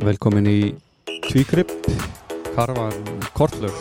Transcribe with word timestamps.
Velkomin 0.00 0.46
í 0.48 0.72
Tvíkripp 1.26 1.68
Karvan 2.54 2.94
Kortlöf 3.36 3.74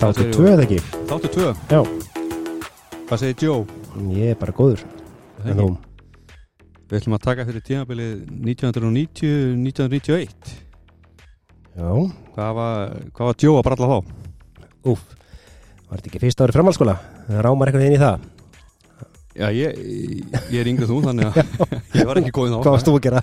Þáttu 0.00 0.24
tvö 0.34 0.46
eða 0.56 0.64
ekki? 0.64 0.80
Þáttu 1.06 1.28
tvö 1.36 1.52
Já, 1.70 1.80
Hvað 3.06 3.20
segir 3.22 3.44
Joe? 3.46 3.62
ég 4.16 4.32
er 4.32 4.38
bara 4.40 4.50
góður 4.56 4.82
En 5.46 5.54
þú? 5.60 5.68
Við 6.90 6.96
ætlum 6.98 7.14
að 7.14 7.22
taka 7.28 7.46
fyrir 7.46 7.62
tímabilið 7.68 8.12
1990-1991 8.50 10.50
Já, 11.78 11.90
Hvað 12.34 12.50
var, 12.58 12.74
hvað 13.14 13.26
var 13.30 13.36
Joe 13.46 13.54
að 13.60 13.66
bralla 13.70 13.86
þá? 13.92 13.98
úf 14.90 15.00
Var 15.86 15.94
þetta 15.94 16.10
ekki 16.10 16.24
fyrsta 16.26 16.42
ári 16.48 16.56
framhaldsskóla? 16.58 16.96
Það 17.28 17.38
rámar 17.46 17.70
eitthvað 17.70 17.86
inn 17.86 17.98
í 18.00 18.02
það 18.02 18.16
Já, 19.30 19.46
ég, 19.54 19.78
ég 20.50 20.58
er 20.58 20.66
yngri 20.74 20.82
en 20.88 20.90
þú 20.90 20.98
þannig 21.06 21.30
að 21.30 21.38
ég 22.02 22.10
var 22.10 22.18
ekki 22.18 22.34
góðin 22.34 22.58
á 22.58 22.66
Hvað 22.66 22.74
varst 22.74 22.90
þú 22.90 22.98
að 22.98 23.06
gera? 23.06 23.22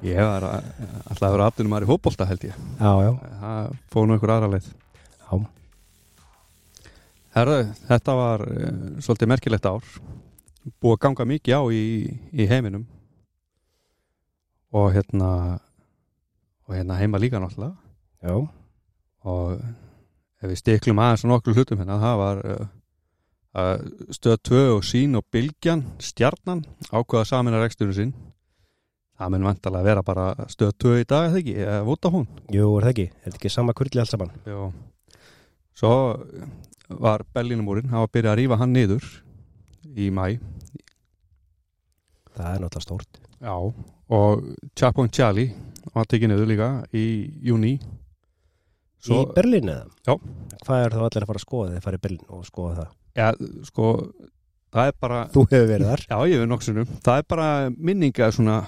Ég 0.00 0.16
var 0.16 0.44
að, 0.48 0.68
alltaf 1.10 1.26
að 1.26 1.34
vera 1.34 1.46
aftunum 1.50 1.74
maður 1.74 1.84
í 1.84 1.90
fótbolta 1.90 2.26
held 2.28 2.44
ég. 2.48 2.60
Já, 2.80 2.92
já, 3.04 3.10
Það 3.40 3.74
fóð 3.92 4.06
nú 4.06 4.14
einhver 4.16 4.32
aðra 4.32 4.48
leið. 4.54 4.68
Já. 5.20 5.34
Herðu, 7.36 7.58
þetta 7.90 8.14
var 8.16 8.44
uh, 8.46 8.70
svolítið 9.04 9.30
merkilegt 9.34 9.68
ár. 9.68 9.90
Búið 10.80 10.96
að 10.96 11.02
ganga 11.04 11.28
mikið 11.34 11.60
á 11.60 11.62
í, 11.76 11.84
í 12.32 12.48
heiminum. 12.48 12.86
Og 14.72 14.88
hérna 14.94 15.30
og 16.70 16.76
hérna 16.78 16.96
heima 16.96 17.20
líka 17.20 17.42
náttúrulega. 17.42 17.76
Já, 18.22 18.36
og 19.26 19.60
ef 20.40 20.48
við 20.48 20.60
stiklum 20.60 21.00
aðeins 21.02 21.24
á 21.26 21.32
nokkur 21.32 21.56
hlutum 21.56 21.80
hérna, 21.80 22.00
það 22.00 22.18
var 22.20 22.42
uh, 22.46 22.66
uh, 23.58 23.86
stöð 24.16 24.36
2 24.48 24.64
og 24.78 24.84
sín 24.86 25.18
og 25.18 25.26
bylgjan, 25.34 25.84
stjarnan 26.00 26.62
ákveða 26.88 27.26
samin 27.28 27.56
að 27.56 27.66
reksturinn 27.66 27.96
sinn 27.96 28.12
það 29.20 29.32
mun 29.34 29.46
vantalega 29.50 29.86
vera 29.90 30.04
bara 30.06 30.26
stöð 30.48 30.72
2 30.86 30.94
í 31.02 31.06
dag 31.08 31.28
eða 31.28 31.40
ekki, 31.42 31.56
eða 31.60 31.80
vóta 31.86 32.12
hún 32.12 32.26
jú, 32.48 32.68
er 32.78 32.86
það 32.86 32.92
ekki 32.94 33.06
Er 33.10 33.26
þetta 33.26 33.40
ekki 33.40 33.52
sama 33.52 33.74
kurli 33.76 34.00
alls 34.00 34.14
saman? 34.14 34.32
Já. 34.48 34.60
Svo 35.80 35.92
var 37.00 37.24
Berlínumúrin, 37.34 37.90
hann 37.92 38.02
var 38.02 38.08
að 38.08 38.14
byrja 38.16 38.32
að 38.32 38.38
rífa 38.40 38.58
hann 38.60 38.72
niður 38.74 39.06
í 39.96 40.08
mæ. 40.14 40.24
Það 42.36 42.54
er 42.54 42.62
náttúrulega 42.64 42.86
stórt 42.86 43.20
Já. 43.40 43.54
Og 44.10 44.42
Chapo 44.76 45.06
Charlie 45.08 45.52
var 45.94 46.08
tekið 46.08 46.32
niður 46.32 46.50
líka 46.50 46.70
í 46.96 47.04
júni. 47.46 47.76
Í 49.08 49.20
Berlín 49.36 49.70
eða? 49.72 49.86
Já. 50.04 50.16
Hvað 50.66 50.84
er 50.84 50.96
þá 50.96 51.04
allir 51.06 51.24
að 51.24 51.30
fara 51.30 51.40
að 51.40 51.46
skoða 51.46 51.70
þegar 51.70 51.86
farið 51.86 52.00
í 52.00 52.04
Berlín 52.06 52.26
og 52.28 52.42
skoða 52.48 52.74
það? 52.80 52.90
Já, 53.16 53.28
sko, 53.66 53.86
það 54.74 54.90
er 54.90 54.98
bara, 55.04 55.20
Þú 55.32 55.44
hefur 55.50 55.70
verið 55.70 55.88
þar 55.90 56.02
já, 56.04 56.16
ég 56.30 56.42
veit 56.42 56.50
nokkusunum, 56.50 56.92
það 57.06 57.22
er 57.22 57.26
bara 57.32 57.48
minninga 57.74 58.28
svona 58.36 58.58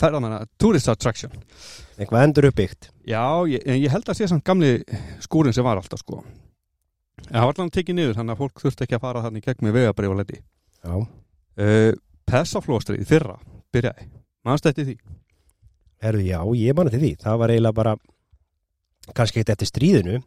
ferðamanna, 0.00 0.44
tourist 0.60 0.90
attraction. 0.90 1.32
Eitthvað 1.98 2.26
endur 2.26 2.48
uppbyggt 2.50 2.90
Já, 3.06 3.22
ég, 3.48 3.62
ég 3.64 3.92
held 3.92 4.08
að 4.08 4.18
sé 4.18 4.28
samt 4.28 4.44
gamli 4.46 4.78
skúrin 5.22 5.54
sem 5.54 5.64
var 5.64 5.78
alltaf, 5.80 6.02
sko. 6.02 6.22
En 7.28 7.36
það 7.36 7.46
var 7.46 7.54
allan 7.54 7.74
tekið 7.74 7.98
niður, 7.98 8.16
þannig 8.18 8.34
að 8.34 8.42
fólk 8.42 8.64
þurfti 8.64 8.86
ekki 8.86 8.98
að 8.98 9.04
fara 9.04 9.24
þannig 9.24 9.46
gegn 9.46 9.66
með 9.66 9.76
vegabrif 9.78 10.14
og 10.14 10.18
leti. 10.20 10.40
Uh, 10.84 11.92
Pessaflóstrið 12.28 13.06
fyrra 13.08 13.38
byrjaði, 13.74 14.08
mannst 14.44 14.66
þetta 14.66 14.88
því 14.88 14.96
herðu, 16.04 16.24
já, 16.28 16.40
ég 16.60 16.76
mani 16.76 16.92
til 16.92 17.00
því 17.02 17.12
Það 17.22 17.38
var 17.40 17.52
eiginlega 17.54 17.78
bara 17.78 17.94
kannski 19.14 19.40
ekkert 19.40 19.54
eftir 19.54 19.70
stríðinu 19.70 20.18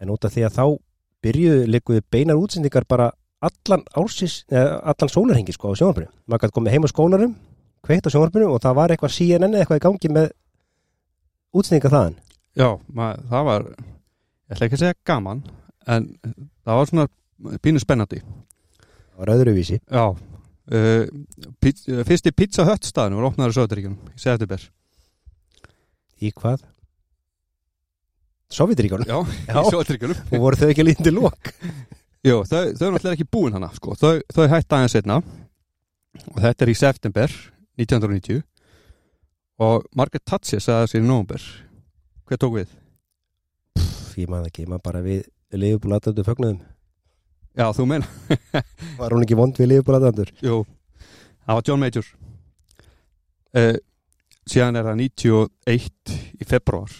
en 0.00 0.12
út 0.12 0.24
af 0.24 0.34
því 0.34 0.46
að 0.46 0.56
þá 0.56 0.64
byrjuðu 1.24 1.66
líkuðu 1.74 2.04
beinar 2.12 2.40
útsendingar 2.40 2.86
bara 2.88 3.10
allan 3.44 3.84
ársins, 3.96 4.42
eða 4.52 4.80
allan 4.92 5.12
sólarhengi 5.12 5.54
sko 5.56 5.72
á 5.72 5.78
sjónvarpinu. 5.80 6.10
Maður 6.28 6.44
gæti 6.44 6.56
kveikt 7.86 8.06
á 8.08 8.12
sjónvarpinu 8.12 8.48
og 8.54 8.60
það 8.64 8.76
var 8.80 8.92
eitthvað 8.94 9.14
CNN 9.16 9.54
eða 9.54 9.62
eitthvað 9.64 9.80
í 9.80 9.84
gangi 9.86 10.10
með 10.16 10.28
útsendinga 11.56 11.92
þaðan. 11.92 12.18
Já, 12.58 12.68
mað, 12.98 13.22
það 13.30 13.46
var 13.50 13.64
ég 13.70 14.54
ætla 14.56 14.66
ekki 14.68 14.76
að 14.78 14.82
segja 14.84 14.98
gaman 15.10 15.42
en 15.90 16.08
það 16.66 16.80
var 16.80 16.90
svona 16.90 17.08
pínu 17.64 17.80
spennandi 17.82 18.20
Það 18.20 19.22
var 19.22 19.32
öðruvísi. 19.36 19.78
Já 19.92 20.04
uh, 20.10 21.06
pít, 21.60 21.80
uh, 21.90 22.02
Fyrsti 22.08 22.32
pizza 22.36 22.64
hött 22.68 22.86
staðinu 22.88 23.20
var 23.20 23.30
opnaður 23.30 23.52
í 23.54 23.58
Söðuríkjunum 23.58 24.12
í 24.16 24.20
September 24.22 24.66
Í 26.20 26.30
hvað? 26.36 26.62
Sovjetríkjónum? 28.50 29.06
Já, 29.08 29.18
Já. 29.46 29.60
í 29.62 29.72
Söðuríkjunum 29.74 30.22
Og 30.34 30.42
voru 30.42 30.58
þau 30.60 30.68
ekki 30.72 30.86
lítið 30.88 31.16
lók? 31.20 31.52
Jú, 32.26 32.42
þau, 32.44 32.74
þau 32.76 32.86
er 32.88 32.94
náttúrulega 32.96 33.14
ekki 33.16 33.28
búin 33.32 33.54
hana 33.56 33.70
sko. 33.72 33.94
þau, 33.96 34.18
þau 34.34 34.46
hætta 34.52 34.76
aðeins 34.76 34.96
setna 34.98 35.20
og 36.34 36.40
þetta 36.42 36.66
er 36.66 36.72
í 36.72 36.74
september 36.76 37.36
1990 37.80 38.42
og 39.60 39.84
Margaret 39.96 40.24
Thatcher 40.24 40.62
sagði 40.62 40.84
það 40.84 40.90
sér 40.92 41.02
í 41.02 41.08
nóvumber 41.08 41.46
Hver 42.30 42.38
tók 42.40 42.56
við? 42.60 42.74
Pff, 43.76 44.16
ég 44.20 44.30
maður 44.30 44.50
ekki, 44.52 44.66
maður 44.70 44.84
bara 44.86 45.00
við 45.02 45.24
liðbúlatandur 45.50 46.26
fögnuðum. 46.28 46.60
Já, 47.58 47.66
þú 47.74 47.86
meina 47.90 48.06
Var 49.00 49.14
hún 49.14 49.24
ekki 49.24 49.38
vond 49.38 49.58
við 49.58 49.72
liðbúlatandur? 49.72 50.30
Jú, 50.44 50.62
það 51.42 51.58
var 51.58 51.66
John 51.66 51.82
Major 51.82 52.10
uh, 53.58 53.76
Síðan 54.50 54.78
er 54.78 54.86
það 54.86 55.02
91 55.02 56.14
í 56.38 56.48
februar 56.48 56.94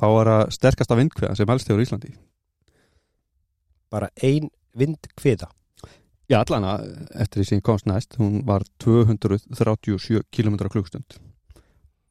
Þá 0.00 0.06
er 0.08 0.32
það 0.32 0.54
sterkasta 0.56 0.96
vindkveða 0.96 1.36
sem 1.36 1.52
helst 1.52 1.68
hefur 1.68 1.84
Íslandi 1.84 2.14
Bara 3.92 4.08
ein 4.24 4.48
vind 4.78 5.10
Já, 6.30 6.38
allana, 6.38 6.76
eftir 7.18 7.40
því 7.40 7.46
sem 7.48 7.58
ég 7.58 7.66
komst 7.66 7.88
næst 7.90 8.14
Hún 8.20 8.44
var 8.46 8.62
237 8.82 10.20
km 10.30 10.60
klukkstund 10.70 11.16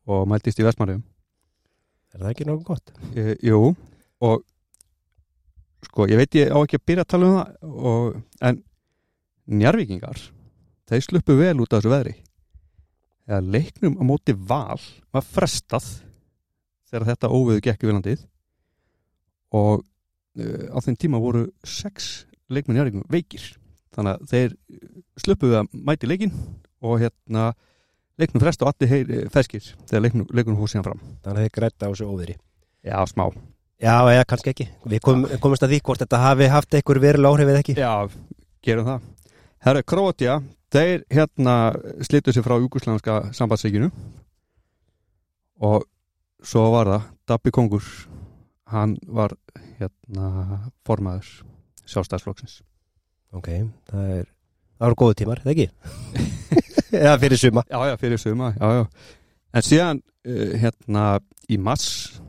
Og 0.09 0.25
mæltist 0.27 0.59
í 0.59 0.65
Vestmanniðum 0.67 1.05
Er 2.13 2.23
það 2.23 2.31
ekki 2.33 2.47
nokkuð 2.49 2.67
gott? 2.67 2.91
uh, 3.15 3.35
Jú, 3.45 3.61
og 4.25 4.43
Sko, 5.87 6.09
ég 6.11 6.19
veit 6.19 6.35
ég 6.35 6.51
á 6.51 6.59
ekki 6.59 6.75
að 6.81 6.85
byrja 6.91 7.05
að 7.05 7.11
tala 7.13 7.29
um 7.29 7.37
það 7.37 7.77
og, 7.93 8.19
En 8.43 8.59
Njarvíkingar 9.49 10.25
Þeir 10.89 11.05
sluppu 11.05 11.35
vel 11.37 11.59
út 11.61 11.69
af 11.69 11.83
þessu 11.83 11.91
veðri. 11.93 12.15
Þegar 13.29 13.49
leiknum 13.53 13.97
á 14.01 14.03
móti 14.09 14.33
val 14.33 14.79
var 15.13 15.25
frestað 15.25 15.85
þegar 16.89 17.05
þetta 17.11 17.29
óveðu 17.29 17.61
gekk 17.67 17.85
við 17.85 17.93
landið 17.93 18.23
og 19.53 19.83
uh, 19.85 20.65
á 20.73 20.77
þeim 20.81 20.97
tíma 20.97 21.21
voru 21.21 21.45
sex 21.61 22.25
leikmenn 22.49 22.79
Njarvíkingum 22.79 23.05
veikir 23.13 23.45
þannig 23.99 24.15
að 24.15 24.31
þeir 24.31 24.55
sluppu 25.19 25.49
við 25.51 25.59
að 25.59 25.73
mæti 25.89 26.09
leikin 26.09 26.35
og 26.79 26.99
hérna 27.01 27.49
leiknum 28.19 28.43
frest 28.43 28.63
og 28.63 28.71
allir 28.71 28.91
heyri 28.91 29.21
ferskir 29.31 29.65
þegar 29.89 30.03
leiknum, 30.05 30.27
leiknum 30.35 30.59
hóð 30.59 30.73
síðan 30.73 30.87
fram. 30.89 31.01
Þannig 31.23 31.39
að 31.39 31.47
þið 31.47 31.55
grætta 31.57 31.87
á 31.87 31.91
þessu 31.91 32.07
óviðri. 32.09 32.35
Já, 32.87 32.97
smá. 33.11 33.25
Já, 33.79 33.95
eða 34.11 34.27
kannski 34.27 34.51
ekki. 34.53 34.67
Við 34.91 35.03
kom, 35.03 35.25
komumst 35.39 35.63
að 35.63 35.75
því 35.75 35.81
hvort 35.87 36.03
þetta 36.03 36.21
hafi 36.23 36.49
haft 36.51 36.75
einhver 36.75 36.99
verulega 37.03 37.31
áhrif 37.35 37.51
eða 37.51 37.63
ekki. 37.63 37.75
Já, 37.79 37.93
gerum 38.65 38.87
það. 38.89 39.07
Herra, 39.63 39.83
Króatja, 39.91 40.37
þeir 40.71 41.03
hérna 41.11 41.55
slitu 42.07 42.35
sér 42.35 42.45
frá 42.47 42.57
júguslanska 42.59 43.19
sambandsveikinu 43.35 43.91
og 45.67 45.87
svo 46.43 46.69
var 46.75 46.91
það 46.91 47.11
Dabbi 47.31 47.55
Kongur. 47.55 47.91
Hann 48.69 48.99
var 49.07 49.33
hérna 49.79 50.69
formaður 50.85 51.31
sjálfstæðsflokksins 51.89 52.59
Ok, 53.35 53.47
það 53.91 54.11
er, 54.17 54.27
það 54.79 54.87
voru 54.87 54.97
góðu 55.03 55.17
tímar, 55.21 55.41
eða 55.43 55.53
ekki? 55.53 55.67
eða 57.03 57.17
fyrir 57.21 57.41
suma. 57.41 57.63
Já, 57.69 57.77
já, 57.91 57.95
fyrir 58.01 58.21
suma, 58.21 58.53
já, 58.57 58.69
já 58.79 58.85
En 59.57 59.65
síðan 59.65 59.99
uh, 60.01 60.53
hérna 60.61 61.03
í 61.49 61.57
mass 61.61 62.19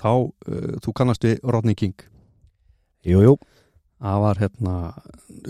þá, 0.00 0.10
uh, 0.28 0.74
þú 0.84 0.92
kannast 0.96 1.24
við 1.24 1.38
Rodney 1.44 1.76
King 1.78 1.96
Jú, 3.04 3.20
jú. 3.24 3.34
það 4.00 4.20
var 4.24 4.40
hérna 4.40 4.74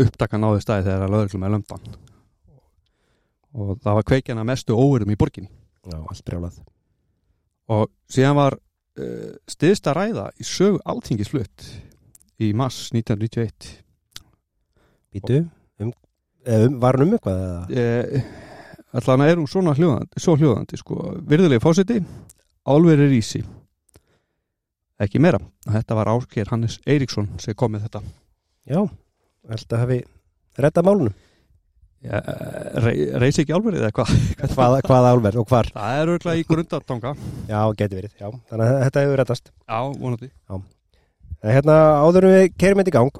uppdakan 0.05 0.43
náði 0.43 0.62
staði 0.62 0.87
þegar 0.88 1.06
að 1.06 1.15
lögreglum 1.15 1.47
er 1.47 1.53
lömdan 1.55 1.88
og 3.55 3.77
það 3.82 3.99
var 4.00 4.06
kveikjana 4.11 4.44
mestu 4.47 4.75
óverum 4.75 5.12
í 5.15 5.19
borginni 5.19 5.50
Já, 5.87 5.99
allt 6.00 6.25
brjálað. 6.27 6.56
og 7.70 7.91
síðan 8.11 8.38
var 8.38 8.56
uh, 8.59 9.35
stiðsta 9.50 9.94
ræða 9.94 10.29
í 10.41 10.47
sögu 10.47 10.81
alþingisflutt 10.91 11.69
í 12.43 12.50
mars 12.59 12.88
1991 12.94 13.84
Býtu, 15.15 15.41
um, 15.81 15.93
um, 16.47 16.79
var 16.83 16.99
hann 16.99 17.07
um 17.09 17.17
eitthvað 17.17 17.43
eða? 17.45 18.21
uh, 18.21 18.31
allan 19.01 19.27
er 19.29 19.37
hún 19.41 19.49
svona 19.51 19.75
hljóðandi, 19.79 20.21
svo 20.23 20.37
hljóðandi 20.39 20.79
sko, 20.81 20.99
virðulegi 21.27 21.63
fósiti 21.65 22.01
álveri 22.71 23.09
rísi 23.13 23.43
ekki 25.05 25.21
meira, 25.23 25.41
þetta 25.67 25.97
var 25.99 26.11
Ásker 26.15 26.51
Hannes 26.53 26.79
Eiríksson 26.87 27.27
sem 27.43 27.57
kom 27.59 27.75
með 27.75 27.89
þetta 27.89 28.03
Já, 28.71 28.81
held 29.51 29.75
að 29.75 29.83
hafi 29.83 29.97
reddað 30.63 30.87
málunum. 30.87 31.17
ja, 32.05 32.21
rey, 32.85 33.03
reysi 33.21 33.43
ekki 33.43 33.53
álverið 33.57 33.83
eða 33.83 33.91
hvað 33.99 34.15
Hvaða, 34.55 34.79
hvaða 34.87 35.11
álverð 35.17 35.43
og 35.43 35.51
hvar? 35.51 35.69
það 35.75 35.99
er 36.01 36.13
auðvitað 36.15 36.41
í 36.41 36.47
grundatanga 36.49 37.13
Já, 37.51 37.59
geti 37.83 37.99
verið, 37.99 38.15
já. 38.23 38.29
Þannig 38.51 38.65
að 38.71 38.81
þetta 38.87 39.05
hefur 39.05 39.21
reddast. 39.23 39.51
já, 39.67 39.79
vonandi 39.99 40.31
En 41.45 41.53
hérna 41.53 41.75
áður 42.07 42.25
en 42.31 42.37
við 42.39 42.47
kerum 42.57 42.81
þetta 42.81 42.93
í 42.95 42.97
gang 42.97 43.19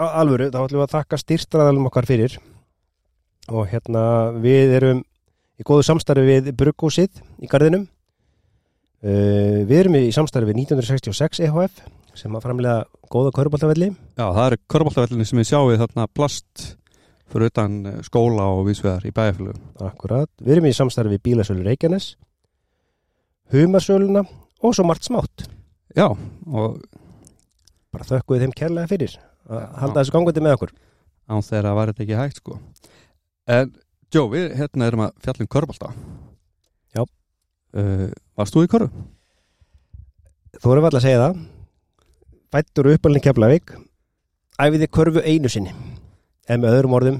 alvöru, 0.00 0.50
þá 0.50 0.60
ætlum 0.64 0.80
við 0.80 0.86
að 0.86 0.94
þakka 0.94 1.20
styrstraðalum 1.22 1.88
okkar 1.90 2.08
fyrir. 2.08 2.36
Og 3.52 3.68
hérna 3.70 4.04
við 4.42 4.76
erum 4.78 5.02
í 5.60 5.66
góðu 5.66 5.84
samstarfi 5.86 6.24
við 6.26 6.54
Bruggósið 6.58 7.20
í 7.44 7.50
garðinum. 7.50 7.88
Uh, 9.04 9.60
Við 9.68 9.76
erum 9.82 9.98
í 9.98 10.06
samstarfi 10.16 10.48
við 10.48 10.62
1966 10.64 11.42
EHF 11.44 11.82
sem 12.16 12.32
að 12.32 12.46
framlega 12.46 12.86
góða 13.12 13.34
köruboltavelli. 13.36 13.90
Já, 14.16 14.24
það 14.24 14.46
eru 14.46 14.60
körbóltavellinni 14.72 15.26
sem 15.28 15.42
við 15.42 15.50
sjáum 15.50 15.74
þarna 15.82 16.06
plast 16.08 16.64
fyrir 17.34 17.50
utan 17.50 17.76
eh, 17.90 17.98
skóla 18.06 18.46
og 18.54 18.68
vísvegar 18.68 19.04
í 19.04 19.10
bæjarfjölu. 19.14 19.54
Akkurat, 19.82 20.30
við 20.38 20.54
erum 20.54 20.68
í 20.70 20.74
samstarfi 20.76 21.16
við 21.16 21.22
Bílasölu 21.26 21.64
Reykjanes 21.66 22.12
Humarsöluna 23.52 24.22
og 24.62 24.76
svo 24.76 24.86
margt 24.86 25.08
smátt. 25.08 25.48
Já, 25.98 26.06
og 26.14 26.78
bara 27.92 28.08
þökkuð 28.08 28.44
þeim 28.44 28.54
kærlega 28.56 28.90
fyrir 28.94 29.18
að 29.48 29.64
halda 29.82 30.00
þessu 30.00 30.14
gangandi 30.14 30.44
með 30.44 30.56
okkur 30.58 30.74
án 31.24 31.44
þeirra 31.44 31.72
var 31.76 31.90
þetta 31.92 32.04
ekki 32.04 32.20
hægt 32.20 32.40
sko. 32.42 32.58
En, 33.48 33.72
Jó, 34.14 34.28
við 34.30 34.52
hérna 34.54 34.86
erum 34.86 35.00
að 35.08 35.14
fjallum 35.24 35.48
körbólta. 35.50 35.88
Já. 36.94 37.02
Uh, 37.74 38.10
varst 38.38 38.54
þú 38.54 38.62
í 38.62 38.70
körfu? 38.70 39.04
Þú 40.62 40.74
erum 40.74 40.86
alltaf 40.86 41.00
að 41.00 41.06
segja 41.08 41.22
það 41.22 41.40
Fættur 42.54 42.88
uppalinn 42.92 43.22
Keflavík 43.24 43.72
Æfiði 44.62 44.86
körfu 44.94 45.22
einu 45.26 45.50
sinni 45.50 45.72
En 46.46 46.62
með 46.62 46.76
öðrum 46.78 46.94
orðum 47.00 47.16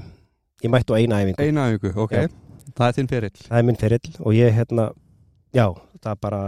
Ég 0.63 0.71
mættu 0.71 0.95
eina 0.95 1.19
æfingu 1.19 1.43
Eina 1.43 1.65
viku, 1.73 1.91
ok. 2.05 2.13
Já. 2.15 2.29
Það 2.75 2.87
er 2.87 2.95
þinn 2.97 3.09
ferill. 3.11 3.41
Það 3.43 3.57
er 3.59 3.67
minn 3.67 3.79
ferill 3.79 4.13
og 4.21 4.37
ég 4.37 4.55
hérna 4.55 4.85
Já, 5.55 5.65
það 6.03 6.21
bara 6.23 6.39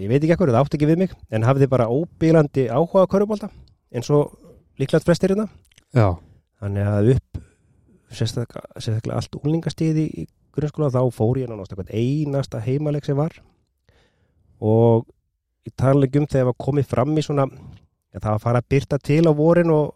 Ég 0.00 0.08
veit 0.08 0.22
ekki 0.22 0.34
ekkur, 0.36 0.52
það 0.54 0.64
átti 0.64 0.80
ekki 0.80 0.88
við 0.88 1.02
mig 1.04 1.14
En 1.28 1.44
hafði 1.44 1.68
bara 1.72 1.90
óbílandi 1.92 2.66
áhuga 2.72 3.04
á 3.04 3.10
körfubólta 3.12 3.50
eins 3.92 4.08
og 4.80 4.86
líklegt 4.86 5.04
flestir 5.04 5.34
hérna 5.34 5.48
Já. 5.92 6.16
Þannig 6.60 6.88
að 6.88 7.08
upp 7.16 7.40
sérstaklega, 8.10 8.62
sérstaklega 8.78 9.18
allt 9.18 9.38
úlingastíði 9.40 10.04
í 10.08 10.26
grunnskóla 10.54 10.90
þá 10.90 11.02
fór 11.14 11.40
ég 11.40 11.50
náttúrulega 11.50 11.92
einasta 11.94 12.60
heimaleg 12.64 13.04
sem 13.04 13.18
var 13.18 13.36
og 14.60 15.06
ég 15.66 15.74
tala 15.76 16.06
ekki 16.06 16.22
um 16.22 16.28
þegar 16.30 16.50
var 16.50 16.58
komið 16.66 16.88
fram 16.90 17.12
í 17.16 17.24
svona 17.24 17.46
ja, 17.46 18.18
það 18.18 18.30
var 18.30 18.38
að 18.38 18.44
fara 18.46 18.62
að 18.62 18.70
byrta 18.72 18.98
til 18.98 19.22
á 19.28 19.32
vorin 19.36 19.70
og, 19.74 19.92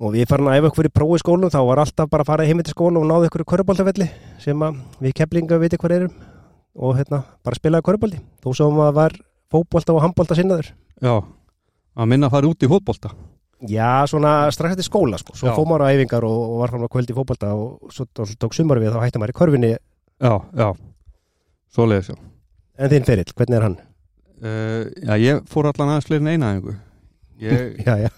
og 0.00 0.14
við 0.16 0.28
farin 0.28 0.50
að 0.50 0.60
æfa 0.60 0.72
ykkur 0.72 0.90
í 0.90 0.94
prófi 0.98 1.20
í 1.20 1.24
skólum 1.24 1.54
þá 1.54 1.60
var 1.70 1.84
alltaf 1.84 2.10
bara 2.10 2.26
að 2.26 2.32
fara 2.32 2.48
heim 2.50 2.62
til 2.64 2.74
skóla 2.74 3.00
og 3.00 3.08
náðu 3.08 3.30
ykkur 3.30 3.46
í 3.46 3.50
köruboltafelli 3.54 4.10
sem 4.42 4.68
við 5.00 5.16
keplinga 5.22 5.60
veitir 5.62 5.80
hver 5.80 5.96
erum 5.96 6.14
og 6.74 6.96
hérna 6.98 7.24
bara 7.44 7.58
spilaði 7.58 7.86
körubolti 7.88 8.22
þó 8.42 8.52
sem 8.56 8.84
að 8.86 8.94
var 8.98 9.18
fótbolta 9.50 9.96
og 9.96 10.04
handbolta 10.04 10.36
sinnaður 10.38 10.72
Já. 11.00 11.22
Að 11.96 12.06
minna 12.06 12.28
að 12.28 12.36
fara 12.36 12.48
út 12.50 12.62
í 12.62 12.68
fótbolta. 12.70 13.10
Já, 13.68 14.06
svona 14.08 14.48
strax 14.54 14.72
eftir 14.72 14.86
skóla 14.86 15.18
sko. 15.20 15.34
Svo 15.36 15.52
fór 15.52 15.66
maður 15.68 15.84
á 15.84 15.92
æfingar 15.92 16.24
og, 16.24 16.38
og 16.54 16.60
var 16.62 16.70
fram 16.72 16.86
á 16.86 16.92
kvöld 16.92 17.10
í 17.12 17.16
fótbolta 17.16 17.50
og 17.52 17.90
svo 17.92 18.06
tó- 18.08 18.24
tók 18.40 18.54
sumar 18.56 18.80
við 18.80 18.94
þá 18.94 19.02
hætti 19.04 19.20
maður 19.20 19.34
í 19.34 19.38
körfinni 19.40 19.70
Já, 20.20 20.32
já. 20.56 20.68
Svoleiðis, 21.70 22.08
já. 22.12 22.16
en 22.80 22.90
þinn 22.90 23.04
ferill, 23.08 23.32
hvernig 23.36 23.56
er 23.58 23.66
hann? 23.66 23.76
Uh, 24.40 24.88
já, 25.04 25.12
ég 25.20 25.42
fór 25.52 25.68
allan 25.68 25.92
aðeins 25.92 26.08
fleiri 26.08 26.24
en 26.24 26.32
eina 26.32 26.54
einhver. 26.54 26.78
Ég, 27.40 27.76
Já, 27.86 27.94
já, 28.06 28.10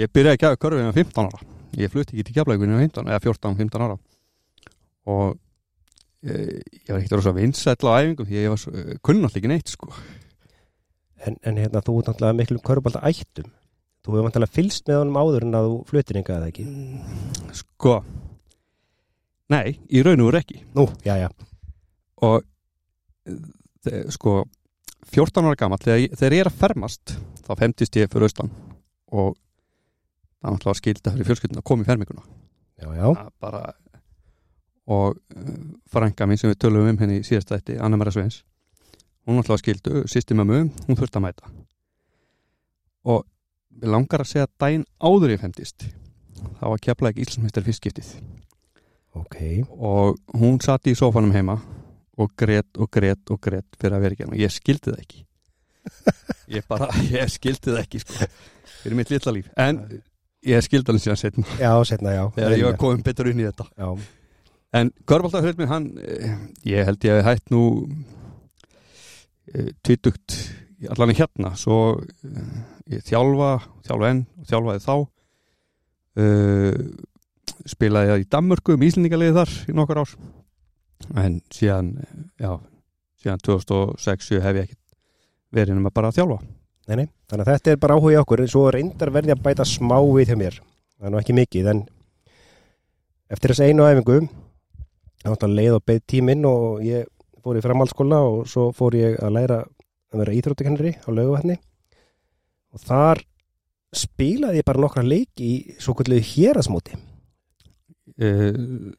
ég 0.00 0.12
byrjaði 0.12 0.38
ekki 0.38 0.48
að 0.48 0.58
körfið 0.64 0.86
með 0.88 0.98
15 1.02 1.28
ára. 1.28 1.42
Ég 1.80 1.92
flutti 1.92 2.16
ekki 2.16 2.26
til 2.30 2.34
Keflavíkunni 2.38 2.74
með 2.76 2.84
15, 2.88 3.12
eða 3.12 3.22
14-15 3.28 3.84
ára. 3.86 3.96
Og 5.12 5.24
uh, 5.36 6.58
ég 6.72 6.90
var 6.92 6.98
ekkert 7.00 7.16
rosa 7.20 7.36
vinsæll 7.36 7.92
á 7.92 7.92
æfingum 8.00 8.28
því 8.28 8.40
ég 8.40 8.52
var 8.52 8.60
svo, 8.64 8.72
alltaf 8.72 9.36
ekki 9.40 9.52
neitt, 9.52 9.72
sko. 9.76 9.92
en, 11.22 11.36
en 11.46 11.60
hérna 11.60 11.80
þú 11.84 12.00
náttúrulega 12.02 12.38
miklu 12.40 12.60
körfubolta 12.64 13.04
ættum 13.08 13.52
Þú 14.02 14.16
hefur 14.16 14.26
náttúrulega 14.26 14.56
fylst 14.56 14.88
með 14.90 14.98
honum 14.98 15.18
áður 15.20 15.46
en 15.46 15.56
að 15.58 15.68
þú 15.68 15.76
flutir 15.90 16.18
enga 16.18 16.38
eða 16.38 16.48
ekki? 16.50 16.64
Sko, 17.54 17.94
nei, 19.52 19.76
í 19.86 20.02
raun 20.02 20.24
og 20.24 20.30
veru 20.30 20.40
ekki. 20.40 20.62
Nú, 20.78 20.88
já, 21.06 21.14
já, 21.22 21.28
Og 22.22 22.42
sko, 24.14 24.36
14 25.10 25.46
ára 25.46 25.58
gamall, 25.58 25.82
þegar, 25.82 26.16
þegar 26.18 26.36
ég 26.36 26.44
er 26.44 26.50
að 26.50 26.58
fermast, 26.60 27.14
þá 27.46 27.52
femtist 27.58 27.98
ég 27.98 28.10
fyrir 28.10 28.28
austan. 28.28 28.52
Og 29.10 29.34
það 29.34 30.46
var 30.46 30.56
náttúrulega 30.56 30.80
skilda 30.82 31.14
fyrir 31.14 31.30
fjölskylduna 31.30 31.62
að 31.62 31.68
koma 31.70 31.86
í 31.86 31.90
ferminguna. 31.90 32.26
já, 32.82 32.88
já. 32.98 33.06
Það 33.06 33.32
bara 33.42 33.64
og 34.92 35.14
uh, 35.14 35.50
frænka 35.90 36.26
mín 36.26 36.38
sem 36.40 36.50
við 36.50 36.58
tölum 36.64 36.88
um 36.90 36.96
henni 36.98 37.20
í 37.20 37.26
síðast 37.26 37.52
þætti, 37.52 37.78
Anna 37.78 37.98
Mara 38.00 38.10
Sveins 38.10 38.40
hún 39.26 39.38
var 39.38 39.44
alltaf 39.44 39.62
skildu, 39.62 40.02
sýsti 40.10 40.34
mömmu 40.34 40.64
hún 40.88 40.98
þurfti 40.98 41.18
að 41.20 41.24
mæta. 41.26 41.50
Og 43.06 43.24
við 43.80 43.92
langar 43.94 44.24
að 44.24 44.30
segja 44.32 44.50
daginn 44.60 44.86
áður 45.02 45.34
ég 45.34 45.42
femtist 45.42 45.88
þá 46.58 46.64
var 46.66 46.82
kefla 46.82 47.12
ekki 47.12 47.26
Íslandsmeistar 47.26 47.66
fyrstskiptið. 47.66 48.14
Ok, 49.18 49.36
og 49.76 50.38
hún 50.40 50.56
satt 50.64 50.88
í 50.88 50.96
sófanum 50.98 51.34
heima 51.34 51.58
og 52.20 52.32
grét 52.38 52.80
og 52.80 52.88
grét 52.92 53.32
og 53.32 53.40
grét 53.44 53.78
fyrir 53.78 53.98
að 53.98 54.06
vera 54.06 54.16
ekki 54.16 54.24
hérna 54.24 54.36
og 54.36 54.42
ég 54.42 54.54
skildi 54.54 54.92
það 54.92 55.04
ekki. 55.04 55.22
Ég 56.52 56.66
bara, 56.68 56.86
ég 57.08 57.30
skildi 57.32 57.72
það 57.72 57.78
ekki 57.80 58.00
sko, 58.02 58.26
fyrir 58.82 58.98
mitt 58.98 59.10
litla 59.10 59.32
líf. 59.34 59.46
En 59.58 59.78
ég 60.46 60.62
skildi 60.62 60.92
alveg 60.92 61.02
síðan 61.06 61.18
setna 61.18 61.44
já, 61.56 61.70
setna, 61.88 62.12
já. 62.12 62.24
Þegar 62.34 62.54
ég 62.58 62.66
var 62.66 62.76
komin 62.82 63.04
betur 63.06 63.30
inn 63.30 63.40
í 63.40 63.46
þetta. 63.46 63.66
Já, 63.80 63.88
En 64.72 64.88
Körbáltafröld 65.04 65.58
minn, 65.60 65.68
hann, 65.68 65.86
eh, 66.00 66.36
ég 66.64 66.86
held 66.88 67.04
ég 67.04 67.18
að 67.18 67.26
hætt 67.26 67.50
nú 67.52 67.62
eh, 69.52 69.68
tvítugt 69.84 70.36
allan 70.88 71.12
hérna, 71.12 71.50
svo 71.60 72.00
eh, 72.00 72.54
ég 72.90 73.04
þjálfa, 73.06 73.52
þjálfa 73.86 74.10
enn 74.10 74.22
og 74.40 74.50
þjálfaði 74.50 74.84
þá. 74.86 74.94
Uh, 76.22 76.76
spilaði 77.68 78.10
ég 78.10 78.24
í 78.24 78.28
Danmörku 78.32 78.76
um 78.76 78.84
Íslendingaliði 78.86 79.36
þar 79.38 79.54
í 79.70 79.76
nokkur 79.76 80.02
ár. 80.02 80.14
En 81.22 81.40
síðan, 81.52 81.94
já 82.40 82.52
síðan 83.22 83.42
2006 83.46 84.34
hef 84.42 84.58
ég 84.58 84.66
ekki 84.66 84.78
verið 85.54 85.88
bara 85.92 86.10
að 86.10 86.20
þjálfa. 86.20 86.38
Nei, 86.90 86.96
nei 86.98 87.08
Þannig 87.30 87.46
að 87.46 87.52
þetta 87.54 87.72
er 87.72 87.80
bara 87.80 87.96
áhuga 87.96 88.12
í 88.12 88.20
okkur. 88.20 88.44
Svo 88.50 88.68
reyndar 88.74 89.12
verði 89.14 89.32
að 89.32 89.42
bæta 89.44 89.66
smá 89.68 89.96
við 90.02 90.32
hjá 90.32 90.38
mér. 90.40 90.58
Það 90.98 91.08
er 91.08 91.12
nú 91.14 91.20
ekki 91.22 91.36
mikið, 91.36 91.68
en 91.72 91.82
eftir 93.32 93.54
þess 93.54 93.64
einu 93.70 93.86
æfingu 93.88 94.18
leið 95.22 95.76
og 95.78 95.84
beð 95.86 96.00
tíminn 96.10 96.44
og 96.48 96.82
ég 96.84 97.06
fór 97.42 97.58
í 97.58 97.62
framhaldsskóla 97.62 98.18
og 98.26 98.48
svo 98.50 98.70
fór 98.76 98.96
ég 98.98 99.18
að 99.22 99.36
læra 99.36 99.58
að 100.12 100.22
vera 100.22 100.34
íþróttakennari 100.36 100.92
á 101.02 101.08
lauguvatni 101.10 101.56
og 102.72 102.82
þar 102.86 103.22
spilaði 103.92 104.62
ég 104.62 104.66
bara 104.68 104.80
nokkra 104.80 105.04
leiki 105.04 105.48
í 105.48 105.54
svo 105.82 105.94
kvölduðu 105.98 106.24
hérasmóti 106.24 106.96
uh, 106.96 108.92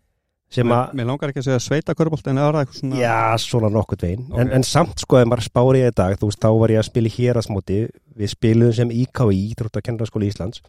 sem 0.54 0.68
mér, 0.70 0.76
að 0.78 0.94
mér 1.00 1.08
langar 1.10 1.32
ekki 1.32 1.42
að 1.42 1.48
segja 1.48 1.64
sveita 1.66 1.96
Körbált 1.98 2.28
en 2.30 2.38
það 2.38 2.50
var 2.50 2.60
eitthvað 2.60 2.80
svona 2.80 3.00
Já, 3.02 3.16
svona 3.42 3.72
nokkuð 3.74 4.06
veginn. 4.06 4.28
Ok. 4.30 4.38
en, 4.44 4.52
en 4.60 4.66
samt 4.68 5.02
sko, 5.02 5.18
ef 5.18 5.30
maður 5.30 5.48
spári 5.48 5.82
ég 5.82 5.90
í 5.94 5.98
dag 5.98 6.20
þú 6.22 6.30
veist, 6.30 6.42
þá 6.44 6.50
var 6.62 6.74
ég 6.76 6.82
að 6.84 6.88
spila 6.92 7.10
í 7.10 7.16
hérasmóti 7.16 7.80
við 8.20 8.32
spiluðum 8.36 8.78
sem 8.78 8.94
IKI, 8.94 9.40
Íþróttakennarskóli 9.54 10.30
Íslands. 10.30 10.62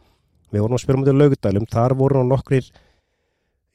Við 0.54 0.64
vorum 0.64 0.78
að 0.78 0.84
spila 0.86 1.02
mútið 1.02 1.18
laugdælum 1.20 1.68
þar 1.74 1.96
voru 2.00 2.24
nokkrir 2.30 2.70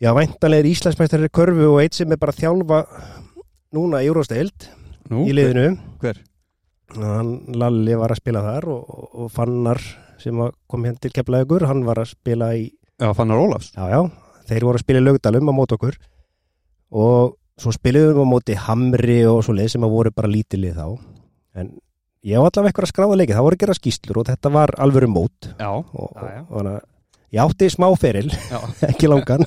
já, 0.01 0.09
væntanlegir 0.17 0.71
Íslandsmæstarir 0.71 1.29
körfu 1.36 1.69
og 1.75 1.81
eitt 1.83 2.00
sem 2.00 2.09
er 2.09 2.21
bara 2.21 2.33
að 2.33 2.41
þjálfa 2.41 2.81
núna 3.77 4.01
Nú, 5.09 5.24
í 5.25 5.33
liðinu. 5.33 5.75
hver? 6.01 6.24
Hann 6.96 7.34
Lalli 7.60 7.96
var 8.00 8.13
að 8.13 8.22
spila 8.22 8.41
þar 8.46 8.69
og, 8.74 8.93
og, 9.13 9.27
Fannar 9.34 9.81
sem 10.19 10.39
kom 10.69 10.86
hérna 10.88 11.00
til 11.03 11.12
keflaðugur, 11.15 11.67
hann 11.69 11.84
var 11.88 12.01
að 12.01 12.13
spila 12.15 12.51
í 12.58 12.69
Já, 13.00 13.13
Fannar 13.15 13.39
Ólafs. 13.39 13.69
Já, 13.77 13.86
já, 13.93 14.01
þeir 14.50 14.65
voru 14.67 14.79
að 14.79 14.84
spila 14.84 15.00
í 15.00 15.05
lögdalum 15.05 15.51
á 15.51 15.53
mót 15.55 15.72
okkur. 15.72 15.96
Og 16.91 17.38
svo 17.60 17.72
spiluðum 17.72 18.17
við 18.17 18.25
á 18.27 18.31
móti 18.34 18.58
Hamri 18.60 19.19
og 19.29 19.39
svo 19.46 19.55
leið 19.55 19.69
sem 19.75 19.86
að 19.88 19.93
voru 19.93 20.12
bara 20.15 20.31
lítilið 20.31 20.75
þá. 20.81 20.88
En 21.62 21.69
ég 22.27 22.41
var 22.41 22.50
allavega 22.51 22.74
eitthvað 22.74 22.88
að 22.89 22.91
skráða 22.91 23.19
leiki 23.22 23.38
það 23.38 23.48
voru 23.48 23.60
að 23.60 23.63
gera 23.63 23.77
skýslur 23.77 24.19
og 24.19 24.27
þetta 24.27 24.51
var 24.58 24.75
alvöru 24.84 25.12
mót. 25.13 25.50
Já, 25.55 25.69
og, 25.72 26.12
Já, 26.19 26.27
já. 26.36 26.43
og 26.50 26.60
að 26.74 26.77
ég 27.38 27.41
átti 27.46 27.72
smá 27.72 27.88
feril, 28.01 28.27
já. 28.36 28.60
ekki 28.91 29.12
langan. 29.12 29.46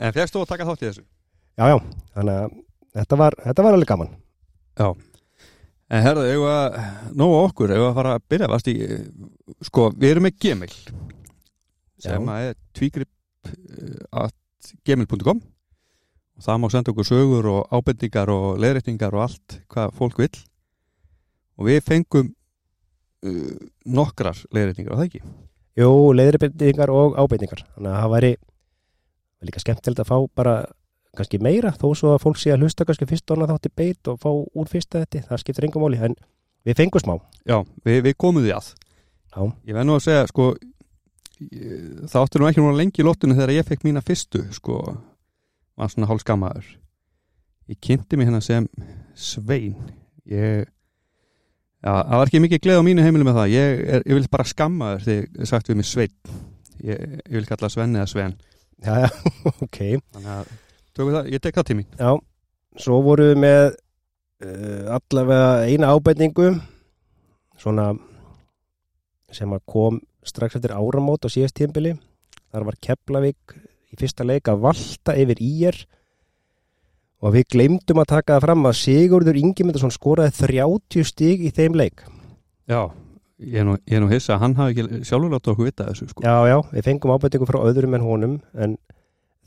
En 0.00 0.16
fegst 0.16 0.32
þú 0.32 0.46
að 0.46 0.52
taka 0.54 0.70
þátt 0.70 0.86
í 0.86 0.88
þessu? 0.88 1.04
Já, 1.60 1.64
já, 1.74 1.76
þannig 2.16 2.40
að 2.40 2.58
þetta 3.02 3.20
var, 3.20 3.36
þetta 3.44 3.66
var 3.66 3.76
alveg 3.76 3.92
gaman 3.92 4.14
En 5.90 6.04
herðu, 6.04 6.26
við 6.28 6.44
að 6.46 6.76
nógu 7.18 7.38
okkur, 7.44 7.72
eigum 7.74 7.82
við 7.82 7.88
að 7.88 7.96
fara 7.98 8.12
að 8.14 8.26
byrja? 8.30 8.48
Vast 8.52 8.68
í, 8.70 8.74
sko, 9.66 9.88
við 9.96 10.12
erum 10.12 10.28
með 10.28 10.36
Gmail 10.44 10.74
sem 12.00 12.28
að 12.32 12.44
er 12.48 12.58
tvígrip 12.78 13.50
at 14.16 14.70
gmail.com 14.86 15.40
og 15.40 16.44
það 16.44 16.60
má 16.62 16.68
senda 16.72 16.92
okkur 16.94 17.08
sögur 17.08 17.48
og 17.50 17.74
ábendingar 17.74 18.30
og 18.32 18.60
leðréttingar 18.62 19.16
og 19.16 19.26
allt 19.26 19.56
hvað 19.72 19.96
fólk 19.98 20.20
vill. 20.22 20.36
Og 21.60 21.68
við 21.68 21.82
fengum 21.84 22.30
uh, 23.26 23.56
nokkrar 23.84 24.38
leðréttingar, 24.54 24.94
var 24.94 25.02
það 25.02 25.10
ekki? 25.10 25.22
Jú, 25.80 25.90
leiðribendingar 26.16 26.92
og 26.94 27.18
ábendingar. 27.20 27.64
Þannig 27.74 27.92
að 27.92 28.00
það 28.00 28.14
væri 28.14 28.32
var 28.40 29.50
líka 29.50 29.62
skemmtilegt 29.64 30.02
að 30.04 30.10
fá 30.10 30.16
bara 30.36 30.54
kannski 31.16 31.40
meira 31.42 31.72
þó 31.74 31.88
svo 31.98 32.14
að 32.14 32.22
fólk 32.24 32.40
sé 32.40 32.52
að 32.54 32.64
hlusta 32.64 32.86
kannski 32.88 33.08
fyrst 33.10 33.30
og 33.30 33.38
annað 33.38 33.54
þátti 33.56 33.72
beit 33.80 34.10
og 34.12 34.20
fá 34.22 34.30
úr 34.30 34.68
fyrsta 34.70 35.04
þetta 35.04 35.24
það 35.30 35.42
skiptir 35.42 35.66
engum 35.66 35.86
máli, 35.86 36.00
en 36.06 36.18
við 36.66 36.78
fengum 36.82 37.02
smá. 37.02 37.14
Já, 37.48 37.58
við, 37.86 38.02
við 38.08 38.18
komum 38.20 38.44
því 38.44 38.54
að. 38.56 38.74
Já, 39.30 39.40
Ég 39.66 39.76
verð 39.76 39.88
nú 39.88 39.96
að 39.96 40.04
segja, 40.06 40.26
sko 40.30 40.50
það 42.10 42.20
átti 42.20 42.40
nú 42.42 42.50
ekki 42.50 42.62
núna 42.62 42.76
lengi 42.76 43.02
í 43.02 43.06
lóttunni 43.06 43.38
þegar 43.38 43.56
ég 43.56 43.66
fekk 43.68 43.86
mína 43.88 44.04
fyrstu, 44.04 44.44
sko 44.54 44.82
var 45.80 45.90
svona 45.92 46.10
hálf 46.10 46.22
skammaður 46.26 46.68
ég 47.70 47.78
kynnti 47.80 48.18
mig 48.18 48.28
hérna 48.28 48.42
sem 48.42 48.66
Svein. 49.14 49.76
Ég 50.30 50.64
já, 50.64 51.90
það 51.90 52.16
var 52.16 52.30
ekki 52.30 52.42
mikið 52.42 52.62
gleð 52.64 52.80
á 52.82 52.86
mínu 52.86 53.04
heimilu 53.04 53.26
með 53.26 53.38
það. 53.38 53.52
Ég, 53.54 53.82
er, 53.96 54.06
ég 54.06 54.18
vil 54.18 54.30
bara 54.32 54.48
skamma 54.48 54.94
þér 54.98 55.28
þegar 55.36 55.50
sagt 55.52 55.70
við 55.70 55.80
mig 55.80 55.88
Svein. 55.88 56.34
Ég, 56.80 57.20
ég 57.20 57.36
vil 57.36 57.46
kalla 57.48 57.70
Sven 57.70 57.94
eða 57.98 58.08
Sven. 58.10 58.36
Já, 58.80 58.94
já, 59.04 59.08
ok. 59.66 59.78
þannig 60.16 60.32
að 60.34 60.52
það, 61.00 61.30
ég 61.32 61.42
tek 61.42 61.56
það 61.56 61.68
til 61.70 61.78
mín 61.80 61.88
Já, 62.00 62.12
svo 62.84 63.00
voru 63.06 63.30
við 63.30 63.40
með 63.46 63.64
uh, 64.44 64.98
allavega 64.98 65.50
eina 65.70 65.90
ábendingu 65.94 66.52
svona 67.60 67.92
sem 69.34 69.50
að 69.54 69.66
kom 69.70 70.00
strax 70.26 70.58
eftir 70.58 70.74
áramót 70.74 71.24
á 71.26 71.28
síðast 71.32 71.56
tímbili. 71.58 71.94
Þar 72.50 72.66
var 72.66 72.78
Keflavík 72.82 73.54
í 73.90 73.98
fyrsta 73.98 74.26
leik 74.26 74.50
að 74.50 74.64
valta 74.64 75.14
yfir 75.18 75.42
ír 75.42 75.78
og 77.20 77.34
við 77.36 77.46
gleymdum 77.54 78.00
að 78.02 78.10
taka 78.14 78.36
það 78.36 78.46
fram 78.46 78.66
að 78.70 78.78
Sigurður 78.80 79.38
Ingemyndarsson 79.40 79.94
skoraði 79.94 80.34
30 80.40 81.06
stig 81.06 81.44
í 81.44 81.52
þeim 81.54 81.76
leik. 81.78 82.04
já, 82.70 82.90
ég 83.38 83.60
er 83.60 83.66
nú, 83.66 83.76
ég 83.86 83.98
er 83.98 84.02
nú 84.04 84.10
hissa 84.10 84.36
að 84.36 84.42
hann 84.44 84.56
hafi 84.58 84.76
ekki 84.76 85.02
sjálfur 85.08 85.34
láta 85.34 85.52
okkur 85.52 85.68
vita 85.68 85.88
þessu 85.90 86.08
sko. 86.10 86.24
Já, 86.24 86.36
já, 86.48 86.58
við 86.72 86.86
fengum 86.86 87.14
ábendingu 87.14 87.48
frá 87.50 87.60
öðrum 87.60 87.96
en 87.96 88.06
honum 88.06 88.36
en 88.54 88.76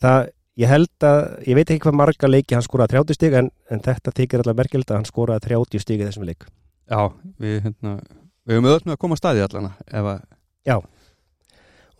það, 0.04 0.30
ég 0.62 0.70
held 0.70 1.08
að 1.08 1.22
ég 1.48 1.58
veit 1.58 1.70
ekki 1.70 1.86
hvað 1.88 2.00
marga 2.00 2.30
leiki 2.30 2.58
hann 2.58 2.66
skoraði 2.66 2.98
30 2.98 3.18
stig 3.18 3.38
en, 3.40 3.50
en 3.70 3.82
þetta 3.84 4.14
þykir 4.14 4.44
allavega 4.44 4.62
merkild 4.62 4.92
að 4.92 5.00
hann 5.00 5.10
skoraði 5.10 5.48
30 5.50 5.84
stig 5.84 6.02
í 6.02 6.08
þessum 6.08 6.28
leik. 6.30 6.46
já, 6.90 7.10
við 7.42 7.62
hérna 7.68 7.98
við 8.44 8.58
höfum 8.58 8.70
öll 8.74 8.86
með 8.86 8.96
að 8.96 9.02
koma 9.02 9.18
að 9.18 9.22
staði 9.24 9.46
allana 9.46 9.72
ef 9.88 10.10
að, 10.14 10.26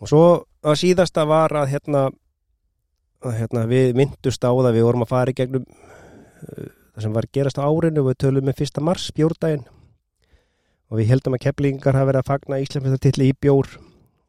Og 0.04 0.10
svo 0.10 0.24
að 0.60 0.74
síðasta 0.82 1.22
var 1.24 1.54
að 1.56 1.70
hérna, 1.72 2.00
að, 3.24 3.36
hérna 3.38 3.62
við 3.70 3.94
myndust 3.96 4.42
á 4.44 4.52
það, 4.52 4.74
við 4.76 4.84
vorum 4.84 5.04
að 5.06 5.12
fara 5.14 5.32
í 5.32 5.38
gegnum 5.38 5.64
uh, 5.64 6.66
það 6.92 7.06
sem 7.06 7.14
var 7.14 7.28
gerast 7.32 7.60
á 7.60 7.64
árinu 7.64 8.04
við 8.04 8.18
tölum 8.20 8.44
með 8.44 8.58
fyrsta 8.60 8.84
mars, 8.84 9.06
bjórdaginn. 9.16 9.64
Og 10.92 11.00
við 11.00 11.14
heldum 11.14 11.38
að 11.38 11.46
keplingar 11.46 11.96
hafa 11.96 12.10
verið 12.10 12.20
að 12.20 12.28
fagna 12.28 12.60
Íslandsmyndartilli 12.60 13.30
í 13.30 13.36
bjór. 13.40 13.70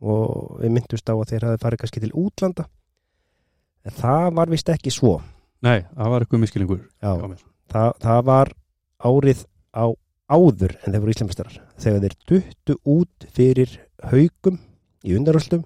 Og 0.05 0.61
við 0.61 0.73
myndust 0.77 1.11
á 1.11 1.15
að 1.15 1.27
þeir 1.33 1.47
hafi 1.49 1.61
farið 1.65 1.81
kannski 1.83 2.03
til 2.05 2.13
útlanda 2.23 2.69
en 3.85 3.95
það 3.95 4.29
var 4.39 4.51
vist 4.53 4.71
ekki 4.73 4.93
svo. 4.93 5.19
Nei, 5.65 5.85
það 5.95 6.11
var 6.13 6.25
eitthvað 6.25 6.43
miskilingur 6.43 6.81
það, 7.71 7.93
það 8.03 8.25
var 8.27 8.51
árið 9.05 9.45
á 9.75 9.85
áður 10.25 10.73
en 10.81 10.91
þeir 10.91 11.01
voru 11.01 11.13
Íslandsmyndarar 11.13 11.61
þegar 11.81 12.03
þeir 12.03 12.17
duttu 12.29 12.75
út 12.95 13.25
fyrir 13.35 13.79
haugum 14.09 14.59
í 15.05 15.15
undaröldum 15.17 15.63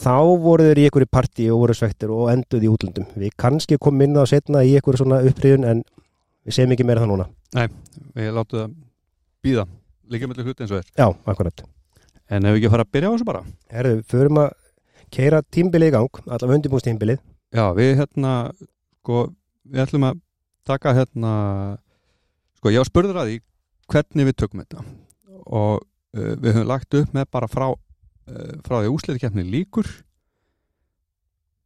þá 0.00 0.14
voru 0.42 0.68
þeir 0.68 0.80
í 0.82 0.86
einhverju 0.88 1.10
partí 1.10 1.48
og 1.50 1.64
voru 1.64 1.76
svektir 1.76 2.12
og 2.14 2.30
enduð 2.32 2.66
í 2.66 2.70
útlöndum. 2.70 3.08
Við 3.18 3.34
kannski 3.38 3.78
komum 3.82 4.06
inn 4.06 4.18
á 4.18 4.24
setna 4.28 4.62
í 4.66 4.74
einhverju 4.78 5.02
svona 5.02 5.20
uppriðun 5.26 5.66
en 5.68 5.82
við 6.46 6.56
segjum 6.56 6.74
ekki 6.76 6.86
meira 6.88 7.02
það 7.02 7.12
núna. 7.12 7.28
Við 8.16 8.32
látum 8.36 8.62
það 8.62 8.78
býða 9.44 9.66
líka 10.10 10.30
með 10.30 10.42
hluti 10.46 10.64
eins 10.64 10.74
og 10.74 10.80
er. 10.80 10.88
Já, 10.96 11.06
akkurat. 11.32 11.64
En 12.30 12.46
ef 12.46 12.54
við 12.54 12.60
ekki 12.60 12.70
að 12.70 12.74
fara 12.76 12.86
að 12.86 12.92
byrja 12.96 13.10
á 13.10 13.14
þessu 13.14 13.28
bara? 13.28 13.42
Herðu, 13.74 14.02
förum 14.10 14.40
að 14.42 14.50
keira 15.12 15.42
tímbilið 15.42 15.92
í 15.92 15.94
gang 15.96 16.22
allavega 16.26 16.58
undirbústímbilið 16.60 17.20
já, 17.54 17.64
við 17.76 17.94
hérna 18.00 18.34
sko, 19.00 19.28
við 19.66 19.84
ætlum 19.84 20.08
að 20.10 20.20
taka 20.68 20.94
hérna 20.96 21.32
sko, 22.58 22.72
ég 22.72 22.82
var 22.82 22.90
spurður 22.90 23.22
að 23.22 23.30
því 23.30 23.38
hvernig 23.90 24.28
við 24.28 24.36
tökum 24.42 24.62
þetta. 24.62 24.84
Og 25.50 25.80
uh, 25.80 26.34
við 26.38 26.54
höfum 26.54 26.68
lagt 26.70 26.98
upp 27.00 27.16
með 27.16 27.26
bara 27.34 27.48
frá 27.50 27.66
uh, 27.72 28.54
frá 28.66 28.76
því 28.78 28.92
úsleikkeppni 28.94 29.46
líkur 29.48 29.88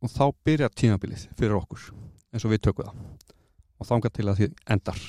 og 0.05 0.13
þá 0.13 0.25
byrjar 0.47 0.73
tímabilið 0.77 1.29
fyrir 1.39 1.59
okkur 1.59 1.91
eins 2.35 2.47
og 2.47 2.55
við 2.55 2.65
tökum 2.69 2.89
það. 2.89 3.05
Og 3.81 3.89
þangað 3.89 4.17
til 4.17 4.27
að 4.29 4.41
því 4.41 4.49
endar. 4.71 5.05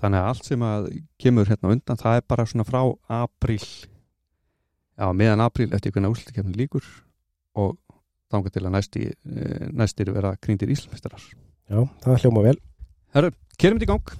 Þannig 0.00 0.22
að 0.22 0.28
allt 0.30 0.48
sem 0.48 0.62
að 0.64 0.90
kemur 1.20 1.50
hérna 1.50 1.74
undan 1.74 2.00
það 2.00 2.18
er 2.18 2.28
bara 2.32 2.46
svona 2.48 2.66
frá 2.66 2.80
apríl 3.20 3.60
já, 3.60 5.06
meðan 5.12 5.44
apríl 5.44 5.68
eftir 5.76 5.92
hvernig 5.92 6.14
úsleikkeppni 6.14 6.56
líkur 6.56 6.86
og 7.58 7.76
þangað 8.30 8.56
til 8.56 8.64
að 8.64 8.74
næsti, 8.76 9.04
eh, 9.10 9.68
næstir 9.74 10.12
vera 10.14 10.34
krýndir 10.38 10.70
Íslandsmeistarar. 10.70 11.22
Já, 11.70 11.84
það 12.02 12.24
hljóma 12.24 12.42
vel. 12.46 12.58
Herru, 13.14 13.30
kerum 13.58 13.78
þetta 13.78 13.86
í 13.86 13.92
gang. 13.94 14.18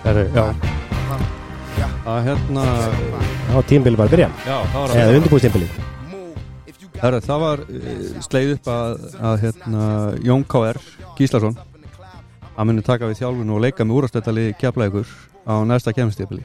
Herru, 0.00 0.24
já, 0.34 0.42
að 2.08 2.24
hérna 2.26 2.64
Já, 3.50 3.60
tímbilið 3.68 4.00
var 4.00 4.08
að 4.08 4.14
byrja. 4.16 4.28
Já, 4.42 4.56
það 4.72 4.80
var 4.80 4.96
eða 4.96 5.16
undirbústímbilið 5.20 5.70
Move 5.70 5.99
Herru, 7.00 7.20
það 7.24 7.42
var 7.42 7.64
uh, 7.64 8.06
sleið 8.26 8.54
upp 8.58 8.70
að, 8.70 9.04
að 9.30 9.36
hérna, 9.46 9.84
Jón 10.26 10.44
K.R. 10.44 10.80
Gíslason 11.18 11.56
að 12.60 12.66
muni 12.68 12.84
taka 12.84 13.08
við 13.08 13.22
þjálfun 13.22 13.52
og 13.54 13.62
leika 13.64 13.86
með 13.86 14.00
úrastættali 14.00 14.50
kjaplækur 14.60 15.08
á 15.48 15.54
næsta 15.64 15.94
kemstífli 15.96 16.42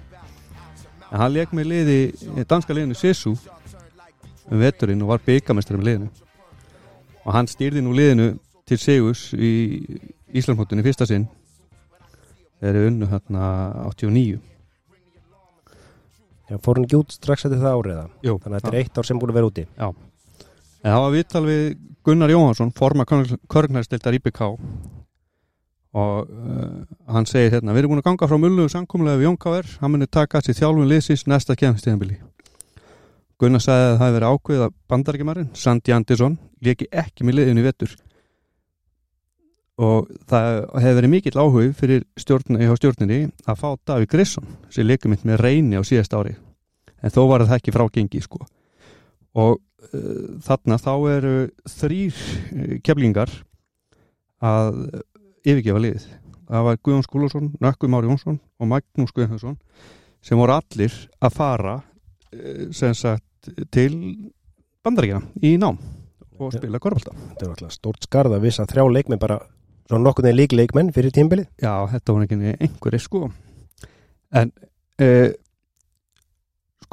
en 1.09 1.19
hann 1.19 1.33
leik 1.35 1.51
með 1.55 1.69
liði 1.71 1.99
danska 2.47 2.75
liðinu 2.75 2.95
Sisu 2.97 3.35
um 3.35 4.61
veturinn 4.61 5.01
og 5.03 5.13
var 5.13 5.23
byggamestari 5.25 5.79
með 5.79 5.89
liðinu. 5.89 6.09
Og 7.25 7.33
hann 7.33 7.49
stýrði 7.49 7.81
nú 7.81 7.95
liðinu 7.97 8.35
til 8.69 8.77
Sigus 8.81 9.27
í 9.33 9.51
Íslandmóttunni 10.35 10.85
fyrsta 10.85 11.07
sinn 11.09 11.27
þeir 12.61 12.71
eru 12.71 12.89
unnu 12.91 13.09
hérna 13.09 13.45
89 13.89 14.41
Já, 16.45 16.59
fór 16.61 16.77
hann 16.77 16.85
ekki 16.85 16.99
út 16.99 17.13
strax 17.15 17.47
eftir 17.47 17.61
það 17.61 17.79
árið 17.79 17.95
eða? 17.95 18.09
Jú, 18.21 18.35
Þannig 18.41 18.55
að 18.55 18.59
þetta 18.59 18.71
er 18.71 18.79
eitt 18.83 18.99
ár 18.99 19.07
sem 19.07 19.21
búin 19.21 19.31
að 19.33 19.39
vera 19.39 19.49
úti 19.49 19.63
En 20.85 20.93
það 20.93 21.01
var 21.01 21.13
viðtal 21.15 21.43
við 21.47 21.63
Gunnar 22.05 22.29
Jóhansson, 22.29 22.71
forma 22.77 23.07
körgnarstildar 23.09 24.17
IBK 24.19 24.41
og 25.95 26.27
uh, 26.27 26.83
hann 27.09 27.25
segir 27.25 27.55
hérna, 27.55 27.73
við 27.73 27.85
erum 27.85 27.95
búin 27.95 28.03
að 28.03 28.09
ganga 28.11 28.27
frá 28.29 28.37
mullu 28.37 28.67
samkomlega 28.69 29.17
við 29.17 29.29
Jón 29.29 29.37
K.R. 29.41 29.69
hann 29.81 29.93
muni 29.93 30.07
taka 30.11 30.41
sér 30.43 30.57
þjálfun 30.59 30.89
liðsins 30.91 31.23
næsta 31.31 31.55
kemstíðanbili. 31.57 32.19
Gunnar 33.41 33.63
sagði 33.63 33.85
að 33.85 33.93
það 33.95 34.03
hefði 34.03 34.17
verið 34.19 34.33
ákveð 34.35 34.65
að 34.65 34.75
bandarækjumarinn, 34.91 35.47
Sandi 35.57 35.95
Andersson, 35.95 36.35
leki 36.63 36.89
ekki 36.91 37.25
með 37.25 37.39
liðinu 37.39 37.63
í 37.63 37.65
vetur 37.65 37.95
og 39.75 40.11
það 40.29 40.49
hefði 40.79 40.97
verið 40.99 41.11
mikill 41.11 41.39
áhug 41.39 41.73
fyrir 41.75 42.03
stjórn, 42.19 42.59
hjá 42.61 42.75
stjórninni 42.79 43.17
að 43.43 43.57
fá 43.59 43.67
Davík 43.89 44.11
Grisson 44.13 44.47
sem 44.71 44.87
leikum 44.87 45.11
mitt 45.11 45.25
með 45.27 45.41
reyni 45.41 45.75
á 45.75 45.83
síðast 45.83 46.15
ári 46.15 46.37
en 47.03 47.11
þó 47.11 47.25
var 47.27 47.43
það 47.43 47.57
ekki 47.57 47.73
frágengi 47.75 48.21
sko 48.23 48.45
og 49.35 49.59
þarna 50.45 50.77
þá 50.81 50.93
eru 51.15 51.33
þrýr 51.75 52.21
uh, 52.21 52.77
keflingar 52.85 53.33
að 54.45 54.79
yfirgefa 55.45 55.81
liðið. 55.81 56.07
Það 56.45 56.65
var 56.67 56.79
Guðjón 56.85 57.05
Skúlason, 57.05 57.51
Nökku 57.63 57.89
Mári 57.89 58.09
Jónsson 58.09 58.39
og 58.61 58.69
Magnús 58.69 59.13
Guðjónsson 59.15 59.57
sem 60.25 60.37
voru 60.37 60.57
allir 60.57 60.93
að 61.21 61.37
fara 61.37 61.75
sem 62.75 62.93
sagt 62.97 63.53
til 63.73 63.93
bandaríkjana 64.85 65.45
í 65.45 65.55
nám 65.61 65.77
og 66.35 66.53
spila 66.53 66.81
korfbalta 66.83 67.13
Þetta 67.15 67.45
er 67.45 67.53
alltaf 67.53 67.75
stórt 67.75 68.07
skarð 68.07 68.35
að 68.37 68.47
vissa 68.47 68.65
þrjá 68.69 68.85
leikmenn 68.91 69.21
bara 69.21 69.39
svo 69.85 69.99
nokkuð 70.01 70.29
þeir 70.29 70.37
lík 70.39 70.55
leikmenn 70.57 70.91
fyrir 70.95 71.13
tímbilið 71.15 71.47
Já, 71.61 71.73
þetta 71.93 72.15
var 72.15 72.25
ekki 72.25 72.53
einhverju 72.65 73.01
sko. 73.03 73.21
En 74.35 74.51
uh, 74.51 75.29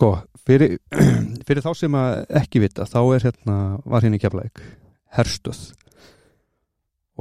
sko 0.02 0.16
fyrir, 0.42 0.80
fyrir 1.46 1.62
þá 1.62 1.70
sem 1.78 1.94
að 1.94 2.24
ekki 2.42 2.64
vita 2.64 2.88
þá 2.90 2.98
er 3.14 3.28
hérna, 3.28 3.58
var 3.86 4.02
hérna 4.02 4.18
í 4.18 4.22
keflæk 4.22 4.62
herstöð. 5.14 5.60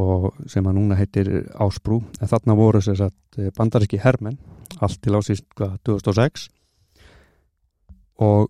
Og 0.01 0.31
sem 0.49 0.65
að 0.65 0.77
núna 0.79 0.97
heitir 0.97 1.29
Ásbrú 1.61 1.99
en 2.17 2.31
þarna 2.31 2.55
voru 2.57 2.81
sér 2.81 2.97
satt 2.97 3.39
bandaríski 3.57 3.99
hermenn 4.01 4.39
allt 4.81 5.01
til 5.03 5.13
ásýst 5.13 5.45
2006 5.85 6.47
og 8.23 8.49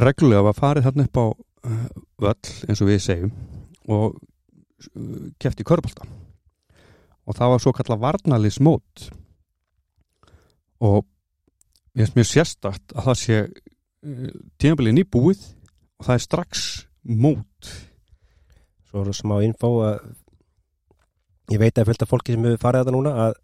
reglulega 0.00 0.48
var 0.48 0.58
farið 0.58 0.88
þarna 0.88 1.06
upp 1.06 1.20
á 1.20 1.26
uh, 1.28 1.86
völl 2.24 2.52
eins 2.66 2.82
og 2.82 2.88
við 2.88 3.02
segjum 3.04 3.34
og 3.92 4.16
uh, 4.16 5.28
kefti 5.38 5.68
körbólta 5.68 6.08
og 7.28 7.36
það 7.36 7.52
var 7.52 7.62
svo 7.62 7.74
kalla 7.76 8.00
varnalismót 8.08 9.10
og 10.82 11.04
ég 11.92 12.06
finnst 12.06 12.16
mjög 12.18 12.28
sérstakt 12.30 12.94
að 12.96 13.08
það 13.08 13.18
sé 13.20 13.38
uh, 13.42 14.32
tímabilið 14.62 14.96
nýbúið 14.98 15.44
og 16.00 16.08
það 16.08 16.16
er 16.16 16.24
strax 16.24 16.64
mót. 17.02 17.70
Svo 18.88 19.04
er 19.04 19.16
smá 19.16 19.36
info 19.44 19.72
að 19.86 20.02
ég 21.52 21.60
veit 21.60 21.78
að 21.78 21.90
fylgta 21.90 22.08
fólki 22.08 22.34
sem 22.34 22.44
hefur 22.46 22.62
farið 22.62 22.84
þetta 22.84 22.96
núna 22.96 23.14
að 23.26 23.38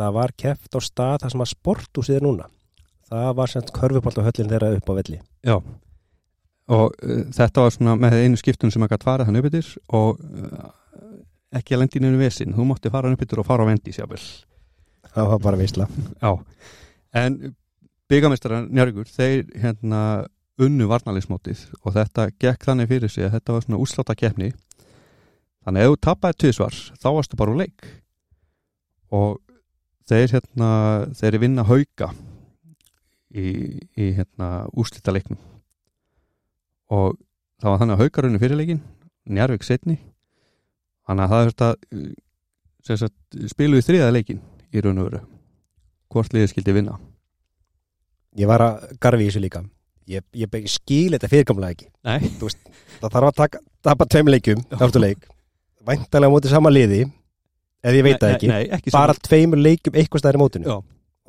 það 0.00 0.16
var 0.16 0.34
keft 0.38 0.76
á 0.76 0.80
stað 0.84 1.22
þar 1.24 1.34
sem 1.34 1.44
að 1.44 1.52
sporthúsið 1.54 2.18
er 2.18 2.26
núna. 2.26 2.50
Það 3.10 3.30
var 3.40 3.50
semst 3.50 3.72
körfupált 3.74 4.20
á 4.22 4.26
höllin 4.28 4.50
þeirra 4.52 4.74
upp 4.76 4.90
á 4.90 4.98
velli. 5.00 5.22
Já. 5.46 5.56
Og 6.70 6.92
uh, 6.94 7.24
þetta 7.34 7.64
var 7.64 7.74
svona 7.74 7.96
með 7.98 8.20
einu 8.20 8.38
skiptun 8.38 8.70
sem 8.70 8.84
að 8.86 8.94
gætt 8.94 9.08
fara 9.08 9.26
þannig 9.26 9.42
uppbyttir 9.42 9.72
og 9.98 10.20
uh, 10.22 10.68
ekki 11.58 11.74
að 11.74 11.82
lendi 11.82 11.98
í 11.98 12.04
neinu 12.04 12.20
vesin 12.20 12.54
þú 12.54 12.68
mátti 12.68 12.92
fara 12.94 13.10
hann 13.10 13.18
uppbyttir 13.18 13.42
og 13.42 13.48
fara 13.48 13.66
á 13.66 13.70
vendi 13.72 13.94
sjáfell 13.96 14.22
það 15.14 15.32
var 15.32 15.42
bara 15.42 15.58
veisla. 15.60 15.86
Já, 16.20 16.30
en 17.16 17.54
byggamestrar 18.10 18.66
Njörgur, 18.68 19.06
þeir 19.06 19.46
hérna 19.58 20.02
unnu 20.60 20.88
varnarleismótið 20.90 21.62
og 21.80 21.94
þetta 21.94 22.28
gekk 22.42 22.66
þannig 22.68 22.90
fyrir 22.90 23.12
sig 23.12 23.26
að 23.26 23.38
þetta 23.38 23.54
var 23.54 23.64
svona 23.64 23.80
úsláta 23.80 24.16
keppni 24.18 24.50
þannig 25.64 25.86
ef 25.86 25.92
þú 25.92 26.00
tappaði 26.06 26.38
tvisvar 26.44 26.76
þá 27.00 27.08
varstu 27.16 27.38
bara 27.40 27.54
úr 27.54 27.62
leik. 27.62 27.86
Og 29.10 29.40
þeir 30.10 30.36
hérna 30.36 30.70
þeir 31.18 31.38
vinna 31.42 31.64
hauka 31.66 32.10
í, 33.30 33.78
í 33.94 34.10
hérna 34.16 34.66
úslita 34.78 35.14
leiknum 35.14 35.38
og 36.90 37.18
það 37.62 37.70
var 37.70 37.82
þannig 37.82 37.96
að 37.96 38.02
haukarunni 38.04 38.42
fyrir 38.42 38.58
leikin 38.58 38.82
Njarvík 39.30 39.66
setni 39.66 39.98
þannig 41.06 41.24
að 41.24 41.32
það 41.32 41.42
er 41.42 41.52
þetta 41.52 41.68
sem 42.86 42.98
sagt, 42.98 43.38
spilu 43.52 43.78
í 43.78 43.84
þriða 43.84 44.10
leikin 44.14 44.40
í 44.74 44.82
raun 44.82 45.02
og 45.02 45.10
veru 45.10 45.22
hvort 46.10 46.34
liðið 46.34 46.52
skildi 46.52 46.74
vinna. 46.76 46.98
Ég 48.38 48.50
var 48.50 48.62
að 48.64 48.90
garfi 49.02 49.26
í 49.26 49.30
þessu 49.30 49.42
líka. 49.42 49.64
Ég, 50.10 50.24
ég 50.34 50.70
skil 50.70 51.14
þetta 51.14 51.30
fyrirkamlega 51.30 51.76
ekki. 51.76 51.90
Nei, 52.06 52.30
Það 53.00 53.14
þarf 53.14 53.28
að 53.30 53.36
taka, 53.38 53.60
tapa 53.86 54.06
tveim 54.10 54.30
leikjum 54.30 54.62
Þáttu 54.80 55.02
leik 55.02 55.26
Væntalega 55.88 56.32
mótið 56.34 56.54
sama 56.54 56.72
liði 56.72 57.04
Ef 57.80 57.96
ég 57.96 58.04
veit 58.04 58.18
það 58.20 58.34
ekki 58.34 58.50
Nei, 58.50 58.62
ekki 58.76 58.92
Bara 58.94 59.16
tveimur 59.16 59.60
leikjum 59.60 59.96
eitthvað 59.96 60.24
stæðir 60.24 60.40
mótinu. 60.42 60.68
Já. 60.68 60.80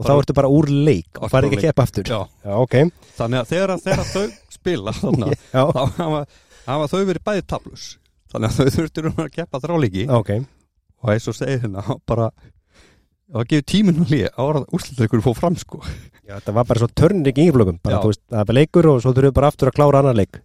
Og 0.02 0.08
þá 0.08 0.14
ertu 0.18 0.36
bara 0.36 0.50
úr 0.52 0.68
leik 0.72 1.20
Og 1.20 1.32
farið 1.32 1.52
ekki 1.52 1.62
að 1.62 1.68
keppa 1.70 1.86
aftur. 1.88 2.12
Já. 2.12 2.20
Já, 2.44 2.54
ok. 2.58 2.78
Þannig 3.20 3.42
að 3.42 3.52
þegar, 3.52 3.74
þegar 3.86 4.10
þau 4.12 4.26
spila 4.56 4.96
þarna, 4.98 5.30
þá 5.54 5.62
hafa, 6.00 6.22
hafa 6.68 6.90
þau 6.92 7.02
verið 7.12 7.26
bæði 7.30 7.46
tablus 7.54 7.86
þannig 8.32 8.48
að 8.50 8.58
þau 8.58 8.76
þurftur 8.78 9.10
um 9.12 9.22
að 9.22 9.30
keppa 9.36 9.62
þráleiki 9.64 10.08
ok. 10.12 10.32
Og 11.02 11.14
eins 11.14 11.28
og 11.32 11.38
segir 11.38 11.64
hérna 11.64 11.98
bara 12.10 12.30
að 13.32 13.46
gefa 13.52 13.68
tíminn 13.72 14.02
að 14.04 14.12
líða 14.14 14.32
ára 14.42 14.62
úrslutleikur 14.76 15.24
fór 15.24 15.38
fram 15.38 15.56
sko. 15.60 15.80
Já, 16.26 16.36
þetta 16.38 16.56
var 16.58 16.68
bara 16.70 16.82
svo 16.82 16.90
törnir 16.96 17.32
ekki 17.32 17.46
yngiflögum 17.46 17.80
Bara, 17.84 17.98
Já. 17.98 18.02
þú 18.04 18.12
veist, 18.12 18.22
það 18.32 18.42
er 18.42 18.50
bara 18.50 18.60
leikur 18.60 18.90
og 18.92 19.00
svo 19.04 19.14
þurfum 19.14 19.30
við 19.30 19.38
bara 19.38 19.52
aftur 19.52 19.72
að 19.72 19.78
klára 19.78 20.02
annan 20.02 20.20
leik. 20.20 20.42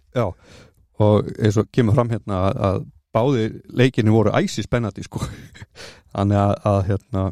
Og 1.07 1.29
eins 1.37 1.59
og 1.61 1.69
kemur 1.75 1.97
fram 1.99 2.13
hérna 2.15 2.39
að, 2.47 2.61
að 2.69 2.79
báði 3.17 3.45
leikinni 3.83 4.15
voru 4.15 4.33
æsi 4.37 4.65
spennandi 4.65 5.05
sko. 5.05 5.23
Þannig 6.17 6.41
að, 6.41 6.55
að 6.73 6.81
hérna 6.91 7.25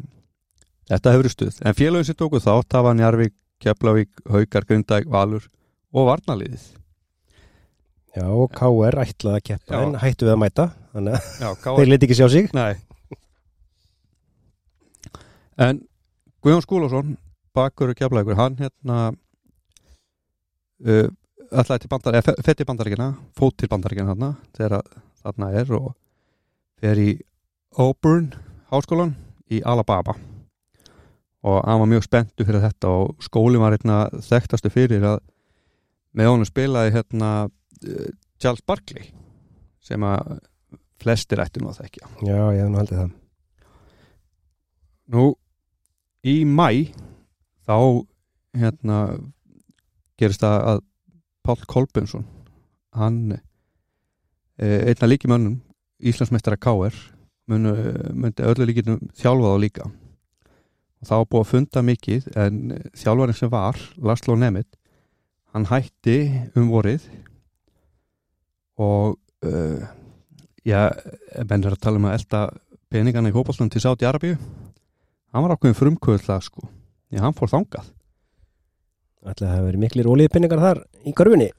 þetta 0.91 1.15
hefur 1.15 1.33
stuð. 1.33 1.59
En 1.65 1.77
félagin 1.77 2.09
sem 2.11 2.19
tóku 2.19 2.41
þátt 2.43 2.71
það 2.75 2.87
var 2.89 2.97
Njarvík, 2.99 3.35
Keflavík, 3.63 4.11
Haukar, 4.29 4.67
Grindæk, 4.69 5.07
Valur 5.09 5.47
og 5.95 6.09
Varnaliðið 6.11 6.65
Já, 8.15 8.27
og 8.31 8.51
KR 8.55 9.01
ætlaði 9.03 9.39
að 9.39 9.45
keppa 9.49 9.73
Já. 9.73 9.79
En 9.81 9.95
hættu 9.99 10.27
við 10.27 10.35
að 10.35 10.41
mæta 10.43 10.65
Þannig 10.95 11.15
að 11.17 11.31
Já, 11.41 11.49
þeir 11.79 11.89
liti 11.89 12.07
ekki 12.07 12.19
sjá 12.19 12.27
sig. 12.31 12.51
Nei 12.55 12.84
En 15.55 15.79
Guðjón 16.43 16.63
Skúlason 16.65 17.13
bakur 17.55 17.93
og 17.93 17.97
keflaður, 17.97 18.35
hann 18.37 18.57
hérna 18.59 18.97
uh, 20.83 21.07
ætlaði 21.55 21.85
til 21.85 21.91
bandar, 21.91 22.17
eða 22.19 22.35
fett 22.43 22.59
til 22.59 22.67
bandaríkina 22.67 23.11
fót 23.37 23.55
til 23.59 23.69
bandaríkina 23.71 24.11
þarna 24.11 24.31
þegar 24.57 24.89
þarna 25.23 25.51
er 25.61 25.71
og 25.77 25.91
fer 26.81 26.99
í 26.99 27.11
Auburn 27.79 28.33
háskólan 28.71 29.15
í 29.51 29.61
Alabama. 29.63 30.17
Og 31.45 31.61
hann 31.61 31.79
var 31.83 31.89
mjög 31.91 32.07
spenntu 32.07 32.45
fyrir 32.45 32.63
þetta 32.63 32.91
og 32.91 33.23
skólinn 33.23 33.61
var 33.61 33.75
hérna 33.75 34.05
þekktastu 34.25 34.71
fyrir 34.73 35.05
að 35.07 35.21
með 36.15 36.31
honum 36.31 36.49
spilaði 36.49 36.95
hérna 36.97 37.31
uh, 37.47 38.11
Charles 38.41 38.65
Barkley 38.67 39.13
sem 39.85 40.03
að 40.03 40.39
flestir 40.99 41.39
ættu 41.43 41.61
nú 41.61 41.71
að 41.71 41.83
þekkja. 41.83 42.11
Já, 42.25 42.39
ég 42.55 42.63
hef 42.63 42.71
nú 42.71 42.79
haldið 42.81 43.01
það. 43.03 43.15
Nú, 45.13 45.25
í 46.25 46.35
mæ 46.45 46.91
þá 47.65 47.77
hérna 48.55 48.99
gerist 50.19 50.43
það 50.43 50.69
að 50.71 50.83
Páll 51.45 51.67
Kolbjörnsson 51.69 52.25
hann 52.97 53.35
eh, 53.35 54.81
einna 54.89 55.09
líki 55.09 55.29
mönnum 55.29 55.59
Íslandsmeistara 56.05 56.57
KR 56.59 56.95
myndi 57.47 58.45
öllu 58.45 58.65
líkinum 58.65 59.11
þjálfa 59.13 59.51
þá 59.53 59.61
líka. 59.61 59.85
Og 61.01 61.09
það 61.09 61.21
var 61.21 61.29
búið 61.29 61.43
að 61.43 61.51
funda 61.51 61.83
mikið 61.85 62.27
en 62.41 62.57
þjálfarinn 62.97 63.37
sem 63.37 63.51
var 63.53 63.79
Laszlo 64.01 64.37
Nemeth 64.39 64.79
hann 65.53 65.67
hætti 65.69 66.17
um 66.57 66.71
vorið. 66.73 67.05
Og 68.81 69.15
uh, 69.45 69.85
já, 70.65 70.89
menn 71.47 71.63
er 71.63 71.75
að 71.75 71.83
tala 71.85 72.01
um 72.01 72.09
að 72.09 72.17
elda 72.19 72.41
peningana 72.91 73.31
í 73.31 73.35
fótballstunum 73.35 73.71
til 73.71 73.83
Sáti 73.85 74.07
Arabíu 74.09 74.39
hann 75.35 75.45
var 75.45 75.55
ákveðin 75.55 75.77
frumkvöðla 75.77 76.39
sko. 76.43 76.65
Já, 77.11 77.21
hann 77.25 77.35
fór 77.35 77.51
þangað. 77.51 77.91
Ætlaði 79.25 79.35
að 79.35 79.49
það 79.49 79.55
hafi 79.55 79.67
verið 79.67 79.81
miklir 79.81 80.09
ólíðpinningar 80.11 80.61
þar 80.63 80.81
í 81.03 81.13
körfunni? 81.17 81.49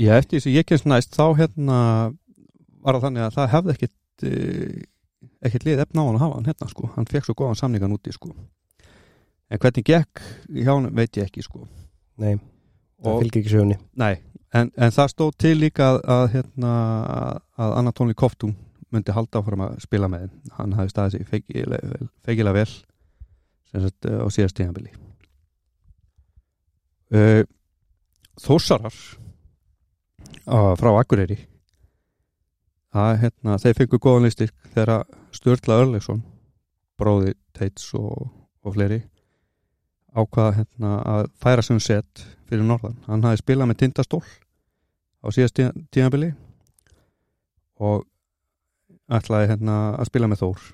Já, 0.00 0.14
eftir 0.16 0.38
þess 0.38 0.48
að 0.48 0.56
ég 0.56 0.68
kemst 0.68 0.88
næst 0.88 1.16
þá 1.18 1.24
hérna 1.40 1.78
var 2.82 2.96
það 2.96 3.04
þannig 3.06 3.24
að 3.26 3.36
það 3.36 3.52
hefði 3.52 3.74
ekkit 3.76 4.26
eh, 4.28 4.80
ekkit 5.42 5.66
lið 5.66 5.82
efna 5.84 6.02
á 6.02 6.06
hann 6.06 6.18
að 6.18 6.24
hafa 6.24 6.38
hann 6.38 6.48
hérna 6.50 6.70
sko. 6.70 6.90
Hann 6.96 7.08
fekk 7.10 7.28
svo 7.28 7.36
góðan 7.38 7.58
samningan 7.58 7.94
úti 7.94 8.14
sko. 8.14 8.32
En 9.52 9.60
hvernig 9.60 9.86
gekk 9.86 10.22
hjá 10.48 10.72
hann 10.72 10.90
veit 10.96 11.18
ég 11.18 11.28
ekki 11.28 11.44
sko. 11.44 11.66
Nei, 12.22 12.36
það 13.02 13.24
fylgir 13.24 13.42
ekki 13.42 13.54
sögunni. 13.54 13.78
Nei, 13.98 14.14
en, 14.54 14.70
en 14.76 14.94
það 14.94 15.12
stóð 15.12 15.34
til 15.44 15.56
líka 15.60 15.90
að, 15.90 16.00
að 16.16 16.24
hérna 16.36 16.72
að 17.58 17.76
Anatóli 17.82 18.16
Koftum 18.18 18.54
myndi 18.92 19.14
halda 19.16 19.40
áfram 19.40 19.66
að 19.66 19.76
spila 19.84 20.08
með 20.12 20.30
hann 20.58 20.74
hafi 20.76 20.92
staðið 20.92 21.14
sig 21.14 21.28
feikilega 21.32 22.56
vel, 22.56 22.72
sem 22.72 22.91
sagt 23.80 24.04
eh, 24.10 24.20
á 24.20 24.26
síðast 24.32 24.56
tíðanbili 24.58 24.92
Þórsarar 28.42 28.94
á, 30.48 30.72
frá 30.80 30.90
Akureyri 30.96 31.36
að 32.92 33.18
hérna 33.22 33.58
þeir 33.60 33.76
fengu 33.76 33.98
góðan 34.00 34.26
listir 34.26 34.52
þegar 34.74 35.04
Sturla 35.32 35.80
Örleksson 35.82 36.22
bróði 37.00 37.34
Teits 37.56 37.90
og, 37.96 38.28
og 38.64 38.74
fleiri 38.76 39.02
ákvaða 40.12 40.56
hérna 40.58 40.94
að 41.08 41.28
færa 41.40 41.64
sem 41.64 41.78
sett 41.80 42.24
fyrir 42.48 42.64
norðan. 42.68 42.98
Hann 43.08 43.24
hafi 43.24 43.40
spilað 43.40 43.70
með 43.70 43.78
tindastól 43.80 44.22
á 45.24 45.26
síðast 45.32 45.56
tíð- 45.56 45.78
tíðanbili 45.92 46.32
og 47.80 48.04
ætlaði 49.12 49.48
hérna 49.54 49.76
að 49.96 50.10
spila 50.10 50.28
með 50.28 50.42
Þór. 50.44 50.66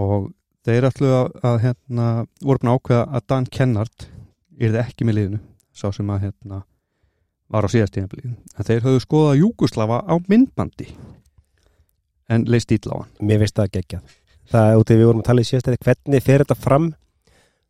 Og 0.00 0.30
þeir 0.66 0.88
ætlu 0.90 1.10
að, 1.14 1.34
að 1.46 1.58
hérna 1.64 2.06
voru 2.42 2.62
búin 2.62 2.72
að 2.72 2.80
ákveða 2.80 3.04
að 3.16 3.26
Dan 3.32 3.50
Kennard 3.56 4.08
yrði 4.56 4.82
ekki 4.82 5.06
með 5.06 5.18
liðinu 5.20 5.42
sá 5.76 5.86
sem 5.92 6.10
að 6.10 6.26
hérna 6.26 6.62
var 7.52 7.66
á 7.66 7.68
síðast 7.70 7.94
tíðanbili 7.94 8.32
en 8.34 8.66
þeir 8.66 8.82
höfðu 8.86 9.02
skoðað 9.04 9.40
Júguslava 9.42 10.00
á 10.02 10.14
myndbandi 10.26 10.88
en 12.28 12.46
leist 12.50 12.72
ítla 12.74 12.98
á 12.98 12.98
hann. 13.04 13.12
Mér 13.22 13.42
veist 13.44 13.56
það 13.56 13.72
geggjað. 13.76 14.14
Það 14.50 14.70
er 14.70 14.80
út 14.80 14.90
í 14.90 14.96
við 14.98 15.08
vorum 15.08 15.22
að 15.22 15.28
tala 15.28 15.42
í 15.42 15.48
síðast 15.48 15.68
eða 15.70 15.82
hvernig 15.86 16.24
fer 16.26 16.42
þetta 16.42 16.56
fram. 16.58 16.88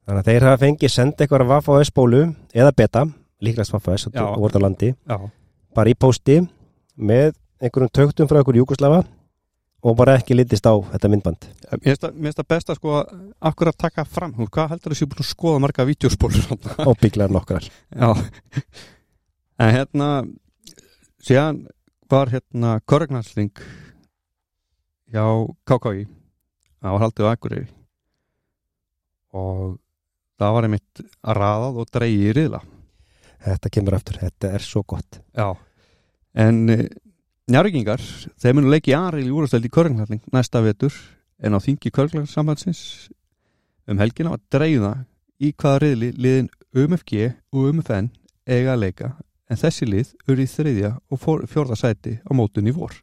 Þannig 0.06 0.20
að 0.22 0.30
þeir 0.30 0.46
hafa 0.46 0.60
fengið 0.62 0.92
senda 0.92 1.24
eitthvað 1.24 1.44
að 1.44 1.50
Vaffa 1.52 1.76
OS 1.76 1.90
bólu 1.92 2.22
eða 2.54 2.72
beta, 2.78 3.02
líklegast 3.42 3.74
Vaffa 3.74 3.96
OS 3.96 4.06
Já. 4.08 4.22
og 4.22 4.44
voru 4.44 4.60
á 4.62 4.64
landi, 4.64 4.92
Já, 4.94 5.16
bara 5.76 5.92
í 5.92 5.96
pósti 5.98 6.38
með 6.96 7.34
einhverjum 7.60 7.92
töktum 7.92 8.30
frá 8.30 8.40
einhverjum 8.40 8.64
Júkoslava 8.64 9.02
og 9.84 9.96
bara 9.98 10.16
ekki 10.18 10.34
litist 10.36 10.66
á 10.66 10.72
þetta 10.92 11.10
myndband. 11.12 11.46
Mér 11.82 11.96
finnst 11.98 12.38
það- 12.40 12.48
best 12.48 12.70
að 12.72 12.78
sko 12.80 12.96
akkur 13.50 13.68
að 13.70 13.76
taka 13.84 14.04
fram, 14.04 14.32
hvað 14.34 14.70
heldur 14.74 14.94
þessi 14.94 15.08
búin 15.10 15.22
að 15.24 15.30
skoða 15.30 15.60
marga 15.62 15.86
vídeospólur 15.86 16.48
og 16.86 16.98
bygglar 17.02 17.30
nokkrar. 17.30 17.66
Já. 17.92 18.10
En 19.58 19.72
hérna 19.74 20.08
síðan 21.22 21.66
var 22.10 22.28
hérna 22.30 22.80
korregnalsling 22.86 23.52
hjá 25.12 25.24
KKI 25.66 26.06
það 26.06 26.92
var 26.92 27.02
haldið 27.06 27.26
á 27.26 27.32
Akureyri. 27.32 27.68
Og 29.36 29.76
það 30.40 30.52
var 30.56 30.66
einmitt 30.68 31.02
að 31.26 31.38
raðað 31.40 31.80
og 31.82 31.90
dreigi 31.92 32.28
í 32.30 32.34
riðla. 32.36 32.60
Þetta 33.46 33.70
kemur 33.74 33.96
aftur, 33.98 34.18
þetta 34.22 34.50
er 34.56 34.64
svo 34.64 34.82
gott. 34.88 35.18
Já. 35.36 35.50
En 36.36 36.62
uh, 36.72 36.84
njárvíkingar, 37.46 38.02
þeir 38.42 38.56
munu 38.58 38.70
leiki 38.72 38.94
Aril 38.96 39.28
í 39.28 39.34
úrastæld 39.34 39.68
í 39.68 39.70
korregnalsling 39.70 40.24
næsta 40.34 40.58
vetur 40.64 40.94
en 41.38 41.54
á 41.54 41.62
þingi 41.62 41.92
korregnalssambandsins 41.94 42.80
um 43.86 44.00
helgina 44.02 44.32
var 44.32 44.42
dreiða 44.50 44.92
í 45.38 45.52
hvaða 45.54 45.82
riðli 45.84 46.08
liðin 46.18 46.48
UMFG 46.74 47.12
og 47.54 47.68
UMFN 47.68 48.10
eiga 48.50 48.74
að 48.74 48.82
leika 48.82 49.12
en 49.46 49.60
þessi 49.60 49.86
lið 49.86 50.10
eru 50.26 50.42
í 50.42 50.48
þriðja 50.50 50.90
og 50.98 51.22
fór, 51.22 51.46
fjórða 51.46 51.78
sæti 51.78 52.16
á 52.18 52.30
mótun 52.34 52.66
í 52.66 52.74
vor. 52.74 52.98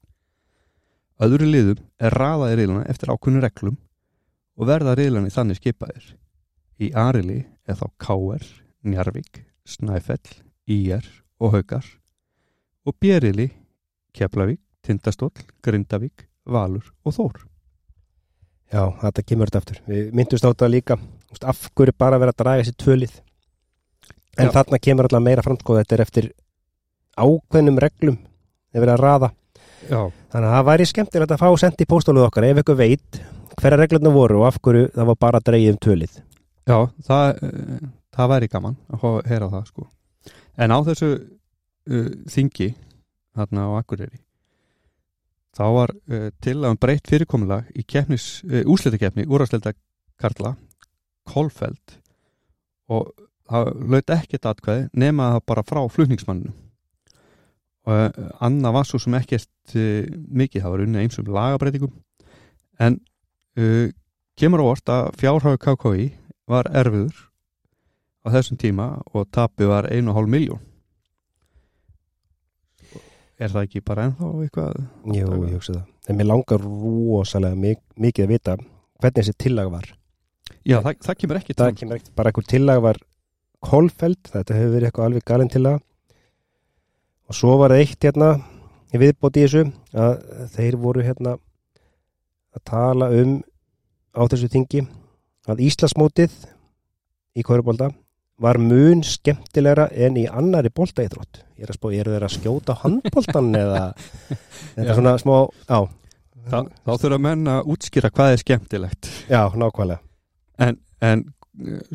Öðru 1.23 1.47
liðum 1.47 1.79
er 2.03 2.19
raðaði 2.19 2.59
riðlana 2.59 2.83
eftir 2.91 3.15
ákunni 3.15 3.39
reglum 3.39 3.79
og 4.59 4.67
verða 4.67 4.97
riðlani 4.99 5.31
þannig 5.31 5.61
skipaðir. 5.61 6.03
Í 6.83 6.91
Arili 6.91 7.45
er 7.63 7.79
þá 7.79 7.87
KR, 7.95 8.43
Njarvík, 8.83 9.45
Snæfell, 9.63 10.35
IR 10.67 11.07
og 11.39 11.55
Haukar 11.55 11.87
og 12.83 12.97
Bjerili, 12.99 13.53
Keflavík, 14.13 14.61
Tindastóll, 14.85 15.33
Grindavík, 15.63 16.27
Valur 16.45 16.85
og 17.05 17.15
Þór. 17.15 17.43
Já, 18.73 18.87
þetta 19.03 19.23
kemur 19.27 19.49
þetta 19.49 19.61
aftur 19.61 19.81
Við 19.85 20.09
myndumst 20.17 20.45
á 20.45 20.49
þetta 20.49 20.69
líka 20.71 20.97
af 21.45 21.61
hverju 21.77 21.93
bara 21.97 22.19
vera 22.21 22.33
að 22.33 22.41
draga 22.41 22.65
sér 22.65 22.75
tvölið 22.81 23.13
en 24.39 24.49
Já. 24.49 24.53
þarna 24.55 24.79
kemur 24.81 25.07
alltaf 25.07 25.23
meira 25.25 25.45
fram 25.45 25.59
sko, 25.59 25.77
þetta 25.77 25.95
er 25.95 26.03
eftir 26.05 26.27
ákveðnum 27.17 27.79
reglum 27.81 28.17
þeir 28.73 28.81
verið 28.83 28.93
að 28.95 29.03
raða 29.03 29.29
Já, 29.83 29.99
þannig 30.31 30.47
að 30.47 30.55
það 30.55 30.67
væri 30.69 30.87
skemmtilegt 30.89 31.33
að 31.35 31.41
fá 31.43 31.49
sendi 31.61 31.85
í 31.85 31.89
póstóluð 31.91 32.27
okkar 32.29 32.47
ef 32.47 32.61
ykkur 32.63 32.79
veit 32.79 33.19
hverja 33.59 33.79
reglurna 33.81 34.13
voru 34.13 34.39
og 34.41 34.47
af 34.49 34.61
hverju 34.63 34.87
það 34.95 35.09
var 35.11 35.19
bara 35.25 35.41
að 35.41 35.49
dreigja 35.51 35.73
um 35.73 35.81
tvölið 35.85 36.15
Já, 36.63 36.77
það, 37.09 37.43
uh, 37.43 37.91
það 38.15 38.31
væri 38.33 38.49
gaman 38.53 38.77
að 38.95 39.17
heyra 39.27 39.49
það 39.51 39.65
sko. 39.67 39.87
En 40.63 40.71
á 40.71 40.77
þessu 40.87 41.09
uh, 41.11 42.11
þingi 42.31 42.69
þarna 43.37 43.65
á 43.69 43.71
Akureyri. 43.79 44.21
Þá 45.53 45.65
var 45.75 45.93
uh, 45.93 46.29
til 46.41 46.57
að 46.61 46.71
um 46.71 46.79
breytt 46.81 47.09
fyrirkomulag 47.09 47.69
í 47.77 47.83
uh, 47.85 48.63
úslitakefni 48.73 49.27
úrvarsleita 49.27 49.75
Karla 50.17 50.55
Kolfeld 51.29 51.99
og 52.89 53.13
það 53.47 53.69
laut 53.93 54.13
ekkert 54.15 54.49
atkvæði 54.49 54.87
nema 54.97 55.33
það 55.35 55.45
bara 55.51 55.65
frá 55.67 55.81
flutningsmanninu 55.93 56.53
og 57.83 57.93
uh, 57.93 58.31
annað 58.41 58.75
var 58.79 58.87
svo 58.87 58.99
sem 58.99 59.15
ekkert 59.19 59.49
mikið, 59.73 60.63
það 60.63 60.73
var 60.73 60.83
unni 60.83 61.03
eins 61.03 61.19
um 61.19 61.29
lagabreitingum 61.31 61.93
en 62.83 62.97
kemur 64.39 64.63
á 64.65 64.65
orð 64.65 64.89
að 64.91 65.09
fjárhau 65.21 65.59
KKI 65.61 66.07
var 66.49 66.67
erfiður 66.73 67.19
á 68.25 68.27
þessum 68.33 68.59
tíma 68.59 68.87
og 69.13 69.29
tapið 69.31 69.69
var 69.69 69.87
1,5 69.93 70.31
miljón 70.33 70.63
er 73.39 73.51
það 73.53 73.65
ekki 73.67 73.81
bara 73.85 74.07
ennþá 74.09 74.29
eitthvað 74.43 74.77
Jú, 75.17 75.29
ég 75.47 75.55
hugsa 75.57 75.73
það. 75.77 75.85
En 76.09 76.19
mér 76.19 76.27
langar 76.29 76.63
rosalega 76.63 77.59
mik 77.59 77.81
mikið 77.95 78.25
að 78.25 78.33
vita 78.33 78.55
hvernig 78.57 79.17
þessi 79.19 79.35
tillag 79.45 79.71
var. 79.71 79.87
já 80.63 80.77
það, 80.81 80.97
það 81.05 81.17
kemur 81.21 81.39
ekki 81.39 81.55
Það 81.57 81.75
kemur 81.79 81.97
ekkert 81.97 82.15
bara 82.15 82.31
einhver 82.31 82.47
tillag 82.47 82.81
var 82.83 82.99
kolfeld, 83.63 84.19
þetta 84.27 84.57
hefur 84.57 84.73
verið 84.75 84.89
eitthvað 84.89 85.05
alveg 85.07 85.25
galinn 85.25 85.51
tillag. 85.53 85.81
Og 87.31 87.35
svo 87.37 87.55
var 87.61 87.71
það 87.71 87.83
eitt 87.85 88.03
hérna 88.03 88.29
í 88.93 88.99
viðbóti 89.01 89.41
í 89.41 89.47
þessu 89.47 89.63
að 89.95 90.49
þeir 90.53 90.77
voru 90.83 91.03
hérna 91.05 91.37
að 92.53 92.63
tala 92.69 93.09
um 93.15 93.37
á 94.13 94.21
þessu 94.29 94.49
þingi 94.51 94.83
að 95.49 95.63
Íslasmótið 95.65 96.35
í 97.39 97.43
Kaurubólda 97.43 97.89
var 98.41 98.57
mun 98.57 99.03
skemmtilegra 99.05 99.87
en 99.93 100.17
í 100.17 100.23
annari 100.29 100.71
boltaíþrótt. 100.73 101.43
Ég 101.57 101.67
er 101.67 101.73
að 101.73 101.77
spá, 101.77 101.89
eru 101.93 102.15
þeir 102.15 102.25
að 102.27 102.33
skjóta 102.37 102.75
á 102.75 102.81
handboltan 102.81 103.51
eða 103.63 103.83
þetta 103.97 104.87
er 104.87 104.97
svona 104.97 105.13
smá, 105.21 105.35
já, 105.69 105.79
þá, 106.49 106.57
þá 106.83 106.91
þurfa 107.03 107.19
menn 107.27 107.51
að 107.53 107.71
útskýra 107.75 108.11
hvað 108.13 108.33
er 108.33 108.43
skemmtilegt. 108.43 109.11
Já, 109.29 109.41
nákvæmlega. 109.53 110.01
en, 110.57 110.79
en 111.01 111.25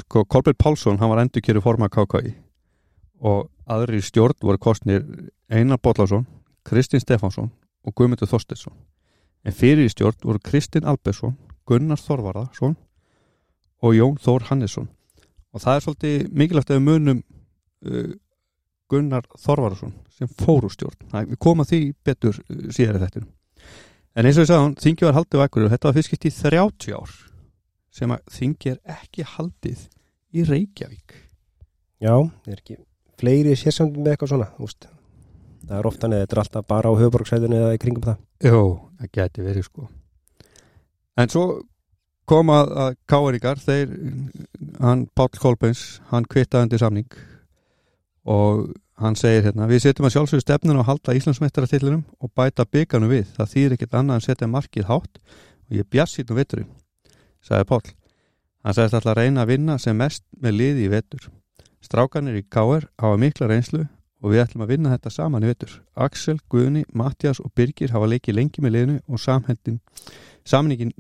sko, 0.04 0.24
Kolbjörn 0.24 0.58
Pálsson 0.58 1.00
hann 1.00 1.10
var 1.10 1.22
endur 1.24 1.42
kjöru 1.44 1.62
forma 1.64 1.90
KKI 1.90 2.36
og 3.18 3.48
aðri 3.66 3.98
í 3.98 4.06
stjórn 4.06 4.38
voru 4.42 4.60
kostnir 4.62 5.02
Einar 5.50 5.80
Bollásson, 5.82 6.26
Kristinn 6.64 7.02
Stefánsson 7.02 7.50
og 7.82 7.94
Guðmundur 7.96 8.30
Þorsteinsson. 8.30 8.76
En 9.42 9.54
fyrir 9.54 9.88
í 9.88 9.90
stjórn 9.90 10.20
voru 10.22 10.38
Kristinn 10.44 10.86
Albersson 10.86 11.34
Gunnar 11.68 12.00
Þorvarðarsson 12.00 12.76
og 13.82 13.94
Jón 13.94 14.16
Þór 14.22 14.46
Hannesson 14.48 14.88
og 15.54 15.62
það 15.64 15.74
er 15.78 15.84
svolítið 15.86 16.26
mikilvægt 16.42 16.70
að 16.72 16.78
við 16.80 16.86
munum 16.88 17.20
uh, 17.22 18.10
Gunnar 18.88 19.26
Þorvarðarsson 19.38 19.94
sem 20.18 20.30
fór 20.40 20.66
úr 20.68 20.72
stjórn 20.74 20.98
Það- 21.12 21.30
við 21.34 21.40
komum 21.44 21.64
að 21.64 21.72
því 21.72 21.80
betur 22.08 22.38
uh, 22.40 22.66
síðar 22.74 22.98
í 22.98 23.02
þettinum 23.04 23.30
en 24.18 24.26
eins 24.26 24.38
og 24.40 24.44
við 24.44 24.50
sagðum, 24.50 24.74
þingi 24.82 25.06
var 25.08 25.16
haldið 25.18 25.40
á 25.40 25.44
ekkur 25.46 25.66
og 25.68 25.72
þetta 25.74 25.88
var 25.90 25.96
fyrst 25.98 26.28
í 26.28 26.34
30 26.34 26.96
ár 26.98 27.16
sem 27.98 28.12
að 28.14 28.34
þingi 28.38 28.72
er 28.74 28.78
ekki 28.98 29.26
haldið 29.36 29.86
í 30.38 30.44
Reykjavík 30.48 31.16
Já, 31.98 32.14
það 32.14 32.52
er 32.54 32.60
ekki 32.62 32.76
fleiri 33.18 33.54
sérsamtum 33.58 34.04
með 34.04 34.12
eitthvað 34.14 34.28
svona, 34.30 34.46
úst. 34.62 34.84
Það 35.66 35.78
er 35.80 35.86
ofta 35.90 36.08
neða, 36.08 36.22
þetta 36.26 36.36
er 36.36 36.40
alltaf 36.44 36.66
bara 36.70 36.92
á 36.94 36.98
höfuborgsæðinu 37.00 37.56
eða 37.58 37.72
í 37.74 37.80
kringum 37.82 38.04
það. 38.04 38.20
Jó, 38.46 38.60
það 39.00 39.10
geti 39.18 39.42
verið 39.48 39.64
sko 39.66 39.88
En 41.18 41.32
svo 41.32 41.42
kom 42.28 42.52
að, 42.52 42.74
að 42.84 42.98
káeringar 43.10 43.62
þeir, 43.62 43.94
hann 44.82 45.06
Páll 45.16 45.40
Kolbens 45.40 46.00
hann 46.12 46.28
kvittaði 46.28 46.68
undir 46.68 46.82
samning. 46.82 47.08
Og 48.28 48.66
hann 49.00 49.16
segir 49.16 49.46
hérna 49.46 49.68
við 49.70 49.86
setjum 49.86 50.08
að 50.08 50.16
sjálfsögðu 50.16 50.44
stefnun 50.44 50.82
og 50.82 50.88
halda 50.88 51.14
Íslandsmeistaratillinum 51.16 52.04
og 52.20 52.32
bæta 52.36 52.66
bygganum 52.68 53.12
við. 53.12 53.30
Það 53.36 53.54
þýðir 53.54 53.78
ekkert 53.78 53.96
annað 54.00 54.20
en 54.20 54.26
setja 54.26 54.50
markið 54.50 54.90
hátt 54.90 55.20
og 55.22 55.78
ég 55.78 55.88
bjass 55.88 56.18
sýtum 56.18 56.38
veturinn 56.40 56.68
sagði 57.44 57.68
Páll. 57.68 57.92
Hann 58.64 58.76
sagðist 58.76 58.98
alltaf 58.98 59.14
að 59.14 59.20
reyna 59.22 59.44
að 59.44 59.52
vinna 59.52 59.78
sem 59.80 59.96
mest 59.96 60.24
með 60.42 60.58
liði 60.58 60.86
í 60.86 60.90
vetur. 60.92 61.28
Strákanir 61.84 62.40
í 62.40 62.44
Káer 62.50 62.88
hafa 62.98 63.20
mikla 63.20 63.48
reynslu 63.48 63.84
og 64.18 64.32
við 64.32 64.42
ætlum 64.42 64.64
að 64.66 64.72
vinna 64.72 64.92
þetta 64.96 65.12
saman 65.14 65.46
í 65.46 65.50
vetur. 65.52 65.76
Axel, 65.94 66.38
Guðni, 66.50 66.82
Mattias 66.92 67.38
og 67.40 67.52
Birgir 67.54 67.94
hafa 67.94 68.10
leikið 68.10 68.40
lengi 68.40 68.64
með 68.64 68.74
liðinu 68.74 68.98
og 69.06 69.22
samhendin 69.22 69.78
samningin 70.48 70.92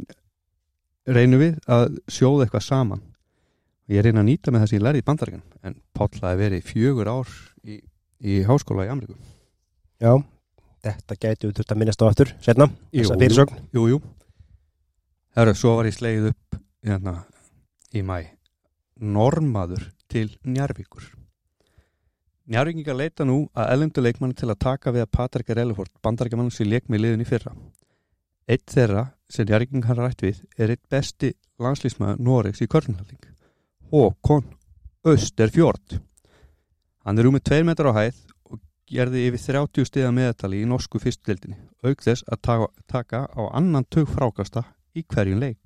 reynum 1.16 1.42
við 1.42 1.58
að 1.70 1.98
sjóða 2.10 2.46
eitthvað 2.46 2.66
saman. 2.66 3.04
Og 3.88 3.96
ég 3.96 4.04
reyna 4.04 4.22
að 4.22 4.28
nýta 4.28 4.52
með 4.52 4.64
það 4.64 4.70
sem 4.70 4.78
ég 4.78 4.84
lærði 4.84 5.00
í 5.00 5.06
bandaríkan 5.06 5.44
en 5.64 5.78
Páll 5.96 6.20
hafi 6.20 6.40
verið 6.42 6.66
fjögur 6.68 7.10
ár 7.10 7.30
í, 7.64 7.78
í 8.20 8.40
háskóla 8.48 8.84
í 8.84 8.92
Ameríku. 8.92 9.16
Já, 9.98 10.12
þetta 10.84 11.18
gæti 11.18 11.48
við 11.48 11.54
þurft 11.58 11.74
að 11.74 11.80
minnast 11.80 12.04
á 12.04 12.06
aftur, 12.08 12.32
setna, 12.44 12.68
þessa 12.92 13.18
fyrirsögn. 13.22 13.62
Jú, 13.74 13.86
jú. 13.94 14.00
Herru, 15.38 15.54
svo 15.56 15.76
var 15.78 15.88
ég 15.88 15.96
slegið 15.96 16.32
upp 16.32 16.60
hérna, 16.86 17.14
í 17.94 18.02
mæ 18.04 18.18
Normaður 18.98 19.84
til 20.10 20.26
Njarvíkur 20.42 21.04
Njarvíkingar 22.48 22.96
leita 22.96 23.26
nú 23.28 23.42
að 23.54 23.72
elendu 23.74 24.02
leikmann 24.02 24.34
til 24.36 24.48
að 24.48 24.58
taka 24.64 24.92
við 24.94 25.04
að 25.04 25.12
Patrik 25.14 25.52
Relefort 25.54 25.92
bandarækjamann 26.02 26.50
sem 26.54 26.68
leik 26.68 26.88
með 26.88 27.04
liðin 27.04 27.22
í 27.22 27.28
fyrra 27.28 27.52
Eitt 28.48 28.70
þeirra 28.72 29.04
sem 29.28 29.44
Njarvíkingar 29.44 29.92
har 29.92 30.06
rætt 30.08 30.24
við 30.24 30.40
er 30.56 30.72
eitt 30.72 30.84
besti 30.88 31.34
landslýsmaður 31.60 32.22
Noregs 32.24 32.62
í 32.64 32.68
körnhalding 32.70 33.26
Håkon 33.92 34.46
Österfjord 35.08 35.98
Hann 37.08 37.16
er 37.20 37.24
rúmið 37.24 37.44
2 37.48 37.64
metrar 37.64 37.92
á 37.92 37.98
hæð 37.98 38.16
og 38.52 38.58
gerði 38.88 39.26
yfir 39.28 39.40
30 39.46 39.86
stiða 39.88 40.12
meðtali 40.12 40.58
í 40.60 40.66
norsku 40.68 41.00
fyrstdeildinni 41.00 41.56
auk 41.84 42.02
þess 42.04 42.26
að 42.28 42.66
taka, 42.90 43.22
á 43.32 43.42
annan 43.56 43.86
tök 43.88 44.10
frákasta 44.12 44.64
í 44.92 45.04
hverjum 45.06 45.40
leik. 45.40 45.60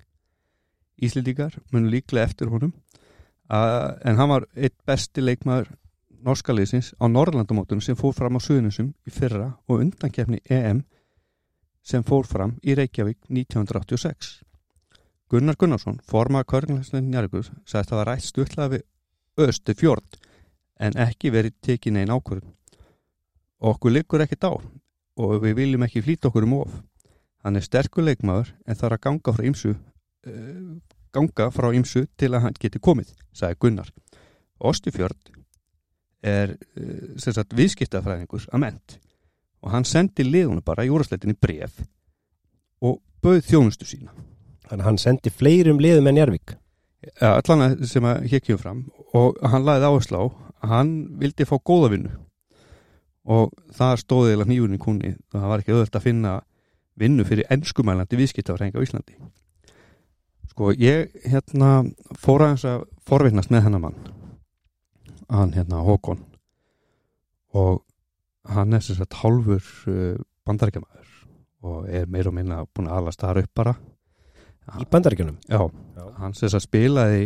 Íslendingar 1.03 1.57
munu 1.73 1.89
líklega 1.91 2.29
eftir 2.29 2.51
honum 2.53 2.71
en 3.49 4.19
hann 4.19 4.31
var 4.31 4.45
eitt 4.55 4.77
besti 4.87 5.23
leikmaður 5.23 5.73
norska 6.23 6.55
liðsins 6.55 6.93
á 6.95 7.11
Norrlandamótunum 7.11 7.83
sem 7.83 7.99
fór 7.99 8.15
fram 8.15 8.39
á 8.39 8.41
Suðunusum 8.43 8.93
í 9.03 9.11
fyrra 9.11 9.49
og 9.67 9.83
undankefni 9.83 10.39
EM 10.47 10.85
sem 11.83 12.03
fór 12.07 12.27
fram 12.27 12.55
í 12.63 12.75
Reykjavík 12.79 13.19
1986. 13.29 14.39
Gunnar 15.31 15.57
Gunnarsson, 15.59 15.99
formaða 16.07 16.47
Körnlæslein 16.51 17.09
Njarvíkur, 17.11 17.49
sagðist 17.65 17.91
að 17.91 17.99
það 17.99 18.07
rætt 18.09 18.25
stuttlega 18.27 18.71
við 18.73 18.83
Östu 19.43 19.73
fjord 19.73 20.17
en 20.77 20.97
ekki 21.01 21.31
verið 21.33 21.55
tekin 21.65 21.97
einn 21.97 22.11
ákvörðun. 22.13 22.53
Okkur 23.63 23.95
liggur 23.95 24.23
ekkert 24.23 24.45
á 24.45 24.53
og 24.53 25.33
við 25.43 25.55
viljum 25.57 25.85
ekki 25.87 26.03
flýta 26.05 26.29
okkur 26.29 26.45
um 26.47 26.57
of. 26.59 26.75
Hann 27.43 27.57
er 27.57 27.65
sterkur 27.65 28.05
leikmaður 28.05 28.53
en 28.67 28.77
þarf 28.77 28.97
að 28.97 29.03
ganga 29.07 29.33
frá 29.35 29.47
ymsu 29.49 29.73
uh, 29.73 30.75
ganga 31.13 31.49
frá 31.53 31.69
ymsu 31.75 32.05
til 32.17 32.33
að 32.33 32.45
hann 32.47 32.59
geti 32.59 32.81
komið, 32.81 33.13
sagði 33.33 33.59
Gunnar. 33.65 33.89
Ostufjörd 34.63 35.33
er 36.23 36.55
uh, 36.55 37.17
sem 37.17 37.35
sagt 37.35 37.55
viðskiptafræðingur 37.57 38.47
að 38.51 38.63
ment 38.67 38.99
og 39.63 39.71
hann 39.71 39.87
sendi 39.87 40.25
liðunum 40.27 40.63
bara 40.65 40.83
í 40.85 40.91
úrasleitinni 40.91 41.37
bref 41.39 41.79
og 42.83 42.99
bauð 43.23 43.45
þjónustu 43.47 43.87
sína. 43.87 44.11
Þannig 44.67 44.83
að 44.83 44.89
hann 44.89 44.99
sendi 45.01 45.31
fleirum 45.31 45.79
liðum 45.83 46.09
en 46.11 46.19
Jarvík. 46.19 46.55
Ja, 47.19 47.37
allan 47.37 47.77
sem 47.87 48.05
að 48.07 48.27
hér 48.31 48.43
kemur 48.43 48.61
fram. 48.61 48.81
Og 49.15 49.39
hann 49.43 49.65
lagði 49.67 49.89
áherslu 49.89 50.19
á 50.19 50.25
að 50.63 50.73
hann 50.73 50.93
vildi 51.19 51.47
fá 51.47 51.55
góða 51.59 51.91
vinnu. 51.93 52.11
Og 53.23 53.53
það 53.75 54.01
stóði 54.01 54.35
eða 54.35 54.47
nýjurinn 54.49 54.79
í 54.79 54.83
kunni 54.83 55.13
og 55.15 55.37
það 55.37 55.47
var 55.51 55.63
ekki 55.63 55.75
auðvöld 55.75 55.95
að 55.99 56.05
finna 56.07 56.33
vinnu 56.99 57.25
fyrir 57.27 57.47
ennskumælandi 57.53 58.19
viðskiptafræðinga 58.19 58.83
á 58.83 58.85
Íslandi. 58.85 59.15
Sko 60.51 60.73
ég 60.77 61.15
hérna 61.25 61.69
fór 62.19 62.43
aðeins 62.45 62.67
að 62.67 62.83
forvittnast 63.07 63.51
með 63.53 63.65
hennar 63.67 63.83
mann. 63.87 63.97
Hann 65.31 65.55
hérna 65.55 65.81
Håkon. 65.87 66.19
Og 67.53 67.81
hann 68.49 68.73
er 68.73 68.83
sem 68.83 68.97
sagt 68.97 69.19
hálfur 69.21 69.63
uh, 69.87 70.19
bandarækjamaður 70.47 71.11
og 71.63 71.87
er 71.87 72.09
meira 72.11 72.31
og 72.31 72.35
minna 72.35 72.63
búin 72.65 72.89
að 72.91 72.99
alast 72.99 73.23
þar 73.23 73.43
upp 73.43 73.53
bara. 73.55 73.73
Í 74.79 74.85
bandaríkjunum. 74.91 75.37
Já, 75.47 75.59
Já. 75.95 76.03
hann 76.19 76.35
sem 76.35 76.51
að 76.51 76.63
spilaði 76.63 77.23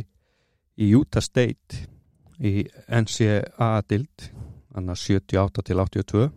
í 0.77 0.89
Utah 0.97 1.25
State 1.25 1.85
í 2.37 2.67
NCAA-dild 2.89 4.29
hann 4.77 4.93
að 4.93 5.01
78 5.01 5.65
til 5.65 5.79
82 5.81 6.27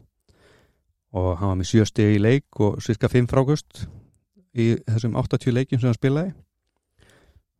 og 1.10 1.30
hann 1.40 1.52
var 1.52 1.58
með 1.60 1.70
7 1.72 1.88
stegi 1.90 2.16
í 2.16 2.22
leik 2.22 2.60
og 2.62 2.80
cirka 2.84 3.10
5 3.12 3.28
frákust 3.28 3.84
í 4.56 4.72
þessum 4.86 5.16
80 5.20 5.56
leikjum 5.56 5.80
sem 5.80 5.90
hann 5.90 5.98
spilaði. 5.98 6.34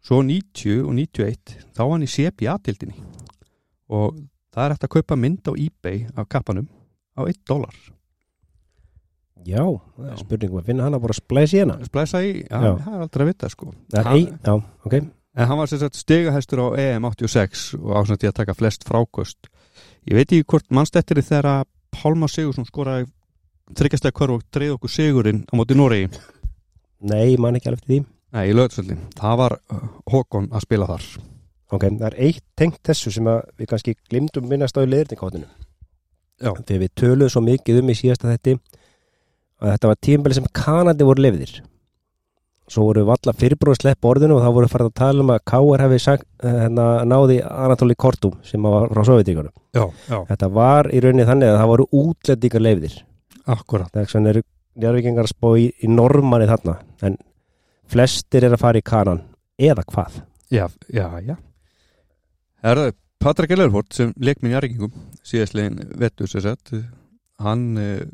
Svo 0.01 0.23
90 0.25 0.87
og 0.87 0.95
91 0.97 1.57
þá 1.77 1.83
var 1.83 1.95
hann 1.97 2.07
í 2.07 2.13
CPA-tildinni 2.15 2.97
og 3.91 4.21
það 4.55 4.65
er 4.65 4.77
eftir 4.77 4.89
að 4.89 4.95
kaupa 4.97 5.19
mynd 5.21 5.51
á 5.51 5.53
eBay 5.53 6.07
af 6.17 6.29
kappanum 6.33 6.69
á 7.17 7.21
1 7.27 7.41
dólar. 7.49 7.75
Já, 9.41 9.63
Já. 9.65 10.11
er 10.13 10.19
spurning 10.21 10.53
að 10.53 10.67
finna 10.69 10.91
bara 11.01 11.15
að 11.15 11.21
splæsa 11.23 11.57
í 11.57 11.61
hana 11.63 11.79
splæsa 11.87 12.21
í, 12.21 12.33
já, 12.45 12.59
Já. 12.61 12.73
það 12.85 12.95
er 12.97 13.05
aldrei 13.07 13.25
að 13.25 13.31
vita 13.31 13.49
sko. 13.49 13.71
Það 13.93 14.01
er 14.01 14.05
Hann- 14.11 14.39
já, 14.45 14.55
ok. 14.85 14.95
En 15.37 15.47
hann 15.47 15.59
var 15.59 15.67
sem 15.69 15.79
sagt 15.79 15.97
stigahestur 15.97 16.59
á 16.61 16.67
EM 16.77 17.05
86 17.09 17.75
og 17.79 17.95
ásætti 17.97 18.29
að 18.29 18.35
taka 18.35 18.55
flest 18.55 18.85
frákost 18.85 19.49
ég 20.09 20.15
veit 20.19 20.29
ekki 20.33 20.45
hvort 20.45 20.69
mannstættir 20.71 21.23
þegar 21.23 21.65
Pálma 21.91 22.29
Sigursson 22.29 22.67
skoraði 22.67 23.07
þryggjastæði 23.75 24.13
hverf 24.19 24.35
og 24.37 24.43
dreið 24.53 24.75
okkur 24.77 24.91
Sigurinn 24.91 25.45
á 25.49 25.53
móti 25.57 25.75
Noregi? 25.79 26.11
Nei, 27.01 27.37
mann 27.41 27.57
ekki 27.57 27.71
alveg 27.71 27.81
eftir 27.81 27.95
því. 27.95 28.05
Nei, 28.33 28.45
í 28.51 28.55
löðsvöldi, 28.55 28.97
það 29.19 29.37
var 29.41 29.57
uh, 29.73 29.81
Håkon 30.11 30.51
að 30.53 30.61
spila 30.67 30.87
þar. 30.87 31.07
Ok, 31.73 31.83
það 31.87 32.07
er 32.11 32.17
eitt 32.27 32.45
tengt 32.59 32.79
þessu 32.87 33.11
sem 33.15 33.27
að 33.31 33.41
við 33.59 33.71
kannski 33.73 33.95
glimtum 34.11 34.47
minnast 34.51 34.77
á 34.77 34.83
í 34.85 34.91
leðurnikotinu 34.91 35.47
Já. 36.41 36.53
Þegar 36.57 36.83
við 36.85 36.93
töluðum 36.97 37.33
svo 37.35 37.43
mikið 37.45 37.81
um 37.83 37.91
í 37.93 37.97
síðasta 37.99 38.31
þetti 38.31 38.55
að 39.61 39.75
þetta 39.75 39.91
var 39.91 39.99
tímbeli 40.07 40.39
sem 40.39 40.47
Kanadi 40.57 41.07
voru 41.09 41.25
lefðir 41.27 41.59
Svo 42.71 42.85
voru 42.87 43.03
valla 43.09 43.33
fyrirbróð 43.35 43.81
slepp 43.81 44.07
orðinu 44.07 44.37
og 44.37 44.45
þá 44.45 44.51
voru 44.55 44.69
farið 44.71 44.89
að 44.93 44.99
tala 45.01 45.25
um 45.25 45.33
að 45.35 45.41
K.R. 45.51 45.83
hefði 45.83 45.97
sagt, 46.05 46.27
hérna, 46.45 46.85
náði 47.03 47.41
Anatoli 47.43 47.97
Kortum 47.99 48.37
sem 48.47 48.63
var 48.63 48.87
frá 48.93 49.03
Sovjetíkunum 49.09 49.51
Já, 49.75 49.83
já, 50.07 50.19
Þetta 50.29 50.51
var 50.55 50.89
í 50.95 51.03
rauninni 51.03 51.27
þannig 51.27 51.51
að 51.51 51.59
það 51.59 51.71
voru 51.73 51.87
útlendingar 52.01 52.65
lefðir 52.65 52.97
akkurat 53.51 53.91
Það 53.91 54.03
er 54.05 54.13
svona 54.15 54.33
eru 54.33 54.45
njárvíkingar 54.81 55.27
að 55.27 55.33
spá 55.35 55.49
í, 55.59 55.67
í 55.83 55.91
normanni 55.91 56.47
þarna 56.47 56.77
en 57.09 57.19
flestir 57.91 58.47
er 58.47 58.55
að 58.55 58.63
fara 58.63 58.79
í 58.79 58.87
kanan 58.87 59.25
eða 59.59 59.85
hvað? 59.91 60.21
Já, 60.51 60.65
já, 60.95 61.07
já. 61.27 61.37
Herðu, 62.65 62.93
Patrik 63.21 63.51
Ellerford 63.53 63.93
sem 63.93 64.13
leik 64.17 64.39
með 64.41 64.55
njarringum 64.55 64.93
síðastlegin 65.29 65.75
vettur 66.01 66.29
sér 66.31 66.45
sett 66.47 66.71
hann 67.45 67.65
uh, 67.77 68.05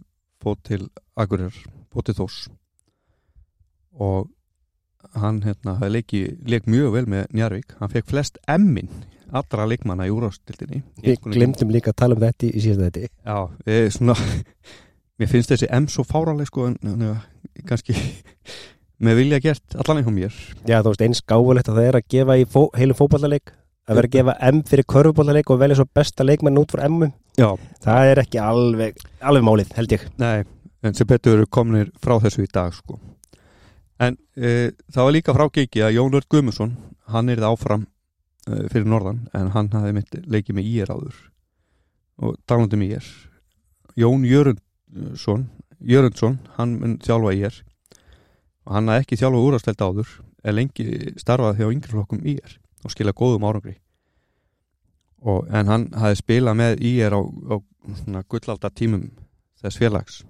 fótt 0.43 0.65
til 0.67 0.89
Akureyrar, 1.15 1.55
fótt 1.95 2.09
til 2.09 2.17
Þós 2.19 2.39
og 4.03 4.33
hann 5.15 5.39
hérna, 5.45 5.77
hafði 5.79 5.93
leiki, 5.95 6.23
leik 6.51 6.67
mjög 6.67 6.97
vel 6.97 7.05
með 7.13 7.29
Njarvík, 7.39 7.77
hann 7.79 7.93
fekk 7.93 8.11
flest 8.11 8.41
emmin 8.51 8.91
allra 9.31 9.69
leikmanna 9.71 10.09
í 10.09 10.15
úrástiltinni 10.15 10.81
Við 11.05 11.29
glemtum 11.37 11.71
líka 11.71 11.93
að 11.95 12.01
tala 12.03 12.19
um 12.19 12.25
þetta 12.25 12.49
í, 12.49 12.51
í 12.51 12.63
síðasta 12.65 12.89
þetta 12.89 13.07
Já, 13.31 13.39
við 13.69 13.87
svona 13.95 14.17
mér 15.23 15.31
finnst 15.31 15.53
þessi 15.55 15.69
M 15.79 15.87
svo 15.93 16.03
fáraleg 16.09 16.51
sko 16.51 16.67
en, 16.73 16.81
en 16.83 17.05
uh, 17.13 17.21
kannski 17.71 17.95
með 19.07 19.21
vilja 19.21 19.41
gert 19.45 19.79
allan 19.79 20.03
einhver 20.03 20.19
mér. 20.19 20.43
Já, 20.67 20.81
þú 20.81 20.97
veist, 20.97 21.07
eins 21.07 21.23
gáfulegt 21.23 21.71
að 21.71 21.79
það 21.79 21.89
er 21.93 22.01
að 22.01 22.11
gefa 22.17 22.39
í 22.41 22.49
fó, 22.51 22.61
heilum 22.75 22.99
fótballaleik 22.99 23.55
að 23.87 23.99
vera 24.01 24.09
að 24.11 24.15
gefa 24.17 24.35
M 24.51 24.63
fyrir 24.67 24.87
körfuballaleik 24.91 25.51
og 25.53 25.61
velja 25.61 25.79
svo 25.79 25.87
besta 25.95 26.27
leikmann 26.27 26.59
út 26.59 26.75
frá 26.75 26.87
Já, 27.37 27.51
það 27.85 28.11
er 28.11 28.21
ekki 28.23 28.41
alveg, 28.41 29.03
alveg 29.21 29.45
málið, 29.45 29.73
held 29.77 29.93
ég. 29.93 30.07
Nei, 30.17 30.47
en 30.83 30.97
sem 30.97 31.09
betur 31.09 31.45
komnir 31.53 31.91
frá 32.01 32.17
þessu 32.23 32.47
í 32.47 32.49
dag 32.53 32.73
sko. 32.73 32.97
En 34.01 34.17
e, 34.37 34.73
það 34.93 35.05
var 35.05 35.15
líka 35.15 35.35
frá 35.37 35.47
geiki 35.53 35.85
að 35.85 35.99
Jón 35.99 36.17
Örd 36.17 36.29
Guðmusson 36.33 36.75
hann 37.13 37.29
er 37.33 37.41
það 37.43 37.55
áfram 37.55 37.85
e, 37.85 38.67
fyrir 38.73 38.89
norðan 38.89 39.23
en 39.37 39.53
hann 39.55 39.71
hafði 39.73 39.95
mitt 39.99 40.19
leikið 40.25 40.59
með 40.59 40.73
ír 40.73 40.93
áður. 40.93 41.21
Og 42.25 42.37
talandi 42.49 42.81
um 42.81 42.85
ír 42.89 43.13
Jón 44.01 44.25
Jörundsson 44.25 45.47
Jörundsson, 45.77 46.39
hann 46.57 46.79
mun 46.81 46.99
þjálfa 47.05 47.37
ír. 47.37 47.63
Og 48.65 48.79
hann 48.79 48.89
hafði 48.91 49.05
ekki 49.05 49.21
þjálfa 49.21 49.45
úrastelt 49.45 49.85
áður 49.85 50.21
en 50.43 50.57
lengi 50.57 51.17
starfað 51.21 51.61
hjá 51.61 51.69
yngri 51.69 51.93
flokkum 51.93 52.25
ír 52.25 52.57
og 52.87 52.95
skila 52.95 53.15
góðum 53.17 53.45
árangri. 53.49 53.77
Og, 55.27 55.47
en 55.51 55.71
hann 55.71 55.87
hafði 55.97 56.21
spilað 56.21 56.59
með 56.61 56.83
ír 56.87 57.17
á, 57.17 57.21
á 57.21 57.57
svona 57.99 58.23
gullalda 58.31 58.71
tímum 58.71 59.09
þess 59.63 59.81
félags. 59.81 60.21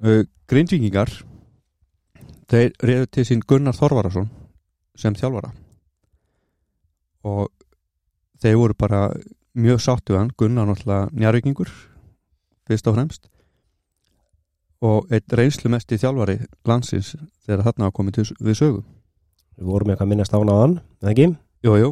Uh, 0.00 0.22
Grindvíkingar 0.50 1.10
þeir 2.50 2.72
reyðu 2.82 3.08
til 3.10 3.26
sín 3.26 3.42
Gunnar 3.46 3.76
Þorvarason 3.76 4.30
sem 4.98 5.16
þjálfara. 5.16 5.52
Og 7.26 7.50
þeir 8.40 8.56
voru 8.58 8.78
bara 8.78 9.02
mjög 9.54 9.82
sáttu 9.84 10.16
hann. 10.18 10.32
Gunnar 10.38 10.68
náttúrulega 10.68 11.10
njárvíkingur 11.12 11.70
fyrst 12.66 12.88
og 12.88 12.96
fremst. 12.96 13.28
Og 14.80 15.10
eitt 15.12 15.32
reynslu 15.36 15.70
mest 15.72 15.92
í 15.92 16.00
þjálfari 16.00 16.38
landsins 16.68 17.14
þegar 17.44 17.66
þarna 17.68 17.90
var 17.90 17.96
komið 17.98 18.22
við 18.40 18.58
sögu 18.62 18.84
Við 19.60 19.68
vorum 19.68 19.92
eitthvað 19.92 20.06
að 20.06 20.12
minnast 20.14 20.32
á 20.32 20.40
hann 20.40 20.50
áðan, 20.50 20.76
eða 21.02 21.12
ekki? 21.12 21.30
Jú, 21.66 21.72
jú, 21.76 21.88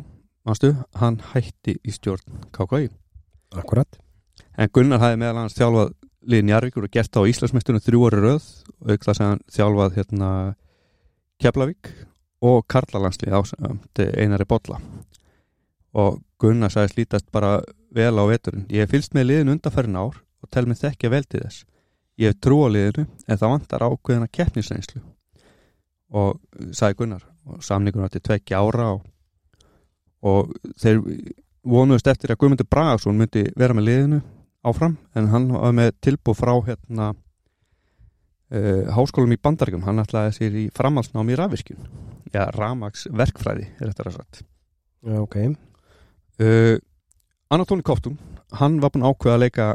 mástu, 0.49 0.71
hann 0.97 1.19
hætti 1.35 1.77
í 1.85 1.93
stjórn 1.93 2.45
KKI 2.57 2.89
Akkurat 3.61 3.99
En 4.59 4.71
Gunnar 4.75 5.03
hafði 5.03 5.21
meðal 5.21 5.43
hans 5.43 5.57
þjálfað 5.59 5.93
liðin 6.29 6.53
Jarvíkur 6.53 6.87
og 6.89 6.95
gert 6.95 7.19
á 7.19 7.23
Íslandsmeistunum 7.31 7.83
þrjú 7.85 8.07
ári 8.09 8.23
röð 8.25 8.47
og 8.81 8.93
auk 8.93 9.05
það 9.05 9.19
sem 9.19 9.29
hann 9.29 9.45
þjálfað 9.55 9.99
hérna 9.99 10.31
Keflavík 11.39 11.91
og 12.49 12.65
Karlalandslið 12.71 13.37
á 13.37 13.41
samt 13.47 14.03
einari 14.03 14.47
bolla 14.49 14.81
og 15.99 16.19
Gunnar 16.43 16.73
sagði 16.75 16.95
slítast 16.95 17.31
bara 17.35 17.59
vel 17.95 18.15
á 18.15 18.25
veturinn. 18.29 18.67
Ég 18.71 18.85
hef 18.85 18.93
fylst 18.93 19.15
með 19.17 19.31
liðinu 19.31 19.57
undanferðin 19.57 19.99
ár 19.99 20.19
og 20.19 20.51
tel 20.53 20.67
mig 20.69 20.79
þekkja 20.79 21.11
vel 21.11 21.25
til 21.25 21.41
þess. 21.43 21.65
Ég 22.19 22.33
hef 22.33 22.43
trú 22.43 22.61
á 22.67 22.69
liðinu 22.71 23.07
en 23.07 23.41
það 23.41 23.55
vantar 23.55 23.87
ákveðina 23.87 24.31
keppnisreynslu 24.31 25.03
og 26.19 26.39
sagði 26.75 26.99
Gunnar 27.01 27.25
og 27.49 27.63
samningur 27.65 28.11
til 28.13 28.25
tvekki 28.25 28.57
ára 28.57 28.93
og, 28.95 29.07
og 30.27 30.53
þeir 30.81 31.03
vonuðist 31.69 32.11
eftir 32.11 32.33
að 32.33 32.41
Guðmundur 32.43 32.69
Bragason 32.71 33.19
myndi 33.19 33.47
vera 33.59 33.77
með 33.77 33.89
liðinu 33.89 34.21
áfram 34.69 34.99
en 35.17 35.31
hann 35.33 35.49
var 35.55 35.75
með 35.77 35.95
tilbúð 36.05 36.39
frá 36.41 36.53
hérna 36.67 37.09
uh, 37.15 38.85
háskólum 38.97 39.35
í 39.35 39.41
Bandaríkjum 39.41 39.87
hann 39.87 40.03
ætlaði 40.03 40.37
sér 40.37 40.59
í 40.59 40.69
framhalsnám 40.75 41.33
í 41.33 41.39
rafvirkjun. 41.39 41.89
Já, 42.35 42.45
ramags 42.53 43.07
verkfræði 43.09 43.69
er 43.79 43.91
þetta 43.91 44.09
ræðsagt 44.09 44.43
Já, 45.07 45.19
ok. 45.23 45.37
Uh, 46.43 46.77
Anatóni 47.49 47.85
Kóftun 47.87 48.19
hann 48.59 48.81
var 48.83 48.93
búinn 48.93 49.07
að 49.07 49.15
ákveða 49.15 49.37
að 49.37 49.45
leika 49.45 49.69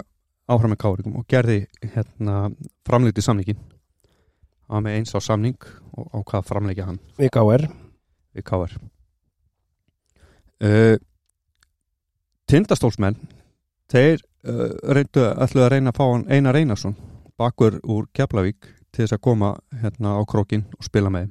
áfram 0.52 0.74
með 0.74 0.82
Káringum 0.84 1.20
og 1.22 1.28
gerði 1.30 1.64
hérna 1.94 2.50
framleiti 2.86 3.24
samningin 3.24 3.60
var 4.68 4.84
með 4.84 5.00
eins 5.00 5.16
á 5.16 5.20
samning 5.24 5.58
og 5.98 6.06
ákvaða 6.14 6.42
að 6.42 6.50
framleika 6.50 6.88
hann? 6.88 7.00
Við 7.20 7.32
gáir 7.36 7.66
við 8.34 8.46
Káar 8.48 8.76
uh, 10.64 10.96
Tindastólsmenn 12.50 13.20
þeir 13.92 14.22
uh, 14.48 14.72
reyndu 14.96 15.26
ætluðu 15.32 15.66
að 15.66 15.74
reyna 15.76 15.94
að 15.94 16.00
fá 16.00 16.06
hann 16.06 16.26
Einar 16.32 16.60
Einarsson 16.60 16.96
bakur 17.40 17.80
úr 17.84 18.08
Keflavík 18.14 18.72
til 18.94 19.04
þess 19.04 19.18
að 19.18 19.26
koma 19.30 19.54
hérna 19.82 20.18
á 20.18 20.22
krókin 20.30 20.66
og 20.78 20.88
spila 20.88 21.12
með 21.14 21.30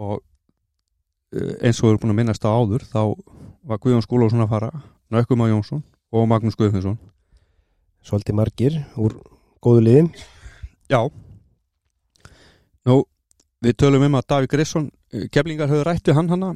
og 0.00 0.18
uh, 0.18 1.54
eins 1.60 1.80
og 1.82 1.86
við 1.86 1.94
erum 1.94 2.02
búin 2.04 2.16
að 2.16 2.20
minnast 2.22 2.46
á 2.46 2.50
áður 2.50 2.88
þá 2.88 3.02
var 3.70 3.78
Guðjón 3.78 4.06
Skúlósson 4.06 4.46
að 4.46 4.52
fara 4.56 4.74
Nökkum 5.10 5.42
á 5.42 5.50
Jónsson 5.50 5.82
og 6.10 6.28
Magnús 6.30 6.58
Guðmundsson 6.58 6.98
Svolítið 8.00 8.36
margir 8.38 8.76
úr 8.96 9.12
góðu 9.60 9.82
liðin. 9.84 10.06
Já 10.88 11.04
Nú, 12.88 13.02
við 13.60 13.76
tölum 13.82 14.06
um 14.06 14.16
að 14.16 14.28
Davík 14.32 14.54
Grisson 14.54 14.88
keflingar 15.34 15.68
höfðu 15.68 15.84
rætti 15.84 16.14
hann 16.16 16.30
hana 16.32 16.54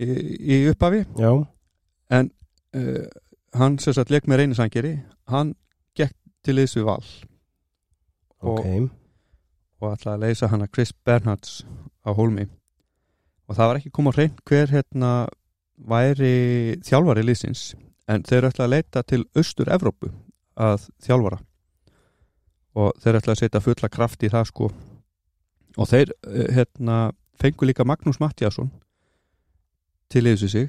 í, 0.00 0.08
í 0.08 0.60
upphafi. 0.70 1.02
Já, 1.20 1.32
en 2.16 2.30
uh, 2.76 3.04
hann 3.56 3.78
sem 3.82 3.96
sagt 3.96 4.12
leik 4.14 4.28
með 4.28 4.42
reynisangeri 4.42 4.94
hann 5.32 5.54
gekk 5.98 6.14
til 6.46 6.58
við 6.60 6.86
val. 6.86 7.02
Og, 8.46 8.60
ok. 8.60 8.68
og 9.82 9.90
ætlaði 9.94 10.14
að 10.14 10.24
leysa 10.24 10.50
hann 10.52 10.64
að 10.64 10.72
Chris 10.76 10.92
Bernhards 11.04 11.58
á 12.06 12.10
hólmi. 12.16 12.46
Og 13.46 13.58
það 13.58 13.68
var 13.70 13.80
ekki 13.80 13.94
komað 13.94 14.20
hreint 14.20 14.40
hver 14.48 14.72
hérna 14.72 15.10
væri 15.76 16.78
þjálfari 16.86 17.24
liðsins. 17.26 17.74
En 18.08 18.24
þeir 18.24 18.48
ætlaði 18.48 18.66
að 18.66 18.74
leita 18.74 19.02
til 19.02 19.24
austur 19.36 19.70
Evrópu 19.72 20.12
að 20.56 20.88
þjálfara 21.04 21.40
og 22.76 22.96
þeir 23.00 23.20
ætlaði 23.20 23.34
að 23.36 23.42
setja 23.42 23.62
fulla 23.64 23.90
kraft 23.92 24.26
í 24.26 24.32
það 24.32 24.50
sko. 24.50 24.70
Og 25.76 25.88
þeir 25.90 26.12
eh, 26.28 26.50
hérna 26.56 26.98
fengu 27.40 27.68
líka 27.68 27.86
Magnús 27.88 28.20
Mattiasson 28.20 28.70
til 30.12 30.26
við 30.28 30.50
sig. 30.50 30.68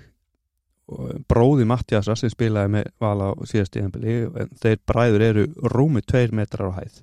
Bróði 1.28 1.66
Mattiasa 1.68 2.16
sem 2.16 2.32
spilaði 2.32 2.72
með 2.78 2.86
vala 3.04 3.34
á 3.36 3.44
síðast 3.44 3.74
tíðanbili 3.76 4.14
en 4.40 4.54
þeir 4.56 4.78
bræður 4.88 5.26
eru 5.26 5.44
rúmi 5.74 6.00
tveir 6.00 6.32
metrar 6.36 6.72
á 6.72 6.80
hæð. 6.80 7.02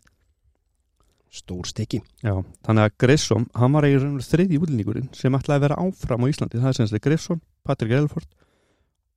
Stór 1.34 1.66
stykki. 1.68 1.98
Já, 2.22 2.38
þannig 2.64 2.86
að 2.86 2.96
Grissom, 3.02 3.44
hann 3.58 3.74
var 3.74 3.84
og 3.88 4.22
þriði 4.24 4.60
útlendingurinn 4.62 5.10
sem 5.12 5.34
ætlaði 5.36 5.58
að 5.58 5.64
vera 5.66 5.78
áfram 5.82 6.24
á 6.24 6.30
Íslandi. 6.30 6.60
Það 6.62 6.70
er 6.70 6.78
sem 6.78 6.88
þetta 6.88 7.04
Grissom, 7.08 7.42
Patrik 7.66 7.94
Elford 7.98 8.30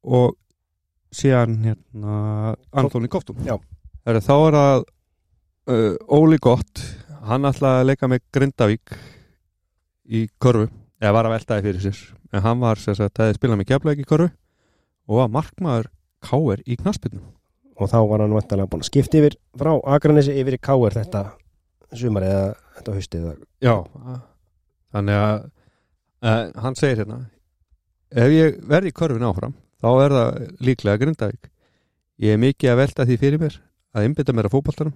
og 0.04 0.36
síðan 1.14 1.60
hérna 1.64 2.18
Anthony 2.76 3.08
Koftum 3.12 3.40
Já. 3.46 3.56
Heru, 4.08 4.24
þá 4.24 4.36
er 4.36 4.58
það 4.58 4.86
uh, 5.68 5.96
Óli 6.14 6.38
Gott 6.42 6.82
hann 7.28 7.48
ætlaði 7.50 7.82
að 7.84 7.88
leika 7.92 8.10
með 8.12 8.24
Grindavík 8.36 8.98
í 10.08 10.26
korfu 10.42 10.68
eða 11.02 11.14
var 11.18 11.28
að 11.30 11.36
veltaði 11.38 11.66
fyrir 11.68 11.84
sér. 11.88 12.00
En 12.36 12.44
hann 12.44 12.60
var 12.64 12.80
sem 12.82 12.96
sagt 12.98 13.20
að 13.24 13.34
spila 13.38 13.58
með 13.60 13.70
geflaug 13.74 14.00
í 14.02 14.06
korfu 14.08 14.30
og 15.08 15.22
var 15.22 15.32
markmaður 15.32 15.90
Káer 16.28 16.64
í 16.66 16.76
knaspinu 16.80 17.20
og 17.78 17.92
þá 17.92 18.00
var 18.10 18.24
hann 18.24 18.34
vantanlega 18.34 18.72
búin 18.72 18.82
að 18.82 18.88
skipta 18.90 19.20
yfir 19.20 19.36
frá 19.60 19.76
Akranesi 19.94 20.34
yfir 20.42 20.56
í 20.58 20.62
Káir 20.66 20.96
þetta 20.98 21.22
sumar 21.96 22.26
eða 22.26 22.48
þetta 22.80 22.96
haustið 22.96 23.28
eða- 23.28 23.46
Já, 23.64 23.76
þannig 24.96 25.20
að 25.22 25.36
uh, 26.26 26.62
hann 26.64 26.76
segir 26.80 27.04
hérna 27.04 27.20
ef 28.18 28.34
ég 28.34 28.58
verði 28.68 28.90
í 28.92 28.96
korfin 28.98 29.28
áfram 29.30 29.54
þá 29.78 29.88
er 30.02 30.16
það 30.18 30.42
líklega 30.66 31.02
Grindavík. 31.04 31.52
Ég 32.18 32.34
er 32.34 32.42
mikið 32.42 32.72
að 32.74 32.80
velta 32.82 33.06
því 33.06 33.18
fyrir 33.22 33.42
mér 33.44 33.60
að 33.94 34.08
innbytta 34.10 34.34
mér 34.34 34.48
að 34.50 34.56
fótboltarum 34.58 34.96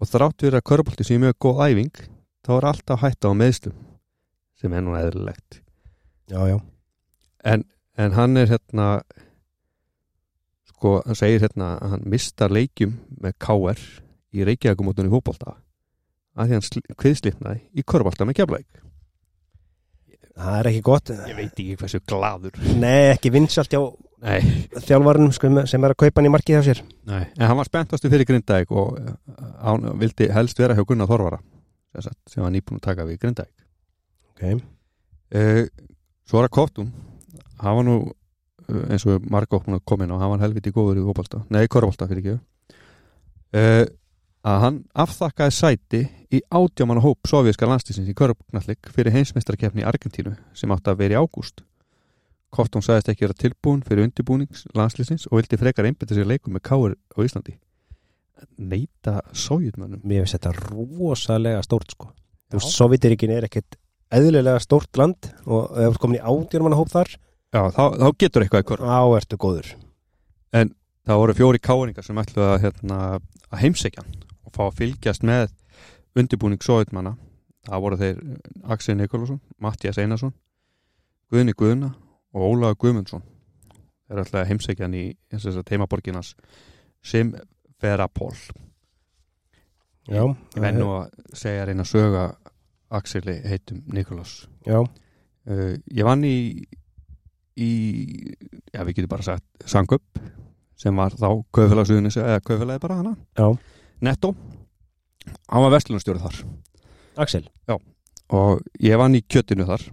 og 0.00 0.10
þrátt 0.10 0.44
fyrir 0.44 0.58
að 0.60 0.66
korfbolti 0.70 1.06
sé 1.06 1.18
mjög 1.22 1.36
góð 1.42 1.62
æfing 1.66 2.00
þá 2.44 2.52
er 2.56 2.68
alltaf 2.70 3.02
hætta 3.04 3.30
á 3.30 3.34
meðslum 3.38 3.76
sem 4.60 4.72
er 4.72 4.84
nú 4.84 4.94
eðlilegt. 4.96 5.60
Já, 6.30 6.40
já, 6.48 6.56
en, 7.44 7.66
en 8.00 8.16
hann 8.16 8.40
er 8.40 8.48
hérna 8.52 8.88
sko, 10.70 11.00
hann 11.04 11.18
segir 11.18 11.44
hérna 11.44 11.74
að 11.78 11.96
hann 11.96 12.08
mistar 12.14 12.54
leikjum 12.54 12.96
með 13.20 13.36
KR 13.44 13.84
í 14.34 14.46
Reykjavíkumótunni 14.48 15.12
fótbolta 15.12 15.58
að 16.34 16.50
því 16.50 16.58
hann 16.58 16.96
kviðslipnaði 16.98 17.62
í 17.76 17.84
korfbolta 17.86 18.26
með 18.26 18.40
keflæk 18.40 18.84
það 20.34 20.56
er 20.58 20.68
ekki 20.70 20.82
gott. 20.84 21.12
Ég 21.14 21.36
veit 21.38 21.52
ekki 21.52 21.76
hversu 21.78 22.00
gladur 22.08 22.58
nei, 22.80 23.12
ekki 23.14 23.32
vinsalt 23.34 23.74
hjá 23.74 23.80
sko, 25.36 25.50
sem 25.68 25.84
er 25.84 25.94
að 25.94 26.00
kaupa 26.00 26.20
hann 26.20 26.28
í 26.30 26.32
markið 26.32 26.56
hjá 26.56 26.62
sér. 26.70 26.82
Nei. 27.08 27.24
en 27.36 27.46
hann 27.46 27.58
var 27.60 27.68
spenntastu 27.68 28.10
fyrir 28.12 28.28
Grindavík 28.28 28.72
og 28.72 28.98
hann 29.60 29.88
vildi 30.00 30.30
helst 30.32 30.58
vera 30.58 30.76
hjá 30.76 30.84
Gunnar 30.88 31.10
Þorvara 31.10 31.40
sem, 32.00 32.42
var 32.42 32.52
nýbúin 32.54 32.80
að 32.80 32.86
taka 32.88 33.06
við 33.08 33.20
Grindavík. 33.22 33.54
Okay. 34.34 34.58
svo 36.26 36.40
er 36.40 36.48
að 36.48 36.54
Koftum. 36.56 36.88
Hann 37.60 37.76
var 37.78 37.86
nú 37.86 37.98
uh, 38.68 38.84
eins 38.92 39.04
og 39.06 39.20
að 39.20 39.48
koma 39.50 40.06
inn 40.06 40.14
og 40.14 40.22
hann 40.22 40.32
var 40.34 40.42
helviti 40.44 40.72
góður 40.74 41.00
í 41.02 41.04
fótbolta, 41.06 41.44
nei, 41.52 41.66
korfbolta 41.68 42.08
fyrir 42.10 42.24
ekki 42.24 42.34
uh, 43.58 43.84
að 44.44 44.58
hann 44.64 44.80
afþakkaði 45.04 45.56
sæti 45.56 46.02
í 46.34 46.40
átjáman 46.52 47.02
hóp 47.04 47.28
sovjíska 47.28 47.68
landstísins 47.68 48.10
í 48.10 48.16
korfknallik 48.16 48.90
fyrir 48.92 49.14
heimsmeistarkefni 49.14 49.84
í 49.84 49.88
Argentínu 49.88 50.34
sem 50.56 50.72
átti 50.74 50.92
að 50.92 51.00
vera 51.00 51.16
í 51.16 51.22
ágúst 51.22 51.64
Koftum 52.54 52.84
sagðist 52.84 53.10
ekki 53.10 53.26
vera 53.26 53.36
tilbúin 53.38 53.82
fyrir 53.86 54.06
undirbúnings 54.06 54.64
landslýsins 54.78 55.26
og 55.30 55.40
vildi 55.40 55.58
frekar 55.58 55.88
einbytta 55.88 56.14
sér 56.14 56.28
leikum 56.30 56.54
með 56.54 56.66
káur 56.68 56.94
á 56.94 57.18
Íslandi. 57.24 57.56
Neita 58.58 59.20
sovjetmönnum 59.34 60.04
mér 60.04 60.22
finnst 60.22 60.38
þetta 60.38 60.52
rosalega 60.70 61.62
stórt 61.66 61.94
sko. 61.96 62.12
Sovjetiríkin 62.54 63.32
er 63.34 63.48
ekkert 63.48 63.78
eðlilega 64.14 64.62
stórt 64.62 64.94
land 65.00 65.32
og 65.46 65.74
ef 65.74 65.88
þú 65.88 65.90
ert 65.90 66.02
komin 66.02 66.20
í 66.20 66.22
átjörnum 66.22 66.68
manna 66.68 66.78
hóp 66.78 66.92
þar 66.92 67.10
Já, 67.54 67.60
þá, 67.70 67.84
þá 67.98 68.08
getur 68.18 68.44
eitthvað 68.44 68.64
í 68.64 68.66
korf 68.66 68.86
á 68.86 69.02
ertu 69.14 69.38
góður. 69.38 69.68
Það 71.04 71.20
voru 71.20 71.34
fjóri 71.36 71.60
káringar 71.60 72.06
sem 72.06 72.18
ætluðu 72.18 72.46
að, 72.48 72.56
hérna, 72.64 72.98
að 73.50 73.60
heimsækja 73.60 74.02
hann 74.02 74.14
og 74.46 74.54
fá 74.54 74.62
að 74.64 74.78
fylgjast 74.80 75.26
með 75.26 75.52
undirbúning 76.18 76.62
sovjetmanna 76.64 77.14
það 77.68 77.84
voru 77.84 77.98
þeir 78.00 78.22
Axel 78.72 78.96
Nikolásson, 78.98 79.40
Mattias 79.60 80.00
Einarsson 80.00 80.32
Guðni 81.32 81.54
Guðna 81.58 81.92
og 82.34 82.46
Ólaður 82.50 82.78
Guðmundsson 82.82 83.24
þeir 84.08 84.22
ætlaði 84.24 84.42
að 84.42 84.50
heimsækja 84.52 84.86
hann 84.86 84.98
í 84.98 85.04
eins 85.32 85.42
og 85.44 85.48
þess 85.48 85.62
að 85.62 85.68
teimaborginas 85.70 86.34
sem 87.04 87.32
Verapol 87.82 88.34
já, 90.08 90.22
ég 90.24 90.60
venn 90.60 90.80
nú 90.80 90.90
að 90.98 91.14
segja 91.36 91.66
reyna 91.68 91.86
að 91.86 91.92
söga 91.94 92.24
Axeli 92.94 93.38
heitum 93.48 93.82
Nikolás 93.92 94.44
já, 94.66 94.80
uh, 94.82 95.74
ég 95.90 96.06
vann 96.06 96.24
í 96.28 96.36
í, 97.60 97.70
já 98.74 98.82
við 98.82 98.98
getum 98.98 99.12
bara 99.14 99.26
sagt 99.26 99.68
Sangup 99.70 100.20
sem 100.80 100.96
var 100.98 101.14
þá 101.14 101.28
kaufélagsuðunis 101.54 102.18
eða 102.20 102.42
kaufélagi 102.44 102.82
bara 102.82 102.98
hana. 103.00 103.14
Já, 103.38 103.46
Netto. 104.04 104.34
Hann 105.48 105.64
var 105.64 105.72
vestlunarstjóri 105.76 106.20
þar. 106.20 106.40
Axel? 107.22 107.44
Og 108.34 108.64
ég 108.82 108.98
vann 108.98 109.14
í 109.16 109.22
kjötinu 109.22 109.66
þar 109.68 109.84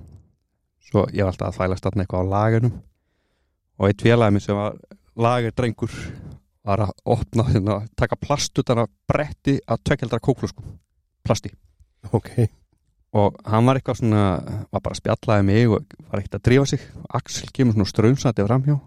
svo 0.91 1.06
ég 1.10 1.23
var 1.23 1.32
alltaf 1.32 1.49
að 1.49 1.58
þvælast 1.58 1.88
þarna 1.88 2.06
eitthvað 2.06 2.27
á 2.27 2.32
laginum 2.36 2.77
og 3.80 3.88
eitt 3.88 4.04
félagi 4.04 4.36
minn 4.36 4.43
sem 4.43 4.58
var 4.60 4.77
lagerdrengur 5.25 5.97
var 6.67 6.84
að 6.86 6.93
opna 7.10 7.47
hérna, 7.49 7.77
taka 7.97 8.19
plast 8.21 8.58
utan 8.62 8.84
að 8.84 8.91
bretti 9.10 9.58
að 9.65 9.82
tökjaldra 9.89 10.21
kóklúskum 10.21 10.75
plasti. 11.25 11.49
Ok, 12.13 12.30
og 13.17 13.39
hann 13.49 13.65
var 13.65 13.80
eitthvað 13.80 14.01
svona 14.01 14.23
var 14.69 14.84
bara 14.84 14.93
að 14.93 15.01
spjallaði 15.01 15.47
mig 15.47 15.67
og 15.69 15.95
var 16.12 16.21
ekkert 16.21 16.38
að 16.38 16.45
drífa 16.47 16.69
sig. 16.69 16.86
Axel 17.10 17.49
kemur 17.54 17.77
svona 17.77 17.89
strömsandi 17.89 18.45
framhjá 18.45 18.77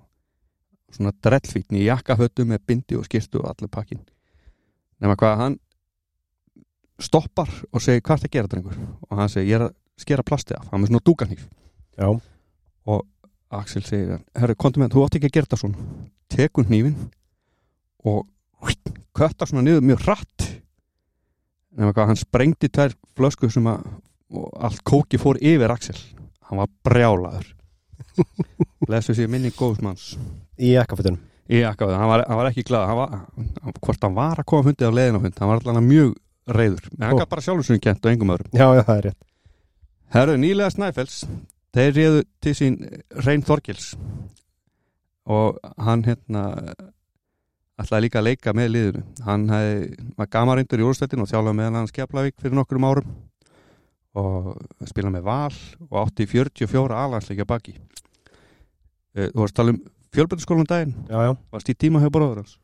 svona 0.95 1.15
drellfítni 1.27 1.83
í 1.83 1.89
jakkafötu 1.89 2.47
með 2.47 2.63
bindi 2.69 2.99
og 2.99 3.07
skirtu 3.09 3.41
og 3.41 3.49
allir 3.51 3.71
pakkin 3.73 4.05
nema 5.03 5.17
hvað 5.19 5.41
hann 5.41 5.57
stoppar 7.03 7.51
og 7.73 7.83
segir 7.83 8.05
hvað 8.05 8.15
er 8.15 8.23
það 8.23 8.29
að 8.29 8.37
gera 8.37 8.51
drengur? 8.53 8.77
Og 9.11 9.19
hann 9.19 9.33
segir 9.33 9.51
ég 9.51 9.59
er 9.59 9.67
að 9.67 9.75
skera 9.99 10.27
plastið 10.27 10.61
af. 10.61 10.69
Hann 10.71 10.83
með 10.83 10.93
svona 10.93 11.07
dúkanýf 11.09 11.45
já, 11.99 12.09
Axel 13.55 13.85
segir 13.87 14.19
herru 14.35 14.55
kontum 14.59 14.83
með 14.83 14.95
þú 14.97 15.03
átt 15.05 15.17
ekki 15.19 15.29
að 15.29 15.35
gera 15.37 15.47
þetta 15.47 15.59
svona. 15.61 15.83
Tekur 16.35 16.65
hnífin 16.67 16.97
og 18.09 18.25
köttar 19.15 19.47
svona 19.47 19.63
niður 19.63 19.85
mjög 19.87 20.01
hratt. 20.09 20.47
Nema 21.79 21.93
hvað 21.95 22.09
hann 22.11 22.19
sprengdi 22.19 22.71
tvær 22.73 22.97
flösku 23.15 23.51
sem 23.53 23.69
að 23.71 23.85
og 24.35 24.49
allt 24.67 24.81
kóki 24.89 25.21
fór 25.23 25.39
yfir 25.39 25.71
Axel. 25.71 25.95
Hann 26.49 26.59
var 26.59 26.71
brjálaður. 26.87 27.47
Lesu 28.91 29.15
sér 29.15 29.31
minni 29.31 29.53
góðs 29.55 29.79
manns. 29.85 30.09
Í 30.59 30.73
jakkafötunum. 30.75 31.21
Í 31.47 31.61
jakkaðu, 31.61 31.95
hann, 31.95 32.09
var- 32.09 32.25
hann 32.27 32.39
var 32.41 32.49
ekki 32.51 32.65
glad 32.67 32.89
hann 32.89 32.97
var, 32.99 33.11
hann, 33.37 33.75
hvort 33.85 34.03
hann 34.07 34.15
var 34.17 34.41
að 34.41 34.47
koma 34.49 34.65
fundið 34.67 34.89
á 34.91 34.97
leiðin 34.97 35.19
á 35.21 35.25
fund 35.27 35.41
hann 35.43 35.51
var 35.51 35.61
allan 35.61 35.85
mjög 35.87 36.15
reyður 36.49 36.87
en 36.95 37.03
hann 37.05 37.19
gaf 37.21 37.29
bara 37.35 37.45
sjálfur 37.45 37.67
sinni 37.69 37.83
kent 37.85 38.01
og 38.09 38.11
engum 38.15 38.33
öðrum. 38.33 38.49
Já, 38.57 38.65
já, 38.73 38.83
það 38.89 38.97
er 39.03 39.07
rétt. 39.11 39.19
Herru, 40.17 40.37
nýlega 40.41 40.73
Snæfells 40.73 41.19
þeir 41.75 41.93
réðu 41.99 42.23
til 42.45 42.55
sín 42.59 42.77
Reyn 43.27 43.45
Þorgils. 43.47 43.93
Og 45.25 45.57
hann 45.81 46.05
hérna 46.05 46.43
ætlaði 47.81 48.05
líka 48.07 48.21
að 48.21 48.27
leika 48.29 48.53
með 48.55 48.69
liðinu. 48.75 49.05
Hann 49.27 49.47
hef, 49.51 49.95
var 50.19 50.29
gamarindur 50.31 50.83
í 50.83 50.87
úrstættin 50.87 51.25
og 51.25 51.31
þjálfaði 51.31 51.59
með 51.59 51.79
hann 51.79 51.89
Skeflavík 51.91 52.37
fyrir 52.43 52.59
nokkrum 52.59 52.87
árum. 52.87 53.15
Og 54.15 54.53
spilaði 54.87 55.17
með 55.17 55.27
Val 55.27 55.57
og 55.89 55.97
átti 56.05 56.29
44 56.31 57.01
alansleikja 57.03 57.49
baki. 57.51 57.75
Eh, 59.15 59.31
þú 59.33 59.41
varst 59.43 59.57
að 59.57 59.61
tala 59.63 59.75
um 59.75 59.81
fjölbætaskólan 60.15 60.69
daginn? 60.71 60.95
Já, 61.11 61.19
já, 61.27 61.33
varst 61.51 61.71
í 61.73 61.75
tíma 61.79 62.03
hjá 62.03 62.11
bróður 62.15 62.45
hans? 62.45 62.59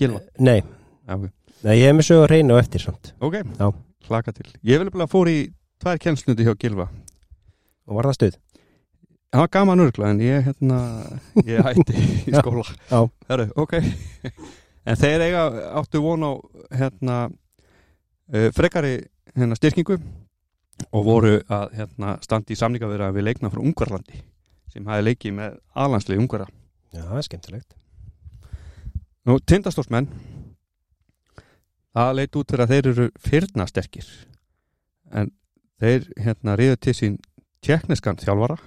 Gilva 0.00 0.22
nei, 0.40 0.62
Já, 1.04 1.14
ok. 1.18 1.26
nei, 1.66 1.74
ég 1.76 1.90
hef 1.90 1.96
með 1.98 2.06
sögur 2.08 2.32
reynu 2.32 2.56
eftir 2.56 2.80
samt. 2.80 3.12
Ok, 3.20 3.42
Já. 3.58 3.66
hlaka 4.08 4.32
til. 4.32 4.46
Ég 4.64 4.80
vil 4.80 4.88
bara 4.94 5.08
fór 5.10 5.28
í 5.28 5.36
tvær 5.82 6.00
kennslundi 6.00 6.46
hjá 6.46 6.54
Gilva 6.56 6.88
og 7.88 7.98
var 7.98 8.08
það 8.10 8.18
stuð? 8.18 8.40
Það 9.32 9.40
var 9.40 9.52
gaman 9.56 9.80
örgla 9.80 10.10
en 10.12 10.18
ég 10.20 10.42
hérna 10.44 10.78
ég 11.46 11.62
hætti 11.64 11.94
í 11.96 12.08
Já, 12.34 12.40
skóla. 12.42 12.66
Já. 12.90 12.98
Herru, 13.30 13.46
ok. 13.56 13.78
En 14.84 14.98
þeir 15.00 15.24
eiga 15.28 15.44
áttu 15.80 16.02
von 16.04 16.26
á 16.26 16.32
hérna 16.74 17.16
uh, 17.30 18.48
frekari 18.52 18.98
hérna, 19.32 19.56
styrkingu 19.56 19.96
og 20.90 21.06
voru 21.06 21.38
að 21.46 21.78
hérna, 21.78 22.16
standi 22.24 22.56
í 22.56 22.60
samningaverða 22.60 23.12
við 23.16 23.28
leikna 23.30 23.52
frá 23.52 23.62
Ungvarlandi 23.62 24.20
sem 24.72 24.86
hafi 24.88 25.06
leikið 25.06 25.36
með 25.38 25.56
aðlandslið 25.78 26.22
Ungvarra 26.22 26.48
já, 26.92 27.02
það 27.02 27.18
er 27.18 27.26
skemmtilegt. 27.28 27.74
Nú, 29.28 29.38
tindastórsmenn 29.46 30.08
það 31.92 32.14
leit 32.18 32.38
út 32.40 32.52
fyrir 32.52 32.64
að 32.64 32.72
þeir 32.74 32.90
eru 32.92 33.08
fyrnasterkir 33.22 34.08
en 35.12 35.32
þeir 35.82 36.08
hérna 36.24 36.56
riðu 36.58 36.78
til 36.80 36.96
sín 36.96 37.20
tjekkneskan 37.62 38.18
þjálfara 38.20 38.58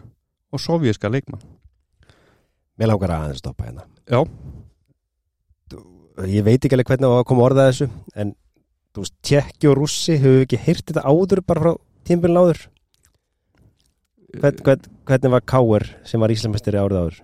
og 0.56 0.62
sovjíska 0.62 1.12
leikmann. 1.12 1.44
Mér 2.80 2.92
langar 2.92 3.14
að 3.16 3.26
aðeins 3.26 3.42
stoppa 3.44 3.68
hérna. 3.68 3.86
Já, 4.08 4.22
ég 6.32 6.46
veit 6.48 6.64
ekki 6.64 6.76
alveg 6.76 6.92
hvernig 6.92 7.12
á 7.12 7.20
að 7.20 7.28
koma 7.30 7.46
orðað 7.48 7.70
þessu 7.72 7.88
en 8.16 8.34
þú 8.96 9.04
veist, 9.04 9.16
tjekki 9.28 9.70
og 9.72 9.78
rússi 9.80 10.18
höfum 10.20 10.40
við 10.40 10.46
ekki 10.46 10.62
heyrt 10.68 10.88
þetta 10.88 11.04
áður 11.04 11.44
bara 11.48 11.64
frá 11.64 11.72
tímbilin 12.08 12.40
áður? 12.40 12.62
Hvern, 14.36 14.60
hvern, 14.64 14.90
hvernig 15.08 15.34
var 15.36 15.46
Káur 15.48 15.88
sem 16.08 16.24
var 16.24 16.32
Íslamestari 16.32 16.80
árið 16.80 17.02
áður? 17.02 17.20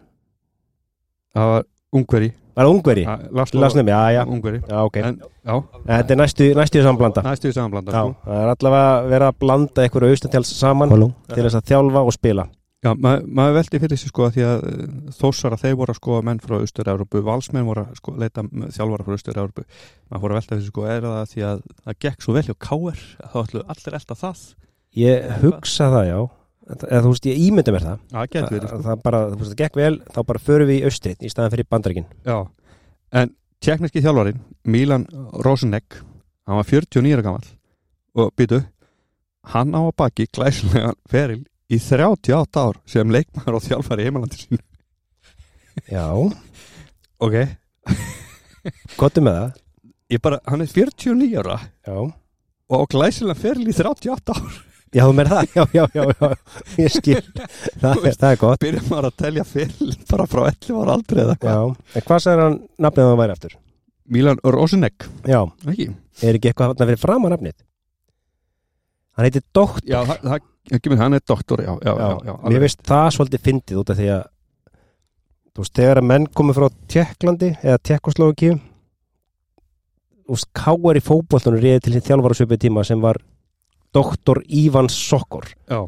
Það 1.32 1.52
var 1.52 1.68
Ungveri 1.92 2.32
var 2.56 2.68
það 2.68 2.72
ungveri? 2.76 3.04
Lasnum, 3.32 3.92
já, 3.92 4.00
já, 4.16 4.22
Ungveri. 4.28 4.62
Já, 4.68 4.80
ok. 4.86 4.98
En, 5.02 5.20
já, 5.48 5.54
þetta 5.90 6.16
er 6.16 6.20
næstu, 6.22 6.48
næstu 6.58 6.86
samblanda 6.86 7.24
næstu 7.26 7.52
samanblanda 7.56 7.92
já, 7.92 8.02
sko. 8.02 8.16
það 8.26 8.42
er 8.42 8.54
allavega 8.56 8.96
verið 9.12 9.28
að 9.28 9.38
blanda 9.46 9.86
einhverju 9.86 10.16
austantjáls 10.16 10.56
saman 10.58 10.92
Halló. 10.96 11.12
til 11.32 11.46
þess 11.46 11.60
að 11.62 11.70
þjálfa 11.72 12.04
og 12.08 12.18
spila. 12.18 12.48
Já, 12.82 12.96
ma 12.98 13.12
maður 13.22 13.60
veldi 13.60 13.80
fyrir 13.84 14.00
sig 14.02 14.10
sko 14.10 14.26
að 14.26 14.38
því 14.40 14.46
að 14.50 14.64
uh, 14.66 14.86
þósara 15.14 15.58
þeir 15.62 15.76
voru 15.78 15.94
að 15.94 16.00
skoða 16.00 16.22
menn 16.26 16.40
frá 16.42 16.56
Austur-Európu, 16.58 17.22
valsmenn 17.28 17.68
voru 17.68 17.84
að 17.86 18.00
sko, 18.00 18.16
leita 18.18 18.42
þjálfara 18.50 19.06
frá 19.06 19.18
Austur-Európu 19.20 19.66
maður 20.10 20.24
voru 20.24 20.34
að 20.34 20.40
velta 20.40 20.56
fyrir 20.56 20.72
sko 20.72 20.88
er 20.90 21.06
það 21.06 21.28
því 21.36 21.44
að 21.52 21.62
það 21.84 22.00
gekk 22.08 22.26
svo 22.26 22.36
vel 22.40 22.44
hjá 22.48 22.56
Káer 22.66 23.04
að 23.22 23.36
þá 23.36 23.38
ætlu 23.44 23.64
allir 23.76 23.98
elda 24.00 24.18
það. 24.24 24.42
Ég 24.98 25.30
hugsa 25.44 25.92
það 25.94 26.08
já 26.10 26.20
eða 26.70 27.02
þú 27.04 27.14
veist, 27.14 27.28
ég 27.30 27.44
ímynda 27.48 27.74
mér 27.76 27.86
það. 27.88 28.02
Getur 28.32 28.56
verið 28.56 28.68
það, 28.68 28.74
sko. 28.74 28.86
það 28.88 29.04
bara, 29.06 29.22
þú 29.32 29.40
veist, 29.40 29.52
það 29.52 29.62
gekk 29.62 29.80
vel 29.80 29.94
þá 30.08 30.20
bara 30.32 30.44
förum 30.48 30.70
við 30.70 30.78
í 30.80 30.86
austrið 30.90 31.26
í 31.26 31.32
staðan 31.32 31.54
fyrir 31.56 31.70
bandaríkin. 31.72 32.10
Já, 32.28 32.38
en 33.22 33.34
tjekneski 33.62 34.04
þjálfarin 34.06 34.42
Milan 34.72 35.08
Rosenegg 35.46 36.02
hann 36.48 36.60
var 36.60 36.70
49 36.70 37.18
ára 37.18 37.26
gamall. 37.26 37.50
Og 38.20 38.32
býtu, 38.38 38.62
hann 39.54 39.74
á 39.74 39.82
að 39.82 39.96
baki 40.02 40.28
glæslega 40.36 40.94
feril 41.10 41.42
í 41.72 41.80
38 41.80 42.62
ár 42.62 42.80
sem 42.90 43.14
leikmaður 43.14 43.58
og 43.58 43.66
þjálfari 43.66 44.04
í 44.04 44.10
heimalandi 44.10 44.40
sín 44.42 44.60
já, 45.88 46.04
ok, 47.26 47.38
gottum 49.00 49.30
með 49.30 49.38
það. 49.38 49.62
Ég 50.12 50.20
bara, 50.20 50.42
hann 50.44 50.66
er 50.66 50.68
49 50.68 51.40
ára 51.40 51.56
já, 51.88 51.96
og 52.76 52.92
glæslega 52.92 53.38
feril 53.40 53.70
í 53.72 53.76
38 53.78 54.36
ár 54.36 54.60
já, 54.98 55.04
með 55.16 55.30
það? 55.32 55.50
Já, 55.58 55.64
já, 55.78 55.84
já, 55.96 56.04
já, 56.12 56.30
ég 56.82 56.92
skil. 56.94 57.22
Það, 57.82 58.06
er- 58.10 58.16
það 58.20 58.30
er 58.32 58.40
gott. 58.42 58.62
byrjum 58.66 58.88
maður 58.92 59.08
að 59.12 59.18
telja 59.24 59.46
feril 59.48 59.92
bara 60.12 60.26
frá 60.30 60.42
11 60.52 60.80
ára 60.84 60.96
aldrei 60.98 61.22
eða 61.24 61.36
já, 61.36 61.42
hvað 61.42 62.00
en 62.02 62.06
hvað 62.10 62.24
sagði 62.26 62.46
hann 62.46 62.58
nafnið 62.86 63.04
að 63.06 63.12
það 63.12 63.20
væri 63.22 63.36
aftur? 63.38 63.56
Milan 64.12 64.42
Rosenegg, 64.44 65.06
já, 65.32 65.40
ekki? 65.72 65.88
er 66.28 66.38
ekki 66.40 66.50
eitthvað 66.52 66.74
þarna 66.74 66.88
fyrir 66.92 67.02
fram 67.06 67.28
að 67.30 67.34
nafnið? 67.38 67.58
Hann 69.16 69.28
heitir 69.28 69.44
Dótt 69.56 69.88
Já, 69.88 70.00
það, 70.08 70.18
það, 70.28 70.44
það 70.72 70.84
kemur, 70.86 71.00
hann 71.02 71.16
er 71.18 71.24
doktor, 71.32 71.64
já, 71.64 71.72
já, 71.88 71.94
já, 72.02 72.10
já, 72.28 72.34
mér 72.52 72.64
veist 72.66 72.84
það 72.88 73.08
svolítið 73.18 73.44
fyndið 73.48 73.80
út 73.82 73.94
af 73.96 74.00
því 74.02 74.10
að 74.18 74.22
þú 75.52 75.64
veist, 75.66 75.74
þegar 75.80 76.00
að 76.02 76.08
menn 76.12 76.28
komið 76.40 76.60
frá 76.60 76.68
Tjekklandi 76.94 77.50
eða 77.62 77.80
Tjekkoslovakíu 77.88 78.54
þú 80.28 80.36
veist, 80.38 80.50
káar 80.56 81.00
í 81.00 81.04
fótbolltunum 81.04 81.64
reyði 81.64 81.82
til 81.88 81.96
því 81.96 82.04
þjálfara 82.08 82.38
svipið 82.40 82.62
tíma 82.68 82.84
sem 82.88 83.02
var 83.04 83.20
doktor 83.94 84.42
Ivan 84.48 84.90
Sokor. 84.90 85.50
Já. 85.70 85.82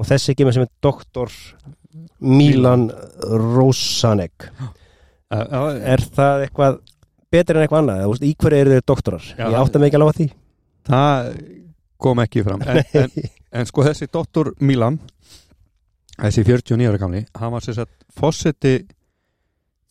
og 0.00 0.08
þessi 0.08 0.34
með 0.38 0.56
sem 0.56 0.64
er 0.64 0.70
doktor 0.82 1.32
Milan 2.20 2.88
Rosanek. 3.20 4.48
Er 5.30 6.04
það 6.14 6.46
eitthvað 6.46 6.78
betur 7.30 7.58
en 7.58 7.64
eitthvað 7.64 7.82
annað, 7.84 8.04
þú 8.04 8.12
veist, 8.14 8.26
í 8.26 8.34
hverju 8.40 8.60
eru 8.64 8.74
þeir 8.74 8.86
doktorar? 8.90 9.26
Já, 9.36 9.44
ég 9.46 9.58
átta 9.60 9.78
mig 9.78 9.90
ekki 9.90 10.00
alveg 10.00 10.10
á 10.10 10.18
því. 10.18 10.28
Það 10.90 11.30
kom 12.00 12.22
ekki 12.24 12.44
fram. 12.46 12.64
En, 12.64 12.80
en, 13.02 13.28
en 13.60 13.68
sko 13.68 13.84
þessi 13.86 14.08
doktor 14.10 14.54
Milan 14.64 14.98
þessi 16.20 16.44
49 16.44 16.88
ára 16.90 17.00
gamli 17.00 17.22
hann 17.38 17.52
var 17.54 17.64
sagt 17.64 17.92
fósetti 18.16 18.74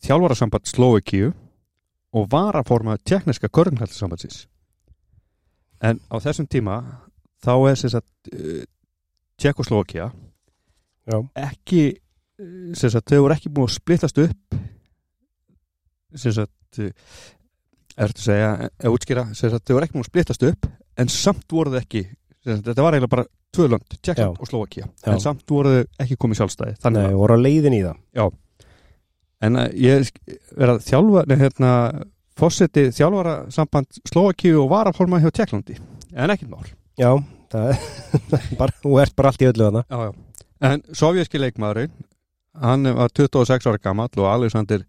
þjálfarasamband 0.04 0.68
Slovakíu 0.68 1.32
og 2.16 2.28
var 2.32 2.58
að 2.58 2.68
forma 2.70 2.96
tekniska 3.06 3.50
körnhaldssambandsins. 3.52 4.46
En 5.80 6.00
á 6.10 6.16
þessum 6.20 6.48
tíma 6.50 6.80
þá 7.44 7.52
er 7.70 7.80
sem 7.80 7.92
sagt 7.92 8.32
uh, 8.34 8.62
Tjekkoslovakia 9.40 10.10
Já. 11.10 11.18
ekki 11.48 11.82
uh, 11.94 12.70
sem 12.78 12.92
sagt 12.92 13.12
þau 13.12 13.24
voru 13.24 13.36
ekki 13.36 13.52
búin 13.54 13.70
að 13.70 13.76
splittast 13.78 14.22
upp 14.22 14.58
sem 16.20 16.34
sagt 16.36 16.82
uh, 16.82 16.92
ertu 18.00 18.22
að 18.22 18.26
segja, 18.26 18.50
eða 18.80 18.94
útskýra 18.94 19.26
sem 19.34 19.52
sagt 19.52 19.66
þau 19.66 19.76
voru 19.76 19.86
ekki 19.86 19.98
búin 19.98 20.06
að 20.06 20.12
splittast 20.12 20.46
upp 20.50 20.70
en 21.00 21.12
samt 21.12 21.46
voru 21.52 21.74
þau 21.74 21.80
ekki 21.82 22.04
sagt, 22.06 22.64
þetta 22.68 22.84
var 22.84 22.96
eiginlega 22.96 23.14
bara 23.16 23.28
tvö 23.50 23.66
lönd, 23.72 23.98
Tjekkland 23.98 24.36
Já. 24.36 24.40
og 24.40 24.50
Slovakia 24.52 24.86
Já. 24.86 25.10
en 25.14 25.24
samt 25.24 25.44
voru 25.50 25.74
þau 25.74 26.04
ekki 26.04 26.20
komið 26.20 26.42
sjálfstæði 26.42 26.78
þannig 26.84 27.08
að 27.08 27.18
voru 27.22 27.36
á 27.36 27.44
leiðin 27.48 27.76
í 27.80 27.82
það 27.88 28.30
En 29.40 29.56
uh, 29.56 29.68
ég 29.72 30.10
er 30.60 30.72
að 30.74 30.82
þjálfa, 30.84 31.24
nei, 31.30 31.38
hérna, 31.40 31.70
fósetti 32.36 32.88
þjálfara 32.92 33.36
samband 33.52 34.00
Slovakíu 34.08 34.58
og 34.64 34.70
varaforma 34.72 35.20
hjá 35.22 35.30
Tjekklandi, 35.32 35.78
en 36.12 36.34
ekkert 36.34 36.52
mál. 36.52 36.68
Já, 37.00 37.14
það 37.52 37.70
er 37.72 38.50
bara, 38.60 38.74
þú 38.82 38.96
ert 39.00 39.14
bara 39.16 39.30
allt 39.32 39.42
í 39.42 39.48
öllu 39.48 39.66
þarna. 39.66 39.82
Já, 39.88 40.10
já. 40.10 40.48
En 40.68 40.82
sovjerski 40.92 41.40
leikmaðurinn, 41.40 41.92
hann 42.60 42.90
var 42.98 43.14
26 43.16 43.68
ára 43.70 43.80
gamall 43.80 44.10
og 44.20 44.26
Alexander 44.28 44.84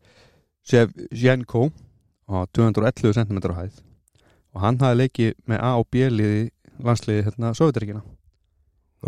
Sjevjenko 0.68 1.70
á 2.28 2.44
211 2.52 3.16
cm 3.16 3.40
hæð. 3.56 3.78
Og 4.52 4.66
hann 4.66 4.82
hafði 4.82 5.06
leikið 5.06 5.38
með 5.48 5.64
A 5.64 5.70
og 5.80 5.88
B 5.88 6.10
liði 6.12 6.50
landsliði 6.82 7.24
hérna 7.30 7.54
Sovjeturíkina 7.56 8.02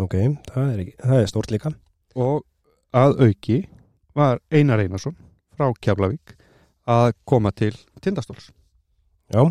Ok, 0.00 0.14
það 0.48 0.70
er, 0.72 0.80
er 1.20 1.28
stórt 1.28 1.52
líka. 1.52 1.74
Og 2.16 2.40
að 2.96 3.20
auki 3.28 3.58
var 4.16 4.40
Einar 4.50 4.80
Einarsson 4.82 5.14
frá 5.54 5.68
Keflavík 5.84 6.34
að 6.90 7.12
koma 7.28 7.52
til 7.54 7.74
Tindastóls. 8.02 8.48
Já, 9.30 9.44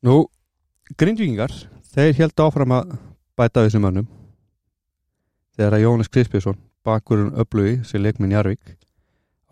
Nú, 0.00 0.24
grindvíkingar, 0.98 1.52
þeir 1.94 2.16
held 2.18 2.42
áfram 2.42 2.74
að 2.74 2.96
bæta 3.38 3.64
þessum 3.66 3.84
mönnum 3.86 4.08
þegar 5.58 5.76
að 5.76 5.84
Jónas 5.84 6.10
Krispjörnsson, 6.10 6.58
bakurinn 6.86 7.34
öflugi 7.38 7.80
sem 7.84 8.02
leikminn 8.02 8.32
Jarvík, 8.32 8.76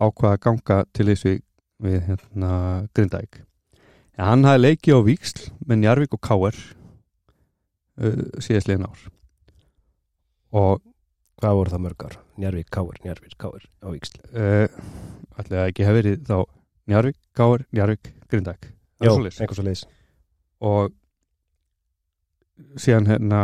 ákvaða 0.01 0.35
að 0.35 0.43
ganga 0.45 0.79
til 0.95 1.05
þessu 1.11 1.35
við 1.83 1.99
hérna, 2.07 2.51
Grindæk. 2.97 3.43
En 4.17 4.25
hann 4.25 4.47
hafði 4.47 4.63
leikið 4.65 4.99
á 4.99 5.01
Víksl 5.05 5.43
með 5.69 5.85
Jarvík 5.87 6.15
og 6.17 6.21
Káer 6.25 6.57
uh, 6.57 8.23
síðast 8.41 8.71
liðin 8.71 8.89
ár. 8.89 9.05
Og 10.59 10.81
hvað 11.39 11.59
voru 11.59 11.75
það 11.75 11.85
mörgar? 11.85 12.17
Njarvík, 12.39 12.71
Káir, 12.73 12.99
Njarvík, 13.05 13.37
Káir 13.39 13.69
á 13.79 13.87
Víksl 13.93 14.19
uh, 14.33 14.81
það 15.39 15.61
ekki 15.67 15.87
hefði 15.87 16.01
verið 16.01 16.25
þá 16.27 16.37
Jarvík, 16.89 17.21
Káer, 17.37 17.63
Jarvík, 17.75 18.11
Grindæk. 18.31 18.71
Svoleiðis. 18.99 19.39
einhvers 19.39 19.61
og 19.61 19.67
leiðis 19.69 19.85
og 20.59 20.95
síðan 22.79 23.07
hérna 23.09 23.41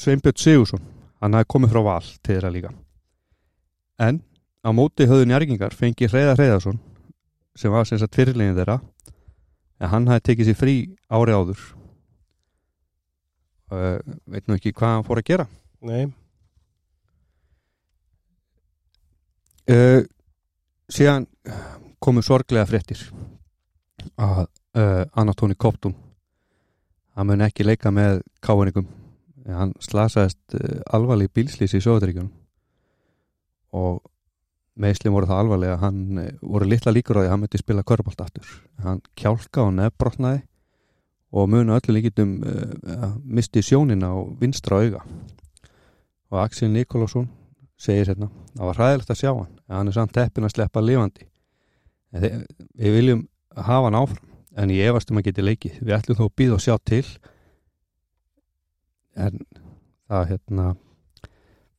Sveinbjörn 0.00 0.38
Sigursson 0.40 0.84
hann 1.20 1.36
hafði 1.36 1.50
komið 1.54 1.74
frá 1.74 1.82
val 1.86 2.04
til 2.06 2.34
þeirra 2.34 2.52
líka. 2.54 2.70
En 4.00 4.22
á 4.64 4.70
móti 4.76 5.08
höfðu 5.08 5.28
njárgingar 5.28 5.76
fengi 5.76 6.08
Hreiðar 6.08 6.40
Hreiðarsson 6.40 6.80
sem 7.58 7.72
var 7.72 7.88
sem 7.88 8.00
sagt 8.00 8.16
fyrirlegin 8.16 8.56
þeirra 8.56 8.78
en 9.80 9.92
hann 9.92 10.08
hafði 10.08 10.26
tekið 10.30 10.50
sér 10.50 10.60
frí 10.60 10.76
ári 11.12 11.36
áður. 11.36 11.66
Uh, 13.70 14.00
veit 14.26 14.48
nú 14.48 14.56
ekki 14.56 14.74
hvað 14.74 14.96
hann 14.96 15.06
fór 15.06 15.20
að 15.20 15.28
gera. 15.28 15.44
Nei, 15.86 16.08
uh, 19.70 20.02
síðan 20.90 21.26
komu 22.02 22.22
sorglega 22.24 22.68
fréttir 22.68 23.02
að 24.20 24.46
uh, 24.46 25.04
Anatóni 25.18 25.56
Koptun 25.58 25.94
hann 27.16 27.28
mun 27.28 27.44
ekki 27.44 27.66
leika 27.66 27.92
með 27.94 28.22
káiningum 28.44 28.88
hann 29.48 29.72
slasaðist 29.82 30.56
uh, 30.58 30.80
alvarleg 30.94 31.32
bílslýsi 31.34 31.80
í 31.80 31.84
Sjóðuríkjunum 31.84 32.30
og 33.80 34.00
meðslum 34.80 35.14
voru 35.14 35.28
það 35.30 35.42
alvarlega 35.44 35.80
hann 35.82 36.20
uh, 36.20 36.30
voru 36.42 36.68
litla 36.70 36.94
líkur 36.94 37.20
á 37.20 37.22
því 37.22 37.28
að 37.28 37.34
hann 37.34 37.42
myndi 37.44 37.60
spila 37.60 37.86
körbált 37.86 38.22
aftur. 38.24 38.54
Hann 38.84 39.02
kjálka 39.18 39.66
og 39.66 39.74
nefnbrotnaði 39.78 40.44
og 41.30 41.50
munu 41.50 41.76
öllu 41.76 41.96
líkitum 41.96 42.38
uh, 42.42 43.10
misti 43.24 43.62
sjónina 43.64 44.12
á 44.12 44.18
vinstra 44.40 44.80
auga. 44.82 45.04
Og 46.30 46.42
Axel 46.44 46.70
Nikolásson 46.70 47.28
segir 47.80 48.10
hérna, 48.10 48.28
það 48.54 48.68
var 48.68 48.78
hræðilegt 48.78 49.12
að 49.14 49.22
sjá 49.22 49.30
hann 49.32 49.52
en 49.66 49.76
hann 49.78 49.90
er 49.90 49.96
samt 49.96 50.14
teppin 50.14 50.46
að 50.46 50.54
sleppa 50.54 50.82
lifandi. 50.84 51.26
Við 52.10 52.96
viljum 52.98 53.22
hafa 53.56 53.86
hann 53.88 53.98
áfram 53.98 54.29
en 54.58 54.72
ég 54.74 54.90
efast 54.90 55.12
um 55.12 55.20
að 55.20 55.28
geti 55.30 55.44
leikið. 55.44 55.78
Við 55.82 55.96
ætlum 55.98 56.18
þó 56.18 56.24
að 56.26 56.36
býða 56.40 56.56
og 56.56 56.64
sjá 56.64 56.74
til. 56.90 57.04
En 59.20 59.40
það 60.10 60.28
hérna 60.32 60.66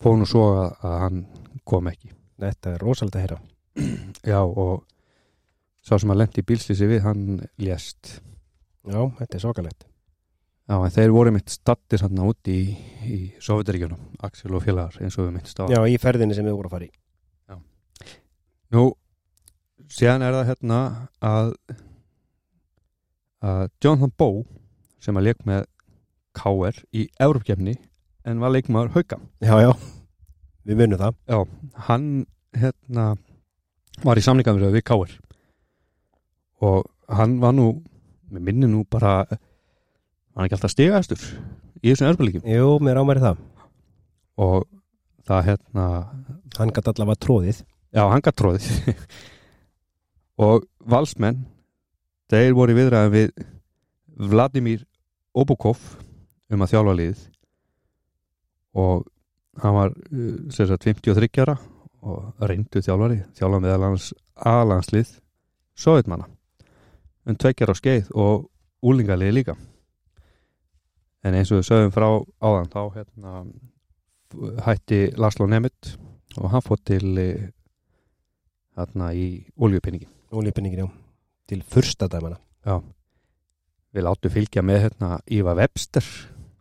fór 0.02 0.18
nú 0.20 0.28
svo 0.30 0.48
að, 0.56 0.74
að 0.88 0.98
hann 1.06 1.22
kom 1.68 1.92
ekki. 1.92 2.12
Þetta 2.42 2.76
er 2.76 2.84
rosalega 2.88 3.20
að 3.20 3.28
heyra. 3.28 3.40
Já 4.34 4.42
og 4.42 4.84
sá 5.82 5.96
sem 5.98 6.14
að 6.14 6.24
lendi 6.24 6.44
í 6.44 6.50
bílslýsi 6.52 6.90
við 6.90 7.06
hann 7.08 7.40
lést. 7.62 8.20
Já, 8.86 9.02
þetta 9.20 9.38
er 9.38 9.44
sokalegt 9.44 9.88
já 10.72 10.78
en 10.80 10.94
þeir 10.94 11.12
voru 11.12 11.34
mitt 11.36 11.52
stattir 11.52 12.04
hann 12.06 12.20
út 12.24 12.48
í, 12.48 12.60
í 13.04 13.20
Sovjetaríkjunum, 13.44 14.02
Axel 14.24 14.56
og 14.56 14.64
félagar 14.64 14.98
eins 15.04 15.18
og 15.20 15.28
við 15.28 15.34
mittst 15.36 15.60
á 15.60 15.68
Já, 15.72 15.80
í 15.84 15.98
ferðinni 16.00 16.38
sem 16.38 16.48
við 16.48 16.56
vorum 16.56 16.72
að 16.72 16.76
fara 16.78 16.88
í. 16.88 16.92
Nú, 18.72 18.86
síðan 19.92 20.24
er 20.24 20.38
það 20.38 20.50
hérna 20.54 20.78
að, 21.28 21.50
að 23.42 23.70
Jonathan 23.84 24.14
Bow 24.18 24.44
sem 25.02 25.18
að 25.18 25.30
leik 25.30 25.46
með 25.48 25.66
KR 26.38 26.78
í 26.96 27.08
Európkefni 27.22 27.76
en 28.30 28.42
var 28.42 28.54
leikmaður 28.54 28.94
Hauka. 28.96 29.18
Já, 29.42 29.56
já, 29.64 29.72
við 30.70 30.82
munum 30.82 31.02
það. 31.02 31.18
Já, 31.26 31.40
hann 31.88 32.08
hérna 32.58 33.08
var 34.06 34.20
í 34.20 34.26
samlingamröðu 34.26 34.78
við 34.78 34.86
KR 34.88 35.16
og 36.62 36.86
hann 37.12 37.40
var 37.42 37.56
nú, 37.58 37.72
með 38.32 38.46
minni 38.48 38.70
nú 38.70 38.84
bara 38.86 39.24
hann 39.26 40.44
er 40.44 40.48
ekki 40.48 40.60
alltaf 40.60 40.76
stigaðastur 40.76 41.24
í 41.82 41.90
þessum 41.90 42.12
Európalíkjum 42.12 42.46
Jú, 42.46 42.76
mér 42.86 43.02
ámæri 43.02 43.24
það. 43.24 43.42
Og 44.42 44.68
það 45.28 45.48
hérna 45.50 45.88
Hann 46.58 46.72
gæti 46.74 46.92
allavega 46.92 47.22
tróðið 47.26 47.62
Já, 47.92 48.04
hann 48.08 48.24
gætt 48.24 48.38
tróðið 48.40 48.68
og 50.46 50.66
valsmenn 50.88 51.44
þeir 52.32 52.56
voru 52.56 52.74
í 52.74 52.80
viðræðum 52.80 53.16
við 53.16 53.32
Vladimir 54.32 54.86
Obukov 55.36 55.82
um 56.52 56.64
að 56.64 56.74
þjálfa 56.74 56.98
liðið 57.00 57.26
og 58.82 59.06
hann 59.62 59.76
var 59.76 59.96
uh, 59.96 60.36
sagt 60.56 60.88
53 60.88 61.44
ára 61.44 61.58
og 62.02 62.46
reyndu 62.48 62.82
þjálfari 62.82 63.22
þjálfa 63.38 63.80
hans 63.84 64.12
aðlandslið 64.36 65.18
sovjetmanna 65.78 66.30
um 67.28 67.38
tvekjar 67.38 67.74
á 67.74 67.76
skeið 67.78 68.10
og 68.18 68.48
úlingalið 68.82 69.36
líka. 69.36 69.56
En 71.22 71.38
eins 71.38 71.52
og 71.54 71.62
við 71.62 71.68
sögum 71.68 71.94
frá 71.94 72.08
áðan 72.42 72.72
þá 72.74 72.82
hérna, 72.96 73.34
hætti 74.66 75.02
Laszlo 75.22 75.46
Nemeth 75.46 75.94
og 76.40 76.50
hann 76.50 76.66
fótt 76.66 76.88
til 76.90 77.14
hérna 78.78 79.12
í 79.14 79.44
oljupinningi 79.60 80.08
Óliðpinningin, 80.32 80.88
já, 80.88 81.11
til 81.50 81.64
fyrsta 81.64 82.08
dæmana. 82.12 82.38
Við 83.92 84.06
láttu 84.08 84.32
fylgja 84.32 84.64
með 84.64 84.86
hérna 84.86 85.18
Íva 85.28 85.56
Webster. 85.58 86.06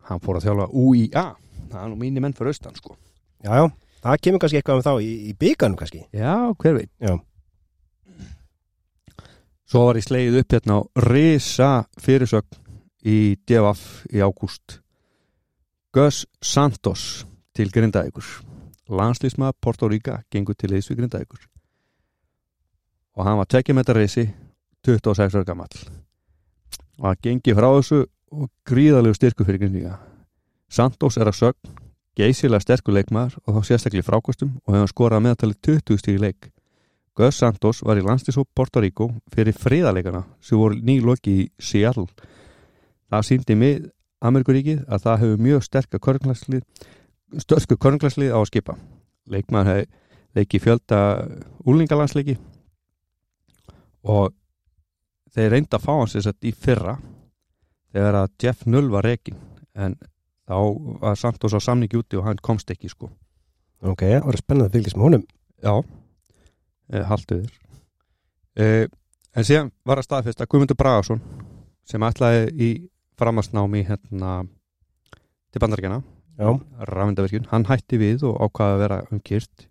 Hann 0.08 0.22
fór 0.22 0.40
að 0.40 0.48
þjálfa 0.48 0.72
UIA 0.74 1.28
það 1.70 1.84
er 1.84 1.90
nú 1.92 1.98
mínir 2.00 2.24
menn 2.24 2.36
fyrir 2.36 2.52
austan 2.54 2.76
sko. 2.78 2.96
Já, 3.44 3.52
já, 3.56 3.66
það 4.04 4.22
kemur 4.24 4.42
kannski 4.42 4.60
eitthvað 4.60 4.80
um 4.80 4.86
þá 4.86 4.92
í, 5.04 5.10
í 5.30 5.34
bygganum 5.38 5.78
kannski. 5.80 6.04
Já, 6.16 6.34
hver 6.60 6.78
veit. 6.80 6.92
Já. 7.00 7.18
svo 9.70 9.84
var 9.86 10.00
ég 10.00 10.06
slegið 10.06 10.40
upp 10.40 10.54
hérna 10.56 10.76
á 10.76 10.80
risa 11.06 11.70
fyrirsögn 12.02 12.58
í 13.06 13.18
DFF 13.46 14.06
í 14.10 14.22
ágúst. 14.24 14.80
Gus 15.94 16.24
Santos 16.42 17.24
til 17.54 17.70
Grindavíkur. 17.70 18.26
Landslýsmað 18.90 19.54
Porto 19.62 19.86
Rica 19.86 20.20
gengur 20.30 20.58
til 20.58 20.72
liðs 20.72 20.90
við 20.90 21.04
Grindavíkur. 21.04 21.46
Og 23.14 23.26
hann 23.26 23.38
var 23.38 23.46
tekið 23.50 23.76
með 23.76 23.84
þetta 23.84 23.98
reysi 23.98 24.24
26 24.86 25.36
ára 25.36 25.44
gamall. 25.48 25.82
Og 27.00 27.10
hann 27.10 27.20
gengi 27.22 27.56
frá 27.56 27.68
þessu 27.72 28.04
og 28.30 28.48
gríðalegu 28.68 29.16
styrku 29.18 29.44
fyrir 29.44 29.64
Grindavíka 29.64 29.98
Santos 30.70 31.16
er 31.18 31.26
að 31.26 31.38
sögn 31.40 31.78
geysilega 32.18 32.62
sterkur 32.62 32.94
leikmaður 32.94 33.38
og 33.42 33.56
þá 33.56 33.66
sérstaklega 33.66 34.04
í 34.04 34.06
frákostum 34.06 34.52
og 34.62 34.76
hefur 34.76 34.90
skorað 34.92 35.24
meðaltali 35.24 35.56
20 35.66 35.98
stíð 35.98 36.18
í 36.18 36.22
leik. 36.22 36.50
Gus 37.18 37.40
Santos 37.40 37.80
var 37.86 37.98
í 37.98 38.04
landslýshóp 38.06 38.48
Porto 38.54 38.82
Rico 38.82 39.08
fyrir 39.34 39.56
friðarleikana 39.56 40.22
sem 40.44 40.58
voru 40.60 40.78
nýloki 40.78 41.34
í 41.42 41.46
Seattle. 41.58 42.06
Það 43.10 43.26
síndi 43.26 43.56
mig 43.58 43.88
Amerikuríkið 44.22 44.84
að 44.86 45.06
það 45.06 45.20
hefur 45.24 45.44
mjög 45.46 45.66
sterka 45.66 46.00
körnglæslið 46.06 46.62
störsku 47.40 47.78
körnglæslið 47.80 48.34
á 48.34 48.38
að 48.38 48.48
skipa. 48.50 48.76
Leikmaður 49.30 49.72
hefði 49.72 49.86
leiki 50.38 50.60
fjölda 50.62 51.00
úlingalansleiki 51.66 52.36
og 54.06 54.30
þeir 55.34 55.50
reynda 55.54 55.78
að 55.78 55.86
fá 55.86 55.92
hans 55.94 56.16
þess 56.16 56.30
að 56.30 56.48
í 56.50 56.52
fyrra 56.54 56.96
þegar 57.94 58.20
að 58.22 58.30
Jeff 58.42 58.66
Null 58.66 58.88
var 58.92 59.06
reikin 59.06 59.38
en 59.74 59.96
þá 60.50 60.56
var 61.02 61.18
Santos 61.18 61.54
á 61.54 61.60
samningi 61.62 61.98
úti 62.00 62.18
og 62.18 62.26
hann 62.26 62.40
komst 62.42 62.70
ekki 62.72 62.90
sko. 62.90 63.10
Ok, 63.86 64.02
það 64.02 64.26
var 64.26 64.38
spennandi 64.40 64.68
að 64.68 64.76
fylgjast 64.76 64.98
með 64.98 65.06
honum. 65.06 65.26
Já, 65.60 65.74
e, 66.90 67.02
halduður 67.10 67.50
e, 68.56 68.88
En 69.30 69.46
síðan 69.46 69.68
var 69.86 70.00
að 70.00 70.08
staðfesta 70.08 70.46
Guðmundur 70.50 70.78
Bragason 70.80 71.20
sem 71.86 72.02
ætlaði 72.02 72.48
í 72.56 72.70
framastnámi 73.20 73.84
hérna 73.86 74.40
til 75.52 75.62
bandaríkjana 75.62 76.00
Já, 76.40 76.54
rafendavirkjun, 76.88 77.50
hann 77.50 77.66
hætti 77.68 77.98
við 78.00 78.24
og 78.30 78.38
ákvaði 78.40 78.74
að 78.74 78.82
vera 78.86 78.98
umkýrt 79.12 79.66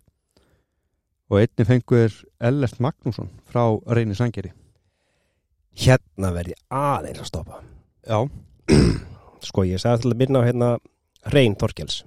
og 1.30 1.40
einni 1.40 1.66
fengur 1.66 2.14
Ellert 2.38 2.78
Magnússon 2.82 3.30
frá 3.50 3.64
Reyni 3.90 4.14
Sangeri 4.14 4.52
hérna 5.78 6.32
verði 6.34 6.56
aðeins 6.68 7.22
að 7.22 7.30
stoppa 7.30 7.60
Já, 8.06 8.18
Sko, 9.48 9.64
ég 9.68 9.80
sagði 9.82 10.10
að 10.10 10.20
minna 10.20 10.42
á 10.42 10.46
hérna 10.48 10.70
Reyn 11.34 11.56
Þorkels 11.60 12.02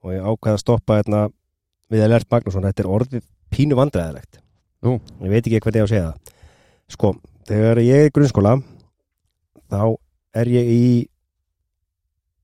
og 0.00 0.14
ég 0.14 0.24
ákvaði 0.24 0.56
að 0.56 0.62
stoppa 0.62 1.00
hérna 1.00 1.26
við 1.92 2.04
að 2.04 2.12
lært 2.14 2.30
Magnússon, 2.32 2.64
þetta 2.64 2.84
er 2.84 2.90
orðið 2.90 3.24
pínu 3.52 3.78
vandræðilegt 3.78 4.40
Nú. 4.80 4.94
Ég 5.20 5.28
veit 5.28 5.44
ekki 5.44 5.60
hvernig 5.60 5.82
ég 5.82 5.84
á 5.84 5.88
að 5.88 5.92
segja 5.92 6.10
það 6.10 6.36
Sko, 6.90 7.10
þegar 7.50 7.80
ég 7.84 8.04
er 8.04 8.08
í 8.08 8.14
grunnskóla 8.16 8.54
þá 9.70 9.82
er 10.40 10.50
ég 10.50 10.70
í 10.72 10.86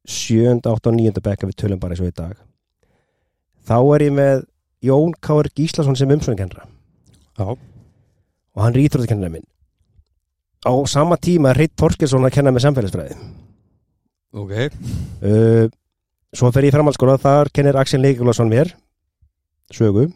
7. 0.06 0.60
8. 0.62 0.70
og 0.70 0.94
9. 0.94 1.22
bekka 1.24 1.48
við 1.48 1.58
tölum 1.62 1.80
bara 1.82 1.96
eins 1.96 2.02
og 2.04 2.12
í 2.12 2.14
dag 2.14 2.36
þá 3.66 3.78
er 3.96 4.04
ég 4.06 4.14
með 4.14 4.44
Jón 4.86 5.16
Káur 5.18 5.48
Gíslason 5.56 5.96
sem 5.98 6.12
umsvöngkennra 6.12 6.66
já, 6.66 7.46
og 7.48 8.62
hann 8.62 8.76
er 8.76 8.84
íþróttakennara 8.84 9.32
minn 9.32 9.48
á 10.64 10.72
sama 10.88 11.18
tíma 11.20 11.52
er 11.52 11.60
Reitt 11.62 11.74
Þorkelsson 11.78 12.26
að 12.26 12.34
kenna 12.36 12.52
með 12.54 12.66
samfélagsfræði. 12.66 13.16
Ok. 14.36 14.52
Uh, 15.22 15.66
svo 16.36 16.50
fer 16.52 16.66
ég 16.66 16.72
í 16.72 16.76
framhaldsskóla 16.76 17.18
þar 17.20 17.50
kennir 17.54 17.78
Axel 17.80 18.02
Leikulason 18.04 18.50
mér 18.52 18.72
sögu. 19.74 20.08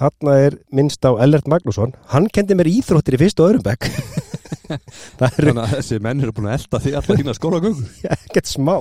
Þarna 0.00 0.34
er 0.46 0.56
minnst 0.72 1.04
á 1.04 1.12
Ellert 1.20 1.48
Magnússon. 1.50 1.92
Hann 2.12 2.28
kendi 2.32 2.56
mér 2.56 2.70
íþróttir 2.70 3.18
í 3.18 3.20
fyrst 3.20 3.40
og 3.42 3.50
öðrum 3.50 3.66
bekk. 3.66 3.88
Þannig 5.20 5.58
að 5.58 5.72
þessi 5.74 5.98
menn 6.00 6.22
eru 6.22 6.32
búin 6.32 6.48
að 6.48 6.60
elda 6.60 6.80
því 6.80 6.92
alltaf 6.96 7.18
þína 7.20 7.34
skólagöngu. 7.36 7.88
Ekkert 8.16 8.48
smá. 8.48 8.76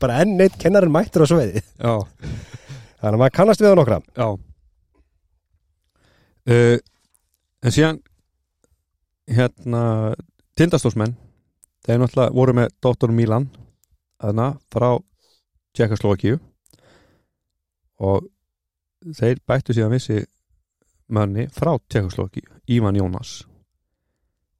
Bara 0.00 0.20
enn 0.24 0.38
eitt 0.40 0.56
kennarinn 0.62 0.94
mættur 0.94 1.26
á 1.26 1.28
sveiði 1.28 1.64
þannig 2.98 3.14
að 3.14 3.20
maður 3.20 3.34
kannast 3.36 3.62
við 3.62 3.74
á 3.74 3.78
nokkra. 3.78 3.98
Já. 4.18 4.28
Uh, 6.48 6.78
En 7.58 7.74
síðan 7.74 7.98
hérna 9.28 10.14
tindastósmenn 10.58 11.14
þeir 11.86 12.00
náttúrulega 12.02 12.34
voru 12.36 12.54
með 12.56 12.72
Dóttor 12.82 13.12
Milan 13.14 13.48
þarna 14.18 14.50
frá 14.72 14.90
Tjekkaslókíu 15.76 16.38
og 18.02 18.26
þeir 19.18 19.42
bættu 19.46 19.76
síðan 19.76 19.94
vissi 19.94 20.22
manni 21.08 21.46
frá 21.54 21.76
Tjekkaslókíu 21.88 22.48
Ívan 22.68 22.98
Jónas. 22.98 23.44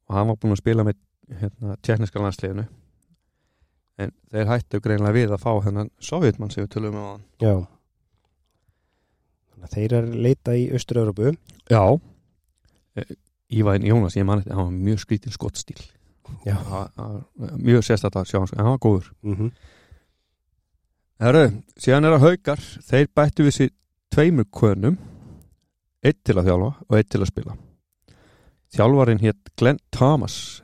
Og 0.08 0.16
hann 0.16 0.30
var 0.30 0.38
búinn 0.40 0.54
að 0.54 0.62
spila 0.62 0.84
með 0.86 1.00
hérna, 1.40 1.74
tjekniska 1.84 2.22
landsliðinu. 2.22 2.64
En 3.98 4.14
þeir 4.30 4.48
hættu 4.48 4.80
greinlega 4.80 5.16
við 5.16 5.34
að 5.34 5.42
fá 5.42 5.50
hennan 5.66 5.90
sovjetmann 6.00 6.54
sem 6.54 6.64
við 6.64 6.70
tölum 6.76 6.96
um 6.96 7.02
á 7.02 7.08
hann 7.10 7.26
já 7.42 7.56
þeir 9.66 9.96
að 9.98 10.12
leita 10.22 10.54
í 10.56 10.68
Östur-Európu 10.74 11.32
Já 11.70 11.82
Ívan 13.48 13.86
Jónas, 13.86 14.16
ég 14.18 14.26
man 14.28 14.42
þetta, 14.42 14.56
hann 14.58 14.68
var 14.68 14.82
mjög 14.88 15.04
skrítin 15.04 15.32
skottstíl 15.32 15.80
mjög 17.58 17.82
að 17.82 18.28
sjá 18.28 18.38
hans 18.38 18.52
en 18.52 18.62
hann 18.62 18.74
var 18.74 18.82
góður. 18.82 19.12
Mm 19.22 19.50
Herru, 21.18 21.62
síðan 21.74 22.04
er 22.04 22.14
að 22.14 22.24
haukar 22.28 22.60
þeir 22.86 23.08
bættu 23.10 23.42
við 23.42 23.54
sér 23.56 23.70
tveimur 24.14 24.46
konum 24.54 24.98
eitt 25.98 26.20
til 26.22 26.36
að 26.38 26.46
þjálfa 26.46 26.68
og 26.86 26.94
eitt 26.94 27.08
til 27.10 27.20
að 27.20 27.30
spila. 27.32 27.56
Þjálfarinn 28.70 29.24
hétt 29.24 29.50
Glenn 29.58 29.80
Thomas. 29.90 30.62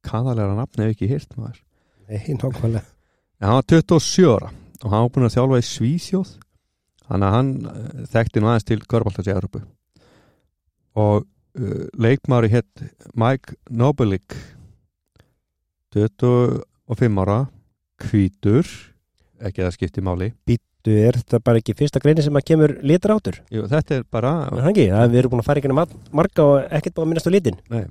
Kaðalega 0.00 0.56
nafn 0.56 0.80
hef 0.80 0.94
ekki 0.94 1.10
hýrt 1.10 1.36
maður. 1.36 1.60
Nei, 2.08 2.32
nákvæmlega. 2.32 2.86
En 3.36 3.48
hann 3.50 3.58
var 3.58 3.68
27 3.68 4.24
ára 4.32 4.50
og 4.80 4.90
hann 4.90 5.04
var 5.04 5.12
búin 5.12 5.28
að 5.28 5.36
þjálfa 5.36 5.60
í 5.60 5.68
Svíþjóð. 5.68 6.32
Þannig 7.06 7.28
að 7.28 7.36
hann 7.36 7.52
eh, 7.68 8.04
þekkti 8.14 8.40
nú 8.40 8.48
aðeins 8.48 8.68
til 8.70 8.80
Körbáltans 8.88 9.28
í 9.28 9.34
Európu 9.36 9.60
og 10.96 11.26
uh, 11.58 11.86
leikmári 11.98 12.50
hétt 12.52 12.84
Mike 13.14 13.56
Nobelik. 13.70 14.36
25 15.96 17.22
ára 17.24 17.40
hvítur. 18.06 18.68
Ekki 19.40 19.64
að 19.64 19.74
skipti 19.76 20.04
máli. 20.04 20.32
Þú 20.86 20.94
er 21.02 21.16
þetta 21.18 21.40
bara 21.42 21.58
ekki 21.58 21.74
fyrsta 21.74 22.00
greini 22.02 22.22
sem 22.22 22.36
að 22.38 22.44
kemur 22.46 22.76
litur 22.86 23.16
áttur? 23.16 23.40
Jú, 23.50 23.64
þetta 23.66 23.96
er 23.98 24.04
bara 24.12 24.32
er 24.54 25.08
við 25.10 25.18
erum 25.18 25.32
búin 25.32 25.42
að 25.42 25.48
fara 25.48 25.62
ekki 25.62 25.72
marga 26.14 26.44
og 26.44 26.68
ekkert 26.78 26.94
búin 26.94 27.08
að 27.08 27.10
minnast 27.10 27.26
á 27.26 27.34
litin. 27.34 27.58
Nei. 27.72 27.84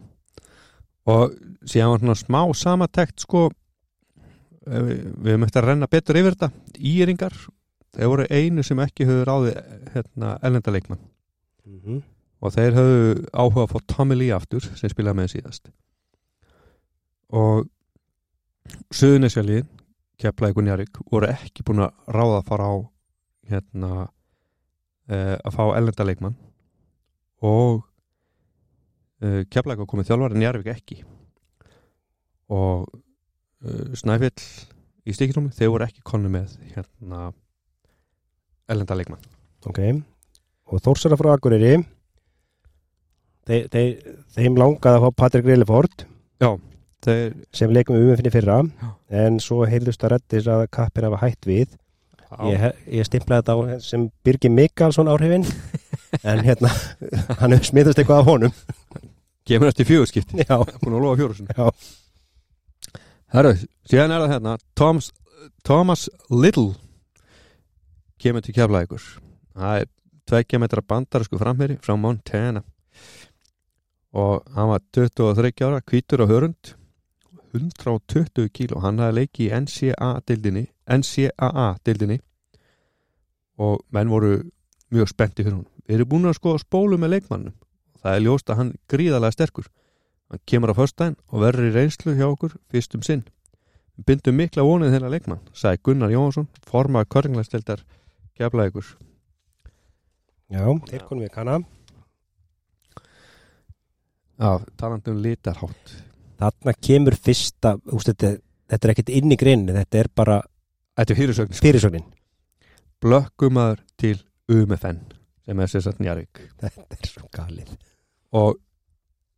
og 1.12 1.36
síðan 1.68 1.92
var 1.92 2.02
svona 2.02 2.16
smá 2.22 2.40
samatekt 2.56 3.26
sko. 3.26 3.50
Eh, 4.66 4.82
við, 4.88 5.04
við 5.28 5.44
eftir 5.50 5.62
að 5.62 5.70
renna 5.74 5.92
betur 5.92 6.22
yfir 6.22 6.38
þetta. 6.38 6.50
Íringar, 6.80 7.36
þeir 7.96 8.12
voru 8.12 8.28
einu 8.32 8.64
sem 8.66 8.82
ekki 8.86 9.08
höfðu 9.10 9.28
ráði 9.28 9.54
hérna, 9.94 10.36
ellendaleikmann 10.44 11.02
mm 11.66 11.80
-hmm. 11.80 12.02
Og 12.42 12.54
þeir 12.56 12.76
höfðu 12.78 13.14
áhuga 13.32 13.64
að 13.66 13.72
fá 13.72 13.94
Tommy 13.94 14.18
Lee 14.18 14.36
aftur 14.36 14.66
sem 14.66 14.92
spilaði 14.92 15.22
með 15.22 15.32
síðast. 15.36 15.72
Og 17.36 17.66
Suðunisjaliðin 18.96 19.68
Keflavík 20.22 20.58
og 20.58 20.66
Njarvík 20.66 21.00
voru 21.12 21.28
ekki 21.28 21.66
búin 21.68 21.84
að 21.86 22.14
ráða 22.16 22.38
að 22.40 22.48
fara 22.48 22.70
á 22.72 22.76
hérna 23.52 23.90
uh, 24.06 25.36
að 25.36 25.52
fá 25.58 25.64
ellendaleikmann 25.76 26.38
og 27.46 27.84
uh, 29.22 29.42
Keflavík 29.52 29.84
var 29.84 29.90
komið 29.92 30.10
þjálfari 30.12 30.40
Njarvík 30.40 30.72
ekki. 30.72 31.02
Og 32.56 32.88
uh, 32.88 33.94
Snæfell 33.98 34.32
í 35.06 35.14
stíkinúmi, 35.14 35.54
þeir 35.54 35.74
voru 35.74 35.86
ekki 35.86 36.06
konu 36.06 36.32
með 36.32 36.56
hérna 36.74 37.30
ellendaleikmann 38.72 39.34
Ok. 39.66 39.80
Og 40.70 40.82
Þórsara 40.82 41.18
frá 41.18 41.32
Akureyri 41.34 41.80
þeir, 43.48 43.66
þeir, 43.74 44.14
Þeim 44.36 44.58
langaði 44.60 45.00
að 45.00 45.06
fá 45.06 45.16
Patrik 45.24 45.46
Reiliford 45.50 46.06
þeir 47.06 47.34
sem 47.54 47.74
leikum 47.74 47.96
við 48.00 48.12
umfinni 48.16 48.32
fyrra. 48.34 48.60
Já. 48.82 48.92
en 49.26 49.40
svo 49.40 49.66
heyrðust 49.70 50.04
að 50.04 50.16
rettis 50.16 50.48
að 50.50 50.64
kappir 50.74 51.06
hafa 51.06 51.20
hætt 51.22 51.46
við. 51.46 51.76
Ég, 52.50 52.58
he- 52.60 52.98
ég 53.00 53.06
stimplaði 53.08 53.44
þetta 53.46 53.54
á 53.54 53.60
sem 53.86 54.08
Birgir 54.26 54.52
Mikalsson 54.52 55.08
áhrifin. 55.12 55.46
En 56.24 56.40
hérna 56.46 56.70
hann 57.42 57.52
hefur 57.52 57.66
smitast 57.68 58.00
eitthvað 58.00 58.22
af 58.22 58.28
honum. 58.30 58.54
Kemur 59.46 59.68
eftir 59.68 59.86
fjögurskipti. 59.90 60.46
Já, 60.48 60.56
já, 60.56 61.66
Herru, 63.36 63.52
síðan 63.90 64.14
er 64.16 64.22
það 64.24 64.32
hérna 64.32 64.54
Thomas, 64.80 65.10
Thomas 65.68 66.06
Little 66.32 66.72
kemur 68.22 68.46
til 68.46 68.56
keflaðíkur 68.56 69.04
það 69.58 69.82
er 69.82 69.90
tveggja 70.30 70.62
metra 70.64 70.84
bandarisku 70.88 71.40
framherri 71.42 71.76
frá 71.84 71.98
Montana 72.00 72.64
og 74.16 74.48
hann 74.56 74.72
var 74.72 74.82
23 74.96 75.68
ára 75.68 75.84
hvítur 75.84 76.24
á 76.24 76.32
hörund. 76.32 76.74
120 77.56 78.50
kíló. 78.52 78.82
Hann 78.84 79.00
hafði 79.00 79.22
leikið 79.22 79.46
í 79.46 79.52
NCAA-dildinni 79.62 80.66
NCAA-dildinni 80.92 82.20
og 83.64 83.86
menn 83.96 84.12
voru 84.12 84.34
mjög 84.92 85.12
spennti 85.12 85.46
fyrir 85.46 85.56
hún 85.56 85.70
við 85.88 85.96
erum 86.00 86.10
búin 86.12 86.28
að 86.28 86.36
skoða 86.40 86.64
spólu 86.66 87.00
með 87.00 87.16
leikmannum 87.16 87.56
það 88.02 88.18
er 88.18 88.26
ljóst 88.26 88.52
að 88.52 88.60
hann 88.60 88.74
gríðarlega 88.92 89.38
sterkur. 89.38 89.70
Hann 90.30 90.44
kemur 90.50 90.74
á 90.76 90.80
föstudaginn 90.80 91.18
og 91.32 91.46
verður 91.46 91.70
í 91.70 91.76
reynslu 91.78 92.18
hjá 92.18 92.28
okkur 92.28 92.58
fyrst 92.74 92.98
um 92.98 93.06
sinn 93.06 93.24
bindum 94.04 94.36
mikla 94.36 94.66
vonið 94.68 94.96
þennan 94.96 95.14
leikmann 95.14 95.44
sagði 95.56 95.82
Gunnar 95.88 96.12
Jónsson 96.12 96.50
formaði 96.68 97.12
körringlæstildar 97.14 97.84
keflaði 98.36 98.74
ykkur 98.74 98.90
já, 100.52 100.66
þeir 100.90 101.06
konum 101.08 101.24
við 101.24 101.32
kanna 101.36 101.60
Já, 104.36 104.60
talandi 104.76 105.14
um 105.14 105.22
litarhátt. 105.24 105.94
Þarna 106.40 106.74
kemur 106.84 107.16
fyrsta 107.16 107.76
úst, 107.96 108.10
þetta, 108.12 108.36
þetta 108.72 108.88
er 108.88 108.94
ekkert 108.94 109.14
inn 109.16 109.32
í 109.32 109.38
greinni 109.40 109.76
þetta 109.76 110.02
er 110.02 110.12
bara 110.12 110.42
Þetta 110.96 111.12
er 111.12 111.20
fyrirsögn 111.20 111.58
fyrirsögnin. 111.60 112.04
Blökkumaður 113.04 113.82
til 114.00 114.16
UMFN 114.52 115.02
sem 115.46 115.60
er 115.60 115.72
sér 115.72 115.84
satt 115.84 116.00
Njarvík 116.00 116.40
þetta 116.62 116.86
er 116.96 117.10
svo 117.10 117.28
galið. 117.36 117.74
Og 118.36 118.56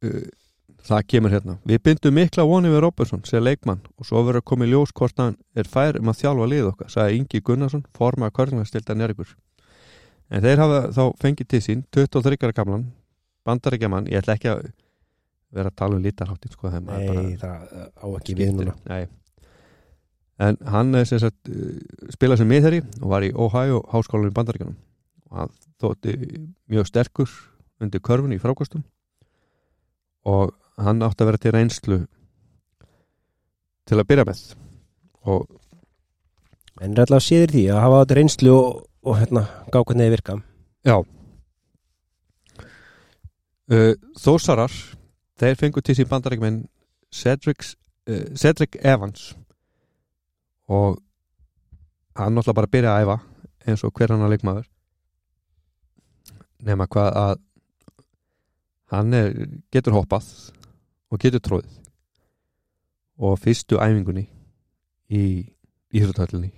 uh, 0.06 0.28
það 0.88 1.08
kemur 1.14 1.34
hérna. 1.34 1.58
Við 1.68 1.82
bindum 1.88 2.16
mikla 2.16 2.46
vonið 2.48 2.76
við 2.76 2.84
Robertson 2.86 3.26
sem 3.26 3.44
leikmann 3.44 3.82
og 3.98 4.08
svo 4.08 4.22
verður 4.22 4.44
að 4.44 4.48
koma 4.52 4.68
í 4.68 4.72
ljós 4.72 4.94
hvort 4.94 5.18
hann 5.20 5.36
er 5.58 5.70
fær 5.70 5.98
um 6.00 6.14
að 6.14 6.22
þjálfa 6.22 6.50
lið 6.54 6.70
okkar 6.72 6.94
sagði 6.94 7.18
Ingi 7.18 7.42
Gunnarsson, 7.50 7.86
formaði 7.98 8.38
körringlæstildar 8.38 9.00
Njarvíkur 9.00 9.34
en 10.30 10.44
þeir 10.46 10.62
hafa 10.62 10.82
þá 10.94 11.04
fengið 11.24 11.50
til 11.54 11.64
sín 11.66 11.84
23 11.96 12.38
ára 12.46 12.56
gamlan 12.56 12.86
bandarækjaman, 13.48 14.10
ég 14.12 14.22
ætla 14.22 14.36
ekki 14.38 14.52
að 14.52 14.70
vera 15.54 15.72
að 15.72 15.78
tala 15.80 15.98
um 15.98 16.04
litarháttin 16.04 16.54
sko, 16.54 16.72
nei, 16.84 17.38
það 17.40 17.70
á 17.96 18.08
ekki 18.18 18.36
við 18.38 18.54
núna. 18.58 18.76
Nei. 18.90 19.08
En 20.44 20.60
hann 20.70 20.94
er 20.98 21.08
sem 21.10 21.22
sagt 21.22 21.50
uh, 21.50 21.78
spilað 22.14 22.44
sem 22.44 22.50
miðherri 22.50 22.84
og 23.02 23.10
var 23.10 23.26
í 23.26 23.32
Ohio 23.34 23.82
háskólanum 23.90 24.30
í 24.30 24.36
Bandaríkanum 24.36 24.76
og 25.28 25.40
hann 25.42 25.56
þótti 25.82 26.14
mjög 26.70 26.90
sterkur 26.92 27.32
undir 27.82 28.04
körfunni 28.06 28.38
í 28.38 28.42
frákostum. 28.42 28.84
Og 30.28 30.54
hann 30.82 31.02
átti 31.06 31.24
að 31.24 31.32
vera 31.32 31.42
til 31.42 31.54
reynslu 31.56 32.00
til 33.88 33.98
að 33.98 34.08
byrja 34.12 34.28
með. 34.28 34.44
Og 35.28 35.48
en 36.84 36.94
alltaf 36.94 37.26
séður 37.26 37.56
því 37.56 37.64
að 37.74 37.82
hafa 37.82 38.02
þetta 38.04 38.18
reynslu 38.20 38.54
og, 38.54 38.82
og 39.08 39.18
hérna, 39.18 39.44
gá 39.74 39.80
hvernig 39.82 40.06
þið 40.06 40.16
virka. 40.18 40.38
Já. 40.86 40.98
Uh, 43.68 43.94
Þósarar 44.22 44.76
þeir 45.38 45.60
fengu 45.60 45.82
til 45.82 45.96
sín 45.98 46.10
bandaríkmenn 46.10 46.64
Cedric, 47.14 47.76
uh, 48.10 48.36
Cedric 48.36 48.78
Evans. 48.82 49.36
Og 50.68 50.98
hann 52.18 52.34
náttúrulega 52.36 52.60
bara 52.60 52.72
byrja 52.72 52.94
að 52.96 53.04
æfa 53.06 53.18
eins 53.68 53.84
og 53.84 53.94
hver 53.94 54.14
annar 54.16 54.32
leikmaður. 54.32 54.68
Nema 56.66 56.88
hvað 56.90 57.20
að 57.22 57.36
hann 58.92 59.14
er, 59.14 59.34
getur 59.72 59.96
hoppað 59.98 60.28
og 61.12 61.22
getur 61.22 61.44
tróðið 61.44 61.76
og 63.18 63.40
fyrstu 63.42 63.80
æfingunni 63.82 64.28
í 65.10 65.24
íþrótthöllinni 65.96 66.52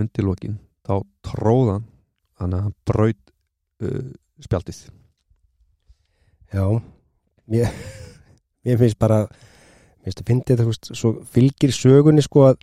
undir 0.00 0.26
lokin 0.26 0.58
þá 0.84 1.00
tróðan 1.24 1.86
þannig 2.38 2.58
að 2.58 2.64
hann 2.66 2.76
braut 2.88 3.32
uh, 3.84 4.10
spjaldið. 4.42 4.80
Já 6.54 6.66
ég, 7.52 7.80
ég 8.64 8.78
finnst 8.80 8.98
bara 9.00 9.24
mér 9.24 10.10
finnst 10.10 10.20
að 10.22 10.28
fyndi 10.30 10.52
þetta 10.52 10.68
veist, 10.68 10.92
svo 10.96 11.14
fylgir 11.34 11.74
sögunni 11.74 12.24
sko 12.24 12.48
að, 12.50 12.60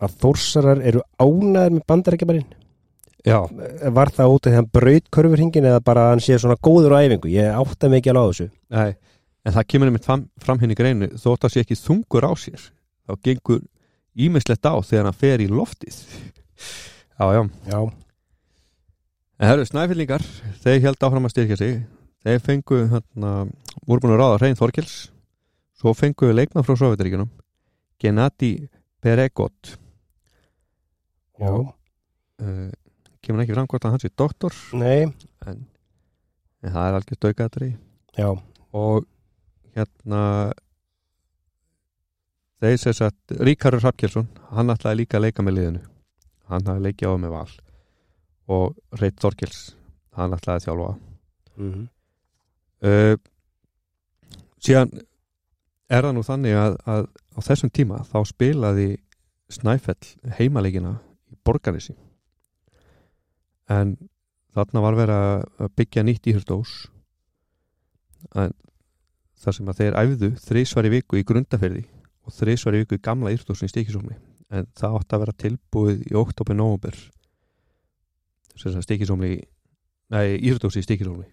að 0.00 0.16
þórsarar 0.22 0.82
eru 0.90 1.04
ánæður 1.20 1.76
með 1.76 1.84
bandarækjamarinn 1.92 2.48
já, 3.26 3.38
var 3.92 4.12
það 4.16 4.34
því 4.36 4.52
að 4.52 4.58
hann 4.58 4.72
braut 4.72 5.08
körfurhingin 5.12 5.70
eða 5.70 5.84
bara 5.84 6.10
hann 6.10 6.24
sé 6.24 6.38
svona 6.40 6.58
góður 6.60 6.96
á 6.96 7.04
æfingu? 7.04 7.32
Ég 7.32 7.52
átta 7.52 7.88
mig 7.88 8.00
ekki 8.00 8.12
alveg 8.14 8.24
á 8.24 8.30
þessu. 8.30 8.50
Nei 8.72 8.90
en 9.40 9.54
það 9.56 9.68
kemur 9.72 9.88
einmitt 9.88 10.04
fram, 10.04 10.26
fram 10.36 10.58
henni 10.60 10.76
greinu 10.76 11.08
þótt 11.16 11.46
að 11.46 11.54
sé 11.54 11.62
ekki 11.64 11.78
þungur 11.80 12.26
á 12.28 12.32
sér 12.36 12.60
þá 13.08 13.14
gengur 13.24 13.62
ímislegt 14.20 14.68
á 14.68 14.76
þegar 14.84 15.08
hann 15.08 15.16
fer 15.16 15.40
í 15.40 15.48
loftið. 15.48 15.96
Já, 17.16 17.24
já. 17.36 17.42
Já, 17.70 17.80
En 19.40 19.48
það 19.48 19.54
eru 19.54 19.66
snæfélningar, 19.70 20.24
þeir 20.60 20.82
held 20.84 21.04
áfram 21.06 21.24
að 21.24 21.32
styrkja 21.32 21.56
sig. 21.56 21.76
Þeir 22.20 22.42
fengu 22.44 22.80
hérna, 22.90 23.30
voru 23.86 24.04
búin 24.04 24.14
að 24.14 24.22
ráða 24.22 24.40
Hrein 24.40 24.58
Þorkels. 24.58 24.96
Svo 25.80 25.94
fengu 25.96 26.28
leikmann 26.34 26.66
frá 26.66 26.76
Sovjetaríkunum 26.76 27.30
Gennadi 28.00 28.68
Peregot 29.00 29.76
já, 31.40 31.52
uh, 31.52 32.70
kemur 33.24 33.44
ekki 33.44 33.56
fram 33.56 33.68
hvort 33.68 33.84
að 33.84 33.94
hans 33.94 34.04
er 34.04 34.12
doktor 34.16 34.56
nei. 34.76 35.08
en, 35.48 35.62
en 36.60 36.74
það 36.74 36.88
er 36.88 36.98
algjör 36.98 37.20
daukaðatri 37.24 37.70
já, 38.16 38.28
og 38.76 39.08
hérna 39.76 40.22
þeir 42.60 42.76
sér 42.82 42.96
satt 42.98 43.36
Ríkarur 43.40 43.80
Hrafkjelsson, 43.84 44.28
hann 44.52 44.72
ætlaði 44.72 45.02
líka 45.02 45.16
að 45.16 45.24
leika 45.28 45.44
með 45.44 45.56
liðinu. 45.56 45.82
Hann 46.50 46.66
hafði 46.68 46.82
leikið 46.84 47.08
á 47.08 47.16
með 47.22 47.32
val. 47.32 47.52
Og 48.50 48.98
Reit 49.00 49.22
Þorkels 49.22 49.60
hann 50.18 50.34
ætlaði 50.36 50.60
að 50.60 50.66
þjálfa. 50.66 50.90
Mm 51.56 51.88
uh, 52.84 53.16
síðan 54.60 54.92
er 55.90 56.06
það 56.06 56.14
nú 56.16 56.24
þannig 56.26 56.56
að, 56.58 56.76
að 56.86 57.06
á 57.34 57.38
þessum 57.48 57.72
tíma 57.74 58.02
þá 58.08 58.18
spilaði 58.28 58.88
Snæfell 59.50 60.12
heimaleikina 60.38 60.94
í 61.32 61.38
Borganissi 61.46 61.96
en 63.70 63.96
þarna 64.54 64.82
var 64.84 64.98
verið 64.98 65.16
að- 65.16 65.72
byggja 65.78 66.04
nýtt 66.06 66.28
íhjörðós 66.30 66.74
en 68.38 68.54
þar 69.40 69.56
sem 69.56 69.70
að 69.72 69.80
þeir 69.80 69.98
æfðu 70.02 70.30
þrísvar 70.44 70.86
í 70.86 70.92
viku 70.94 71.18
í 71.18 71.24
grundaferði 71.26 71.84
og 72.26 72.34
þrísvar 72.36 72.76
í 72.76 72.82
viku 72.84 72.98
í 72.98 73.02
gamla 73.02 73.32
íhjörðósin 73.34 73.70
í 73.70 73.72
stíkisómi 73.72 74.18
en 74.50 74.66
það 74.76 74.96
átti 75.00 75.16
að 75.16 75.22
vera 75.24 75.38
tilbúið 75.44 76.06
í 76.10 76.16
oktober 76.18 76.58
november 76.58 76.96
sem 78.60 78.82
stíkisómi 78.84 79.38
nei, 80.12 80.36
íhjörðósi 80.38 80.82
í 80.82 80.86
stíkisómi 80.86 81.26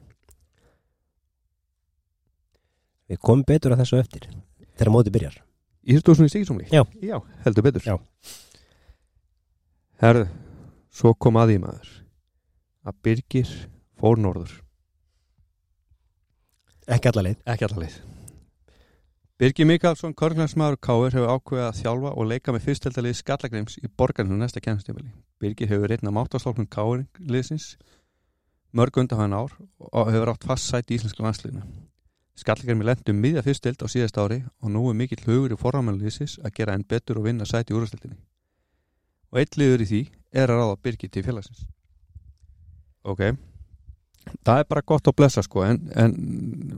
við 3.08 3.22
komum 3.24 3.46
betur 3.48 3.76
að 3.76 3.84
þessu 3.84 4.00
eftir 4.02 4.30
þegar 4.78 4.94
móti 4.94 5.14
byrjar 5.14 5.44
Íþrótúsinu 5.88 6.28
í 6.28 6.32
Stíkisómli? 6.34 6.66
Já. 6.68 6.82
Já, 7.00 7.22
heldur 7.46 7.64
betur. 7.64 7.86
Já. 7.88 7.96
Herðu, 10.04 10.26
svo 10.92 11.14
kom 11.16 11.40
að 11.40 11.54
því 11.54 11.62
maður 11.64 11.94
að 12.88 12.98
Birgir 13.08 13.54
fór 14.00 14.20
norður. 14.20 14.52
ekki 16.88 17.10
alla 17.12 17.24
leið 17.30 17.40
Ekki 17.46 17.68
allar 17.68 17.84
leið. 17.86 17.98
Birgir 19.38 19.68
Mikalsson, 19.70 20.16
Körglansmaður 20.18 20.80
Káur 20.82 21.14
hefur 21.14 21.30
ákveðið 21.30 21.66
að 21.68 21.80
þjálfa 21.80 22.12
og 22.18 22.28
leika 22.28 22.54
með 22.56 22.64
fyrstöldalið 22.68 23.18
Skallagrims 23.20 23.78
í 23.78 23.88
borgarnu 23.88 24.38
næsta 24.38 24.60
kemstífali. 24.66 25.12
Birgir 25.40 25.70
hefur 25.70 25.88
reyna 25.88 26.12
máttastólkun 26.12 26.68
Káur 26.68 27.06
liðsins 27.22 27.76
mörg 28.74 28.98
undan 28.98 29.22
hann 29.22 29.38
ár 29.38 29.54
og 29.80 30.10
hefur 30.12 30.34
átt 30.34 30.48
fast 30.50 30.68
sætt 30.68 30.92
í 30.92 30.98
íslenska 30.98 31.24
landsliðinu. 31.24 31.64
Skallagrimi 32.38 32.86
lendum 32.86 33.18
miðja 33.18 33.42
fyrstild 33.46 33.82
á 33.82 33.88
síðast 33.90 34.18
ári 34.22 34.44
og 34.62 34.70
nú 34.70 34.84
er 34.92 34.98
mikill 34.98 35.24
hugur 35.26 35.56
í 35.56 35.58
forramæluliðsis 35.58 36.38
að 36.44 36.54
gera 36.60 36.76
enn 36.78 36.86
betur 36.86 37.18
og 37.18 37.26
vinna 37.26 37.48
sæti 37.50 37.74
úrstildinni. 37.74 38.18
Og 39.34 39.42
eitt 39.42 39.58
liður 39.58 39.84
í 39.84 39.90
því 39.90 40.02
er 40.38 40.54
að 40.54 40.62
ráða 40.62 40.78
Birgir 40.86 41.12
til 41.12 41.24
félagsins. 41.26 41.66
Ok, 43.08 43.24
það 44.46 44.62
er 44.62 44.70
bara 44.70 44.86
gott 44.86 45.10
að 45.10 45.18
blessa 45.18 45.44
sko, 45.46 45.64
en, 45.66 45.82
en 45.96 46.14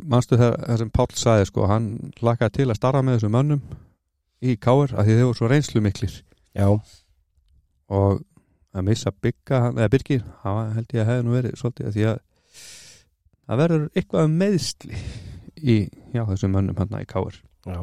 manstu 0.09 0.37
það, 0.39 0.55
það 0.63 0.81
sem 0.81 0.91
Páll 0.95 1.11
sagði 1.17 1.49
sko, 1.49 1.67
hann 1.69 1.91
lakaði 2.23 2.59
til 2.59 2.69
að 2.69 2.79
starra 2.79 3.03
með 3.03 3.19
þessum 3.19 3.35
mönnum 3.35 3.63
í 4.39 4.55
káir 4.61 4.93
að 4.95 5.09
því 5.09 5.17
þau 5.17 5.25
voru 5.25 5.39
svo 5.39 5.49
reynslu 5.51 5.83
miklir 5.83 6.19
já, 6.55 6.67
og 7.89 8.21
að 8.69 8.85
missa 8.85 9.11
bygga, 9.11 9.63
eða 9.73 9.89
Birgir, 9.91 10.23
það 10.43 10.61
held 10.77 10.93
ég 10.95 11.03
að 11.03 11.09
hefði 11.11 11.25
nú 11.25 11.35
verið 11.35 11.57
svolítið 11.59 11.89
að 11.89 11.97
því 11.97 12.05
að 12.11 12.21
það 13.49 13.61
verður 13.63 13.89
eitthvað 13.95 14.29
um 14.29 14.37
meðsli 14.43 15.01
í, 15.61 15.77
já, 16.15 16.23
þessum 16.25 16.55
mönnum 16.55 16.77
hann 16.79 17.01
í 17.01 17.07
káir 17.09 17.39
já. 17.65 17.79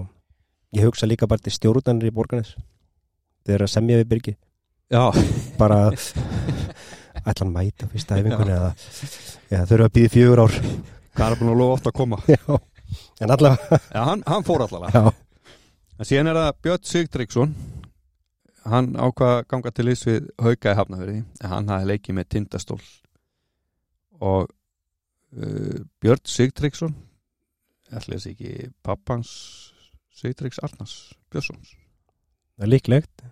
Ég 0.76 0.88
hugsa 0.88 1.08
líka 1.08 1.28
bara 1.30 1.42
til 1.42 1.54
stjórnarnir 1.54 2.10
í 2.10 2.14
borganes 2.14 2.54
þeir 3.46 3.64
að 3.64 3.72
semja 3.72 4.00
við 4.00 4.08
Birgi. 4.10 4.34
Já, 4.92 5.10
bara 5.58 5.90
ætla 7.26 7.44
hann 7.44 7.54
mæta 7.54 7.88
fyrsta 7.90 8.18
æfingunni 8.20 8.54
eða, 8.54 8.72
eða 9.50 9.76
eru 9.76 9.86
að 9.86 9.94
býði 9.96 10.12
fjögur 10.14 10.42
ár. 10.46 10.58
Hvað 11.16 11.32
er 11.32 11.40
búin 11.40 11.52
að 11.52 11.62
lofa 11.62 11.78
ofta 11.78 11.92
að 11.92 11.98
koma? 12.00 12.18
Já. 12.28 12.58
en 13.20 13.32
allavega 13.34 13.78
Já, 13.90 14.02
hann, 14.10 14.26
hann 14.26 14.46
fór 14.46 14.66
allavega. 14.66 15.00
Já. 15.00 15.50
En 15.96 16.08
síðan 16.10 16.30
er 16.30 16.38
það 16.38 16.60
Björn 16.66 16.84
Sigtryggsson. 16.90 17.56
Hann 18.66 18.92
ákvað 18.98 19.32
að 19.32 19.42
ganga 19.52 19.72
til 19.72 19.88
ís 19.92 20.04
við 20.06 20.28
hauka 20.42 20.72
í 20.74 20.78
hafnafyrir 20.78 21.18
en 21.22 21.50
hann 21.52 21.70
hafði 21.72 21.90
leikið 21.92 22.18
með 22.18 22.30
tindastól. 22.34 22.80
Og 24.20 24.48
uh, 24.50 25.78
Björn 26.02 26.22
Sigtryggsson 27.86 27.98
ætli 28.00 28.16
þessi 28.16 28.32
ekki 28.34 28.70
pappans 28.86 29.32
Sigtryggs 30.16 30.62
Arnars 30.64 30.94
Björnssons 31.30 31.74
það 32.56 32.66
er 32.66 32.72
líklegt. 32.72 33.26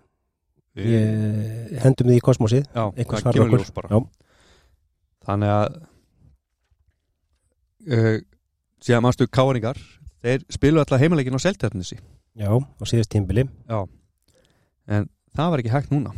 Ég, 0.75 1.75
hendum 1.81 2.09
því 2.09 2.17
í 2.19 2.23
kosmosið. 2.23 2.65
Þannig 5.25 5.51
að 5.55 5.77
uh, 7.89 8.17
síðan 8.83 9.05
mannstu 9.05 9.27
káringar 9.31 9.79
þeir 10.25 10.43
spilu 10.53 10.81
alltaf 10.81 11.01
heimileikin 11.01 11.37
á 11.37 11.41
seltjarnissi 11.41 11.97
já, 11.97 12.49
á 12.49 12.83
síðast 12.85 13.11
tímbili 13.13 13.45
Já, 13.65 13.85
en 14.89 15.09
það 15.35 15.51
var 15.53 15.63
ekki 15.63 15.73
hægt 15.73 15.93
núna 15.93 16.13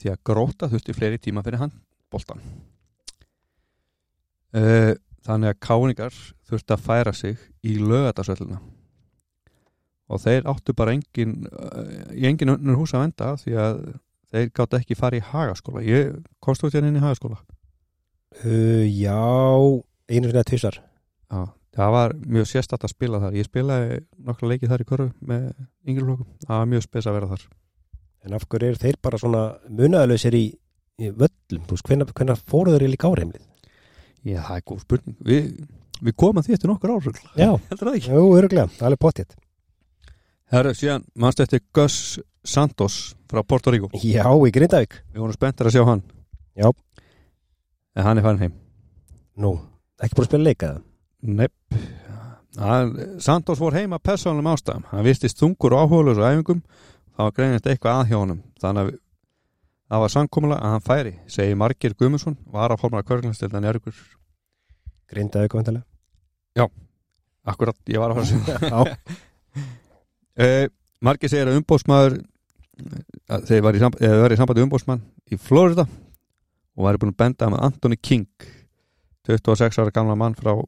því 0.00 0.12
að 0.12 0.22
gróta 0.28 0.68
þurfti 0.72 0.96
fleiri 0.96 1.20
tíma 1.22 1.44
fyrir 1.46 1.62
hann 1.62 1.72
boltan 2.12 2.42
uh, 4.56 4.92
Þannig 5.26 5.52
að 5.52 5.62
káningar 5.66 6.20
þurfti 6.48 6.74
að 6.74 6.84
færa 6.86 7.12
sig 7.16 7.40
í 7.66 7.76
lögatarsvölluna 7.80 8.60
og 10.10 10.18
þeir 10.24 10.48
áttu 10.50 10.74
bara 10.74 10.94
engin 10.96 11.44
uh, 11.46 12.10
í 12.16 12.26
engin 12.26 12.56
önnur 12.56 12.80
hús 12.80 12.94
að 12.96 13.04
venda 13.04 13.34
því 13.38 13.56
að 13.62 13.80
þeir 14.30 14.50
gátt 14.56 14.76
ekki 14.80 14.98
fara 14.98 15.18
í 15.18 15.22
hagaskóla. 15.22 15.84
Ég 15.86 16.16
komst 16.42 16.64
út 16.66 16.74
hérna 16.74 16.90
inn 16.90 16.98
í 16.98 17.04
hagaskóla? 17.04 17.38
Uh, 18.42 18.86
já, 18.86 19.18
einu 20.10 20.30
sinni 20.30 20.40
að 20.40 20.48
tvisar 20.52 20.78
Já, 21.30 21.46
það 21.76 21.94
var 21.94 22.14
mjög 22.18 22.48
sérstætt 22.50 22.86
að 22.86 22.94
spila 22.94 23.20
þar. 23.22 23.36
Ég 23.38 23.46
spilaði 23.46 24.00
nokkra 24.26 24.50
leikið 24.50 24.72
þar 24.72 24.82
í 24.82 24.88
körfu 24.88 25.08
með 25.30 25.44
yngri 25.86 26.06
flokkum, 26.06 26.30
það 26.46 26.56
var 26.56 26.72
mjög 26.72 26.86
spes 26.86 27.06
að 27.06 27.16
vera 27.18 27.30
þar. 27.30 27.44
En 28.26 28.36
af 28.36 28.48
hverju 28.50 28.70
eru 28.72 28.82
þeir 28.82 28.98
bara 29.02 29.20
svona 29.22 29.44
munaðalösir 29.68 30.36
í, 30.36 30.44
í 31.00 31.12
völlum? 31.12 31.62
Þú 31.68 31.76
veist, 31.76 31.86
hvenær, 31.86 32.10
hvenær 32.18 32.42
fóru 32.50 32.74
þeir 32.74 32.90
líka 32.90 33.12
áreimlið 33.12 33.46
Já, 34.26 34.40
það 34.46 34.56
er 34.56 34.64
góð 34.68 34.82
spurning. 34.84 35.16
Við, 35.24 35.46
við 36.00 36.16
komum 36.20 36.44
því 36.44 36.56
eftir 36.56 36.72
nokkur 36.72 36.92
ár 36.96 37.06
já, 37.38 37.50
heldur 37.70 37.86
það 37.86 37.96
ekki? 38.00 38.10
Jú, 38.12 38.26
öruglega, 38.36 38.68
alveg 38.80 39.00
pottitt 39.00 39.38
Herru, 40.50 40.74
síðan 40.74 41.04
mannst 41.14 41.40
eftir 41.44 41.62
Gus 41.76 42.18
Santos 42.42 43.14
frá 43.30 43.44
Porto 43.46 43.70
Rico? 43.70 43.90
Já, 44.02 44.26
í 44.26 44.50
Grindavík. 44.50 44.96
Við 45.14 45.22
vorum 45.22 45.36
spenntir 45.36 45.68
að 45.70 45.76
sjá 45.76 45.84
hann. 45.86 46.00
Já. 46.58 46.66
En 47.94 48.06
hann 48.06 48.18
er 48.18 48.26
farin 48.26 48.42
heim. 48.42 48.56
Nú, 49.38 49.52
ekki 50.02 50.18
búin 50.18 50.26
að 50.26 50.32
spila 50.32 50.48
leikaða 50.48 50.80
Nepp. 51.20 51.76
Santos 53.22 53.60
fór 53.60 53.76
heim 53.78 53.94
að 53.94 54.02
persónum 54.08 54.48
ástæðum. 54.50 54.88
Hann 54.90 55.06
vistist 55.06 55.38
þungur 55.38 55.76
og 55.76 55.84
áhugaðlös 55.84 56.18
á 56.18 56.30
æfingum. 56.32 56.64
Það 57.14 57.28
var 57.28 57.36
greinist 57.36 57.68
eitthvað 57.70 58.00
að 58.00 58.10
hjá 58.10 58.18
honum. 58.18 58.42
Þannig 58.60 58.82
að 58.82 58.98
það 59.90 60.04
var 60.04 60.14
samkomulega 60.14 60.62
að 60.62 60.74
hann 60.76 60.86
færi 60.86 61.14
Segir 61.30 61.58
Margir 61.58 61.96
Guðmundsson 61.98 62.38
Var 62.50 62.72
að 62.72 62.80
formara 62.82 63.06
körglastildan 63.06 63.66
Jörgur 63.66 63.96
Grindavík 65.10 65.56
vantilega 65.58 65.86
Akkurat, 67.50 67.76
ég 67.88 68.00
var 68.00 68.12
að 68.12 68.20
fara 68.20 68.26
að 68.26 68.30
segja 68.30 68.70
já, 68.70 69.16
Uh, 70.40 70.70
Margir 71.04 71.28
segir 71.28 71.48
að 71.50 71.58
umbóðsmaður 71.58 72.14
að 73.28 73.42
þeir 73.50 73.64
var 73.66 73.76
í, 73.76 73.80
í 73.82 74.36
sambandi 74.38 74.62
umbóðsmann 74.64 75.02
í 75.28 75.36
Florida 75.36 75.84
og 75.84 76.86
var 76.86 76.96
búin 77.02 77.12
að 77.12 77.18
benda 77.20 77.48
með 77.52 77.64
Anthony 77.66 77.98
King 78.00 78.46
26 79.28 79.80
ára 79.82 79.92
gamla 79.92 80.16
mann 80.16 80.36
frá 80.38 80.54
uh, 80.54 80.62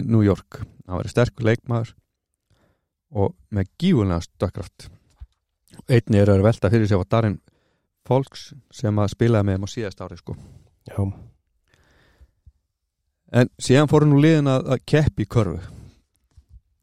New 0.00 0.24
York. 0.26 0.62
Hann 0.88 0.98
var 0.98 1.10
sterkur 1.12 1.46
leikmaður 1.46 1.92
og 3.12 3.36
með 3.52 3.70
gífulega 3.78 4.24
stökkraft. 4.24 4.88
Einni 5.86 6.18
er 6.18 6.32
að 6.32 6.46
velta 6.48 6.72
fyrir 6.72 6.90
sig 6.90 6.98
var 6.98 7.10
Darin 7.12 7.38
Folks 8.08 8.50
sem 8.74 8.98
að 8.98 9.12
spilaði 9.12 9.48
með 9.48 9.58
þeim 9.58 9.66
á 9.66 9.74
síðast 9.74 10.02
ári 10.02 10.18
sko. 10.18 10.36
já, 10.90 11.02
en 13.32 13.52
síðan 13.62 13.90
fóru 13.90 14.08
nú 14.08 14.18
liðin 14.20 14.50
að, 14.50 14.72
að 14.74 14.82
keppi 14.92 15.24
í 15.24 15.30
körfu. 15.30 15.60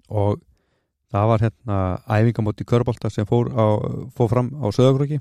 Og 0.09 0.39
það 1.13 1.27
var 1.31 1.43
hérna 1.43 1.79
æfingamóti 2.07 2.65
í 2.65 2.69
körbólta 2.69 3.11
sem 3.13 3.27
fór, 3.29 3.51
á, 3.53 3.65
fór 4.15 4.31
fram 4.31 4.49
á 4.57 4.67
Söðagröki 4.73 5.19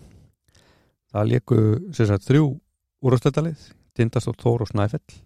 það 1.13 1.31
leiku 1.33 1.59
sagt 1.97 2.29
þrjú 2.29 2.47
úrastöldalið 3.05 3.69
Tindastótt, 3.99 4.39
Þór 4.43 4.63
og 4.63 4.71
Snæfell. 4.71 5.17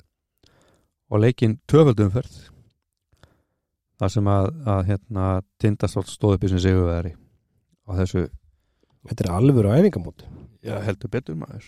Og 1.12 1.20
leikinn 1.20 1.58
töföldumferð 1.68 2.36
þar 4.00 4.12
sem 4.14 4.28
að, 4.32 4.46
að 4.64 4.86
hérna, 4.88 5.26
Tindastótt 5.60 6.10
stóð 6.10 6.38
upp 6.38 6.46
í 6.46 6.52
sem 6.52 6.62
sigurveri 6.62 7.12
á 7.84 7.90
þessu 7.98 8.24
þetta 9.10 9.26
er 9.26 9.34
alvöru 9.34 9.74
æfingamót 9.74 10.24
Já, 10.62 10.76
heldur 10.86 11.10
betur 11.10 11.38
maður. 11.38 11.64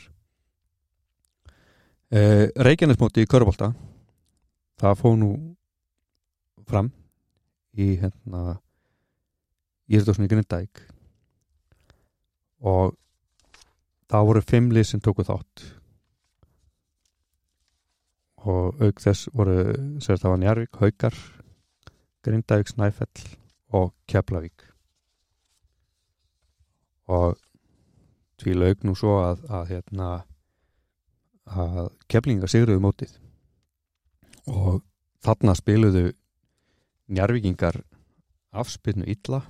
Uh, 2.15 2.47
Reykjanesmóti 2.63 3.25
í 3.25 3.29
Körbólta 3.31 3.73
það 4.79 4.99
fóð 5.01 5.15
nú 5.19 5.31
fram 6.69 6.91
í 7.75 7.95
hérna 7.99 8.59
Írdósni 9.91 10.29
Grindæk 10.31 10.85
og 12.65 12.95
það 14.09 14.29
voru 14.29 14.43
fimm 14.47 14.71
lið 14.73 14.87
sem 14.89 15.03
tóku 15.03 15.25
þátt. 15.27 15.65
Og 18.45 18.79
auk 18.85 19.01
þess 19.01 19.31
voru 19.35 19.57
sér 20.05 20.21
það 20.21 20.35
var 20.35 20.41
Njarvík, 20.43 20.79
Haukar 20.81 21.19
Grindæk, 22.25 22.71
Snæfell 22.71 23.27
og 23.75 23.91
Keflavík. 24.09 24.69
Og 27.13 27.35
því 28.45 28.55
lauk 28.61 28.85
nú 28.87 28.95
svo 28.99 29.19
að, 29.23 29.45
að 29.49 29.71
hérna 29.73 30.09
að 31.45 31.91
keflinga 32.09 32.49
sigruðu 32.51 32.83
mótið. 32.85 33.17
Og 34.49 34.83
þarna 35.25 35.55
spiluðu 35.57 36.07
njarvíkingar 37.13 37.81
afspilnu 38.55 39.09
illa. 39.11 39.43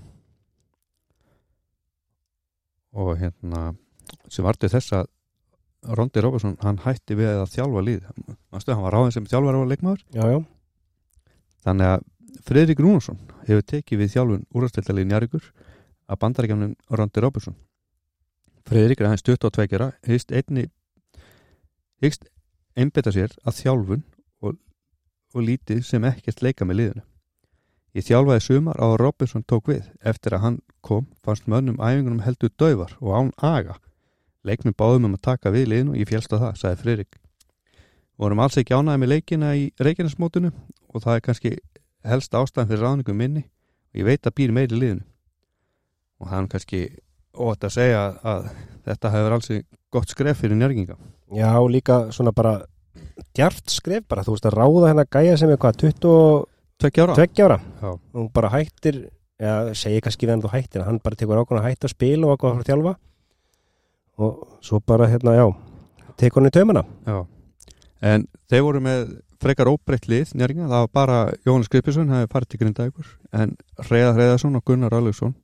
Og 2.94 3.16
hérna 3.18 3.72
sem 4.30 4.46
vartu 4.46 4.70
þess 4.70 4.94
að 4.94 5.10
Rondi 5.84 6.22
Róbersson, 6.24 6.56
hann 6.62 6.80
hætti 6.80 7.16
við 7.18 7.42
að 7.42 7.50
þjálfa 7.52 7.82
lið, 7.84 8.04
Manstu, 8.52 8.72
hann 8.72 8.86
var 8.86 8.94
ráðin 8.96 9.12
sem 9.12 9.26
þjálfar 9.28 9.58
á 9.60 9.68
leikmaður, 9.68 10.04
já, 10.16 10.24
já, 10.32 10.38
þannig 11.66 11.90
að 11.90 12.06
Friðrik 12.44 12.80
Rúnarsson 12.80 13.20
hefur 13.44 13.66
tekið 13.68 14.00
við 14.00 14.14
þjálfun 14.14 14.46
úrasteltalið 14.56 15.10
njarvíkur 15.10 15.50
að 16.08 16.20
bandaríkjafnum 16.24 16.72
Rondi 16.98 17.22
Róbersson 17.24 17.58
Friðrik 18.64 19.00
er 19.00 19.10
aðeins 19.10 19.26
22 19.26 19.76
ára 19.76 19.90
hyggst 20.08 20.32
einni 20.32 20.68
hyggst 22.00 22.28
einbeta 22.76 23.12
sér 23.12 23.34
að 23.44 23.58
þjálfun 23.60 24.04
og, 24.40 24.56
og 25.34 25.44
lítið 25.44 25.82
sem 25.84 26.04
ekkert 26.08 26.40
leika 26.44 26.64
með 26.64 26.80
liðinu. 26.80 27.04
Ég 27.94 28.06
þjálfaði 28.08 28.42
sumar 28.42 28.80
á 28.80 28.86
að 28.88 28.96
Robinson 29.04 29.44
tók 29.46 29.68
við. 29.70 29.84
Eftir 30.02 30.34
að 30.34 30.42
hann 30.42 30.56
kom 30.82 31.04
fannst 31.22 31.46
mönnum 31.46 31.78
æfingunum 31.78 32.24
heldur 32.24 32.50
döfar 32.58 32.96
og 32.98 33.12
án 33.14 33.30
aga. 33.38 33.76
Leiknum 34.44 34.74
báðum 34.74 35.10
um 35.10 35.14
að 35.14 35.22
taka 35.28 35.52
við 35.54 35.68
liðinu 35.70 35.94
og 35.94 36.00
ég 36.00 36.10
fjálst 36.10 36.34
á 36.34 36.36
það, 36.40 36.56
sagði 36.58 36.80
Friðrik. 36.82 37.20
Vorum 38.18 38.42
alls 38.42 38.58
ekki 38.58 38.74
ánæði 38.74 39.02
með 39.02 39.12
leikina 39.12 39.54
í 39.54 39.68
Reykjanesmótinu 39.78 40.50
og 40.90 41.04
það 41.04 41.14
er 41.14 41.24
kannski 41.28 41.54
helst 42.04 42.34
ástæðan 42.34 42.72
fyrir 42.72 42.82
ráðningum 42.82 43.20
minni. 43.20 43.46
Og 43.94 44.02
ég 44.02 44.08
veit 44.08 44.26
að 44.26 44.36
býr 44.40 44.56
meiri 44.56 44.80
liðinu. 44.80 45.06
Og 46.18 46.32
er 46.34 46.50
kannski 46.50 46.82
ótt 47.34 47.66
að 47.66 47.76
segja 47.78 48.04
að 48.22 48.48
þetta 48.84 49.12
hefur 49.14 49.36
alls 49.36 49.50
gott 49.94 50.14
skref 50.14 50.40
fyrir 50.42 50.58
njörginga 50.60 50.96
já, 51.34 51.50
líka 51.70 52.00
svona 52.14 52.32
bara 52.36 52.60
djart 53.34 53.70
skref 53.70 54.06
bara, 54.08 54.24
þú 54.26 54.36
veist 54.36 54.48
að 54.48 54.58
ráða 54.58 54.90
hennar 54.92 55.10
gæja 55.10 55.38
sem 55.40 55.50
er 55.50 55.60
hvað, 55.60 55.80
22 55.86 56.44
Tvekki 56.84 57.00
ára 57.00 57.14
ára. 57.14 57.60
Já. 57.80 57.88
og 57.88 58.00
hún 58.12 58.32
bara 58.32 58.50
hættir 58.50 59.10
já, 59.40 59.74
segi 59.74 60.00
kannski 60.00 60.26
við 60.26 60.34
hann 60.34 60.42
þú 60.42 60.50
hættir 60.52 60.84
hann 60.84 61.00
bara 61.02 61.16
tekur 61.16 61.38
ákvæmlega 61.38 61.64
að 61.64 61.70
hætta 61.70 61.88
að 61.88 61.94
spila 61.94 62.26
og 62.26 62.34
ákvæmlega 62.34 62.60
að 62.60 62.68
þjálfa. 62.70 62.94
Og 64.18 64.58
svo 64.62 64.80
bara 64.80 65.08
hérna, 65.10 65.34
já 65.34 65.46
tekur 66.18 66.42
hann 66.42 66.50
í 66.50 66.54
taumana. 66.54 66.84
Já. 67.06 67.26
En 68.02 68.26
þeir 68.50 68.66
voru 68.66 68.82
með 68.84 69.14
frekar 69.40 69.70
óbreytt 69.70 70.08
lið 70.08 70.34
njörginga, 70.34 70.68
það 70.68 70.84
var 70.84 70.92
bara 70.92 71.18
Jóhannes 71.44 71.68
Skrippisson 71.68 72.12
hefði 72.12 72.30
farið 72.32 72.50
til 72.50 72.60
Grindavíkur 72.62 73.08
en 73.32 73.56
Reyðar 73.90 74.18
Reyðarsson 74.18 74.56
og 74.56 74.64
Gunnar 74.64 74.94
Arlaugsson 74.94 75.34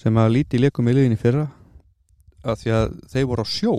sem 0.00 0.20
að 0.20 0.34
líti 0.36 0.60
leikum 0.60 0.88
í 0.88 0.94
liðinni 0.96 1.18
fyrra 1.20 1.46
að 2.40 2.62
því 2.62 2.72
að 2.76 2.94
þeir 3.12 3.26
voru 3.28 3.44
á 3.44 3.48
sjó. 3.52 3.74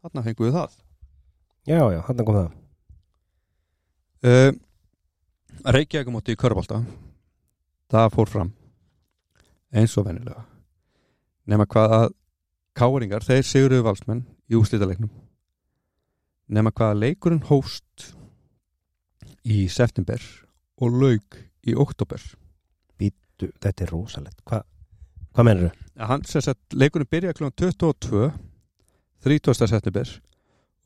Þarna 0.00 0.24
fengum 0.26 0.46
við 0.48 0.56
það. 0.56 0.78
Já, 1.68 1.80
já, 1.92 2.00
hann 2.06 2.24
kom 2.24 2.38
það. 2.38 2.56
Uh, 4.20 4.50
Reykjavík 5.76 6.10
móti 6.12 6.34
í 6.34 6.40
Körbólta 6.40 6.80
það 7.90 8.14
fór 8.16 8.32
fram. 8.32 8.52
Eins 9.70 9.94
og 10.00 10.08
venjulega. 10.08 10.42
Nema 11.50 11.66
hvað 11.70 11.96
að 11.96 12.06
káringar, 12.76 13.24
þeir 13.26 13.46
siguruðu 13.46 13.86
valsmenn 13.86 14.24
í 14.50 14.58
úslítaleiknum 14.58 15.10
nema 16.50 16.72
hvað 16.74 16.92
að 16.92 17.02
leikurinn 17.04 17.44
hóst 17.46 18.10
í 19.46 19.68
september 19.70 20.22
og 20.82 20.96
lauk 20.98 21.38
í 21.62 21.76
oktober 21.78 22.24
Du, 23.40 23.48
þetta 23.56 23.86
er 23.86 23.92
rosalegt. 23.94 24.42
Hva, 24.44 24.60
hvað 25.34 25.46
mennur 25.48 25.70
þau? 25.70 25.86
hann 26.10 26.24
sem 26.28 26.44
sagt 26.44 26.76
leikurinn 26.76 27.10
byrjaði 27.10 27.38
kl. 27.38 27.50
22 27.52 28.30
30. 29.20 29.54
september 29.68 30.12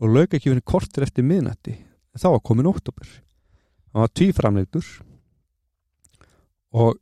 og 0.03 0.11
verið 0.57 0.65
kortir 0.67 1.05
eftir 1.07 1.23
miðnætti. 1.27 1.77
Þá 2.19 2.29
var 2.35 2.43
komin 2.43 2.71
oktober 2.71 3.07
hann 3.95 4.03
var 4.03 4.11
tvíframleitur 4.11 4.87
og 6.75 6.97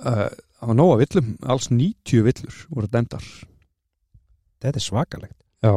uh, 0.00 0.28
hann 0.32 0.70
var 0.72 0.78
nóga 0.78 1.00
villum. 1.02 1.34
Alls 1.44 1.68
90 1.68 2.24
villur 2.24 2.60
voru 2.72 2.88
dæmdar. 2.88 3.24
Þetta 4.62 4.78
er 4.78 4.84
svakalegt. 4.86 5.38
Já, 5.62 5.76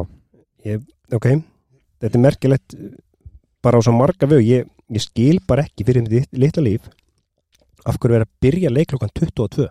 ég, 0.64 0.86
Ok, 1.14 1.28
þetta 2.02 2.16
er 2.18 2.22
merkilegt 2.24 2.74
bara 3.62 3.78
á 3.78 3.84
svo 3.84 3.92
marga 3.94 4.26
vög 4.26 4.42
ég, 4.42 4.64
ég 4.90 5.02
skil 5.04 5.38
bara 5.46 5.62
ekki 5.66 5.84
fyrir 5.86 6.06
mitt 6.06 6.32
litla 6.34 6.64
líf 6.64 6.88
af 7.86 7.98
hverju 8.00 8.16
er 8.18 8.24
að 8.24 8.32
byrja 8.42 8.72
leik 8.72 8.90
klokkan 8.90 9.12
22 9.14 9.68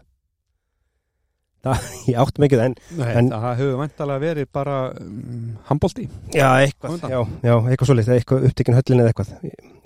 það, 1.66 1.88
ég 2.12 2.20
átti 2.24 2.44
mikið 2.46 2.64
en 2.66 2.76
Nei, 3.00 3.10
En- 3.20 3.32
það 3.34 3.48
hefur 3.62 3.80
vantalega 3.82 4.24
verið 4.26 4.50
bara 4.60 4.78
um, 5.02 5.50
handbólti 5.70 6.06
já, 6.36 6.48
eitthvað, 6.66 7.06
já, 7.10 7.20
já, 7.46 7.56
eitthvað 7.58 7.90
svo 7.92 7.98
eitthvað 8.18 8.48
upptekinn 8.50 8.78
höllin 8.80 9.04
eða 9.04 9.14
eitthvað. 9.14 9.34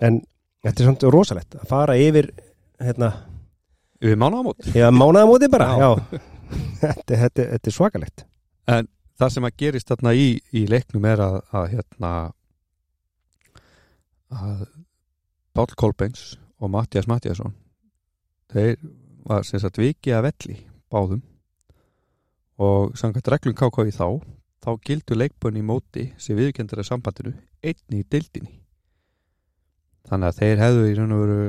En 0.09 0.21
þetta 0.65 0.84
er 0.84 0.89
svona 0.89 1.13
rosalegt 1.15 1.59
að 1.59 1.67
fara 1.71 1.95
yfir 1.99 2.32
hérna, 2.80 3.11
við 4.03 4.17
mánaðamót. 4.19 4.69
Já, 4.75 4.88
mánaðamóti 4.95 5.49
bara 5.51 5.69
Já. 5.80 5.88
já, 5.88 6.21
þetta, 6.84 7.21
þetta, 7.25 7.47
þetta 7.55 7.71
er 7.73 7.75
svakalegt. 7.80 8.25
Það 9.19 9.32
sem 9.36 9.47
að 9.49 9.55
gerist 9.59 9.89
þarna 9.91 10.13
í, 10.15 10.27
í 10.55 10.61
leiknum 10.71 11.05
er 11.09 11.19
að, 11.25 11.39
að 11.51 11.65
hérna 11.73 12.11
að 14.30 14.61
Páll 15.57 15.73
Kolbeins 15.80 16.38
og 16.61 16.71
Mattias 16.71 17.07
Mattiasson 17.09 17.55
þeir 18.53 18.77
var 19.30 19.43
sem 19.47 19.61
sagt 19.61 19.80
vikið 19.82 20.15
að 20.19 20.27
velli 20.30 20.55
báðum 20.93 21.23
og 22.60 22.95
samkvæmt 22.99 23.32
reglum 23.34 23.57
KK 23.57 23.88
í 23.89 23.95
þá 23.95 24.07
þá 24.60 24.72
gildu 24.86 25.16
leikbönni 25.16 25.64
í 25.64 25.68
móti 25.68 26.10
sem 26.20 26.38
viðkendur 26.38 26.82
að 26.82 26.89
sambandinu 26.89 27.36
einni 27.64 28.01
í 28.01 28.07
dildinni 28.12 28.60
þannig 30.10 30.32
að 30.32 30.41
þeir 30.41 30.64
hefðu 30.64 30.88
í 30.89 30.97
raun 30.97 31.16
og 31.16 31.24
veru 31.24 31.39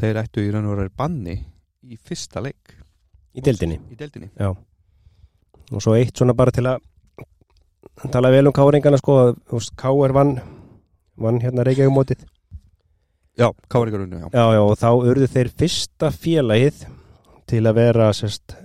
þeir 0.00 0.20
ættu 0.22 0.44
í 0.44 0.52
raun 0.52 0.68
og 0.68 0.76
veru 0.78 0.92
banni 0.96 1.36
í 1.90 1.96
fyrsta 1.96 2.42
leik. 2.44 2.76
Í 3.34 3.42
dildinni 3.44 3.78
í 3.90 3.98
dildinni. 3.98 4.30
Og 5.70 5.82
svo 5.82 5.94
eitt 5.98 6.18
svona 6.18 6.34
bara 6.36 6.54
til 6.54 6.66
að 6.66 6.82
tala 8.10 8.32
vel 8.32 8.48
um 8.48 8.54
káringana 8.54 8.98
sko 8.98 9.34
Káar 9.78 10.14
vann 10.16 10.38
vann 11.20 11.40
hérna 11.42 11.64
Reykjavík 11.66 12.24
já, 13.36 13.50
káringarunni, 13.68 14.20
já. 14.20 14.28
Já, 14.32 14.44
já, 14.52 14.60
og 14.60 14.76
þá 14.78 14.88
urðu 14.92 15.28
þeir 15.30 15.50
fyrsta 15.56 16.10
félagið 16.12 16.82
til 17.48 17.62
að 17.66 17.78
vera 17.78 18.10
sérst 18.16 18.56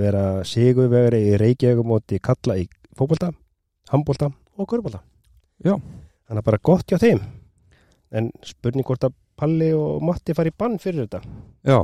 vera 0.00 0.24
sigurvegari 0.46 1.22
í 1.30 1.38
Reykjavík 1.40 2.22
kalla 2.24 2.58
í 2.60 2.68
fótbolta, 2.96 3.32
handbolta 3.92 4.30
og 4.58 4.68
körbólta. 4.70 5.02
Já. 5.64 5.76
Þannig 5.76 6.42
að 6.42 6.46
bara 6.46 6.62
gott 6.62 6.90
hjá 6.90 6.98
þeim. 7.00 7.20
En 8.10 8.30
spurning 8.46 8.86
hvort 8.86 9.06
að 9.06 9.16
Palli 9.40 9.70
og 9.72 10.02
Matti 10.04 10.34
fari 10.36 10.52
í 10.52 10.56
bann 10.56 10.78
fyrir 10.78 11.06
þetta. 11.06 11.22
Já, 11.64 11.78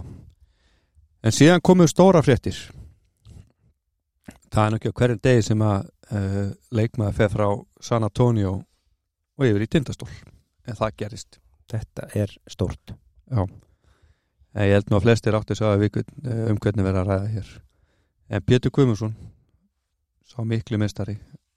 en 1.22 1.34
síðan 1.34 1.62
komu 1.64 1.86
stóra 1.88 2.20
fréttir 2.22 2.58
það 4.56 4.64
er 4.64 4.72
nú 4.72 4.78
ekki 4.78 4.92
á 4.92 4.98
hverjum 5.00 5.22
degi 5.24 5.44
sem 5.50 5.62
að 5.64 5.88
uh, 6.16 6.48
leikmaður 6.72 7.18
feð 7.18 7.34
frá 7.34 7.46
San 7.88 8.06
Antonio 8.06 8.52
og 9.36 9.48
yfir 9.48 9.66
í 9.66 9.70
tindastól 9.70 10.08
en 10.66 10.78
það 10.78 10.96
gerist 11.02 11.42
Þetta 11.66 12.04
er 12.14 12.30
stórt. 12.46 12.92
Já, 13.26 13.40
en 13.42 14.66
ég 14.68 14.76
held 14.76 14.92
nú 14.92 15.00
að 15.00 15.08
flestir 15.08 15.34
átti 15.34 15.56
að 15.58 15.80
við 15.82 15.96
uh, 15.98 16.44
um 16.52 16.60
hvernig 16.62 16.86
verða 16.86 17.02
að 17.02 17.08
ræða 17.10 17.32
hér 17.32 17.48
en 18.28 18.44
Pétur 18.46 18.72
Guðmundsson 18.74 19.14
sá 20.26 20.38
miklu 20.44 20.78
mestari 20.82 21.16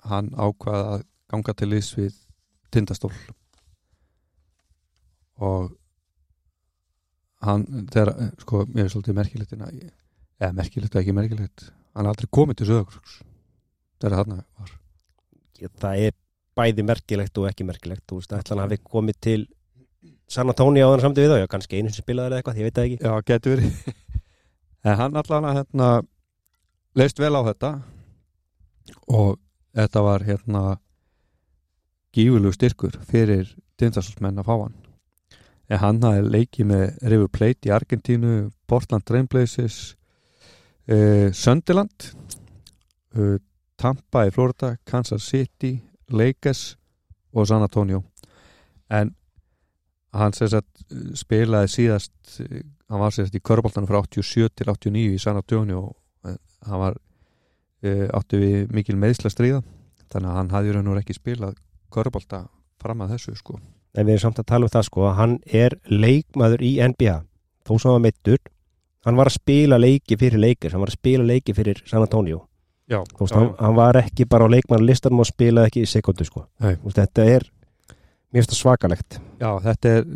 hann 0.10 0.32
ákvaða 0.36 0.96
að 0.96 1.06
ganga 1.30 1.56
til 1.58 1.70
liðs 1.74 1.92
við 1.98 2.18
tindastól 2.74 3.14
og 5.40 5.72
hann, 7.46 7.66
þegar, 7.94 8.14
sko, 8.44 8.66
mér 8.68 8.88
er 8.88 8.94
svolítið 8.94 9.20
merkilegt 9.22 9.56
að, 9.56 9.80
eða 10.42 10.56
merkilegt 10.58 10.96
og 10.96 11.02
ekki 11.04 11.16
merkilegt 11.16 11.70
hann 11.94 12.06
er 12.06 12.14
aldrei 12.14 12.30
komið 12.40 12.62
til 12.62 12.70
Söðakrúks 12.74 13.22
þegar 14.00 14.22
hann 14.22 14.42
var 14.42 14.78
Það 15.60 16.06
er 16.06 16.14
bæði 16.60 16.86
merkilegt 16.88 17.40
og 17.40 17.48
ekki 17.50 17.66
merkilegt. 17.68 18.06
Þú 18.08 18.20
veist, 18.20 18.36
ætla 18.36 18.56
hann 18.56 18.64
hafi 18.66 18.80
komið 18.84 19.20
til 19.26 19.42
San 20.30 20.52
Antonio 20.52 20.88
á 20.88 20.92
þann 20.94 21.04
samt 21.08 21.20
við 21.20 21.36
já, 21.40 21.48
kannski 21.52 21.80
einu 21.80 21.92
sem 21.92 22.04
spilaði 22.06 22.30
eða 22.30 22.40
eitthvað, 22.40 22.60
ég 22.60 22.68
veit 22.68 22.78
það 22.78 22.88
ekki. 22.88 22.98
Já, 23.04 23.14
getur 23.30 23.56
verið 23.56 23.74
en 24.88 25.00
hann 25.02 25.20
allan 25.20 25.50
að 25.50 25.60
hérna 25.60 25.90
leist 27.00 27.20
vel 27.22 27.36
á 27.36 27.42
þetta. 27.48 27.72
Og 29.16 29.38
þetta 29.78 30.04
var 30.04 30.26
hérna 30.28 30.64
gífurlegu 32.16 32.56
styrkur 32.56 32.98
fyrir 33.08 33.52
tindastólsmenn 33.80 34.42
að 34.42 34.50
fá 34.50 34.56
hann. 34.56 34.78
En 35.70 35.82
hann 35.84 36.02
hafði 36.04 36.34
leikið 36.34 36.70
með 36.72 36.86
River 37.12 37.30
Plate 37.30 37.70
í 37.70 37.74
Argentínu 37.74 38.34
Portland 38.68 39.06
Trailblazers 39.06 39.78
uh, 40.90 41.30
Sunderland 41.32 42.10
uh, 43.16 43.38
Tampa 43.80 44.26
í 44.28 44.34
Florida 44.34 44.74
Kansas 44.90 45.30
City, 45.30 45.78
Lakers 46.10 46.74
og 47.32 47.48
San 47.48 47.64
Antonio. 47.64 48.02
En 48.90 49.14
hann 50.18 50.34
uh, 50.42 50.60
spilaði 51.14 51.72
síðast 51.78 52.42
uh, 52.42 52.60
hann 52.90 53.04
var 53.06 53.14
sérst 53.14 53.38
í 53.38 53.44
körbóltanum 53.46 53.88
frá 53.88 54.02
87 54.02 54.50
til 54.58 54.74
89 54.74 55.14
í 55.14 55.22
San 55.22 55.38
Antonio 55.38 55.86
og 55.92 55.99
hann 56.68 56.84
var 56.84 57.00
uh, 57.00 58.08
áttu 58.18 58.40
við 58.42 58.72
mikil 58.76 58.98
meðsla 59.00 59.32
stríða 59.32 59.64
þannig 60.10 60.30
að 60.32 60.38
hann 60.40 60.54
hafði 60.54 60.76
raun 60.76 60.92
og 60.94 61.02
ekki 61.02 61.18
spilað 61.18 61.58
körbólta 61.94 62.46
fram 62.82 63.04
að 63.04 63.16
þessu 63.16 63.36
sko. 63.38 63.60
En 63.98 64.06
við 64.06 64.18
erum 64.18 64.26
samt 64.28 64.42
að 64.42 64.50
tala 64.52 64.68
um 64.68 64.74
það 64.74 64.88
sko 64.88 65.08
að 65.10 65.18
hann 65.20 65.36
er 65.46 65.76
leikmaður 65.90 66.64
í 66.66 66.76
NBA 66.82 67.18
þó 67.66 67.74
sem 67.76 67.90
hann 67.90 67.98
var 67.98 68.06
meittur 68.06 68.40
hann 69.08 69.18
var 69.20 69.30
að 69.32 69.38
spila 69.40 69.80
leiki 69.80 70.18
fyrir 70.20 70.42
leikir 70.42 70.76
hann 70.76 70.84
var 70.84 70.92
að 70.92 71.00
spila 71.00 71.26
leiki 71.26 71.56
fyrir 71.58 71.82
San 71.90 72.06
Antonio. 72.06 72.44
Já, 72.90 73.04
Þú 73.06 73.22
veist, 73.22 73.36
hann, 73.38 73.50
hann 73.60 73.76
var 73.78 74.00
ekki 74.00 74.26
bara 74.26 74.48
á 74.50 74.54
leikmannlistanum 74.54 75.22
og 75.22 75.28
spilaði 75.30 75.70
ekki 75.70 75.82
í 75.86 75.90
sekundu 75.90 76.26
sko. 76.26 76.48
Nei. 76.64 76.74
Þetta 76.82 77.26
er 77.30 77.44
það 78.34 78.56
svakalegt. 78.58 79.20
Já, 79.38 79.52
þetta 79.62 79.92
er 80.00 80.08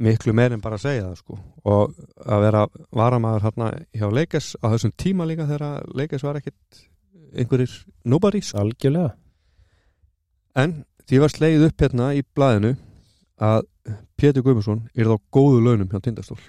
miklu 0.00 0.34
meir 0.36 0.54
en 0.54 0.62
bara 0.64 0.78
að 0.78 0.86
segja 0.86 1.06
það 1.06 1.18
sko. 1.20 1.38
Og 1.68 1.96
að 2.24 2.44
vera 2.46 2.66
varamæður 2.96 3.46
hérna 3.46 3.70
hjá 3.96 4.06
Leikes 4.16 4.52
á 4.60 4.66
þessum 4.72 4.94
tíma 4.98 5.26
líka 5.28 5.48
þegar 5.48 5.90
Leikes 5.96 6.24
var 6.26 6.40
ekkit 6.40 6.84
einhverjir 7.36 7.74
nobodies. 8.04 8.54
Algjörlega. 8.58 9.12
En 10.58 10.80
því 11.06 11.20
var 11.22 11.34
sleið 11.34 11.66
upp 11.68 11.84
hérna 11.84 12.12
í 12.16 12.24
blaðinu 12.24 12.74
að 13.40 13.66
Pétur 14.20 14.44
Guðmundsson 14.44 14.82
er 14.94 15.08
þá 15.08 15.16
góðu 15.32 15.62
launum 15.64 15.88
hjá 15.90 16.00
Tindastól. 16.04 16.40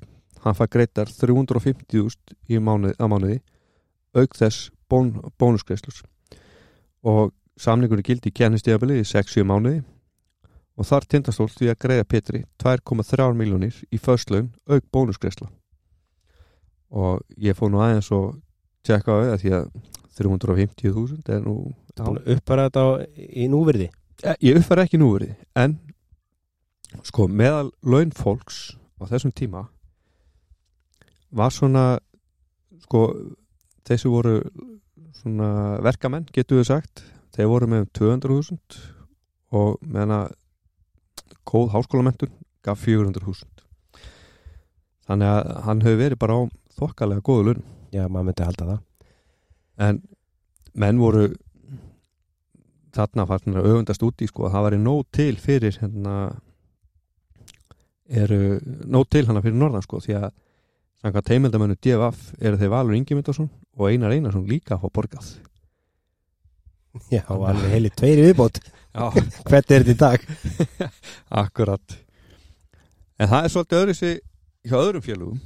Hann 0.42 0.58
fær 0.58 0.72
greitar 0.74 1.10
350.000 1.12 2.36
í 2.50 2.60
mánuði, 2.60 2.96
mánuði 2.98 3.38
auk 4.18 4.36
þess 4.36 4.72
bón, 4.92 5.14
bónuskreislus 5.40 6.02
og 7.08 7.32
samningunni 7.62 8.04
gildi 8.06 8.32
í 8.32 8.36
kennistíðabili 8.36 9.00
í 9.02 9.08
6-7 9.08 9.46
mánuði 9.48 9.82
og 10.82 10.88
þar 10.90 11.06
Tindastól 11.06 11.50
því 11.54 11.70
að 11.72 11.80
greiða 11.84 12.08
Pétri 12.10 12.44
2,3 12.62 13.28
miljónir 13.38 13.78
í 13.94 14.00
föstlaun 14.02 14.50
auk 14.66 14.86
bónuskreisla 14.94 15.50
og 16.92 17.22
ég 17.38 17.56
fór 17.56 17.72
nú 17.72 17.84
aðeins 17.84 18.10
og 18.16 18.40
tjekka 18.88 19.14
á 19.14 19.18
það 19.22 19.44
því 19.44 19.54
að 19.60 19.68
350.000 20.22 21.36
er 21.36 21.46
nú 21.46 21.56
uppara 22.34 22.68
þetta 22.68 22.86
í 23.16 23.48
núvirði? 23.52 23.88
Eh, 24.26 24.36
ég 24.50 24.58
uppfæra 24.60 24.88
ekki 24.88 25.00
núverið 25.02 25.38
en 25.62 25.78
sko 27.08 27.30
meðal 27.30 27.70
laun 27.86 28.12
fólks 28.16 28.74
á 29.00 29.06
þessum 29.14 29.32
tíma 29.38 29.68
var 31.32 31.54
svona 31.54 31.86
sko 32.84 33.06
þessi 33.88 34.12
voru 34.12 34.42
svona 35.22 35.80
verkamenn 35.86 36.28
getur 36.34 36.60
við 36.60 36.72
sagt 36.74 37.06
þeir 37.36 37.54
voru 37.54 37.70
með 37.72 37.86
um 37.86 37.92
200.000 38.02 38.82
og 39.62 39.78
meðan 39.86 40.18
að 40.18 40.38
góð 41.48 41.72
háskólamentun 41.76 42.34
gaf 42.66 42.82
400.000 42.86 43.66
þannig 45.10 45.32
að 45.32 45.52
hann 45.68 45.86
hefur 45.86 46.02
verið 46.04 46.22
bara 46.22 46.38
á 46.38 46.42
þokkalega 46.78 47.26
góðu 47.26 47.48
laun 47.48 47.64
já, 47.92 48.06
maður 48.08 48.28
myndi 48.30 48.48
halda 48.48 48.68
það. 48.68 48.84
En 49.82 50.02
menn 50.74 51.02
voru 51.02 51.26
þarna 52.96 53.26
mér 53.28 53.60
að 53.62 53.72
öfundast 53.72 54.06
úti 54.06 54.28
sko 54.30 54.48
að 54.48 54.56
það 54.56 54.66
væri 54.68 54.80
nóg 54.84 55.04
til 55.16 55.34
fyrir 55.40 55.78
hérna 55.82 56.16
eru 58.12 58.60
nóg 58.86 59.08
til 59.12 59.26
hana 59.28 59.44
fyrir 59.44 59.60
norðan 59.60 59.86
sko 59.86 60.02
því 60.04 60.18
að 60.20 60.32
Samkvæmt 61.02 61.32
heimildamennu 61.34 61.76
DFF 61.82 62.34
eru 62.46 62.58
þeir 62.62 62.70
Valur 62.70 62.94
Ingemyndarsson 62.94 63.48
og 63.50 63.88
Einar 63.90 64.12
Einarsson 64.14 64.44
líka 64.46 64.76
að 64.76 64.84
fá 64.84 64.92
borgað. 65.00 65.30
Já, 67.10 67.24
alveg 67.26 67.72
heilir 67.74 67.96
tveiri 67.98 68.28
viðbót 68.28 68.60
Hvernig 69.48 69.76
er 69.76 69.86
þetta 69.86 69.94
í 69.94 70.00
dag? 70.00 70.26
akkurat. 71.44 71.98
En 73.22 73.32
það 73.32 73.46
er 73.46 73.54
svolítið 73.54 73.82
öðru 73.82 73.96
sig 73.98 74.20
hjá 74.68 74.78
öðrum 74.82 75.06
félugum 75.06 75.42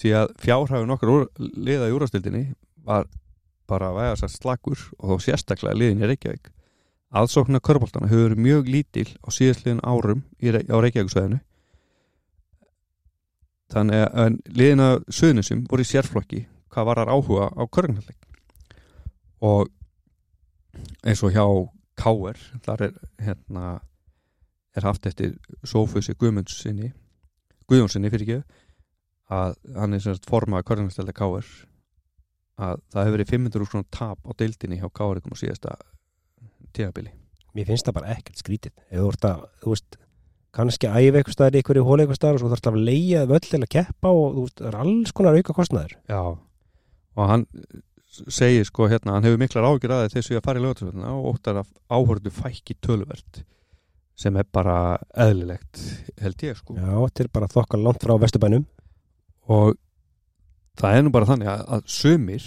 því 0.00 0.12
að 0.20 0.34
fjárhæfun 0.42 0.94
okkar 0.96 1.12
liða 1.38 1.88
í 1.88 1.96
úrastildinni 1.96 2.44
var 2.86 3.08
bara 3.66 3.90
að 3.90 3.98
væga 4.00 4.18
sér 4.20 4.32
slagur 4.32 4.84
og 4.98 5.10
þó 5.10 5.24
sérstaklega 5.26 5.76
liðin 5.76 6.04
í 6.04 6.10
Reykjavík. 6.10 6.52
Aðsóknar 7.16 7.62
körbóltana 7.64 8.08
hefur 8.10 8.30
verið 8.30 8.42
mjög 8.44 8.70
lítil 8.70 9.08
á 9.24 9.28
síðastliðin 9.34 9.84
árum 9.86 10.24
á 10.42 10.76
Reykjavíksveðinu 10.76 11.40
þannig 13.72 14.02
að 14.04 14.20
en 14.26 14.36
liðin 14.54 14.84
að 14.84 14.98
söðnusum 15.18 15.64
voru 15.70 15.82
í 15.82 15.88
sérflokki 15.88 16.42
hvað 16.70 16.88
varar 16.90 17.10
áhuga 17.10 17.48
á 17.50 17.62
körnarleik 17.66 18.28
og 19.42 19.70
eins 21.02 21.22
og 21.26 21.34
hjá 21.34 21.46
Káer 21.96 22.40
þar 22.66 22.86
er 22.88 22.96
hérna 23.22 23.66
er 24.76 24.86
haft 24.86 25.08
eftir 25.08 25.36
Sófusi 25.64 26.14
Guðmundsinni 26.18 26.92
Guðjónsinni 27.66 28.12
fyrir 28.12 28.26
ekki 28.26 28.40
að 29.36 29.56
hann 29.74 29.96
er 29.96 30.04
semst 30.04 30.28
formaði 30.30 30.68
körnarleikstælda 30.68 31.16
Káer 31.16 31.46
að 32.56 32.80
það 32.92 33.04
hefur 33.04 33.16
verið 33.18 33.32
500 33.34 33.70
svona 33.70 33.90
tap 33.92 34.20
á 34.22 34.30
deildinni 34.38 34.80
hjá 34.80 34.88
Káerikum 34.92 35.34
á 35.34 35.40
síðasta 35.40 35.76
tíðabili 36.76 37.14
Mér 37.56 37.70
finnst 37.70 37.86
það 37.88 37.96
bara 37.96 38.12
ekkert 38.12 38.42
skrítið. 38.42 38.72
Þú 38.92 39.10
að, 39.24 39.44
þú 39.62 39.72
veist 39.72 39.96
kannski 40.56 40.88
æfa 40.88 41.20
eitthvað 41.20 41.36
staðar 41.36 41.56
í 41.56 41.60
einhverju 41.60 41.84
hóla 41.86 42.04
eitthvað 42.04 42.18
staðar 42.18 42.36
og 42.36 42.42
svo 42.42 42.50
þarfst 42.52 42.68
að 42.70 42.78
leigja 42.84 43.22
völl 43.28 43.42
til 43.44 43.60
að 43.60 43.70
keppa 43.72 44.12
og 44.12 44.26
þú 44.36 44.44
veist, 44.44 44.60
það 44.60 44.68
er 44.70 44.78
alls 44.82 45.12
konar 45.16 45.36
auka 45.36 45.56
kostnaður 45.56 45.94
Já, 46.12 46.20
og 47.16 47.30
hann 47.30 47.46
segir 48.32 48.64
sko 48.66 48.88
hérna, 48.90 49.16
hann 49.16 49.26
hefur 49.26 49.40
miklar 49.40 49.66
ágjur 49.68 49.94
að 49.96 50.08
þessu 50.14 50.38
að 50.38 50.44
fara 50.46 50.60
í 50.60 50.64
lögatarsvöldina 50.64 51.12
og 51.14 51.28
óttar 51.34 51.60
að 51.62 51.70
áhörðu 51.92 52.32
fækki 52.34 52.76
töluvert 52.84 53.42
sem 54.16 54.36
er 54.40 54.46
bara 54.48 54.96
eðlilegt 55.12 55.82
held 56.22 56.44
ég 56.46 56.56
sko. 56.56 56.76
Já, 56.78 56.96
er 57.20 57.32
bara 57.32 57.50
þokkar 57.52 57.82
langt 57.82 58.04
frá 58.04 58.14
vesturbænum. 58.20 58.64
Og 59.52 59.76
það 60.80 60.96
er 60.96 61.04
nú 61.04 61.12
bara 61.14 61.28
þannig 61.28 61.50
að, 61.52 61.64
að 61.76 61.90
sumir 61.92 62.46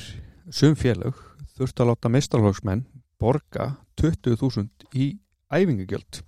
sum 0.49 0.73
félög 0.79 1.19
þurftu 1.57 1.83
að 1.83 1.91
láta 1.91 2.11
meistarlóksmenn 2.13 2.83
borga 3.21 3.75
20.000 4.01 4.97
í 4.97 5.11
æfingugjöld 5.51 6.23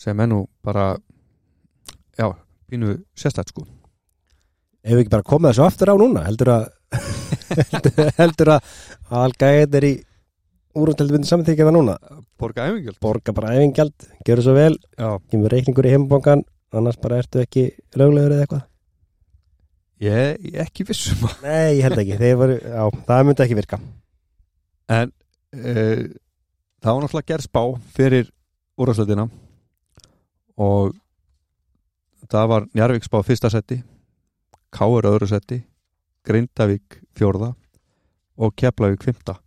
sem 0.00 0.20
er 0.22 0.30
nú 0.30 0.44
bara 0.64 0.94
já, 2.16 2.30
pínu 2.70 2.96
sérstætt 3.14 3.52
sko. 3.52 3.66
Ef 4.80 4.94
við 4.94 5.04
ekki 5.04 5.12
bara 5.12 5.28
komið 5.28 5.52
þessu 5.52 5.64
aftur 5.66 5.92
á 5.92 5.96
núna? 6.00 6.24
Heldur 6.24 6.52
að 6.54 6.68
heldur, 8.20 8.54
að 8.54 9.18
algæðin 9.22 9.76
er 9.80 9.86
í 9.88 9.92
úrumtildbundu 10.78 11.28
samþykja 11.28 11.66
það 11.68 11.76
núna? 11.76 11.98
Borga 12.40 12.68
æfingugjöld 12.68 13.00
borga 13.02 13.34
bara 13.36 13.54
æfingjald, 13.58 14.08
gerðu 14.26 14.46
svo 14.46 14.56
vel 14.56 14.74
já, 14.76 15.08
kemur 15.32 15.52
reikningur 15.54 15.88
í 15.88 15.94
heimbóngan 15.94 16.44
annars 16.76 17.00
bara 17.02 17.20
ertu 17.20 17.42
ekki 17.42 17.66
löglegur 17.98 18.36
eða 18.36 18.46
eitthvað? 18.46 18.66
Ég, 20.00 20.38
ég 20.46 20.56
er 20.56 20.64
ekki 20.64 20.86
vissum 20.88 21.26
Nei, 21.44 21.76
ég 21.76 21.84
held 21.84 22.00
ekki, 22.00 22.34
voru, 22.38 22.56
já, 22.56 22.84
það 23.10 23.26
myndi 23.28 23.44
ekki 23.44 23.58
virka. 23.58 23.80
En 24.90 25.10
uh, 25.10 26.04
það 26.80 26.94
var 26.94 27.04
náttúrulega 27.04 27.30
gerð 27.32 27.48
spá 27.48 27.62
fyrir 27.96 28.30
úrvarsleitina 28.80 29.26
og 30.60 30.94
það 32.30 32.52
var 32.54 32.68
Njarvík 32.76 33.06
spá 33.06 33.20
fyrsta 33.26 33.50
seti 33.52 33.80
Káur 34.72 35.08
öðru 35.10 35.28
seti 35.28 35.60
Grindavík 36.26 37.00
fjórða 37.16 37.52
og 38.40 38.56
Keflavík 38.56 39.04
fymta 39.04 39.38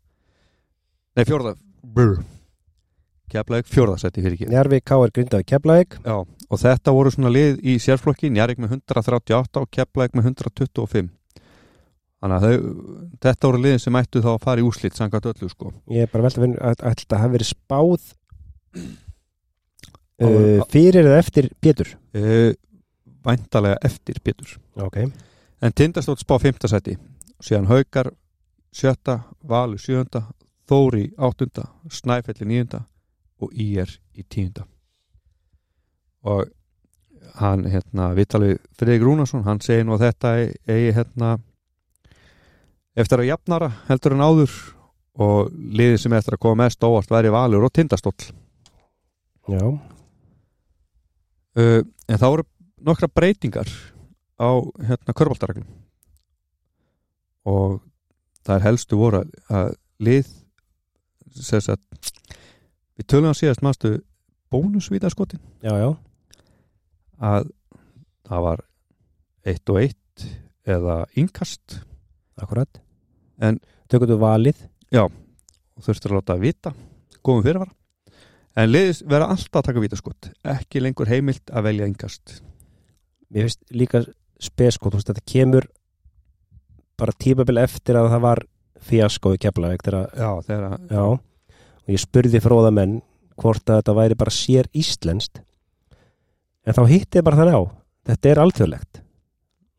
Nei 1.13 1.27
fjórða. 1.29 1.53
Brr. 1.93 2.21
Keflavík 3.29 3.67
fjórða 3.69 3.99
seti 4.01 4.21
fyrir 4.23 4.37
ekki. 4.37 4.47
Njarvík, 4.49 4.85
Káar, 4.85 5.11
Grindavík, 5.13 5.45
Keflavík. 5.51 5.97
Já, 6.01 6.15
og 6.25 6.61
þetta 6.61 6.93
voru 6.95 7.11
svona 7.13 7.29
lið 7.33 7.59
í 7.61 7.75
sérflokki 7.81 8.31
Njarvík 8.33 8.61
með 8.63 8.79
138 8.79 9.61
og 9.61 9.69
Keflavík 9.73 10.17
með 10.17 10.31
125 10.33 11.11
Þannig 12.23 12.37
að 12.37 12.43
þau, 12.47 12.83
þetta 13.25 13.47
voru 13.49 13.59
liðin 13.59 13.81
sem 13.83 13.95
ættu 13.99 14.19
þá 14.23 14.27
að 14.31 14.43
fara 14.45 14.61
í 14.61 14.63
úslit 14.63 14.95
samkvæmt 14.95 15.25
öllu 15.33 15.49
sko. 15.51 15.71
Ég 15.91 16.05
er 16.05 16.11
bara 16.13 16.23
velta 16.23 16.47
að 16.69 16.77
þetta 16.85 17.17
hafi 17.19 17.33
verið 17.33 17.49
spáð 17.49 18.05
uh, 20.23 20.61
fyrir 20.71 21.01
eða 21.01 21.17
eftir 21.19 21.49
Pétur? 21.59 21.91
Uh, 22.15 22.55
væntalega 23.27 23.75
eftir 23.89 24.21
Pétur. 24.23 24.55
Ok, 24.79 25.01
en 25.63 25.71
Tindastótt 25.71 26.19
spá 26.19 26.35
5. 26.39 26.67
seti 26.67 26.97
síðan 27.39 27.69
Haukar 27.71 28.11
7. 28.75 29.19
Valur 29.47 29.79
7. 29.79 30.23
Þóri 30.67 31.05
8. 31.17 31.63
Snæfelli 31.91 32.45
9. 32.49 32.81
og 33.39 33.53
IR 33.53 33.89
í 34.15 34.23
10. 34.23 34.63
og 36.23 36.51
hann 37.39 37.65
hérna 37.67 38.11
Vitali 38.15 38.57
Friðrik 38.77 39.03
Rúnarsson 39.03 39.43
hann 39.47 39.61
segir 39.63 39.87
nú 39.87 39.95
að 39.95 40.05
þetta 40.07 40.33
eigi 40.67 40.91
hérna 40.95 41.37
eftir 42.95 43.23
að 43.23 43.29
jafnara 43.31 43.71
heldur 43.87 44.15
en 44.17 44.23
áður 44.23 44.53
og 45.23 45.49
liðið 45.53 45.99
sem 46.03 46.15
eftir 46.17 46.37
að 46.37 46.43
koma 46.45 46.63
mest 46.65 46.83
óvart 46.83 47.11
væri 47.11 47.31
Valur 47.33 47.65
og 47.67 47.73
Tindastótt 47.73 48.21
já, 49.47 49.65
uh, 51.57 51.81
en 52.07 52.19
þá 52.19 52.27
eru 52.29 52.47
nokkra 52.83 53.07
breytingar 53.11 53.69
á 54.39 54.49
hérna 54.87 55.15
körbaltareglum 55.17 55.67
og 57.49 57.81
það 58.43 58.55
er 58.57 58.65
helstu 58.67 58.99
voru 58.99 59.23
að, 59.51 59.75
lið 60.03 60.29
að 61.73 61.81
við 62.99 63.07
tölum 63.09 63.31
að 63.31 63.39
síðast 63.41 63.63
mástu 63.65 63.93
bónusvítaskotin 64.53 65.41
já, 65.65 65.73
já. 65.81 65.89
Að 67.23 67.49
það 68.27 68.43
var 68.47 68.63
eitt 69.49 69.69
og 69.73 69.79
eitt 69.81 70.27
eða 70.69 71.03
innkast 71.19 71.81
Akkurat. 72.41 72.79
En- 73.37 73.59
Tökum 73.91 74.09
þú 74.09 74.15
valið. 74.17 74.57
Og 75.77 75.83
þurftur 75.85 76.09
að 76.11 76.15
láta 76.17 76.33
að 76.33 76.39
vita. 76.47 76.71
Góðum 77.21 77.43
fyrirvara. 77.45 77.73
En 78.57 78.71
liðis 78.71 79.03
vera 79.05 79.27
alltaf 79.29 79.59
að 79.61 79.67
taka 79.67 79.83
vítaskot. 79.83 80.29
Ekki 80.49 80.81
lengur 80.81 81.11
heimilt 81.11 81.51
að 81.53 81.67
velja 81.67 81.85
innkast 81.89 82.39
Mér 83.29 83.45
finnst 83.47 83.61
líka 83.69 84.01
spesko, 84.43 84.91
þú 84.91 84.99
veist, 84.99 85.11
þetta 85.11 85.31
kemur 85.33 85.69
bara 86.99 87.15
tímabil 87.19 87.59
eftir 87.63 87.97
að 87.99 88.11
það 88.13 88.25
var 88.27 88.43
fjasko 88.83 89.33
í 89.35 89.39
Keflavík 89.41 89.85
þegar 89.85 90.75
að 90.75 91.19
og 91.83 91.91
ég 91.91 91.99
spurði 91.99 92.41
fróða 92.43 92.71
menn 92.75 92.99
hvort 93.39 93.65
að 93.67 93.81
þetta 93.81 93.95
væri 93.97 94.17
bara 94.19 94.33
sér 94.33 94.69
íslenskt. 94.77 95.41
En 96.63 96.75
þá 96.77 96.83
hitti 96.87 97.19
ég 97.19 97.25
bara 97.27 97.39
þannig 97.41 97.57
á 97.59 97.63
þetta 98.07 98.31
er 98.31 98.41
alþjóðlegt. 98.43 98.99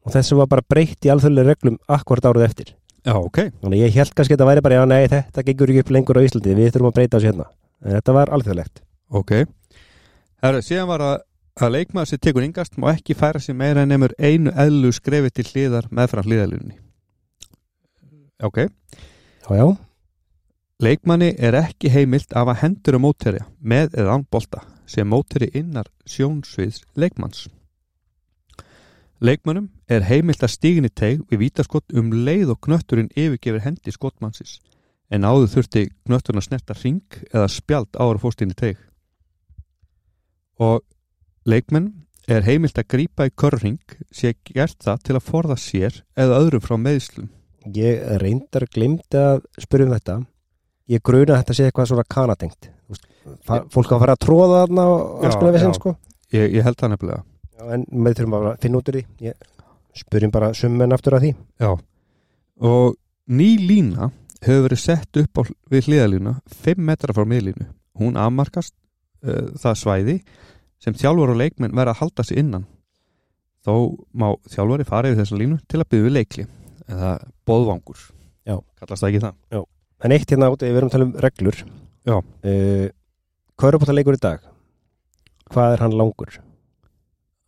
Og 0.05 0.13
þessu 0.13 0.37
var 0.37 0.49
bara 0.53 0.65
breytt 0.69 1.07
í 1.07 1.13
alþjóðlega 1.13 1.55
reglum 1.55 1.79
akkvart 1.89 2.27
árið 2.29 2.47
eftir. 2.49 2.73
Já, 3.05 3.15
ok. 3.17 3.41
Þannig 3.63 3.85
ég 3.85 3.97
held 3.99 4.13
kannski 4.17 4.35
að 4.35 4.39
þetta 4.39 4.49
væri 4.49 4.65
bara, 4.65 4.81
já 4.81 4.89
nei, 4.89 5.03
þetta 5.13 5.45
gengur 5.49 5.73
ekki 5.73 5.85
upp 5.85 5.93
lengur 5.97 6.21
á 6.21 6.25
Íslandi, 6.25 6.57
við 6.57 6.71
þurfum 6.73 6.91
að 6.91 6.97
breyta 6.99 7.19
þessu 7.19 7.31
hérna. 7.31 7.47
En 7.85 7.97
þetta 7.99 8.17
var 8.17 8.33
alþjóðlegt. 8.37 8.83
Ok. 9.21 9.33
Herra, 10.45 10.63
síðan 10.65 10.89
var 10.89 11.05
að, 11.05 11.17
að 11.61 11.75
leikmaður 11.77 12.11
sem 12.11 12.23
tekur 12.23 12.47
yngast 12.47 12.79
má 12.79 12.91
ekki 12.95 13.15
færa 13.15 13.41
sig 13.41 13.55
meira 13.57 13.83
en 13.83 13.93
nefnur 13.93 14.15
einu 14.19 14.51
eðlu 14.51 14.93
skrefi 14.93 15.31
til 15.31 15.47
hliðar 15.53 15.91
meðfram 15.91 16.27
hliðalunni 16.27 16.81
Ok. 18.45 18.59
Já, 18.59 19.57
já, 19.57 19.77
Leikmanni 20.83 21.31
er 21.39 21.55
ekki 21.55 21.89
heimilt 21.89 22.33
af 22.35 22.49
að 22.51 22.59
hendur 22.65 22.97
á 22.99 23.01
mótherja 23.01 23.45
með 23.63 23.95
eða 23.95 24.17
án 24.19 24.25
bolta 24.27 24.65
sem 24.91 25.07
mótherji 25.07 25.53
innar 25.61 25.87
sjónsviðs 26.05 26.83
leikmanns. 26.99 27.47
Leikmannum 29.23 29.71
er 29.89 30.05
heimilt 30.09 30.43
að 30.43 30.57
stíginni 30.57 30.91
teig 30.91 31.23
við 31.31 31.45
vítaskott 31.45 31.95
um 31.95 32.11
leið 32.27 32.53
og 32.57 32.61
knötturinn 32.67 33.13
yfirgefur 33.15 33.63
hendi 33.63 33.95
skottmannsins 33.95 34.59
en 35.15 35.25
áður 35.25 35.53
þurfti 35.55 35.85
knötturinn 36.09 36.43
að 36.43 36.49
snerta 36.49 36.77
ring 36.83 37.21
eða 37.31 37.47
spjald 37.55 37.95
ára 37.95 38.19
fórstinni 38.19 38.59
teig. 38.59 38.77
Og 40.59 40.83
leikmenn 41.49 41.93
er 42.29 42.45
heimilt 42.47 42.79
að 42.81 42.91
grípa 42.95 43.29
í 43.29 43.35
körring 43.37 43.97
sé 44.15 44.33
gert 44.49 44.79
það 44.83 45.03
til 45.05 45.17
að 45.19 45.27
forða 45.29 45.57
sér 45.61 46.03
eða 46.17 46.41
öðrum 46.41 46.65
frá 46.65 46.79
meðslum 46.81 47.29
ég 47.73 48.03
reyndar 48.21 48.67
glimti 48.73 49.19
að 49.19 49.45
spyrja 49.63 49.89
um 49.89 49.95
þetta. 49.95 50.17
Ég 50.93 51.05
gruna 51.05 51.35
að 51.35 51.41
þetta 51.43 51.57
sé 51.57 51.69
eitthvað 51.69 51.91
svona 51.91 52.07
kanatengt. 52.15 52.69
Fólk 53.73 53.89
á 53.89 53.97
að 53.97 54.03
fara 54.03 54.17
að 54.17 54.25
tróða 54.25 54.59
þarna 54.65 54.85
og 54.91 55.25
alls 55.25 55.39
konar 55.39 55.55
við 55.55 55.65
já. 55.65 55.71
sko. 55.79 55.95
Ég, 56.35 56.51
ég 56.59 56.67
held 56.67 56.79
það 56.81 56.93
nefnilega. 56.93 57.23
Já, 57.55 57.65
en 57.77 57.87
með 57.89 58.19
þurfum 58.19 58.37
að 58.41 58.51
finna 58.65 58.81
út 58.81 58.91
úr 58.91 58.99
því. 58.99 59.05
Ég 59.25 59.49
spyrjum 59.97 60.35
bara 60.35 60.53
summen 60.59 60.97
aftur 60.97 61.17
að 61.17 61.27
því. 61.27 61.33
Já. 61.65 61.71
og 62.65 62.95
ný 63.27 63.49
lína 63.59 64.11
hefur 64.45 64.67
verið 64.67 64.81
sett 64.83 65.17
upp 65.17 65.41
á, 65.41 65.43
við 65.73 65.89
hliðalínu 65.89 66.35
5 66.65 66.83
metra 66.85 67.17
frá 67.17 67.25
miðlínu. 67.27 67.71
Hún 67.97 68.19
afmarkast 68.21 68.75
uh, 69.25 69.55
það 69.57 69.79
svæði 69.81 70.17
sem 70.85 70.97
þjálfur 71.01 71.33
og 71.35 71.41
leikmenn 71.41 71.75
verða 71.77 71.95
að 71.97 72.03
halda 72.03 72.27
sig 72.27 72.41
innan 72.43 72.67
þó 73.65 73.75
má 74.13 74.29
þjálfari 74.53 74.87
fara 74.89 75.11
yfir 75.11 75.23
þessa 75.23 75.39
línu 75.41 75.61
til 75.71 75.81
að 75.81 75.91
byggja 75.95 76.15
leikli 76.19 76.47
eða 76.93 77.13
boðvangur 77.49 78.01
Já. 78.45 78.59
kallast 78.81 79.05
það 79.05 79.11
ekki 79.13 79.25
það 79.29 79.65
En 80.05 80.13
eitt 80.13 80.29
hérna 80.29 80.51
úti, 80.53 80.69
við 80.69 80.77
erum 80.77 80.91
að 80.91 80.93
tala 80.93 81.05
um 81.07 81.13
reglur 81.25 81.61
Já. 82.05 82.17
uh, 82.21 82.89
Körbóttaleikur 83.57 84.19
í 84.19 84.21
dag 84.21 84.43
Hvað 85.55 85.77
er 85.77 85.85
hann 85.85 85.97
langur? 85.97 86.35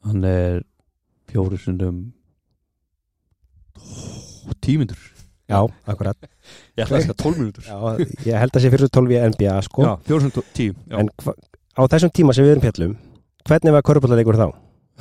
hann 0.07 0.25
er 0.25 0.63
fjóru 1.27 1.59
sundum 1.59 1.97
tímyndur 4.63 4.99
Já, 5.47 5.61
akkurat 5.87 6.19
ég 6.75 6.83
ætla 6.87 6.99
að 6.99 7.05
segja 7.05 7.17
tólmyndur 7.21 7.67
Já, 7.67 7.77
ég 8.27 8.39
held 8.41 8.57
að 8.57 8.65
sé 8.65 8.71
fyrir 8.73 8.91
12 8.97 9.13
í 9.15 9.19
NBA 9.31 9.59
sko. 9.67 9.85
já, 9.87 9.93
fjóru 10.09 10.25
sundum 10.25 10.47
tíu 10.57 10.73
já. 10.75 10.97
En 11.03 11.11
hva, 11.23 11.35
á 11.79 11.83
þessum 11.93 12.13
tíma 12.19 12.35
sem 12.35 12.47
við 12.47 12.55
erum 12.57 12.65
fjallum 12.65 12.97
Hvernig 13.47 13.75
var 13.77 13.85
körbóttaleikur 13.87 14.39
þá? 14.39 14.47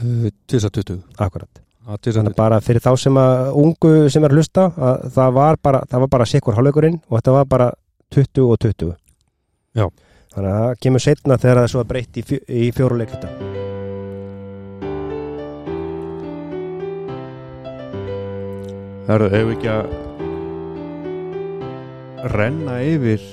Uh, 0.02 0.28
2020 0.52 1.00
Akkurat 1.18 1.62
Já, 1.86 1.96
Þannig 2.02 2.34
2020. 2.34 2.36
bara 2.38 2.60
fyrir 2.66 2.82
þá 2.82 2.92
sem 2.98 3.18
að 3.22 3.58
ungu 3.62 3.94
sem 4.14 4.24
er 4.26 4.34
að 4.34 4.40
hlusta 4.40 4.66
að 4.74 5.04
það 5.16 5.36
var 5.38 5.60
bara, 5.62 5.82
það 5.90 6.04
var 6.04 6.12
bara 6.16 6.28
sikkur 6.30 6.58
hálfleikurinn 6.58 6.98
og 7.06 7.20
þetta 7.20 7.36
var 7.36 7.50
bara 7.50 7.68
20 8.14 8.46
og 8.46 8.58
20 8.66 8.94
Já. 9.76 9.86
Þannig 10.36 10.50
að 10.52 10.58
það 10.62 10.80
kemur 10.86 11.04
setna 11.06 11.38
þegar 11.42 11.60
það 11.62 11.68
er 11.68 11.74
svo 11.74 11.84
að 11.84 11.90
breytt 11.94 12.18
í, 12.18 12.26
fjö, 12.26 12.40
í 12.50 12.72
fjóruleikluta 12.76 13.30
ef 19.06 19.32
við 19.32 19.52
ekki 19.54 19.70
að 19.70 19.86
renna 22.34 22.80
yfir 22.82 23.26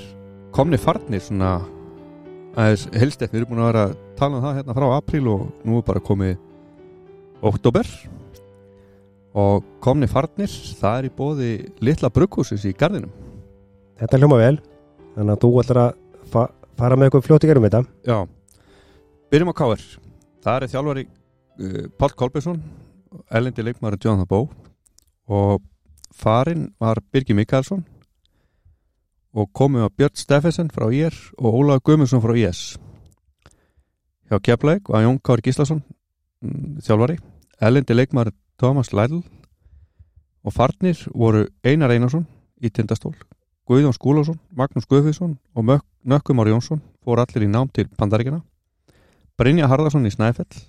komni 0.53 0.77
farnir 0.77 1.21
svona 1.23 1.55
aðeins 2.53 2.85
helst 2.93 3.23
eftir, 3.25 3.39
við 3.39 3.41
erum 3.41 3.53
búin 3.55 3.63
að 3.63 3.71
vera 3.71 3.85
að 3.87 3.95
tala 4.23 4.39
um 4.39 4.47
það 4.47 4.59
hérna 4.61 4.77
frá 4.79 4.89
apríl 4.95 5.29
og 5.35 5.45
nú 5.67 5.77
er 5.79 5.87
bara 5.91 6.03
komið 6.09 6.35
oktober 7.43 7.93
og 9.43 9.65
komni 9.83 10.07
farnir 10.07 10.51
það 10.79 10.99
er 10.99 11.07
í 11.09 11.15
bóði 11.17 11.53
litla 11.83 12.11
brugghúsins 12.13 12.65
í 12.69 12.75
gardinum 12.77 13.11
Þetta 13.99 14.19
hljóma 14.19 14.37
vel 14.41 14.55
Þannig 15.13 15.35
að 15.35 15.41
þú 15.43 15.49
ætlar 15.61 15.79
að 15.83 15.97
fa 16.33 16.43
fara 16.79 16.97
með 16.97 17.09
eitthvað 17.09 17.25
fljóti 17.27 17.49
gerum 17.49 17.67
þetta. 17.67 17.83
Já, 18.07 18.17
byrjum 19.29 19.51
á 19.53 19.55
KR 19.59 19.83
það 20.43 20.55
er 20.55 20.71
þjálfari 20.71 21.03
uh, 21.05 21.83
Páll 21.99 22.15
Kolbjörnsson 22.17 22.61
elendi 23.29 23.65
leikmaður 23.65 23.99
Jonathan 24.01 24.29
Bó 24.29 24.39
og 25.29 25.61
farinn 26.13 26.71
var 26.81 27.01
Birgir 27.13 27.37
Mikaelsson. 27.37 27.83
Og 29.33 29.49
komið 29.53 29.85
á 29.85 29.89
Björn 29.97 30.17
Steffensen 30.17 30.73
frá 30.73 30.89
IR 30.93 31.15
og 31.37 31.55
Ólaður 31.61 31.85
Guðmundsson 31.87 32.21
frá 32.21 32.35
IS 32.37 32.75
hjá 34.29 34.39
Keflavík 34.39 34.89
var 34.89 35.03
Jón 35.05 35.19
Kári 35.23 35.43
Gíslason 35.45 35.81
mm, 36.43 36.81
þjálfari, 36.85 37.17
elendi 37.61 37.97
leikmaður 37.97 38.33
Thomas 38.59 38.93
Lædl 38.93 39.23
og 40.43 40.53
farnir 40.55 40.99
voru 41.13 41.45
Einar 41.63 41.93
Einarsson 41.95 42.25
í 42.63 42.69
tindastól, 42.69 43.15
Guðjón 43.67 43.95
Skúlason 43.95 44.39
Magnús 44.55 44.87
Guðfísson 44.89 45.37
og 45.55 45.67
Mök 45.67 45.85
Nökkum 46.03 46.41
Ári 46.43 46.51
Jónsson 46.51 46.83
fór 47.03 47.23
allir 47.23 47.47
í 47.47 47.51
nám 47.51 47.71
til 47.71 47.87
Bandaríkjana 47.97 48.43
Brynja 49.39 49.67
Harðarsson 49.71 50.07
í 50.07 50.13
Snæfell 50.13 50.63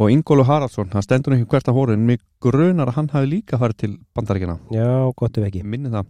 og 0.00 0.10
Ingólu 0.10 0.46
Haraldsson 0.48 0.90
hann 0.94 1.04
stendur 1.04 1.36
ekki 1.36 1.50
hvert 1.50 1.68
að 1.68 1.78
hóru 1.78 1.94
en 1.96 2.06
mig 2.06 2.22
grunar 2.40 2.88
að 2.88 2.96
hann 2.96 3.12
hafi 3.12 3.28
líka 3.36 3.60
farið 3.60 3.80
til 3.82 3.94
Bandaríkjana 4.16 4.58
Já, 4.72 5.12
gott 5.16 5.38
ef 5.38 5.46
ekki. 5.50 5.62
Minni 5.66 5.92
það, 5.92 6.08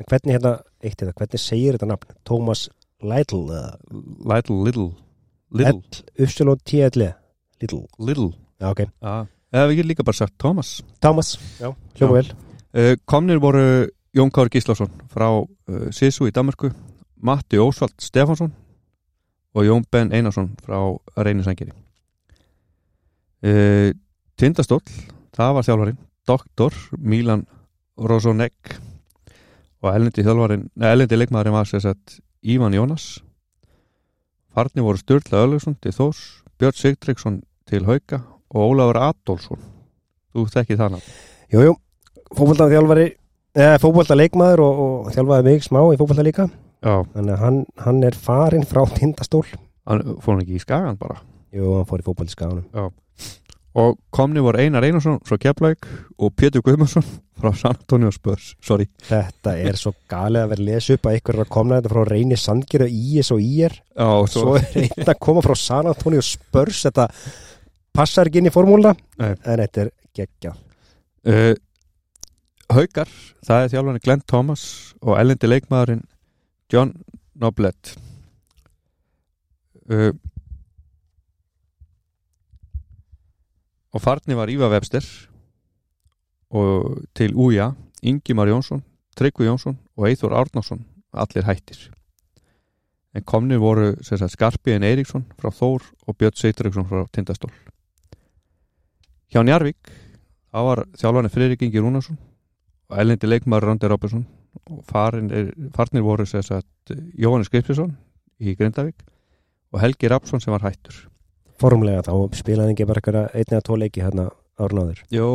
En 0.00 0.08
hvernig 0.08 0.34
hérna, 0.34 0.52
eitt 0.82 0.98
þetta, 0.98 1.14
hvernig 1.18 1.40
segir 1.40 1.76
þetta 1.76 1.88
nafn? 1.90 2.14
Thomas 2.26 2.66
Lytle 3.02 3.42
eða? 3.54 3.72
Little 4.50 4.88
Little. 5.52 5.82
L-Y-T-L 6.16 7.06
Little. 7.62 7.84
Little. 7.98 8.32
Já, 8.60 8.70
ok. 8.70 8.86
Ja. 9.02 9.26
eða 9.52 9.68
við 9.68 9.78
getum 9.80 9.90
líka 9.92 10.06
bara 10.06 10.16
sagt 10.16 10.38
Thomas. 10.40 10.70
Thomas 11.02 11.34
Já, 11.60 11.72
hljóma 11.98 12.18
vel. 12.18 12.32
Uh, 12.72 12.94
komnir 13.04 13.40
voru 13.42 13.88
Jón 14.16 14.32
Kári 14.32 14.52
Gíslason 14.52 14.90
frá 15.12 15.28
uh, 15.28 15.88
Sisu 15.92 16.26
í 16.28 16.32
Danmarku 16.34 16.70
Matti 17.22 17.60
Ósvald 17.60 17.94
Stefansson 18.00 18.52
og 19.52 19.66
Jón 19.66 19.84
Ben 19.92 20.12
Einarsson 20.12 20.50
frá 20.64 20.78
Reynisangeri 21.16 21.72
uh, 23.44 23.90
Tindastóll 24.40 24.84
það 25.36 25.58
var 25.58 25.68
þjálfarinn 25.68 26.00
Doktor 26.28 26.76
Milan 26.98 27.44
Rosonek 27.98 28.78
og 29.82 29.92
elendi 29.92 30.24
leikmaðurinn 30.24 31.56
var 31.56 31.68
sér 31.68 31.84
sett 31.84 32.20
Ívan 32.42 32.74
Jónas 32.76 33.18
Farni 34.52 34.84
voru 34.84 35.00
Sturla 35.00 35.46
Ölugsson 35.46 35.78
til 35.80 35.94
Þós 35.96 36.18
Björn 36.60 36.76
Sigtryggsson 36.76 37.38
til 37.68 37.86
Hauka 37.88 38.18
og 38.52 38.74
Ólafur 38.74 38.98
Adolfsson. 39.00 39.60
Þú 40.32 40.44
þekkið 40.52 40.82
það 40.82 40.90
nafn. 40.96 41.14
Jú, 41.52 41.62
jú, 41.66 41.72
fótbolta 42.36 42.68
þjálfari 42.68 43.06
eða 43.56 43.78
fótbolta 43.80 44.16
leikmaður 44.18 44.64
og, 44.66 44.82
og 44.84 45.08
þjálfaði 45.14 45.46
mig 45.48 45.64
smá 45.64 45.80
í 45.88 45.98
fótbolta 46.00 46.26
líka. 46.26 46.48
Já, 46.84 46.94
Þannig 47.14 47.34
að 47.34 47.44
hann, 47.46 47.60
hann 47.86 48.02
er 48.04 48.18
farinn 48.28 48.68
frá 48.68 48.82
tindastól. 48.92 49.46
Hann 49.88 50.04
fór 50.20 50.34
hann 50.34 50.44
ekki 50.44 50.58
í 50.58 50.64
skagan 50.64 51.00
bara? 51.00 51.22
Jú, 51.56 51.72
hann 51.78 51.88
fór 51.88 52.04
í 52.04 52.06
fótbolta 52.06 52.36
skáðunum 52.36 52.92
og 53.78 53.96
komni 54.12 54.42
voru 54.44 54.60
Einar 54.60 54.84
Einarsson 54.84 55.20
frá 55.24 55.38
Keflavík 55.40 55.86
og 56.20 56.32
Pétur 56.36 56.64
Guðmundsson 56.64 57.04
frá 57.40 57.54
San 57.56 57.76
Antonio 57.78 58.10
Spurs. 58.12 58.52
Sorry, 58.62 58.86
Þetta 59.08 59.54
er 59.58 59.78
svo 59.80 59.94
galið 60.10 60.42
að 60.42 60.52
vera 60.52 60.62
að 60.62 60.68
lesa 60.68 60.96
upp 60.96 61.08
að 61.08 61.16
ykkur 61.18 61.38
er 61.38 61.44
að 61.46 61.52
komna 61.56 61.78
þetta 61.78 61.94
frá 61.94 62.02
Reyni 62.10 62.38
Sandgjör 62.38 62.84
og 62.86 62.98
IS 63.00 63.32
og 63.32 63.42
IR 63.42 63.78
Já, 63.80 64.06
og 64.10 64.28
Svo 64.30 64.54
er 64.60 64.68
einn 64.82 65.08
að 65.08 65.18
koma 65.24 65.44
frá 65.44 65.56
San 65.58 65.88
Antonio 65.90 66.22
Spurs. 66.26 66.84
Þetta 66.86 67.08
passar 67.96 68.28
ekki 68.30 68.42
inn 68.42 68.50
í 68.50 68.54
formúluna 68.54 68.94
Nei. 69.20 69.32
En 69.32 69.64
þetta 69.64 69.86
er 69.86 69.92
geggjað. 70.20 70.60
Uh, 71.22 71.54
Haukar 72.72 73.10
það 73.44 73.64
er 73.64 73.72
þjálfarni 73.72 74.04
Glenn 74.04 74.26
Thomas 74.28 74.64
og 75.02 75.16
ellendi 75.18 75.48
leikmaðurinn 75.48 76.04
John 76.72 76.94
Noblett. 77.40 77.96
Uh, 79.90 80.12
og 83.92 84.00
farni 84.00 84.36
var 84.36 84.50
Íva 84.50 84.70
Webster 84.72 85.04
og 86.52 87.02
til 87.14 87.34
Úja 87.34 87.72
Ingimar 88.02 88.48
Jónsson, 88.48 88.82
Tryggvi 89.16 89.46
Jónsson 89.46 89.76
og 89.96 90.08
Eithor 90.08 90.32
Árnason 90.32 90.84
allir 91.12 91.44
hættir. 91.44 91.90
En 93.14 93.24
komnir 93.24 93.60
voru 93.60 93.92
Skarpiðin 94.02 94.84
Eiríksson 94.88 95.26
frá 95.36 95.52
Þór 95.52 95.84
og 96.06 96.16
Björn 96.16 96.36
Seitriksson 96.36 96.88
frá 96.88 97.04
Tindastól. 97.12 97.52
Hjá 99.32 99.44
Njarvík 99.44 99.92
það 100.52 100.68
var 100.68 100.84
þjálfarni 100.96 101.32
Friðrik 101.32 101.62
Ingi 101.66 101.80
Rúnarsson 101.80 102.18
og 102.88 102.98
ellendi 102.98 103.28
leikmaður 103.28 103.68
Randi 103.68 103.92
Róbersson 103.92 104.26
og 104.68 104.84
er, 104.92 105.52
farnir 105.76 106.04
voru 106.04 106.26
Jóhannes 106.26 107.48
Skripsson 107.48 107.96
í 108.40 108.56
Grindavík 108.56 109.04
og 109.72 109.80
Helgi 109.80 110.08
Rapsson 110.08 110.40
sem 110.40 110.52
var 110.52 110.64
hættur 110.68 111.11
Formúlega 111.62 112.02
þá 112.06 112.12
spilaði 112.36 112.74
ekki 112.74 112.86
bara 112.90 113.00
eitthvað 113.02 113.36
einn 113.38 113.52
eða 113.54 113.64
tvo 113.68 113.76
leiki 113.78 114.02
hérna 114.02 114.28
árun 114.62 114.82
áður. 114.84 115.02
Jó, 115.14 115.26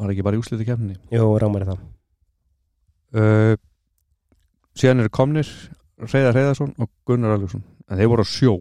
var 0.00 0.12
ekki 0.14 0.24
bara 0.26 0.38
í 0.38 0.40
úsliti 0.42 0.66
kemni 0.68 0.96
Jú, 1.12 1.26
rámari 1.40 1.68
það 1.68 1.82
uh, 3.20 3.54
síðan 4.78 5.04
eru 5.04 5.12
komnir 5.14 5.50
Reyðar 6.00 6.36
Reyðarsson 6.36 6.72
og 6.80 6.88
Gunnar 7.08 7.36
Aljósson 7.36 7.62
en 7.90 7.98
þeir 8.00 8.10
voru 8.12 8.24
á 8.24 8.28
sjó 8.28 8.54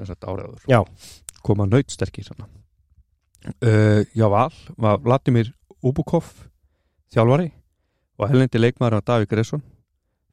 þess 0.00 0.14
að 0.16 0.28
áriður 0.32 0.64
Já. 0.70 0.80
koma 1.46 1.66
nautsterkir 1.68 2.26
svona. 2.26 2.48
uh, 3.62 4.02
já 4.16 4.26
val 4.32 4.52
var 4.76 5.00
Vladimir 5.04 5.52
Ubukov 5.80 6.32
þjálfari 7.14 7.50
og 8.20 8.28
hellendi 8.28 8.60
leikmaður 8.60 8.98
var 8.98 9.06
Davík 9.06 9.30
Gresson 9.32 9.62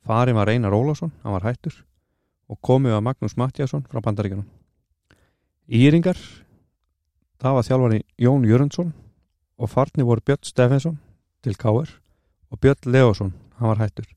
farin 0.08 0.36
var 0.40 0.50
Einar 0.50 0.72
Ólafsson, 0.76 1.12
hann 1.24 1.34
var 1.36 1.44
hættur. 1.44 1.84
Og 2.48 2.56
komið 2.64 2.94
var 2.96 3.02
Magnús 3.04 3.36
Mattiasson 3.36 3.84
frá 3.92 4.00
Bandaríkjanum 4.00 4.46
Íringar 5.68 6.20
það 7.44 7.58
var 7.58 7.66
þjálfari 7.68 7.98
Jón 8.24 8.46
Jörundsson 8.48 8.94
og 9.58 9.72
farni 9.72 10.06
voru 10.08 10.24
Björn 10.24 10.46
Steffensson 10.48 10.96
til 11.44 11.58
Káar 11.60 11.90
og 12.52 12.62
Björn 12.64 12.88
Leosson, 12.88 13.34
hann 13.60 13.74
var 13.74 13.82
hættur. 13.82 14.08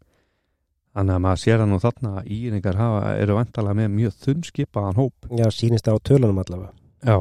Þannig 0.95 1.17
að 1.17 1.25
maður 1.25 1.41
sér 1.43 1.59
það 1.59 1.71
nú 1.71 1.79
þarna 1.83 2.13
að 2.21 2.31
Íringar 2.37 2.79
hafa, 2.79 3.01
eru 3.19 3.37
vantalega 3.39 3.79
með 3.79 3.91
mjög 3.97 4.15
þunnskipaðan 4.25 4.99
hóp. 4.99 5.29
Já, 5.39 5.47
sýnist 5.55 5.87
það 5.87 5.99
á 5.99 6.07
tölunum 6.07 6.41
allavega. 6.43 6.73
Já. 7.07 7.17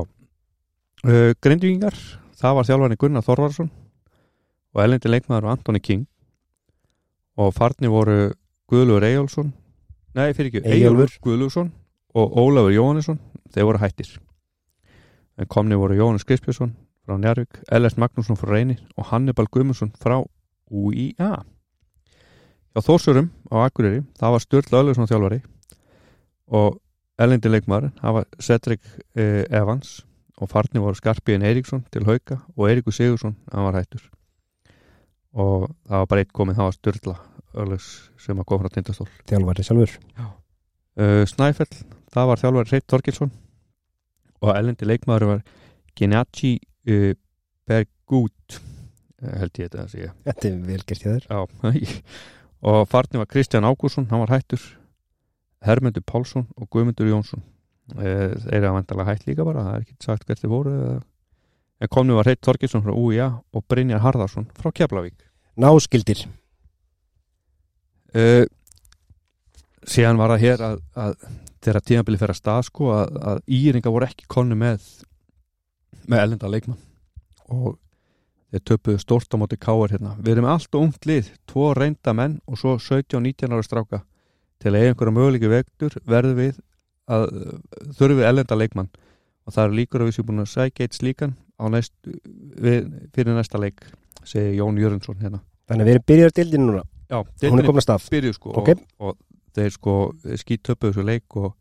Uh, 1.06 1.32
Grindvíkingar, 1.42 1.98
það 2.38 2.58
var 2.58 2.70
þjálfarni 2.70 3.00
Gunnar 3.02 3.26
Þorvarsson 3.26 3.72
og 4.74 4.84
elendi 4.84 5.10
leikmaður 5.10 5.50
Antoni 5.54 5.82
King. 5.82 6.06
Og 7.40 7.54
farni 7.56 7.90
voru 7.90 8.34
Guðlur 8.70 9.06
Eyjólfsson 9.06 9.54
nei, 10.18 10.34
fyrir 10.38 10.52
ekki. 10.52 10.66
Eyjólfur 10.70 11.18
Guðlússon 11.26 11.74
og 12.18 12.38
Ólafur 12.38 12.74
Jóhannesson 12.74 13.22
þeir 13.54 13.70
voru 13.70 13.82
hættir. 13.84 14.12
En 15.40 15.48
komni 15.48 15.78
voru 15.80 15.98
Jóhannes 15.98 16.26
Krispjörnsson 16.28 16.76
frá 17.06 17.18
Njarvík, 17.18 17.62
Ellert 17.72 17.98
Magnússon 17.98 18.38
frá 18.38 18.52
Reyni 18.54 18.78
og 18.98 19.08
Hannibal 19.10 19.48
Guðmundsson 19.50 19.94
frá 19.98 20.20
UIA 20.70 21.32
hjá 22.70 22.84
Þórsurum 22.86 23.32
á 23.50 23.66
Akureyri 23.66 24.04
það 24.20 24.36
var 24.36 24.44
Sturl 24.44 24.78
Öðlusson 24.82 25.10
þjálfari 25.10 25.40
og 26.60 26.78
elendi 27.20 27.50
leikmaður 27.50 27.90
það 27.98 28.16
var 28.20 28.30
Cedric 28.46 28.86
eh, 29.18 29.44
Evans 29.50 30.00
og 30.40 30.52
farni 30.52 30.82
voru 30.82 30.98
Skarpiðin 30.98 31.46
Eiríksson 31.48 31.84
til 31.92 32.06
Hauka 32.08 32.40
og 32.56 32.70
Eiríkur 32.70 32.96
Sigursson, 32.96 33.36
hann 33.52 33.68
var 33.68 33.80
hættur. 33.80 34.06
Og 35.36 35.70
það 35.88 36.04
var 36.04 36.12
bara 36.14 36.24
eitt 36.24 36.36
komið 36.36 36.60
það 36.60 36.70
var 36.70 36.78
Sturla 36.78 37.18
Örlegs 37.60 37.90
sem 38.22 38.40
að 38.40 38.52
koma 38.52 38.66
frá 38.66 38.78
Tindastól. 38.78 39.10
Þjálfari 39.28 39.68
sjálfur 39.68 39.98
uh, 41.00 41.24
Snæfell, 41.30 41.72
það 42.14 42.32
var 42.32 42.42
þjálfari 42.42 42.74
Reit 42.74 42.88
Þorkilsson 42.92 43.32
og 44.40 44.52
ellendi 44.56 44.88
leikmaður 44.88 45.34
var 45.34 45.46
Gennadji 46.00 46.58
uh, 46.90 47.14
Bergut 47.70 48.60
uh, 48.60 49.38
held 49.42 49.62
ég 49.62 49.70
þetta 49.70 49.86
að 49.86 49.94
segja. 49.96 50.12
Þetta 50.28 50.50
er 50.50 50.60
vel 50.68 50.82
gert 50.84 51.06
hjá 51.06 51.12
þér. 51.16 52.04
Og 52.70 52.82
farni 52.92 53.22
var 53.22 53.30
Kristján 53.32 53.64
Ágússon, 53.64 54.10
hann 54.10 54.20
var 54.26 54.34
hættur. 54.36 54.60
Hermundur 55.64 56.04
Pálsson 56.04 56.48
og 56.60 56.68
Guðmundur 56.72 57.08
Jónsson. 57.08 57.44
Eh, 57.98 58.36
þeir 58.36 58.58
eru 58.60 58.68
að 58.70 58.76
vandalega 58.76 59.10
hætt 59.10 59.26
líka 59.28 59.46
bara 59.48 59.64
það 59.66 59.76
er 59.76 59.86
ekki 59.86 59.96
sagt 60.06 60.28
hvert 60.28 60.42
þið 60.44 60.52
voru 60.52 60.74
en 61.80 61.90
komnu 61.90 62.18
var 62.18 62.28
Hreit 62.28 62.42
Þorgilsson 62.46 62.84
frá 62.86 62.94
UIA 62.94 63.28
og 63.56 63.66
Brynjar 63.72 64.04
Harðarsson 64.04 64.46
frá 64.60 64.70
Keflavík. 64.76 65.18
Náskildir 65.60 66.22
uh, 68.14 68.46
síðan 69.90 70.20
var 70.22 70.34
það 70.36 70.44
hér 70.46 70.64
að, 70.70 70.80
að 71.04 71.14
þegar 71.66 71.86
tímabili 71.90 72.20
fer 72.22 72.34
að 72.34 72.40
stað 72.40 72.66
sko 72.70 72.90
að, 72.96 73.18
að 73.34 73.42
Íringa 73.60 73.92
voru 73.94 74.08
ekki 74.10 74.28
konu 74.32 74.58
með 74.60 74.86
með 76.10 76.24
ellenda 76.24 76.50
leikmann. 76.50 76.80
Og 77.54 77.76
þeir 78.54 78.64
töpuðu 78.66 79.02
stórt 79.02 79.34
á 79.34 79.38
móti 79.42 79.58
káar 79.62 79.92
hérna. 79.94 80.16
Við 80.22 80.36
erum 80.36 80.48
með 80.48 80.56
allt 80.56 80.78
og 80.78 80.86
ungt 80.88 81.06
lið, 81.10 81.28
tvo 81.50 81.68
reynda 81.78 82.14
menn 82.18 82.40
og 82.50 82.58
svo 82.62 82.78
17-19 82.82 83.54
ára 83.54 83.66
stráka. 83.66 84.02
Til 84.60 84.72
að 84.74 84.80
eiga 84.82 84.94
einhverja 84.94 85.16
möguleiki 85.16 85.52
vektur 85.52 85.96
verðum 86.10 86.40
við 86.42 86.58
að 87.10 87.28
þurfum 87.98 88.20
við 88.22 88.28
ellenda 88.30 88.58
leikmann. 88.58 88.90
Og 89.48 89.54
það 89.56 89.64
er 89.68 89.78
líkur 89.80 90.04
að 90.04 90.10
við 90.10 90.18
séum 90.18 90.28
búin 90.30 90.44
að 90.44 90.52
sækja 90.54 90.86
eitt 90.88 90.98
slíkan 90.98 91.36
næst, 91.74 91.94
við, 92.06 92.90
fyrir 93.16 93.36
næsta 93.36 93.60
leik 93.62 93.82
segi 94.28 94.58
Jón 94.60 94.78
Jörnsson 94.80 95.18
hérna. 95.22 95.42
Þannig 95.70 95.86
að 95.86 95.90
við 95.90 95.96
erum 95.98 96.08
byrjaður 96.12 96.36
dildin 96.40 96.66
núna. 96.68 96.84
Já, 97.10 97.18
Hún 97.50 97.62
er 97.62 97.66
komin 97.66 97.82
að 97.82 97.86
stað. 97.88 98.10
byrjuð 98.14 98.36
sko 98.38 98.52
Ok. 98.62 98.70
og, 98.74 98.84
og 99.10 99.18
þeir 99.60 99.76
sko 99.76 99.96
skítöpuðu 100.42 100.94
þessu 100.94 101.06
leik 101.08 101.40
og 101.40 101.54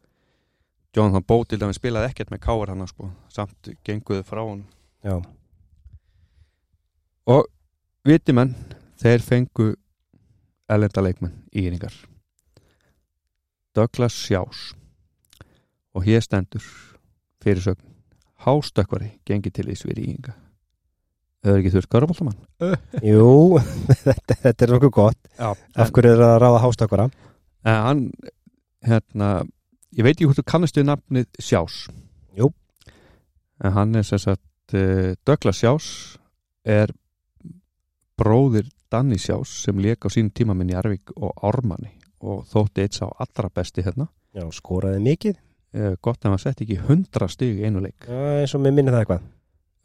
Jonathan 0.97 1.27
Bó 1.29 1.43
til 1.45 1.59
dæmis 1.61 1.79
spilaði 1.79 2.11
ekkert 2.12 2.33
með 2.33 2.43
káar 2.47 2.73
hann 2.73 2.87
sko, 2.89 3.11
samt 3.33 3.70
genguðu 3.87 4.25
frá 4.27 4.41
hann 4.43 4.65
Já, 5.05 5.19
og 7.29 7.45
viti 8.09 8.35
menn 8.35 8.55
þeir 8.99 9.23
fengu 9.23 9.69
ellenda 10.69 11.05
leikmenn 11.05 11.37
í 11.55 11.69
yningar 11.69 11.95
Douglas 13.77 14.16
Sjás 14.16 14.73
og 15.95 16.05
hér 16.07 16.23
stendur 16.25 16.65
fyrirsögn. 17.43 17.85
Hástökkvari 18.43 19.12
gengi 19.27 19.51
til 19.55 19.69
í 19.70 19.77
sviríinga 19.79 20.35
þau 21.43 21.53
er 21.53 21.61
ekki 21.61 21.73
þurft 21.75 21.91
körfaldamann 21.95 22.37
jú 23.07 23.59
þetta, 24.07 24.37
þetta 24.43 24.66
er 24.66 24.75
nokkuð 24.75 24.93
gott. 24.95 25.20
Já, 25.39 25.53
Af 25.79 25.93
hverju 25.95 26.12
er 26.15 26.23
það 26.23 26.35
að 26.35 26.41
ráða 26.43 26.62
hástökkara? 26.65 27.09
En 27.64 27.80
hann 27.85 28.02
hérna, 28.86 29.30
ég 29.97 30.06
veit 30.06 30.14
ekki 30.14 30.28
hvort 30.28 30.40
þú 30.40 30.47
kannast 30.52 30.78
við 30.78 30.89
nafnið 30.90 31.43
Sjás 31.43 31.86
Jú. 32.39 32.52
en 33.64 33.74
hann 33.74 33.98
er 33.98 34.06
sem 34.06 34.20
sagt 34.22 34.76
uh, 34.76 35.14
Douglas 35.26 35.62
Sjás 35.62 35.89
er 36.64 36.93
bróðir 38.18 38.68
Danny 38.90 39.18
Sjás 39.20 39.51
sem 39.64 39.78
lék 39.82 40.06
á 40.06 40.09
sínum 40.12 40.32
tíma 40.35 40.56
með 40.56 40.72
Njarvík 40.72 41.14
og 41.16 41.35
Ármanni 41.44 41.94
og 42.24 42.44
þótti 42.51 42.82
eitt 42.82 42.97
sá 42.98 43.06
allra 43.06 43.51
besti 43.55 43.85
hérna. 43.86 44.09
Já, 44.35 44.43
skoraði 44.51 45.02
mikið. 45.05 45.36
Uh, 45.76 45.93
gott 46.02 46.24
að 46.24 46.32
hann 46.32 46.40
sett 46.43 46.62
ekki 46.64 46.78
100 46.80 47.28
stig 47.30 47.60
í 47.60 47.66
einu 47.68 47.82
leik. 47.85 48.09
Já, 48.09 48.40
eins 48.40 48.55
og 48.56 48.64
mér 48.64 48.74
minni 48.74 48.94
það 48.94 49.05
eitthvað. 49.05 49.26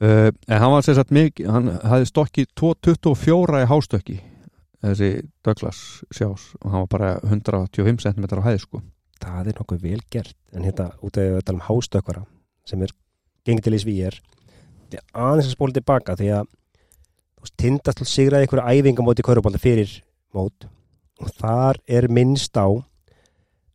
Uh, 0.04 0.30
en 0.48 0.62
hann 0.64 0.74
var 0.74 0.86
sem 0.86 0.98
sagt 0.98 1.14
mikið 1.14 1.50
hann 1.54 1.74
hafði 1.84 2.08
stokkið 2.10 2.48
24 2.60 3.62
í 3.62 3.68
hástökki 3.70 4.16
þessi 4.84 5.10
Douglas 5.46 5.80
Sjás 6.12 6.50
og 6.62 6.68
hann 6.72 6.86
var 6.86 6.92
bara 6.92 7.14
125 7.24 8.04
cm 8.04 8.28
á 8.28 8.48
hæði 8.48 8.64
sko. 8.66 8.84
Það 9.24 9.50
er 9.50 9.60
nokkuð 9.60 9.84
vel 9.84 10.02
gert 10.12 10.36
En 10.52 10.66
hérna, 10.68 10.92
út 11.00 11.18
af 11.18 11.38
að 11.38 11.46
tala 11.48 11.60
um 11.60 11.68
hástökkara 11.70 12.26
sem 12.68 12.82
er 12.84 12.92
gengið 13.48 13.68
til 13.68 13.76
í 13.78 13.82
svíjar 13.84 14.18
Þetta 14.20 15.00
er 15.00 15.24
aðeins 15.26 15.48
að 15.48 15.56
spóla 15.56 15.78
tilbaka 15.78 16.18
því 16.20 16.30
að 16.40 16.52
tindast 17.60 18.00
til 18.00 18.08
sigraði 18.08 18.48
einhverju 18.48 18.80
æfingamóti 18.80 19.26
körubólta 19.26 19.62
fyrir 19.62 19.92
mót 20.36 20.68
og 21.22 21.32
þar 21.40 21.80
er 21.88 22.10
minnst 22.12 22.56
á 22.56 22.68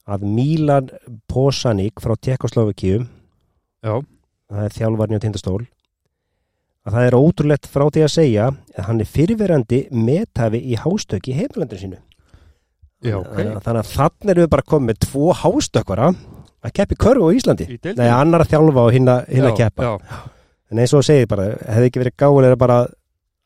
að 0.09 0.25
Milan 0.25 0.89
Posanik 1.29 2.01
frá 2.01 2.15
Tjekkoslovakíu 2.17 3.03
Já, 3.85 3.95
það 4.49 4.65
er 4.65 4.77
þjálfarni 4.77 5.21
á 5.21 5.25
tindastól 5.25 5.61
að 6.89 6.95
það 6.97 7.07
er 7.11 7.17
ótrúlegt 7.19 7.69
frá 7.69 7.85
því 7.93 8.03
að 8.07 8.13
segja 8.15 8.47
að 8.49 8.85
hann 8.89 9.01
er 9.05 9.09
fyrirverandi 9.13 9.81
metafi 9.93 10.61
í 10.73 10.79
hástöki 10.81 11.35
í 11.35 11.39
heimlandinu 11.43 11.81
sínu. 11.83 11.99
Já, 13.05 13.15
ok 13.21 13.35
þannig 13.37 13.55
að- 13.55 13.63
þannig 13.69 13.83
að 13.85 13.93
erum 14.35 14.45
við 14.47 14.53
bara 14.57 14.67
komið 14.73 14.89
með 14.91 14.99
tvo 15.07 15.27
hástökkvara 15.43 16.09
að 16.65 16.73
keppi 16.75 16.97
körfu 16.99 17.29
á 17.29 17.37
Íslandi. 17.39 17.67
Nei, 17.95 18.09
annar 18.11 18.43
að 18.43 18.51
þjálfa 18.55 18.85
og 18.89 18.93
hinn 18.97 19.07
að, 19.13 19.29
að 19.53 19.57
keppa. 19.61 19.83
Já, 19.85 20.23
en 20.73 20.79
eins 20.83 20.95
og 20.97 21.03
að 21.05 21.07
segja 21.13 21.29
bara, 21.31 21.45
hefði 21.69 21.91
ekki 21.93 22.03
verið 22.03 22.17
gáðulega 22.19 22.59
bara 22.59 22.79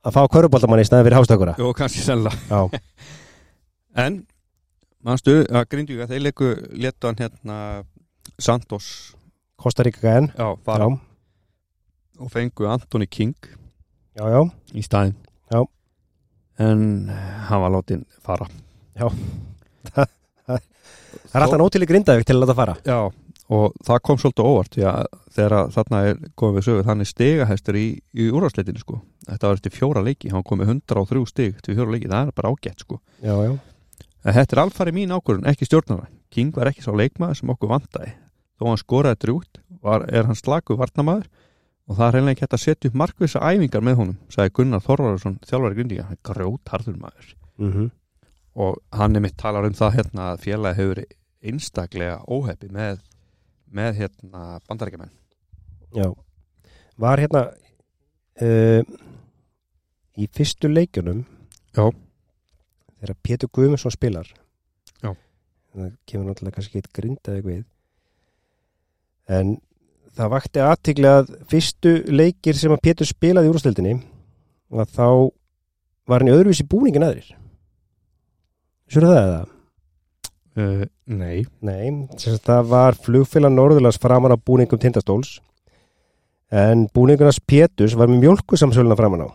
að 0.02 0.14
fá 0.16 0.22
körfuboltamann 0.32 0.80
í 0.80 0.86
staðin 0.88 1.04
fyrir 1.10 1.18
hástökkvara. 1.20 1.56
Jó, 1.60 1.72
kannski 1.76 2.00
Já, 2.48 2.62
En, 4.06 4.22
mannstu 5.04 5.42
að 5.52 5.66
Grindvíka 5.68 6.06
þeir 6.08 6.22
leiku 6.24 6.46
letu 6.80 7.06
hann 7.10 7.18
hérna 7.20 7.56
Santos. 8.40 8.86
Kostaríka 9.60 10.16
en 10.16 10.30
já, 10.32 10.46
fara. 10.64 10.86
Já, 10.88 10.98
og 12.22 12.30
fengu 12.32 12.68
Anthony 12.70 13.08
King 13.10 13.34
já, 14.16 14.24
já, 14.30 14.40
í 14.74 14.84
staðinn. 14.84 15.16
Já. 15.52 15.62
En 16.62 17.08
hann 17.48 17.62
var 17.64 17.72
látin 17.74 18.04
fara. 18.22 18.46
Það 21.32 21.38
er 21.38 21.44
alltaf 21.46 21.60
nótileg 21.60 21.90
grindavík 21.90 22.28
til 22.28 22.36
að 22.36 22.42
láta 22.44 22.56
fara. 22.56 22.76
Já, 22.86 22.98
og 23.52 23.76
það 23.86 24.02
kom 24.06 24.20
svolítið 24.20 24.48
óvart 24.50 24.78
þegar 25.32 25.72
þarna 25.74 26.02
er 26.10 26.22
komið 26.38 26.58
við 26.58 26.66
sögu 26.68 26.86
þannig 26.86 27.10
stigahæstur 27.10 27.78
í, 27.80 27.86
í 28.12 28.28
úrvarsleitinu 28.30 28.82
sko. 28.82 29.00
Þetta 29.26 29.48
var 29.48 29.58
eftir 29.58 29.74
fjóra 29.74 30.02
leiki, 30.04 30.32
hann 30.32 30.44
kom 30.46 30.60
með 30.62 30.74
103 30.76 31.26
stig 31.30 31.60
til 31.64 31.76
fjóra 31.78 31.94
leiki, 31.94 32.10
það 32.12 32.32
er 32.32 32.36
bara 32.36 32.52
ágætt 32.52 32.84
sko. 32.84 33.00
Já, 33.24 33.34
já, 33.48 33.54
En 34.22 34.36
þetta 34.36 34.54
er 34.54 34.60
alfari 34.62 34.92
mín 34.94 35.10
ákvörðun, 35.10 35.48
ekki 35.50 35.66
stjórnara. 35.66 36.06
King 36.30 36.52
var 36.54 36.68
ekki 36.70 36.84
sá 36.84 36.92
leikmaður 36.94 37.40
sem 37.40 37.50
okkur 37.50 37.72
vantaði. 37.72 38.12
Þó 38.60 38.68
hann 38.68 38.78
skoraði 38.78 39.18
drjútt, 39.24 39.58
var, 39.82 40.04
er 40.06 40.28
hann 40.28 40.38
slagu 40.38 40.76
varnamaður 40.78 41.26
og 41.88 41.96
það 41.98 42.06
er 42.06 42.14
reynilega 42.16 42.34
ekki 42.36 42.44
hægt 42.46 42.56
að 42.58 42.62
setja 42.62 42.90
upp 42.90 42.98
markvisa 43.02 43.42
æfingar 43.42 43.84
með 43.84 43.98
honum, 44.00 44.18
sagði 44.32 44.54
Gunnar 44.58 44.84
Þorvarsson, 44.84 45.38
þjálfari 45.48 45.78
grindíka, 45.78 46.06
hann 46.08 46.18
er 46.18 46.22
grjót 46.30 46.72
harður 46.74 47.00
maður. 47.02 47.34
mm 47.58 47.90
Og 48.52 48.76
hann 48.92 49.16
er 49.16 49.22
mitt 49.24 49.38
talar 49.40 49.64
um 49.64 49.72
það 49.72 49.94
hérna 49.96 50.24
að 50.34 50.42
félagi 50.44 50.76
hefur 50.76 50.98
einstaklega 51.42 52.18
óheppi 52.28 52.68
með, 52.68 52.98
með 53.72 54.02
hérna 54.02 54.60
bandarækjumenn. 54.68 55.12
já 55.96 56.12
Var 57.00 57.22
hérna 57.22 57.42
uh, 58.44 58.82
í 60.20 60.28
fyrstu 60.36 60.68
leikjunum 60.68 61.24
Já. 61.72 61.88
þegar 63.00 63.16
Pétur 63.24 63.48
Guðmundsson 63.48 63.94
spilar 63.96 64.28
Já. 65.00 65.14
það 65.72 65.96
kemur 66.06 66.28
náttúrulega 66.28 66.58
kannski 66.58 66.82
eitt 66.82 66.92
grindavík 66.92 67.48
við 67.48 67.64
en 69.32 69.56
það 70.16 70.32
vakti 70.34 70.62
aðtikli 70.64 71.08
að 71.08 71.30
fyrstu 71.50 71.94
leikir 72.12 72.58
sem 72.58 72.74
að 72.74 72.82
Pétur 72.84 73.08
spilaði 73.08 73.48
í 73.48 73.52
úrstildinni 73.52 73.94
að 74.72 74.92
þá 74.96 75.06
var 76.08 76.22
hann 76.22 76.32
í 76.32 76.34
öðruvísi 76.34 76.68
búningin 76.68 77.06
aðrir 77.06 77.32
Svo 78.92 79.00
það 79.06 79.22
eða? 79.22 79.42
Uh, 80.52 80.82
nei. 81.08 81.46
Nei, 81.64 82.08
það 82.20 82.66
var 82.68 82.98
flugfélag 83.00 83.54
Norðurlands 83.54 83.96
framan 84.00 84.34
á 84.34 84.36
búningum 84.36 84.80
tindastóls 84.80 85.38
en 86.52 86.84
búningunars 86.92 87.40
Péturs 87.40 87.96
var 87.96 88.10
með 88.12 88.26
mjölkusamsöluna 88.26 88.98
framan 88.98 89.24
á 89.24 89.28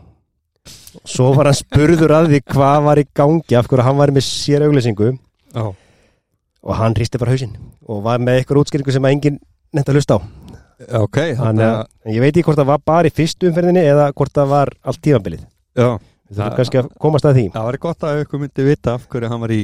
svo 1.07 1.31
var 1.33 1.49
hann 1.49 1.57
spurður 1.57 2.13
að 2.13 2.31
því 2.33 2.41
hvað 2.53 2.83
var 2.85 3.01
í 3.01 3.07
gangi 3.17 3.57
af 3.57 3.69
hverju 3.69 3.85
hann 3.87 3.97
var 3.97 4.13
með 4.13 4.27
sér 4.27 4.67
auglýsingu 4.67 5.15
Já. 5.55 5.65
og 5.65 6.77
hann 6.77 6.97
hristi 6.97 7.17
bara 7.21 7.33
hausinn 7.33 7.57
og 7.87 8.03
var 8.05 8.21
með 8.21 8.43
eitthvað 8.43 8.61
útskýringu 8.61 8.93
sem 8.93 9.09
enginn 9.09 9.41
nefnt 9.73 9.89
að 9.89 9.97
hlusta 9.97 10.19
á 10.21 10.46
Ok, 10.77 11.17
Þannig 11.39 11.65
að 11.65 12.13
ég 12.13 12.21
veit 12.21 12.31
ekki 12.35 12.43
hvort 12.45 12.59
það 12.61 12.67
var 12.69 12.81
bara 12.85 13.09
í 13.09 13.13
fyrstu 13.17 13.47
umferðinni 13.49 13.81
eða 13.89 14.11
hvort 14.13 14.33
það 14.37 14.51
var 14.51 14.71
allt 14.85 14.99
tímabilið. 15.07 15.41
Já, 15.77 15.87
við 16.29 16.37
þurfum 16.37 16.57
kannski 16.59 16.81
að 16.83 16.89
komast 17.01 17.25
að 17.25 17.39
því. 17.39 17.45
Það 17.55 17.65
var 17.69 17.77
gott 17.87 18.05
að 18.05 18.21
ykkur 18.25 18.43
myndi 18.43 18.65
vita 18.67 18.93
af 18.97 19.07
hverju 19.09 19.31
hann 19.31 19.41
var 19.41 19.53
í 19.55 19.61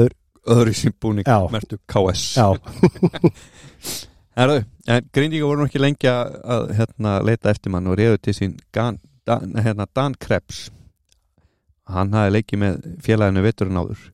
Öðru- 0.00 0.18
öðru 0.56 0.74
símbúning, 0.80 1.30
mertu 1.54 1.78
KS. 1.90 2.24
Já, 2.40 2.48
Herðu, 4.40 4.60
en 4.88 5.06
Grindíka 5.14 5.46
voru 5.48 5.60
nú 5.62 5.66
ekki 5.68 5.80
lengi 5.82 6.08
að, 6.10 6.70
hérna, 6.78 7.16
leita 7.26 7.50
eftir 7.52 7.72
mann 7.74 7.88
og 7.90 7.98
reyðu 7.98 8.20
til 8.24 8.34
sín 8.36 8.52
Dan, 8.74 8.98
Dan, 9.26 9.52
hérna, 9.60 9.86
Dan 9.94 10.14
Krebs. 10.22 10.68
Hann 11.90 12.12
hafi 12.14 12.34
leikið 12.36 12.62
með 12.62 12.76
félaginu 13.04 13.42
veturinn 13.44 13.80
áður. 13.82 14.04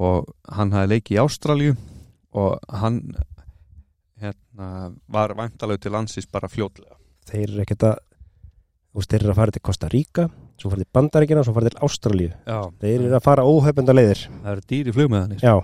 Og 0.00 0.30
hann 0.56 0.72
hafi 0.74 0.92
leikið 0.94 1.16
í 1.16 1.20
Ástralju 1.22 1.76
og 2.38 2.58
hann 2.80 3.02
hérna, 4.22 4.68
var 5.08 5.34
væntalega 5.38 5.84
til 5.84 5.94
landsins 5.94 6.28
bara 6.30 6.50
fljótlega. 6.50 6.98
Þeir 7.28 7.46
eru 7.48 7.64
ekkert 7.64 7.86
að 7.88 7.96
þú 7.98 9.00
veist, 9.00 9.10
þeir 9.10 9.22
eru 9.22 9.32
að 9.32 9.40
fara 9.40 9.54
til 9.56 9.64
Costa 9.68 9.90
Rica 9.92 10.28
svo 10.58 10.72
fara 10.72 10.82
til 10.82 10.92
Bandaríkina 10.98 11.44
svo 11.46 11.54
fara 11.56 11.70
til 11.70 11.82
Ástralíu. 11.86 12.30
Já, 12.46 12.60
þeir 12.82 13.00
eru 13.00 13.16
að 13.18 13.26
fara 13.26 13.46
óhefbenda 13.46 13.94
leiðir. 13.94 14.24
Það 14.42 14.52
eru 14.54 14.68
dýri 14.72 14.94
flugmiðanir 14.96 15.44
já, 15.44 15.56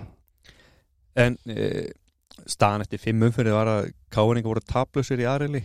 En 1.15 1.37
e, 1.47 1.91
staðan 2.43 2.83
eftir 2.83 2.99
fimm 2.99 3.23
umfyrir 3.23 3.55
var 3.55 3.71
að 3.71 3.89
káringa 4.11 4.51
voru 4.51 4.63
tablusir 4.67 5.21
í 5.23 5.27
aðrili 5.31 5.61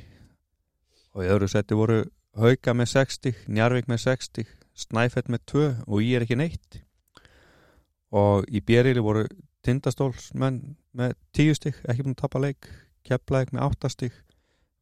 og 1.16 1.24
í 1.26 1.30
öðru 1.30 1.50
seti 1.50 1.78
voru 1.78 2.04
Hauka 2.38 2.70
með 2.78 2.92
60, 2.92 3.40
Njarvík 3.50 3.88
með 3.90 4.04
60 4.04 4.46
Snæfell 4.78 5.26
með 5.28 5.42
2 5.50 5.64
og 5.86 6.04
ég 6.04 6.16
er 6.16 6.24
ekki 6.24 6.38
neitt. 6.38 6.78
Og 8.14 8.46
í 8.48 8.62
bjerili 8.64 9.02
voru 9.02 9.26
Tindastólsmenn 9.66 10.76
með 10.96 11.14
10 11.36 11.56
stig, 11.58 11.78
ekki 11.86 12.04
búin 12.04 12.16
að 12.16 12.22
tapa 12.24 12.42
leik. 12.42 12.68
Keflæk 13.06 13.54
með 13.54 13.64
8 13.70 13.90
stig 13.94 14.16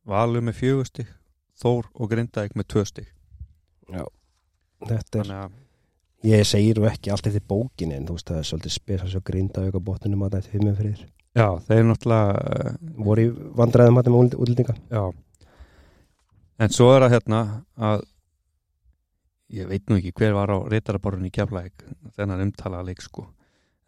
Valur 0.09 0.43
með 0.43 0.57
4 0.59 0.89
stig 0.89 1.11
Þór 1.59 1.89
og 1.95 2.11
Grindavík 2.11 2.55
með 2.59 2.69
2 2.75 2.85
stig. 2.89 3.09
Þetta 4.89 5.23
er 5.23 5.31
að 5.35 5.55
ég 6.27 6.45
segir 6.47 6.79
nú 6.79 6.87
ekki 6.89 7.13
allt 7.13 7.27
eftir 7.31 7.43
bókin 7.47 7.95
en 7.95 8.07
þú 8.07 8.17
veist, 8.17 8.29
það 8.31 8.41
er 8.41 8.49
svolítið 8.51 8.75
spes 8.75 9.07
að 9.09 9.25
grinda 9.27 9.65
auka 9.67 9.83
bóttunum 9.83 10.23
að 10.27 10.37
þetta 10.37 10.53
fimmum 10.55 10.77
fyrir. 10.79 11.01
Já, 11.39 11.49
þeir 11.67 11.85
náttúrulega 11.87 12.45
eh, 12.53 12.77
voru 13.07 13.25
í 13.25 13.33
vandræðum 13.59 14.01
að 14.01 14.13
með 14.15 14.37
útlendinga. 14.39 14.77
Já. 14.91 15.03
En 16.59 16.75
svo 16.75 16.89
er 16.95 17.05
það 17.05 17.15
hérna 17.17 17.43
að 17.89 18.07
ég 19.59 19.71
veit 19.71 19.91
nú 19.91 19.99
ekki 19.99 20.15
hver 20.19 20.35
var 20.37 20.55
á 20.55 20.59
reytaraborðin 20.71 21.29
í 21.29 21.35
Keflæk 21.35 21.87
þennan 22.17 22.47
umtalaða 22.49 22.91
leik 22.91 23.03
sko 23.03 23.29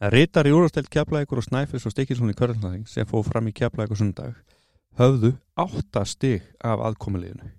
í 0.00 0.52
úrstælt 0.56 0.88
Keflækur 0.88 1.42
og 1.42 1.44
Snæfis 1.44 1.84
og 1.84 1.92
Stikkinsson 1.92 2.32
í 2.32 2.36
Körðlandslæðing 2.38 2.88
sem 2.88 3.06
fóð 3.06 3.26
fram 3.28 3.48
í 3.48 3.52
Keflæk 3.52 3.90
og 3.92 3.98
sundag 4.00 4.36
höfðu 4.96 5.34
átta 5.60 6.04
stig 6.08 6.42
af 6.64 6.80
aðkomuleginu 6.80 7.50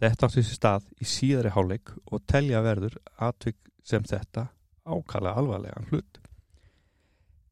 Þetta 0.00 0.26
átti 0.26 0.42
sér 0.42 0.56
stað 0.56 0.84
í 0.96 1.06
síðari 1.06 1.52
hálfleik 1.52 1.92
og 2.08 2.22
telja 2.26 2.62
verður 2.64 2.96
atvik 3.20 3.58
sem 3.84 4.02
þetta 4.02 4.46
ákala 4.88 5.34
alvarlegan 5.36 5.86
hlut. 5.90 6.20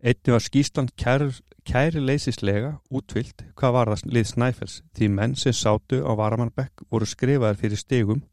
Einni 0.00 0.32
var 0.32 0.42
skýslan 0.42 0.88
kæri, 0.96 1.28
kæri 1.68 2.00
leysislega 2.00 2.78
útvilt 2.88 3.44
hvað 3.58 3.74
var 3.76 3.92
það 3.92 4.14
lið 4.16 4.26
Snæfells 4.32 4.80
því 4.96 5.10
menn 5.14 5.36
sem 5.36 5.52
sátu 5.52 6.00
á 6.00 6.12
Varamannbekk 6.16 6.86
voru 6.88 7.06
skrifaðir 7.06 7.60
fyrir 7.60 7.82
stigum 7.82 8.24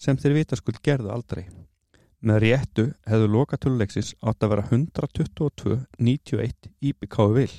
sem 0.00 0.16
þeir 0.16 0.38
vitaskuld 0.40 0.80
gerðu 0.82 1.12
aldrei. 1.12 1.44
Með 2.26 2.40
réttu 2.42 2.88
hefðu 3.06 3.26
lokatöluleiksins 3.30 4.16
átt 4.18 4.42
að 4.42 4.50
vera 4.54 4.68
122-91 4.72 6.70
íbyggáðu 6.82 7.32
vil. 7.36 7.54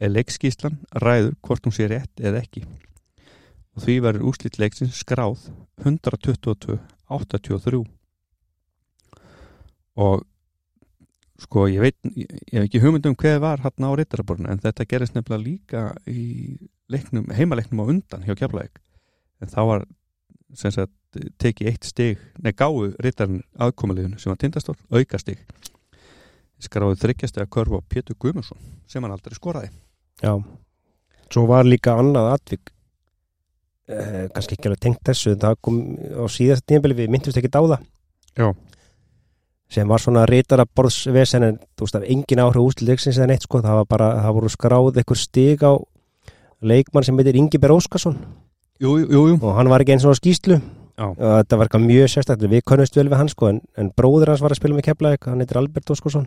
Eða 0.00 0.14
leikskíslan 0.14 0.76
ræður 1.04 1.34
hvort 1.44 1.64
hún 1.66 1.76
sé 1.76 1.84
rétt 1.90 2.14
eða 2.22 2.40
ekki. 2.40 2.62
Og 3.76 3.80
því 3.84 3.94
verður 4.06 4.28
úslit 4.30 4.56
leiksins 4.60 4.96
skráð 5.02 5.38
122-83 5.84 7.84
og 10.00 10.16
sko 11.40 11.66
ég 11.70 11.80
veit 11.82 11.96
ég, 12.14 12.28
hef 12.52 12.66
ekki 12.66 12.80
hugmynd 12.82 13.08
um 13.08 13.16
hvað 13.18 13.40
var 13.42 13.62
hann 13.64 13.88
á 13.88 13.90
reytaraborinu 13.96 14.50
en 14.52 14.62
þetta 14.62 14.88
gerist 14.88 15.16
nefnilega 15.16 15.44
líka 15.44 15.82
í 16.08 16.56
leiknum, 16.92 17.26
heimaleiknum 17.32 17.82
á 17.84 17.90
undan 17.92 18.24
hjá 18.26 18.34
Keflavík. 18.38 18.80
En 19.40 19.50
þá 19.50 19.60
var 19.68 19.86
sem 20.56 20.72
sagt 20.74 20.92
tekið 21.42 21.72
eitt 21.72 21.88
stig. 21.88 22.22
Nei 22.38 22.52
gáðu 22.52 22.92
reytarinn 23.02 23.42
aðkomuleginu 23.58 24.18
sem 24.18 24.30
var 24.30 24.40
tindastól, 24.40 24.78
auka 24.90 25.18
stig 25.18 25.42
skráðu 26.64 26.98
þryggjast 27.00 27.38
eða 27.38 27.50
körfu 27.54 27.80
á 27.80 27.82
Pétur 27.88 28.16
Guðmundsson 28.20 28.60
sem 28.90 29.02
hann 29.04 29.14
aldrei 29.14 29.36
skoraði. 29.36 29.70
Já, 30.20 30.36
svo 31.32 31.46
var 31.48 31.68
líka 31.68 31.96
annað 31.98 32.32
atvik. 32.34 32.72
Eh, 33.90 34.26
kannski 34.34 34.56
ekki 34.56 34.68
alveg 34.70 34.82
tengt 34.84 35.00
þessu 35.06 35.32
en 35.34 35.40
það 35.42 35.56
kom 35.66 35.78
á 35.98 36.24
síðast 36.30 36.66
tímabili 36.68 36.98
við 37.00 37.08
myndumst 37.10 37.40
ekki 37.40 37.50
það 37.50 37.80
Já. 38.38 38.54
sem 39.66 39.88
var 39.88 39.98
svona 39.98 40.26
reytara 40.30 40.62
borðsvesen 40.64 41.42
en 41.42 41.58
þú 41.74 41.86
veist 41.86 41.96
af 41.98 42.04
engin 42.06 42.38
áhrif 42.38 42.62
úsliðleiksins 42.62 43.18
eða 43.18 43.32
neitt 43.32 43.42
sko, 43.42 43.58
það 43.58 43.80
var 43.80 43.88
bara, 43.90 44.10
það 44.22 44.36
voru 44.36 44.50
skráð 44.54 45.00
einhver 45.00 45.18
stig 45.18 45.64
á 45.66 45.74
leikmann 46.62 47.04
sem 47.04 47.18
heitir 47.18 47.40
Ingi 47.40 47.58
Ber 47.58 47.74
Óskarsson. 47.74 48.14
Jú, 48.78 48.94
jú, 49.00 49.24
jú 49.32 49.40
og 49.40 49.56
hann 49.58 49.68
var 49.68 49.82
ekki 49.82 49.96
eins 49.96 50.06
og 50.06 50.14
á 50.14 50.20
skýslu. 50.20 50.60
Og 51.00 51.20
þetta 51.20 51.58
var 51.58 51.68
eitthvað 51.68 51.86
mjög 51.86 52.10
sérstaklega 52.12 52.52
við 52.54 52.64
könnust 52.68 52.96
vel 52.98 53.06
við 53.08 53.20
hann 53.20 53.30
sko 53.32 53.48
en, 53.50 53.60
en 53.80 53.90
bróður 53.96 54.32
hans 54.34 54.42
var 54.44 54.54
að 54.54 54.60
spila 54.60 54.76
með 54.76 54.86
Keflavík 54.90 55.28
hann 55.30 55.40
heitir 55.40 55.60
Albert 55.60 55.92
Óskarsson. 55.94 56.26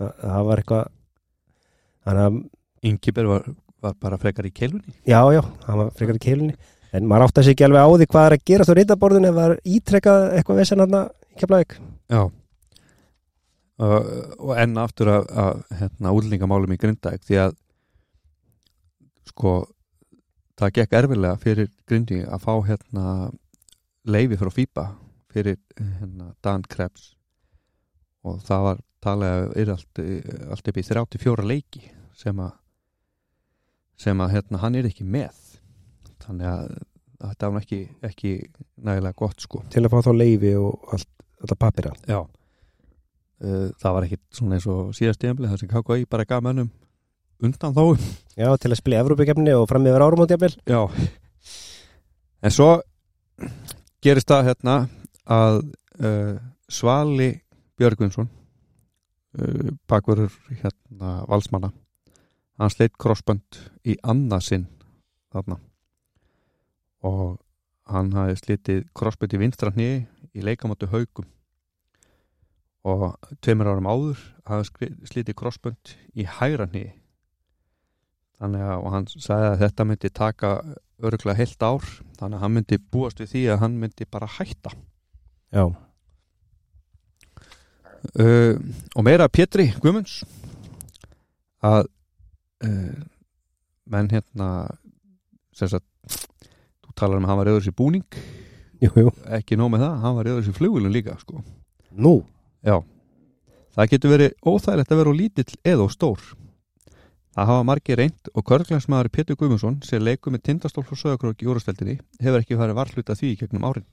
Það, 0.00 0.10
það 0.24 0.48
var 0.48 0.62
eitthvað 0.62 0.90
þannig 2.08 2.26
að 2.26 2.40
Ingiber 2.90 3.30
var, 3.30 3.48
var 3.84 3.96
bara 4.02 4.18
frekar 4.20 4.48
í 4.48 4.52
keilunni? 4.56 4.96
Já 5.08 5.20
já, 5.34 5.40
hann 5.66 5.80
var 5.82 5.94
frekar 5.96 6.18
í 6.18 6.24
keilunni. 6.24 6.56
En 6.96 7.06
maður 7.06 7.28
átti 7.28 7.42
að 7.42 7.46
sig 7.46 7.54
ekki 7.54 7.66
alveg 7.68 7.86
á 7.86 7.90
því 7.94 8.10
hvað 8.10 8.26
er 8.26 8.34
að 8.36 8.46
gerast 8.50 8.72
á 8.72 8.78
reytaborðinu 8.78 9.32
er 9.44 9.56
ítrekkað 9.62 10.28
eitthvað 10.38 10.62
vesen 10.62 10.82
hann 10.82 10.96
í 10.98 11.42
Keflavík. 11.42 11.76
Já. 12.10 12.22
Og, 13.80 14.08
og 14.42 14.56
enn 14.60 14.80
aftur 14.80 15.08
að, 15.08 15.28
að 15.40 15.60
hérna, 15.78 16.14
útlendingamálum 16.16 16.74
í 16.74 16.80
Grindavík 16.80 17.22
því 17.28 17.38
að 17.46 17.54
sko 19.30 19.54
það 20.60 20.74
gekk 20.80 20.96
erfilega 20.98 21.38
fyrir 21.40 21.70
Grindi 21.88 22.18
að 22.26 22.42
fá 22.44 22.52
hérna 22.66 23.04
leifi 24.12 24.38
frá 24.40 24.50
FIBA 24.54 24.86
fyrir 25.30 25.58
hérna, 25.78 26.32
Dan 26.42 26.64
Krebs. 26.68 27.12
Og 28.26 28.40
það 28.44 28.66
var 28.66 28.80
talið 29.00 29.34
að 29.34 29.52
er 29.62 29.72
allt, 29.74 30.00
allt 30.52 30.70
upp 30.72 30.80
í 30.80 30.86
34 30.86 31.46
leiki 31.46 31.84
sem 32.20 32.40
að 32.42 32.56
sem 34.00 34.20
að 34.24 34.32
hérna, 34.32 34.60
hann 34.62 34.76
er 34.80 34.88
ekki 34.88 35.04
með. 35.04 35.36
Þannig 36.24 36.48
að 36.48 36.68
þetta 37.20 37.50
var 37.52 37.64
ekki, 37.64 37.80
ekki 38.06 38.34
nægilega 38.80 39.18
gott 39.18 39.44
sko. 39.44 39.62
Til 39.72 39.84
að 39.84 39.92
fá 39.92 40.04
þá 40.06 40.12
leifi 40.16 40.52
og 40.60 40.92
allt, 40.94 41.10
alltaf 41.40 41.60
papira 41.60 41.92
Já. 42.08 42.20
Uh, 43.40 43.70
það 43.80 43.96
var 43.96 44.06
ekkit 44.06 44.22
svona 44.36 44.56
eins 44.58 44.66
og 44.68 44.92
síðast 44.96 45.20
tíðanbli 45.22 45.48
þar 45.48 45.60
sem 45.62 45.70
KKI 45.70 46.08
bara 46.12 46.26
gaf 46.28 46.42
mönnum 46.44 46.68
undan 47.40 47.76
þó. 47.76 47.96
Já, 48.36 48.50
til 48.60 48.68
að 48.68 48.80
spila 48.82 48.98
í 48.98 49.00
Evrópukefni 49.00 49.54
og 49.56 49.64
fram 49.70 49.86
yfir 49.88 50.04
árum 50.04 50.24
á 50.24 50.26
djafnvel 50.28 50.52
Já. 50.68 50.82
En 52.44 52.52
svo 52.52 52.68
gerist 54.04 54.30
það 54.30 54.50
hérna 54.50 54.76
að 55.30 55.60
uh, 56.00 56.36
Svali 56.70 57.30
Björgvinsson 57.80 58.28
uh, 58.28 59.70
bakverður 59.90 60.34
hérna 60.62 61.20
valsmanna 61.28 61.72
hann 62.60 62.72
sleitt 62.72 62.98
krossbönd 63.00 63.60
í 63.88 63.96
annarsinn 64.04 64.66
þarna. 65.32 65.56
Og 67.08 67.38
hann 67.90 68.12
hafi 68.12 68.36
slitið 68.36 68.82
krossbönd 68.96 69.34
í 69.34 69.40
vinstra 69.40 69.72
hniði 69.72 70.02
í 70.36 70.44
leikamáttu 70.44 70.90
haugum 70.92 71.28
og 72.86 73.16
tveimur 73.44 73.68
árum 73.68 73.88
áður 73.88 74.20
hafi 74.48 74.90
slitið 75.08 75.36
krossbönd 75.40 75.94
í 76.16 76.26
hægra 76.28 76.68
hniði 76.68 76.92
þannig 78.40 78.68
að 78.68 78.86
hann 78.94 79.08
sagði 79.12 79.48
að 79.50 79.58
þetta 79.64 79.86
myndi 79.88 80.12
taka 80.16 80.52
örgulega 81.00 81.38
heilt 81.40 81.62
ár 81.62 81.84
þannig 82.18 82.36
að 82.36 82.42
hann 82.44 82.56
myndi 82.56 82.80
búast 82.92 83.20
við 83.22 83.32
því 83.34 83.44
að 83.54 83.62
hann 83.64 83.78
myndi 83.80 84.06
bara 84.10 84.28
hætta. 84.38 84.72
Já, 85.50 85.64
uh, 88.18 88.54
og 88.94 89.04
meira 89.04 89.28
Pétri 89.32 89.70
Guðmunds 89.80 90.20
að 91.64 91.88
uh, 92.64 93.00
menn 93.90 94.10
hérna 94.12 94.50
sem 95.56 95.70
sagt 95.70 95.86
þú 96.84 96.94
talar 96.96 97.18
um 97.18 97.26
að 97.26 97.32
hann 97.32 97.40
var 97.40 97.50
reyður 97.50 97.66
sér 97.68 97.76
búning. 97.76 98.20
Jú, 98.80 98.92
jú. 98.96 99.10
Ekki 99.36 99.58
nóg 99.60 99.74
með 99.74 99.84
það, 99.84 99.98
hann 100.04 100.16
var 100.16 100.28
reyður 100.28 100.46
sér 100.46 100.56
flugulun 100.56 100.94
líka 100.94 101.18
sko. 101.20 101.42
nú, 101.90 102.20
já. 102.64 102.78
Það 103.74 103.90
getur 103.92 104.12
verið 104.14 104.32
óþægilegt 104.46 104.92
að 104.92 105.00
vera 105.00 105.16
lítill 105.16 105.50
eða 105.66 105.88
stór 105.92 106.22
það 107.40 107.48
hafa 107.48 107.64
margir 107.64 107.96
reynd 107.96 108.28
og 108.36 108.44
körglænsmaður 108.44 109.08
Pétur 109.14 109.36
Guðmundsson 109.40 109.78
sem 109.86 110.02
leikur 110.04 110.32
með 110.34 110.42
tindastól 110.48 110.84
frá 110.84 110.96
sögakrók 110.98 111.40
í 111.40 111.48
úrvasteldinni 111.48 111.96
hefur 112.20 112.42
ekki 112.42 112.58
farið 112.60 112.76
varhluta 112.76 113.16
því 113.16 113.30
í 113.32 113.36
gegnum 113.40 113.64
árin. 113.64 113.86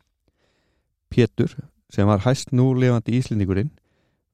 Pétur 1.08 1.54
sem 1.94 2.08
var 2.10 2.26
hæst 2.26 2.52
nú 2.52 2.74
lifandi 2.76 3.16
íslendingurinn 3.16 3.70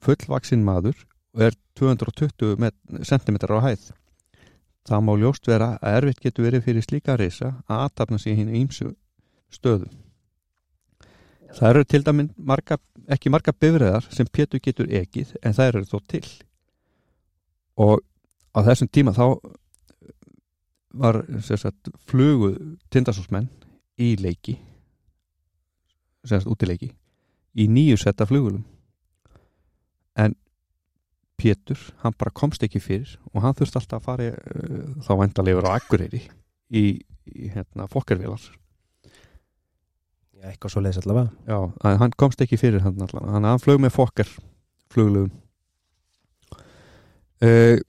fullvaksinn 0.02 0.64
maður 0.66 0.98
og 1.34 1.44
er 1.48 1.58
220 1.78 2.72
cm 3.06 3.38
á 3.38 3.60
hæð. 3.68 3.92
Það 4.84 5.04
má 5.06 5.14
ljóst 5.22 5.48
vera 5.48 5.68
að 5.78 5.98
erfitt 6.00 6.24
getur 6.24 6.48
verið 6.48 6.66
fyrir 6.66 6.86
slíka 6.86 7.18
reysa 7.20 7.52
að 7.70 7.84
aðtapna 7.86 8.20
sig 8.20 8.40
hinn 8.40 8.50
ímsu 8.50 8.96
stöðum. 9.54 9.92
Það 11.54 11.70
eru 11.70 11.84
til 11.86 12.02
dæmi 12.02 12.26
marga, 12.38 12.80
ekki 13.14 13.30
marga 13.30 13.54
bifræðar 13.54 14.10
sem 14.10 14.26
Pétur 14.26 14.60
getur 14.60 14.90
ekið 14.90 15.36
en 15.44 15.54
það 15.54 15.70
eru 15.70 15.86
þó 15.92 16.00
til. 16.10 16.26
Og 17.78 18.02
á 18.54 18.60
þessum 18.66 18.90
tíma 18.94 19.14
þá 19.16 19.26
var 20.94 21.24
sagt, 21.42 21.90
flugu 22.06 22.54
tindastósmenn 22.94 23.50
í 23.98 24.14
leiki 24.22 24.60
sem 26.24 26.38
sagt 26.40 26.50
útileiki 26.50 26.92
í 27.58 27.68
nýju 27.70 27.98
setta 28.02 28.28
flugulum 28.30 28.64
en 30.20 30.38
Pétur, 31.44 31.80
hann 32.04 32.14
bara 32.16 32.32
komst 32.32 32.64
ekki 32.64 32.80
fyrir 32.80 33.16
og 33.34 33.42
hann 33.44 33.56
þurfti 33.58 33.80
alltaf 33.80 33.98
að 33.98 34.06
fara 34.06 34.28
uh, 34.32 34.92
þá 35.04 35.14
vendalegur 35.20 35.66
á 35.68 35.76
Akureyri 35.76 36.22
í, 36.70 36.84
í 37.26 37.50
hérna, 37.52 37.88
fokkervélar. 37.92 38.44
Já, 40.38 40.52
eitthvað 40.52 40.76
svo 40.76 40.84
leiðis 40.86 41.02
allavega. 41.02 41.34
Já, 41.50 41.98
hann 42.00 42.16
komst 42.22 42.44
ekki 42.46 42.60
fyrir 42.62 42.86
hann 42.86 43.02
allan 43.02 43.34
hann, 43.34 43.50
hann 43.50 43.64
flög 43.64 43.82
með 43.82 43.96
fokker 43.98 44.30
fluglugum 44.94 45.34
uh, 47.42 47.82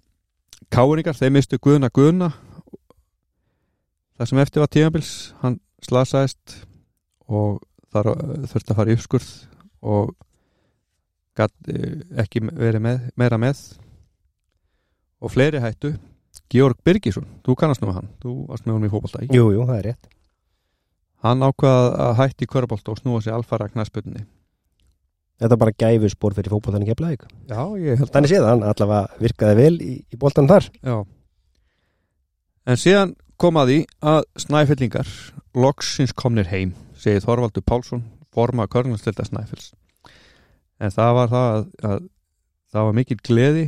Káringar, 0.72 1.16
þeir 1.18 1.32
mistu 1.34 1.58
Guðna 1.62 1.90
Guðna. 1.94 2.30
Það 4.14 4.30
sem 4.30 4.40
eftir 4.44 4.62
var 4.62 4.70
tímabils 4.70 5.12
hann 5.42 5.58
slasaðist 5.84 6.60
og 7.26 7.60
þar 7.92 8.12
þurfti 8.50 8.72
að 8.72 8.78
fara 8.78 8.92
í 8.92 8.96
uppskurð 8.98 9.30
og 9.84 10.12
uh, 11.42 11.54
ekki 12.22 12.44
verið 12.46 12.84
með, 12.84 13.06
meira 13.18 13.40
með. 13.40 13.62
Og 15.24 15.32
fleiri 15.34 15.62
hættu. 15.62 15.94
Georg 16.50 16.78
Birgisson, 16.84 17.26
þú 17.46 17.54
kannast 17.58 17.82
nú 17.82 17.92
hann. 17.94 18.10
Þú 18.22 18.36
varst 18.50 18.66
með 18.66 18.76
honum 18.76 18.88
í 18.88 18.92
fótbolta 18.92 19.22
í 19.24 19.28
Jú, 19.34 19.50
jú, 19.54 19.66
það 19.66 19.78
er 19.78 19.86
rétt. 19.90 20.08
Hann 21.24 21.44
ákvað 21.46 21.94
að 22.04 22.16
hætti 22.20 22.46
í 22.46 22.50
körbólta 22.52 22.92
og 22.92 23.00
snúa 23.00 23.22
sér 23.24 23.38
alfara 23.38 23.70
knæspunni 23.72 24.26
Þetta 25.42 25.56
er 25.56 25.60
bara 25.60 25.74
gæfu 25.74 26.10
spór 26.12 26.36
fyrir 26.36 26.52
fótboltan 26.54 26.84
í 26.84 26.88
Keflavík 26.88 27.24
Já, 27.50 27.62
ég 27.80 27.98
held 27.98 28.12
Þannig 28.14 28.30
séð, 28.30 28.46
hann 28.46 28.62
allavega 28.62 29.20
virkaði 29.22 29.56
vel 29.58 29.74
í, 29.82 29.94
í 30.06 30.18
boltan 30.20 30.50
þar 30.50 30.68
Já. 30.78 30.96
En 32.64 32.80
síðan 32.80 33.16
kom 33.40 33.58
að 33.60 33.72
að 34.00 34.22
snæfellingar 34.40 35.08
loksins 35.54 36.14
komnir 36.16 36.48
heim, 36.50 36.72
segið 36.96 37.26
Þorvaldur 37.26 37.64
Pálsson, 37.66 38.04
forma 38.34 38.66
körnastelda 38.70 39.26
snæfells. 39.26 39.72
En 40.82 40.90
það 40.94 41.10
var 41.18 41.32
það 41.32 41.50
að, 41.50 41.66
að 41.90 42.06
það 42.74 42.88
var 42.88 42.96
mikil 42.98 43.18
gleði 43.22 43.66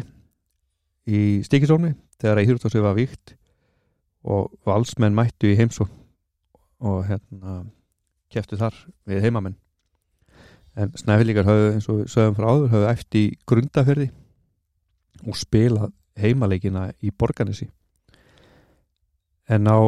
í 1.06 1.20
stíkisónu 1.46 1.92
þegar 2.18 2.40
að 2.40 2.48
Hýrtósi 2.50 2.82
var 2.82 2.96
víkt 2.96 3.36
og 4.26 4.50
valsmenn 4.66 5.14
mættu 5.14 5.52
í 5.52 5.58
heimsó 5.58 5.86
og 6.82 7.04
hérna 7.06 7.60
keftu 8.32 8.58
þar 8.58 8.74
við 9.06 9.22
heimamenn. 9.26 9.58
En 10.76 10.90
snæfellingar 10.92 11.46
höfðu, 11.48 11.68
eins 11.74 11.86
og 11.88 12.02
sögum 12.12 12.34
frá 12.36 12.48
áður, 12.52 12.68
höfðu 12.74 12.88
eftir 12.90 13.30
grundaferði 13.48 14.10
og 15.26 15.38
spilað 15.40 15.92
heimaleikina 16.20 16.90
í 17.04 17.10
borganessi 17.16 17.68
en 19.48 19.68
á 19.70 19.78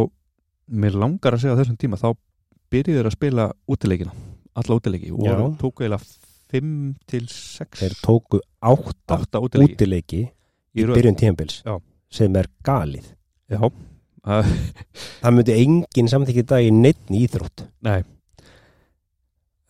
mér 0.69 0.97
langar 0.97 1.35
að 1.37 1.43
segja 1.45 1.57
á 1.57 1.61
þessum 1.61 1.79
tíma 1.81 1.99
þá 2.01 2.09
byrjuður 2.73 3.09
að 3.11 3.17
spila 3.17 3.47
útileikina 3.69 4.13
alla 4.59 4.79
útileiki 4.79 5.11
og 5.13 5.21
voru- 5.25 5.51
tóku 5.61 5.85
eiginlega 5.85 6.05
5 6.49 6.73
til 7.09 7.27
6 7.29 7.83
Þeir 7.83 7.97
tóku 8.05 8.41
átta 8.65 9.19
8 9.21 9.41
útileiki. 9.45 9.75
útileiki 9.77 10.23
í 10.79 10.87
byrjun 10.89 11.19
Já. 11.65 11.79
sem 12.11 12.37
er 12.37 12.49
galið. 12.65 13.05
Já, 13.51 13.61
Það 14.25 15.33
myndi 15.33 15.55
enginn 15.57 16.09
samþykki 16.09 16.43
dag 16.49 16.65
í 16.65 16.71
neitt 16.73 17.09
íþrótt. 17.09 17.67
Nei. 17.85 18.03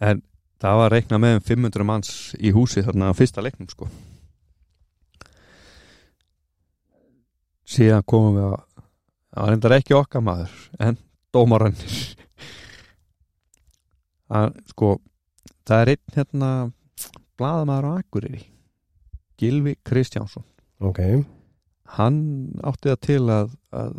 En 0.01 0.23
það 0.63 0.79
var 0.83 0.95
reiknað 0.95 1.23
með 1.23 1.37
um 1.39 1.45
500 1.49 1.87
manns 1.87 2.13
í 2.39 2.53
húsi 2.55 2.83
þarna 2.87 3.13
á 3.15 3.19
fyrsta 3.19 3.45
leiknum 3.45 3.71
sko. 3.71 3.89
Síðan 7.69 8.07
komum 8.09 8.39
við 8.39 8.49
að 8.49 8.57
það 9.39 9.51
reyndar 9.53 9.77
ekki 9.77 9.97
okkar 9.99 10.25
maður 10.25 10.55
en 10.83 10.99
dómarannir 11.35 11.97
að 14.29 14.59
sko 14.73 14.93
það 15.69 15.83
er 15.83 15.93
einn 15.95 16.17
hérna 16.17 16.51
blaðamaður 17.39 17.89
á 17.89 17.93
Akureyri 18.01 18.45
Gilvi 19.39 19.77
Kristjánsson. 19.87 20.43
Ok, 20.83 20.99
hann 21.95 22.19
átti 22.67 22.91
það 22.91 23.01
til 23.07 23.23
að, 23.31 23.53
að 23.71 23.99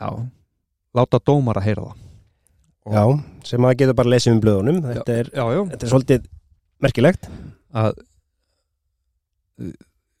já, 0.00 0.08
láta 0.96 1.20
dómara 1.20 1.64
heyra 1.64 1.90
það 1.90 2.07
já, 2.86 3.02
sem 3.48 3.62
maður 3.62 3.80
getur 3.82 3.98
bara 3.98 4.10
að 4.10 4.14
lesa 4.14 4.32
um 4.34 4.42
blöðunum. 4.42 4.80
Þetta 4.86 5.16
er, 5.22 5.30
já, 5.32 5.44
já. 5.54 5.62
þetta 5.72 5.86
er 5.86 5.92
svolítið 5.92 6.28
merkilegt. 6.84 7.28
Að 7.78 7.98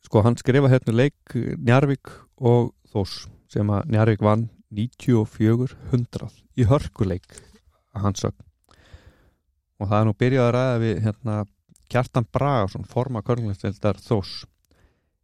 sko 0.08 0.22
hann 0.24 0.38
skrifa 0.40 0.70
hérna 0.72 0.96
leik 0.96 1.36
Njarvík 1.36 2.10
og 2.40 2.72
Þós 2.88 3.26
sem 3.52 3.68
að 3.70 3.90
Njarvík 3.92 4.22
vann 4.24 4.48
94-100 4.74 6.28
í 6.58 6.66
hörkuleik 6.68 7.38
að 7.96 8.04
hans 8.04 8.22
sögn. 8.24 8.44
Og 9.78 9.88
það 9.88 9.98
er 10.00 10.06
nú 10.08 10.14
byrjað 10.18 10.46
að 10.48 10.54
ræða 10.56 10.78
við 10.82 11.02
hérna 11.04 11.36
Kjartan 11.88 12.26
Bragason 12.32 12.88
forma 12.88 13.22
körnlistildar 13.24 14.00
Þós 14.02 14.42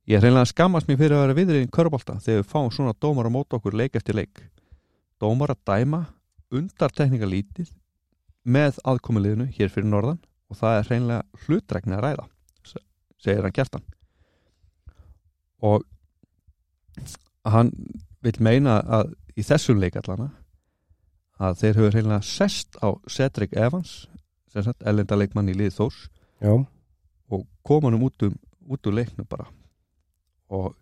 ég 0.09 0.19
er 0.19 0.25
reynilega 0.25 0.45
að 0.47 0.53
skammast 0.53 0.89
mér 0.89 1.01
fyrir 1.01 1.17
að 1.17 1.25
vera 1.25 1.39
viðrið 1.39 1.67
í 1.67 1.71
körbólta 1.73 2.19
þegar 2.21 2.43
við 2.43 2.51
fáum 2.53 2.71
svona 2.73 2.97
dómar 3.01 3.29
á 3.29 3.33
mót 3.33 3.57
okkur 3.57 3.77
leik 3.77 3.97
eftir 3.97 4.17
leik. 4.17 4.45
Dómar 5.21 5.55
að 5.55 5.65
dæma 5.69 6.05
undartekninga 6.55 7.27
lítið 7.29 7.73
með 8.45 8.79
aðkomuliðinu 8.85 9.49
hér 9.57 9.73
fyrir 9.73 9.89
norðan 9.91 10.21
og 10.53 10.59
það 10.61 10.79
er 10.79 10.89
hreinlega 10.91 11.45
hlutregni 11.47 11.97
að 11.97 12.03
ræða 12.05 12.27
se- 12.69 12.83
segir 13.25 13.47
hann 13.47 13.55
Kjartan. 13.57 13.85
Og 15.65 15.85
hann 17.49 17.71
vil 18.25 18.37
meina 18.45 18.79
að 18.83 19.15
í 19.37 19.45
þessum 19.45 19.81
leik 19.83 19.97
allana 20.01 20.31
að 21.43 21.59
þeir 21.63 21.79
höfðu 21.81 21.93
hreinlega 21.97 22.23
sest 22.29 22.77
á 22.85 22.89
Cedric 23.11 23.57
Evans 23.59 24.05
ellenda 24.55 25.17
leikmann 25.19 25.49
í 25.51 25.57
lið 25.59 25.75
Þórs 25.81 26.05
Já, 26.45 26.53
og 27.33 27.47
koma 27.67 27.91
hann 27.91 28.03
út, 28.05 28.23
um, 28.23 28.35
út 28.71 28.87
úr 28.87 28.95
leiknum 29.01 29.27
bara. 29.27 29.47
Og 30.53 30.75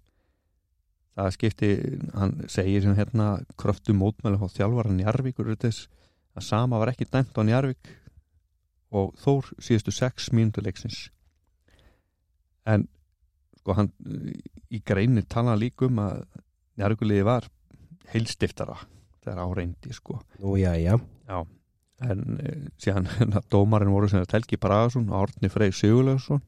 það 1.17 1.33
skipti 1.37 1.71
hann 2.17 2.37
segir 2.51 2.85
sem 2.85 2.97
hérna 2.97 3.27
kröftu 3.61 3.95
mótmæli 3.97 4.41
á 4.41 4.47
þjálfaran 4.49 4.99
Njarvíkur 5.01 5.53
þess 5.55 5.89
að 6.37 6.47
sama 6.49 6.81
var 6.81 6.93
ekki 6.93 7.09
dæmt 7.11 7.37
á 7.37 7.43
Njarvík 7.45 7.91
og 8.93 9.13
Þór 9.21 9.53
síðustu 9.61 9.93
sex 9.95 10.31
mínútu 10.37 10.65
leiksins. 10.65 11.07
En 12.69 12.87
sko 13.61 13.77
hann 13.77 13.91
í 14.73 14.81
greinir 14.85 15.27
tala 15.29 15.57
líka 15.59 15.89
um 15.89 16.01
að 16.03 16.25
Njarvíkuliði 16.81 17.27
var 17.29 17.49
heilstiftara 18.13 18.79
þegar 19.23 19.43
áreyndi 19.45 19.93
sko. 19.95 20.21
Nú 20.43 20.57
já, 20.61 20.73
já. 20.81 20.97
En 22.03 22.23
e, 22.43 22.55
síðan 22.83 23.07
dómarinn 23.53 23.93
voru 23.93 24.09
sem 24.11 24.23
þetta 24.23 24.41
Helgi 24.41 24.59
Bragason 24.61 25.11
og 25.13 25.27
Árni 25.27 25.53
Freyr 25.53 25.77
Sigurlaugsson 25.77 26.43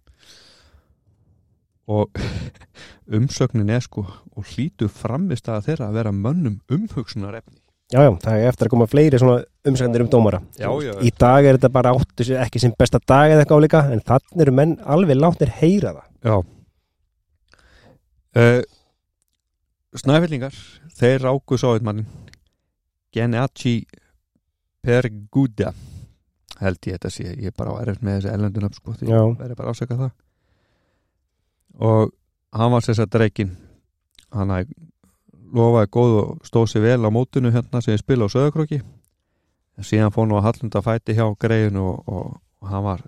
og 1.91 2.23
umsögnin 3.19 3.73
er 3.75 3.85
sko 3.85 4.07
og 4.07 4.49
hlýtu 4.55 4.89
framist 4.89 5.51
að 5.53 5.69
þeirra 5.69 5.91
að 5.91 6.01
vera 6.01 6.15
mönnum 6.17 6.61
umhugsunar 6.73 7.37
efni 7.41 7.61
Já, 7.93 8.01
já, 8.01 8.11
það 8.25 8.41
er 8.41 8.49
eftir 8.49 8.67
að 8.67 8.73
koma 8.73 8.87
fleiri 8.89 9.19
svona 9.21 9.43
umsæknir 9.69 10.03
um 10.03 10.09
dómara. 10.11 10.39
Já, 10.57 10.71
já. 10.83 10.95
Í 11.05 11.11
dag 11.21 11.47
er 11.47 11.59
þetta 11.59 11.71
bara 11.75 11.93
áttu 11.95 12.25
ekki 12.41 12.63
sem 12.63 12.73
besta 12.81 12.99
dag 12.99 13.31
eða 13.31 13.45
eitthvað 13.45 13.61
álíka 13.61 13.83
en 13.93 14.01
þannig 14.09 14.45
eru 14.47 14.55
menn 14.57 14.73
alveg 14.97 15.21
látnir 15.21 15.53
heyra 15.61 15.93
það. 15.99 16.09
Já. 16.25 16.37
Uh, 18.35 18.63
Snæfellingar 19.95 20.57
þeir 20.99 21.23
ráku 21.23 21.61
sávitmannin 21.61 22.09
Gennacci 23.15 23.85
Perguda 24.83 25.71
held 26.59 26.89
ég 26.89 26.97
þetta 26.97 27.13
sé, 27.13 27.29
ég 27.31 27.53
er 27.53 27.55
bara 27.55 27.77
á 27.79 27.83
erfitt 27.85 28.03
með 28.03 28.19
þessi 28.19 28.33
ellendunum 28.33 28.75
sko, 28.75 28.97
því 28.99 29.13
ég 29.13 29.37
verði 29.39 29.59
bara 29.61 29.71
að 29.71 29.77
ásaka 29.77 30.01
það 30.01 30.11
og 31.79 32.13
hann 32.55 32.73
var 32.75 32.85
sér 32.85 33.05
að 33.05 33.15
dreikin 33.17 33.55
hann 34.35 34.53
lofaði 35.55 35.91
góð 35.95 36.19
og 36.21 36.47
stóð 36.47 36.69
sér 36.73 36.87
vel 36.89 37.07
á 37.07 37.11
mótinu 37.15 37.53
hérna 37.55 37.83
sem 37.83 37.99
spila 37.99 38.27
á 38.27 38.35
söðakröki 38.35 38.83
en 38.83 39.87
síðan 39.87 40.15
fór 40.15 40.29
nú 40.29 40.39
að 40.39 40.49
hallunda 40.49 40.83
fæti 40.83 41.17
hjá 41.17 41.27
greiðinu 41.39 41.83
og, 41.83 42.09
og, 42.09 42.39
og 42.63 42.71
hann 42.71 42.87
var 42.87 43.03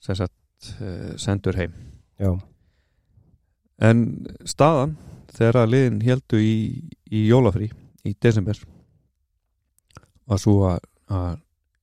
sem 0.00 0.16
sagt 0.16 0.70
uh, 0.80 1.12
sendur 1.20 1.58
heim. 1.58 1.74
Já, 2.20 2.38
En 3.80 4.26
staðan 4.44 4.96
þegar 5.32 5.62
að 5.62 5.70
liðin 5.72 6.02
heldu 6.04 6.40
í, 6.44 6.56
í 7.08 7.24
jólafrí 7.30 7.70
í 8.04 8.12
desember 8.20 8.58
var 10.28 10.40
svo 10.40 10.56
að, 10.68 10.84
að 11.08 11.38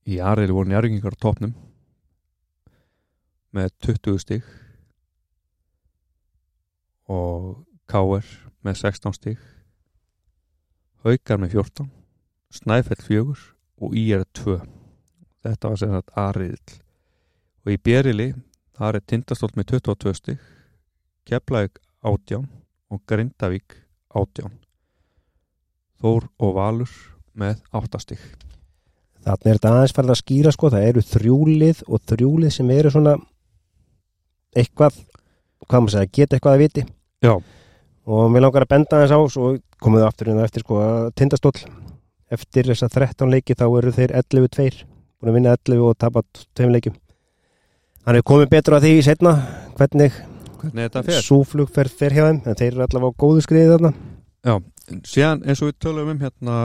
í 0.08 0.20
aðriði 0.22 0.54
voru 0.54 0.70
njárgingar 0.70 1.16
á 1.18 1.22
topnum 1.24 1.56
með 3.56 3.72
20 3.82 4.22
stig 4.22 4.46
og 7.08 7.64
K.R. 7.88 8.26
með 8.64 8.82
16 8.82 9.16
stig 9.16 9.38
Haukar 11.06 11.40
með 11.40 11.56
14 11.56 11.88
Snæfell 12.52 13.00
4 13.04 13.38
og 13.84 13.96
Í.R. 13.96 14.24
2 14.36 14.58
þetta 15.46 15.72
var 15.72 15.80
sem 15.80 15.94
sagt 15.94 16.14
aðriðil 16.18 16.78
og 17.64 17.72
í 17.72 17.80
Bjerili 17.84 18.28
það 18.78 19.00
er 19.00 19.06
Tindastóll 19.12 19.52
með 19.56 19.70
22 19.74 20.14
stig 20.18 20.48
Keflavík 21.28 21.80
átján 22.04 22.48
og 22.92 23.02
Grindavík 23.08 23.78
átján 24.16 24.58
Þór 25.98 26.28
og 26.38 26.54
Valur 26.56 26.92
með 27.38 27.62
áttastig 27.74 28.20
þannig 29.24 29.48
er 29.50 29.58
þetta 29.58 29.72
aðeins 29.74 29.96
farið 29.96 30.14
að 30.14 30.20
skýra 30.22 30.52
sko, 30.54 30.70
það 30.72 30.86
eru 30.90 31.04
þrjúlið 31.04 31.82
og 31.88 32.04
þrjúlið 32.08 32.54
sem 32.54 32.70
eru 32.72 32.92
svona 32.94 33.16
eitthvað 34.56 34.96
hvað 35.66 35.82
maður 35.84 35.94
segja, 35.96 36.12
geta 36.14 36.36
eitthvað 36.36 36.56
að 36.56 36.62
viti 36.64 36.84
Já. 37.24 37.34
og 38.06 38.30
mér 38.30 38.44
langar 38.46 38.64
að 38.64 38.72
benda 38.74 39.02
þess 39.02 39.14
á 39.14 39.20
svo 39.26 39.50
komum 39.82 39.98
við 39.98 40.06
aftur 40.06 40.30
inn 40.30 40.38
á 40.38 40.46
eftir 40.46 40.62
sko 40.62 40.78
að 40.82 41.10
tindastóll 41.18 41.58
eftir 42.30 42.68
þessa 42.70 42.88
13 42.92 43.32
leiki 43.32 43.56
þá 43.58 43.66
eru 43.66 43.92
þeir 43.96 44.14
11-2 44.20 44.84
búin 45.18 45.32
að 45.32 45.38
vinna 45.38 45.56
11 45.56 45.84
og 45.88 45.98
tapa 45.98 46.22
tveim 46.54 46.74
leikjum 46.76 46.96
hann 48.06 48.18
er 48.18 48.26
komið 48.30 48.52
betur 48.54 48.78
að 48.78 48.86
því 48.86 49.02
setna 49.08 49.34
hvernig 49.78 50.14
hvernig 50.62 51.22
súflug 51.24 51.70
fer, 51.74 51.90
fer 51.90 52.14
hjá 52.14 52.24
þeim 52.28 52.40
en 52.44 52.58
þeir 52.58 52.72
eru 52.72 52.86
allavega 52.86 53.14
á 53.14 53.20
góðu 53.24 53.44
skriði 53.46 53.74
þarna 53.74 53.92
síðan 55.04 55.44
eins 55.44 55.62
og 55.62 55.72
við 55.72 55.78
tölum 55.84 56.12
um 56.14 56.20
hérna 56.22 56.58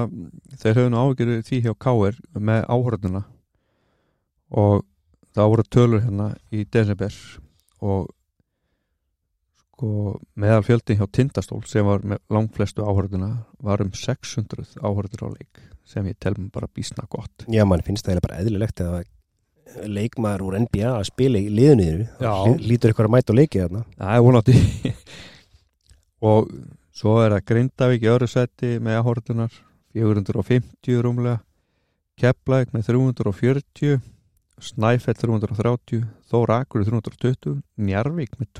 þeir 0.62 0.78
höfðu 0.78 0.92
nú 0.94 1.02
áhyggjur 1.02 1.46
því 1.50 1.62
hjá 1.66 1.74
K.R. 1.86 2.20
með 2.40 2.66
áhörðuna 2.70 3.24
og 4.54 4.84
það 5.34 5.50
voru 5.54 5.66
tölur 5.76 6.04
hérna 6.06 6.30
í 6.54 6.64
desember 6.70 7.18
og 7.84 8.12
sko 9.74 10.20
meðal 10.38 10.62
fjöldi 10.64 10.96
hjá 11.00 11.08
Tindastól 11.10 11.64
sem 11.68 11.86
var 11.88 12.04
með 12.06 12.22
langflestu 12.34 12.86
áhörðuna 12.86 13.32
var 13.64 13.82
um 13.82 13.90
600 13.98 14.78
áhörður 14.80 15.26
á 15.26 15.30
leik 15.34 15.64
sem 15.90 16.06
ég 16.08 16.18
tel 16.22 16.36
mér 16.38 16.52
bara 16.54 16.70
bísna 16.72 17.08
gott. 17.10 17.46
Já 17.52 17.66
mann 17.66 17.84
finnst 17.84 18.06
það 18.06 18.14
eiginlega 18.14 18.28
bara 18.28 18.40
eðlilegt 18.44 18.84
að 18.86 19.90
leikmaður 19.90 20.46
úr 20.46 20.58
NBA 20.64 20.92
að 20.92 21.08
spila 21.10 21.42
í 21.42 21.50
liðunniðinu 21.50 22.06
Já. 22.22 22.34
lítur 22.62 22.94
ykkur 22.94 23.10
að 23.10 23.16
mæta 23.16 23.34
og 23.34 23.40
leiki 23.40 23.64
þarna. 23.64 23.84
Það 23.98 24.16
er 24.16 24.26
vonandi. 24.28 24.56
Og 26.30 26.54
svo 26.94 27.18
er 27.24 27.34
það 27.34 27.46
Grindavík 27.50 28.06
í 28.06 28.12
öðru 28.14 28.30
seti 28.30 28.76
með 28.84 29.00
áhörðunar 29.02 29.60
450 29.98 31.04
rúmlega 31.04 31.42
Keflæk 32.22 32.74
með 32.76 32.92
340 32.92 34.02
Snæfell 34.64 35.18
330 35.18 36.06
Þór 36.30 36.54
Akur 36.60 36.86
320 36.86 37.58
Njarvík 37.82 38.38
með 38.38 38.52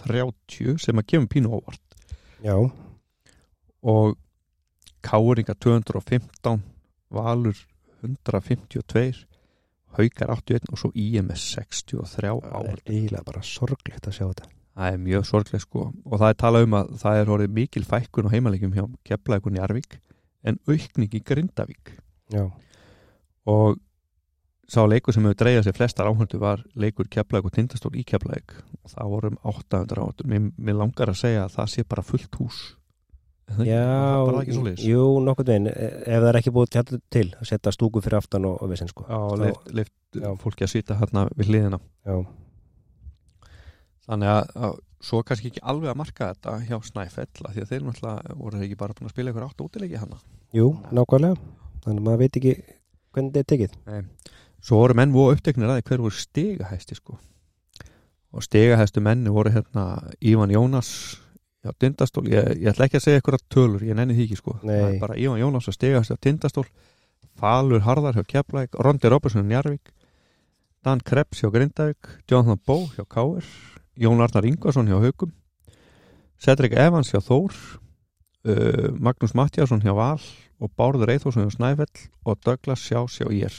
230 0.00 0.80
sem 0.82 0.98
að 0.98 1.08
kemur 1.12 1.30
pínu 1.32 1.52
ávart 1.52 1.96
já, 2.42 2.56
og 3.82 4.16
Káringa 5.02 5.54
215 5.58 6.62
Valur 7.12 7.58
152 8.02 9.26
Haukar 9.98 10.32
81 10.32 10.70
og 10.72 10.80
svo 10.80 10.90
IMS 10.96 11.44
63 11.58 12.32
það 12.40 12.68
er 12.70 12.82
eiginlega 12.86 13.26
bara 13.26 13.42
sorglegt 13.44 14.06
að 14.08 14.16
sjá 14.16 14.24
þetta. 14.24 14.48
Það 14.72 14.94
er 14.94 15.02
mjög 15.04 15.26
sorglega 15.28 15.64
sko. 15.66 15.82
Og 16.08 16.14
það 16.16 16.30
er 16.32 16.38
talað 16.40 16.66
um 16.66 16.76
að 16.78 16.92
það 17.02 17.18
er 17.20 17.32
orðið 17.34 17.56
mikil 17.58 17.82
fækkun 17.84 18.28
á 18.30 18.34
heimalegjum 18.34 18.76
hjá 18.76 18.86
Keflavík 19.10 19.48
og 19.50 19.56
Njarvík 19.56 19.98
en 20.48 20.58
aukning 20.64 21.12
í 21.12 21.20
Grindavík. 21.28 21.92
Já, 22.32 22.46
og 23.52 23.76
sá 24.72 24.82
leikur 24.88 25.14
sem 25.14 25.26
hefur 25.26 25.38
dreigað 25.42 25.66
sér 25.66 25.76
flestar 25.76 26.08
áhundu 26.08 26.40
var 26.40 26.62
leikur 26.78 27.08
Keflavík 27.12 27.48
og 27.48 27.54
Tindastól 27.54 27.92
í 27.98 28.04
Keflavík. 28.08 28.54
Og 28.82 28.92
það 28.94 29.10
vorum 29.14 29.40
800 29.42 30.04
áhundu 30.04 30.28
mér, 30.30 30.46
mér 30.56 30.78
langar 30.80 31.12
að 31.12 31.20
segja 31.20 31.46
að 31.46 31.58
það 31.58 31.72
sé 31.74 31.84
bara 31.88 32.06
fullt 32.06 32.38
hús. 32.40 32.60
Það 33.52 33.66
já 33.68 33.82
það 33.84 34.26
bara 34.28 34.42
ekki 34.42 34.54
svo 34.56 34.62
leis 34.64 34.84
jú, 34.86 35.06
nokkuð 35.26 35.50
veginn. 35.50 35.72
Ef 35.72 36.22
það 36.22 36.28
er 36.30 36.38
ekki 36.40 36.54
búið 36.56 36.70
tjallu 36.76 37.00
til 37.12 37.26
að 37.36 37.50
setja 37.50 37.74
stúku 37.74 38.04
fyrir 38.04 38.20
aftan 38.22 38.46
og, 38.48 38.60
og 38.62 38.70
vissin 38.72 38.88
sko. 38.88 39.04
Já, 39.10 39.20
leift, 39.42 39.74
leift 39.76 40.22
fólki 40.40 40.64
að 40.64 40.72
sýta 40.72 40.96
hérna 41.00 41.26
við 41.36 41.52
hliðina. 41.52 41.80
Já, 42.08 42.16
þannig 44.08 44.32
að, 44.32 44.52
að 44.66 44.78
svo 45.02 45.22
kannski 45.26 45.50
ekki 45.50 45.64
alveg 45.72 45.92
að 45.92 45.98
marka 45.98 46.30
þetta 46.32 46.54
hjá 46.68 46.76
Snæfell 46.86 47.48
af 47.48 47.54
því 47.54 47.64
að 47.64 47.72
þeir 47.72 47.84
náttúrulega 47.88 48.36
voru 48.38 48.62
ekki 48.62 48.78
bara 48.78 48.96
búin 48.96 49.10
að 49.10 49.14
spila 49.16 49.32
ykkur 49.32 49.46
átt 49.48 49.64
útileiki 49.64 49.98
hana 49.98 50.20
jú, 50.54 50.68
nákvæmlega. 50.94 51.38
Þannig 51.82 52.02
að 52.02 52.06
maður 52.06 52.22
veit 52.22 52.38
ekki 52.40 52.54
hvernig 53.12 53.34
þetta 53.34 53.42
er 53.42 53.50
tekið 53.52 53.76
Svo 54.62 54.78
voru 54.78 54.94
menn 54.94 55.14
voru 55.14 55.36
uppteknir 55.36 55.70
að 55.70 55.82
hver 55.88 56.04
voru 56.04 56.14
stigahæsti 56.14 56.98
sko. 56.98 57.18
og 58.32 58.42
stigahæstu 58.42 59.00
menni 59.04 59.30
voru 59.30 59.50
hérna 59.52 60.08
Ívan 60.24 60.50
Jónas 60.50 61.18
já, 61.64 61.72
Tindastól, 61.78 62.24
ég, 62.24 62.62
ég 62.62 62.70
ætla 62.70 62.86
ekki 62.86 62.96
að 62.96 63.04
segja 63.04 63.20
eitthvað 63.20 63.42
tölur, 63.52 63.82
ég 63.84 63.94
nenni 63.94 64.14
því 64.14 64.24
ekki 64.24 64.38
sko. 64.40 64.54
Bara 65.00 65.18
Ívan 65.20 65.42
Jónas 65.42 65.68
og 65.68 65.74
stigahæsti 65.76 66.16
á 66.16 66.22
Tindastól. 66.22 66.64
Falur 67.38 67.82
Harðar 67.86 68.16
hjá 68.16 68.24
Keflæk 68.28 68.76
Rondi 68.78 69.10
Robertson 69.10 69.44
hjá 69.44 69.48
Njarvík 69.48 69.92
Dan 70.84 71.00
Krebs 71.00 71.40
hjá 71.42 71.50
Grindavík 71.52 72.10
Jonathan 72.30 72.60
Bó 72.66 72.88
hjá 72.92 73.06
Káir 73.08 73.46
Jón 73.96 74.22
Arnar 74.24 74.46
Ingvarsson 74.48 74.88
hjá 74.90 74.98
Haugum 75.00 75.32
Cedric 76.42 76.76
Evans 76.76 77.12
hjá 77.12 77.22
Þór 77.22 77.54
uh, 77.54 78.88
Magnús 78.98 79.36
Mattiasson 79.38 79.82
hjá 79.84 79.94
Val 79.96 80.20
og 80.62 80.72
Bárður 80.78 81.14
Eithósson 81.14 81.46
hjá 81.46 81.56
Snæfell 81.56 82.08
og 82.26 82.40
Douglas 82.44 82.84
Sjás 82.84 83.20
hjá 83.20 83.30
Ír 83.32 83.54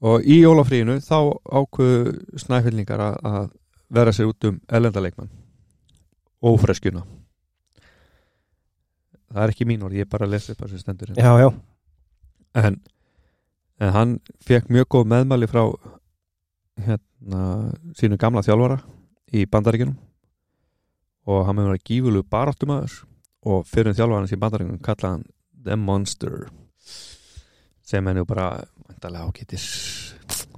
og 0.00 0.24
í 0.24 0.40
jólafríinu 0.42 0.98
þá 1.04 1.18
ákveðu 1.60 2.38
snæfellingar 2.40 3.02
að, 3.20 3.50
vera 3.90 4.12
sér 4.14 4.30
út 4.30 4.46
um 4.46 4.60
elendaleikmann 4.70 5.32
og 6.46 6.60
freskjuna 6.62 7.02
það 9.30 9.42
er 9.42 9.52
ekki 9.54 9.66
mín 9.66 9.82
orð, 9.86 9.98
ég 9.98 10.06
er 10.06 10.10
bara 10.10 10.28
að 10.28 10.36
lesa 10.36 10.54
upp 10.54 10.68
sem 10.68 10.82
stendur 10.82 11.10
hérna. 11.10 11.22
já, 11.22 11.32
já, 11.42 11.50
en, 12.62 12.78
en 13.80 13.92
hann 13.96 14.14
fekk 14.46 14.70
mjög 14.70 14.88
góð 14.94 15.10
meðmæli 15.12 15.50
frá 15.50 15.64
hérna 16.86 17.42
sínu 17.98 18.18
gamla 18.20 18.42
þjálfara 18.44 18.80
í 19.36 19.44
bandaríkjunum. 19.50 19.98
Og 21.30 21.44
hann 21.46 21.58
með 21.58 21.70
verið 21.70 21.86
gífulu 21.86 22.22
baráttumæður 22.26 22.96
og 23.50 23.66
fyrir 23.68 23.96
þjálfarans 23.96 24.32
í 24.34 24.40
bandaríkjunum 24.40 24.82
kallaði 24.84 25.12
hann 25.14 25.26
The 25.64 25.76
Monster. 25.76 26.48
Sem 27.84 28.06
nú 28.06 28.24
bara 28.28 28.64
vantarlega 29.00 29.28
ágætis 29.30 29.66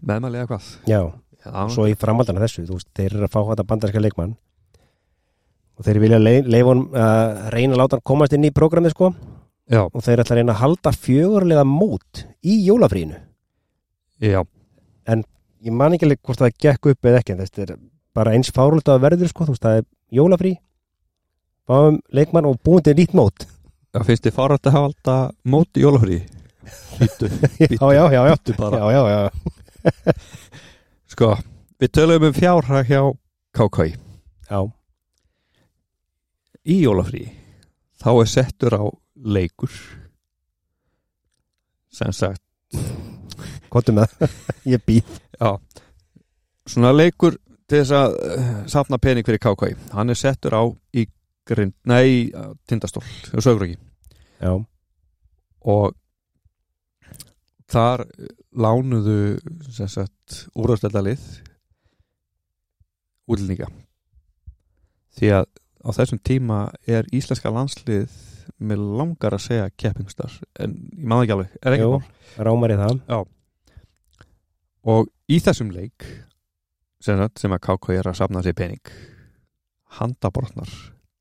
meðmæli 0.03 0.41
eða 0.41 0.51
hvað? 0.51 0.71
Já 0.91 1.01
Já, 1.43 1.67
svo 1.75 1.89
í 1.91 1.95
framhaldana 1.99 2.43
þessu, 2.45 2.63
þú 2.69 2.77
veist, 2.79 2.89
þeir 2.95 3.17
eru 3.17 3.27
að 3.27 3.33
fá 3.33 3.41
þetta 3.49 3.67
bandarska 3.67 4.01
leikmann 4.03 4.35
og 5.79 5.87
þeir 5.87 5.99
vilja 6.03 6.19
leif, 6.23 6.47
leif 6.47 6.67
honum 6.69 6.95
að 6.95 7.39
reyna 7.55 7.75
að 7.75 7.81
láta 7.81 7.99
hann 7.99 8.05
komast 8.07 8.35
inn 8.37 8.47
í 8.47 8.53
prógramið 8.55 8.95
sko. 8.95 9.09
Já, 9.73 9.83
og 9.83 10.05
þeir 10.05 10.23
ætla 10.23 10.37
að 10.37 10.39
reyna 10.39 10.55
að 10.55 10.61
halda 10.61 10.93
fjögurlega 10.95 11.65
mót 11.67 12.23
í 12.47 12.59
jólafrínu 12.67 13.19
já, 14.23 14.43
ég 14.43 15.75
man 15.75 15.97
ekki 15.97 16.07
alveg 16.07 16.21
hvort 16.23 16.43
það 16.43 16.61
gekk 16.63 16.91
upp 16.93 17.09
eða 17.11 17.23
ekki 17.23 17.35
en 17.35 17.43
þetta 17.43 17.65
er 17.65 17.75
bara 18.15 18.37
eins 18.37 18.53
fárult 18.55 18.91
að 18.93 19.03
verður 19.03 19.33
sko, 19.33 19.49
þú 19.49 19.57
veist, 19.57 19.65
það 19.67 19.81
er 19.81 19.89
jólafrí 20.15 20.53
fáum 21.67 21.99
leikmann 22.15 22.47
og 22.47 22.61
búin 22.63 22.85
til 22.85 22.95
nýtt 22.99 23.17
mót. 23.19 23.49
Það 23.95 24.07
finnst 24.11 24.29
þið 24.29 24.39
fárætt 24.39 24.69
að 24.69 24.77
hafa 24.77 24.91
alltaf 24.93 25.35
móti 25.43 25.83
jólafrí 25.83 26.21
Býtu, 26.99 27.29
já, 27.81 27.93
já, 27.93 28.05
já, 28.13 28.27
já, 28.27 28.37
býtu 28.37 28.55
bara. 28.59 28.79
Já, 28.79 28.91
já, 28.93 29.03
já, 29.11 30.13
Sko, 31.13 31.35
við 31.83 31.91
tölum 31.93 32.29
um 32.29 32.37
fjárhag 32.37 32.89
hjá 32.89 33.03
KK 33.53 33.87
já. 34.49 34.61
í 36.65 36.77
jólafrí 36.85 37.27
þá 38.03 38.11
er 38.15 38.31
settur 38.31 38.77
á 38.79 38.85
leikur. 39.17 39.71
Sem 41.93 42.13
sagt 42.17 42.43
Kottum 43.73 44.01
með 44.01 44.13
ég 44.75 44.83
býð 44.87 45.09
já, 45.41 45.57
svona 46.69 46.93
leikur 46.95 47.39
til 47.69 47.81
þess 47.81 47.95
að 47.97 48.17
uh, 48.17 48.55
safna 48.69 48.99
pening 49.01 49.27
fyrir 49.27 49.41
KK 49.43 49.73
hann 49.97 50.13
er 50.13 50.19
settur 50.19 50.57
á 50.57 50.63
í 50.97 51.07
grind, 51.49 51.75
nei, 51.89 52.31
tindastól 52.69 53.03
og 53.03 53.43
sögur 53.45 53.67
ekki 53.67 53.79
Já, 54.43 54.53
og 55.67 55.95
þar 57.73 58.05
lánuðu 58.53 59.17
úrvarsdeildalið 60.53 61.23
útlendinga. 63.31 63.69
Því 65.17 65.33
að 65.39 65.49
á 65.83 65.91
þessum 65.97 66.21
tíma 66.25 66.59
er 66.89 67.09
íslenska 67.15 67.53
landslið 67.53 68.13
með 68.63 68.83
langar 68.99 69.37
að 69.37 69.47
segja 69.47 69.71
keppingstar 69.79 70.35
en 70.63 70.77
ég 70.97 71.07
maður 71.09 71.25
ekki 71.25 71.37
alveg, 71.37 71.57
er 71.63 71.77
ekki 71.77 72.45
rámar 72.47 72.75
í 72.75 72.79
það. 72.81 73.01
Og 74.93 75.11
í 75.31 75.39
þessum 75.43 75.73
leik 75.75 76.07
sem, 77.03 77.19
sem 77.39 77.55
að 77.55 77.65
KK 77.67 77.99
er 77.99 78.11
að 78.11 78.19
safna 78.19 78.43
sér 78.45 78.57
pening 78.59 78.95
handabortnar 79.99 80.71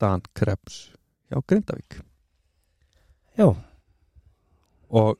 Dan 0.00 0.24
Krebs 0.34 0.92
hjá 1.30 1.40
Grindavík. 1.46 2.00
Já, 3.38 3.52
og 4.92 5.18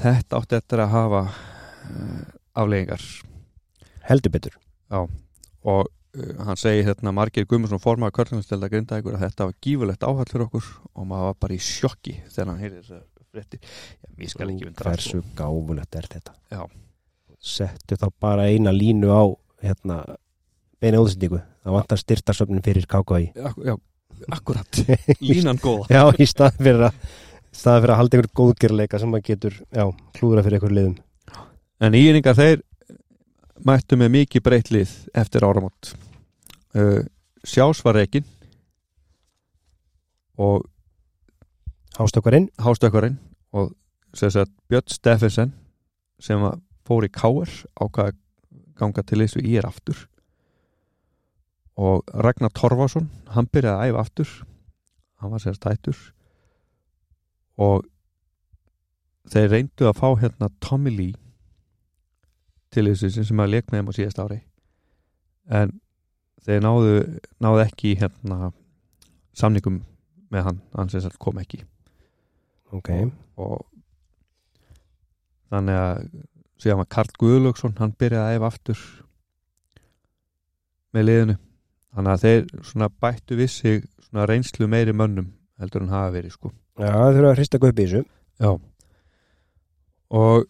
þetta 0.00 0.40
átti 0.40 0.58
eftir 0.58 0.82
að 0.82 0.94
hafa 0.94 1.22
uh, 1.30 2.22
afleggingar 2.58 3.04
heldur 4.08 4.34
betur. 4.34 4.56
Og 4.94 5.86
uh, 5.86 6.44
hann 6.48 6.60
segi 6.60 6.84
hérna 6.86 7.14
Margir 7.14 7.46
Guðmundsson 7.48 7.82
formaður 7.82 8.18
körlunastelda 8.18 8.70
Grindavíkur 8.72 9.18
að 9.18 9.26
þetta 9.28 9.48
var 9.48 9.58
gífulegt 9.64 10.06
áhall 10.06 10.28
fyrir 10.30 10.46
okkur 10.48 10.70
og 10.92 11.08
maður 11.10 11.30
var 11.30 11.40
bara 11.46 11.56
í 11.56 11.62
sjokki 11.62 12.18
þegar 12.26 12.50
hann 12.50 12.62
heyrði 12.64 12.82
þessar 12.82 13.04
fréttir. 13.34 13.62
Já, 14.02 14.10
mér 14.18 14.34
skal 14.34 14.50
ekki 14.50 14.68
vindra 14.68 14.92
Hversu 14.94 15.22
gáfulegt 15.38 15.98
er 15.98 16.10
þetta? 16.10 16.36
Já. 16.54 16.62
Settu 17.44 17.98
þá 18.00 18.06
bara 18.22 18.46
eina 18.50 18.72
línu 18.74 19.10
á 19.10 19.24
hérna, 19.64 19.98
beina 20.82 21.02
útsendingu. 21.02 21.42
Það 21.64 21.76
vantar 21.78 22.00
styrtarsöfnin 22.00 22.64
fyrir 22.64 22.84
KKI 22.88 23.30
Já, 23.32 23.48
já, 23.64 23.74
akkurat, 24.36 24.80
línan 25.24 25.60
góða. 25.62 25.86
Já, 25.92 26.02
í 26.20 26.26
stað 26.28 26.58
fyrir 26.60 26.88
að 26.90 26.98
stað 27.54 27.82
fyrir 27.82 27.94
að 27.94 28.00
halda 28.00 28.18
einhver 28.18 28.30
góðgerleika 28.40 29.00
sem 29.00 29.10
maður 29.10 29.28
getur 29.30 29.58
já, 29.62 29.84
klúðra 30.16 30.44
fyrir 30.44 30.58
einhver 30.58 30.74
liðum. 30.74 30.96
En 31.84 31.96
íringar 31.98 32.36
þeir 32.38 32.62
mættu 33.64 33.98
með 33.98 34.14
mikið 34.18 34.44
breytt 34.44 34.70
lið 34.74 34.94
eftir 35.14 35.46
áramót. 35.46 35.94
Uh, 36.74 37.02
Sjás 37.44 37.82
var 37.84 37.98
reikin 37.98 38.24
og 40.40 40.64
Hástökvarinn 41.94 42.48
hástökkarinn 42.58 43.20
og 43.52 43.70
Björn 44.68 44.90
Steffensen 44.90 45.52
sem 46.18 46.40
fór 46.82 47.06
í 47.06 47.10
Káer 47.12 47.50
ákvað 47.78 48.08
að 48.08 48.16
ganga 48.74 49.04
til 49.06 49.20
þessu 49.22 49.42
í 49.46 49.54
er 49.60 49.68
aftur. 49.68 50.00
Og 51.78 52.02
Ragnar 52.10 52.50
Torfason 52.50 53.06
hann 53.30 53.46
byrjaði 53.46 53.78
að 53.78 53.92
æfa 53.92 54.02
aftur. 54.02 54.32
Hann 55.22 55.30
var 55.30 55.44
sér 55.44 55.60
tættur 55.62 56.00
og 57.60 57.84
þeir 59.30 59.50
reyndu 59.52 59.88
að 59.88 60.00
fá 60.00 60.08
hérna 60.20 60.50
Tommy 60.62 60.92
Lee 60.92 61.14
til 62.74 62.88
þessu 62.90 63.24
sem 63.24 63.42
að 63.42 63.52
leik 63.54 63.70
með 63.70 63.80
þeim 63.80 63.90
á 63.90 63.96
síðast 63.98 64.20
ári. 64.22 64.40
En 65.46 65.76
þeir 66.44 66.64
náðu, 66.64 66.96
náðu 67.42 67.62
ekki 67.64 67.94
hérna 68.00 68.50
samningum 69.36 69.82
með 70.34 70.48
hann, 70.48 70.60
hann 70.74 70.90
kom 71.22 71.38
ekki. 71.42 71.62
Ok, 72.74 72.90
og 73.38 73.62
þannig 75.52 75.78
að 75.78 76.08
síðan 76.58 76.80
var 76.80 76.90
Karl 76.90 77.14
Guðlöksson 77.20 77.76
hann 77.78 77.94
byrjaði 77.98 78.34
að 78.34 78.40
æfa 78.40 78.50
aftur 78.50 78.84
með 80.94 81.08
liðinu. 81.08 81.38
Þannig 81.94 82.12
að 82.12 82.24
þeir 82.24 82.66
svona 82.66 82.90
bættu 82.90 83.38
svona 83.54 84.26
reynslu 84.26 84.66
meiri 84.70 84.94
mönnum 84.96 85.30
heldur 85.62 85.84
en 85.84 85.94
hafa 85.94 86.10
verið 86.16 86.34
sko 86.34 86.50
já, 86.78 86.90
það 86.90 87.16
þurfa 87.16 87.30
að 87.30 87.38
hrista 87.38 87.60
upp 87.60 87.78
í 87.78 87.84
þessu. 87.84 88.02
Já. 88.42 88.50
Og 90.14 90.46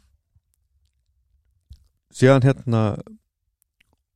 síðan 2.14 2.44
hérna 2.44 2.82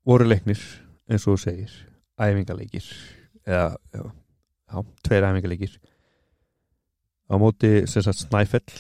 voru 0.09 0.29
leiknir 0.29 0.61
eins 1.09 1.27
og 1.27 1.37
þú 1.37 1.43
segir 1.43 1.77
æfingaleikir 2.19 2.87
eða 3.47 3.77
já, 3.93 4.03
já, 4.03 4.83
tveir 5.07 5.29
æfingaleikir. 5.29 5.79
Á 7.29 7.35
móti 7.37 7.73
sem 7.87 8.05
sagt 8.05 8.25
Snæfell 8.25 8.77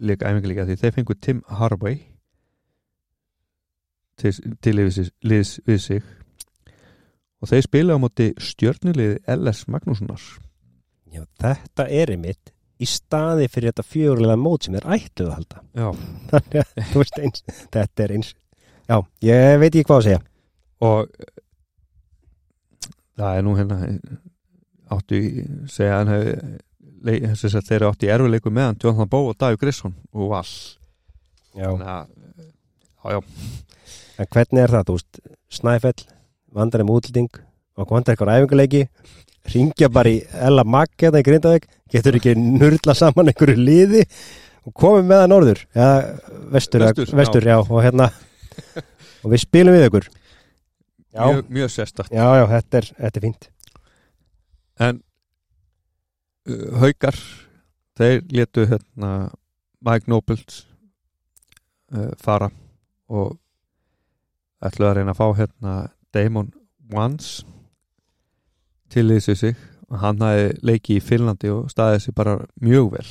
leik 0.00 0.22
æfingaleika 0.22 0.66
því 0.66 0.78
þeir 0.80 0.96
fengu 0.96 1.14
Tim 1.14 1.42
Harvey 1.48 2.00
til, 4.20 4.32
til 4.62 4.76
liðs, 4.76 5.10
liðs 5.22 5.58
við 5.66 5.82
sig. 5.84 6.02
Og 7.40 7.48
þeir 7.48 7.64
spila 7.64 7.96
á 7.96 8.02
móti 8.02 8.32
stjörnuliði 8.36 9.20
LS 9.36 9.66
Magnússonar 9.70 10.24
Já, 11.10 11.22
þetta 11.42 11.86
er 11.90 12.12
einmitt 12.14 12.52
í 12.80 12.86
staði 12.88 13.48
fyrir 13.52 13.72
þetta 13.72 13.84
fjögurlega 13.90 14.38
mót 14.40 14.64
sem 14.66 14.76
er 14.78 14.86
ætluð 14.94 15.28
að 15.28 15.34
halda. 15.36 15.62
Já, 15.76 15.88
þannig 16.30 16.60
að 16.62 16.90
þú 16.92 17.02
veist 17.02 17.18
eins 17.20 17.42
þetta 17.74 18.04
er 18.06 18.14
eins 18.16 18.30
já, 18.90 18.96
ég 19.28 19.58
veit 19.60 19.70
ekki 19.74 19.86
hvað 19.90 19.98
að 20.00 20.06
segja. 20.08 20.20
Og 20.80 21.10
eh, 21.10 21.32
það 23.20 23.36
er 23.40 23.44
nú 23.46 23.56
hérna 23.58 23.78
áttu 24.96 25.18
í- 25.20 25.44
segja 25.70 25.98
hann 26.00 26.12
þess 27.04 27.54
að 27.58 27.66
þeir 27.68 27.76
eru 27.80 27.90
áttu 27.90 28.08
í 28.08 28.12
erfileiku 28.14 28.52
með 28.54 28.66
hann 28.70 28.80
Jonathan 28.82 29.10
Bó 29.12 29.18
og 29.30 29.36
Davík 29.40 29.60
Grisson 29.62 29.94
og 30.14 30.30
Val. 30.32 30.46
Já. 31.56 31.66
þannig 31.66 31.90
að 31.90 33.14
já, 33.14 33.20
en 34.20 34.28
hvernig 34.34 34.62
er 34.62 34.72
það, 34.74 34.84
þú 34.90 34.96
veist 34.98 35.20
Snæfell, 35.50 36.02
vandar 36.54 36.82
um 36.84 36.92
útlending 36.94 37.30
og 37.80 37.88
vandar 37.90 38.14
eitthvað 38.14 38.36
æfingarleiki 38.40 38.82
ringja 39.48 39.88
bara 39.92 40.12
í 40.12 40.20
Ella 40.36 40.64
Magg 40.68 40.94
hérna 41.00 41.22
í 41.22 41.26
Grindavík. 41.26 41.66
Getur 41.90 42.18
ekki 42.20 42.36
nurla 42.38 42.94
saman 42.94 43.30
einhverju 43.32 43.58
liði 43.58 44.04
og 44.66 44.74
komið 44.76 45.06
með 45.08 45.22
það 45.22 45.30
norður 45.32 45.62
eða 45.74 45.94
vestur, 46.52 46.84
Vestur, 46.84 47.06
vestur, 47.08 47.16
vestur 47.20 47.48
já. 47.48 47.56
og 47.60 47.80
hérna 47.84 48.10
og 49.24 49.32
við 49.32 49.42
spilum 49.44 49.76
við 49.76 49.86
ykkur. 49.88 50.08
Já, 51.10 51.24
mjög, 51.26 51.46
mjög 51.50 51.70
sérstakt. 51.74 52.12
Já, 52.14 52.26
já, 52.38 52.44
þetta 52.52 52.78
er, 52.78 52.88
þetta 53.00 53.18
er 53.18 53.24
fínt. 53.24 53.48
En 54.80 55.00
uh, 56.48 56.66
haukar 56.84 57.18
þeir 57.98 58.22
letu 58.32 58.66
hérna 58.70 59.10
Mike 59.84 60.10
Nobles 60.12 60.62
uh, 61.92 62.12
fara 62.20 62.50
og 63.10 63.34
ætluðu 64.62 64.90
að 64.90 64.96
reyna 65.00 65.16
að 65.16 65.20
fá 65.20 65.26
hérna 65.40 65.74
Damon 66.14 66.52
Wans 66.94 67.40
til 68.90 69.08
þessu 69.10 69.36
sig. 69.38 69.58
Og 69.90 69.98
hann 69.98 70.22
hafi 70.22 70.50
leikið 70.62 71.00
í 71.00 71.02
Finnlandi 71.02 71.50
og 71.50 71.70
staðið 71.72 72.04
sér 72.04 72.14
bara 72.14 72.36
mjög 72.62 72.92
vel 72.94 73.08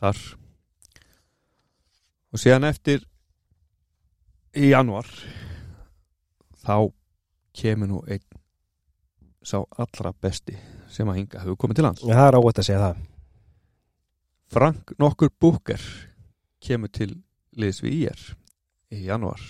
þar. 0.00 0.20
Og 2.30 2.40
síðan 2.40 2.68
eftir 2.70 3.04
í 4.56 4.70
januar 4.70 5.08
þá 6.64 6.90
kemur 7.56 7.90
nú 7.90 8.00
einn 8.08 8.24
sá 9.42 9.58
allra 9.80 10.12
besti 10.12 10.56
sem 10.92 11.08
að 11.08 11.20
hinga 11.20 11.42
hefur 11.42 11.58
komið 11.60 11.80
til 11.80 11.86
hans 11.86 12.02
Já, 12.04 12.12
það 12.12 12.26
er 12.26 12.38
ágætt 12.38 12.60
að 12.60 12.66
segja 12.68 12.82
það. 12.82 13.02
Frank 14.50 14.92
nokkur 14.98 15.30
Búker 15.40 15.84
kemur 16.60 16.90
til 16.92 17.12
liðs 17.56 17.80
við 17.84 17.96
IR 18.04 18.24
í 18.90 19.04
januar 19.06 19.42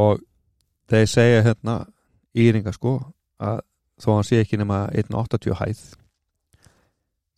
og 0.00 0.22
þeir 0.90 1.10
segja 1.10 1.44
hérna 1.46 1.76
íringa 2.34 2.72
sko 2.74 2.96
að 3.44 3.60
þó 4.02 4.08
hann 4.14 4.26
sé 4.26 4.40
ekki 4.42 4.58
nema 4.60 4.84
1.80 4.96 5.58
hæð 5.60 5.82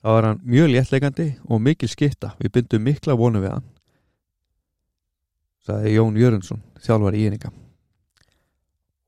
þá 0.03 0.11
er 0.13 0.29
hann 0.29 0.45
mjög 0.45 0.71
léttleikandi 0.73 1.29
og 1.49 1.63
mikil 1.63 1.91
skitta 1.91 2.35
við 2.41 2.55
byndum 2.59 2.87
mikla 2.87 3.17
vonu 3.19 3.43
við 3.45 3.57
hann 3.57 3.67
sagði 5.67 5.97
Jón 5.97 6.21
Jörundsson 6.21 6.63
þjálfar 6.85 7.19
íringa 7.19 7.53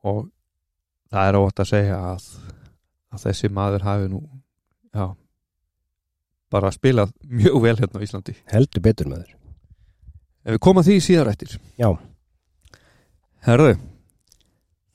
og 0.08 0.28
það 1.12 1.30
er 1.30 1.40
ótt 1.40 1.62
að 1.62 1.72
segja 1.72 2.02
að, 2.12 2.28
að 3.14 3.24
þessi 3.28 3.50
maður 3.54 3.86
hafi 3.88 4.12
nú 4.12 4.22
já 4.92 5.08
bara 6.52 6.72
spilað 6.72 7.12
mjög 7.28 7.58
vel 7.60 7.76
hérna 7.76 8.00
á 8.00 8.04
Íslandi. 8.04 8.34
Heldur 8.48 8.84
betur 8.84 9.10
með 9.10 9.24
þér 9.24 9.34
ef 10.48 10.54
við 10.54 10.62
komum 10.64 10.80
að 10.80 10.88
því 10.88 10.98
síðar 11.04 11.28
eftir. 11.28 11.54
Já. 11.76 11.90
herðu 13.44 13.74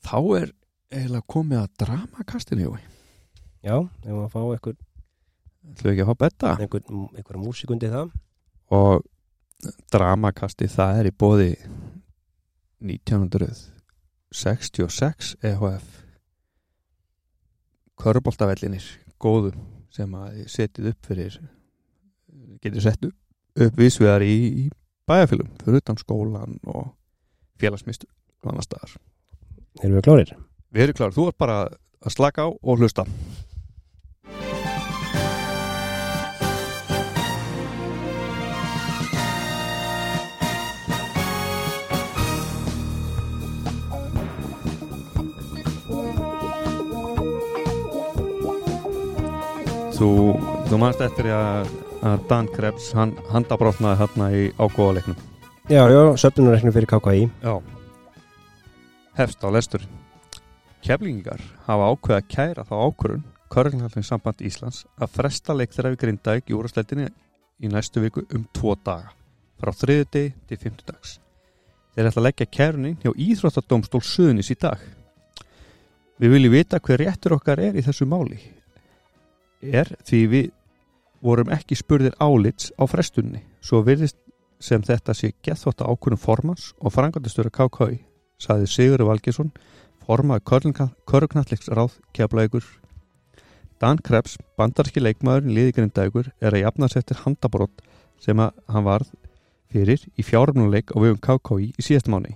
þá 0.03 0.17
er 0.39 0.51
eiginlega 0.94 1.32
komið 1.34 1.57
að 1.64 1.74
dramakastinu 1.84 2.61
Jói. 2.68 2.82
já, 3.64 3.78
ef 3.82 4.11
maður 4.11 4.34
fá 4.34 4.41
ætlum 5.64 5.88
við 5.88 5.94
ekki 5.94 6.03
að 6.03 6.10
fá 6.11 6.15
betta 6.26 6.49
einhver, 6.60 6.84
einhver 7.15 7.38
músikundi 7.40 7.88
það 7.91 8.07
og 8.76 8.94
dramakasti 9.94 10.65
það 10.72 10.98
er 10.99 11.06
í 11.10 11.18
bóði 11.24 11.52
1966 12.84 15.36
EHF 15.41 15.86
Köruboltavellinir 18.03 18.86
góðu 19.22 19.52
sem 19.94 20.10
að 20.18 20.30
setið 20.52 20.90
upp 20.91 21.02
fyrir 21.07 21.34
getur 22.64 22.84
sett 22.84 23.02
upp, 23.06 23.18
vísvegar 23.78 24.22
í, 24.26 24.65
í 24.65 24.68
bæjarfélum 25.07 25.49
fyrir 25.61 25.78
utan 25.80 25.98
skólan 26.02 26.53
og 26.68 26.84
félagsmynd 27.61 28.03
annar 28.44 28.65
staðar. 28.65 28.91
erum 29.80 29.95
við 29.95 30.06
klárir? 30.07 30.32
Við 30.74 30.88
erum 30.88 30.95
kláður, 30.98 31.14
þú 31.14 31.24
ert 31.30 31.38
bara 31.38 31.56
að 32.02 32.14
slaka 32.16 32.45
á 32.45 32.48
og 32.50 32.80
hlusta. 32.82 33.04
Þú, 49.94 50.10
þú 50.72 50.80
manst 50.82 51.04
eftir 51.06 51.30
að, 51.30 51.70
að 52.02 52.24
Dan 52.32 52.50
Krebs, 52.50 52.90
hann 52.98 53.14
handabrotnaði 53.30 54.02
hérna 54.02 54.32
í 54.34 54.48
ágóðaleiknum. 54.58 55.22
Já, 55.70 55.86
já, 55.86 56.02
söfnunarreiknum 56.20 56.74
fyrir 56.76 56.90
KKI 56.90 57.28
Já. 57.45 57.54
Hefst 59.16 59.45
á 59.45 59.54
lestur 59.54 59.86
Keflingar 60.84 61.41
hafa 61.68 61.89
ákveða 61.93 62.19
að 62.19 62.30
kæra 62.35 62.68
þá 62.68 62.76
ákvörun 62.84 63.26
Körlinghalling 63.53 64.07
samband 64.07 64.41
Íslands 64.43 64.84
að 64.99 65.14
fresta 65.15 65.55
leik 65.55 65.72
þeirra 65.72 65.93
við 65.93 66.01
Grindavík 66.03 66.49
í 66.49 66.57
úrasleitinni 66.57 67.10
í 67.64 67.72
næstu 67.72 68.03
viku 68.03 68.26
um 68.34 68.47
tvo 68.51 68.76
daga 68.76 69.14
frá 69.61 69.72
þriðu 69.72 70.10
degi 70.11 70.34
til 70.49 70.60
fymtu 70.60 70.88
dags 70.89 71.19
Þeir 71.93 72.10
ætla 72.10 72.22
að 72.23 72.26
leggja 72.26 72.49
kærunin 72.49 72.97
hjá 73.03 73.11
Íþróttadómstól 73.22 74.01
Suðunis 74.01 74.49
í 74.49 74.57
dag. 74.57 74.81
Við 76.18 76.31
viljum 76.34 76.53
vita 76.55 76.80
hver 76.81 77.03
réttur 77.03 77.35
okkar 77.38 77.61
er 77.61 77.77
í 77.77 77.84
þessu 77.85 78.07
máli. 78.10 78.39
Er 79.61 79.91
því 80.01 80.22
við 80.31 80.47
vorum 81.23 81.53
ekki 81.53 81.77
spurðir 81.77 82.18
álits 82.18 82.72
á 82.81 82.84
frestunni 82.89 83.43
svo 83.61 83.84
virðist 83.85 84.18
sem 84.64 84.81
þetta 84.81 85.14
sé 85.14 85.31
gethótt 85.45 85.85
ákvörnum 85.85 86.19
formans 86.19 86.72
og 86.81 86.95
frangandastöru 86.95 87.53
KK 87.53 87.93
saði 88.41 88.68
Sigur 88.68 89.05
Valgesson 89.05 89.53
formaði 90.07 90.45
Körgnalliks 91.09 91.69
ráð 91.71 91.99
keflaðugur 92.15 92.65
Dan 93.84 93.99
Krebs, 93.99 94.38
bandarski 94.55 95.01
leikmaðurinn 95.01 95.55
liði 95.57 95.73
grindaðugur 95.75 96.30
er 96.39 96.55
að 96.55 96.61
jafna 96.61 96.88
sér 96.88 97.01
eftir 97.01 97.17
handabrótt 97.25 97.81
sem 98.23 98.39
hann 98.39 98.85
varð 98.85 99.09
fyrir 99.73 100.05
í 100.15 100.23
fjármjöleik 100.23 100.93
á 100.95 100.97
vegum 101.03 101.19
KKI 101.19 101.73
í 101.73 101.84
síðasta 101.84 102.13
mánu. 102.13 102.31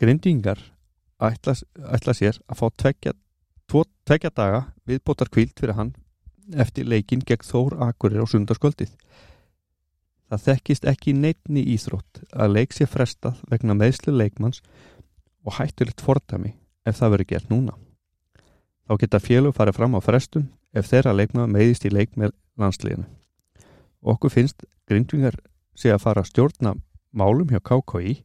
Grindingar 0.00 0.62
ætla, 1.20 1.58
ætla 1.92 2.14
sér 2.16 2.38
að 2.48 2.56
fá 2.62 2.66
tvekja, 2.82 3.12
tvo, 3.68 3.84
tvekja 4.08 4.30
daga 4.32 4.62
viðbótar 4.88 5.28
kvíld 5.28 5.52
fyrir 5.60 5.76
hann 5.76 5.92
eftir 6.56 6.88
leikin 6.88 7.20
gegn 7.20 7.44
Þór 7.44 7.76
Akurir 7.90 8.24
á 8.24 8.26
sundarskvöldið. 8.32 8.94
Það 10.30 10.44
þekkist 10.46 10.88
ekki 10.88 11.12
neittni 11.20 11.66
íþrótt 11.74 12.24
að 12.32 12.56
leik 12.56 12.72
sér 12.72 12.88
frestað 12.88 13.44
vegna 13.52 13.76
meðslu 13.76 14.16
leikmanns 14.16 14.64
og 15.46 15.56
hættulegt 15.58 16.02
fordæmi 16.04 16.54
ef 16.86 16.98
það 17.00 17.12
verður 17.14 17.30
gert 17.32 17.50
núna. 17.52 17.74
Þá 18.88 18.92
geta 19.02 19.20
félug 19.22 19.54
farið 19.56 19.78
fram 19.78 19.94
á 19.96 20.00
frestun 20.02 20.48
ef 20.74 20.88
þeirra 20.90 21.14
leikmaður 21.16 21.52
meiðist 21.54 21.86
í 21.86 21.92
leik 21.92 22.16
með 22.18 22.34
landsliðinu. 22.60 23.06
Okkur 24.02 24.32
finnst 24.32 24.64
grindvingar 24.88 25.36
sé 25.78 25.92
að 25.92 26.02
fara 26.04 26.24
að 26.24 26.30
stjórna 26.32 26.74
málum 27.12 27.50
hjá 27.52 27.60
KKI 27.60 28.16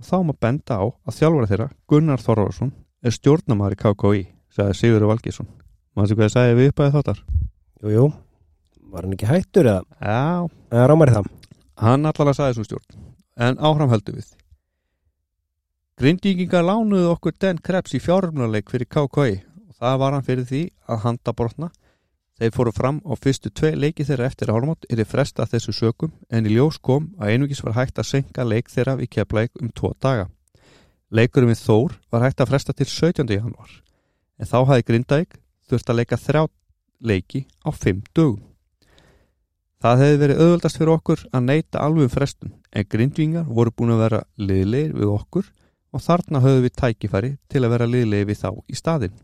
og 0.00 0.06
þá 0.08 0.16
má 0.26 0.32
benda 0.40 0.78
á 0.80 0.84
að 1.06 1.18
þjálfara 1.18 1.50
þeirra 1.50 1.68
Gunnar 1.90 2.22
Þorvarsson 2.22 2.72
er 3.04 3.14
stjórnamaður 3.14 3.76
í 3.76 3.80
KKI, 3.84 4.22
sagði 4.54 4.76
Sigurður 4.80 5.10
Valgísson. 5.12 5.48
Mástu 5.94 6.16
hvað 6.16 6.28
það 6.28 6.34
sagði 6.34 6.58
við 6.58 6.70
upp 6.72 6.80
að 6.82 6.94
þáttar? 6.96 7.20
Jú, 7.84 7.90
jú, 7.94 8.04
var 8.90 9.04
hann 9.06 9.14
ekki 9.16 9.28
hættur 9.28 9.68
eða, 9.70 9.82
Já, 10.00 10.48
eða 10.74 10.86
rámar 10.90 11.12
það? 11.14 11.28
hann 11.84 12.06
allavega 12.08 12.36
sagði 12.38 12.54
þessum 12.54 12.68
stjórn. 12.68 13.04
En 13.44 13.58
áfram 13.58 13.90
höldum 13.92 14.18
við. 14.18 14.28
Grindíkingar 15.94 16.64
lánuðu 16.66 17.12
okkur 17.12 17.36
Den 17.38 17.60
Krebs 17.62 17.92
í 17.94 18.00
fjárumnuleik 18.02 18.66
fyrir 18.66 18.88
KKI 18.90 19.36
og 19.46 19.76
það 19.78 20.00
var 20.02 20.16
hann 20.16 20.24
fyrir 20.26 20.48
því 20.48 20.62
að 20.90 21.04
handa 21.04 21.34
brotna. 21.38 21.68
Þeir 22.34 22.50
fóru 22.56 22.72
fram 22.74 22.98
á 23.06 23.14
fyrstu 23.14 23.52
tvei 23.54 23.76
leiki 23.78 24.02
þeirra 24.08 24.26
eftir 24.26 24.50
hálfmátt 24.50 24.88
er 24.90 25.04
fresta 25.06 25.46
þessu 25.46 25.70
sökum 25.78 26.10
en 26.34 26.50
í 26.50 26.56
ljós 26.56 26.80
kom 26.82 27.12
að 27.22 27.36
einugis 27.36 27.62
var 27.62 27.78
hægt 27.78 28.02
að 28.02 28.10
senka 28.10 28.42
leik 28.42 28.74
þeirra 28.74 28.96
við 28.98 29.12
keflaug 29.14 29.62
um 29.62 29.70
tvo 29.70 29.94
daga. 30.02 30.26
Leikurum 31.14 31.54
við 31.54 31.62
Þór 31.62 31.96
var 32.10 32.26
hægt 32.26 32.42
að 32.42 32.50
fresta 32.50 32.74
til 32.74 32.90
17. 32.90 33.30
januar 33.30 33.78
en 34.42 34.50
þá 34.50 34.58
hafði 34.66 34.90
Grindavík 34.90 35.40
þurft 35.70 35.94
að 35.94 36.02
leika 36.02 36.18
þrjá 36.18 36.44
leiki 37.06 37.46
á 37.62 37.70
fimm 37.70 38.02
dögum. 38.10 38.42
Það 39.78 40.00
hefði 40.02 40.22
verið 40.26 40.40
auðvöldast 40.42 40.80
fyrir 40.80 40.98
okkur 40.98 41.28
að 41.30 41.50
neyta 41.52 41.86
alveg 41.86 42.08
um 42.08 42.16
frestun 42.18 42.62
en 42.74 42.88
grindvingar 42.90 43.46
voru 43.46 43.70
búin 43.70 43.94
að 43.94 44.08
vera 44.08 44.26
liðleir 44.42 44.96
við 44.98 45.20
okkur 45.22 45.54
og 45.94 46.02
þarna 46.02 46.42
höfðu 46.42 46.64
við 46.66 46.74
tækifæri 46.80 47.30
til 47.48 47.62
að 47.62 47.72
vera 47.76 47.88
liðleir 47.88 48.28
við 48.28 48.40
þá 48.42 48.50
í 48.66 48.78
staðin. 48.78 49.14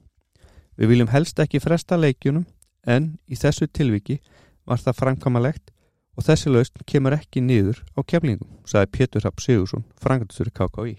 Við 0.79 0.93
viljum 0.93 1.11
helst 1.11 1.43
ekki 1.43 1.61
fresta 1.61 1.99
leikjunum 1.99 2.47
en 2.87 3.17
í 3.27 3.37
þessu 3.37 3.67
tilviki 3.67 4.21
var 4.65 4.81
það 4.81 5.01
framkvæmalegt 5.03 5.73
og 6.17 6.27
þessi 6.27 6.53
lausn 6.53 6.85
kemur 6.87 7.17
ekki 7.17 7.43
niður 7.43 7.83
á 7.97 8.01
keflingum, 8.07 8.49
sagði 8.65 8.93
Pétur 8.97 9.27
Rapp 9.27 9.43
Sigursson, 9.43 9.85
frangatistur 10.01 10.51
KKI. 10.55 10.99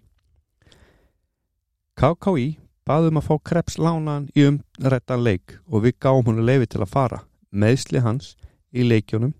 KKI 1.99 2.47
baðum 2.87 3.19
að 3.21 3.27
fá 3.29 3.35
kreps 3.51 3.77
lánaðan 3.79 4.29
í 4.35 4.47
umrættan 4.49 5.23
leik 5.23 5.57
og 5.67 5.85
við 5.85 5.99
gáum 6.01 6.27
hún 6.27 6.43
leifi 6.45 6.71
til 6.73 6.81
að 6.83 6.93
fara. 6.95 7.21
Meðsli 7.51 8.01
hans 8.03 8.35
í 8.71 8.85
leikjunum, 8.87 9.33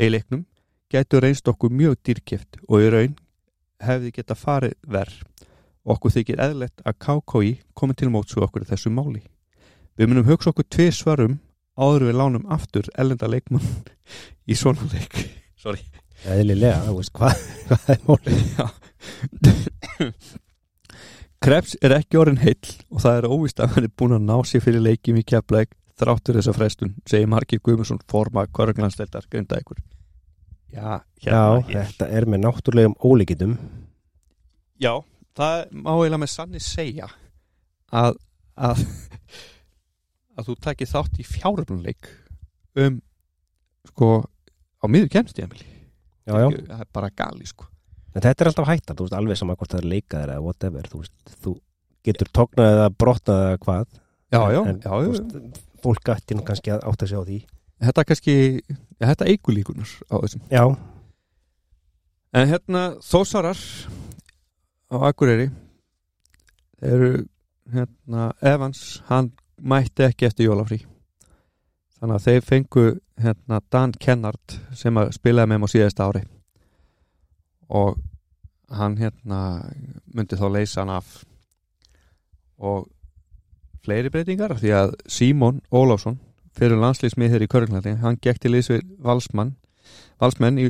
í 0.00 0.08
leiknum, 0.10 0.46
getur 0.90 1.24
reynst 1.24 1.48
okkur 1.48 1.70
mjög 1.70 2.00
dýrkjöft 2.04 2.62
og 2.66 2.82
í 2.82 2.92
raun 2.92 3.18
hefði 3.80 4.14
geta 4.16 4.36
farið 4.36 4.76
verð. 4.86 5.29
Okkur 5.88 6.12
þykir 6.12 6.40
eðlegt 6.44 6.82
að 6.84 6.98
KKI 7.06 7.52
komi 7.78 7.94
til 7.96 8.10
mótsu 8.12 8.42
okkur 8.44 8.66
þessu 8.68 8.90
máli. 8.92 9.22
Við 9.96 10.10
munum 10.10 10.26
hugsa 10.28 10.52
okkur 10.52 10.66
tvið 10.68 10.90
svarum 10.96 11.38
áður 11.80 12.04
við 12.10 12.18
lánum 12.20 12.44
aftur 12.52 12.90
ellenda 13.00 13.28
leikmann 13.30 13.64
í 14.50 14.56
svona 14.58 14.84
leik. 14.92 15.16
Sorry. 15.60 15.80
Eðlilega, 16.28 16.82
þú 16.84 16.94
veist, 16.98 17.12
hvað, 17.16 17.34
hvað 17.70 17.90
er 17.94 18.00
mólið? 18.04 18.40
Krebs 21.40 21.76
er 21.80 21.94
ekki 21.96 22.18
orðin 22.20 22.42
heill 22.42 22.72
og 22.92 23.00
það 23.00 23.18
er 23.22 23.28
óvist 23.32 23.60
að 23.64 23.70
hann 23.76 23.86
er 23.88 23.92
búin 23.96 24.12
að 24.18 24.26
ná 24.28 24.34
sér 24.44 24.60
fyrir 24.64 24.82
leikjum 24.84 25.20
í 25.22 25.24
keflæk 25.24 25.72
þráttur 26.00 26.36
þessa 26.36 26.52
frestun, 26.56 26.92
segir 27.08 27.28
Markir 27.28 27.60
Guðmundsson 27.64 28.00
forma 28.08 28.44
Körglandsleildar 28.56 29.24
Grindavíkur. 29.32 29.80
Já, 30.70 31.00
Já, 31.24 31.32
hérna 31.56 31.80
er. 31.80 31.88
þetta 31.88 32.08
er 32.20 32.28
með 32.30 32.44
náttúrulegum 32.44 32.94
ólíkitum. 33.04 33.56
Já, 34.80 34.92
það 35.38 35.62
má 35.72 35.90
eiginlega 35.94 36.22
með 36.22 36.32
sannig 36.32 36.64
segja 36.64 37.08
að, 37.94 38.18
að, 38.58 38.82
að 40.36 40.50
þú 40.50 40.56
takir 40.66 40.90
þátt 40.90 41.20
í 41.22 41.26
fjáröfnuleik 41.26 42.10
um 42.80 43.00
sko 43.90 44.10
á 44.80 44.84
miður 44.88 45.10
kemstíðamili. 45.16 45.66
Já, 46.28 46.34
já. 46.36 46.48
Það 46.68 46.84
er 46.84 46.90
bara 46.94 47.10
gali 47.16 47.48
sko. 47.48 47.66
En 48.10 48.22
þetta 48.24 48.44
er 48.44 48.50
alltaf 48.50 48.68
hættan, 48.68 48.98
þú 48.98 49.06
veist, 49.06 49.16
alveg 49.16 49.38
sama 49.38 49.56
hvort 49.58 49.72
það 49.72 49.82
er 49.82 49.90
leikaðir 49.94 50.32
eða 50.34 50.44
whatever, 50.44 50.86
þú 50.90 51.02
veist, 51.02 51.34
þú 51.44 51.54
getur 52.06 52.30
tóknað 52.34 52.72
eða 52.74 52.86
brotnað 52.98 53.42
eða 53.46 53.60
hvað. 53.64 53.98
Já, 54.30 54.40
já, 54.54 54.60
en, 54.62 54.80
já, 54.82 54.92
þú 54.92 55.10
veist, 55.14 55.66
Fólk 55.80 56.02
gætti 56.04 56.36
nú 56.36 56.42
kannski 56.44 56.74
að 56.74 56.82
átta 56.90 57.06
sig 57.08 57.16
á 57.16 57.24
því. 57.24 57.36
Þetta 57.80 58.02
er 58.02 58.08
kannski, 58.10 58.32
ja, 58.68 59.04
þetta 59.06 59.28
eigur 59.30 59.54
líkunar 59.56 59.92
á 60.12 60.14
þessum. 60.20 60.42
Já, 60.52 60.64
En 62.30 62.46
hérna 62.46 62.80
Þósarar 63.02 63.58
á 64.90 64.96
Akureyri. 65.08 65.50
Eru 66.82 67.24
hérna 67.72 68.30
Evans, 68.42 69.02
hann 69.06 69.32
mætti 69.60 70.06
ekki 70.06 70.28
eftir 70.28 70.48
jólafrí. 70.48 70.80
Þannig 72.00 72.16
að 72.16 72.26
þeir 72.26 72.46
fengu 72.46 72.84
hérna 73.20 73.60
Dan 73.70 73.92
Kennard 74.00 74.60
sem 74.74 74.96
að 74.96 75.12
spilaði 75.18 75.50
með 75.50 75.58
þeim 75.58 75.66
á 75.66 75.74
síðasta 75.74 76.06
ári. 76.08 76.22
Og 77.68 78.00
hann 78.70 78.96
hérna 78.98 79.40
myndi 80.14 80.38
þá 80.40 80.48
leysa 80.48 80.80
hann 80.82 80.94
af. 80.96 81.20
Og 82.58 82.88
fleiri 83.84 84.12
breytingar 84.12 84.56
því 84.60 84.74
að 84.76 84.94
Símon 85.08 85.60
Ólafsson 85.72 86.18
fyrir 86.56 86.80
landslýsmið 86.80 87.34
hér 87.34 87.44
í 87.44 87.50
Körglandi 87.50 87.96
hann 88.02 88.18
gekk 88.22 88.42
til 88.42 88.54
liðs 88.54 88.70
við 88.72 88.86
Valsmann 89.00 89.54
Valsmenn 90.20 90.60
í, 90.60 90.66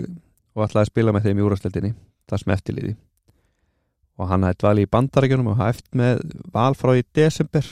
og 0.55 0.67
ætlaði 0.67 0.85
að 0.85 0.91
spila 0.93 1.15
með 1.15 1.27
þeim 1.27 1.41
í 1.41 1.47
úrvarsleildinni 1.47 1.93
það 2.31 2.43
sem 2.43 2.55
eftirliði 2.55 2.95
og 4.21 4.29
hann 4.29 4.45
hafði 4.45 4.61
dvali 4.61 4.85
í 4.85 4.91
bandarækjunum 4.93 5.53
og 5.53 5.61
hafði 5.61 5.77
eftir 5.77 6.01
með 6.01 6.23
val 6.53 6.77
frá 6.77 6.93
í 6.99 7.05
desember. 7.17 7.69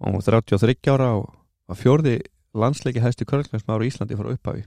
Og 0.00 0.08
hann 0.08 0.18
var 0.18 0.26
33 0.42 0.94
ára 0.94 1.10
og 1.20 1.28
var 1.70 1.78
fjórði 1.78 2.18
landsleiki 2.54 3.02
hæstu 3.02 3.26
Körglandi 3.28 3.62
í 3.62 3.90
Íslandi 3.90 4.18
frá 4.18 4.32
upphafi. 4.34 4.66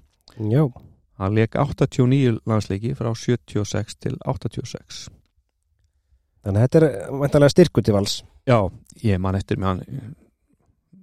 Já, 0.53 0.63
hann 1.19 1.35
leik 1.35 1.59
89 1.59 2.39
landsleiki 2.47 2.95
frá 2.95 3.11
76 3.11 3.99
til 3.99 4.17
86 4.23 5.07
þannig 6.47 6.63
að 6.63 6.67
þetta 6.67 6.79
er 6.79 7.17
vantarlega 7.21 7.53
styrkur 7.53 7.83
til 7.83 7.95
vals. 7.95 8.21
Já, 8.47 8.59
ég 9.03 9.19
man 9.19 9.35
eftir 9.35 9.59
með 9.59 9.83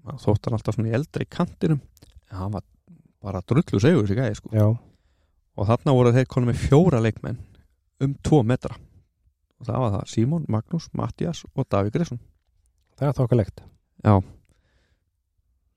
hann 0.05 0.17
þótt 0.23 0.49
hann 0.49 0.57
alltaf 0.57 0.77
svona 0.77 0.91
í 0.91 0.97
eldri 0.97 1.27
kantinum. 1.29 1.83
En 2.31 2.41
hann 2.41 2.55
var 2.55 2.65
bara 3.25 3.43
drullu 3.45 3.81
segur 3.81 4.05
þessi 4.05 4.17
gæði 4.19 4.39
sko. 4.41 4.53
Já, 4.57 4.67
og 5.55 5.69
þarna 5.69 5.97
voru 5.97 6.15
þeir 6.17 6.31
konum 6.31 6.51
með 6.53 6.65
fjóra 6.65 7.01
leikmenn 7.05 7.41
um 8.05 8.17
tvo 8.25 8.43
metra 8.47 8.77
og 9.65 9.73
það 9.73 9.83
var 9.85 9.97
það. 9.97 10.07
Símon, 10.13 10.47
Magnús, 10.53 10.93
Mattias 10.93 11.43
og 11.55 11.67
Davík 11.67 11.97
Grisson 11.97 12.21
það 12.99 13.09
er 13.09 13.17
þokkalegt. 13.19 13.63
Já. 14.05 14.15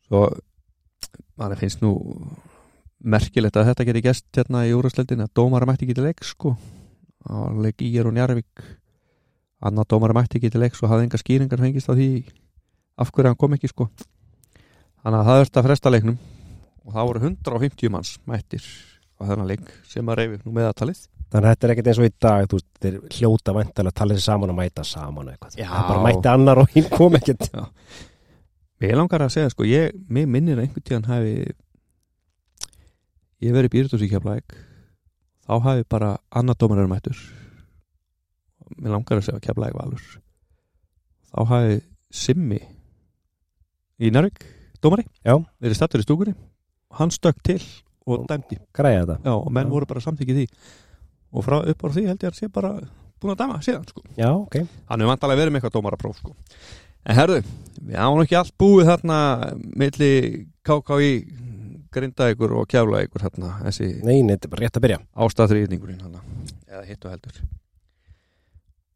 Svo 0.07 0.23
mann 1.38 1.55
finnst 1.59 1.84
nú 1.84 1.93
merkilegt 2.97 3.57
að 3.57 3.72
þetta 3.72 3.88
geti 3.89 4.03
gæst 4.05 4.27
hérna 4.39 4.65
í 4.68 4.73
úrvarsleildin 4.76 5.26
að 5.26 5.34
dómara 5.38 5.68
mætti 5.69 5.88
ekki 5.88 5.97
til 5.97 6.07
leik 6.07 6.26
sko. 6.26 6.55
Á 7.27 7.51
leik 7.53 7.81
Íger 7.84 8.09
og 8.09 8.15
Njarvík 8.15 8.65
annar 9.68 9.88
dómara 9.89 10.15
mætti 10.18 10.39
ekki 10.39 10.51
til 10.53 10.64
leik 10.64 10.77
og 10.81 10.91
hafði 10.91 11.07
enga 11.07 11.22
skýringar 11.22 11.61
fengist 11.61 11.89
á 11.89 11.93
því 11.93 12.09
af 12.97 13.11
hverju 13.14 13.31
hann 13.31 13.39
kom 13.39 13.57
ekki 13.57 13.72
sko. 13.72 13.89
Þannig 15.03 15.19
að 15.19 15.30
það 15.30 15.39
verðst 15.41 15.59
að 15.59 15.68
fresta 15.69 15.93
leiknum. 15.93 16.19
Og 16.88 16.93
það 16.95 17.09
voru 17.09 17.23
150 17.26 17.91
manns 17.91 18.14
mættir 18.26 18.64
á 19.18 19.22
þennan 19.26 19.49
leik 19.49 19.69
sem 19.89 20.10
að 20.10 20.19
reyfi 20.22 20.41
nú 20.44 20.56
meðatalið 20.57 21.06
Þannig 21.27 21.44
að 21.44 21.52
þetta 21.52 21.68
er 21.68 21.72
ekkert 21.73 21.88
eins 21.91 21.98
og 21.99 22.06
í 22.07 22.11
dag, 22.23 22.45
þú 22.48 22.57
veist, 22.57 22.68
þeir 22.80 22.94
hljóta 23.18 23.53
vantarlega 23.57 23.91
að 23.91 23.98
tala 23.99 24.15
þessi 24.15 24.27
saman 24.30 24.52
og 24.53 24.56
mæta 24.56 24.84
saman 24.88 25.26
og 25.27 25.34
eitthvað. 25.34 25.57
Já. 25.60 25.65
Það 25.73 25.89
bara 25.89 26.03
mætti 26.06 26.30
annar 26.31 26.61
og 26.61 26.69
hinn 26.72 26.88
kom 26.94 27.18
ekkert. 27.19 27.49
Mér 28.80 28.94
langar 28.95 29.26
að 29.26 29.34
segja 29.34 29.52
sko, 29.52 29.68
ég, 29.68 29.98
mér 30.07 30.30
minnir 30.31 30.56
að 30.56 30.64
einhvern 30.64 30.85
tíðan 30.88 31.10
hafi 31.10 31.34
ég 33.44 33.53
verið 33.53 34.10
keflæk 34.10 34.56
þá 35.45 35.53
hafi 35.64 35.85
bara 35.89 36.18
annar 36.31 36.57
dómarar 36.60 36.89
mættur 36.89 37.18
mér 38.77 38.98
langar 38.98 39.19
að 39.19 39.27
segja 39.30 39.44
keflæk 39.45 39.76
valur 39.77 40.03
þá 41.31 41.39
hafi 41.52 41.81
Simmi 42.07 42.60
í 43.99 44.10
Nærvík, 44.14 44.39
dómari 44.81 45.03
Já. 45.26 45.38
verið 45.60 45.76
stattur 45.76 46.02
í 46.02 46.07
stúkunni 46.07 46.34
hann 46.98 47.11
stökk 47.11 47.41
til 47.44 47.61
og 48.07 48.27
dæmdi. 48.29 48.57
Já, 49.25 49.34
og 49.35 49.51
menn 49.51 49.67
Já. 49.67 49.73
voru 49.75 49.89
bara 49.89 50.03
samþykið 50.03 50.41
því 50.41 50.47
og 51.34 51.43
frá 51.45 51.57
upp 51.59 51.84
á 51.84 51.88
því 51.91 52.05
held 52.07 52.23
ég 52.23 52.31
að 52.31 52.39
sé 52.39 52.49
bara 52.51 52.71
búin 53.21 53.34
að 53.34 53.41
dæma 53.41 53.59
síðan 53.65 53.88
sko 53.89 54.03
Já, 54.17 54.29
ok. 54.31 54.59
hann 54.89 55.01
er 55.01 55.09
vantalega 55.09 55.41
verið 55.41 55.53
með 55.55 55.61
eitthvað 55.61 55.75
dómarapróf 55.77 56.21
sko. 56.21 56.35
en 57.07 57.17
herðu, 57.17 57.41
við 57.81 57.99
ánum 57.99 58.23
ekki 58.23 58.38
allt 58.39 58.55
búið 58.59 58.89
þarna 58.91 59.19
milli 59.84 60.11
KKI 60.67 61.11
grindaðegur 61.97 62.53
og 62.59 62.67
kjálaðegur 62.69 63.23
hérna, 63.25 63.53
þessi 63.65 63.88
Nei, 64.03 64.21
nei, 64.21 64.35
þetta 64.35 64.47
er 64.49 64.53
bara 64.53 64.65
rétt 64.65 64.79
að 64.79 64.85
byrja 64.85 64.99
ástæðþrýðningurinn 65.25 66.03
hana, 66.05 66.23
eða 66.67 66.84
hitt 66.88 67.07
og 67.07 67.15
heldur 67.15 67.39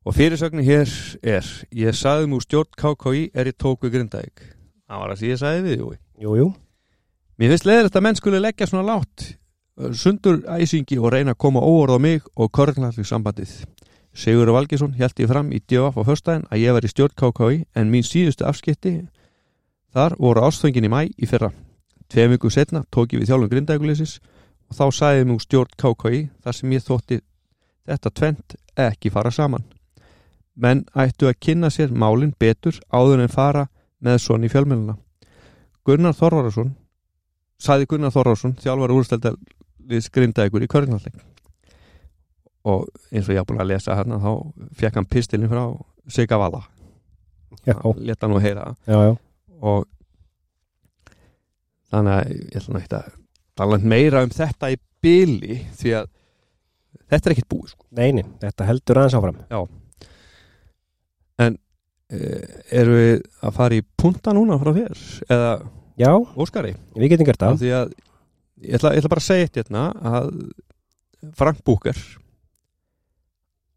og 0.02 0.18
fyrirsögnin 0.18 0.66
hér 0.66 0.92
er 1.36 1.52
ég 1.78 1.98
saði 1.98 2.30
mú 2.30 2.42
stjórn 2.44 2.72
KKI 2.78 3.30
er 3.34 3.52
ég 3.52 3.58
tók 3.58 3.86
við 3.86 3.98
grindaðeg 3.98 4.46
það 4.88 5.04
var 5.04 5.14
að 5.16 5.22
því 5.24 5.34
ég 5.34 5.42
saði 5.42 5.66
við 5.68 5.82
Jói 5.82 5.98
Jú, 6.22 6.36
jú, 6.38 6.48
mér 7.42 7.54
finnst 7.54 7.66
leðilegt 7.66 7.98
að 7.98 8.06
menn 8.06 8.20
skuli 8.20 8.42
leggja 8.42 8.70
svona 8.70 8.86
látt 8.86 9.26
uh, 9.26 9.90
sundur 9.98 10.44
æsingi 10.54 11.00
og 11.02 11.16
reyna 11.16 11.34
að 11.34 11.42
koma 11.42 11.64
óorð 11.66 11.98
á 11.98 12.00
mig 12.06 12.28
og 12.36 12.52
körnallig 12.54 13.08
sambandið 13.10 13.64
Sigur 14.14 14.52
Valgesson 14.52 14.94
held 15.00 15.20
ég 15.24 15.30
fram 15.32 15.50
í 15.56 15.62
DFF 15.64 15.98
á 15.98 16.04
föstudaginn 16.04 16.48
að 16.52 16.62
ég 16.62 16.76
var 16.76 16.86
í 16.86 16.92
stjórn 16.92 17.16
KKI 17.16 17.60
en 17.80 17.92
mín 17.92 18.04
síðustu 18.04 18.44
afskipti 18.46 18.94
þar 19.96 20.18
voru 20.20 20.44
ástfengin 20.46 20.86
í 20.86 20.92
mæ 20.92 21.02
í 21.08 21.30
fyrra 21.32 21.54
tveim 22.12 22.36
viku 22.36 22.52
setna 22.52 22.84
tók 22.92 23.16
ég 23.16 23.22
við 23.22 23.32
þjálfum 23.32 23.52
grindaðegulisis 23.54 24.18
og 24.70 24.76
þá 24.76 24.86
sagði 24.98 25.28
mjög 25.30 25.46
stjórn 25.46 25.78
KKI 25.80 26.20
þar 26.44 26.58
sem 26.58 26.74
ég 26.76 26.84
þótti 26.84 27.20
þetta 27.88 28.12
tvent 28.20 28.56
ekki 28.80 29.12
fara 29.12 29.32
saman. 29.32 29.64
Menn 30.56 30.84
ættu 30.96 31.30
að 31.30 31.40
kynna 31.44 31.72
sér 31.72 31.92
málin 31.92 32.34
betur 32.40 32.78
áður 32.92 33.24
en 33.24 33.32
fara 33.32 33.68
með 34.04 34.20
svona 34.26 34.48
í 34.48 34.52
fjölmjöluna. 34.52 34.98
Gunnar 35.88 36.16
Þorvarason 36.18 36.76
sagði 37.62 37.90
Gunnar 37.92 38.14
Þorvarason 38.14 38.56
þjálfar 38.62 38.94
úrstældarliðs 38.96 40.10
grindaðegur 40.14 40.66
í 40.66 40.70
körnalleg 40.72 41.18
og 42.68 42.86
eins 43.10 43.28
og 43.28 43.34
ég 43.34 43.42
haf 43.42 43.50
búin 43.50 43.62
að 43.62 43.72
lesa 43.72 43.98
hérna 43.98 44.20
þá 44.22 44.32
fekk 44.78 45.00
hann 45.00 45.10
pistilin 45.10 45.50
frá 45.50 45.64
Sigga 46.12 46.38
Vala. 46.42 46.62
Já, 47.66 47.76
leta 47.98 48.30
nú 48.30 48.40
heyra. 48.42 48.72
Það 48.86 48.96
já, 48.96 49.02
já. 49.10 49.16
Og 49.62 49.86
þannig 51.92 52.16
að 52.16 52.32
ég 52.32 52.58
ætla 52.62 52.80
ekkert 52.80 52.98
að 52.98 53.12
tala 53.62 53.80
meira 53.94 54.24
um 54.26 54.34
þetta 54.34 54.72
í 54.74 54.80
byli 55.02 55.60
því 55.78 55.94
að 56.00 56.08
þetta 57.12 57.22
er 57.30 57.36
ekkert 57.36 57.52
búið 57.54 57.74
sko. 57.74 57.86
Nei, 57.98 58.10
nei, 58.18 58.24
þetta 58.42 58.70
heldur 58.70 59.02
aðeins 59.02 59.18
áfram. 59.20 59.44
Eh, 62.12 62.48
eru 62.76 62.96
við 62.98 63.22
að 63.40 63.54
fara 63.56 63.78
í 63.78 63.84
punta 63.98 64.34
núna 64.36 64.58
frá 64.60 64.74
þér? 64.76 65.04
Eða 65.32 65.52
Já, 66.02 66.12
Óskari? 66.18 66.74
Við 66.98 67.14
getum 67.14 67.28
gert 67.28 67.44
það. 67.44 67.60
Því 67.62 67.72
að 67.78 67.92
ég 68.66 68.78
ætla, 68.78 68.94
ég 68.96 69.02
ætla 69.04 69.12
bara 69.14 69.22
að 69.22 69.28
segja 69.28 69.48
eitt 69.48 69.60
hérna 69.60 69.84
að 70.12 70.32
Frank 71.38 71.62
Búker 71.68 72.00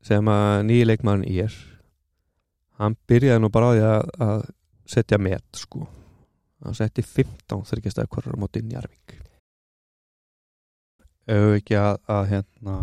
sem 0.05 0.29
að 0.33 0.63
nýji 0.69 0.87
leikmann 0.89 1.25
í 1.29 1.37
er 1.45 1.57
hann 2.81 2.97
byrjaði 3.09 3.43
nú 3.45 3.51
bara 3.53 3.69
á 3.69 3.73
því 3.75 3.85
að, 3.91 4.15
að 4.27 4.47
setja 4.95 5.21
met 5.21 5.61
sko. 5.61 5.85
Hann 6.65 6.77
setti 6.77 7.05
15 7.05 7.67
þryggjastæði 7.69 8.13
hverjar 8.15 8.37
á 8.37 8.43
móti 8.43 8.65
Njarvík 8.65 9.19
ef 11.25 11.41
við 11.41 11.59
ekki 11.59 11.77
að, 11.81 11.99
að 12.13 12.25
hérna 12.33 12.79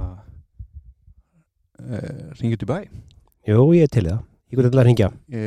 e, 1.77 1.97
ringjum 2.39 2.61
til 2.61 2.69
bæ? 2.69 2.77
Jú, 3.49 3.65
ég 3.77 3.85
er 3.85 3.91
til 3.93 4.05
í 4.05 4.09
það. 4.09 4.23
Ég 4.51 4.59
getur 4.59 4.73
til 4.73 4.81
að 4.81 4.87
ringja 4.89 5.09
e, 5.29 5.43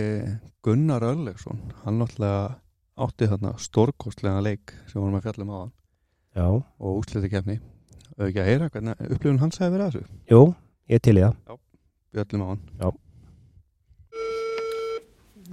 Gunnar 0.65 1.07
Örlegsson 1.07 1.59
hann 1.85 1.99
náttúrulega 2.01 2.55
átti 2.95 3.27
þarna 3.31 3.55
stórkostlega 3.59 4.43
leik 4.45 4.75
sem 4.87 5.01
vorum 5.03 5.17
að 5.19 5.25
fjalla 5.27 5.45
um 5.47 5.51
á 5.55 5.59
hann 5.65 5.73
Já, 6.35 6.47
og 6.51 6.99
útliti 7.01 7.31
kefni 7.33 7.57
ef 8.15 8.27
ekki 8.29 8.43
að 8.43 8.49
heyra 8.51 8.69
hvernig 8.71 9.01
upplifun 9.09 9.41
hans 9.43 9.59
hefði 9.59 9.75
verið 9.75 9.87
að 9.87 9.97
þessu 9.97 10.35
jú, 10.35 10.43
ég 10.91 11.01
er 11.01 11.05
til 11.09 11.17
í 11.19 11.25
það 11.25 11.59
Bjöllum 12.15 12.45
á 12.45 12.49
hann 12.53 12.63
Já. 12.79 12.89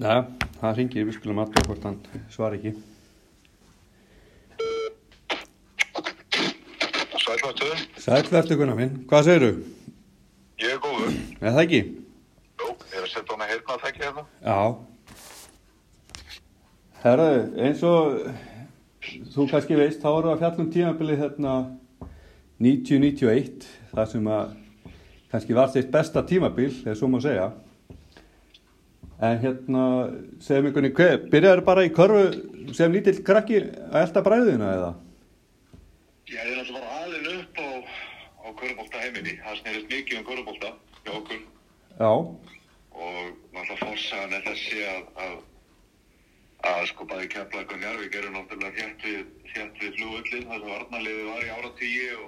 Já, 0.02 0.16
það 0.62 0.76
ringir 0.78 1.08
við 1.10 1.18
skulum 1.18 1.42
aðtöða 1.44 1.68
hvort 1.72 1.88
hann 1.90 2.00
svar 2.34 2.58
ekki 2.58 2.76
Sælvættu, 7.22 7.68
Sætvertu 8.02 8.56
Gunnar 8.60 8.76
minn, 8.78 8.96
hvað 9.10 9.28
segirðu? 9.28 9.52
ég 10.62 10.74
er 10.76 10.80
góður. 10.84 11.14
Er 11.42 11.54
það 11.56 11.62
ekki? 11.64 11.80
Jú, 12.62 12.68
ég 12.92 12.98
er 12.98 13.06
að 13.06 13.12
setja 13.14 13.36
hana 13.36 13.48
heyrna 13.50 13.76
að 13.76 13.84
þekki 13.86 14.04
hérna. 14.06 14.24
Já 14.46 14.58
Herðu, 17.02 17.30
eins 17.66 17.80
og 17.82 18.20
þú 19.34 19.48
kannski 19.50 19.78
veist, 19.80 20.04
þá 20.04 20.10
við 20.12 20.28
að 20.30 20.42
fjalla 20.44 20.62
um 20.62 20.72
tímabilið 20.76 21.24
hérna 21.24 21.54
90-91 22.62 23.66
það 23.90 24.12
sem 24.12 24.30
að 24.30 24.52
kannski 25.32 25.58
var 25.58 25.72
þitt 25.74 25.90
besta 25.96 26.22
tímabil, 26.30 26.70
eða 26.86 26.98
svo 27.00 27.10
má 27.10 27.18
segja 27.24 27.48
en 29.22 29.42
hérna 29.42 29.84
segjum 30.42 30.70
ykkurni, 30.70 30.94
hver, 30.98 31.20
byrjaður 31.34 31.64
bara 31.66 31.86
í 31.86 31.92
körfu 31.94 32.74
sem 32.78 32.94
lítill 32.94 33.20
krakki 33.26 33.60
að 33.62 34.00
elda 34.04 34.24
bræðina 34.26 34.72
eða? 34.78 34.94
Ég 36.32 36.42
er 36.42 36.56
náttúrulega 36.58 36.80
bara 36.80 37.02
aðin 37.02 37.30
upp 37.36 37.62
á, 37.62 37.70
á 38.42 38.48
körubólta 38.62 39.02
heiminni. 39.04 39.38
Það 39.44 39.60
snerist 39.60 39.94
mikið 39.94 40.20
um 40.22 40.28
körubólta 40.30 40.74
hjá 41.02 41.14
okkur 41.18 41.42
Já, 41.98 42.12
og 42.14 43.22
náttúrulega 43.54 43.80
fórsagan 43.84 44.38
er 44.38 44.46
þessi 44.50 44.86
að, 44.90 45.04
að, 45.26 45.40
að 46.70 46.84
sko 46.92 47.08
bæði 47.10 47.28
Keflæk 47.34 47.74
og 47.74 47.82
Njarvík 47.82 48.16
eru 48.20 48.32
náttúrulega 48.36 48.78
þétt 48.78 49.06
við, 49.08 49.22
við 49.82 49.96
flugullin 49.98 50.48
þar 50.50 50.60
sem 50.64 50.74
varnarliði 50.74 51.24
var 51.30 51.46
í 51.46 51.54
áratígi 51.58 52.10
og, 52.18 52.28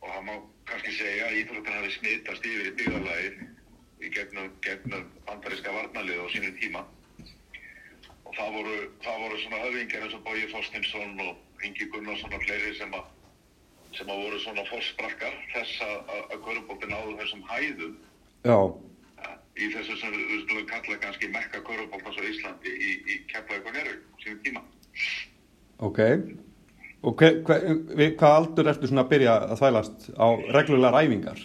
og 0.00 0.06
það 0.12 0.22
má 0.28 0.34
kannski 0.70 0.94
segja 0.96 1.26
að 1.28 1.38
íþróttin 1.40 1.76
hafi 1.78 1.92
smitast 1.96 2.46
yfir 2.50 2.70
í 2.70 2.76
byggðarlagið 2.78 3.42
í 4.06 4.12
gegnum, 4.16 4.48
gegnum 4.64 5.10
bandaríska 5.28 5.74
varnarlið 5.76 6.24
á 6.24 6.26
sínum 6.32 6.56
tíma. 6.60 6.84
Og 8.26 8.32
það 8.34 8.56
voru, 8.56 8.78
það 9.04 9.20
voru 9.24 9.42
svona 9.42 9.60
höfingjar 9.66 10.06
eins 10.06 10.16
og 10.16 10.24
Bói 10.26 10.48
Þorstinsson 10.52 11.20
og 11.26 11.64
Ingi 11.66 11.88
Gunnarsson 11.92 12.34
og 12.36 12.42
fleiri 12.48 12.74
sem 12.80 12.96
að 12.96 13.12
sem 13.96 14.10
að 14.12 14.24
voru 14.24 14.40
svona 14.42 14.64
fórsprakkar 14.68 15.36
þess 15.54 15.84
að, 15.84 16.10
að, 16.16 16.34
körubólti 16.44 16.88
náðu 16.90 17.14
þessum 17.20 17.44
hæðum. 17.48 17.94
Já, 18.44 18.58
í 19.56 19.68
þessu 19.72 19.96
sem 20.00 20.12
við 20.14 20.42
skulum 20.44 20.66
kalla 20.70 20.98
kannski 21.02 21.30
mekka 21.32 21.62
körubóltans 21.64 22.18
á 22.20 22.22
Íslandi 22.28 22.72
í, 22.72 22.90
í 23.08 23.14
Keflavík 23.30 23.70
og 23.70 23.78
á 23.80 24.16
sínum 24.22 24.42
tíma. 24.44 24.62
ok 25.78 26.00
Og 27.06 27.14
hver, 27.20 27.36
hver, 27.46 27.64
við, 27.94 28.14
hvað 28.18 28.36
aldur 28.40 28.68
ertu 28.72 28.88
svona 28.88 29.04
að 29.04 29.10
byrja 29.12 29.34
að 29.46 29.58
þvælast 29.60 30.06
á 30.16 30.26
reglulega 30.56 30.92
ræfingar? 30.94 31.42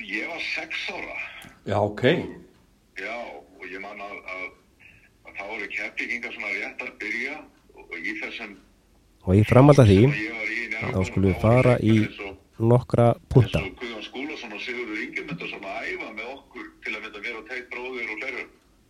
Ég 0.00 0.28
var 0.30 0.44
sex 0.44 0.86
ára, 0.92 1.16
Já, 1.66 1.76
ok 1.82 2.02
já, 2.96 3.16
og 3.58 3.66
ég 3.66 3.82
man 3.82 4.00
að, 4.00 4.16
að, 4.32 4.46
að 5.26 5.32
það 5.40 5.50
voru 5.50 5.68
keflingingar 5.74 6.36
svona 6.36 6.54
rétt 6.54 6.84
að 6.86 6.94
byrja 7.02 7.36
og, 7.74 7.82
og 7.82 7.98
í 7.98 8.16
þessum 8.22 8.56
Og 9.26 9.34
því 9.34 9.98
ég 9.98 10.36
var 10.38 10.52
í 10.54 10.60
Njarðvík, 10.70 10.94
þá 10.94 11.10
skulum 11.10 11.28
við 11.28 11.40
fara 11.42 11.76
í 11.82 11.96
nokkra 12.62 13.08
punta 13.32 13.64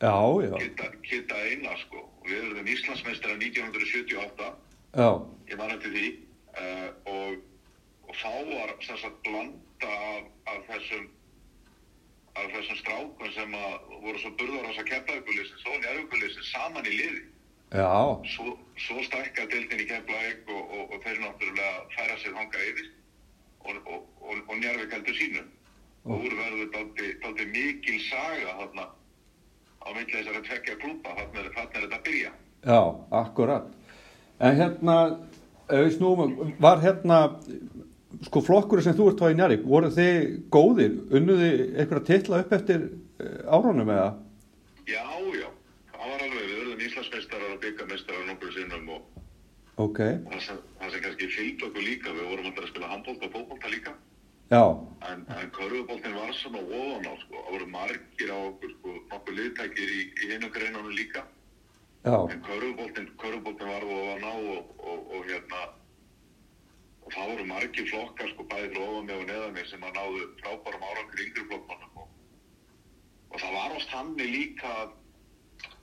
Já, 0.01 0.17
já, 0.45 0.57
kitta, 0.61 0.91
kitta 1.03 1.43
eina 1.49 1.77
sko. 1.81 2.03
Við 2.27 2.49
erum 2.51 2.69
Íslandsmeistara 2.69 3.37
1978 3.39 4.49
já, 4.97 5.11
ég 5.51 5.61
man 5.61 5.75
eftir 5.77 5.95
því 5.95 6.09
uh, 6.57 6.89
og, 7.13 7.37
og 8.09 8.19
þá 8.23 8.33
var 8.51 8.75
sem 8.85 8.99
sagt 9.03 9.23
blanda 9.25 9.93
af, 10.11 10.27
af 10.53 10.67
þessum 10.73 11.07
af 12.37 12.51
þessum 12.53 12.81
strákum 12.83 13.33
sem 13.33 13.57
að 13.57 13.77
voru 14.03 14.21
svo 14.21 14.35
burðar 14.37 14.69
þess 14.69 14.83
að 14.83 14.91
keflaugulísin, 14.91 15.63
svo 15.63 15.79
njárugulísin 15.81 16.49
saman 16.51 16.91
í 16.91 16.99
liði. 16.99 17.23
Já, 17.73 17.95
svo, 18.35 18.53
svo 18.85 19.01
stækka 19.07 19.47
dildin 19.53 19.81
í 19.83 19.89
keflaug 19.89 20.53
og, 20.53 20.75
og, 20.77 20.93
og 20.93 21.07
þeir 21.07 21.23
náttúrulega 21.25 21.87
færa 21.97 22.19
sér 22.21 22.37
hanga 22.37 22.69
yfir. 22.69 22.93
Og, 23.67 23.81
heldur 24.97 25.17
sínum 25.19 25.49
og 26.07 26.23
úr 26.23 26.37
verður 26.39 26.69
daldi 27.23 27.47
mikil 27.51 27.99
saga 28.07 28.55
þarna 28.61 28.87
á 29.87 29.89
milli 29.95 30.19
þessari 30.19 30.43
tvekja 30.49 30.77
klúpa 30.83 31.15
þarna 31.15 31.43
er, 31.43 31.51
þetta 31.55 31.97
að 31.97 32.05
byrja. 32.09 32.33
Já, 32.67 32.81
akkurat. 33.23 33.67
En 34.43 34.59
hérna, 34.59 34.97
snúum, 35.95 36.55
var 36.61 36.83
hérna, 36.83 37.21
sko 38.27 38.43
flokkur 38.45 38.83
sem 38.83 38.97
þú 38.97 39.11
ert 39.13 39.23
á 39.23 39.31
í 39.31 39.37
Njarvík, 39.39 39.67
voru 39.67 39.91
þið 39.95 40.23
góðir, 40.53 40.97
unnuði 41.15 41.51
einhverja 41.77 42.07
titla 42.11 42.43
upp 42.45 42.57
eftir 42.57 42.89
eh, 43.23 43.45
árunum 43.47 43.93
eða? 43.93 44.11
Já, 44.87 45.05
já, 45.35 45.49
það 45.93 46.11
var 46.11 46.27
alveg, 46.27 46.43
við 46.43 46.59
verðum 46.61 46.85
Íslandsmeistarar 46.89 47.55
og 47.55 47.63
byggameistarar 47.65 48.27
nokkur 48.31 48.53
sinnum 48.57 48.91
og 48.97 49.23
Ok, 49.77 49.99
það 50.01 50.39
sem, 50.41 50.61
það 50.81 50.93
sem 50.95 51.03
kannski 51.05 51.27
fylgd 51.35 51.65
okkur 51.67 51.83
líka, 51.85 52.13
við 52.17 52.29
vorum 52.31 52.47
alltaf 52.49 52.65
að 52.65 52.71
spila 52.71 52.87
handbólta 52.89 53.27
og 53.27 53.35
fótbólta 53.35 53.73
líka, 53.75 53.93
já, 54.51 54.65
en, 55.13 55.27
en 55.29 55.51
körfuboltin 55.51 56.15
var 56.15 56.33
svona 56.35 56.59
ofan 56.59 57.07
á, 57.11 57.15
sko, 57.23 57.35
það 57.35 57.53
voru 57.53 57.67
margir 57.73 58.31
á 58.31 58.39
okkur, 58.39 58.75
sko, 58.79 58.93
nokkur 59.13 59.39
liðtækir 59.39 59.95
í, 59.97 60.03
í 60.23 60.29
hinu 60.33 60.51
greinunum 60.55 60.95
líka, 60.95 61.25
já, 62.07 62.15
en 62.31 62.45
körfuboltin, 62.47 63.09
körfuboltin 63.23 63.73
var 63.73 63.89
ofan 63.97 64.27
á 64.27 64.35
og, 64.35 64.71
og, 64.79 65.11
og 65.17 65.27
hérna, 65.31 65.63
og 67.07 67.15
það 67.15 67.33
voru 67.33 67.49
margir 67.51 67.91
flokkar, 67.91 68.31
sko, 68.35 68.47
bæði 68.53 68.71
frá 68.75 68.85
ofan 68.87 69.11
mig 69.11 69.17
og 69.23 69.27
neðan 69.31 69.57
mig 69.59 69.67
sem 69.71 69.89
að 69.89 69.99
náðu 69.99 70.29
frábærum 70.45 70.87
árangur 70.91 71.25
yngri 71.27 71.49
flokkmannum 71.51 72.05
og, 72.05 72.13
og 73.33 73.43
það 73.43 73.59
var 73.59 73.77
ást 73.81 73.99
hannig 73.99 74.31
líka 74.31 74.77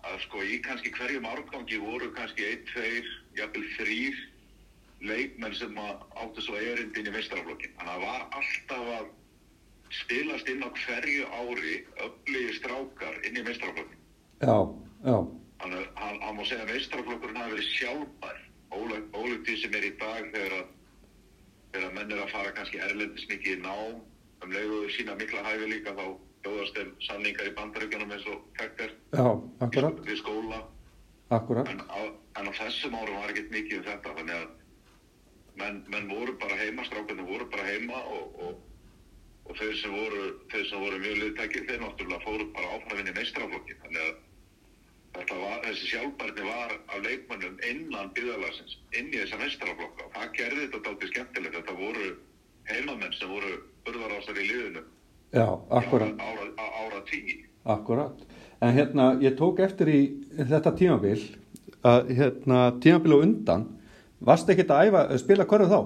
að 0.03 0.19
sko 0.26 0.44
í 0.44 0.60
kannski 0.64 0.91
hverjum 0.95 1.27
árgangi 1.27 1.80
voru 1.84 2.11
kannski 2.15 2.48
einn, 2.48 2.64
tveir, 2.72 3.11
jafnvel 3.38 3.68
þrýr 3.77 4.23
leikmenn 5.08 5.56
sem 5.58 5.78
áttu 5.84 6.44
svo 6.44 6.56
erindin 6.60 7.10
í 7.10 7.14
meistaraflokkin. 7.14 7.76
Þannig 7.78 7.94
að 7.94 8.02
það 8.02 8.08
var 8.08 8.26
alltaf 8.40 8.90
að 8.98 9.12
spilast 9.94 10.50
inn 10.50 10.66
á 10.66 10.70
hverju 10.74 11.30
ári 11.40 11.76
öfligi 12.06 12.58
strákar 12.60 13.20
inn 13.28 13.40
í 13.40 13.46
meistaraflokkin. 13.46 14.00
Já, 14.44 14.58
já, 15.08 15.18
Þannig 15.64 15.80
að 15.80 16.02
hann, 16.02 16.18
hann 16.26 16.38
má 16.38 16.44
segja 16.48 16.64
að 16.66 16.72
meistaraflokkurinn 16.74 17.40
hafi 17.40 17.56
verið 17.56 17.70
sjálfbær. 17.78 18.40
Ólíkt 18.74 19.46
því 19.48 19.56
sem 19.62 19.76
er 19.78 19.86
í 19.86 19.92
dag 20.02 20.32
þegar 20.34 20.56
að, 20.58 20.72
þegar 21.74 21.88
að 21.88 21.96
menn 22.00 22.14
er 22.16 22.22
að 22.24 22.32
fara 22.34 22.54
kannski 22.58 22.82
erlendis 22.82 23.28
mikið 23.30 23.54
í 23.54 23.62
nám, 23.62 24.00
um 24.44 24.56
leiðu 24.56 24.80
sína 24.96 25.16
mikla 25.20 25.44
hæfi 25.46 25.70
líka 25.70 25.94
þá 26.00 26.04
bjóðast 26.44 26.80
þeim 26.80 26.90
samningar 27.06 27.48
í 27.52 27.54
bandaríkjunum 27.60 28.16
eins 28.16 28.26
og 28.34 28.64
akkurat, 28.64 30.02
við 30.10 30.20
skóla. 30.20 30.64
akkurat. 31.38 31.70
En 31.70 31.86
á, 31.88 32.02
en 32.42 32.50
á 32.50 32.52
þessum 32.58 32.98
árum 32.98 33.22
var 33.22 33.32
ekkert 33.32 33.54
mikið 33.54 33.80
um 33.80 33.88
þetta, 33.88 34.16
þannig 34.18 34.42
að 34.42 34.50
menn, 35.60 35.82
menn 35.94 36.10
voru 36.12 36.36
bara 36.42 36.58
heima, 36.60 36.86
strákarnir 36.88 37.28
voru 37.28 37.48
bara 37.52 37.66
heima 37.68 38.00
og, 38.18 38.38
og, 38.48 38.60
og 39.50 39.58
þeir, 39.60 39.74
sem 39.82 39.96
voru, 39.96 40.24
þeir 40.54 40.68
sem 40.70 40.84
voru 40.86 41.00
mjög 41.04 41.18
liðtækir, 41.22 41.66
þeir 41.70 41.82
náttúrulega 41.84 42.26
fóru 42.26 42.48
bara 42.56 42.78
áfram 42.78 43.02
inn 43.04 43.12
í 43.12 43.16
meistraflokkin. 43.18 43.82
Þannig 43.84 44.04
að 44.08 44.14
þetta 45.18 45.40
var, 45.44 45.60
þessi 45.68 45.90
sjálfbærni 45.92 46.48
var 46.48 46.76
af 46.80 47.04
leikmannum 47.06 47.58
innan 47.70 48.12
byggðalagsins, 48.18 48.78
inn 48.98 49.12
í 49.14 49.20
þessa 49.22 49.42
meistraflokka. 49.44 50.08
Og 50.08 50.16
það 50.18 50.34
gerði 50.40 50.64
þetta 50.66 50.84
dálítið 50.88 51.14
skemmtilegt. 51.14 51.58
Þetta 51.60 51.78
voru 51.82 52.10
heimamenn 52.72 53.16
sem 53.20 53.32
voru 53.34 53.54
burðarásar 53.86 54.40
í 54.40 54.48
liðinu 54.48 54.84
Já, 55.34 55.48
ára, 55.74 56.08
ára, 56.22 56.44
ára 56.84 57.00
tíi. 57.10 57.40
akkurat. 57.66 58.20
En 58.62 58.74
hérna, 58.78 59.08
ég 59.20 59.34
tók 59.36 59.60
eftir 59.60 59.90
í 59.90 60.02
þetta 60.38 60.72
tímabil, 60.78 61.18
að 61.84 62.12
hérna, 62.16 62.60
tímabil 62.84 63.16
og 63.18 63.24
undan, 63.26 63.64
varst 64.28 64.50
ekkert 64.50 64.74
að 64.74 64.90
æfa, 64.90 65.04
spila 65.22 65.48
hverju 65.50 65.70
þá? 65.72 65.80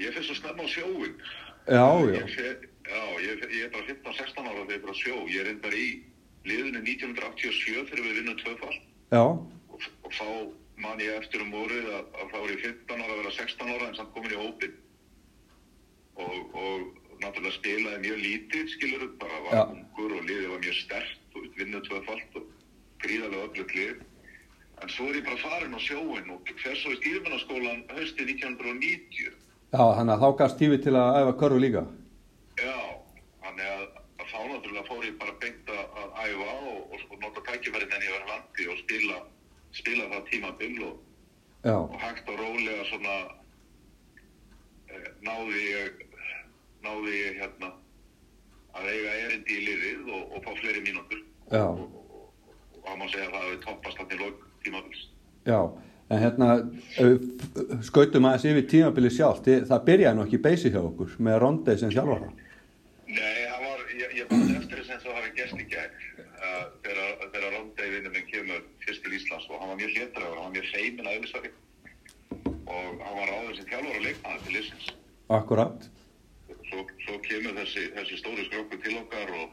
Ég 0.00 0.16
fyrir 0.16 0.26
svo 0.26 0.38
snemma 0.40 0.66
á 0.66 0.68
sjóin. 0.68 1.14
Já, 1.64 1.86
já, 2.04 2.16
Ég, 2.18 2.32
fer, 2.34 2.66
já, 2.90 3.02
ég, 3.24 3.44
ég 3.54 3.62
er 3.68 3.70
bara 3.72 3.86
15-16 3.88 4.48
ára 4.48 4.58
þegar 4.58 4.74
ég 4.74 4.76
er 4.76 4.84
bara 4.84 4.96
á 4.96 5.02
sjó. 5.02 5.20
Ég 5.30 5.38
er 5.40 5.48
reyndar 5.48 5.76
í 5.78 5.86
liðinu 6.48 6.82
1987 6.84 7.86
þegar 7.88 8.04
við 8.04 8.18
vinnum 8.18 8.40
tvöfall 8.42 8.76
já, 8.76 9.22
og, 9.24 9.86
og 10.04 10.12
þá 10.12 10.26
man 10.84 11.00
ég 11.00 11.16
eftir 11.20 11.44
um 11.44 11.54
vorið 11.54 11.86
að, 11.88 12.08
að 12.20 12.32
þá 12.32 12.36
er 12.40 12.50
ég 12.52 12.64
15 12.66 13.04
ára 13.04 13.14
að 13.14 13.20
vera 13.22 13.32
16 13.38 13.72
ára 13.74 13.88
en 13.88 13.96
samt 13.98 14.12
komin 14.16 14.34
í 14.34 14.40
hópin 14.40 14.74
og, 16.20 16.58
og 16.64 17.22
náttúrulega 17.22 17.56
spilaði 17.56 18.02
mjög 18.04 18.20
lítið 18.26 18.72
skilur 18.74 19.06
bara 19.22 19.40
var 19.46 19.72
ungur 19.76 20.16
og 20.18 20.26
liðið 20.28 20.50
var 20.52 20.64
mjög 20.66 20.80
stert 20.82 21.38
og 21.38 21.46
vinnum 21.60 21.86
tvöfall 21.86 22.20
og 22.40 22.50
gríðarlega 23.04 23.48
öflugt 23.48 23.76
lið 23.78 24.02
en 24.82 24.90
svo 24.92 25.08
er 25.10 25.18
ég 25.20 25.26
bara 25.26 25.40
farin 25.42 25.76
á 25.76 25.80
sjóin 25.80 26.30
og 26.34 26.54
fer 26.62 26.76
svo 26.78 26.92
í 26.94 26.98
stýrumannaskólan 27.00 27.84
höstið 27.94 28.32
1990 28.34 29.28
já, 29.74 29.84
þannig 29.98 30.14
að 30.14 30.24
þá 30.24 30.38
gafst 30.40 30.58
tífi 30.60 30.80
til 30.84 30.94
að 30.98 31.18
æfa 31.20 31.36
hverju 31.40 31.60
líka. 31.62 31.84
Já, 32.60 32.76
þannig 33.44 33.70
að, 33.74 33.86
að 34.20 34.26
þá 34.32 34.40
náttúrulega 34.50 34.88
fór 34.88 35.06
ég 35.08 35.16
bara 35.22 35.36
beint 35.44 35.72
að, 35.76 35.84
að 36.02 36.18
æfa 36.26 36.50
og, 36.72 36.82
og, 36.82 37.06
og 37.10 37.16
nota 37.22 37.44
tækifæri 37.48 37.90
þenni 37.92 38.10
ég 38.10 38.18
var 38.18 38.28
landi 38.32 38.68
og 38.72 38.82
spila, 38.82 39.22
spila 39.80 40.10
það 40.12 40.28
tímabil 40.32 40.76
og, 40.90 41.00
og 41.74 41.96
hægt 42.02 42.30
og 42.34 42.42
rólega 42.42 42.88
svona 42.90 43.16
eh, 44.90 45.10
náði 45.26 45.64
ég, 45.70 46.04
náði 46.84 47.18
ég 47.18 47.42
hérna 47.42 47.74
að 48.74 48.90
eiga 48.90 49.18
erindi 49.26 49.58
í 49.58 49.66
liðið 49.68 50.08
og, 50.10 50.24
og 50.34 50.46
fá 50.46 50.56
fleiri 50.60 50.82
mínútur 50.86 51.20
Já. 51.52 51.66
og, 51.70 52.00
það 52.84 52.98
má 53.00 53.06
segja 53.08 53.28
að 53.28 53.34
það 53.34 53.44
hafi 53.46 53.60
toppast 53.64 54.00
hann 54.00 54.10
til 54.10 54.20
lók 54.20 54.42
tímabils. 54.64 55.02
já, 55.46 55.60
en 56.10 56.22
hérna, 56.22 56.48
skautum 57.88 58.28
aðeins 58.28 58.46
yfir 58.50 58.66
tímabili 58.72 59.12
sjálft, 59.12 59.48
það 59.70 59.86
byrjaði 59.88 60.18
nú 60.18 60.24
ekki 60.26 60.40
í 60.40 60.44
beysi 60.46 60.72
hjá 60.74 60.80
okkur 60.82 61.16
með 61.28 61.38
Rondei 61.44 61.78
sem 61.80 61.92
þjálfara. 61.94 62.30
Nei, 63.08 63.40
það 63.50 63.66
var, 63.66 63.84
ég, 64.00 64.14
ég 64.20 64.30
bara 64.30 64.58
eftir 64.60 64.84
þess 64.84 64.94
að 65.00 65.08
það 65.08 65.18
hafi 65.20 65.34
gerst 65.40 65.60
í 65.60 65.66
gegn 65.74 65.98
uh, 66.24 66.64
þegar, 66.86 67.50
Rondei 67.54 67.90
vinnur 67.92 68.14
minn 68.14 68.30
kemur 68.30 68.62
fyrst 68.84 69.04
til 69.04 69.16
Íslands 69.18 69.50
og 69.50 69.60
hann 69.60 69.72
var 69.74 69.80
mjög 69.82 69.96
hlétraður, 69.98 70.38
hann 70.38 70.48
var 70.48 70.54
mjög 70.56 70.70
feimin 70.72 71.10
að 71.10 71.18
eðlisvari 71.18 71.52
og 72.64 73.02
hann 73.04 73.18
var 73.20 73.28
ráður 73.30 73.58
sem 73.58 73.68
þjálfur 73.68 73.98
og 73.98 74.06
leikmaður 74.08 74.46
til 74.48 74.62
Íslands. 74.62 74.94
Akkurat, 75.34 75.90
Svo, 76.68 76.82
svo 77.04 77.18
kemur 77.24 77.54
þessi, 77.58 77.84
þessi 77.94 78.18
stóri 78.20 78.44
skrokku 78.48 78.78
til 78.82 78.96
okkar 78.98 79.30
og, 79.36 79.52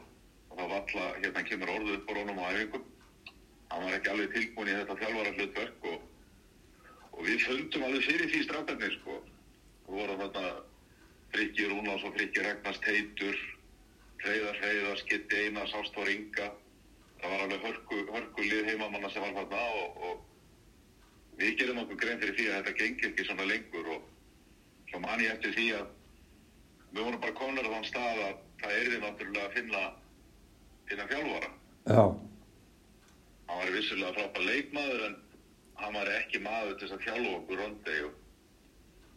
og 0.50 0.58
það 0.58 0.72
valla, 0.72 1.04
hérna 1.20 1.44
kemur 1.48 1.72
orðið 1.74 1.98
upp 1.98 2.08
á 2.08 2.12
rónum 2.16 2.40
á 2.40 2.44
æfingum. 2.50 2.84
Hann 3.72 3.86
var 3.86 3.96
ekki 3.96 4.12
alveg 4.12 4.34
tilbúin 4.36 4.68
í 4.68 4.74
þetta 4.76 4.98
þjálfara 5.00 5.34
hlutverk 5.36 5.86
og, 5.92 6.02
og 7.12 7.20
við 7.28 7.46
fundum 7.46 7.86
alveg 7.88 8.04
fyrir 8.08 8.32
því 8.32 8.42
strákarnir 8.46 8.96
sko. 8.98 9.20
Við 9.86 10.00
vorum 10.00 10.20
þarna 10.22 10.50
Frikki 11.32 11.68
Rúnás 11.70 12.04
og 12.04 12.12
Frikki 12.16 12.44
Ragnars 12.44 12.82
Teitur, 12.84 13.38
Freyðar 14.20 14.58
Freyðar, 14.60 15.00
Skitti 15.00 15.40
Einars, 15.46 15.72
Ástór 15.78 16.10
Inga. 16.12 16.50
Það 17.22 17.32
var 17.32 17.46
alveg 17.46 17.64
hörku, 17.64 18.02
hörku 18.12 18.44
lið 18.44 18.68
heimamanna 18.68 19.10
sem 19.12 19.24
var 19.24 19.34
þarna 19.38 19.62
og, 19.80 20.04
og 20.08 21.40
við 21.40 21.56
gerum 21.60 21.80
okkur 21.84 22.00
grein 22.02 22.20
fyrir 22.20 22.36
því 22.36 22.48
að 22.50 22.58
þetta 22.58 22.78
gengi 22.82 23.08
ekki 23.08 23.26
svona 23.28 23.48
lengur 23.48 23.88
og 23.96 24.08
svo 24.90 25.00
man 25.00 25.22
ég 25.22 25.32
eftir 25.32 25.54
því 25.56 25.68
að 25.78 25.86
við 26.92 27.06
vorum 27.06 27.22
bara 27.22 27.36
konar 27.38 27.68
á 27.68 27.72
þann 27.76 27.88
stað 27.88 28.22
að 28.26 28.42
það 28.62 28.76
erði 28.82 29.00
náttúrulega 29.02 29.46
að 29.48 29.56
finna 29.56 29.82
finna 30.90 31.06
þjálfara. 31.08 31.50
já, 31.88 32.02
Hann 33.52 33.60
var 33.60 33.74
vissulega 33.76 34.16
frábær 34.16 34.48
leikmaður 34.48 35.06
en 35.10 35.16
hann 35.82 35.96
var 35.98 36.08
ekki 36.16 36.40
maður 36.40 36.78
til 36.78 36.88
þess 36.88 36.96
að 36.96 37.06
þjálfa 37.06 37.32
okkur 37.38 37.60
rondi 37.60 37.96
og 38.06 38.18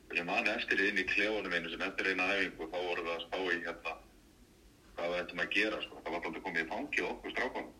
og 0.05 0.17
ég 0.19 0.25
man 0.27 0.47
eftir 0.51 0.81
inn 0.85 0.99
í 1.01 1.05
klefunum 1.09 1.53
einu 1.55 1.71
sem 1.71 1.81
eftir 1.81 2.11
eina 2.11 2.27
æfingu 2.35 2.67
þá 2.69 2.77
vorum 2.77 3.07
við 3.07 3.13
að 3.15 3.23
spá 3.25 3.37
í 3.41 3.61
hérna 3.63 3.93
hvað 4.95 5.11
við 5.11 5.21
ættum 5.21 5.41
að 5.43 5.53
gera 5.55 5.79
sko. 5.83 6.01
Það 6.03 6.13
var 6.13 6.27
alltaf 6.27 6.43
komið 6.45 6.61
í 6.61 6.69
fangi 6.69 7.05
okkur 7.09 7.33
strákunum. 7.33 7.73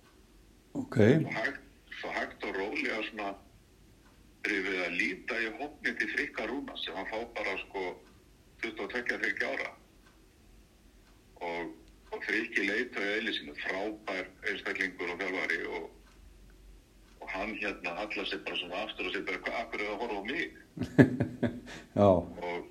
ok, 0.81 0.97
Svo 1.21 1.35
hægt, 1.37 1.61
svo 1.99 2.13
hægt 2.17 2.47
og 2.49 2.57
rólega 2.59 3.03
svona 3.09 3.29
við 4.45 4.81
að 4.85 4.97
líta 4.99 5.37
í 5.41 5.47
hóknir 5.59 5.95
til 5.99 6.09
frikka 6.11 6.45
rúna 6.49 6.75
sem 6.81 6.97
hann 6.97 7.07
fá 7.09 7.17
bara 7.37 7.55
sko 7.63 7.85
22-23 8.61 9.47
ára 9.47 9.71
og, 11.47 11.71
og 12.11 12.27
frikki 12.27 12.67
leita 12.67 13.01
í 13.01 13.15
eili 13.15 13.33
sínu 13.37 13.55
frábær 13.63 14.29
einstaklingur 14.49 15.13
og 15.13 15.21
þjálfari 15.21 15.61
og, 15.79 15.87
og 17.25 17.31
hann 17.33 17.55
hérna 17.57 17.91
hallar 17.97 18.27
sér 18.29 18.41
bara 18.45 18.57
svona 18.59 18.81
aftur 18.85 19.07
og 19.09 19.13
sér 19.15 19.23
bara 19.25 19.39
hvað 19.41 19.55
akkur 19.63 19.81
er 19.81 19.91
að 19.91 20.01
horfa 20.01 20.17
á 20.21 20.23
mig 20.29 20.43
og, 22.45 22.67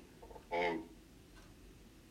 og, 0.55 0.77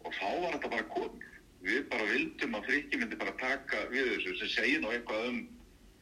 og 0.04 0.10
þá 0.18 0.26
var 0.42 0.56
þetta 0.56 0.70
bara 0.74 0.86
komið. 0.92 1.30
Við 1.64 1.86
bara 1.88 2.08
vildum 2.10 2.56
að 2.58 2.66
Frikki 2.68 2.98
myndi 3.00 3.16
bara 3.22 3.32
taka 3.40 3.84
við 3.92 4.10
þessu 4.12 4.34
sem 4.42 4.50
segir 4.58 4.82
nú 4.82 4.90
eitthvað 4.92 5.28
um 5.30 5.38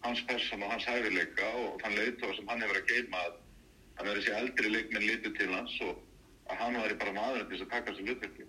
hans 0.03 0.23
person 0.27 0.65
og 0.67 0.73
hans 0.75 0.87
hæfileika 0.91 1.51
og 1.61 1.77
þann 1.85 1.95
leiðtóa 2.01 2.35
sem 2.41 2.49
hann 2.51 2.65
hefur 2.65 2.81
að 2.81 2.89
geima 2.91 3.21
að 3.29 3.37
hann 4.01 4.09
verið 4.09 4.25
þessi 4.25 4.35
eldri 4.41 4.73
leikmenn 4.75 5.07
litur 5.07 5.37
til 5.39 5.51
hans 5.55 5.77
og 5.87 6.01
að 6.51 6.59
hann 6.65 6.81
væri 6.81 6.99
bara 7.05 7.15
maður 7.21 7.45
til 7.47 7.53
þess 7.55 7.67
að 7.69 7.73
taka 7.77 7.93
þessu 7.93 8.09
hlutverki. 8.09 8.49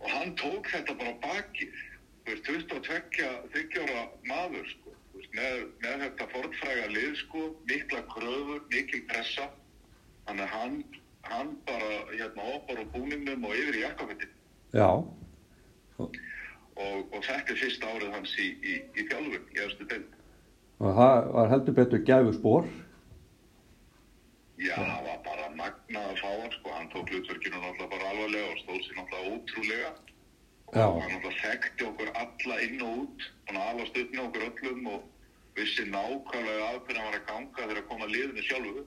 og- 0.00 0.10
hann 0.16 0.34
tók 0.42 0.66
þetta 0.74 0.98
bara 0.98 1.14
á 1.14 1.22
bakið, 1.28 1.78
þú 2.24 2.34
veist, 2.34 2.72
22, 2.72 3.30
30 3.54 3.84
ára 3.84 4.02
maður, 4.26 4.66
sko, 4.74 4.89
með, 5.36 5.62
með 5.82 6.04
þetta 6.04 6.28
fornfræga 6.34 6.88
lið, 6.94 7.12
sko, 7.24 7.44
mikla 7.70 8.02
kröfur, 8.10 8.64
mikil 8.72 9.02
pressa, 9.10 9.46
þannig 10.26 10.46
að 10.46 10.54
hann, 10.56 10.76
hann 11.30 11.54
bara, 11.68 11.94
hérna, 12.12 12.48
hoppar 12.50 12.82
á 12.82 12.84
búningnum 12.94 13.46
og 13.48 13.56
yfir 13.56 13.80
í 13.80 13.84
jakkafettin 13.84 14.36
og, 16.80 17.00
og 17.12 17.24
þetta 17.26 17.52
er 17.52 17.58
fyrsta 17.60 17.94
árið 17.94 18.14
hans 18.14 18.36
í, 18.40 18.50
í, 18.64 18.76
í 18.96 19.06
þjálfun, 19.10 19.48
í 19.54 19.64
efstu 19.66 19.88
deild. 19.90 20.14
og 20.80 20.94
það 20.96 21.32
var 21.36 21.50
heldur 21.54 21.76
betur 21.76 22.06
gæfu 22.08 22.36
spór. 22.38 22.70
Já, 24.60 24.76
það 24.76 25.06
var 25.08 25.20
bara 25.24 25.48
magnað 25.56 26.08
að 26.12 26.18
fá 26.20 26.30
hann, 26.30 26.54
sko, 26.56 26.72
hann 26.76 26.88
tók 26.92 27.12
hlutverkinu 27.12 27.60
náttúrulega 27.60 27.92
bara 27.94 28.10
alvarlega 28.12 28.52
og 28.52 28.58
stóð 28.62 28.80
sér 28.86 28.98
náttúrulega 28.98 29.36
ótrúlega. 29.36 29.92
Já. 30.70 30.84
Og 30.86 30.98
hann 31.00 31.14
náttúrulega 31.14 31.44
þekkti 31.44 31.86
okkur 31.88 32.12
alla 32.22 32.58
inn 32.66 32.84
og 32.84 32.98
út, 33.04 33.30
hann 33.48 33.60
alast 33.64 34.00
upp 34.02 34.12
með 34.14 34.26
okkur 34.26 34.46
öllum 34.50 34.90
og 34.94 35.08
vissi 35.58 35.84
nákvæmlega 35.90 36.66
að 36.70 36.80
hvernig 36.86 37.00
hann 37.02 37.10
var 37.10 37.20
að 37.20 37.28
ganga 37.30 37.62
þegar 37.62 37.80
að 37.80 37.88
koma 37.90 38.10
liðinu 38.10 38.44
sjálfu. 38.46 38.84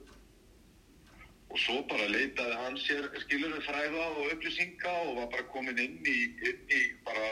Og 1.54 1.60
svo 1.62 1.76
bara 1.90 2.06
leitaði 2.10 2.54
hann 2.58 2.78
sér, 2.82 3.04
skilur 3.22 3.52
við 3.54 3.66
fræða 3.68 4.06
og 4.10 4.30
upplýsinga 4.32 4.94
og 5.04 5.10
var 5.20 5.28
bara 5.34 5.44
komin 5.52 5.78
inn 5.78 6.00
í, 6.10 6.16
inn 6.48 6.72
í 6.72 6.80
bara, 7.06 7.26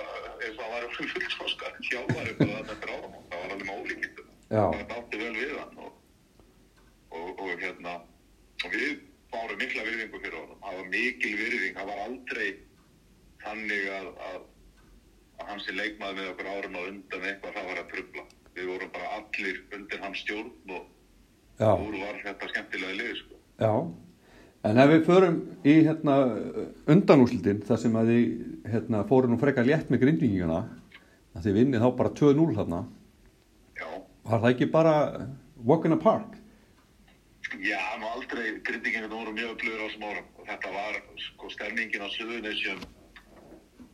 eins 0.44 0.58
og 0.58 0.62
hann 0.62 0.74
var 0.76 0.92
fulltróskar 0.98 1.80
hjálpari 1.88 2.36
bara 2.38 2.60
þetta 2.68 2.86
er 2.86 2.92
áram. 2.98 3.16
Það 3.32 3.40
var 3.40 3.56
alveg 3.56 3.66
með 3.70 3.80
ólíkindum. 3.80 4.28
Já. 4.52 4.62
Það 4.76 4.94
átti 4.98 5.22
vel 5.24 5.32
við 5.40 5.56
hann 5.56 5.80
og, 5.86 5.96
og, 7.16 7.30
og 7.32 7.64
hérna, 7.64 7.96
og 8.62 8.76
við 8.76 8.92
bárum 9.32 9.58
mikla 9.64 9.88
virðingu 9.88 10.22
fyrir 10.22 10.38
honum. 10.38 10.60
Það 10.62 10.78
var 10.78 10.92
mikil 10.92 11.32
virðing, 11.40 11.74
það 11.80 11.90
var 11.90 12.04
aldrei 12.04 12.48
þannig 13.42 13.88
að, 13.96 14.08
að, 14.28 14.38
að 15.40 15.50
hans 15.50 15.66
er 15.72 15.78
leikmaður 15.80 16.20
með 16.20 16.30
okkur 16.34 16.52
árum 16.52 16.78
á 16.78 16.82
undan 16.84 17.28
eitthvað 17.30 17.58
það 17.58 17.68
var 17.72 17.82
að 17.82 17.90
trubla. 17.96 18.26
Við 18.56 18.68
vorum 18.68 18.90
bara 18.92 19.10
allir 19.18 19.60
undir 19.76 20.02
hans 20.02 20.22
stjórn 20.22 20.50
og 20.76 20.88
úr 21.62 21.98
var 22.00 22.18
þetta 22.24 22.48
skemmtilega 22.50 22.96
lið, 22.98 23.12
sko. 23.22 23.38
Já, 23.62 23.72
en 24.68 24.80
ef 24.82 24.90
við 24.92 25.06
förum 25.06 25.38
í 25.64 25.76
hérna, 25.86 26.16
undanúslitin 26.90 27.62
þar 27.68 27.80
sem 27.80 27.96
að 28.00 28.12
þið 28.12 28.72
hérna, 28.74 29.04
fóru 29.08 29.30
nú 29.30 29.38
frekar 29.40 29.68
létt 29.68 29.90
með 29.92 30.04
grindingina 30.04 30.60
að 31.32 31.46
þið 31.48 31.58
vinnið 31.60 31.84
þá 31.86 31.90
bara 32.00 32.14
2-0 32.20 32.56
þarna 32.58 32.80
Já, 33.78 33.88
var 34.28 34.42
það 34.44 34.50
ekki 34.52 34.70
bara 34.74 34.94
walk 35.64 35.86
in 35.88 35.94
the 35.96 36.00
park? 36.02 36.38
já, 37.60 37.80
nú 38.00 38.06
aldrei 38.08 38.58
grindinginu 38.64 39.08
voru 39.12 39.32
mjög 39.36 39.50
öflugur 39.56 39.80
á 39.80 39.86
þessum 39.86 40.04
árum 40.08 40.28
og 40.40 40.46
þetta 40.48 40.70
var, 40.72 40.98
sko, 41.20 41.50
stemningin 41.52 42.04
á 42.04 42.08
Suðunisjum 42.14 42.80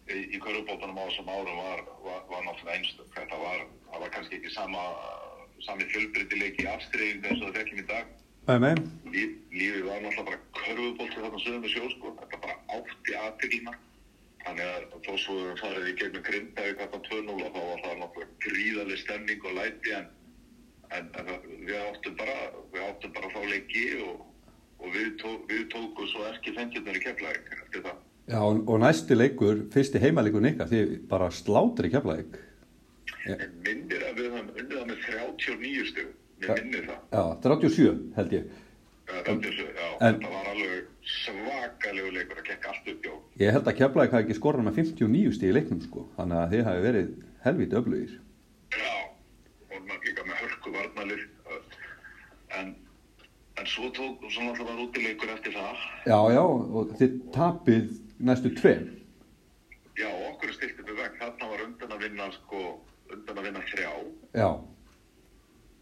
í, 0.09 0.19
í 0.35 0.39
körubótanum 0.43 0.99
á 1.01 1.05
þessum 1.09 1.31
árum 1.33 1.59
var, 1.59 1.83
var, 2.05 2.21
var 2.31 2.45
náttúrulega 2.47 2.77
einstök. 2.79 3.09
Þetta 3.17 3.41
var, 3.43 3.65
það 3.91 4.05
var 4.05 4.15
kannski 4.15 4.39
ekki 4.39 4.55
sama, 4.55 4.85
sami 5.67 5.89
fjölbreytileiki 5.93 6.65
í 6.65 6.71
afstreying 6.71 7.27
eins 7.27 7.43
og 7.43 7.49
það 7.49 7.61
þekkjum 7.61 7.83
í 7.83 7.89
dag. 7.91 8.15
Nei, 8.49 8.59
nei, 8.65 8.75
Líf, 9.13 9.33
lífið 9.53 9.83
var 9.85 10.01
náttúrulega 10.01 10.31
bara 10.31 10.39
körfubólti 10.57 11.21
þarna 11.21 11.41
sögum 11.43 11.65
við 11.67 11.75
sjó, 11.75 11.89
sko. 11.93 12.13
Þetta 12.23 12.39
bara 12.45 12.55
átti 12.79 13.17
aðteglina. 13.23 13.75
Þannig 14.45 14.71
að 14.73 14.87
þó 15.05 15.11
svo 15.21 15.35
við 15.37 15.45
höfum 15.45 15.61
farið 15.61 15.91
í 15.91 15.95
gegnum 16.01 16.25
Grindavík 16.25 16.81
þarna 16.81 17.01
2-0 17.09 17.35
og 17.35 17.53
þá 17.57 17.59
var 17.59 17.83
það 17.85 17.99
náttúrulega 18.03 18.39
gríðarlega 18.47 19.03
stemning 19.03 19.45
og 19.45 19.57
læti 19.59 19.95
en, 19.99 20.09
en, 20.97 21.11
en 21.21 21.31
við 21.69 21.77
áttum 21.83 22.17
bara, 22.23 22.37
við 22.73 22.87
áttum 22.87 23.15
bara 23.19 23.29
að 23.29 23.37
fá 23.37 23.53
leiki 23.53 23.85
og, 24.07 24.25
og 24.81 24.97
við, 24.97 25.11
tó, 25.21 25.35
við 25.51 25.65
tókum 25.75 26.11
svo 26.15 26.25
ekki 26.31 26.57
fengirnir 26.57 27.01
í 27.01 27.05
keflæk 27.05 27.53
eftir 27.59 27.85
það. 27.85 28.01
já, 28.33 28.41
og, 28.49 28.75
næsti 28.87 29.19
leikur, 29.19 29.65
fyrsti 29.75 30.03
heimaleikur 30.07 30.49
ykkar, 30.55 30.73
þið 30.73 30.95
bara 31.13 31.29
slátri 31.35 31.93
keflaðik. 31.93 32.41
En 33.27 33.53
minnir 33.65 34.03
að 34.09 34.17
við 34.21 34.29
höfum 34.33 34.49
unnið 34.55 34.79
það 34.79 34.87
með 34.93 35.03
39 35.09 35.87
stugum. 35.91 36.15
Mér 36.39 36.63
minnir 36.63 36.85
það. 36.87 37.01
Já, 37.13 37.23
37 37.43 38.13
held 38.17 38.33
ég. 38.39 38.45
Já, 39.09 39.23
37, 39.27 39.67
já, 39.75 39.87
En- 40.07 40.21
þetta 40.21 40.31
var 40.35 40.49
alveg 40.53 40.87
svakalegu 41.09 42.11
leikur 42.15 42.39
að 42.43 42.47
kekka 42.51 42.69
allt 42.73 42.89
upp 42.93 43.03
hjá. 43.09 43.15
Ég 43.43 43.53
held 43.57 43.71
að 43.73 43.79
keflaðik 43.81 44.13
hafi 44.17 44.25
ekki 44.29 44.37
skorað 44.39 44.67
með 44.69 44.79
59 44.83 45.33
stíð 45.39 45.49
í 45.51 45.57
leiknum 45.57 45.81
sko, 45.87 46.05
þannig 46.19 46.39
að 46.43 46.53
þið 46.55 46.65
hafi 46.69 46.83
verið 46.87 47.09
helvítið 47.47 47.79
öflugir. 47.81 48.13
Já, 48.77 48.93
og 49.73 49.81
maður 49.89 50.05
líka 50.11 50.27
með 50.29 50.43
hörku 50.45 50.75
varnalið. 50.77 51.25
En, 52.59 52.75
en 53.59 53.67
svo 53.67 53.91
tók, 53.97 54.23
svo 54.31 54.43
náttúrulega 54.45 54.69
var 54.77 54.85
útileikur 54.87 55.33
eftir 55.35 55.53
það. 55.57 55.83
Já, 56.07 56.19
já, 56.37 56.43
og 56.45 56.95
þið 57.01 57.19
tapið 57.35 57.91
næstu 58.29 58.53
tveim. 58.61 58.87
Já, 59.99 60.09
okkur 60.31 60.53
stilt 60.55 60.79
upp 60.85 60.93
í 60.93 60.97
vegg. 61.01 61.17
Þarna 61.19 61.49
var 61.51 61.65
undan 61.67 61.97
að 61.97 62.05
vinna, 62.07 62.29
sko, 62.37 62.63
undan 63.15 63.39
að 63.41 63.47
vinna 63.49 63.63
þrjá. 63.73 63.93
Já, 64.43 64.49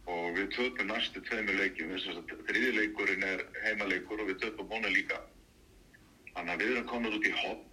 Og 0.07 0.27
við 0.37 0.53
töpum 0.55 0.87
næstu 0.87 1.19
tveimur 1.27 1.57
leikjum. 1.59 1.89
Þess 1.97 2.13
að 2.13 2.35
þriði 2.47 2.73
leikurinn 2.77 3.25
er 3.27 3.41
heimaleikur 3.65 4.21
og 4.23 4.29
við 4.31 4.37
töpum 4.45 4.69
hona 4.71 4.87
líka. 4.95 5.17
Þannig 6.37 6.53
að 6.53 6.61
við 6.63 6.71
erum 6.77 6.87
komin 6.93 7.17
út 7.17 7.27
í 7.27 7.33
hopp. 7.41 7.65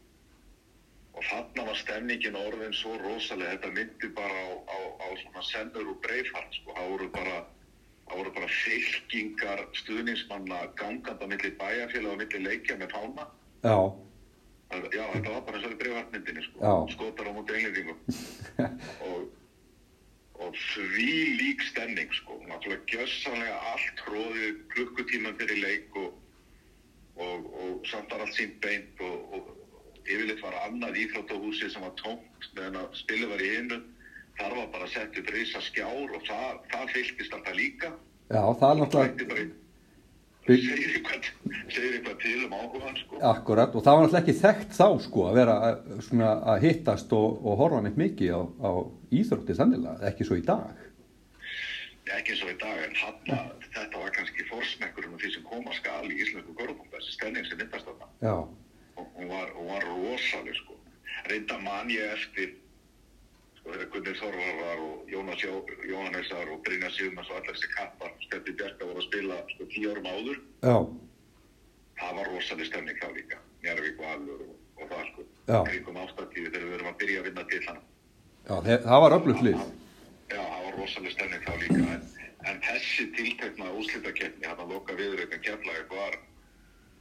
Og 1.13 1.27
þarna 1.29 1.65
var 1.67 1.77
stemningin 1.77 2.37
orðin 2.39 2.73
svo 2.73 2.95
rosalega. 3.03 3.51
Þetta 3.59 3.69
myndi 3.75 4.09
bara 4.17 4.33
á, 4.33 4.49
á, 4.65 4.77
á 5.05 5.07
svona 5.21 5.43
sennur 5.45 5.91
og 5.93 5.99
breifhald, 6.01 6.57
sko. 6.57 6.73
Það 6.79 6.89
voru 6.95 7.09
bara, 7.13 7.35
það 8.09 8.17
voru 8.23 8.33
bara 8.39 8.49
fylkingar 8.63 9.61
stuðningsmanna 9.83 10.63
ganganda 10.81 11.29
milli 11.29 11.53
bæjarfélag 11.61 12.15
og 12.15 12.23
milli 12.23 12.41
leikja 12.47 12.79
með 12.81 12.95
fána. 12.97 13.27
já, 13.61 13.77
Það- 14.73 14.89
Já, 14.97 15.03
þetta 15.13 15.29
var 15.37 15.41
bara 15.45 15.57
eins 15.59 15.65
og 15.69 15.73
í 15.75 15.79
breifhaldmyndinni, 15.83 16.43
sko. 16.49 16.73
Skotar 16.89 17.29
á 17.29 17.31
móti 17.37 17.53
englendingum. 17.53 17.99
og, 19.05 19.29
og 20.41 20.55
því 20.73 21.09
lík 21.39 21.61
stemning, 21.69 22.09
sko. 22.17 22.39
Náttúrulega 22.49 22.87
gjössanlega 22.89 23.57
allt 23.71 23.95
tróðið 24.01 24.61
klukkutíman 24.73 25.37
fyrir 25.39 25.59
leik 25.61 25.97
og, 26.01 26.13
og, 27.15 27.49
og 27.53 27.89
samt 27.89 28.11
var 28.11 28.25
allt 28.25 28.37
sínt 28.37 28.55
beint 28.63 29.03
og, 29.05 29.37
og 29.37 29.51
yfirleitt 30.07 30.41
var 30.43 30.57
annað 30.65 30.99
íþróttahúsi 31.03 31.69
sem 31.71 31.85
var 31.85 31.93
tómt 32.01 32.49
meðan 32.57 32.81
að 32.81 32.97
spilið 33.03 33.33
var 33.33 33.43
í 33.45 33.51
hinu. 33.55 33.81
Þar 34.39 34.55
var 34.57 34.71
bara 34.73 34.89
sett 34.89 35.19
upp 35.19 35.29
reysa 35.29 35.61
skjár 35.61 36.15
og 36.17 36.23
það, 36.25 36.63
það 36.71 36.95
fylgist 36.95 37.35
alltaf 37.37 37.59
líka. 37.59 37.93
já, 38.33 38.43
það 38.59 38.69
er 38.69 38.79
náttúrulega 38.81 39.51
segir 40.47 40.95
eitthvað, 40.97 42.17
til 42.23 42.45
um 42.45 42.53
áhugaðan, 42.57 42.97
sko. 42.99 43.19
akkurat 43.31 43.75
og 43.75 43.83
það 43.85 43.95
var 43.97 44.03
náttúrulega 44.05 44.21
ekki 44.23 44.35
þekkt 44.41 44.73
þá 44.77 44.87
sko 45.05 45.27
að 45.29 45.37
vera 45.39 45.55
svona, 46.07 46.31
að 46.53 46.65
hittast 46.67 47.13
og, 47.15 47.37
og 47.45 47.59
horfa 47.61 47.81
neitt 47.85 47.99
mikið 47.99 48.33
á, 48.35 48.41
á 48.43 48.71
íþrótti 49.19 49.55
þannilega, 49.59 49.99
ekki 50.09 50.27
svo 50.27 50.39
í 50.39 50.43
dag. 50.47 50.73
ekki 52.13 52.33
eins 52.35 52.43
og 52.43 52.51
í 52.51 52.57
dag, 52.61 52.81
en 52.83 52.97
þarna, 52.99 53.37
þetta 53.73 54.01
var 54.03 54.11
kannski 54.17 54.45
forsmekkurinn 54.49 55.15
og 55.15 55.21
því 55.23 55.31
sem 55.37 55.45
koma 55.47 55.71
skal 55.77 56.03
í 56.11 56.17
íslensku 56.19 56.53
korfbólta, 56.59 56.97
þessi 56.99 57.15
stemning 57.15 57.47
sem 57.47 57.57
myndast 57.61 57.87
þarna. 57.87 58.09
Já, 58.21 58.35
Og 58.93 59.07
hún 59.17 59.31
var, 59.31 59.49
var 59.57 59.81
rosaleg, 59.89 60.53
sko. 60.59 60.75
Reynda 61.25 61.55
man 61.63 61.89
ég 61.89 62.11
eftir, 62.13 62.51
sko, 63.63 63.71
þegar 63.71 63.89
Gunni 63.93 64.13
Þorvar 64.19 64.57
var 64.59 64.81
og 64.83 65.07
Jónas 65.13 65.43
Jó, 65.43 65.53
Jóhannesar 65.87 66.49
og 66.51 66.59
Brynja 66.65 66.89
Sigmars 66.91 67.29
og 67.31 67.37
allir 67.39 67.53
þessi 67.55 67.69
kappar, 67.77 68.11
Steffi 68.27 68.51
Bjarka 68.59 68.85
voru 68.89 68.99
að 68.99 69.07
spila, 69.07 69.37
sko, 69.55 69.67
tíu 69.71 69.91
árum 69.93 70.09
áður. 70.11 70.41
já, 70.67 70.75
Það 72.01 72.15
var 72.17 72.27
rosaleg 72.33 72.65
stemning 72.67 72.97
þá 72.99 73.07
líka, 73.15 73.37
Njárvík 73.63 73.99
og 74.01 74.07
Allur 74.11 74.39
og, 74.43 74.55
og 74.81 74.87
það, 74.89 75.03
sko. 75.13 75.23
Kringum 75.69 75.97
ástatíði 76.03 76.49
þegar 76.51 76.65
við 76.67 76.73
erum 76.79 76.89
að 76.91 76.97
byrja 77.03 77.19
að 77.21 77.27
vinna 77.29 77.43
til 77.51 77.61
hann. 77.67 77.79
já 78.49 78.55
þe- 78.67 78.81
það 78.83 79.01
var 79.03 79.15
öflugt 79.17 79.43
lið. 79.45 79.59
Já, 80.33 80.41
það 80.41 80.63
var 80.65 80.77
rosalega 80.79 81.13
stemning 81.13 81.43
þá 81.45 81.53
líka 81.61 81.83
en, 81.93 82.03
en 82.49 82.59
þessi 82.67 83.05
tiltekna 83.15 83.69
úslitakeppni 83.79 84.47
hann 84.49 84.59
að 84.65 84.73
loka 84.73 84.93
viðraukan 84.97 85.43
keflaði 85.45 85.85
var 85.93 86.17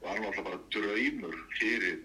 var 0.02 0.18
náttúrulega 0.20 0.44
bara 0.44 0.60
draumur 0.74 1.36
fyrir 1.58 1.98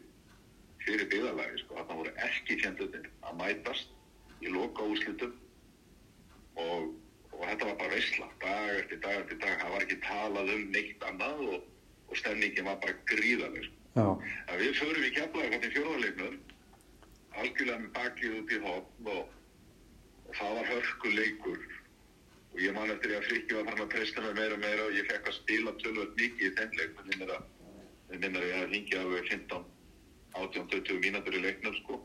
fyrir 0.85 1.07
byggðalagi 1.11 1.59
sko, 1.65 1.75
þarna 1.75 1.97
voru 1.99 2.11
ekki 2.29 2.57
fjandlutin 2.61 3.07
að 3.27 3.37
mætast 3.41 3.89
í 4.43 4.51
loka 4.53 4.85
úslitum 4.85 5.33
og, 6.57 6.91
og 7.31 7.41
þetta 7.43 7.69
var 7.69 7.79
bara 7.81 7.93
veisla 7.93 8.27
dag 8.43 8.75
eftir 8.81 9.01
dag 9.05 9.21
eftir 9.21 9.39
dag, 9.43 9.57
það 9.61 9.73
var 9.75 9.85
ekki 9.85 9.99
talað 10.05 10.53
um 10.55 10.67
neitt 10.75 11.07
annað 11.09 11.41
og, 11.53 11.65
og 12.09 12.21
stemningin 12.21 12.69
var 12.69 12.79
bara 12.83 12.99
gríðaleg 13.11 13.67
sko. 13.67 13.73
Við 14.61 14.77
förum 14.77 15.07
í 15.07 15.09
í 15.09 15.73
fjóðarleiknum 15.73 16.37
algjörlega 17.37 17.81
með 17.81 17.89
bakið 17.97 18.37
út 18.41 18.53
í 18.53 18.61
hopn 18.65 19.09
og, 19.13 19.33
og 20.27 20.37
það 20.37 20.55
var 20.57 20.69
hörku 20.71 21.13
leikur 21.13 21.65
og 22.53 22.61
ég 22.63 22.73
man 22.73 22.93
eftir 22.93 23.13
ég 23.13 23.21
að 23.21 23.27
frikki 23.29 23.57
var 23.57 23.67
farin 23.69 23.85
að 23.85 23.91
treysta 23.93 24.23
mig 24.23 24.37
meira 24.37 24.57
og 24.57 24.61
meira 24.63 24.85
og 24.87 24.95
ég 24.97 25.09
fekk 25.09 25.29
að 25.29 25.35
spila 25.41 25.73
tölvöld 25.81 26.15
mikið 26.17 26.47
í 26.47 26.53
þeim 26.57 26.77
leik. 26.79 26.95
Mér 26.97 28.21
minnir 28.21 28.41
að, 28.41 28.47
ég 28.47 28.61
hef 28.61 28.71
hingið 28.73 29.01
alveg 29.01 29.27
15 29.33 29.65
18-20 30.37 31.01
mínútur 31.03 31.37
í 31.37 31.43
leiknum 31.43 31.75
sko. 31.81 31.99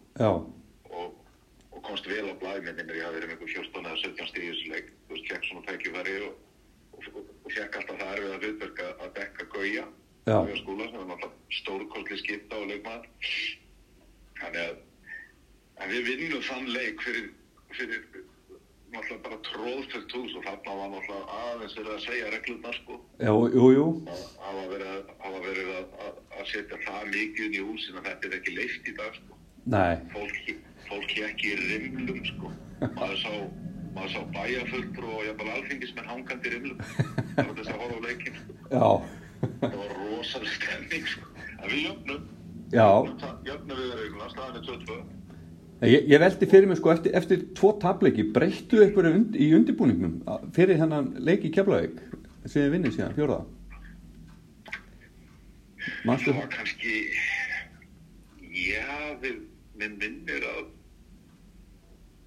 Og, 0.91 1.15
og 1.83 1.89
komst 1.89 2.07
vel 2.07 2.31
á 2.31 2.35
minnir 2.63 2.95
ég 2.95 3.03
hafi 3.03 3.17
verið 3.19 3.29
með 3.29 3.35
einhver 3.35 3.51
14 3.51 3.87
eða 3.91 3.99
17 4.03 4.29
stíð 4.31 4.45
í 4.47 4.51
þessu 4.53 4.71
leik. 4.73 4.91
Þú 5.09 5.17
veist, 5.17 5.29
fekk 5.33 5.47
svona 5.49 5.65
tækifæri 5.67 6.15
og, 6.29 6.35
og, 6.95 7.09
og, 7.19 7.31
og 7.43 7.51
fekk 7.57 7.79
alltaf 7.81 7.99
það 8.03 8.13
erfið 8.15 8.35
að 8.37 8.47
hlutverk 8.47 8.83
að- 8.87 9.15
dekka 9.19 9.47
gauja. 9.57 9.85
Gauja 10.29 10.59
skúla 10.61 10.87
sem 10.89 11.01
er 11.03 11.09
náttúrulega 11.11 11.59
stórkostli 11.59 12.19
skipta 12.21 12.61
og 12.63 12.69
leikmaður. 12.71 13.09
Þannig 14.39 14.63
að, 14.63 14.77
að 15.83 15.95
við 15.97 16.11
vinnum 16.13 16.45
þann 16.47 16.71
leik 16.77 17.03
fyrir, 17.03 17.27
fyrir 17.75 18.07
náttúrulega 18.93 19.23
bara 19.27 19.41
tróðfullt 19.51 20.15
hús 20.15 20.39
og 20.39 20.47
þarna 20.47 20.79
var 20.79 20.93
náttúrulega 20.95 21.39
aðeins 21.43 21.77
verið 21.81 21.93
að 21.97 22.03
segja 22.07 22.33
reglurnar 22.37 22.79
sko. 22.79 23.01
Já, 23.19 23.33
jú, 23.59 23.67
jú, 23.75 23.87
að 24.07 24.25
hafa 24.47 24.67
verið, 24.71 24.91
að, 24.95 25.15
að, 25.75 25.87
að, 26.07 26.19
að 26.39 26.51
setja 26.55 26.83
það 26.87 27.13
mikið 27.17 27.47
inn 27.49 27.59
í 27.59 27.65
húsin 27.67 27.99
að 27.99 28.11
þetta 28.13 28.31
er 28.31 28.39
ekki 28.39 28.57
leift 28.61 28.93
í 28.93 28.97
dag 29.03 29.19
sko. 29.19 29.41
Nei, 29.73 29.95
fólk, 30.93 31.09
fólk 31.09 31.29
ekki 31.29 31.53
í 31.53 31.57
rimlum 31.61 32.21
sko. 32.27 32.51
maður 32.97 33.17
sá, 33.23 33.33
maður 33.95 34.13
sá 34.15 34.21
bæjarfulltrú 34.37 35.09
og 35.17 35.25
jafnvel 35.29 35.51
alþingismenn 35.57 36.11
hangandi 36.11 36.51
í 36.51 36.55
rimlum 36.57 36.85
það 36.85 37.49
var 37.49 37.57
þess 37.59 37.73
að 37.73 37.83
horfa 37.83 37.99
á 37.99 38.07
leikin 38.07 38.39
sko. 38.39 38.93
það 39.63 39.77
var 39.81 39.97
rosalega 40.01 40.55
stemning 40.59 41.11
sko. 41.15 41.27
en 41.63 41.67
við 41.71 41.83
jöfnum 41.87 42.31
jöfnum 42.73 43.83
við 43.83 43.99
regluna, 44.01 44.31
staðan 44.33 44.61
er 44.61 44.71
2-2 44.71 45.03
Ég, 45.83 46.05
ég 46.07 46.21
veldi 46.23 46.47
fyrir 46.47 46.69
mig 46.71 46.79
sko 46.79 46.93
eftir, 46.93 47.11
eftir 47.19 47.41
tvo 47.59 47.73
tapleiki, 47.83 48.23
breyttu 48.31 48.85
ykkur 48.85 49.09
und, 49.09 49.35
í 49.35 49.49
undirbúningnum 49.57 50.21
fyrir 50.55 50.79
hennan 50.79 51.09
leik 51.19 51.43
í 51.43 51.51
Keflavík 51.51 51.97
sem 52.45 52.61
þið 52.61 52.77
vinnið 52.77 52.95
síðan, 52.95 53.17
fjórða? 53.17 53.41
Manstu 56.07 56.31
það 56.31 56.39
var 56.39 56.53
kannski 56.55 56.95
já, 58.55 58.87
við 59.25 59.41
minn 59.81 59.99
minnir 59.99 60.47
að 60.47 60.63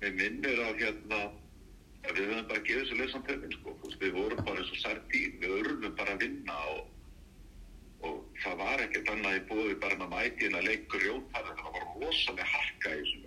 minn 0.05 0.21
minnir 0.21 0.61
að 0.65 0.81
hérna 0.83 1.21
að 2.05 2.19
við 2.19 2.27
höfum 2.29 2.49
bara 2.49 2.65
gefið 2.65 2.81
þessu 2.83 2.97
lesan 2.99 3.23
töfin 3.27 3.55
sko. 3.55 3.77
Þú 3.79 3.89
veist, 3.89 4.01
við 4.03 4.17
vorum 4.19 4.43
bara 4.45 4.61
eins 4.61 4.73
og 4.75 4.81
sardín 4.81 5.39
við 5.41 5.55
örfum 5.59 5.95
bara 5.99 6.15
að 6.15 6.25
vinna 6.25 6.57
og, 6.73 6.81
og 8.09 8.19
það 8.43 8.59
var 8.61 8.83
ekkert 8.85 9.13
annað 9.13 9.39
í 9.39 9.45
búið 9.51 9.79
bara 9.85 9.97
en 9.97 10.05
að 10.05 10.13
mæti 10.13 10.49
en 10.49 10.59
að 10.59 10.67
leik 10.69 10.85
grjótar 10.93 11.49
það 11.49 11.71
var 11.77 11.87
rosalega 11.95 12.51
harka 12.51 12.93
í 12.93 12.99
þessum 12.99 13.25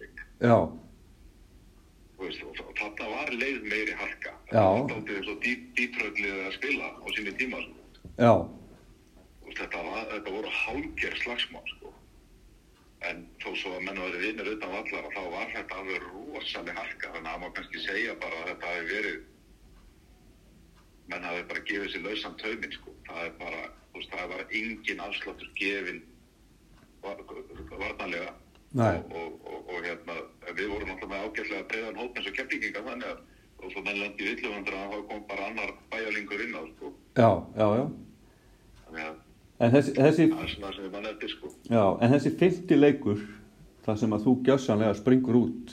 veist, 2.19 2.45
og, 2.45 2.63
þarna 2.79 3.11
var 3.15 3.35
leið 3.41 3.67
meiri 3.73 3.99
harka 3.99 4.37
það 4.53 4.71
var 4.93 4.95
og 5.35 5.43
dýtröllið 5.79 6.41
að 6.47 6.57
spila 6.59 6.93
á 6.95 7.07
sínu 7.17 7.35
tíma 7.41 7.61
sko. 7.67 7.75
þetta, 9.59 9.83
var, 9.83 10.07
þetta 10.13 10.35
voru 10.35 10.55
hálger 10.63 11.19
slagsmál. 11.23 11.67
En 13.07 13.21
þó 13.43 13.51
svo 13.55 13.71
að 13.77 13.85
menn 13.87 14.01
verið 14.03 14.25
vinnir 14.27 14.49
utan 14.57 14.73
vallar 14.75 15.05
þá 15.15 15.21
var 15.35 15.51
þetta 15.55 15.77
alveg 15.81 16.07
rosalega 16.09 16.75
harka 16.81 17.13
þannig 17.15 17.29
að 17.29 17.35
það 17.35 17.43
má 17.45 17.53
kannski 17.59 17.83
segja 17.85 18.15
bara 18.23 18.41
að 18.43 18.49
þetta 18.53 18.73
hafi 18.73 18.89
verið 18.93 19.19
menn 21.13 21.25
hafi 21.29 21.45
bara 21.53 21.63
gefið 21.71 21.93
sér 21.95 22.05
lausan 22.09 22.35
tauminn 22.43 22.75
sko. 22.75 22.95
það 23.09 23.23
er 23.29 23.33
bara, 23.39 23.63
þú 23.93 24.01
veist, 24.01 24.11
það 24.17 24.33
var 24.35 24.43
engin 24.61 25.01
afsláttur 25.07 25.51
gefin 25.61 26.03
var- 27.03 27.25
varnarlega 27.85 28.35
Nei. 28.77 28.97
og, 28.99 29.15
og, 29.17 29.39
og, 29.49 29.71
og 29.73 29.87
hérna 29.87 30.19
við 30.59 30.69
vorum 30.75 30.91
alltaf 30.93 31.09
með 31.09 31.23
ágætlega 31.29 31.69
breiðan 31.71 32.01
hóp 32.03 32.19
eins 32.19 32.29
og 32.29 32.37
keflinginga 32.37 32.83
þannig 32.91 33.13
að 33.15 33.25
og 33.59 33.73
svo 33.73 33.81
menn 33.83 33.97
lendi 33.99 34.27
villuvöndur 34.29 34.75
að 34.79 34.93
það 34.93 35.07
kom 35.09 35.23
bara 35.31 35.47
annar 35.51 35.73
bæjalingur 35.91 36.43
inn 36.45 36.53
á 36.55 36.63
sko. 36.75 36.91
Já, 37.19 37.31
já, 37.59 37.67
já. 37.79 37.87
þannig 38.85 39.07
að 39.07 39.17
En 39.59 39.73
þessi, 39.75 39.93
þessi, 39.97 40.29
sko. 41.33 41.49
já, 41.67 41.83
en 41.99 42.13
þessi 42.13 42.31
fyrsti 42.39 42.77
leikur, 42.79 43.23
það 43.83 44.01
sem 44.05 44.13
að 44.15 44.27
þú 44.29 44.35
gjössanlega 44.47 44.95
springur 44.95 45.39
út, 45.41 45.73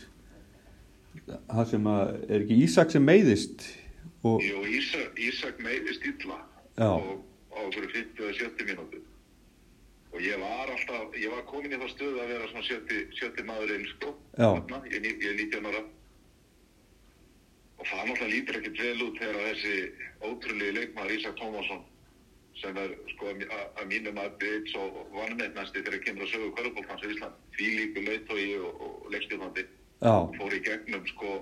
það 1.51 1.67
sem 1.69 1.89
að, 1.91 2.13
er 2.25 2.39
ekki 2.39 2.57
Ísak 2.65 2.93
sem 2.95 3.05
meiðist 3.05 3.67
og, 4.25 4.41
Jú, 4.41 4.63
Ísak, 4.73 5.19
Ísak 5.21 5.61
meiðist 5.61 6.07
illa 6.09 6.39
og 6.81 7.11
á 7.53 7.61
fyrir 7.75 7.91
50 7.93 8.25
eða 8.25 8.33
70 8.41 8.71
mínúti 8.71 9.03
og 10.15 10.21
ég 10.23 10.41
var 10.41 10.71
alltaf, 10.71 11.15
ég 11.19 11.33
var 11.33 11.45
komin 11.49 11.75
í 11.75 11.79
það 11.79 11.91
stöðu 11.93 12.21
að 12.23 12.31
vera 12.33 12.49
svona 12.51 12.65
70, 12.65 13.07
70 13.19 13.49
maðurinn 13.49 13.89
sko, 13.93 14.13
Já. 14.33 14.47
Þarna, 14.47 14.81
ég, 14.95 15.09
ég 15.11 15.29
er 15.29 15.39
19 15.43 15.69
ára 15.69 15.81
og 17.75 17.89
það 17.89 18.07
náttúrulega 18.09 18.33
lítur 18.33 18.59
ekkert 18.61 18.81
vel 18.81 19.05
út 19.05 19.19
þegar 19.21 19.43
þessi 19.51 19.75
ótrúlegi 20.25 20.77
leikmaður 20.79 21.19
Ísak 21.19 21.37
Tómasson 21.37 21.83
sem 22.61 22.77
er 22.77 22.93
sko 23.13 23.27
að 23.33 23.41
að- 23.51 23.81
að 23.81 23.87
mínum 23.91 24.19
að 24.21 24.37
byrjt 24.41 24.69
svo 24.71 24.83
vannmeitnasti 25.15 25.81
þegar 25.83 26.03
kemur 26.05 26.23
að 26.25 26.31
sögu 26.33 26.51
kvörubóltans 26.55 27.03
í 27.03 27.11
Ísland, 27.15 27.35
því 27.57 27.67
líku 27.79 28.03
leitói 28.05 28.45
og, 28.59 28.81
og 28.85 29.11
leikstjóðandi 29.11 29.65
já, 29.65 30.13
fór 30.39 30.55
í 30.55 30.61
gegnum 30.67 31.07
sko 31.11 31.33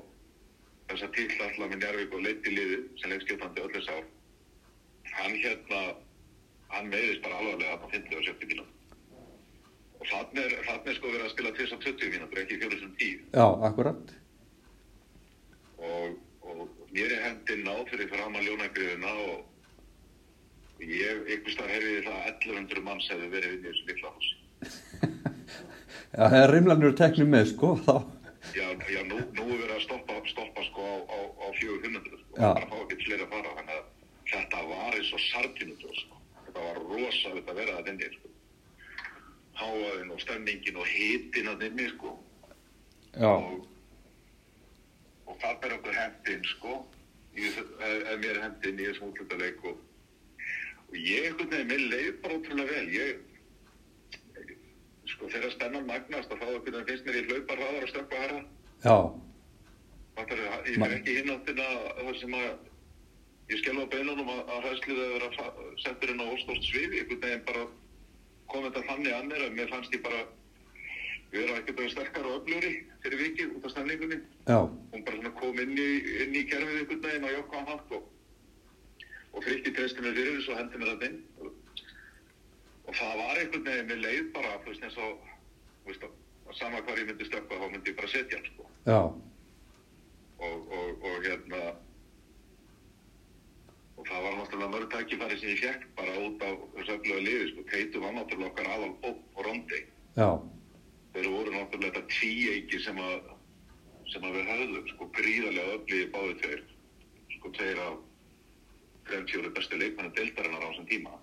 þessa 0.89 1.09
tilla 1.15 1.45
alltaf 1.49 1.69
með 1.69 1.77
Njárvík 1.83 2.13
og 2.17 2.23
leiti 2.25 2.49
liði 2.55 2.79
sem 3.01 3.13
leikstjóðandi 3.13 3.61
öll 3.65 3.73
þess 3.77 3.91
ár. 3.93 4.05
Hann 5.13 5.35
hérna 5.43 5.81
hann 6.73 6.89
meðist 6.89 7.21
bara 7.21 7.37
alvarlega 7.37 7.77
þarna 7.77 7.85
á 7.85 7.93
50 7.93 8.17
og 8.17 8.25
70 8.25 8.49
mínútur 8.49 8.79
og 10.03 10.07
þannig 10.09 10.43
er, 10.43 10.53
er 10.73 10.95
sko 10.97 11.07
verið 11.13 11.25
að 11.27 11.31
spila 11.35 11.51
til 11.53 11.63
þess 11.67 11.75
að 11.77 11.83
20 11.87 12.13
mínútur 12.17 12.41
ekki 12.41 12.57
fjóru 12.63 12.79
sem 12.81 12.93
10 12.99 13.19
já, 13.37 13.45
akkurat. 13.69 14.13
og, 15.77 16.17
og 16.41 16.63
mér 16.91 17.13
er 17.13 17.21
hendinn 17.27 17.63
náð 17.67 17.83
fyrir 17.91 18.09
fram 18.11 18.35
að 18.39 18.47
ljónagriðuna 18.49 19.13
og 19.27 19.45
ég, 20.89 21.21
einhvers 21.33 21.57
þar 21.59 21.71
hefði 21.73 21.93
það 22.07 22.19
1100 22.31 22.83
manns 22.87 23.07
hefði 23.11 23.29
verið 23.33 23.55
inn 23.57 23.63
í 23.63 23.69
þessu 23.71 23.87
litla 23.91 24.11
húsi 24.17 24.35
Já, 26.13 26.45
rimlanur 26.51 26.91
er 26.91 26.97
teknum 26.99 27.31
með, 27.33 27.47
sko, 27.53 27.71
þá, 27.87 27.95
Já, 28.53 28.67
já 28.91 28.99
nú, 29.07 29.17
nú 29.33 29.43
er 29.47 29.61
verið 29.63 29.71
að 29.77 29.83
stoppa, 29.85 30.17
stoppa 30.29 30.63
sko 30.67 30.83
á, 30.83 30.95
á, 31.09 31.17
á 31.41 31.47
400 31.57 32.03
sko. 32.03 32.17
Já. 32.37 32.49
bara 32.53 32.67
fá 32.69 32.75
ekki 32.83 32.97
fleiri 33.05 33.23
að 33.25 33.31
fara 33.33 33.53
þannig 33.57 33.77
að 33.79 33.85
þetta 34.33 34.63
var 34.69 34.97
eins 34.99 35.11
og 35.15 35.23
sarkinutur 35.29 35.95
sko. 36.01 36.19
þetta 36.45 36.65
var 36.67 36.81
rosalegt 36.91 37.49
að 37.53 37.59
vera 37.61 37.77
það 37.79 37.89
inni 37.93 38.09
sko. 38.17 38.33
háaðin 39.61 40.11
og 40.13 40.21
stemningin 40.25 40.79
og 40.83 40.91
hitin 40.91 41.49
að 41.53 41.65
inni 41.69 41.87
sko. 41.95 42.13
já, 43.15 43.31
og, 43.31 43.67
og 45.31 45.39
það 45.41 45.59
ber 45.63 45.75
okkur 45.79 45.97
hendin 46.03 46.45
sko 46.51 46.77
í, 47.33 47.47
þessu- 47.47 47.67
ef, 47.79 47.99
ef 48.11 48.15
mér 48.21 48.35
er 48.37 48.43
hendin 48.49 48.81
í 48.83 48.89
þessum 48.91 49.09
útlutaleik 49.13 49.63
og, 49.71 49.77
og 50.89 50.97
ég 50.99 51.29
einhvern 51.31 51.53
veginn, 51.55 51.71
mér 51.73 51.85
leið 51.95 52.11
bara 52.25 52.37
ótrúlega 52.41 52.75
vel 52.75 52.89
ég 52.99 53.29
sko 55.13 55.27
þegar 55.29 55.51
spennan 55.53 55.85
magnast 55.87 56.31
að 56.31 56.39
þá 56.41 56.45
einhvern 56.49 56.75
veginn 56.75 56.87
finnst 56.89 57.07
mér 57.07 57.17
ég 57.19 57.29
hlaupa 57.31 57.57
hraðar 57.59 57.85
og 57.87 57.91
stökkva 57.91 58.21
herra 58.23 58.41
já, 58.83 58.95
Fattar, 60.17 60.43
ég 60.69 60.77
fer 60.79 60.93
ekki 60.97 61.15
hinn 61.17 61.31
áttina 61.33 61.65
það 61.99 62.13
sem 62.21 62.35
að 62.37 62.47
ég 63.51 63.59
skelfa 63.61 63.85
beinunum 63.91 64.29
að, 64.31 64.39
að 64.53 64.61
hræðslið 64.67 65.01
að 65.03 65.11
vera 65.17 65.29
fa- 65.35 65.67
settur 65.83 66.13
inn 66.13 66.23
á 66.23 66.25
óstórt 66.33 66.63
sviði 66.69 67.01
einhvern 67.01 67.23
veginn 67.25 67.43
bara 67.49 67.65
kom 68.53 68.65
þetta 68.69 68.85
þannig 68.91 69.17
að 69.17 69.27
mér 69.31 69.45
að 69.49 69.57
mér 69.59 69.71
fannst 69.73 69.97
ég 69.97 70.03
bara 70.05 70.23
vera 71.33 71.59
ekkert 71.59 71.83
að 71.83 71.91
sterkar 71.95 72.29
og 72.29 72.39
öfluri 72.39 72.73
fyrir 73.03 73.21
vikið 73.25 73.53
út 73.57 73.67
af 73.67 73.73
stemningunni 73.75 74.19
já, 74.21 74.57
hún 74.93 75.03
bara 75.07 75.17
svona 75.19 75.33
kom 75.41 75.61
inn 75.63 75.75
í, 75.81 75.89
inn 76.23 76.35
í 76.39 76.45
kerfið 76.51 76.79
einhvern 76.83 77.05
veginn 77.09 77.27
og 77.29 77.35
jokka 77.39 77.59
á 77.59 77.63
hátt 77.73 77.95
og, 77.97 78.03
og 79.33 79.47
frikki 79.47 79.73
treysti 79.75 80.05
hendi 80.63 80.81
mér 80.81 80.91
þetta 80.93 81.11
inn. 81.11 81.21
Og, 81.43 82.91
það 82.93 83.15
var 83.21 83.39
einhvern 83.43 83.69
veginn 83.69 83.89
mér 83.91 84.03
leið 84.07 84.33
bara, 84.35 84.57
þú 84.63 84.73
veist 84.73 84.89
eins 84.89 84.99
og 85.03 85.31
veist 85.87 86.09
sama 86.59 86.81
hvar 86.85 86.99
ég 86.99 87.07
myndi 87.09 87.25
stökkva 87.27 87.61
þá 87.61 87.69
myndi 87.71 87.93
ég 87.93 87.97
bara 87.97 88.11
setja 88.11 88.39
hann 88.39 88.51
sko. 88.51 88.67
Já, 88.85 88.99
og, 90.43 90.73
og, 90.77 91.05
og 91.07 91.25
hérna 91.25 91.61
og 93.97 94.07
það 94.09 94.25
var 94.25 94.37
náttúrulega 94.37 94.71
mörg 94.73 94.89
tækifæri 94.91 95.37
sem 95.39 95.53
ég 95.53 95.61
fekk 95.63 95.85
bara 95.97 96.15
út 96.25 96.43
á 96.43 96.49
þessu 96.75 96.95
öfluga 96.97 97.21
liði 97.23 97.49
sko, 97.51 97.65
Keitu 97.71 98.01
var 98.03 98.15
náttúrulega 98.17 98.51
okkar 98.51 98.71
aðal 98.75 98.91
og, 99.09 99.21
Rondi 99.47 99.81
já, 100.17 100.29
þeir 101.15 101.29
voru 101.35 101.53
náttúrulega 101.55 101.93
þetta 101.93 102.17
tvíeiki 102.17 102.81
sem 102.83 102.99
að 102.99 103.31
sem 104.11 104.25
að 104.27 104.35
við 104.37 104.49
höfðum 104.51 104.89
sko 104.91 105.09
gríðarlega 105.17 105.77
öfligi 105.77 106.09
báði 106.13 106.33
tveir 106.41 106.65
sko 107.37 107.53
tveir 107.57 107.83
af 107.85 108.01
þrejum 109.07 109.27
fjóri 109.31 109.49
bestu 109.57 109.77
leikmennu 109.79 110.11
deildarinnar 110.17 110.63
á 110.63 110.67
þessum 110.71 110.87
tíma 110.91 111.15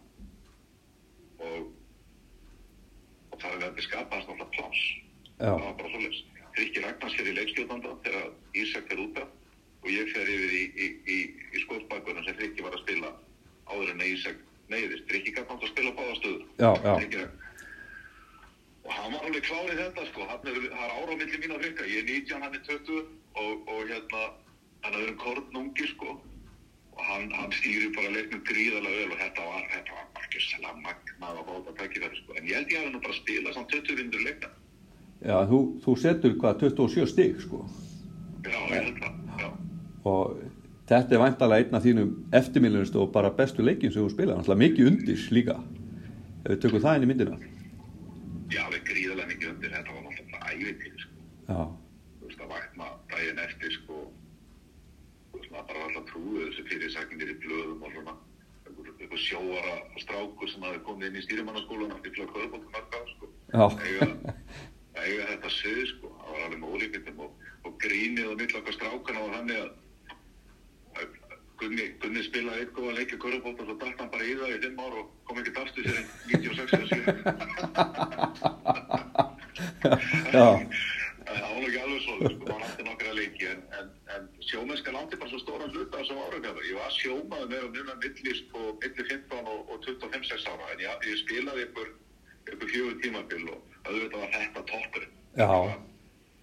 og 1.41 1.69
og 3.31 3.39
það 3.41 3.53
er 3.57 3.61
verið 3.65 3.85
skapast 3.87 4.29
náttúrulega 4.29 4.55
pláss 4.57 4.81
já, 5.41 5.51
það 5.51 5.65
var 5.65 5.77
bara 5.81 5.91
svoleiðis. 5.95 6.23
Frikki 6.57 6.81
Ragnars 6.83 7.15
fyrir 7.17 7.37
leikstjóðanda 7.39 7.93
þegar 8.05 8.25
Ísak 8.59 8.89
fer 8.91 8.99
út 9.05 9.21
af 9.23 9.29
og 9.81 9.89
ég 9.95 10.11
fer 10.13 10.29
yfir 10.29 10.51
í, 10.53 10.63
í, 10.77 10.87
í, 11.15 11.19
í 11.57 11.61
skóðsbakunum 11.63 12.25
sem 12.27 12.37
Frikki 12.37 12.65
var 12.67 12.75
að 12.77 12.83
spila 12.83 13.13
áður 13.71 13.93
en 13.95 14.03
Ísak 14.09 14.41
neyðist. 14.71 15.07
Frikki 15.09 15.33
gæti 15.33 15.47
nátt 15.49 15.63
að 15.65 15.71
spila 15.73 15.93
báða 15.97 16.17
stöður. 16.19 16.43
Já, 16.59 16.71
já. 16.85 16.93
Frikki 16.99 17.23
Ragn- 17.23 17.39
Og 18.81 18.93
hann 18.97 19.13
var 19.13 19.25
alveg 19.29 19.45
klárið 19.45 19.81
þetta 19.85 20.05
sko, 20.09 20.25
hann 20.27 20.47
er, 20.51 20.55
er 20.73 20.93
ára 20.97 21.13
á 21.13 21.21
milli 21.21 21.39
mín 21.39 21.53
að 21.55 21.63
Frikka. 21.65 21.87
Ég 21.87 22.01
er 22.03 22.07
19, 22.11 22.43
hann 22.43 22.55
er 22.59 22.63
20 22.67 23.01
og, 23.41 23.69
og 23.71 23.81
hérna, 23.91 24.23
hann 24.85 24.95
er 24.97 25.03
verið 25.05 25.19
kornungi 25.23 25.89
sko 25.95 26.15
hann, 27.09 27.31
hann 27.39 27.53
stýrir 27.57 27.91
bara 27.97 28.11
leiknum 28.15 28.43
gríðarlega 28.49 29.01
vel 29.03 29.13
og 29.15 29.19
þetta 29.25 29.47
var, 29.49 29.65
þetta 29.75 29.97
var 29.97 30.07
sérlega 30.41 30.75
magnað 30.85 31.39
að 31.41 31.49
báta 31.51 31.73
tækifæri 31.81 32.17
sko. 32.21 32.37
En 32.39 32.47
ég 32.49 32.55
held 32.57 32.71
ég 32.73 32.81
hafi 32.81 32.93
nú 32.95 33.01
bara 33.05 33.17
spilað 33.19 33.57
samt 33.57 33.73
20 33.75 33.97
vindur 33.99 34.23
leikna. 34.25 34.49
já, 35.21 35.37
þú, 35.51 35.59
þú 35.85 35.95
setur 36.01 36.37
hvað, 36.41 36.63
27 36.65 37.07
stig, 37.13 37.41
sko, 37.45 37.59
Já, 38.41 38.57
ég 38.57 38.77
held 38.79 39.01
það, 39.03 39.19
já. 39.43 39.49
og 40.09 40.39
þetta 40.89 41.15
er 41.17 41.21
væntalega 41.21 41.67
einn 41.67 41.77
af 41.77 41.85
þínum 41.85 42.15
eftirmiljunist 42.41 42.97
og 42.97 43.11
bara 43.13 43.31
bestu 43.37 43.63
leikin 43.67 43.93
sem 43.93 44.01
þú 44.07 44.15
spila, 44.15 44.39
náttúrulega 44.39 44.63
mikið 44.65 44.89
undir 44.95 45.27
líka, 45.37 45.57
ef 46.47 46.55
við 46.55 46.63
tökum 46.65 46.81
það 46.87 46.97
inn 46.97 47.05
í 47.05 47.11
myndina. 47.11 47.37
Já, 48.51 48.63
við 48.73 48.83
gríðarlega 48.89 49.29
mikið 49.35 49.51
undir, 49.53 49.71
þetta 49.77 49.91
var 49.99 50.03
náttúrulega 50.09 50.55
ævintýr, 50.57 51.05
sko. 51.05 51.13
Já, 51.51 51.61
Þú 52.21 52.31
veist, 52.31 52.41
að 52.41 52.51
vakna 52.55 52.89
daginn 53.13 53.39
eftir, 53.45 53.60
alltaf 56.21 56.29
trúið 56.29 56.45
þessu 56.51 56.63
fyrirsagnir 56.69 57.31
í 57.31 57.37
blöðum 57.41 57.83
og 57.83 57.91
svona. 57.95 58.15
Einhver 59.01 59.19
sjóara 59.19 59.75
strákur 59.99 60.49
sem 60.49 60.63
hafi 60.63 60.79
komið 60.85 61.07
inn 61.09 61.17
í 61.17 61.23
stýrimannaskólan 61.25 61.95
eftir 61.97 62.13
flög 62.15 62.29
kvöðbóttum 62.35 62.71
marga, 62.73 62.99
sko. 63.15 63.27
já, 63.53 63.65
Eiga, 65.01 65.27
þetta 65.31 65.51
svið, 65.55 65.87
sko. 65.95 66.07
Það 66.21 66.31
var 66.31 66.43
alveg 66.45 66.61
með 66.61 66.71
ólíkvindum 66.75 67.21
og, 67.25 67.31
og 67.65 67.73
grínið 67.81 68.27
á 68.29 68.35
milli 68.37 68.59
okkar 68.61 68.75
strákana 68.77 69.21
og 69.25 69.31
þannig 69.35 69.59
að 69.61 69.71
að 71.01 71.07
Gunni, 71.61 71.85
Gunni 72.01 72.23
spilaði 72.25 72.61
eitthvað 72.65 72.89
að 72.91 72.99
leikja 72.99 73.21
kvöðbóttum 73.21 73.65
og 73.65 73.69
svo 73.69 73.77
dætt 73.81 73.99
hann 74.01 74.13
bara 74.13 74.25
í 74.25 74.35
það 74.41 74.55
í 74.55 74.63
fimm 74.65 74.81
ár 74.81 74.95
og 75.01 75.07
kom 75.29 75.41
ekki 75.41 75.53
aftur 75.61 75.85
sér 75.85 75.97
en 76.01 76.07
96 76.33 76.73
eða 76.77 76.87
7. 76.89 76.97
já, 80.37 80.49
Það 81.31 81.51
var 81.55 81.63
ekki 81.67 81.81
alveg 81.81 82.01
svo, 82.05 82.15
sko, 82.17 82.45
maður 82.49 82.65
átti 82.67 82.83
nokkra 82.87 83.13
leiki, 83.15 83.45
en, 83.53 83.61
en, 83.79 83.87
en 84.17 84.29
sjómennska 84.45 84.93
láti 84.95 85.17
bara 85.21 85.31
svo 85.31 85.39
stóran 85.43 85.71
hluta 85.75 85.99
á 85.99 86.01
þessum 86.01 86.21
árangafur. 86.25 86.65
Ég 86.67 86.79
var 86.79 86.95
sjómaður 86.97 87.51
með 87.51 87.65
að 87.67 87.75
muna 87.77 87.95
milli, 88.03 88.35
sko, 88.41 88.65
milli 88.83 89.05
15 89.11 89.51
og, 89.55 89.71
og 89.71 89.85
25-6 89.87 90.49
ára, 90.51 90.71
en 90.75 90.83
ég, 90.85 91.07
ég 91.11 91.21
spilaði 91.23 91.67
ykkur, 91.69 91.93
ykkur 92.53 92.73
fjögur 92.75 92.99
tímabil 93.05 93.45
og 93.55 93.77
auðvitað 93.87 94.19
var 94.25 94.35
þetta 94.37 94.65
toppurinn. 94.73 95.17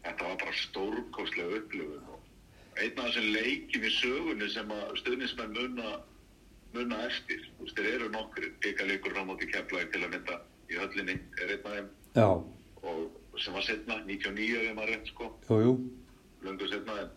Þetta 0.07 0.23
var- 0.30 0.38
bara 0.44 0.53
stórkostlega 0.61 1.57
upplifun 1.60 2.06
og 2.14 2.80
einn 2.80 2.99
af 3.02 3.10
þessum 3.10 3.31
leikjum 3.34 3.84
í 3.84 3.91
sögunni 3.98 4.49
sem 4.53 4.69
að 4.72 4.94
stuðnismenn 5.02 5.53
munna, 5.57 5.89
munna 6.73 6.99
eftir. 7.07 7.41
Þú 7.57 7.65
veist, 7.65 7.76
þeir 7.81 7.94
eru 7.98 8.10
nokkur, 8.14 8.48
byggaleikur 8.64 9.15
rámátti 9.18 9.49
keflaði 9.52 9.91
til 9.91 10.03
að 10.06 10.14
mynda 10.15 10.39
í 10.72 10.80
höllinni, 10.80 11.18
er 11.41 11.53
einn 11.56 11.65
af 11.65 11.73
þeim. 11.76 11.89
Já, 12.15 12.27
og 12.88 13.41
sem 13.44 13.53
var 13.53 13.61
setna, 13.68 13.99
99 14.06 14.61
ef 14.69 14.76
maður 14.77 14.94
rétt 14.94 15.11
sko, 15.11 15.31
jú, 15.49 15.57
jú, 15.65 15.73
löngu 16.45 16.69
setna 16.72 16.99
en 17.03 17.11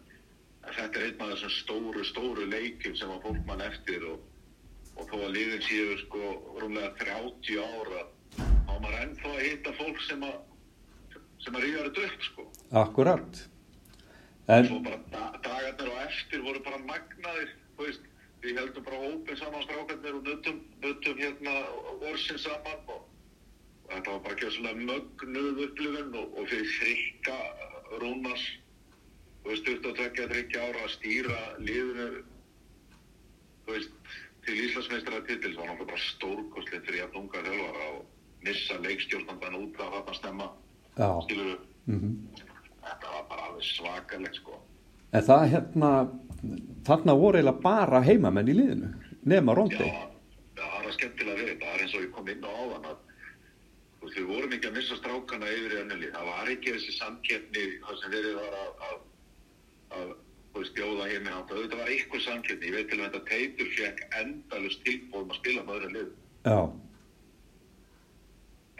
þetta 0.77 1.01
er 1.01 1.07
einn 1.09 1.25
af 1.25 1.33
þessum 1.35 1.55
stóru, 1.57 2.05
stóru 2.07 2.47
leikjum 2.51 2.97
sem 2.99 3.13
að 3.13 3.25
fólk 3.27 3.43
mann 3.49 3.65
eftir 3.65 4.05
og, 4.11 4.23
og 4.97 5.09
þó 5.11 5.17
að 5.19 5.35
liðin 5.37 5.67
séu 5.67 5.97
sko 6.05 6.31
rúmlega 6.61 6.93
30 7.01 7.61
ára 7.65 8.05
þá 8.37 8.73
er 8.75 8.83
maður 8.85 9.01
ennþá 9.01 9.33
að 9.35 9.45
hitta 9.47 9.75
fólk 9.81 10.03
sem 10.07 10.27
að 10.27 10.39
sem 11.41 11.57
að 11.57 11.65
ríða 11.65 11.85
þetta 11.87 12.07
upp 12.07 12.25
sko. 12.27 12.47
Akkurat. 12.83 13.43
En, 14.51 14.67
svo 14.67 14.81
bara 14.85 14.99
da 15.13 15.27
dagarnir 15.45 15.93
og 15.93 16.01
eftir 16.05 16.43
voru 16.45 16.63
bara 16.67 16.81
magnaðir 16.85 17.53
þú 17.77 17.87
veist, 17.87 18.09
við 18.43 18.59
heldum 18.61 18.87
bara 18.87 19.03
hópin 19.05 19.39
saman 19.41 19.65
strákarnir 19.65 20.19
og 20.19 20.27
nutum, 20.27 20.59
nutum 20.85 21.21
hérna 21.21 21.55
orsin 22.11 22.41
saman 22.41 22.83
og, 22.93 23.05
þetta 23.91 24.17
var 24.17 24.25
bara 24.27 24.37
ekki 24.37 24.53
svona 24.57 24.75
mögnuð 24.81 25.63
upplifun 25.67 26.19
og, 26.21 26.35
og 26.37 26.51
fyrir 26.51 26.75
frikka 26.79 27.39
Rúnars 28.03 28.45
þú 29.43 29.53
veist, 29.53 29.69
22-23 29.69 30.61
ára 30.61 30.85
að 30.85 30.95
stýra 30.97 31.41
liðinu 31.59 32.09
þú 33.67 33.77
veist, 33.77 34.15
til 34.47 34.57
Íslandsmeistara 34.67 35.21
titils 35.29 35.59
var 35.59 35.71
náttúrulega 35.71 35.93
bara 35.93 36.07
stórkostlið 36.07 36.87
fyrir 36.87 37.03
jafn 37.03 37.21
unga 37.23 37.45
þjálfara 37.47 37.91
og 37.97 38.47
missa 38.47 38.79
leikstjórnandan 38.85 39.59
út 39.61 39.83
af 39.85 39.93
þarna 39.97 40.17
snemma 40.21 40.49
já, 40.97 41.11
skilur 41.27 41.59
mhm. 41.87 42.17
Þetta 42.81 43.13
var 43.13 43.25
bara 43.29 43.43
alveg 43.51 43.67
svakalegt 43.69 44.39
sko. 44.41 44.55
En 45.13 45.25
það 45.27 45.43
hérna, 45.53 45.91
þarna 46.87 47.15
voru 47.19 47.39
eiginlega 47.41 47.63
bara 47.65 48.01
heimamenn 48.07 48.49
í 48.49 48.57
liðinu, 48.57 48.89
nema 49.29 49.53
Já, 49.53 49.59
Róndi. 49.59 49.91
það 50.57 50.77
er 50.79 50.89
að 50.89 50.97
skemmtilega 50.97 51.47
þetta, 51.51 51.67
það 51.67 51.75
er 51.75 51.85
eins 51.85 51.95
og 51.99 52.05
ég 52.07 52.13
kom 52.17 52.31
inn 52.33 52.47
á 52.47 52.51
áðan 52.51 52.89
að 52.91 52.97
þú 54.01 54.07
veist, 54.07 54.17
við 54.17 54.31
vorum 54.31 54.57
ekki 54.57 54.71
að 54.71 54.77
missa 54.79 54.99
strákana 55.01 55.53
yfir 55.59 55.75
í 55.77 55.81
önnuli, 55.83 56.11
það 56.15 56.31
var 56.31 56.53
ekki 56.55 56.75
þessi 56.77 56.97
samkeppni 56.97 57.67
það 57.85 58.01
sem 58.01 58.15
verið 58.17 58.39
var 58.41 58.57
að, 58.63 58.73
að, 59.97 60.13
að 60.55 60.61
veist, 60.61 60.75
bjóða 60.77 61.09
heiminn 61.11 61.37
átt, 61.37 61.55
þetta 61.55 61.81
var 61.81 61.93
eitthvað 61.95 62.27
samkeppni, 62.27 62.71
ég 62.71 62.77
veit 62.79 62.91
til 62.91 63.01
að 63.01 63.07
þetta 63.07 63.23
teitur 63.31 63.73
fekk 63.79 64.05
endalust 64.21 64.85
tilbúðum 64.87 65.35
að 65.35 65.41
spila 65.43 65.67
með 65.67 65.81
öðru 65.81 65.93
lið, 65.97 66.13
Já, 66.47 66.61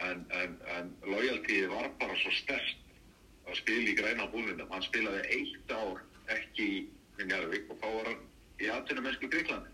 en, 0.01 0.23
en, 0.41 0.55
en 0.77 0.93
loyalty 1.05 1.59
var 1.69 1.91
bara 1.99 2.15
svo 2.21 2.31
stert 2.39 2.77
að 3.49 3.59
spila 3.59 3.91
í 3.91 3.97
græna 3.97 4.27
búlinum, 4.31 4.69
hann 4.71 4.85
spilaði 4.85 5.21
eitt 5.37 5.75
ár 5.75 6.01
ekki 6.31 6.67
í 7.21 7.27
Njarvík 7.27 7.69
og 7.69 7.79
þá 7.81 7.87
var 7.97 8.09
hann 8.09 8.25
í 8.61 8.69
atvinnum 8.71 9.07
mennsku 9.07 9.29
Greiklandi 9.29 9.69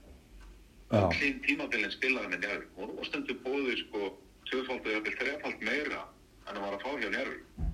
já, 0.91 0.99
Öllin 0.99 1.41
tímabilin 1.45 1.93
spilaði 1.95 2.33
með 2.33 2.45
Njárvík 2.45 2.81
og 2.81 2.93
nú 2.93 3.07
stendur 3.07 3.39
bóðið 3.45 3.81
sko 3.85 4.11
tvöfald 4.49 4.87
eða 4.91 5.15
þrefald 5.21 5.65
meira 5.67 6.03
en 6.47 6.55
hann 6.55 6.63
var 6.63 6.77
að 6.77 6.85
fá 6.85 6.91
hjá 6.95 7.09
Njárvík 7.13 7.43
já, 7.57 7.67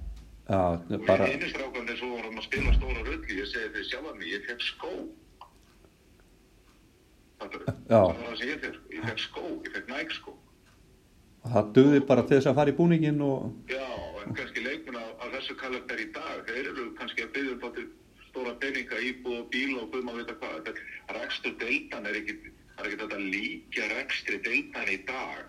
og 0.51 1.05
bara, 1.07 1.27
í 1.27 1.35
einu 1.37 1.49
strákandi 1.49 1.95
svo 1.97 2.09
var 2.15 2.25
hann 2.27 2.39
að 2.41 2.47
spila 2.49 2.73
stóra 2.75 3.03
rulli 3.07 3.37
ég 3.39 3.47
segi 3.47 3.69
því 3.75 3.83
sjálf 3.89 4.15
mig, 4.17 4.27
ég 4.33 4.47
fekk 4.49 4.65
skó. 4.67 4.93
Það 7.43 7.57
var 7.89 8.17
það 8.19 8.37
sem 8.39 8.49
ég 8.49 8.59
fekk 8.63 8.75
sko. 8.75 8.93
ég 8.97 9.05
fekk 9.07 9.23
skó, 9.23 9.43
ég 9.67 9.73
fekk 9.77 9.91
næg 9.93 10.13
skó. 10.17 10.33
Það 11.43 11.71
döði 11.75 11.99
bara 12.07 12.23
til 12.27 12.37
þess 12.37 12.49
að 12.51 12.57
fara 12.59 12.71
í 12.71 12.77
búningin 12.77 13.19
og, 13.23 13.49
já, 13.71 13.83
en 14.23 14.35
kannski 14.37 14.63
leikmenn 14.63 14.99
af, 15.01 15.09
af 15.25 15.33
þessu 15.35 15.57
kalendar 15.59 15.99
í 15.99 16.05
dag 16.15 16.45
þeir 16.47 16.69
eru 16.71 16.85
kannski 16.99 17.25
að 17.25 17.33
byggja 17.35 17.55
um 17.57 17.89
stóra 18.29 18.53
peninga 18.61 19.01
íbúð 19.09 19.39
og 19.41 19.49
bíl 19.51 19.73
og 19.81 19.89
guðum 19.91 20.13
að 20.13 20.21
vita 20.21 20.37
hvað 20.39 20.53
Þetta- 20.69 21.17
rekstur 21.19 21.57
deildan 21.59 22.07
er 22.07 22.15
ekki 22.21 22.37
það 22.77 22.79
er 22.79 22.87
ekki 22.87 23.01
þetta 23.03 23.19
líka 23.33 23.89
rekstri 23.91 24.39
deildan 24.47 24.93
í 24.93 24.97
dag 25.09 25.43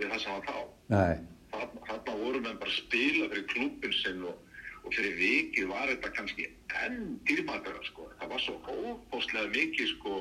við 0.00 0.08
það 0.10 0.22
sem 0.24 0.32
var 0.32 0.48
þá. 0.48 0.56
Nei, 0.94 1.14
Þarna 1.54 1.86
þarna 1.88 2.16
voru 2.22 2.40
menn 2.44 2.58
bara 2.60 2.70
að 2.72 2.78
spila 2.80 3.28
fyrir 3.32 3.46
klúbin 3.52 3.94
sinn 4.00 4.24
og, 4.30 4.36
og 4.84 4.94
fyrir 4.96 5.14
vikið 5.20 5.68
var 5.70 5.88
þetta 5.92 6.10
kannski 6.18 6.48
enn 6.84 6.98
dýrmætara 7.28 7.84
sko. 7.88 8.08
Það 8.20 8.32
var 8.34 8.44
svo 8.44 8.56
óbóstlega 8.74 9.52
mikið 9.54 9.90
sko 9.94 10.16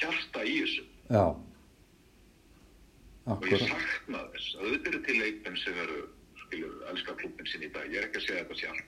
hjarta 0.00 0.44
í 0.46 0.56
þessu. 0.62 0.84
já, 1.10 1.24
Og 3.28 3.42
ég 3.44 3.60
sakna 3.68 4.22
þess. 4.32 4.54
Auðvitað 4.62 4.86
eru 4.94 5.00
til 5.04 5.16
leikmenn 5.20 5.58
sem 5.60 5.80
eru, 5.84 5.98
skilur, 6.46 6.76
elska 6.92 7.12
klúbin 7.20 7.50
sinn 7.50 7.66
í 7.66 7.72
dag. 7.74 7.84
Ég 7.92 8.00
er 8.00 8.06
ekki 8.08 8.22
að 8.22 8.24
segja 8.24 8.44
þetta 8.44 8.60
sjálf. 8.62 8.86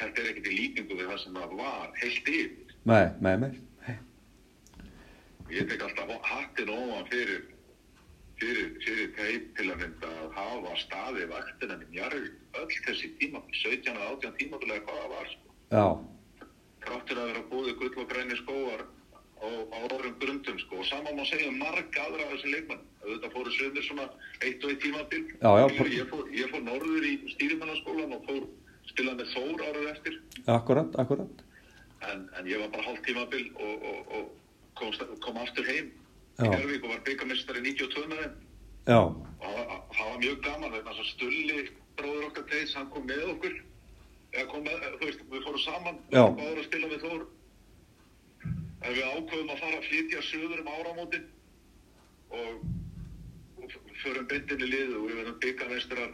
Þetta 0.00 0.22
er 0.24 0.30
ekkert 0.32 0.48
í 0.50 0.56
líkingu 0.56 0.96
við 0.98 1.10
það 1.12 1.20
sem 1.22 1.36
það 1.38 1.54
var 1.60 1.92
heilt 2.00 2.30
yfir. 2.34 2.74
nei, 2.90 3.04
nei, 3.20 3.36
nei, 3.44 3.52
Ég 5.50 5.66
tek 5.66 5.82
alltaf 5.82 6.10
hattin 6.30 6.68
ofan 6.70 7.06
fyrir 7.10 7.40
fyrir, 8.40 8.70
fyrir 8.84 9.10
teip 9.16 9.50
til 9.58 9.66
að 9.70 9.82
mynda 9.82 10.12
að 10.22 10.30
hafa 10.36 10.76
staði 10.84 11.26
vaktina 11.30 11.76
minn 11.80 11.96
jarfi 11.96 12.30
öll 12.60 12.78
þessi 12.86 13.10
tíma, 13.20 13.42
17 13.62 13.96
og 13.96 14.06
18 14.16 14.38
tímabilega 14.38 14.86
hvað 14.86 15.02
það 15.02 15.12
var 15.16 15.34
sko. 15.34 15.52
já, 15.76 15.84
Kráttur 16.80 17.20
að 17.20 17.28
vera 17.30 17.42
búið 17.50 17.74
gull 17.80 17.98
og 18.00 18.08
græni 18.08 18.38
skóar 18.40 18.86
á, 19.40 19.48
á 19.48 19.76
orðum 19.84 20.16
grundum 20.22 20.58
sko. 20.64 20.80
og 20.80 20.88
sama 20.88 21.12
má 21.16 21.24
segja 21.28 21.50
um 21.52 21.60
marga 21.60 22.06
aðra 22.06 22.26
af 22.26 22.32
þessi 22.36 22.54
leikmann 22.54 22.86
auðvitað 23.04 23.36
fóru 23.36 23.54
sömur 23.58 23.86
svona 23.86 24.08
eitt 24.40 24.64
og 24.64 24.72
eitt 24.72 24.82
tímabil 24.84 25.22
Já, 25.28 25.50
já, 25.60 25.66
Skilur, 25.68 25.92
ég, 25.98 26.10
fór, 26.10 26.26
ég 26.40 26.50
fór 26.54 26.66
norður 26.66 27.06
í 27.06 27.14
stýrimannaskólan 27.36 28.16
og 28.16 28.26
fór 28.28 28.42
spilað 28.90 29.20
með 29.20 29.32
Þór 29.36 29.64
árið 29.68 29.88
eftir 29.94 30.20
akkurat, 30.50 30.96
akkurat, 30.98 31.42
en, 32.10 32.28
en 32.38 32.48
ég 32.48 32.60
var 32.62 32.72
bara 32.74 32.88
hálft 32.88 33.04
tímabil 33.06 33.50
og, 33.54 33.88
og, 33.90 34.14
og 34.16 34.30
kom, 34.80 35.16
kom 35.24 35.40
aftur 35.40 35.68
heim. 35.68 35.90
Í 36.46 36.52
Njörvík 36.52 36.84
og 36.84 36.92
var 36.94 37.02
byggamistari 37.08 37.60
92 37.64 38.06
með 38.10 38.22
þeim. 38.22 38.36
Já, 38.90 39.00
og 39.00 39.92
það 39.96 40.06
var- 40.06 40.20
mjög 40.20 40.40
gaman 40.46 40.72
vegna 40.72 40.94
þess 40.94 41.02
að 41.04 41.10
Stulli 41.14 41.58
bróður 41.96 42.26
okkar 42.30 42.46
teis, 42.50 42.74
hann 42.74 42.90
kom 42.90 43.06
með 43.06 43.24
okkur. 43.34 43.58
Kom 44.50 44.64
með, 44.64 44.84
veist, 45.00 45.22
við 45.30 45.44
fórum 45.44 45.62
saman 45.64 45.98
við 46.10 46.36
báður 46.38 46.58
að 46.60 46.68
spila 46.68 46.90
við 46.90 47.04
Þór. 47.04 47.26
En 48.80 48.94
við 48.94 49.04
ákveðum 49.04 49.50
að 49.52 49.60
fara 49.60 49.76
að 49.80 49.88
flytja 49.88 50.22
söður 50.22 50.60
um 50.62 50.70
áramótin. 50.74 51.24
Og, 52.30 52.62
og 53.58 53.72
förum 54.02 54.28
beintinni 54.30 54.68
lið 54.70 54.94
og 54.96 55.08
við 55.08 55.18
verðum 55.20 55.40
byggamestrar 55.42 56.12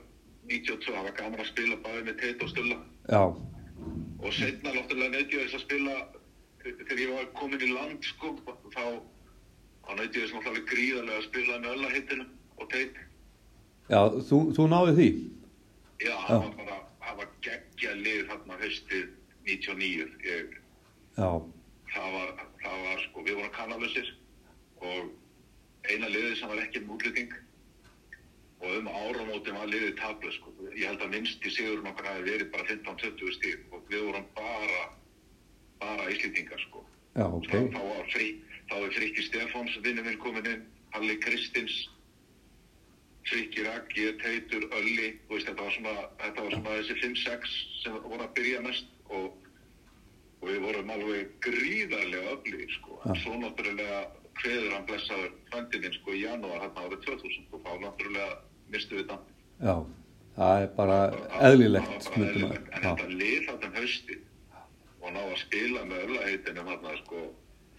92, 0.48 0.86
það 0.86 1.02
var 1.04 1.16
gaman 1.20 1.42
að 1.44 1.50
spila 1.52 1.76
bæði 1.84 2.06
með 2.06 2.18
Teit 2.22 2.42
og 2.42 2.48
Stulla. 2.48 2.78
Já, 3.10 3.22
og 4.26 4.32
setna 4.32 4.72
lóttulega 4.74 5.22
þess 5.30 5.58
að 5.58 5.64
spila 5.66 5.96
þegar 6.62 7.02
ég 7.02 7.12
var 7.14 7.28
komin 7.38 7.62
í 7.62 7.70
land 7.70 8.02
sko, 8.04 8.32
þá, 8.74 8.84
þá 9.86 9.92
neytið 10.00 10.22
þess 10.22 10.34
náttúrulega 10.36 10.70
gríðarlega 10.72 11.20
að 11.20 11.26
spila 11.28 11.58
með 11.62 11.74
öllahittinu 11.76 12.26
og 12.56 12.70
teit. 12.72 13.00
Já, 13.86 14.00
þú, 14.28 14.38
þú 14.56 14.66
náði 14.72 14.94
því, 14.98 15.08
já, 16.02 16.14
það 16.26 16.40
var 16.42 16.54
bara, 16.60 16.78
það 17.04 17.20
var 17.20 17.28
geggja 17.46 17.92
lið 18.00 18.22
þarna 18.30 18.58
haustið 18.62 19.04
99 19.46 20.08
ég, 20.26 20.56
já, 21.16 21.28
það 21.94 22.16
var, 22.16 22.32
það 22.64 22.80
var 22.88 23.04
sko, 23.04 23.26
við 23.28 23.38
vorum 23.38 23.54
kannalusir 23.54 24.10
og 24.82 25.12
eina 25.86 26.10
liðið 26.10 26.34
sem 26.40 26.50
var 26.50 26.64
ekki 26.64 26.82
með 26.82 26.96
útlýting 26.96 27.36
og 28.56 28.74
um 28.80 28.90
áramótin 28.90 29.58
var 29.60 29.70
liðið 29.70 29.94
tabla 30.00 30.34
sko. 30.34 30.52
ég 30.72 30.88
held 30.88 31.04
að 31.04 31.14
minnst 31.14 31.46
í 31.46 31.52
sigurinn 31.54 31.90
okkar 31.92 32.10
hafi 32.10 32.26
verið 32.26 32.50
bara 32.56 32.66
15-20 32.72 33.34
stíð 33.38 33.76
og 33.76 33.90
við 33.92 34.06
vorum 34.08 34.26
bara 34.34 34.84
bara 35.80 36.10
íslýtingar 36.10 36.60
sko. 36.66 36.82
Já, 37.16 37.26
ok, 37.28 37.52
þá 37.72 37.80
var 37.80 38.08
frí, 38.12 38.28
þá 38.70 38.76
er 38.80 38.96
Frikki 38.96 39.26
Stefáns 39.26 39.76
vinnu 39.84 40.04
minn 40.06 40.18
komin 40.22 40.48
inn, 40.50 40.64
Halli 40.94 41.18
Kristins 41.22 41.76
Frikki 43.26 43.64
Raggi, 43.66 44.12
Teitur, 44.22 44.68
Ölli 44.78 45.08
veist, 45.30 45.48
þetta 45.48 45.64
var 45.64 45.74
svona, 45.74 45.94
þetta 46.20 46.44
var 46.44 46.54
svona 46.54 46.76
þessi 46.78 46.96
5-6 47.02 47.56
sem 47.82 47.96
voru 48.04 48.22
að 48.22 48.34
byrja 48.38 48.60
mest 48.66 48.92
og, 49.10 49.32
og 50.40 50.46
við 50.50 50.60
vorum 50.62 50.92
alveg 50.94 51.32
gríðarlega 51.46 52.36
öflugir 52.36 52.76
sko, 52.76 53.00
en 53.06 53.18
svo 53.22 53.38
náttúrulega 53.42 54.04
hveður 54.42 54.74
hann 54.76 54.86
blessaður 54.90 55.32
frændininn 55.50 55.96
sko 55.96 56.14
í 56.14 56.22
janúar 56.22 56.62
hérna 56.62 56.86
árið 56.86 57.02
2000 57.08 57.56
og 57.56 57.64
þá 57.64 57.72
náttúrulega 57.82 58.38
mistu 58.74 59.00
við 59.00 59.10
það 59.10 59.66
já, 59.66 59.76
það 60.36 60.62
er 60.62 60.70
bara 60.76 61.00
eðlilegt, 61.50 62.08
myndum 62.14 62.46
að, 62.50 62.56
en 62.60 62.86
já, 62.86 62.86
þetta 62.86 63.10
lið 63.22 63.48
þarna 63.48 63.70
um 63.70 63.80
haustið 63.80 64.22
og 65.00 65.14
ná 65.16 65.20
að 65.24 65.36
spila 65.42 65.84
með 65.88 66.06
öllaheitinum 66.06 66.70
þarna 66.72 66.96
sko 67.02 67.24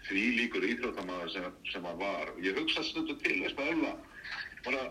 því 0.08 0.24
líkur 0.38 0.66
íþróttamæður 0.72 1.34
sem, 1.34 1.46
sem 1.72 1.86
hann 1.88 2.00
var. 2.00 2.32
Og 2.34 2.42
ég 2.44 2.58
hugsa 2.58 2.84
stundu 2.86 3.16
til 3.22 3.36
þess 3.42 3.58
með 3.58 3.72
ölla 3.74 3.94
bara 4.66 4.84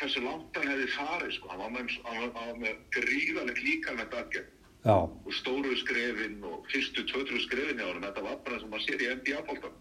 hversu 0.00 0.22
langt 0.24 0.56
hann 0.56 0.70
hefði 0.72 0.88
farið 0.96 1.36
sko, 1.36 1.50
hann 1.52 1.62
var 1.62 1.72
með, 1.76 1.96
hann 2.08 2.22
var, 2.22 2.46
hann 2.48 2.62
með 2.62 2.78
gríðalegt 2.96 3.62
líka 3.62 3.96
með 3.98 4.16
já, 4.82 4.96
og 4.98 5.32
stóru 5.38 5.76
skrefin 5.78 6.40
og 6.48 6.64
fyrstu 6.72 7.04
tvötru 7.06 7.38
skrefin 7.44 7.78
hjá 7.78 7.86
hann 7.86 8.06
þetta 8.08 8.24
var 8.24 8.40
bara 8.46 8.58
sem 8.58 8.72
maður 8.72 8.86
sér 8.88 9.04
í 9.04 9.10
NBA-bóltan 9.20 9.76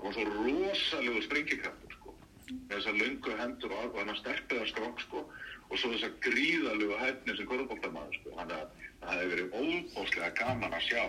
hann 0.00 0.04
var 0.04 0.14
svo 0.14 0.24
rosalegu 0.30 1.22
sprengikraftur 1.26 1.96
sko. 1.96 2.14
Með 2.50 2.76
þessar 2.76 3.00
löngu 3.00 3.34
hendur 3.40 3.74
og 3.76 3.98
hann 3.98 4.14
sterpiða 4.20 4.68
skrokk 4.70 5.02
sko. 5.04 5.24
Og 5.70 5.78
svo 5.78 5.90
þessar 5.92 6.14
gríðalegu 6.24 6.96
hæfni 6.98 7.36
sem 7.36 7.48
korfbóltamæður 7.50 8.16
sko. 8.16 8.38
Það 8.38 9.10
hefði 9.10 9.28
verið 9.34 9.58
óbóðslega 9.60 10.30
gaman 10.40 10.78
að 10.78 10.86
sjá 10.88 11.04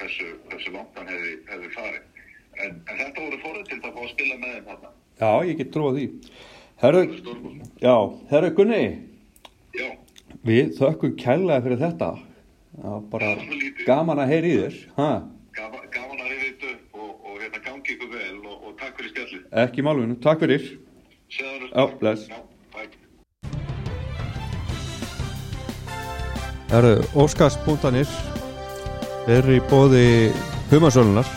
hversu, 0.00 0.28
hversu 0.50 0.72
langt 0.74 0.98
hann 0.98 1.10
hefði, 1.10 1.32
hefði 1.50 1.70
farið. 1.74 2.04
En, 2.56 2.78
en 2.88 3.00
þetta 3.00 3.24
voru 3.24 3.40
fórið 3.42 3.66
til 3.70 3.78
að 3.80 3.96
fá 3.96 4.00
að 4.02 4.12
spila 4.14 4.38
með 4.40 4.54
þeim 4.54 4.70
þarna. 4.70 4.92
Já, 5.20 5.30
ég 5.48 5.60
get 5.60 5.72
trúið 5.74 5.98
því. 5.98 6.06
Herru, 6.82 7.02
já, 7.80 7.94
herru 8.32 8.50
Gunni, 8.56 8.82
já, 9.76 9.86
við 10.44 10.74
þökkum 10.76 11.14
kærlega 11.20 11.64
fyrir 11.64 11.80
þetta, 11.80 12.10
já, 12.76 12.90
bara 13.14 13.30
gaman 13.86 14.20
að 14.20 14.32
heyra 14.34 14.50
í 14.50 14.58
þér, 14.60 14.76
ha, 14.98 15.08
gaman, 15.56 15.86
gaman 15.94 16.20
að 16.20 16.34
reyða 16.34 16.50
þetta 16.50 16.74
upp 16.74 17.00
og, 17.00 17.14
og 17.16 17.40
hérna 17.40 17.62
gangi 17.70 17.96
ykkur 17.96 18.12
vel 18.12 18.36
og, 18.42 18.58
og 18.60 18.76
takk 18.82 19.00
fyrir 19.00 19.14
spjallið. 19.14 19.48
Ekki 19.64 19.86
málunum, 19.88 20.20
takk 20.20 20.44
fyrir. 20.44 20.68
Sjáðu. 21.32 21.72
Já, 21.72 21.88
bless. 22.02 22.28
Já. 22.28 22.42
Það 26.66 26.82
eru 26.82 26.96
Óskars.nir 27.22 28.35
er 29.26 29.48
í 29.50 29.60
bóði 29.70 30.06
humasölunar 30.70 31.28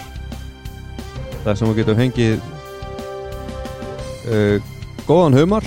þar 1.44 1.57
sem 1.57 1.72
við 1.72 1.80
getum 1.82 1.99
fengið 1.99 2.36
uh, 4.30 4.57
góðan 5.07 5.40
humar 5.40 5.66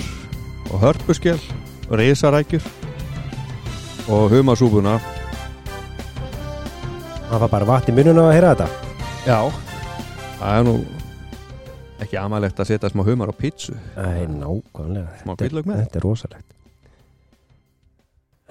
og 0.71 0.77
hörpuskel 0.83 1.39
og 1.89 1.97
reysarækjur 1.99 2.63
og 4.13 4.31
humasúbuna 4.31 4.99
Það 7.33 7.41
var 7.41 7.49
bara 7.49 7.65
vatn 7.65 7.89
í 7.89 7.93
mununa 7.97 8.27
að 8.29 8.35
heyra 8.35 8.49
þetta. 8.53 8.65
Já. 9.25 9.37
Það 10.37 10.57
er 10.59 10.65
nú 10.67 10.73
ekki 12.03 12.17
amalegt 12.21 12.59
að 12.61 12.67
setja 12.69 12.91
smá 12.91 13.01
humar 13.07 13.31
á 13.31 13.33
pítsu. 13.33 13.73
Æ, 13.97 14.27
nákvæmlega. 14.29 15.15
Smá 15.23 15.31
hvítlög 15.39 15.65
með. 15.65 15.79
Þetta 15.81 15.97
er 15.97 16.05
rosalegt. 16.05 16.45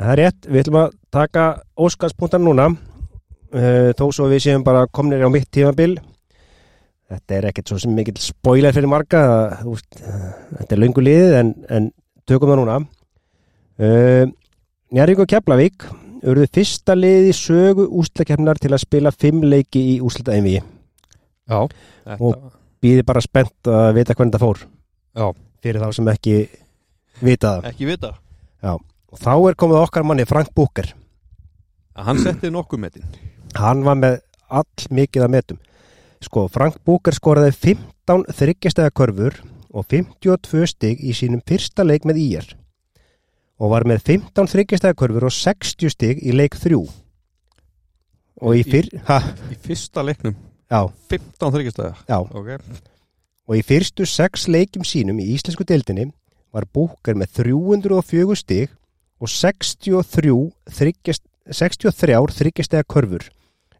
Það 0.00 0.10
er 0.16 0.18
rétt, 0.18 0.48
við 0.48 0.64
ætlum 0.64 0.80
að 0.80 0.96
taka 1.14 1.44
Óskarspunktan 1.78 2.42
núna 2.42 2.72
þó 3.98 4.04
svo 4.14 4.28
við 4.30 4.44
séum 4.46 4.64
bara 4.64 4.86
komnir 4.88 5.22
á 5.24 5.28
mitt 5.32 5.50
tímabil. 5.52 5.96
Þetta 7.12 7.36
er 7.36 7.48
ekkert 7.50 7.68
svo 7.72 7.78
sem 7.82 7.92
mikill 7.92 8.16
spoiler 8.22 8.72
fyrir 8.72 8.88
marga 8.88 9.22
uh, 9.60 9.80
þetta 10.56 10.72
er 10.72 10.80
löngu 10.80 11.04
liðið 11.04 11.34
en, 11.42 11.50
en 11.68 11.90
tökum 12.28 12.48
það 12.52 12.62
núna. 12.62 12.78
Uh, 13.82 14.24
Njarvík 14.92 15.20
og 15.24 15.28
Keflavík 15.28 15.86
urðu 16.22 16.46
fyrsta 16.54 16.96
liðið 16.96 17.28
í 17.32 17.36
sögu 17.36 17.86
úslakefnar 18.00 18.60
til 18.62 18.72
að 18.72 18.84
spila 18.84 19.12
fimm 19.12 19.42
leiki 19.44 19.80
í 19.94 20.00
úslita 20.04 20.34
einvigi 20.36 20.60
Já 21.50 21.58
Þetta, 21.66 22.18
Og- 22.20 22.52
býði 22.82 23.04
bara 23.06 23.22
spennt 23.22 23.68
að 23.70 23.92
vita 23.98 24.14
hvernig 24.16 24.34
það 24.34 24.42
fór. 24.42 24.60
Já. 25.14 25.26
Fyrir 25.62 25.82
þá 25.82 25.92
sem 25.94 26.08
ekki 26.10 26.34
vita 27.22 27.52
það. 27.52 27.68
Ekki 27.70 27.86
vita. 27.86 28.10
Og 29.12 29.20
þá 29.20 29.32
er 29.36 29.58
komið 29.60 29.82
okkar 29.82 30.06
manni 30.08 30.24
Frank 30.26 30.50
Búker 30.56 30.88
Hann 31.92 32.18
setti 32.22 32.48
nokkuð 32.50 32.80
metin 32.80 33.04
hann 33.58 33.82
var 33.86 33.98
með 33.98 34.18
all 34.52 34.86
mikið 34.90 35.24
að 35.26 35.32
metum. 35.34 35.58
Sko, 36.22 36.46
Frank 36.52 36.76
Búker 36.86 37.14
skoraði 37.16 37.52
15 37.56 38.26
þryggjastega 38.38 38.92
körfur 38.94 39.38
og 39.72 39.86
52 39.90 40.66
stig 40.70 41.00
í 41.02 41.14
sínum 41.16 41.40
fyrsta 41.48 41.84
leik 41.86 42.04
með 42.08 42.20
IR 42.22 42.50
og 43.62 43.70
var 43.72 43.86
með 43.88 44.02
15 44.06 44.48
þryggjastega 44.52 44.96
körfur 44.98 45.26
og 45.28 45.34
60 45.34 45.90
stig 45.94 46.20
í 46.22 46.34
leik 46.34 46.56
3 46.58 46.76
og 46.76 48.56
í, 48.56 48.62
Í- 48.62 48.66
fyr, 48.66 48.88
ha, 49.08 49.18
Í 49.52 49.58
fyrsta 49.62 50.02
leiknum? 50.04 50.34
Já, 50.72 50.80
15 51.10 51.52
þryggjastæða 51.56 51.92
já, 52.08 52.18
Ok. 52.20 52.80
Og 53.50 53.58
í 53.58 53.62
fyrstu 53.66 54.06
6 54.06 54.46
leikjum 54.48 54.84
sínum 54.86 55.18
í 55.20 55.26
íslensku 55.34 55.64
deildinni 55.66 56.08
var 56.54 56.64
Búker 56.70 57.16
með 57.18 57.32
304 57.42 58.36
stig 58.38 58.70
og 59.22 59.28
63 59.30 60.36
þryggjast 60.70 61.24
63 61.50 62.20
þryggjastega 62.38 62.86
körfur 62.86 63.26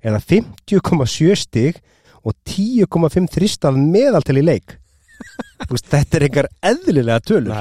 eða 0.03 0.21
50,7 0.33 1.37
stig 1.39 1.81
og 2.23 2.35
10,5 2.49 3.31
þristaf 3.35 3.79
meðaltal 3.79 4.39
í 4.39 4.45
leik. 4.45 4.77
Veist, 5.71 5.89
þetta 5.91 6.19
er 6.19 6.27
einhver 6.27 6.49
eðlilega 6.73 7.23
tölur. 7.23 7.53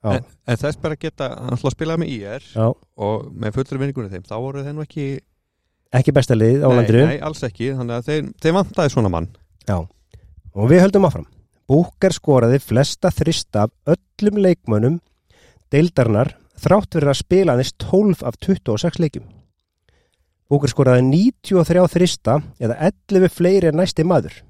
Já. 0.00 0.14
en, 0.14 0.28
en 0.48 0.56
þess 0.60 0.78
bara 0.80 0.96
geta 0.96 1.26
Hann 1.36 1.58
slá 1.60 1.68
að 1.68 1.74
spila 1.74 1.96
með 2.00 2.12
IR 2.14 2.44
Já, 2.54 2.70
Og 3.04 3.26
með 3.36 3.58
fullri 3.58 3.80
vinningunni 3.82 4.08
þeim 4.08 4.22
Þá 4.24 4.36
voru 4.40 4.62
þeir 4.64 4.76
nú 4.78 4.84
ekki 4.86 5.08
ekki 5.98 6.14
besta 6.14 6.36
lið 6.38 6.62
á 6.62 6.68
nei, 6.70 6.76
landinu. 6.78 7.02
nei, 7.10 7.18
alls 7.26 7.42
ekki. 7.42 7.72
Þannig 7.74 7.96
að 7.96 8.06
þeir, 8.06 8.28
þeir 8.40 8.54
vantaði 8.54 8.92
svona 8.94 9.10
mann. 9.10 9.26
Og 10.54 10.68
við 10.70 10.84
höldum 10.84 11.06
áfram. 11.08 11.26
Búker 11.70 12.14
skoraði 12.14 12.60
flesta 12.62 13.10
þrista 13.14 13.66
af 13.66 13.96
öllum 13.96 14.38
leikmönnum 14.46 15.00
deildarnar 15.74 16.32
þrátt 16.60 16.94
fyrir 16.94 17.10
að 17.12 17.20
spila 17.20 17.56
aðeins 17.56 17.74
12 17.82 18.24
af 18.26 18.38
26 18.42 19.02
leikjum 19.02 19.26
Búker 20.50 20.72
skoraði 20.72 21.04
93 21.06 21.84
þrista 21.92 22.40
eða 22.58 22.76
11 22.90 23.30
fleiri 23.30 23.70
en 23.70 23.78
næsti 23.78 24.02
maður. 24.06 24.40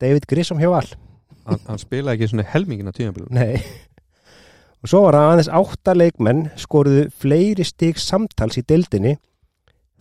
David 0.00 0.26
Grissom 0.30 0.60
hjá 0.62 0.70
all 0.70 0.90
Hann, 1.48 1.60
hann 1.64 1.80
spilaði 1.80 2.18
ekki 2.18 2.30
svona 2.32 2.48
helmingina 2.52 2.92
tíðanbílum 2.94 3.32
Nei. 3.34 3.62
Og 4.84 4.90
svo 4.90 5.00
var 5.06 5.16
það 5.16 5.30
aðeins 5.30 5.48
8 5.60 5.94
leikmenn 5.96 6.42
skoruðu 6.60 7.06
fleiri 7.18 7.64
stig 7.66 7.98
samtals 8.02 8.60
í 8.60 8.64
deildinni 8.68 9.16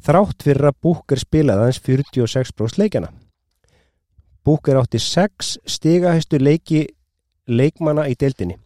þrátt 0.06 0.44
fyrir 0.45 0.69
að 0.69 0.78
Búker 0.86 1.22
spilaði 1.22 1.65
aðeins 1.65 1.82
46% 1.88 2.82
leikjana 2.82 3.14
Búker 4.45 4.80
átti 4.80 4.99
6 5.02 5.56
stigahæstu 5.68 6.40
leiki 6.44 6.84
leikmanna 7.48 8.06
í 8.11 8.15
deildinni 8.19 8.60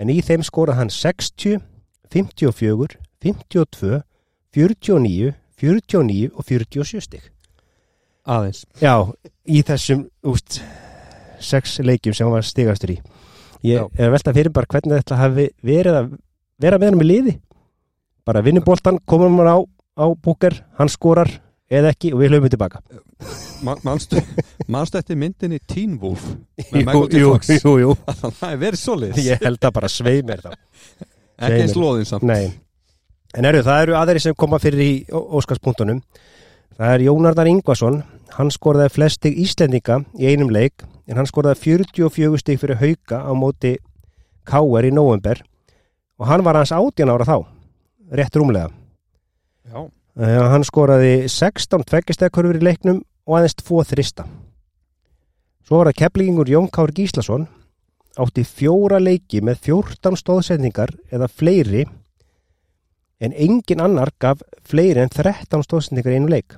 en 0.00 0.08
í 0.08 0.20
þeim 0.24 0.46
skoraði 0.46 0.80
hann 0.80 0.94
60, 0.94 1.58
54, 2.14 2.96
52, 3.20 4.00
49, 4.56 5.34
49 5.60 6.30
og 6.34 6.44
47 6.48 7.00
stig. 7.04 7.22
Aðeins 8.30 8.64
Já, 8.82 8.94
í 9.48 9.62
þessum 9.66 10.06
úst, 10.28 10.60
sex 11.40 11.78
leikjum 11.84 12.14
sem 12.16 12.26
hann 12.28 12.36
var 12.36 12.44
stigastur 12.46 12.92
í. 12.94 12.98
Ég 13.64 13.76
Já. 13.80 13.84
er 13.98 14.08
að 14.08 14.14
velta 14.16 14.34
fyrir 14.36 14.52
bara 14.56 14.68
hvernig 14.70 15.00
þetta 15.02 15.18
hafi 15.20 15.46
verið 15.66 15.98
að 16.00 16.10
vera 16.60 16.78
með 16.80 16.90
hann 16.92 16.98
með 17.00 17.08
liði. 17.10 17.36
Bara 18.28 18.42
vinnuboltan, 18.44 18.98
komum 19.08 19.38
hann 19.40 19.48
á, 19.52 19.58
á 20.00 20.06
búker, 20.20 20.58
hann 20.78 20.88
skorar 20.92 21.30
eða 21.70 21.92
ekki 21.94 22.12
og 22.14 22.20
við 22.22 22.34
hlaupum 22.34 22.52
tilbaka. 22.52 22.80
Ma- 23.64 23.76
Manstu 23.84 24.20
manstu 24.72 24.96
eftir 25.00 25.18
myndinni 25.20 25.58
Teen 25.68 25.98
Wolf 26.00 26.22
Með 26.72 26.86
Michael 26.86 27.10
J. 27.12 27.18
jú, 27.20 27.32
Fox 27.34 27.50
jú, 27.60 27.72
jú. 27.82 27.90
Það 28.38 28.46
er 28.54 28.60
verið 28.62 28.80
svoleiðis 28.80 29.26
Ég 29.26 29.42
held 29.44 29.66
að 29.68 29.74
bara 29.76 29.90
svei 29.92 30.22
mér 30.24 30.40
þá. 30.46 30.54
Ekki 31.44 31.58
eins 31.66 31.74
loðin 31.76 32.08
samt 32.08 32.24
Nei. 32.28 32.46
En 33.38 33.46
eru, 33.46 33.60
það 33.66 33.82
eru 33.84 33.98
aðri 33.98 34.22
sem 34.24 34.34
koma 34.34 34.58
fyrir 34.62 34.82
í 34.82 34.92
Óskarspunktunum. 35.10 36.00
Það 36.78 36.94
er 36.94 37.04
Jónardar 37.06 37.50
Ingvason. 37.50 38.00
Hann 38.34 38.50
skoraði 38.54 38.94
flest 38.94 39.20
stig 39.20 39.38
Íslendinga 39.38 40.00
í 40.18 40.30
einum 40.30 40.50
leik 40.54 40.84
en 41.10 41.18
hann 41.18 41.28
skoraði 41.28 41.60
44 41.78 42.42
stig 42.42 42.60
fyrir 42.62 42.78
hauka 42.80 43.22
á 43.26 43.32
móti 43.34 43.76
K.R. 44.46 44.86
í 44.86 44.92
november 44.94 45.42
og 46.20 46.28
hann 46.30 46.44
var 46.46 46.58
hans 46.60 46.72
18 46.74 47.10
ára 47.10 47.26
þá, 47.26 47.38
rétt 48.14 48.36
rúmlega. 48.36 48.70
Já, 49.70 49.88
Uh, 50.18 50.50
hann 50.50 50.64
skoraði 50.66 51.28
16 51.30 51.84
tveggjastegkurfur 51.86 52.58
í 52.58 52.64
leiknum 52.66 52.98
og 53.30 53.38
aðeins 53.38 53.54
2 53.62 53.84
þrista. 53.92 54.24
Svo 55.64 55.78
var 55.78 55.88
það 55.92 56.00
keplingur 56.00 56.50
Jón 56.50 56.66
Kár 56.68 56.90
Gíslason 56.92 57.46
átti 58.18 58.42
fjóra 58.42 58.98
leiki 58.98 59.38
með 59.40 59.62
14 59.70 60.18
stóðsendingar 60.18 60.90
eða 61.14 61.30
fleiri 61.30 61.84
en 63.20 63.36
engin 63.36 63.82
annar 63.84 64.12
gaf 64.20 64.42
fleiri 64.64 65.02
en 65.04 65.12
13 65.12 65.64
stóðsendingar 65.66 66.16
einu 66.16 66.30
leik. 66.32 66.56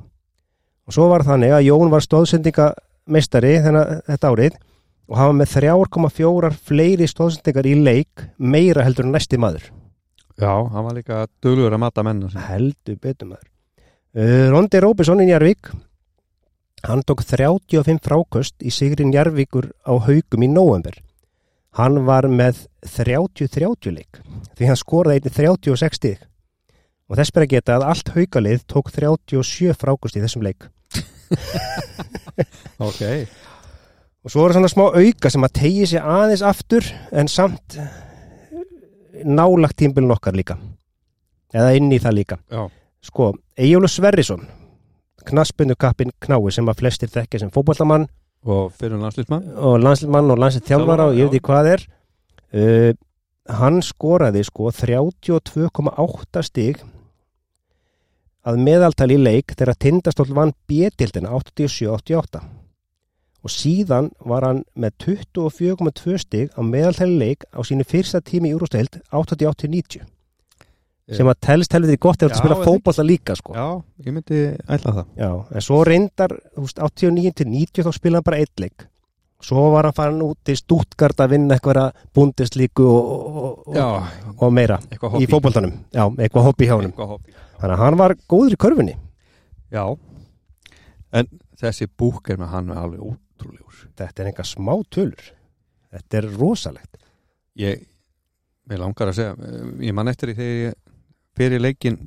Og 0.86 0.94
svo 0.96 1.08
var 1.10 1.26
þannig 1.26 1.54
að 1.56 1.66
Jón 1.68 1.92
var 1.92 2.04
stóðsendingameistari 2.04 3.56
þennan 3.64 4.02
þetta 4.08 4.32
árið 4.32 4.58
og 5.10 5.18
hafa 5.18 5.36
með 5.36 5.54
3,4 5.58 6.50
fleiri 6.70 7.08
stóðsendingar 7.10 7.68
í 7.68 7.76
leik 7.82 8.26
meira 8.38 8.84
heldur 8.86 9.08
en 9.08 9.16
næsti 9.16 9.40
maður. 9.40 9.70
já 10.38 10.52
hann 10.72 10.84
var 10.84 10.96
líka 10.96 11.26
duglugur 11.42 11.74
að 11.74 11.82
mata 11.84 12.02
menna 12.06 12.44
heldur 12.48 12.98
betur 13.00 13.32
maður 13.32 13.48
uh, 14.16 14.50
Rondi 14.52 14.80
Róbesson 14.80 15.22
í 15.22 15.28
Njarvík 15.28 15.72
hann 16.86 17.04
tók 17.06 17.22
35 17.26 18.00
fráköst 18.02 18.56
í 18.64 18.72
sigri 18.74 19.06
Njarvíkur 19.06 19.70
á 19.84 19.92
haugum 19.92 20.46
í 20.46 20.50
november 20.50 20.96
hann 21.78 22.02
var 22.08 22.28
með 22.28 22.64
30-30 22.86 23.96
leik 23.98 24.22
því 24.56 24.70
hann 24.70 24.80
skoraði 24.80 25.20
einnig 25.20 25.36
36 25.36 26.00
stig 26.00 26.24
og 27.10 27.18
þess 27.18 27.34
ber 27.34 27.46
að 27.46 27.54
geta 27.54 27.76
að 27.76 27.86
allt 27.92 28.12
haugalið 28.16 28.66
tók 28.70 28.92
37 28.94 29.76
fráköst 29.80 30.18
í 30.18 30.24
þessum 30.24 30.46
leik. 30.46 30.68
Ok. 32.82 33.02
Og 34.24 34.30
svo 34.32 34.44
er 34.46 34.54
svona 34.54 34.70
smá 34.70 34.86
auka 34.88 35.30
sem 35.30 35.44
að 35.44 35.52
tegi 35.58 35.86
sig 35.90 36.00
aðeins 36.00 36.42
aftur 36.46 36.86
en 37.12 37.28
samt 37.30 37.76
nálagt 39.22 39.76
tímbilin 39.78 40.14
okkar 40.14 40.34
líka. 40.38 40.56
Eða 41.52 41.74
inn 41.76 41.92
í 41.92 42.00
það 42.00 42.16
líka. 42.16 42.38
Já, 42.50 42.64
Sko, 43.02 43.32
Eyjólu 43.58 43.90
Sverrisson 43.90 44.44
knaspinu 45.26 45.74
kappin 45.78 46.12
knái 46.22 46.52
sem 46.54 46.68
að 46.70 46.82
flestir 46.82 47.10
þekkja 47.10 47.42
sem 47.42 47.50
fótballamann 47.54 48.08
og 48.42 48.72
fyrir 48.78 48.98
landslýsmann 48.98 49.44
og 49.54 49.76
landslmann 49.82 50.30
og 50.34 50.40
landslið 50.42 50.68
þjálfara 50.70 51.08
og 51.10 51.18
ég 51.18 51.28
veit 51.28 51.36
ekki 51.38 51.48
hvað 51.50 51.70
er. 51.72 51.84
Uh, 52.52 52.90
hann 53.50 53.82
skoraði 53.82 54.44
sko 54.46 54.70
32,8 54.70 56.42
stig 56.46 56.82
að 58.46 58.58
meðaltali 58.62 59.18
í 59.18 59.22
leik 59.22 59.54
þegar 59.54 59.78
Tindastóll 59.78 60.32
vann 60.34 60.54
B-dildina 60.70 61.30
87-88 61.34 62.42
og 63.42 63.50
síðan 63.50 64.12
var 64.22 64.46
hann 64.46 64.62
með 64.78 64.96
24,2 65.06 66.18
stig 66.22 66.54
á 66.54 66.60
meðaltali 66.62 67.16
í 67.16 67.22
leik 67.22 67.46
á 67.50 67.60
sínu 67.66 67.86
fyrsta 67.86 68.22
tími 68.22 68.52
í 68.52 68.56
úrústeild 68.56 69.00
88-90 69.10 70.06
sem 71.12 71.28
að 71.28 71.40
telst 71.42 71.74
helviti 71.74 71.98
gott 72.00 72.22
ef 72.22 72.30
þú 72.30 72.38
spila 72.38 72.56
það 72.60 72.68
fótballa 72.68 73.04
líka 73.04 73.34
sko. 73.36 73.54
Já, 73.58 73.66
ég 74.06 74.14
myndi 74.14 74.42
ætla 74.70 74.92
það. 75.00 75.08
Já, 75.18 75.30
en 75.50 75.64
svo 75.66 75.80
reyndar 75.84 76.34
þú 76.54 76.66
veist, 76.66 76.78
89 76.78 77.34
til 77.40 77.48
90 77.50 77.86
þá 77.88 77.96
spilaði 77.96 78.20
hann 78.20 78.28
bara 78.28 78.40
eitt 78.42 78.62
leik 78.62 78.86
svo 79.42 79.64
var 79.74 79.88
hann 79.88 79.96
farin 79.96 80.22
út 80.24 80.38
til 80.46 80.56
Stuttgart 80.58 81.18
að 81.24 81.34
vinna 81.34 81.56
eitthvað 81.56 81.96
bundeslíku 82.14 82.86
og, 82.86 83.12
og, 83.42 83.76
Já, 83.76 83.86
og 84.38 84.52
meira 84.54 84.78
í 84.92 84.98
hobby. 85.02 85.28
fótboltanum, 85.30 85.74
já, 85.92 86.04
eitthvað 86.22 86.48
hobby 86.48 86.68
hjá 86.70 86.76
hobby. 86.78 87.34
Þannig 87.58 87.76
að 87.76 87.82
hann 87.84 87.98
var 88.00 88.14
góður 88.30 88.56
í 88.56 88.60
körfunni. 88.64 88.96
Já, 89.72 89.84
en 91.12 91.28
þessi 91.60 91.86
búk 91.86 92.30
er 92.32 92.40
með 92.40 92.52
hann 92.54 92.72
alveg 92.74 93.02
ótrúlegur. 93.06 93.84
Þetta 93.98 94.22
er 94.22 94.30
einhver 94.30 94.48
smá 94.48 94.72
tölur. 94.90 95.28
Þetta 95.92 96.18
er 96.22 96.28
rosalegt. 96.40 96.96
Ég, 97.60 97.82
mér 98.70 98.80
langar 98.80 99.10
að 99.12 99.18
segja 99.18 99.34
ég 99.84 99.94
man 99.94 100.08
eftir 100.10 100.32
því 100.32 100.38
þegar 100.38 100.62
ég 100.62 100.78
fyrir 101.36 101.62
leikin 101.62 101.98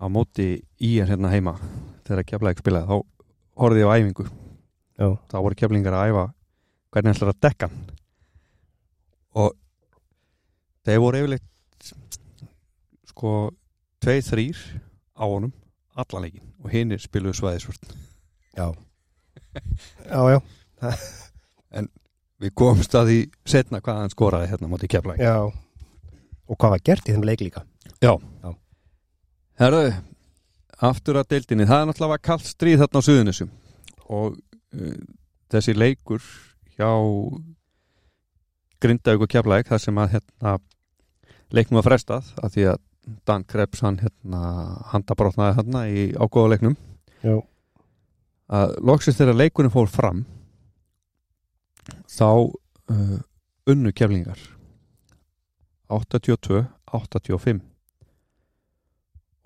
á 0.00 0.06
móti 0.12 0.48
í 0.80 0.94
en 1.00 1.08
hérna 1.10 1.30
heima 1.32 1.54
þegar 2.04 2.26
keflaðið 2.28 2.62
spilaði, 2.64 2.88
þá 2.88 3.60
horfði 3.62 3.82
ég 3.84 3.88
á 3.88 3.96
æfingu 3.96 4.26
já, 4.98 5.08
þá 5.30 5.36
voru 5.40 5.58
keflingar 5.58 5.96
að 5.98 6.12
æfa. 6.12 6.24
Hvernig 6.94 7.16
ætlar 7.16 7.32
að 7.32 7.42
dekka 7.46 7.68
hann? 7.70 7.84
Og 9.34 9.54
þeir 10.86 11.02
voru 11.02 11.22
yfirleitt 11.22 11.92
sko 13.10 13.34
tveið 14.04 14.28
þrýr 14.30 14.62
á 15.18 15.24
honum 15.24 15.52
allan 15.98 16.26
leikin 16.26 16.46
og 16.62 16.70
hinnir 16.74 17.02
spiluðu 17.02 17.38
svæðisvörn. 17.40 17.94
Já. 18.54 18.68
Já, 20.10 20.18
já, 20.34 20.40
við 22.42 22.52
komumst 22.58 22.94
að 22.98 23.10
því 23.10 23.18
setna 23.48 23.80
hvað 23.84 24.00
hann 24.02 24.12
skoraði 24.12 24.48
hérna 24.50 24.70
móti 24.70 24.88
keflaðið 24.90 25.22
já. 25.24 25.36
Og 26.44 26.58
hvað 26.58 26.74
var 26.74 26.82
gert 26.90 27.08
í 27.08 27.14
þeim 27.14 27.26
leik 27.28 27.44
líka? 27.44 27.62
Herðu, 29.62 29.92
aftur 30.90 31.20
að 31.20 31.30
deildinni, 31.30 31.68
það 31.70 31.80
er 31.84 31.88
náttúrulega 31.88 32.26
kallt 32.26 32.48
stríð 32.50 32.82
þarna 32.82 33.00
á 33.00 33.06
Suðunisum 33.06 33.52
og 34.10 34.34
þessi 35.52 35.74
leikur 35.76 36.24
hjá 36.74 36.90
Grindavík 38.82 39.24
og 39.24 39.30
Keflæk 39.32 39.70
þar 39.70 39.82
sem 39.82 40.00
að 40.00 40.16
hérna, 40.16 40.58
leiknum 41.54 41.80
var 41.80 41.88
frestað 41.88 42.32
af 42.42 42.52
því 42.54 42.68
að 42.74 42.82
Dan 43.28 43.44
Krebs 43.44 43.82
hann 43.84 43.98
hérna, 44.00 44.40
handabrotnaði 44.92 45.56
hérna 45.58 45.82
í 45.92 46.04
ágóða 46.16 46.54
leiknum. 46.54 46.76
Já, 47.24 47.36
að 48.52 48.74
loksist 48.84 49.20
þegar 49.20 49.38
leikunum 49.38 49.72
fór 49.72 49.88
fram 49.92 50.24
þá 52.08 52.28
uh, 52.28 53.18
unnu 53.70 53.92
keflingar 53.96 54.40
82-85 55.92 57.60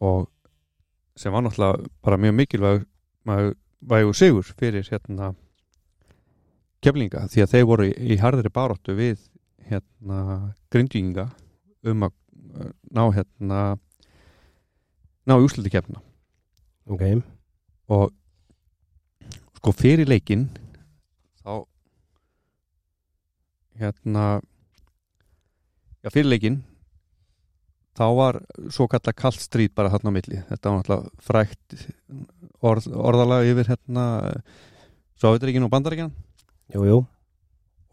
og 0.07 0.29
sem 1.19 1.35
var 1.35 1.43
náttúrulega 1.43 1.89
bara 2.03 2.21
mjög 2.21 2.37
mikilvæg 2.39 2.85
vægu 3.81 4.15
sigur 4.17 4.47
fyrir 4.59 4.87
hérna 4.91 5.33
keflinga 6.83 7.27
því 7.31 7.45
að 7.45 7.53
þeir 7.55 7.67
voru 7.69 7.89
í, 7.89 7.93
í 7.95 8.19
harðri 8.21 8.51
baróttu 8.55 8.95
við 8.99 9.23
hérna 9.69 10.55
grindvíkinga 10.73 11.29
um 11.89 12.07
að 12.07 12.15
uh, 12.59 12.71
ná 12.95 13.05
hérna 13.15 13.61
ná 15.29 15.37
í 15.37 15.45
úsliti 15.45 15.73
kefna 15.73 16.03
ok. 16.89 17.05
Og 17.89 18.13
sko 19.59 19.73
fyrir 19.77 20.09
leikinn 20.09 20.47
þá 21.43 21.65
hérna 23.79 24.25
já 26.05 26.11
fyrir 26.13 26.31
leikinn 26.33 26.61
þá 27.99 28.07
var 28.15 28.41
svo 28.71 28.87
kalla 28.91 29.15
kallt 29.17 29.43
stríð 29.43 29.75
bara 29.75 29.91
þarna 29.93 30.13
á 30.15 30.17
milli. 30.17 30.41
Þetta 30.49 30.71
var 30.71 30.79
náttúrulega 30.79 31.27
frækt 31.29 31.77
orð, 32.63 32.89
orðalega 32.95 33.53
yfir 33.53 33.73
hérna 33.73 34.05
Sovjeturíkin 35.19 35.67
og 35.67 35.73
Bandaríkjan 35.73 36.13
jú, 36.75 36.85
jú, 36.87 36.99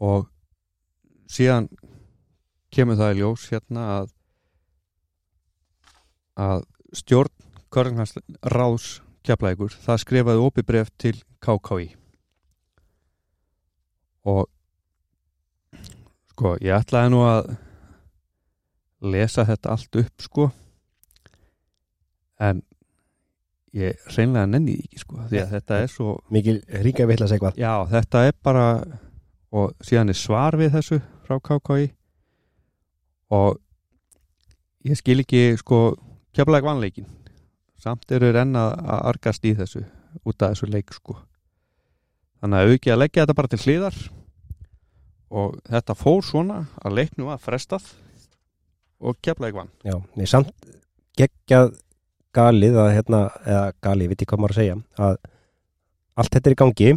og 0.04 0.28
síðan 1.30 1.68
kemur 2.74 2.98
það 3.00 3.14
í 3.14 3.20
ljós 3.22 3.48
hérna 3.50 3.86
að 3.96 4.12
að 6.36 6.66
stjórn 6.96 7.32
Körnhans 7.72 8.14
Ráðs 8.52 9.00
Keflækur, 9.26 9.72
það 9.72 10.02
skrifaði 10.04 10.42
opið 10.44 10.66
bref 10.68 10.90
til 11.00 11.16
KKI 11.42 11.88
og 14.26 14.46
sko, 16.30 16.54
ég 16.62 16.76
ætlaði 16.76 17.10
nú 17.14 17.24
að 17.26 17.50
lesa 19.12 19.46
þetta 19.48 19.74
allt 19.74 19.98
upp 20.02 20.24
sko. 20.24 20.48
En 22.42 22.62
ég 23.76 24.00
hreinlega 24.10 24.48
nenni 24.48 24.76
því 24.76 24.86
ekki 24.86 25.02
sko 25.02 25.18
því 25.30 25.42
að 25.42 25.52
þetta 25.56 25.80
er 25.82 25.92
svo 25.92 26.14
mikil 26.32 26.56
ríka 26.84 27.06
vitlas 27.08 27.34
eitthvað. 27.34 27.60
Já, 27.60 27.74
þetta 27.90 28.24
er 28.28 28.38
bara 28.44 28.66
og 29.56 29.76
síðan 29.84 30.12
er 30.12 30.18
svar 30.18 30.56
við 30.58 30.74
þessu 30.76 31.00
frá 31.26 31.38
KKI 31.40 31.90
og 33.36 33.60
ég 34.86 34.98
skil 34.98 35.20
ekki 35.22 35.44
sko 35.60 35.80
keflaðið 36.36 36.68
vanleikin 36.68 37.08
samt 37.80 38.10
eru 38.12 38.32
enn 38.32 38.56
að 38.58 38.72
að 38.82 39.06
argast 39.12 39.46
í 39.46 39.54
þessu 39.56 39.84
út 40.24 40.42
af 40.42 40.54
þessu 40.54 40.68
leik 40.72 40.92
sko. 40.96 41.18
Þannig 42.40 42.58
að 42.58 42.72
auki 42.72 42.92
að 42.92 43.00
leggja 43.02 43.24
þetta 43.24 43.36
bara 43.36 43.52
til 43.52 43.62
hliðar 43.64 43.98
og 45.36 45.56
þetta 45.66 45.96
fór 45.98 46.24
svona 46.24 46.58
að 46.82 46.98
leiknum 47.00 47.32
að 47.34 47.44
frestað 47.44 47.88
og 49.00 49.18
keflaðið 49.24 49.58
vann 49.60 49.72
já, 49.84 49.96
nei, 50.16 50.26
samt 50.30 50.52
geggjað 51.16 51.74
galið 52.36 52.78
að 52.80 52.92
hérna, 52.96 53.20
eða 53.46 53.64
galið, 53.84 54.12
veit 54.12 54.22
ég 54.22 54.30
hvað 54.30 54.42
maður 54.42 54.54
að 54.54 54.60
segja 54.60 54.76
að 55.06 55.18
allt 56.16 56.34
þetta 56.36 56.50
er 56.50 56.56
í 56.56 56.60
gangi 56.62 56.90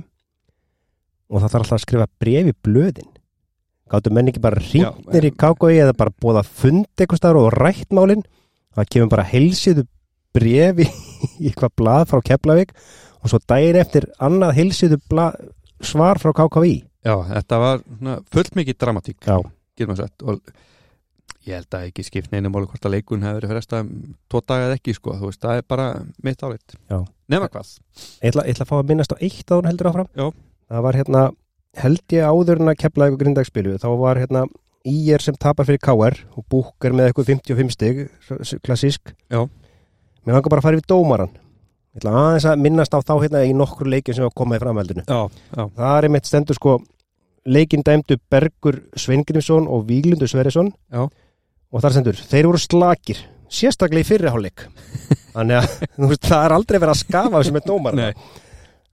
og 1.30 1.44
það 1.44 1.54
þarf 1.54 1.62
alltaf 1.62 1.78
að 1.78 1.84
skrifa 1.84 2.08
bref 2.22 2.50
í 2.50 2.56
blöðin. 2.66 3.14
Gáttu 3.90 4.14
menn 4.14 4.30
ekki 4.30 4.42
bara 4.44 4.62
hringnir 4.62 5.28
í 5.30 5.32
KKI 5.34 5.80
eða 5.84 5.96
bara 5.98 6.14
búið 6.22 6.42
að 6.44 6.52
funda 6.62 7.04
eitthvað 7.04 7.22
staðar 7.22 7.40
og 7.42 7.56
rætt 7.56 7.96
málin? 7.96 8.26
Það 8.78 8.90
kemur 8.94 9.12
bara 9.14 9.28
heilsiðu 9.30 9.86
bref 10.36 10.82
í, 10.86 10.88
eitthvað 11.50 11.76
blað 11.82 12.04
frá 12.12 12.24
Keflavík 12.30 12.76
og 13.20 13.32
svo 13.32 13.42
daginn 13.50 13.80
eftir 13.82 14.08
annað 14.22 14.56
heilsiðu 14.60 15.00
blað, 15.10 15.40
svar 15.82 16.22
frá 16.22 16.34
KKI 16.38 16.76
Já, 17.08 17.16
þetta 17.32 17.60
var 17.62 17.82
svona, 17.82 18.18
fullt 18.30 18.58
mikið 18.60 18.78
dramatík 18.84 19.30
og 19.32 20.40
ég 21.48 21.56
held 21.56 21.76
að 21.78 21.88
ekki 21.90 22.06
skipt 22.08 22.32
neina 22.34 22.52
máli 22.52 22.68
hvort 22.70 22.86
að 22.86 22.96
leikun 22.98 23.24
hefur 23.24 23.40
verið 23.40 23.54
fresta 23.54 23.82
tvo 24.30 24.42
daga 24.44 24.70
eða 24.70 24.78
ekki 24.80 24.96
sko, 24.98 25.16
þú 25.20 25.30
veist, 25.30 25.42
það 25.44 25.62
er 25.62 25.68
bara 25.72 25.88
mitt 26.26 26.44
álit 26.44 26.76
Já. 26.92 26.98
nema 27.32 27.50
hvað 27.52 27.76
ég 27.76 28.32
ætla, 28.32 28.46
ég 28.46 28.56
ætla 28.56 28.66
að 28.66 28.72
fá 28.72 28.78
að 28.80 28.90
minnast 28.92 29.14
á 29.16 29.18
eitt 29.24 29.52
að 29.52 29.62
hún 29.62 29.70
heldur 29.70 29.92
áfram 29.92 30.10
Já. 30.12 30.26
það 30.70 30.86
var 30.88 31.00
hérna, 31.00 31.22
held 31.80 32.16
ég 32.18 32.28
áður 32.34 32.64
en 32.64 32.74
að 32.74 32.80
Keflavík 32.84 33.16
og 33.16 33.22
Grindavík 33.24 33.80
þá 33.84 33.90
var 34.04 34.22
hérna 34.22 34.48
Ír 34.90 35.20
sem 35.20 35.36
tapar 35.36 35.68
fyrir 35.68 35.82
KR 35.84 36.16
og 36.40 36.46
Búk 36.50 36.86
er 36.88 36.94
með 36.96 37.10
eitthvað 37.10 37.34
55 37.34 37.74
stig 37.76 37.98
klassísk 38.64 39.12
Já. 39.28 39.44
mér 40.24 40.38
langar 40.38 40.52
bara 40.52 40.64
að 40.64 40.68
fara 40.70 40.80
yfir 40.80 40.88
dómaran 40.88 41.34
ég 41.34 42.00
ætla 42.00 42.14
aðeins 42.16 42.48
að 42.48 42.64
minnast 42.64 42.96
á 42.96 43.00
þá 43.04 43.16
hérna 43.24 43.44
í 43.48 43.56
nokkur 43.58 43.90
leikjum 43.92 44.16
sem 44.16 44.28
var 44.28 44.36
komað 44.38 44.60
í 44.60 44.64
framhaldinu 44.64 45.04
Já, 45.04 45.20
já, 45.28 45.64
það 45.76 45.98
er 45.98 46.08
einmitt 46.08 46.30
stendur 46.30 46.60
sko 46.60 46.78
leikinn 47.50 47.84
dæmdu 47.84 48.18
Bergur 48.32 48.80
Sveingrimsson 48.96 49.68
og 49.68 49.88
Víglundur 49.90 50.30
Sverrisson 50.32 50.72
Já. 50.94 51.10
Og 51.70 51.84
þar 51.84 51.96
stendur, 51.96 52.22
þeir 52.32 52.50
voru 52.50 52.62
slakir 52.64 53.24
sérstaklega 53.50 54.06
í 54.06 54.10
fyrriháleik 54.10 54.66
þannig 55.36 55.60
að 55.62 55.68
veist, 56.10 56.26
það 56.28 56.46
er 56.46 56.56
aldrei 56.58 56.78
verið 56.78 56.94
að 56.94 57.02
skafa 57.04 57.44
sem 57.46 57.60
er 57.60 57.66
dómar 57.66 58.00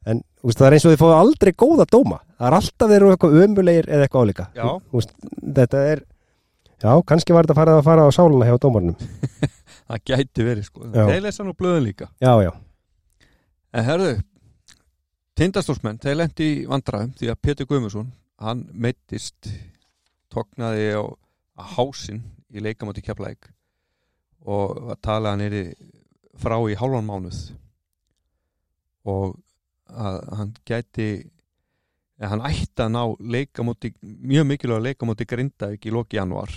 en 0.06 0.20
veist, 0.42 0.58
það 0.58 0.66
er 0.68 0.76
eins 0.76 0.86
og 0.86 0.92
þið 0.92 1.00
fóðu 1.02 1.16
aldrei 1.16 1.52
góða 1.58 1.86
dóma. 1.90 2.20
Það 2.36 2.46
er 2.48 2.56
alltaf 2.60 2.90
þeir 2.90 2.98
eru 3.00 3.14
eitthvað 3.14 3.38
ömulegir 3.42 3.88
eða 3.90 4.06
eitthvað 4.06 4.26
álíka. 4.26 4.44
Þetta 5.56 5.80
er 5.90 6.02
já, 6.82 6.92
kannski 7.08 7.34
var 7.34 7.48
þetta 7.48 7.56
að 7.56 7.60
fara 7.60 7.74
að 7.80 7.86
fara 7.88 8.06
á 8.06 8.10
sáluna 8.14 8.46
hjá 8.48 8.58
dómarnum 8.60 8.96
það 9.88 10.02
gæti 10.10 10.46
verið 10.46 10.68
sko. 10.68 10.86
Þeir 10.92 11.22
lesa 11.24 11.46
nú 11.46 11.54
blöðun 11.56 11.86
líka. 11.86 12.10
Já, 12.22 12.32
já, 12.44 12.52
en 13.72 13.86
herðu, 13.86 14.12
tindastórsmenn 15.40 16.00
þeir 16.02 16.20
lendi 16.22 16.50
í 16.52 16.62
vandræðum 16.68 17.14
því 17.18 17.32
að 17.32 17.42
Pétur 17.48 17.70
Guðmundsson 17.70 18.12
hann 18.44 18.66
meittist 18.76 19.50
tóknaði 20.32 20.90
á, 21.00 21.04
á 21.56 21.62
hásinn 21.76 22.22
í 22.54 22.62
leikamátti 22.62 23.04
keflæk 23.04 23.50
og 24.46 24.78
var 24.90 25.00
talað 25.02 25.34
hann 25.34 25.46
er 25.46 25.56
frá 26.38 26.56
í 26.68 26.76
hálfan 26.78 27.06
mánuð. 27.08 27.40
Og 29.06 29.34
að 29.86 30.20
hann 30.38 30.54
gæti 30.66 31.08
að 32.20 32.32
hann 32.32 32.44
ætti 32.48 32.82
að 32.82 32.92
ná 32.94 33.02
leikamóti, 33.20 33.92
mjög 34.02 34.48
mikilvæg 34.50 34.84
leikamóti 34.86 35.26
Grindavík 35.28 35.86
í 35.86 35.92
loki 35.94 36.18
januar 36.18 36.52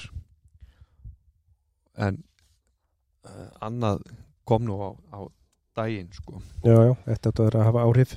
en 1.99 2.21
uh, 3.27 3.49
annað 3.67 4.05
kom 4.47 4.63
nú 4.65 4.79
á, 4.79 4.89
á 5.13 5.19
daginn 5.75 6.09
sko. 6.15 6.39
Já, 6.63 6.77
já, 6.87 6.93
þetta 7.05 7.33
að 7.33 7.41
vera 7.43 7.59
að 7.59 7.67
hafa 7.67 7.83
áhrif. 7.85 8.15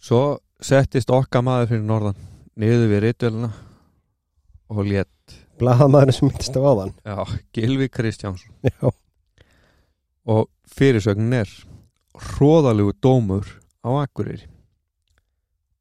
Svo 0.00 0.22
settist 0.64 1.12
okkar 1.12 1.44
maður 1.44 1.74
fyrir 1.74 1.84
norðan 1.84 2.24
niður 2.60 2.88
við 2.90 3.04
reytvelina 3.04 3.50
og 4.72 4.88
létt 4.88 5.36
blaðamaðurinn 5.60 6.18
sem 6.18 6.28
myndist 6.30 6.58
á 6.58 6.62
áðan. 6.62 6.94
Já, 7.04 7.18
Gilvi 7.54 7.88
Kristjánsson. 7.92 8.54
Já, 8.70 8.88
og 10.24 10.48
fyrirsögnin 10.74 11.38
er 11.42 11.54
hróðalegu 12.34 12.94
dómur 13.02 13.46
á 13.84 13.90
Akureyri. 14.02 14.48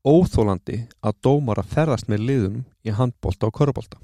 Óþólandi 0.04 0.82
að 1.00 1.20
dómar 1.24 1.62
að 1.62 1.70
ferðast 1.78 2.10
með 2.12 2.26
liðunum 2.28 2.64
í 2.84 2.92
handbolta 2.92 3.48
og 3.48 3.56
körubólta 3.56 4.02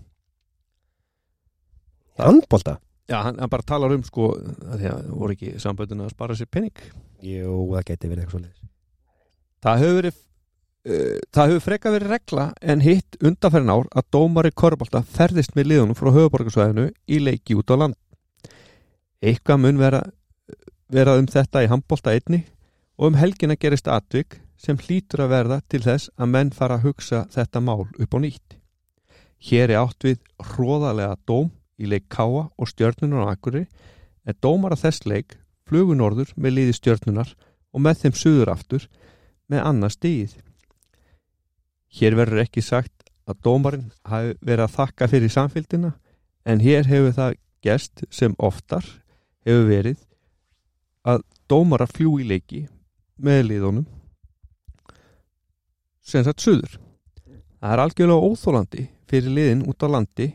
Handbolta? 2.20 2.78
Já, 3.10 3.18
hann, 3.26 3.40
hann 3.40 3.52
bara 3.52 3.68
talar 3.68 3.92
um 3.96 4.06
sko 4.08 4.30
að 4.38 4.80
því 4.80 4.90
að 4.94 5.12
voru 5.12 5.36
ekki 5.36 5.52
samböndin 5.60 6.06
að 6.06 6.14
spara 6.14 6.38
sér 6.40 6.50
penning 6.52 6.84
Jú, 7.26 7.52
það 7.74 7.86
geti 7.92 8.12
verið 8.12 8.24
eitthvað 8.24 8.48
svo 8.48 8.68
Það 9.60 9.82
hefur 9.84 9.98
verið 10.00 10.20
það 10.86 11.50
hefur 11.52 11.66
freka 11.66 11.92
verið 11.92 12.14
regla 12.14 12.46
en 12.62 12.84
hitt 12.86 13.18
undanferðin 13.20 13.74
ár 13.74 13.90
að 13.92 14.06
dómari 14.16 14.52
körubólta 14.56 15.02
ferðist 15.04 15.58
með 15.58 15.74
liðunum 15.74 15.98
frá 16.00 16.08
höfuborgarsvæðinu 16.16 16.86
í 17.08 17.20
leiki 17.20 17.58
út 17.60 17.74
á 17.74 17.76
land 17.76 17.98
Eitthvað 19.20 19.60
mun 19.60 19.80
vera, 19.80 20.00
vera 20.88 21.18
um 21.20 21.26
þetta 21.28 21.66
í 21.66 21.68
handbolta 21.68 22.14
einni 22.16 22.46
og 22.96 23.10
um 23.10 23.18
helgina 23.20 23.58
gerist 23.60 23.90
atvik 23.92 24.38
sem 24.60 24.80
hlýtur 24.80 25.26
að 25.26 25.34
verða 25.34 25.58
til 25.72 25.82
þess 25.84 26.12
að 26.16 26.32
menn 26.36 26.52
fara 26.56 26.78
að 26.80 26.88
hugsa 26.88 27.26
þetta 27.34 27.60
mál 27.64 27.84
upp 27.84 28.16
á 28.16 28.20
nýtt. 28.24 28.56
Hér 29.44 29.74
er 29.74 29.82
átt 29.82 30.08
við 30.08 30.22
hróðalega 30.54 31.18
dóm 31.28 31.52
í 31.80 31.88
leik 31.92 32.08
Káa 32.12 32.48
og 32.48 32.72
stjörnunar 32.72 33.28
á 33.28 33.32
Akureyri 33.36 33.68
en 34.24 34.40
dómar 34.40 34.76
að 34.76 34.86
þess 34.86 35.06
leik 35.08 35.36
flugu 35.68 35.96
norður 36.00 36.32
með 36.36 36.56
liði 36.56 36.78
stjörnunar 36.80 37.36
og 37.76 37.84
með 37.84 38.04
þeim 38.04 38.16
suður 38.20 38.54
aftur 38.56 38.88
með 39.52 39.66
annað 39.68 39.96
stíð. 39.98 40.34
Hér 41.90 42.16
verður 42.20 42.44
ekki 42.44 42.62
sagt 42.62 43.10
að 43.30 43.40
dómarinn 43.46 43.90
hafi 44.10 44.36
verið 44.46 44.66
að 44.66 44.76
þakka 44.76 45.08
fyrir 45.10 45.34
samfélgina 45.34 45.94
en 46.46 46.62
hér 46.64 46.88
hefur 46.90 47.16
það 47.18 47.38
gest 47.66 48.04
sem 48.14 48.36
oftar 48.38 48.86
hefur 49.46 49.66
verið 49.70 50.04
að 51.08 51.24
dómar 51.50 51.84
að 51.86 51.96
fljúi 51.98 52.28
leiki 52.28 52.66
með 53.20 53.42
liðunum 53.50 53.88
sem 56.06 56.24
sagt 56.26 56.42
suður. 56.42 56.78
Það 57.60 57.74
er 57.74 57.84
algjörlega 57.84 58.30
óþólandi 58.30 58.86
fyrir 59.10 59.36
liðin 59.36 59.66
út 59.70 59.84
á 59.86 59.88
landi 59.90 60.30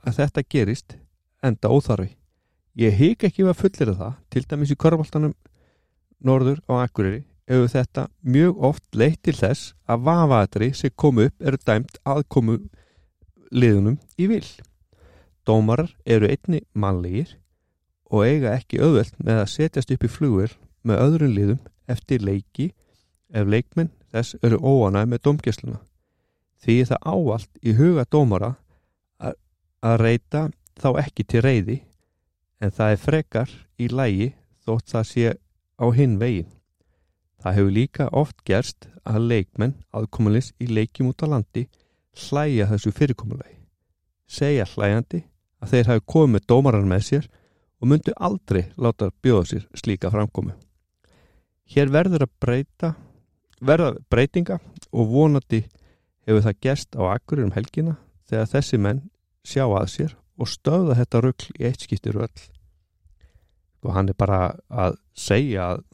að 0.00 0.22
þetta 0.22 0.46
gerist 0.54 0.96
enda 1.44 1.70
óþarfi. 1.70 2.14
Ég 2.80 2.94
hik 2.96 3.26
ekki 3.26 3.44
við 3.44 3.52
að 3.52 3.60
fullera 3.60 3.96
það, 3.98 4.12
til 4.30 4.44
dæmis 4.48 4.72
í 4.72 4.78
körfaltanum 4.78 5.34
norður 6.24 6.62
á 6.70 6.86
Akureyri 6.86 7.24
hefur 7.50 7.70
þetta 7.72 8.06
mjög 8.22 8.64
oft 8.70 8.84
leitt 8.94 9.22
til 9.26 9.34
þess 9.34 9.72
að 9.90 10.04
vafaðri 10.06 10.70
sem 10.78 10.94
komu 10.94 11.26
upp 11.28 11.42
eru 11.42 11.58
dæmt 11.66 11.98
aðkomu 12.06 12.58
liðunum 13.50 13.98
í 14.18 14.28
vil. 14.30 14.46
Dómarar 15.46 15.90
eru 16.06 16.30
einni 16.30 16.62
mannlegir 16.72 17.34
og 18.10 18.26
eiga 18.26 18.54
ekki 18.54 18.80
auðvelt 18.82 19.16
með 19.18 19.42
að 19.42 19.52
setjast 19.54 19.90
upp 19.94 20.06
í 20.06 20.10
flugvel 20.10 20.50
með 20.86 21.02
öðrum 21.06 21.34
liðum 21.34 21.60
eftir 21.90 22.22
leiki 22.22 22.70
ef 23.34 23.46
leikmenn 23.46 23.90
þess 24.10 24.38
eru 24.46 24.60
óanæg 24.62 25.10
með 25.10 25.24
domgæsluna. 25.26 25.80
Því 26.60 26.76
það 26.90 27.06
ávalt 27.14 27.62
í 27.62 27.74
huga 27.78 28.04
dómara 28.10 28.54
að 29.20 29.96
reyta 30.02 30.48
þá 30.80 30.90
ekki 31.02 31.24
til 31.24 31.42
reyði 31.44 31.78
en 32.60 32.72
það 32.74 32.94
er 32.94 33.04
frekar 33.04 33.52
í 33.80 33.88
lægi 33.88 34.32
þótt 34.66 34.92
það 34.92 35.06
sé 35.08 35.36
á 35.80 35.86
hinn 35.96 36.18
veginn. 36.20 36.50
Það 37.40 37.56
hefur 37.56 37.74
líka 37.74 38.08
oft 38.12 38.42
gerst 38.44 38.88
að 39.08 39.26
leikmenn 39.32 39.76
aðkomulis 39.96 40.52
í 40.60 40.68
leikjum 40.68 41.10
út 41.12 41.24
á 41.24 41.26
landi 41.32 41.66
hlæja 42.26 42.68
þessu 42.70 42.92
fyrirkomulegi. 42.92 43.56
Segja 44.30 44.66
hlæjandi 44.74 45.22
að 45.60 45.74
þeir 45.74 45.90
hafi 45.90 46.06
komið 46.06 46.34
með 46.34 46.48
dómarar 46.52 46.88
með 46.88 47.06
sér 47.08 47.30
og 47.80 47.90
myndu 47.90 48.14
aldrei 48.16 48.64
láta 48.76 49.10
bjóða 49.22 49.46
sér 49.52 49.68
slíka 49.74 50.10
framkomu. 50.12 50.52
Hér 51.70 51.92
verður 51.92 52.26
að 52.26 52.36
breyta 52.42 52.94
verða 53.60 53.94
breytinga 54.12 54.58
og 54.90 55.10
vonandi 55.12 55.64
hefur 56.26 56.44
það 56.46 56.62
gerst 56.64 56.96
á 56.96 57.02
akkurir 57.12 57.46
um 57.46 57.54
helgina 57.54 57.96
þegar 58.28 58.50
þessi 58.54 58.80
menn 58.80 59.04
sjá 59.46 59.64
að 59.66 59.90
sér 59.94 60.16
og 60.40 60.48
stöða 60.48 60.96
þetta 61.00 61.22
rugl 61.24 61.52
í 61.58 61.68
eitt 61.68 61.84
skiptir 61.84 62.16
öll 62.16 62.42
og 63.84 63.94
hann 63.96 64.10
er 64.12 64.16
bara 64.18 64.40
að 64.68 64.98
segja 65.16 65.70
að, 65.72 65.84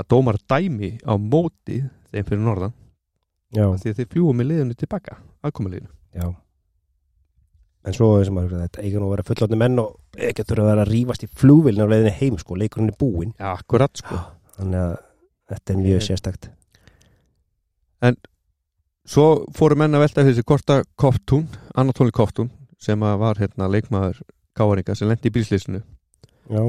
að 0.00 0.08
dómar 0.10 0.38
dæmi 0.50 0.96
á 1.06 1.14
móti 1.18 1.82
þeim 2.10 2.26
fyrir 2.28 2.42
norðan. 2.44 2.74
Já, 3.54 3.68
því 3.78 3.92
að 3.92 4.00
þeir 4.00 4.10
fljúum 4.10 4.40
með 4.40 4.50
liðinu 4.50 4.78
tilbaka 4.78 5.18
aðkomuleginu 5.46 5.90
já. 6.14 6.26
En 7.84 7.94
svo 7.94 8.08
sem 8.24 8.38
að 8.40 8.54
þetta 8.56 8.82
eiga 8.82 9.00
nú 9.00 9.08
að 9.10 9.14
vera 9.14 9.26
fullotni 9.28 9.58
menn 9.60 9.80
og 9.82 9.90
ekki 10.16 10.42
að 10.42 10.50
þurfa 10.50 10.64
að 10.64 10.70
vera 10.70 10.84
að 10.86 10.92
rífast 10.94 11.24
í 11.26 11.28
flugvilinu 11.28 11.84
á 11.84 11.92
leiðinni 11.92 12.14
heim 12.16 12.38
sko, 12.40 12.56
leikurinn 12.56 12.90
er 12.90 12.96
búinn. 12.98 13.34
Já, 13.36 13.50
akkurat 13.52 14.00
sko. 14.00 14.20
Þannig 14.56 14.80
að 14.80 14.94
þetta 15.52 15.74
er 15.74 15.82
mjög 15.82 16.06
sérstakt. 16.06 16.48
Svo 19.04 19.26
fóru 19.52 19.76
menn 19.76 19.96
að 19.96 20.06
velta 20.06 20.24
hvort 20.40 20.72
að 20.72 20.86
Koftún, 20.96 21.44
Anatóli 21.76 22.14
Koftún 22.14 22.48
sem 22.80 23.00
var 23.00 23.36
hérna 23.40 23.68
leikmaður 23.68 24.22
Káaringa 24.56 24.96
sem 24.96 25.08
lendi 25.08 25.28
í 25.28 25.34
bílslýsinu 25.34 25.80
Já, 26.52 26.64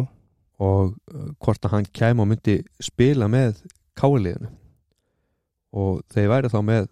og 0.62 0.94
uh, 1.14 1.32
hvort 1.44 1.66
að 1.66 1.74
hann 1.76 1.90
kæm 1.96 2.22
og 2.24 2.30
myndi 2.32 2.60
spila 2.84 3.28
með 3.32 3.64
káliðinu 4.00 4.52
og 5.76 6.04
þeir 6.14 6.30
væri 6.32 6.52
þá 6.52 6.60
með 6.64 6.88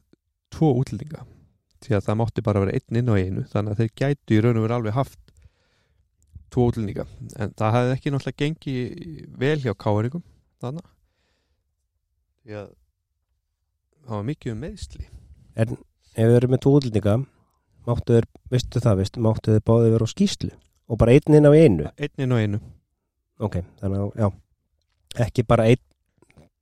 tvo 0.53 0.73
útlendinga 0.81 1.23
því 1.83 1.97
að 1.97 2.05
það 2.07 2.19
mátti 2.19 2.43
bara 2.45 2.63
vera 2.63 2.75
einn 2.77 2.99
inn 2.99 3.11
á 3.11 3.15
einu 3.15 3.45
þannig 3.51 3.73
að 3.73 3.81
þeir 3.81 3.93
gætu 4.01 4.35
í 4.35 4.41
raun 4.43 4.59
og 4.59 4.65
veru 4.65 4.77
alveg 4.77 4.97
haft 4.97 5.19
tvo 6.53 6.67
útlendinga. 6.69 7.05
En 7.39 7.53
það 7.57 7.75
hefði 7.77 7.95
ekki 7.95 8.13
náttúrulega 8.13 8.41
gengið 8.43 9.23
vel 9.41 9.57
hjá 9.63 9.73
káaringum 9.73 10.23
þannig 10.63 10.89
því 12.43 12.57
að 12.59 12.69
það 14.03 14.17
var 14.17 14.27
mikið 14.27 14.53
um 14.53 14.63
meðsli 14.63 15.05
en 15.55 15.73
ef 15.73 16.27
við 16.27 16.37
erum 16.37 16.53
með 16.53 16.63
tvo 16.65 16.75
útlendinga 16.79 17.17
máttu 17.87 18.17
þeir, 18.17 18.27
veistu 18.51 18.83
það 18.83 18.99
veist, 19.01 19.19
máttu 19.19 19.55
þeir 19.55 19.65
báði 19.67 19.91
vera 19.95 20.07
á 20.07 20.13
skýslu 20.13 20.51
og 20.87 20.99
bara 20.99 21.15
einn 21.15 21.37
inn 21.39 21.47
á 21.47 21.51
einu? 21.51 21.89
Einn 21.97 22.25
inn 22.25 22.35
á 22.35 22.37
einu 22.39 22.59
Ok, 23.43 23.59
þannig 23.81 24.03
að, 24.03 24.11
já. 24.23 24.29
Ekki 25.27 25.45
bara 25.47 25.67
einn 25.69 25.81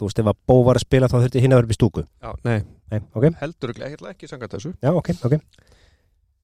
þú 0.01 0.07
veist, 0.07 0.19
ef 0.21 0.29
að 0.31 0.37
bó 0.49 0.55
var 0.65 0.79
að 0.79 0.85
spila 0.87 1.09
þá 1.11 1.17
þurfti 1.19 1.41
hinn 1.43 1.53
að 1.53 1.59
vera 1.61 1.67
upp 1.67 1.73
í 1.73 1.77
stúku. 1.77 2.03
Já, 2.23 2.31
nei, 2.47 2.61
Nei, 2.91 2.99
ok, 3.15 3.27
heldur 3.39 3.71
ekki, 3.71 4.07
ekki 4.09 4.27
sangat 4.27 4.51
þessu. 4.51 4.73
Já, 4.83 4.91
ok, 4.91 5.13
ok. 5.23 5.37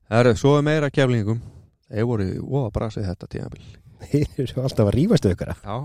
Það 0.07 0.21
eru 0.21 0.31
svo 0.39 0.53
er 0.55 0.63
meira 0.63 0.89
keflingum. 0.93 1.41
Þeir 1.87 2.07
voru 2.07 2.27
óða 2.45 2.69
brasið 2.75 3.07
þetta 3.09 3.27
tímabil. 3.33 3.65
Þeir 4.11 4.39
eru 4.45 4.63
alltaf 4.63 4.85
að 4.85 4.93
rífastu 4.95 5.33
ykkur. 5.33 5.51
Já, 5.59 5.75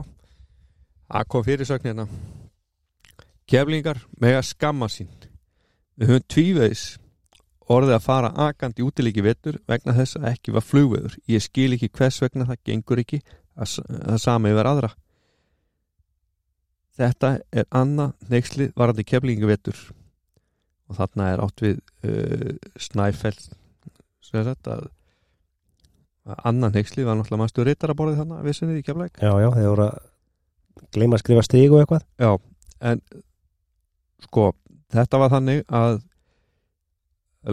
það 1.09 1.29
kom 1.35 1.47
fyrirsögn 1.49 1.91
hérna. 1.91 2.07
Keflingar 3.51 4.05
mega 4.23 4.43
skamma 4.47 4.87
sín. 4.93 5.11
Við 5.99 6.13
höfum 6.13 6.29
tvívegis 6.31 6.85
orðið 7.73 7.97
að 7.97 8.07
fara 8.07 8.31
akandi 8.47 8.87
útilíki 8.87 9.25
vettur 9.25 9.59
vegna 9.71 9.97
þess 9.97 10.21
að 10.21 10.29
ekki 10.31 10.55
var 10.55 10.67
flugveður. 10.67 11.19
Ég 11.31 11.43
skil 11.43 11.73
ekki 11.75 11.91
hvers 11.91 12.21
vegna 12.23 12.47
það 12.53 12.63
gengur 12.71 13.03
ekki 13.03 13.19
að, 13.57 13.67
s- 13.69 13.83
að 13.87 14.19
sami 14.23 14.53
yfir 14.53 14.69
aðra. 14.71 14.93
Þetta 16.99 17.31
er 17.57 17.67
annað 17.73 18.13
neyksli 18.33 18.67
varandi 18.77 19.05
keflingi 19.09 19.49
vettur 19.49 19.79
og 20.91 20.99
þarna 20.99 21.31
er 21.33 21.41
átt 21.41 21.63
við 21.65 21.79
uh, 22.05 22.51
Snæfell 22.77 23.39
sem 24.23 24.45
sagt 24.45 24.69
að 24.69 24.91
að 26.23 26.39
annan 26.47 26.71
neyksli 26.77 27.03
var 27.03 27.17
náttúrulega 27.19 27.41
mannstu 27.41 27.65
rittaraborðið 27.67 28.19
þarna 28.21 28.37
við 28.45 28.55
sinnið 28.55 28.77
í 28.79 28.83
keflæk 28.87 29.17
Já, 29.19 29.33
já, 29.43 29.49
þeir 29.57 29.71
voru 29.73 29.87
að 29.89 30.91
gleyma 30.95 31.17
að 31.19 31.23
skrifa 31.25 31.43
stig 31.43 31.73
og 31.75 31.81
eitthvað. 31.81 32.05
Já, 32.23 32.31
en 32.93 33.01
sko, 34.29 34.45
þetta 34.95 35.19
var 35.19 35.33
þannig 35.33 35.65
að 35.75 35.97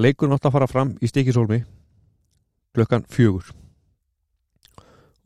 leikur 0.05 0.29
nátt 0.29 0.45
að 0.45 0.53
fara 0.59 0.67
fram 0.69 0.91
í 1.01 1.09
stikisólmi 1.09 1.63
klukkan 2.77 3.07
fjögur 3.09 3.49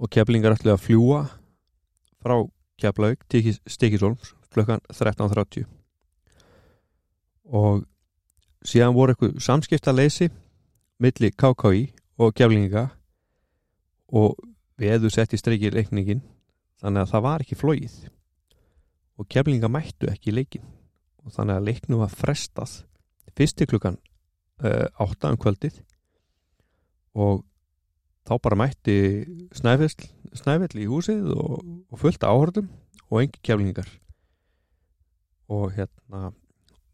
og 0.04 0.12
keflingar 0.12 0.58
ætlu 0.58 0.74
að 0.74 0.84
fljúa 0.84 1.22
frá 2.24 2.36
Keflavík 2.82 3.24
til 3.32 3.54
stikisólms 3.70 4.34
klukkan 4.52 4.82
13.30 4.92 5.64
og 7.54 7.84
síðan 8.66 8.96
voru 8.98 9.14
eitthvað 9.14 9.40
samskipta 9.44 9.94
leysi 9.96 10.30
milli 11.04 11.32
KKI 11.32 11.86
og 12.20 12.34
keflinga 12.36 12.88
og 14.14 14.36
veðu 14.80 15.12
sett 15.14 15.34
í 15.34 15.40
streiki 15.40 15.72
reikningin 15.72 16.24
þannig 16.82 17.06
að 17.06 17.12
það 17.14 17.26
var 17.28 17.46
ekki 17.46 17.60
flóið 17.60 18.00
og 19.20 19.30
keflinga 19.30 19.70
mættu 19.72 20.10
ekki 20.12 20.34
leikin 20.36 20.66
og 21.24 21.32
þannig 21.36 21.60
að 21.60 21.70
leiknum 21.70 22.04
var 22.04 22.12
frestað 22.12 22.82
fyrst 23.38 23.58
til 23.58 23.70
klukkan 23.70 23.98
uh, 24.64 24.88
átta 25.02 25.32
um 25.32 25.40
kvöldið. 25.40 25.80
Og 27.14 27.44
þá 28.24 28.34
bara 28.44 28.60
mætti 28.60 28.98
snæfell, 29.56 30.08
snæfell 30.38 30.80
í 30.80 30.88
húsið 30.90 31.34
og, 31.36 31.60
og 31.92 32.00
fullt 32.02 32.24
áhörðum 32.24 32.70
og 33.10 33.22
engi 33.22 33.44
keflingar. 33.44 33.90
Og 35.52 35.74
hérna 35.76 36.32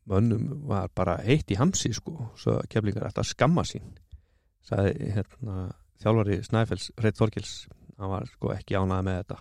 mönnum 0.09 0.65
var 0.67 0.89
bara 0.95 1.19
heitt 1.21 1.51
í 1.53 1.57
hamsi 1.59 1.93
sko, 1.93 2.31
svo 2.39 2.57
keflingar 2.69 3.09
ætti 3.09 3.21
að 3.21 3.29
skamma 3.29 3.65
sín 3.67 3.85
sagði 4.65 5.11
hérna 5.15 5.69
þjálfari 6.01 6.39
Snæfells 6.45 6.89
Reit 7.01 7.17
Þorkils 7.19 7.53
hann 7.99 8.11
var 8.13 8.27
sko 8.29 8.51
ekki 8.55 8.77
ánað 8.79 9.05
með 9.07 9.17
þetta. 9.21 9.39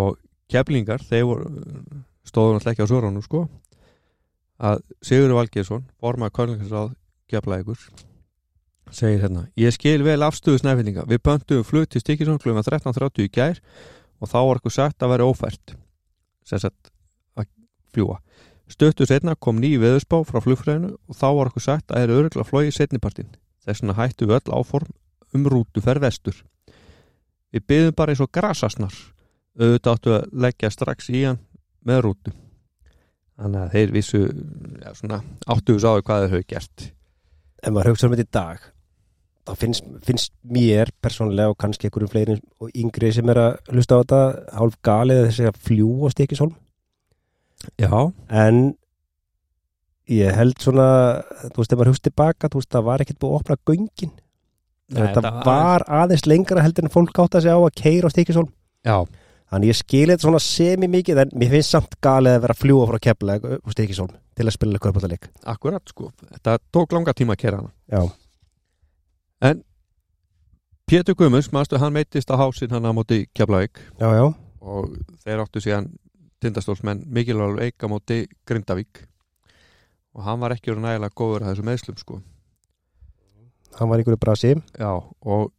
Og 0.00 0.20
keflingar 0.50 1.02
þeir 1.04 1.44
stóðu 2.26 2.56
náttúrulega 2.56 2.72
ekki 2.74 2.86
á 2.86 2.90
svörunum 2.90 3.24
sko 3.26 3.44
að 4.60 4.82
Sigur 5.04 5.34
Valgeirsson 5.36 5.86
formaður 6.00 6.36
Körlingarsráð 6.38 6.94
Gjaflægur 7.30 7.84
segir 8.94 9.22
hérna 9.24 9.46
ég 9.60 9.74
skil 9.74 10.02
vel 10.06 10.20
afstöðu 10.26 10.62
snæfendinga 10.62 11.06
við 11.10 11.22
bönduðum 11.26 11.66
flug 11.66 11.90
til 11.90 12.02
Stikisson 12.02 12.40
kl. 12.42 12.54
13.30 12.56 13.26
í 13.26 13.32
gær 13.32 13.60
og 14.20 14.30
þá 14.30 14.38
var 14.38 14.60
okkur 14.60 14.74
sagt 14.74 15.02
að 15.02 15.14
vera 15.14 15.28
ófært. 15.28 15.76
Sem 16.46 16.60
sagt 16.60 16.90
að 17.38 17.48
fljúa 17.94 18.20
stöttu 18.70 19.06
setna 19.06 19.34
kom 19.34 19.58
ný 19.60 19.74
veðurspá 19.82 20.20
frá 20.26 20.40
flugfræðinu 20.44 20.94
og 20.94 21.16
þá 21.18 21.28
var 21.36 21.50
okkur 21.50 21.64
sagt 21.64 21.90
að 21.90 22.04
er 22.04 22.12
öruglega 22.14 22.46
flói 22.46 22.70
setnipartin 22.74 23.32
þess 23.64 23.82
vegna 23.82 23.96
hættu 23.98 24.28
við 24.30 24.38
öll 24.38 24.60
áform 24.60 24.92
um 25.34 25.46
rútuferð 25.46 26.04
vestur. 26.06 26.36
Við 27.50 27.66
byggðum 27.66 27.96
bara 27.98 28.14
eins 28.14 28.22
og 28.22 28.30
grasasnar. 28.34 28.94
Auðvitað 29.58 29.96
áttu 29.96 30.14
að 30.14 30.28
leggja 30.44 30.70
strax 30.70 31.10
í 31.10 31.24
hann 31.26 31.40
með 31.86 32.02
rútu. 32.06 32.32
Þannig 33.40 33.60
að 33.60 33.74
þeir 33.74 33.94
vissu 33.94 34.20
ja, 34.24 34.92
svona, 34.94 35.20
áttu 35.46 35.76
við 35.76 35.84
sáðu 35.84 36.04
hvað 36.06 36.24
þeir 36.24 36.34
höfðu 36.34 36.48
gert. 36.54 36.86
Ef 37.60 37.74
maður 37.74 37.92
hugsa 37.92 38.08
um 38.08 38.14
þetta 38.14 38.26
í 38.26 38.34
dag 38.38 38.68
þá 39.50 39.58
finnst, 39.58 39.86
finnst 40.06 40.32
mér 40.46 40.90
persónlega 41.02 41.52
og 41.52 41.58
kannski 41.60 41.88
einhverjum 41.88 42.12
fleiri 42.12 42.36
og 42.62 42.70
yngri 42.76 43.10
sem 43.14 43.30
er 43.32 43.40
að 43.42 43.72
hlusta 43.74 43.98
á 43.98 44.00
þetta 44.02 44.20
hálf 44.60 44.76
galið 44.86 45.22
að 45.22 45.30
þessi 45.30 45.48
að 45.50 45.62
fljúa 45.66 46.10
á 46.10 46.14
stikisólm 46.14 46.52
já, 47.80 47.94
en 48.30 48.60
ég 50.10 50.36
held 50.38 50.58
svona 50.62 50.88
þú 51.50 51.62
veist, 51.62 51.72
ef 51.72 51.78
maður 51.78 51.92
hugst 51.92 52.06
tilbaka, 52.06 52.50
þú 52.50 52.62
veist, 52.62 52.70
það 52.74 52.86
var 52.90 53.04
ekkert 53.04 53.20
búið 53.22 53.32
að 53.32 53.40
opna 53.40 53.58
göngin. 53.70 54.14
Nei, 54.90 55.02
þetta 55.04 55.32
var 55.46 55.84
aðeins 56.00 56.24
lengra 56.26 56.64
heldur 56.64 56.86
en 56.86 56.94
fólk 56.94 57.20
átt 57.22 57.36
að 57.38 57.44
segja 57.44 57.58
á 57.58 57.62
að 57.62 57.76
keira 57.78 58.10
á 58.10 58.14
stikisólm 58.14 58.48
já, 58.82 58.96
þannig 59.52 59.70
ég 59.70 59.78
skil 59.78 60.06
þetta 60.10 60.24
svona 60.24 60.40
semi 60.42 60.88
mikið 60.90 61.20
en 61.22 61.36
mér 61.38 61.52
finnst 61.52 61.76
samt 61.76 61.94
galið 62.02 62.38
að 62.38 62.42
vera 62.46 62.56
að 62.56 62.64
fljúa 62.64 62.88
frá 62.90 62.98
keflega 63.06 63.60
á 63.62 63.68
stikisólm 63.70 64.16
til 64.34 64.48
að 64.48 64.56
spila 64.56 64.80
kvörpallaleik 64.82 65.30
akkurat 65.52 65.92
sko. 65.92 66.10
Þetta 66.26 66.56
tók 66.74 66.96
langa 66.96 67.14
tíma 67.14 67.36
að 67.36 67.42
kera 67.44 67.60
hana. 67.60 67.70
Já, 67.86 68.02
Pétur 70.90 71.14
Guðmunds, 71.14 71.52
maður 71.54 71.78
hann 71.78 71.94
meittist 71.94 72.32
á 72.34 72.34
hásinn 72.34 72.72
hann 72.74 72.82
á 72.82 72.90
móti 72.90 73.28
Keflavík. 73.30 73.78
Já, 74.00 74.08
já, 74.10 74.24
og 74.58 74.96
þeir 75.22 75.42
áttu 75.44 75.60
síðan 75.62 75.84
tindastólsmenn 76.42 77.04
mikilvægur 77.06 77.60
leik 77.60 77.78
á 77.78 77.86
móti 77.86 78.24
Grindavík. 78.42 79.04
Og 80.18 80.24
hann 80.26 80.40
var 80.42 80.56
ekki 80.56 80.72
verið 80.72 80.82
nægilega 80.88 81.14
góður 81.14 81.44
að 81.44 81.52
þessu 81.52 81.66
meðslum 81.68 82.00
sko. 82.00 82.18
Hann 83.78 83.92
var 83.92 84.02
einhverju 84.02 84.18
brasi. 84.18 84.52
Já 84.74 84.90
og 84.98 85.52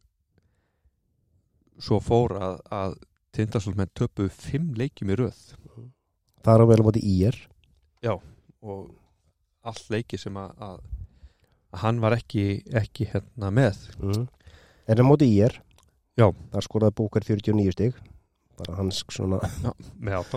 svo 1.80 2.02
fór 2.04 2.36
að, 2.36 2.60
að 2.68 3.00
tindastólsmenn 3.32 3.94
töpu 3.96 4.28
fimm 4.28 4.74
leikjum 4.76 5.14
í 5.14 5.20
röð. 5.22 5.40
Það 6.44 6.58
er 6.58 6.66
á 6.68 6.70
vel 6.74 6.80
á 6.84 6.86
móti 6.90 7.06
ír. 7.08 7.40
Og 8.60 8.84
allt 9.64 9.88
leiki 9.96 10.20
sem 10.20 10.36
að, 10.36 10.52
að 10.60 10.84
hann 11.80 12.00
var 12.02 12.16
ekki, 12.18 12.62
ekki 12.76 13.08
hérna 13.12 13.52
með. 13.54 13.78
Mm. 14.02 14.26
en 14.88 15.00
á 15.00 15.04
móti 15.06 15.28
ír 15.30 15.54
Já. 16.18 16.28
þar 16.52 16.66
skoraði 16.66 16.96
bókar 17.00 17.24
49 17.24 17.72
stig. 17.72 17.96
Bara 18.60 18.76
hans 18.76 19.00
svona. 19.08 19.40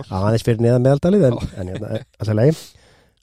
Aðeins 0.08 0.46
fyrir 0.46 0.62
neðan 0.64 0.86
meðaldalið 0.86 1.28
en, 1.28 1.38
en 1.60 1.72
hérna, 1.74 2.48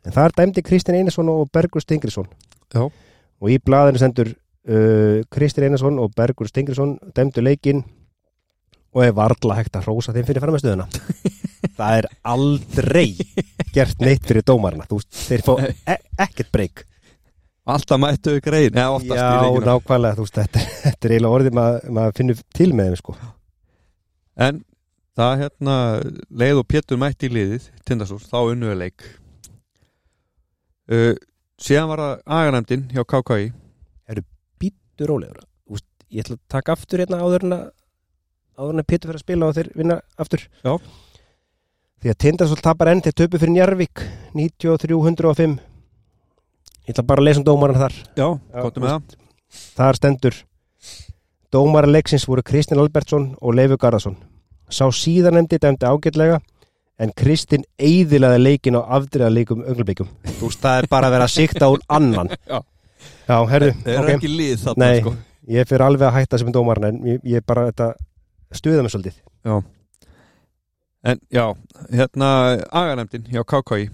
en 0.04 0.16
þar 0.16 0.36
dæmdi 0.38 0.64
Kristinn 0.66 1.00
Einarsson 1.00 1.32
og 1.32 1.50
Bergur 1.54 1.84
Stingrisson 1.84 2.30
Já. 2.74 2.86
og 2.86 3.52
í 3.52 3.58
blaðinu 3.64 4.02
sendur 4.02 4.32
uh, 4.34 5.24
Kristinn 5.34 5.70
Einarsson 5.70 6.00
og 6.02 6.14
Bergur 6.18 6.50
Stingrisson 6.52 6.98
dæmdu 7.16 7.44
leikinn 7.44 7.84
og 8.94 9.06
er 9.08 9.16
varla 9.18 9.58
hægt 9.58 9.76
að 9.80 9.88
hrósa 9.88 10.14
þeim 10.16 10.28
fyrir 10.28 10.44
framstöðuna 10.44 10.88
það 11.80 12.00
er 12.02 12.10
aldrei 12.34 13.08
gert 13.74 14.04
neitt 14.04 14.26
fyrir 14.28 14.46
dómarna 14.46 14.88
þú 14.90 15.02
þeir 15.08 15.46
fá 15.46 15.54
e 15.64 15.98
ekkert 16.28 16.52
breyk 16.54 16.84
alltaf 17.64 18.02
mættu 18.02 18.36
í 18.38 18.44
Já, 18.44 18.90
nákvæmlega, 19.64 20.18
þú 20.18 20.26
veist, 20.26 20.38
þetta, 20.38 20.64
þetta 20.84 21.08
er 21.08 21.16
eiginlega 21.16 21.40
orðið 21.40 21.58
maður 21.60 21.98
mað 21.98 22.14
finnur 22.20 22.46
til 22.58 22.70
með 22.74 22.90
þeim 22.90 23.00
sko. 23.02 23.18
En 24.44 24.64
það 25.18 25.44
hérna 25.44 25.76
leið 26.44 26.62
og 26.64 26.70
Pétur 26.74 27.00
mætti 27.02 27.30
í 27.30 27.36
liðið 27.38 27.70
Tindastól, 27.86 28.22
þá 28.24 28.40
unnuðu 28.42 28.80
leik. 28.82 29.06
Uh, 30.92 31.14
síðan 31.62 31.92
var 31.94 32.04
það 32.04 32.16
aganemdin 32.38 32.88
hjá 32.92 33.06
KKI 33.08 33.54
býttu 34.60 35.08
rólegur. 35.10 35.46
Þú 35.66 35.78
veist, 35.78 35.90
ég 36.12 36.26
ætla 36.26 36.38
að 36.38 36.44
taka 36.52 36.76
aftur 36.76 37.04
hérna 37.04 37.22
áður 37.24 37.48
en 37.48 37.58
að 37.58 37.66
áður 38.54 38.76
en 38.76 38.84
að 38.84 38.90
Pétur 38.92 39.10
fyrir 39.10 39.20
að 39.20 39.26
spila 39.26 39.50
og 39.50 39.58
þeir 39.58 39.70
vinna 39.78 40.00
aftur. 40.22 40.48
Já. 40.62 40.74
því 42.04 42.12
að 42.12 42.20
Tindasól 42.20 42.60
tapar 42.62 42.92
enn 42.92 43.02
til 43.02 43.14
töpu 43.16 43.40
fyrir 43.40 43.56
Njarvík 43.56 44.04
93-105 44.36 45.56
ég 46.88 46.94
ætla 46.94 47.06
bara 47.08 47.22
að 47.24 47.28
lesa 47.30 47.42
um 47.42 47.46
dómaran 47.48 47.80
þar. 47.82 47.96
Já, 48.18 48.28
gottum 48.64 48.84
með 48.86 48.94
það. 48.96 49.18
þar 49.78 50.00
stendur 50.00 50.40
dómara 51.54 51.88
leiksins 51.92 52.26
voru 52.28 52.42
Kristinn 52.46 52.82
Albertsson 52.82 53.30
og 53.42 53.54
Leifur 53.56 53.78
Garðarsson. 53.78 54.16
Sá 54.74 54.88
síðanemdi 54.90 55.60
dæmdi 55.62 55.86
ágætlega 55.86 56.40
en 57.00 57.12
Kristinn 57.18 57.64
eyðilaði 57.78 58.40
leikin 58.42 58.78
á 58.80 58.82
afdriða 58.98 59.30
leikum 59.34 59.62
öngulbyggjum 59.66 60.10
þú 60.40 60.48
veist 60.50 60.62
það 60.64 60.80
er 60.82 60.88
bara 60.92 61.10
að 61.10 61.16
vera 61.18 61.28
að 61.30 61.34
sikta 61.36 61.70
úr 61.74 61.82
annan. 61.90 62.30
Já. 62.50 62.60
já 63.28 63.38
herru, 63.52 63.70
Þeir 63.84 63.94
eru 63.98 64.08
ok. 64.08 64.14
ekki 64.18 64.30
lið 64.32 64.58
þarna 64.64 64.86
Nei. 64.90 65.00
sko? 65.02 65.14
ég 65.54 65.68
fyrir 65.68 65.84
alveg 65.86 66.08
að 66.08 66.18
hætta 66.20 66.40
sem 66.40 66.52
dómaran 66.56 66.86
en 66.90 67.00
ég, 67.08 67.18
ég 67.28 67.44
bara 67.46 67.66
þetta 67.70 67.88
stuða 68.56 68.84
mig 68.86 68.94
svolítið. 68.94 69.18
Já. 69.44 69.56
En 71.04 71.20
já, 71.36 71.46
hérna 71.92 72.30
aganemdin 72.72 73.26
hjá 73.28 73.44
KKI 73.44 73.90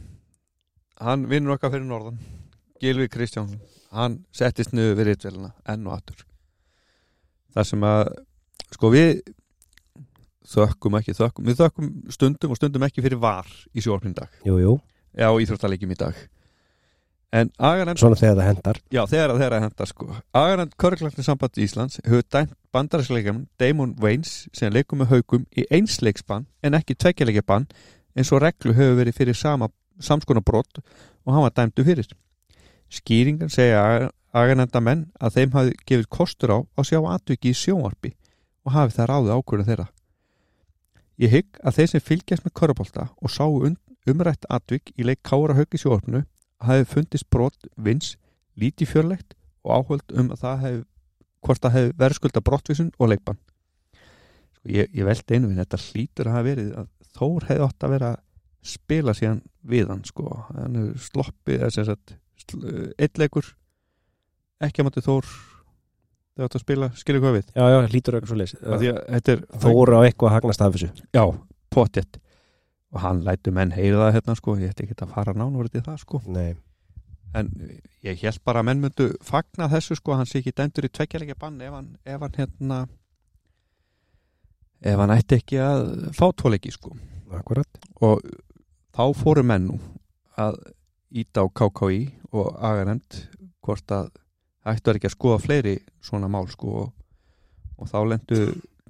hann 1.01 1.23
vinnur 1.31 1.55
okkar 1.55 1.71
fyrir 1.73 1.87
norðan 1.89 2.19
Gilvi 2.79 3.09
Kristjánsson 3.11 3.59
hann 3.95 4.19
settist 4.35 4.73
niður 4.75 4.99
við 4.99 5.11
ritvelina 5.11 5.51
enn 5.69 5.87
og 5.87 5.97
aftur. 5.97 6.25
Þar 7.55 7.67
sem 7.67 7.85
að 7.89 8.01
sko 8.69 8.91
við 8.93 9.13
þökkum 10.49 10.97
ekki 10.99 11.15
þökkum 11.17 11.47
við 11.49 11.61
þökkum 11.61 11.93
stundum 12.13 12.53
og 12.53 12.59
stundum 12.59 12.85
ekki 12.87 13.03
fyrir 13.05 13.21
var 13.21 13.49
í 13.73 13.83
sjóarpinn 13.83 14.17
dag. 14.17 14.29
Jú, 14.45 14.59
jú. 14.61 14.75
eða 15.17 15.33
á 15.33 15.41
íþróttaleikjum 15.41 15.95
í 15.95 15.99
dag. 15.99 16.19
En 17.29 17.51
aganemd 17.61 18.01
svona 18.01 18.17
þegar 18.17 18.39
það 18.39 18.47
hendar. 18.47 18.77
Já, 18.89 19.03
þegar 19.05 19.35
þegar 19.37 19.55
að 19.55 19.63
henda 19.67 19.85
sko. 19.85 20.07
Agarand 20.33 20.71
Körglagnin 20.81 21.25
samband 21.25 21.59
Íslands 21.61 21.99
hefur 22.01 22.25
dæmt 22.25 22.55
bandaræsleikjum 22.73 23.43
Damon 23.61 23.93
Waynes 24.01 24.47
sem 24.53 24.73
leikum 24.73 25.03
með 25.03 25.13
haugum 25.13 25.45
í 25.53 25.65
einsleiksbann 25.69 26.47
en 26.65 26.77
ekki 26.77 26.97
tveggjarleikjabann 26.97 27.69
eins 28.17 28.33
og 28.33 28.41
reglu 28.41 28.73
hefur 28.73 28.97
verið 28.97 29.17
fyrir 29.21 29.37
sama, 29.37 29.69
samskona 30.01 30.41
brot 30.41 30.81
og 30.81 31.35
hann 31.35 31.45
var 31.45 31.53
dæmdu 31.53 31.85
fyrir 31.85 32.09
Skýringan 32.89 33.51
segja 33.53 34.09
agarnenda 34.33 34.81
menn 34.81 35.05
að 35.21 35.37
þeim 35.37 35.55
hafi 35.55 35.75
gefið 35.85 36.09
kostur 36.13 36.53
á 36.53 36.57
að 36.77 36.89
sjá 36.89 36.99
atviki 37.13 37.53
í 37.53 37.57
sjónvarpi 37.57 38.13
og 38.65 38.73
hafi 38.75 38.95
það 38.97 39.09
ráðið 39.11 39.35
ákvörða 39.37 39.67
þeirra. 39.69 39.87
Ég 41.19 41.33
hygg 41.33 41.59
að 41.63 41.77
þeir 41.77 41.89
sem 41.91 42.05
fylgjast 42.05 42.45
með 42.45 42.55
körubólta 42.59 43.07
og 43.19 43.33
um, 43.39 43.77
umrætt 44.09 44.45
atvik 44.49 44.93
í 44.95 45.05
leik 45.05 45.21
Kára 45.23 45.57
í 45.59 45.81
sjónvarpinu 45.81 46.23
hafi 46.65 46.87
fundist 46.89 47.29
brot 47.29 47.69
vins 47.75 48.15
lítið 48.59 48.93
fjörlegt 48.93 49.35
og 49.63 49.75
áhöld 49.79 50.15
um 50.15 50.31
að 50.33 50.45
það 50.45 50.63
hef 50.65 50.79
hvort 51.45 51.63
það 51.63 51.75
hef 51.77 51.91
verðskulda 51.99 52.41
brottvísun 52.43 52.93
og 52.99 53.11
leikbann. 53.13 53.39
Sko, 54.59 54.71
ég, 54.75 54.89
ég 54.91 55.07
veldi 55.07 55.35
einu 55.35 55.51
við 55.51 55.61
þetta 55.63 55.83
hlýtur 55.85 56.27
að 56.27 56.35
hafa 56.35 56.47
verið 56.49 56.71
að 56.79 56.87
Þór 57.19 57.47
hefði 57.49 57.65
átt 57.65 57.85
að 57.85 57.93
vera 57.95 58.09
að 58.13 58.19
spila 58.69 59.15
síðan 59.17 59.39
við 59.67 59.89
hann 59.91 60.03
sko. 60.07 60.27
Hefur 60.53 61.05
sloppið 61.07 61.63
eða 61.63 61.71
sem 61.75 61.87
sagt 62.39 62.55
sl- 62.55 62.93
einn 62.97 63.19
leikur 63.21 63.51
ekki 64.63 64.81
að 64.81 64.87
mátti 64.89 65.03
Þór 65.05 65.27
þau 66.39 66.45
átt 66.47 66.55
að 66.55 66.63
spila, 66.63 66.87
skilur 66.95 67.21
hvað 67.23 67.35
við? 67.35 67.47
Já, 67.55 67.65
já, 67.67 67.77
lítur 67.91 68.15
eitthvað 68.15 68.31
svo 68.31 68.39
leys 68.39 68.55
er 69.27 69.43
þóra 69.59 69.99
á 69.99 70.01
eitthvað 70.07 70.29
að 70.29 70.35
hagnast 70.37 70.61
af 70.63 70.73
þessu. 70.75 70.89
Já, 71.15 71.23
potjett 71.73 72.19
og 72.89 73.01
hann 73.03 73.19
lætur 73.27 73.53
menn 73.53 73.73
heyra 73.75 74.05
það 74.07 74.15
hérna 74.15 74.35
sko. 74.39 74.55
Ég 74.57 74.71
ætti 74.71 74.85
ekki 74.87 74.95
að 75.03 75.11
fara 75.13 75.33
nánur 75.37 75.67
til 75.69 75.83
það 75.85 75.99
sko. 76.01 76.21
Nei, 76.31 76.55
en 77.37 77.51
ég 78.07 78.23
held 78.23 78.39
bara 78.47 78.63
að 78.63 78.69
menn 78.71 78.81
myndu 78.85 79.09
fagna 79.21 79.67
þessu 79.69 79.99
sko, 79.99 80.15
hann 80.17 80.25
sé 80.29 80.39
ekki 80.39 80.55
dæmdur 80.57 80.87
í 80.87 80.93
tveggjarleikja 80.95 81.37
bann 81.43 81.59
ef 81.61 81.75
hann, 81.75 81.91
ef 82.07 82.23
hann 82.23 82.39
hérna 82.39 82.79
ef 84.81 84.97
hann 85.03 85.13
ætti 85.13 85.37
ekki 85.41 85.59
að 85.61 85.85
fá 86.17 86.25
tvoleiki 86.39 86.71
sko. 86.73 86.95
Akkurat. 87.35 87.69
Og 88.01 88.23
þá 88.95 89.03
fóru 89.19 89.43
menn 89.45 89.67
nú 89.69 89.77
að 90.39 90.57
íta 91.19 91.43
á 91.43 91.47
KKI 91.51 91.99
og 92.35 92.57
aganemt 92.65 93.21
hvort 93.65 93.93
að 93.93 94.11
ættu 94.69 94.93
ekki 94.93 95.09
að 95.09 95.15
skoða 95.15 95.41
fleiri 95.43 95.75
svona 96.03 96.29
mál 96.31 96.47
sko 96.51 96.73
og, 96.83 96.91
og 97.79 97.89
þá 97.89 97.99
lendu 98.11 98.39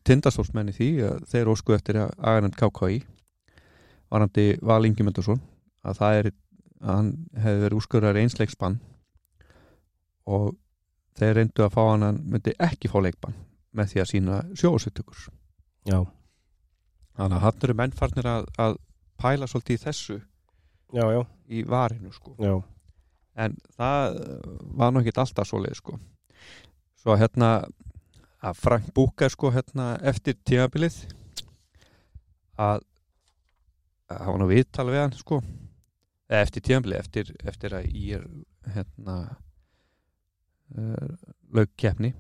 tindastólsmenn 0.07 0.71
í 0.71 0.75
því 0.75 0.89
að 1.07 1.25
þeir 1.31 1.51
ósku 1.53 1.75
eftir 1.75 2.01
að 2.01 2.13
aganemt 2.17 2.57
KKI 2.59 3.01
varandi 4.09 4.45
Val 4.65 4.81
Ingi 4.87 5.05
Mendursson 5.05 5.41
að 5.85 5.99
það 6.01 6.19
er 6.19 6.31
að 6.79 6.95
hann 6.95 7.11
hefði 7.35 7.63
verið 7.65 7.79
úrskurðar 7.79 8.19
einsleiksbann 8.21 8.79
og 10.29 10.53
þeir 11.19 11.35
reyndu 11.39 11.65
að 11.65 11.75
fá 11.75 11.81
hann 11.83 12.05
að 12.05 12.11
hann 12.11 12.21
myndi 12.33 12.55
ekki 12.63 12.91
fá 12.91 12.99
leikbann 13.03 13.37
með 13.75 13.91
því 13.91 14.01
að 14.01 14.09
sína 14.13 14.39
sjóðsuttökur 14.57 15.25
já, 15.89 15.99
þannig 17.19 17.37
að 17.37 17.43
hann 17.45 17.65
eru 17.67 17.77
menn 17.81 17.95
farnir 17.95 18.29
að, 18.31 18.47
að 18.57 18.77
pæla 19.19 19.49
svolítið 19.49 19.75
í 19.75 19.83
þessu 19.83 20.17
já, 20.95 21.03
já, 21.13 21.21
í 21.51 21.63
varinu 21.67 22.13
sko. 22.15 22.33
Já, 22.39 22.55
en 23.35 23.55
það 23.77 24.19
var 24.79 24.93
nú 24.93 25.03
ekkert 25.03 25.21
alltaf 25.23 25.49
svoleið 25.49 25.77
sko. 25.79 25.99
Svo 26.99 27.15
hérna 27.19 27.51
að 28.39 28.59
Frank 28.59 28.93
Búka 28.95 29.29
sko 29.31 29.51
hérna 29.51 29.93
eftir 30.07 30.37
tímabilið 30.47 31.01
að 32.59 32.85
að 34.09 34.23
hafa 34.25 34.39
nú 34.41 34.47
viðtal 34.49 34.87
við 34.89 35.03
hann 35.03 35.17
sko. 35.17 35.41
Eða 36.29 36.45
eftir 36.45 36.65
tímabilið 36.65 36.99
eftir, 37.03 37.31
eftir 37.45 37.75
að 37.77 37.87
ég 37.93 38.19
er 38.19 38.73
hérna 38.75 39.15
uh, 40.77 41.13
lauk 41.53 41.71
keppni 41.79 42.13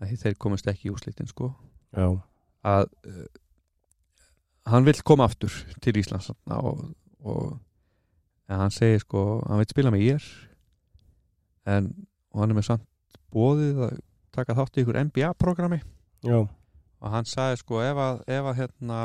að 0.00 0.16
þeir 0.22 0.38
komast 0.40 0.68
ekki 0.70 0.88
í 0.88 0.94
úslitin 0.94 1.30
sko. 1.30 1.52
Já, 1.94 2.08
að 2.66 2.86
uh, 3.06 3.26
hann 4.70 4.86
vill 4.86 4.98
koma 5.06 5.26
aftur 5.28 5.54
til 5.82 5.98
Íslands 6.00 6.30
og, 6.30 6.84
og 7.20 7.58
en 8.50 8.58
hann 8.64 8.72
segir 8.74 9.00
sko, 9.04 9.24
hann 9.46 9.60
vil 9.62 9.68
spila 9.70 9.92
með 9.94 10.06
ég 10.08 10.28
en 11.70 11.90
hann 12.34 12.50
er 12.50 12.56
með 12.58 12.66
samt 12.70 12.86
bóðið 13.34 13.82
að 13.86 13.98
taka 14.34 14.56
þátt 14.58 14.78
í 14.78 14.82
ykkur 14.84 14.98
NBA-programmi 15.06 15.78
já, 16.26 16.38
og 16.40 17.12
hann 17.14 17.28
sagði 17.30 17.60
sko 17.62 17.82
ef 17.84 18.00
að, 18.02 18.22
ef 18.26 18.48
að 18.50 18.58
hérna 18.64 19.00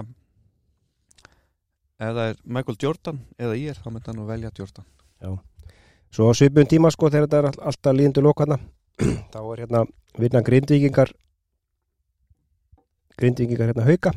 ef 1.96 2.10
það 2.12 2.24
er 2.30 2.40
Michael 2.58 2.80
Jordan 2.84 3.20
eða 3.40 3.60
ég 3.60 3.78
þá 3.82 3.90
myndi 3.92 4.10
hann 4.12 4.18
nú 4.20 4.26
velja 4.28 4.50
Jordan. 4.58 4.88
Svo 6.16 6.28
á 6.28 6.34
svipun 6.38 6.68
tíma 6.70 6.90
sko 6.94 7.08
þegar 7.12 7.26
þetta 7.28 7.38
er 7.42 7.48
all- 7.50 7.62
alltaf 7.72 7.96
líðandi 7.96 8.24
lokana 8.26 8.58
þá 9.34 9.40
er 9.42 9.62
hérna 9.64 9.84
vinna 10.20 10.42
grindvíkingar 10.48 11.12
grindvíkingar 13.16 13.72
hérna 13.72 13.86
hauka. 13.88 14.12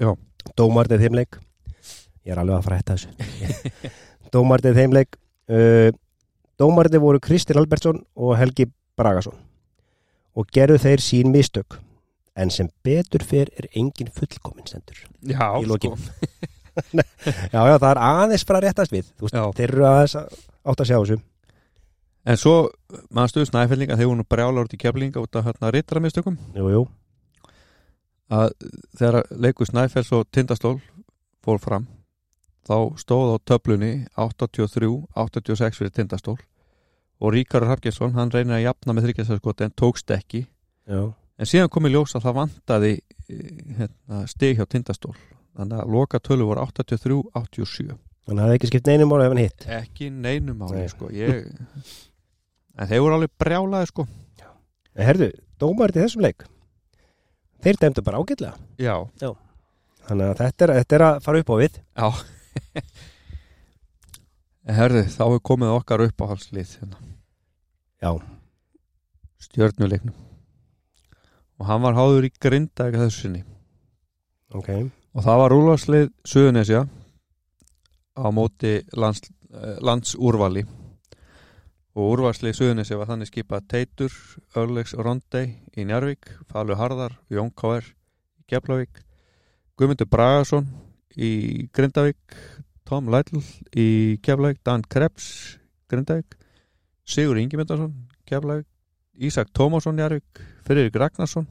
Já. 0.00 0.12
Dómartið 0.56 1.02
þeimleik 1.04 1.40
ég 2.24 2.32
er 2.34 2.40
alveg 2.40 2.56
að 2.60 2.70
að 2.70 2.78
hætta 2.78 2.96
þessu 2.96 3.90
Dómartið 4.34 4.76
þeimleik 4.78 5.16
uh, 5.50 5.90
Dómartið 6.60 7.02
voru 7.02 7.20
Kristinn 7.24 7.58
Albertsson 7.60 8.02
og 8.16 8.34
Helgi 8.38 8.68
Bragason 8.98 9.36
og 10.38 10.46
gerðu 10.54 10.76
þeir 10.84 11.00
sín 11.02 11.32
mistök. 11.34 11.78
En 12.38 12.52
sem 12.54 12.68
betur 12.86 13.24
fer 13.26 13.48
er 13.58 13.66
engin 13.76 14.08
fullkomin 14.14 14.68
sendur 14.70 15.00
Já, 15.26 15.48
lokin. 15.66 15.96
Já, 17.50 17.60
já, 17.66 17.74
það 17.82 17.88
er 17.90 17.98
aðeins 18.06 18.44
frá 18.46 18.60
réttast 18.62 18.92
við. 18.94 19.08
Þú 19.18 19.26
veist, 19.26 19.38
þeir 19.58 19.72
eru 19.74 19.84
aðeins 19.88 20.14
að- 20.20 20.36
átt 20.70 20.80
að 20.84 20.88
sjá 20.88 20.96
þessu. 21.00 21.16
En 22.30 22.38
svo 22.40 22.54
mannstuðu 23.16 23.48
snæfellinga 23.50 23.96
þegar 23.98 24.12
hún 24.12 24.24
brjála 24.30 24.62
út 24.64 24.76
í 24.76 24.78
keflinga 24.80 25.20
út 25.24 25.36
af 25.40 25.48
hérna 25.48 25.70
rittaramistökum 25.74 26.36
Jú, 26.54 26.68
jú, 26.70 26.82
að 28.30 28.52
þegar 29.00 29.18
leikur 29.42 29.68
Snæfells 29.68 30.12
og 30.16 30.26
Tindastól 30.32 30.76
fór 31.44 31.58
fram 31.60 31.86
þá 32.68 32.76
stóð 33.00 33.34
á 33.34 33.36
töflunni 33.50 33.92
83-86 34.16 35.78
fyrir 35.80 35.92
Tindastól. 35.96 36.38
Og 37.20 37.34
Ríkar 37.34 37.64
Hrafgesson 37.66 38.14
hann 38.16 38.30
reynir 38.32 38.56
að 38.58 38.64
jafna 38.68 38.94
með 38.96 39.08
þryggjastæðskoti 39.10 39.66
en 39.66 39.74
tókst 39.76 40.12
ekki. 40.14 40.46
Já, 40.88 41.02
en 41.40 41.48
síðan 41.48 41.68
kom 41.72 41.86
í 41.88 41.90
ljós 41.92 42.14
að 42.16 42.24
það 42.28 42.36
vantaði 42.38 42.92
eh, 42.96 43.50
hérna, 43.80 44.22
stig 44.30 44.56
hjá 44.60 44.64
Tindastól. 44.72 45.12
Þannig 45.58 45.82
að 45.82 45.92
loka 45.92 46.20
tölu 46.22 46.46
voru 46.48 46.62
83-87 46.64 47.90
Þannig 47.90 48.30
að 48.30 48.36
það 48.36 48.44
hefði 48.46 48.56
ekki 48.60 48.68
skipt 48.70 48.86
neinum 48.88 49.12
ára 49.16 49.24
ef 49.26 49.32
hann 49.34 49.40
hitt. 49.42 49.64
ekki 49.80 50.08
neinum 50.14 50.60
ári 50.68 50.78
Nei. 50.84 50.88
sko. 50.92 51.08
Ég... 51.10 51.30
en 52.78 52.90
þeir 52.90 53.00
voru 53.02 53.16
alveg 53.16 53.32
brjálaði 53.42 53.88
sko. 53.90 54.04
En 54.94 55.06
herðu, 55.08 55.30
dómarið 55.60 55.98
í 55.98 56.04
þessum 56.04 56.22
leik, 56.24 56.44
þeir 57.64 57.78
dæmdu 57.82 58.04
bara 58.06 58.20
ágætlega. 58.22 58.54
já, 58.80 58.94
Þannig 60.06 60.26
að 60.30 60.38
þetta 60.40 60.64
er, 60.66 60.72
þetta 60.80 60.96
er 60.96 61.04
að 61.06 61.18
fara 61.26 61.40
upp 61.42 61.50
á 61.50 61.56
við. 61.60 61.80
já 62.00 62.08
herðu 64.80 65.04
þá 65.10 65.24
er 65.28 65.46
komið 65.50 65.76
okkar 65.76 66.06
upp 66.06 66.24
á 66.24 66.30
halslið 66.32 66.74
hérna. 66.80 67.04
Já, 68.00 68.10
stjörnuleiknum 69.44 70.16
og 71.60 71.68
hann 71.68 71.84
var 71.84 71.98
háður 71.98 72.28
í 72.28 72.32
grinda 72.40 72.88
ekki 72.88 73.02
þessu 73.02 73.26
sinni 73.26 73.42
ok. 74.56 74.70
og 75.12 75.24
það 75.26 75.40
var 75.42 75.54
rúlarslið 75.54 76.06
Suðunesja 76.24 76.84
á 78.16 78.26
móti 78.32 78.78
lands, 78.96 79.28
eh, 79.52 79.76
landsúrvali 79.84 80.64
og 81.94 82.14
úrvarslið 82.14 82.56
Suðunesja 82.56 82.98
var 83.00 83.10
þannig 83.10 83.30
skipað 83.30 83.68
Teitur, 83.68 84.14
Örlegs 84.56 84.96
Rondey 84.96 85.58
í 85.76 85.84
Njarvík, 85.84 86.32
Falur 86.48 86.80
Harðar 86.80 87.18
Jón 87.28 87.52
K.R. 87.52 87.84
í 88.40 88.46
Keflavík 88.48 89.04
Guðmundur 89.76 90.08
Bragason 90.08 90.70
í 91.16 91.68
Grindavík 91.74 92.36
Tom 92.88 93.10
Lætl 93.10 93.40
í 93.78 94.18
Keflavík 94.22 94.60
Dan 94.66 94.82
Krebs, 94.82 95.56
Grindavík 95.90 96.36
Sigur 97.06 97.40
Ingemyndarsson, 97.40 97.94
Keflavík 98.28 98.68
Ísak 99.20 99.50
Tómasson 99.56 99.98
Njarvík 99.98 100.44
Friðrik 100.66 100.98
Ragnarsson 101.00 101.48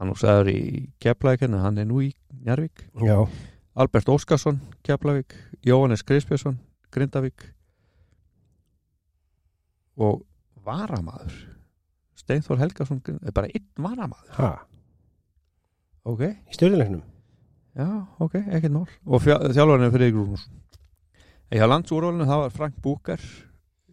hann 0.00 0.08
nú 0.10 0.16
sagður 0.16 0.50
í 0.54 0.60
Keflavík 1.02 1.44
hérna, 1.44 1.62
hann 1.66 1.78
er 1.78 1.88
nú 1.90 2.02
í 2.02 2.10
Njarvík 2.40 2.86
Já, 3.04 3.26
Albert 3.74 4.08
Óskarsson, 4.08 4.60
Keflavík 4.82 5.36
Jóhannes 5.64 6.02
Grisbjörnsson, 6.02 6.58
Grindavík. 6.90 7.44
Og 10.00 10.24
varamaður 10.64 11.34
Steinþór 12.16 12.60
Helgason 12.60 13.00
er 13.20 13.34
bara 13.34 13.48
einn 13.48 13.66
varamaður. 13.80 14.34
Ha, 14.36 14.50
ok, 16.08 16.26
í 16.28 16.56
stjórnuleiknum. 16.56 17.02
Já, 17.76 17.88
ok, 18.18 18.40
ekkert 18.48 18.74
mál. 18.74 18.88
Og 19.06 19.22
þjálfarinn 19.22 19.86
er 19.86 19.94
fyrir 19.94 20.14
Grúnusson 20.16 20.60
hjá 21.50 21.66
landsúrólinu 21.66 22.26
það 22.28 22.44
var 22.44 22.52
Frank 22.54 22.76
Búkar 22.82 23.22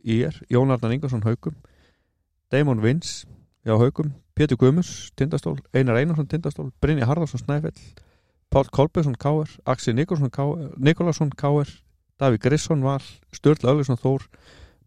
í 0.06 0.22
er, 0.28 0.36
Jón 0.54 0.72
Arnar 0.74 0.94
Ingarsson 0.94 1.26
Haukum, 1.26 1.56
Damon 2.54 2.84
Vins 2.84 3.24
hjá 3.66 3.74
Haukum, 3.82 4.14
Pétur 4.38 4.60
Guðmus 4.62 5.10
Tindastól, 5.18 5.58
Einar 5.74 5.98
Einarsson 5.98 6.30
Tindastól 6.30 6.70
Brynja 6.82 7.08
Harðarsson 7.10 7.42
Snæfell, 7.42 7.74
Pál 8.54 8.70
Kolbjörnsson 8.70 9.18
Káar, 9.18 9.50
Axi 9.66 9.94
Nikolásson 9.94 11.34
Káar, 11.34 11.68
Davík 12.22 12.46
Grisson 12.46 12.86
Val 12.86 13.02
Sturla 13.34 13.74
Öglisson 13.74 13.98
Þór 13.98 14.30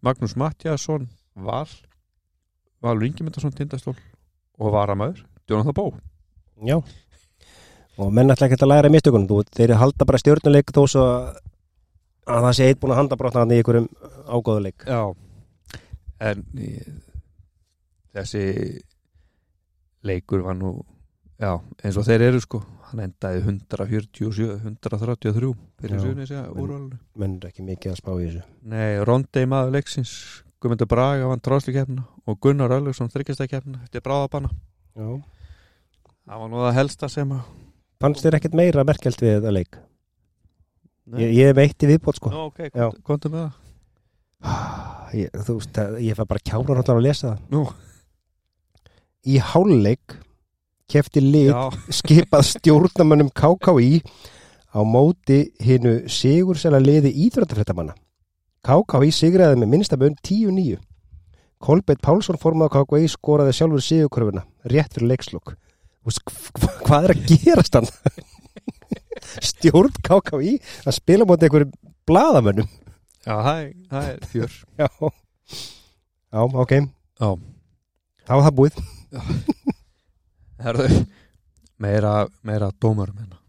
Magnús 0.01 0.37
Mattiasson 0.39 1.11
Val 1.35 1.69
Valur 2.81 3.05
Ingemyndarsson 3.11 3.53
Tindastól 3.53 3.99
og 4.61 4.73
Varamæður, 4.73 5.25
Djónan 5.49 5.75
Bó. 5.75 5.91
Já. 6.63 6.79
Og 8.01 8.13
menn 8.17 8.33
ætla 8.33 8.49
ekki 8.49 8.59
að 8.61 8.71
læra 8.73 8.89
í 8.91 8.95
mistökunum. 8.95 9.27
Þú, 9.29 9.41
þeir 9.57 9.75
halda 9.81 10.07
bara 10.09 10.21
stjórnuleik 10.23 10.73
þó 10.73 10.83
svo 10.89 11.05
að 12.31 12.45
það 12.47 12.55
sé 12.57 12.69
eitt 12.71 12.81
búin 12.81 12.95
að 12.95 13.01
handa 13.03 13.19
brotna 13.21 13.43
hann 13.45 13.53
í 13.53 13.59
einhverjum 13.61 13.89
ágóðuleik. 14.31 14.87
Já 14.89 15.03
en 16.21 16.43
þessi 18.15 18.43
leikur 20.05 20.43
var 20.45 20.57
nú 20.59 20.73
já, 21.41 21.55
eins 21.85 21.97
og 22.01 22.05
þeir 22.09 22.25
eru 22.29 22.41
sko 22.45 22.61
hann 22.91 23.05
endaði 23.07 23.41
147 23.47 24.51
133 24.67 25.53
fyrir 25.81 26.03
Suðunisja 26.03 26.43
men- 26.49 26.61
úrvalinu 26.65 26.99
Menn 27.21 27.37
er 27.41 27.49
ekki 27.51 27.65
mikið 27.65 27.93
að 27.95 27.99
spá 28.03 28.11
í 28.19 28.25
þessu. 28.27 28.43
Nei, 28.63 28.99
Rondei 29.07 29.47
maður 29.49 29.77
leiksins 29.79 30.13
Guðmundur 30.61 30.91
Braga 30.91 31.29
vann 31.31 31.41
tróðslikefna 31.41 32.05
og 32.29 32.41
Gunnar 32.45 32.75
Öllugson 32.77 33.09
þryggjastakefna 33.13 33.81
eftir 33.87 34.03
bráðabanna 34.05 34.51
Já. 34.99 35.09
það 36.29 36.43
var 36.43 36.51
nú 36.53 36.61
það 36.67 36.77
helsta 36.81 37.09
sem 37.09 37.33
að 37.33 37.47
Fannst 38.01 38.25
þér 38.25 38.39
ekkert 38.39 38.57
meira 38.57 38.85
merkjalt 38.89 39.21
við 39.21 39.37
þetta 39.37 39.55
leik? 39.55 39.79
Ég, 41.21 41.33
ég 41.37 41.55
veitti 41.59 41.89
viðbót 41.91 42.21
sko. 42.21 42.31
Nú, 42.33 42.49
ok, 42.49 42.99
komdu 43.07 43.33
með 43.33 43.49
það 43.49 43.59
Ég, 45.11 45.33
þú 45.35 45.57
veist, 45.59 45.79
ég 46.01 46.17
fæ 46.17 46.23
bara 46.25 46.41
kjára 46.41 46.77
náttúrulega 46.79 47.01
að 47.01 47.07
lesa 47.09 47.33
það. 47.33 47.41
Nú, 47.53 47.65
Í 49.29 49.37
háluleik 49.45 50.15
kefti 50.91 51.21
lið 51.21 51.51
já, 51.51 51.65
skipað 52.01 52.47
stjórnamönnum 52.55 53.29
KKÍ 53.37 54.01
á 54.71 54.81
móti 54.87 55.41
hinnu 55.61 56.07
sigursæla 56.09 56.81
liði 56.81 57.13
íþróttafréttamanna. 57.27 57.97
KKÍ 58.65 59.11
sigraði 59.13 59.61
með 59.61 59.73
minnstabönd 59.75 60.23
10-9. 60.25 60.79
Kolbeitt 61.61 62.01
Pálsson 62.01 62.41
formaði 62.41 62.79
KKÍ 62.79 63.11
skoraði 63.13 63.57
sjálfur 63.59 63.85
sigurkurfuna 63.85 64.47
rétt 64.73 64.95
fyrir 64.97 65.13
leikslokk. 65.13 65.53
Hvað 66.05 67.07
er 67.07 67.15
að 67.15 67.25
gerast 67.29 67.77
hann? 67.77 67.89
Stjórn 69.51 69.95
KKÍ 70.01 70.55
að 70.89 70.97
spila 70.97 71.27
móti 71.29 71.47
einhverjum 71.47 71.75
bladamönnum. 72.09 72.69
já 73.27 73.35
það, 73.37 73.59
er, 73.61 74.15
er 74.15 74.29
fjör 74.31 74.55
Já, 74.81 74.89
Já 76.33 76.41
ok. 76.41 76.73
Já. 77.21 77.31
Þá 78.25 78.33
var 78.33 78.45
það 78.47 78.57
búið. 78.61 78.81
Herðu, 80.65 80.89
meira, 81.81 82.15
meira 82.47 82.71
dómarum 82.81 83.19
hérna. 83.19 83.41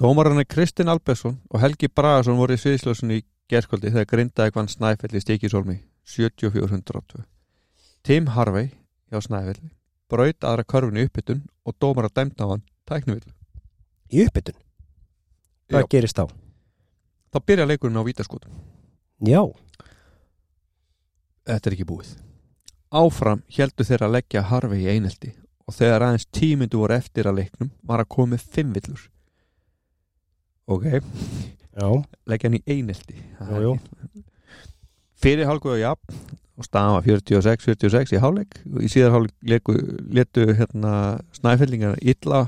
Dómarinn 0.00 0.42
er 0.42 0.48
Kristinn 0.50 0.90
Albersson 0.90 1.38
og 1.48 1.62
Helgi 1.62 1.88
Bragason 1.88 2.36
voru 2.36 2.56
í 2.56 2.60
sviðslösun 2.60 3.14
í 3.14 3.22
gerskvöldi 3.48 3.92
þegar 3.92 4.10
grindaði 4.10 4.54
hvann 4.56 4.68
Snæfell 4.72 5.14
í 5.14 5.22
stíkisólmi 5.22 5.78
7402. 6.10 7.22
Tim 8.04 8.26
Harvey 8.34 8.72
hjá 9.12 9.22
Snæfelli 9.22 9.70
braut 10.14 10.46
aðra 10.46 10.64
körfinu 10.70 11.02
í 11.02 11.08
uppbytun 11.10 11.42
og 11.66 11.76
dómar 11.82 12.08
að 12.08 12.16
dæmta 12.20 12.48
hann 12.52 12.62
tæknivill. 12.88 13.32
Í 14.14 14.24
uppbytun. 14.28 14.56
Hvað 15.72 15.88
gerist 15.94 16.18
þá? 16.20 16.26
þá 17.34 17.38
byrja 17.50 17.64
leikurinn 17.66 17.98
á 17.98 18.06
vítaskotum 18.06 18.52
Já, 19.26 19.40
þetta 21.48 21.70
er 21.70 21.74
ekki 21.76 21.86
búið. 21.88 22.12
Áfram 22.94 23.40
heldur 23.56 23.88
þeir 23.88 24.04
að 24.06 24.12
leggja 24.18 24.42
harfi 24.52 24.78
í 24.84 24.90
einelti 24.92 25.32
og 25.64 25.74
þegar 25.74 26.04
aðeins 26.06 26.28
tímyndu 26.36 26.78
voru 26.82 26.94
eftir 26.98 27.26
að 27.26 27.40
leiknum 27.40 27.72
var 27.88 28.02
að 28.04 28.10
koma 28.14 28.34
með 28.36 28.44
fimm 28.54 28.74
villur. 28.76 29.02
Ok, 30.70 30.84
já, 30.94 31.88
leggja 32.30 32.48
hann 32.50 32.58
í 32.60 32.62
einelti. 32.70 33.16
Það 33.40 33.56
er 33.56 33.64
Jú, 33.64 33.72
jú. 33.72 33.74
ekki- 34.04 34.24
fyrir 35.20 35.48
hálfguðu 35.48 35.80
já 35.82 35.92
og 36.54 36.66
staðan 36.66 36.98
var 36.98 37.06
46-46 37.06 38.14
í 38.14 38.20
hálfleik 38.22 38.58
og 38.70 38.82
í 38.84 38.90
síðar 38.92 39.16
hálfleik 39.16 39.70
letu 40.14 40.44
hérna 40.54 40.92
snæfellingar 41.34 41.98
illa 42.02 42.44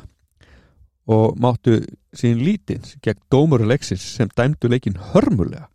og 1.06 1.38
máttu 1.38 1.80
sín 2.16 2.40
lítins 2.42 2.96
gegn 3.02 3.22
dómuru 3.30 3.66
leiksins 3.66 4.04
sem 4.16 4.30
dæmdu 4.36 4.70
leikin 4.70 4.98
hörmulega. 5.12 5.68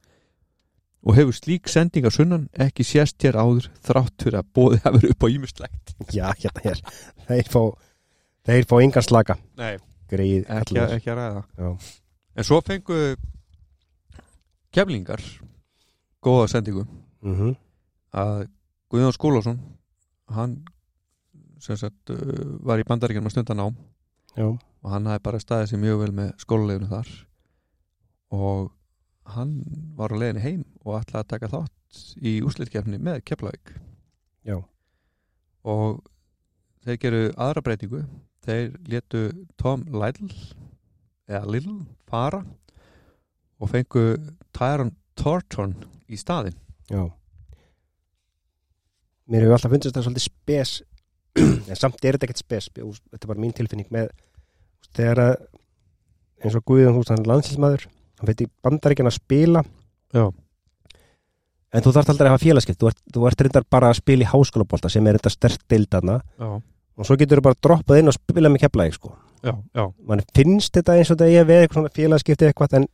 Og 1.02 1.16
hefur 1.18 1.34
slík 1.34 1.70
sending 1.72 2.06
á 2.06 2.12
sunnan 2.14 2.50
ekki 2.62 2.86
sést 2.86 3.24
hér 3.24 3.40
áður 3.40 3.72
þrátt 3.82 4.22
fyrir 4.22 4.42
að 4.42 4.52
bóðið 4.54 4.84
hafi 4.84 5.00
verið 5.00 5.14
upp 5.16 5.24
á 5.26 5.28
ímislegt 5.34 5.94
já, 6.14 6.28
hérna 6.44 6.62
er 6.70 6.84
Þeir 7.32 7.48
fá, 7.50 7.62
þeir 8.46 8.68
fá 8.70 8.76
engan 8.84 9.08
slaka. 9.08 9.38
Nei, 9.58 9.80
Greið 10.12 10.50
ekki, 10.52 10.78
ekki 10.84 11.14
að 11.14 11.22
ræða. 11.22 11.44
Já. 11.58 11.70
en 12.36 12.48
svo 12.48 12.60
fengu 12.68 13.00
keflingar 14.76 15.24
góða 16.24 16.48
sendingu. 16.52 16.86
Mhm. 17.22 17.56
að 18.12 18.48
Guðjón 18.92 19.14
Skúlásson 19.16 19.60
hann 20.28 20.58
sagt 21.62 22.10
uh, 22.10 22.58
var 22.60 22.82
í 22.82 22.84
bandaríkjum 22.88 23.28
að 23.30 23.36
stunda 23.36 23.56
nám. 23.56 23.78
Og 24.82 24.90
hann 24.92 25.06
hafði 25.08 25.24
bara 25.24 25.40
staðið 25.40 25.70
sér 25.72 25.82
mjög 25.84 26.00
vel 26.02 26.12
með 26.18 26.32
skólaleginu 26.42 26.90
þar. 26.90 27.12
Og 28.36 28.72
hann 29.36 29.54
var 29.96 30.12
á 30.12 30.20
leiðinni 30.20 30.44
heim 30.44 30.64
og 30.84 30.98
ætlaði 31.00 31.22
að 31.24 31.32
taka 31.36 31.52
þátt 31.54 32.02
í 32.24 32.34
úrslitkefni 32.44 33.00
með 33.00 33.22
Keflavík. 33.28 33.76
Já. 34.44 34.58
og 35.64 36.02
þeir 36.82 36.98
geru 36.98 37.22
aðra 37.38 37.62
breytingu. 37.62 38.02
Þeir 38.42 38.72
letu 38.90 39.20
Tom 39.62 39.84
Lidl 39.94 40.32
eða 41.30 41.46
Lill 41.46 41.76
fara 42.10 42.42
og 43.62 43.70
fengu 43.70 44.18
Tyron 44.58 44.96
Thornton 45.22 45.76
í 46.12 46.18
staðinn. 46.20 46.58
Já. 46.92 47.06
Mér 49.32 49.46
hefur 49.46 49.56
alltaf 49.56 49.72
fundist 49.72 49.96
það 49.96 50.08
svolítið 50.08 50.26
spes 50.26 50.72
en 51.72 51.78
samt 51.80 52.04
er 52.04 52.18
þetta 52.18 52.28
ekkert 52.28 52.42
spes 52.42 52.68
þetta 52.74 53.22
er 53.22 53.30
bara 53.30 53.40
mín 53.40 53.54
tilfinning 53.56 53.88
með 53.94 54.10
þegar 54.92 55.22
að 55.24 55.34
eins 56.42 56.58
og 56.58 56.66
Guðjón 56.68 56.98
húst 56.98 57.14
hann 57.14 57.22
er 57.22 57.30
landslýsmaður 57.32 57.86
hann 57.88 58.30
veit 58.30 58.44
í 58.44 58.50
bandaríkjan 58.66 59.10
að 59.10 59.16
spila. 59.18 59.64
Já. 60.12 60.26
en 61.72 61.86
þú 61.86 61.94
þarft 61.96 62.12
aldrei 62.12 62.28
að 62.28 62.34
hafa 62.34 62.44
félagskipt 62.44 62.82
þú 62.82 62.90
ert, 62.90 63.00
þú 63.16 63.28
ert 63.30 63.44
reyndar 63.46 63.68
bara 63.72 63.92
að 63.94 64.02
spila 64.02 64.26
í 64.26 64.28
háskólabólta 64.28 64.92
sem 64.92 65.08
er 65.08 65.20
þetta 65.22 65.32
stert 65.32 65.62
deildana 65.72 66.18
Já, 66.36 66.50
og 66.60 67.08
svo 67.08 67.16
getur 67.22 67.40
þú 67.40 67.46
bara 67.48 67.62
droppað 67.64 68.02
inn 68.02 68.12
og 68.12 68.18
spila 68.18 68.52
með 68.52 68.66
keflaðið 68.66 68.98
sko. 68.98 69.14
já, 69.40 69.54
já. 69.56 69.86
Mann 70.04 70.26
finnst 70.36 70.76
þetta 70.76 70.98
eins 71.00 71.14
og 71.14 71.22
þetta 71.22 71.40
að 71.46 71.52
vera 71.54 71.64
eitthvað 71.64 71.80
svona 71.80 71.96
félagskipti 71.96 72.50
eitthvað 72.50 72.80
en, 72.82 72.90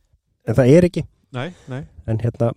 en 0.46 0.58
það 0.60 0.76
er 0.76 0.86
ekki. 0.92 1.08
Nei, 1.34 1.48
nei 1.66 1.82
en 2.08 2.20
hérna, 2.22 2.52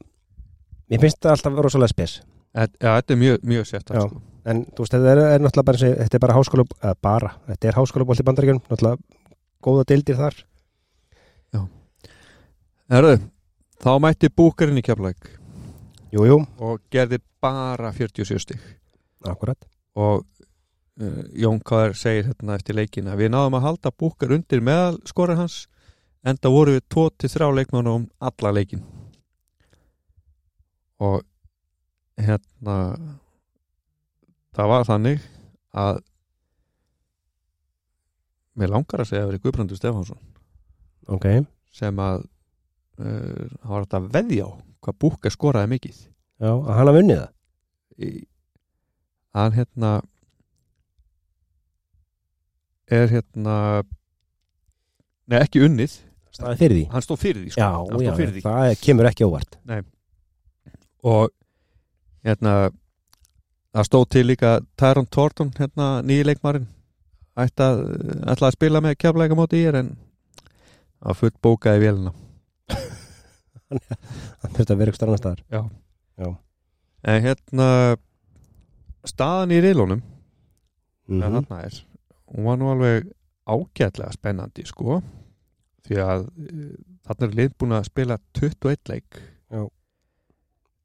mér 0.91 1.03
finnst 1.03 1.19
þetta 1.19 1.35
alltaf 1.35 1.63
rosalega 1.65 1.93
spes. 1.93 2.19
Já, 2.51 2.67
þetta 2.83 3.15
er 3.15 3.19
mjög, 3.19 3.43
mjög 3.47 3.67
sett 3.69 3.91
Já. 3.91 4.05
sko. 4.05 4.21
en 4.51 4.63
þú 4.65 4.83
veist, 4.83 4.95
þetta 4.95 5.11
er, 5.11 5.19
er 5.35 5.43
náttúrulega 5.43 5.67
bara, 5.69 5.91
þetta 6.01 6.17
er 6.17 6.23
bara 6.25 6.37
háskóla, 6.37 6.65
eða 6.81 6.95
bara, 7.07 7.35
þetta 7.51 7.69
er 7.69 7.77
háskólabolt 7.77 8.23
í 8.23 8.25
bandaríkjunum, 8.27 8.63
náttúrulega 8.67 8.97
góða 9.63 9.85
deildir 9.91 10.19
þar. 10.19 10.41
Herðu, 12.91 13.21
þá 13.79 13.91
mætti 14.03 14.27
búkarinn 14.35 14.81
í 14.81 14.83
Keflæk 14.83 15.29
Jú, 16.11 16.25
jú, 16.27 16.41
og 16.59 16.81
gerði 16.91 17.21
bara 17.39 17.93
47 17.95 18.41
stig. 18.43 18.63
Akkurat. 19.23 19.55
Og 19.95 20.25
uh, 20.99 21.21
Jón 21.31 21.61
Kár 21.63 21.95
segir 21.95 22.27
hérna 22.27 22.57
eftir 22.59 22.75
leikina 22.75 23.15
við 23.15 23.31
náðum 23.31 23.55
að 23.61 23.67
halda 23.69 23.93
búkar 23.95 24.33
undir 24.35 24.59
meðal 24.59 24.97
skorið 25.07 25.39
hans 25.45 25.55
enda 26.27 26.51
voru 26.51 26.75
við 26.75 26.83
2-3 26.91 27.47
leikmánu 27.61 27.95
um 28.01 28.09
alla 28.19 28.51
leikin 28.59 28.83
og 31.01 31.21
hérna 32.21 32.77
það 34.55 34.71
var 34.73 34.87
þannig 34.87 35.23
að 35.81 36.01
mér 38.61 38.73
langar 38.73 39.01
að 39.01 39.09
segja 39.09 39.23
að 39.25 39.31
verið 39.31 39.45
Guðbrandur 39.45 39.79
Stefánsson. 39.79 40.19
Ok, 41.11 41.27
sem 41.73 42.01
að 42.03 42.25
uh, 43.01 43.47
hann 43.63 43.71
var 43.71 43.87
að 43.87 44.09
veðja 44.13 44.49
á 44.49 44.51
hvað 44.81 44.99
búka 45.01 45.31
skoraði 45.33 45.71
mikið. 45.75 46.03
Já, 46.41 46.51
að 46.51 46.69
hann 46.75 46.89
hafa 46.89 47.01
unnið 47.03 47.21
það? 47.21 47.33
Hann 49.31 49.55
hérna 49.55 49.91
er 52.91 53.11
hérna 53.13 53.55
nei 55.31 55.39
ekki 55.39 55.63
unnið. 55.63 55.95
Hann 56.91 57.05
stóð 57.05 57.23
fyrir 57.23 57.45
því 57.45 57.53
sko. 57.55 57.63
Já, 57.63 58.03
já, 58.05 58.13
fyrir 58.17 58.35
því. 58.35 58.43
það 58.45 58.75
kemur 58.83 59.09
ekki 59.11 59.27
óvart 59.27 59.57
og 61.07 61.31
hérna 62.25 62.71
það 63.71 63.87
stóð 63.87 64.05
til 64.15 64.27
líka 64.27 64.59
Tyron 64.79 65.09
Thornton 65.09 65.51
hérna 65.57 65.89
nýji 66.05 66.27
leikmarin 66.27 66.67
ætti 67.39 67.65
að, 67.65 67.81
ætla 68.33 68.49
að 68.49 68.57
spila 68.57 68.81
með 68.83 68.97
kjafleika 69.01 69.37
móti 69.37 69.61
í 69.61 69.67
er 69.69 69.79
en 69.81 69.91
að 71.01 71.17
full 71.17 71.33
bókaði 71.41 71.81
vélina. 71.85 72.13
Hann 73.71 74.53
þurfti 74.53 74.73
að 74.73 74.81
vera 74.81 74.91
ykkur 74.91 74.99
starfna 74.99 75.19
staðar. 75.21 75.43
En 77.01 77.23
hérna 77.25 77.67
staðan 79.07 79.55
í 79.55 79.61
reilunum 79.63 80.01
mm 80.01 81.23
en 81.25 81.33
þarna 81.39 81.63
er 81.65 81.79
hún 82.31 82.45
var 82.45 82.59
nú 82.59 82.69
alveg 82.71 83.07
ágætlega 83.49 84.13
spennandi 84.15 84.63
sko. 84.67 85.01
Því 85.87 85.97
að 86.03 86.27
uh, 86.29 86.75
þarna 87.07 87.27
er 87.27 87.37
lið 87.39 87.55
búin 87.57 87.75
að 87.75 87.87
spila 87.89 88.19
21 88.37 88.91
leik. 88.91 89.17
Já. 89.17 89.40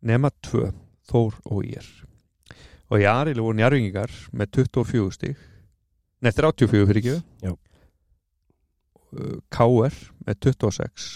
Nema 0.03 0.31
2 0.43 0.73
Þór 1.07 1.35
og 1.45 1.65
Ír. 1.65 1.87
Og 2.91 2.99
í 3.03 3.07
Arilu 3.07 3.43
voru 3.47 3.57
njarvingingar 3.59 4.11
með 4.33 4.51
24 4.67 5.13
stig. 5.15 5.37
Nei 6.23 6.33
34 6.33 6.87
fyrir 6.87 6.99
ekki. 7.03 7.17
KR 9.51 9.95
með 10.27 10.39
26 10.43 11.07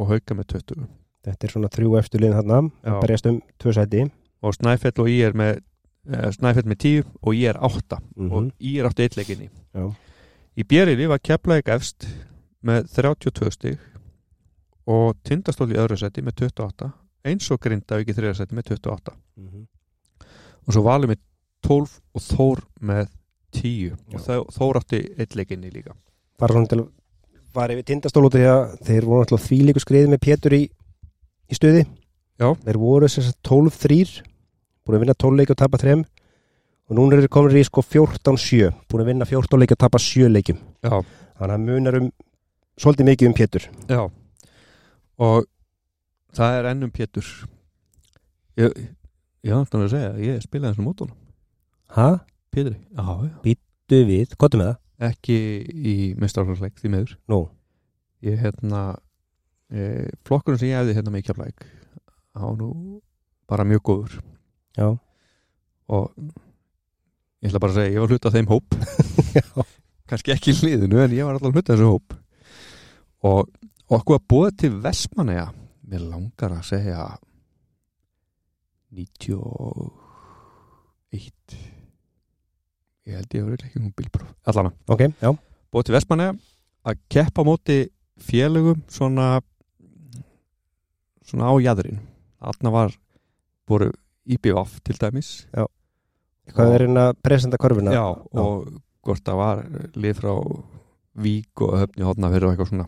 og 0.00 0.08
Hauka 0.10 0.34
með 0.38 0.48
20 0.56 0.86
Þetta 1.24 1.46
er 1.46 1.52
svona 1.54 1.70
þrjú 1.72 1.94
eftirliðin 2.00 2.34
þarna. 2.36 2.56
Já. 2.84 2.90
að 2.92 3.00
berjast 3.00 3.26
um 3.30 3.38
tvö 3.62 3.72
sæti. 3.72 4.02
Og 4.44 4.52
Snæfell 4.58 4.98
og 5.00 5.08
Ír 5.08 5.32
með 5.32 5.52
eh, 6.12 6.26
Snæfell 6.36 6.66
með 6.68 6.78
10 6.82 7.06
og 7.22 7.32
Ír 7.38 7.56
8 7.64 7.98
Mhm. 8.16 8.32
og 8.32 8.50
Ír 8.60 8.84
átti 8.90 9.02
eitt 9.06 9.16
leikinni 9.16 9.48
Já. 9.74 9.88
í 10.56 10.64
Björili 10.64 11.06
var 11.08 11.18
Keflavík 11.18 11.68
efst 11.72 12.04
með 12.62 12.88
32 12.92 13.50
stig 13.52 13.78
og 14.86 15.16
Tindastól 15.24 15.70
í 15.72 15.76
öðru 15.80 15.96
seti 15.96 16.20
með 16.20 16.44
28 16.44 16.92
eins 17.24 17.50
og 17.54 17.60
Grindavík 17.64 18.10
í 18.12 18.16
þriða 18.16 18.36
seti 18.36 18.54
með 18.58 18.72
28 18.74 19.14
Mhm. 19.36 19.66
og 20.66 20.74
svo 20.74 20.82
Valur 20.84 21.08
með 21.08 21.18
12 21.64 22.00
og 22.14 22.22
Þór 22.22 22.62
með 22.82 23.08
10 23.52 23.90
Já. 23.90 23.94
og 24.14 24.20
Þó- 24.20 24.50
Þór 24.52 24.80
átti 24.80 25.00
eitt 25.18 25.34
leikinni 25.36 25.70
líka. 25.72 25.92
Bara 26.38 26.52
svona 26.54 26.68
til 26.68 26.78
að 26.80 26.88
fara 27.54 27.72
yfir 27.74 27.84
tindastól 27.84 28.24
út 28.26 28.34
af 28.34 28.40
því 28.40 28.48
að 28.50 28.78
þeir 28.84 29.04
voru 29.04 29.24
náttúrulega 29.24 29.46
því 29.48 29.58
líku 29.66 29.80
skriði 29.80 30.08
með 30.10 30.20
Pétur 30.20 30.52
í, 30.52 30.62
í 31.50 31.54
stuði. 31.54 31.86
Já. 32.40 32.52
þeir 32.54 32.76
voru 32.82 33.06
þess 33.06 33.30
að 33.30 33.36
12-3 33.46 34.22
búin 34.84 34.96
að 34.96 35.00
vinna 35.04 35.14
12 35.14 35.36
leiki 35.38 35.50
og 35.50 35.56
tapa 35.56 35.78
3 35.78 36.04
og 36.90 36.96
núna 36.98 37.12
er 37.14 37.20
þeir 37.22 37.28
komin 37.30 37.56
í 37.56 37.64
sko 37.64 37.80
14-7 37.80 38.72
búin 38.90 39.02
að 39.02 39.06
vinna 39.06 39.24
14 39.24 39.58
leiki 39.60 39.72
og 39.72 39.78
tapa 39.78 39.98
7 39.98 40.28
leikim 40.28 40.58
Já, 40.82 41.00
þannig 41.38 41.54
að 41.54 41.64
munar 41.64 41.94
um 42.00 42.10
svolítið 42.76 43.06
mikið 43.06 43.26
um 43.28 43.34
Pétur. 43.34 43.68
Já. 43.88 44.10
Og 45.20 45.44
það 46.36 46.58
er 46.58 46.70
ennum 46.70 46.92
Pétur. 46.94 47.26
Ég, 48.60 48.78
ég 49.44 49.58
ætla 49.58 49.84
að 49.86 49.92
segja 49.94 50.14
ég 50.22 50.44
spilaði 50.44 50.74
þessum? 50.74 50.88
Pétri, 52.54 52.78
já, 52.94 53.04
já. 53.28 53.60
Du 53.84 53.98
við, 54.08 54.32
hvað 54.38 54.54
með 54.60 54.68
það? 54.70 54.80
ekki 55.02 55.36
í 55.74 55.94
mestrarflagsleik 56.20 56.76
því 56.78 56.90
meður 56.92 57.14
Nú, 57.30 57.40
ég 58.24 58.38
hérna 58.40 58.82
e, 59.68 60.06
flokkurinn 60.26 60.60
sem 60.60 60.70
ég 60.70 60.80
hefði 60.80 60.96
hérna 60.98 61.14
með 61.14 61.26
kjaflæk 61.28 61.66
á 62.34 62.44
nú 62.58 62.70
bara 63.50 63.66
mjög 63.68 63.82
góður. 63.84 64.14
Já, 64.74 64.88
og 65.92 66.14
ég 67.44 67.50
ætla 67.50 67.60
bara 67.62 67.74
að 67.74 67.78
segja 67.78 67.92
ég 67.92 68.02
var 68.02 68.14
hluta 68.14 68.32
þeim 68.34 68.48
hóp. 68.50 68.78
Já. 69.36 69.66
kannski 70.10 70.34
ekki 70.34 70.54
í 70.54 70.56
liðinu 70.64 71.02
en 71.02 71.14
ég 71.14 71.28
var 71.28 71.36
alltaf 71.36 71.54
hluta 71.54 71.74
þessu 71.74 71.90
hóp. 71.92 72.16
Og 73.24 73.50
okkur 73.92 74.18
að 74.18 74.26
búa 74.32 74.50
til 74.56 74.72
Vestmanneja 74.82 75.50
mér 75.88 76.02
langar 76.08 76.54
að 76.56 76.64
segja 76.70 77.04
91 78.94 81.58
ég 83.04 83.18
held 83.18 83.34
ég 83.36 83.44
verið 83.44 83.66
ekki 83.68 83.82
nú 83.82 83.90
bílpróf. 83.96 84.30
Allan 84.48 84.72
ok, 84.88 85.02
já. 85.20 85.30
Búið 85.74 85.88
til 85.88 85.96
Vestmanneja 85.96 86.32
að 86.86 87.00
keppa 87.12 87.44
móti 87.46 87.78
félögum 88.20 88.82
svona 88.92 89.40
svona 91.24 91.50
á 91.50 91.54
jæðrin 91.60 92.00
þarna 92.44 92.72
var 92.74 92.90
voru 93.68 93.90
IBVF 94.24 94.78
til 94.84 94.96
dæmis. 95.00 95.30
Hvað 96.54 96.74
er 96.74 96.84
hérna 96.84 97.02
að 97.10 97.18
presenta 97.24 97.60
korfuna? 97.60 97.92
já, 97.92 98.04
og 98.04 98.68
hvort 99.04 99.24
það 99.24 99.40
var 99.40 99.64
lið 99.96 100.20
frá 100.20 100.32
Vík 101.14 101.60
og 101.62 101.76
höfni 101.78 102.02
hodna 102.02 102.28
fyrir 102.32 102.48
og 102.48 102.54
eitthvað 102.54 102.70
svona 102.72 102.86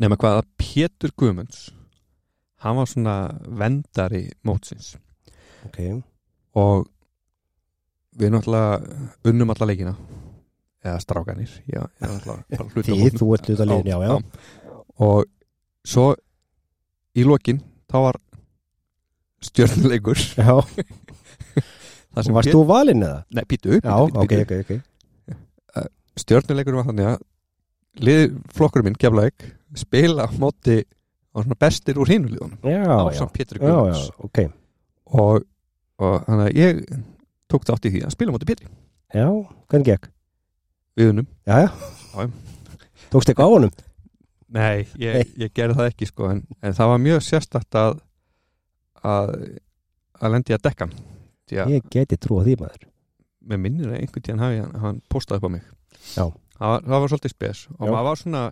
nema 0.00 0.18
hvað 0.20 0.40
að 0.42 0.48
Pétur 0.60 1.12
Guðmunds 1.18 1.68
hann 2.62 2.78
var 2.78 2.88
svona 2.90 3.16
vendari 3.60 4.24
mótsins. 4.46 4.96
Ok, 5.66 5.78
og 6.58 6.86
við 8.18 8.32
náttúrulega 8.34 8.78
unnum 9.30 9.52
alla 9.54 9.68
leikina. 9.70 9.94
Eða 10.78 11.00
strákanir 11.02 11.50
já, 11.66 11.82
Þið, 11.98 13.16
þú 13.18 13.26
ert 13.34 13.48
liðin, 13.50 13.88
já, 13.90 13.96
já. 13.98 14.12
og 15.02 15.24
svo 15.82 16.12
í 17.18 17.24
lokin 17.26 17.58
þá 17.90 17.96
var 18.04 18.18
stjörnuleikur. 19.42 20.22
Varst 22.18 22.50
þú 22.54 22.62
valinn 22.66 23.02
eða? 23.04 23.24
Nei, 23.34 23.44
pítu, 23.46 23.74
Já, 23.82 23.94
ok, 24.06 24.32
ok, 24.44 24.54
ok. 24.64 24.72
Stjörnuleikur 26.18 26.78
var 26.78 26.88
þannig 26.88 27.10
að 27.12 28.38
flokkurinn 28.54 28.88
minn, 28.88 28.98
Keflavík 28.98 29.50
spila 29.76 30.24
á 30.24 30.28
móti 30.38 30.80
á 31.36 31.38
bestir 31.60 31.98
úr 32.00 32.08
hinu 32.08 32.32
liðunum 32.32 32.64
Já, 32.64 32.88
á 32.88 33.08
samt 33.16 33.34
Pétur 33.36 33.60
Guðmunds 33.62 34.08
ok. 34.18 34.44
Og, 35.12 35.44
og 36.00 36.14
þannig 36.26 36.46
að 36.48 36.60
ég 36.60 36.80
tók 37.48 37.66
þátt 37.68 37.88
í 37.88 37.92
því 37.94 38.04
að 38.06 38.14
spila 38.16 38.32
á 38.32 38.34
móti 38.36 38.48
Pétri. 38.48 38.70
Já, 39.14 39.28
hvernig 39.68 39.88
gekk? 39.88 40.10
við 40.98 41.12
já. 41.46 41.68
Tókst 43.08 43.30
eitthvað 43.30 43.48
á 43.48 43.54
honum? 43.54 43.76
Nei, 44.48 44.88
ég, 44.98 45.30
ég 45.38 45.52
gerði 45.54 45.76
það 45.78 45.90
ekki 45.92 46.08
sko 46.08 46.28
en, 46.32 46.42
en 46.64 46.76
það 46.76 46.90
var 46.92 47.00
mjög 47.04 47.24
sérstakt 47.24 47.78
að 47.78 48.00
að, 49.06 49.34
að 50.18 50.34
lendi 50.34 50.56
að 50.56 50.64
að 51.62 51.72
Ég 51.72 51.86
geti 51.92 52.18
trúa 52.20 52.44
því 52.44 52.58
maður. 52.60 52.88
Með 53.48 53.60
minnir 53.64 53.92
að 53.92 54.00
einhvern 54.02 54.24
tíðan 54.26 54.42
hafi 54.44 54.58
hann, 54.60 54.74
hann 54.82 54.98
postaði 55.08 55.40
upp 55.40 55.48
á 55.48 55.54
mig. 55.54 55.68
Já. 56.16 56.24
það 56.58 56.72
var, 56.72 56.82
það 56.84 56.98
var 56.98 57.12
svolítið 57.12 57.34
spes. 57.34 57.62
Og 57.78 57.86
Já. 57.86 57.92
maður 57.92 58.08
var 58.08 58.20
svona 58.20 58.42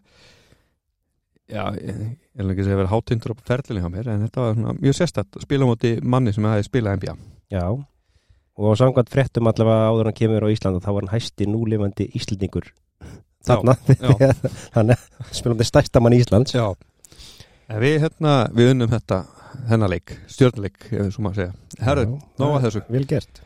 já, 1.50 1.65
ég, 1.78 2.00
er 2.36 2.49
ekki 2.50 2.62
að 2.62 2.65
segja 2.66 2.76
að 2.76 2.81
vera 2.83 2.92
hátundur 2.94 3.34
á 3.34 3.36
ferðlinni 3.50 3.84
hjá 3.84 3.92
mér 3.92 4.08
en 4.12 4.25
þetta 4.26 4.44
var 4.44 4.57
svona 4.57 4.78
mjög 4.81 4.99
sérstakt 4.99 5.39
að 5.39 5.47
spila 5.47 5.68
á 5.68 5.70
móti 5.70 5.92
manni 6.02 6.34
sem 6.34 6.49
hefði 6.49 6.68
spilað 6.70 6.99
NBA 7.00 7.16
Já 7.55 7.66
Og 8.57 8.73
samkvæmt 8.81 9.10
fréttum 9.12 9.49
allavega 9.50 9.89
áður 9.92 10.08
hann 10.08 10.16
kemur 10.16 10.47
á 10.49 10.52
Ísland 10.52 10.78
og 10.78 10.84
þá 10.84 10.92
var 10.94 11.05
hann 11.05 11.12
hæsti 11.12 11.44
núlifandi 11.44 12.07
Íslandingur 12.16 12.70
þarna. 13.47 13.75
Hann 14.76 14.92
er 14.94 15.02
spilandi 15.34 15.66
stærsta 15.66 16.00
mann 16.02 16.16
Íslands. 16.16 16.55
Já. 16.57 16.73
En 17.68 17.83
við 17.83 17.99
hérna, 18.05 18.36
við 18.55 18.73
unnum 18.73 18.91
þetta 18.91 19.25
hennar 19.68 19.91
leik, 19.91 20.15
stjórnleik 20.31 20.89
ef 20.89 21.12
svo 21.15 21.26
maður 21.26 21.42
segja, 21.42 21.84
herru, 21.84 22.07
Já, 22.07 22.25
nóg 22.41 22.57
að 22.57 22.66
þessu. 22.66 22.83
Vel 22.94 23.05
gert. 23.10 23.42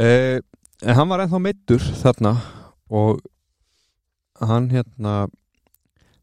Eh, 0.00 0.38
en 0.82 0.98
hann 0.98 1.12
var 1.12 1.24
ennþá 1.24 1.42
meittur 1.42 1.86
þarna 2.00 2.34
og 2.92 3.20
hann 4.40 4.70
hérna 4.72 5.26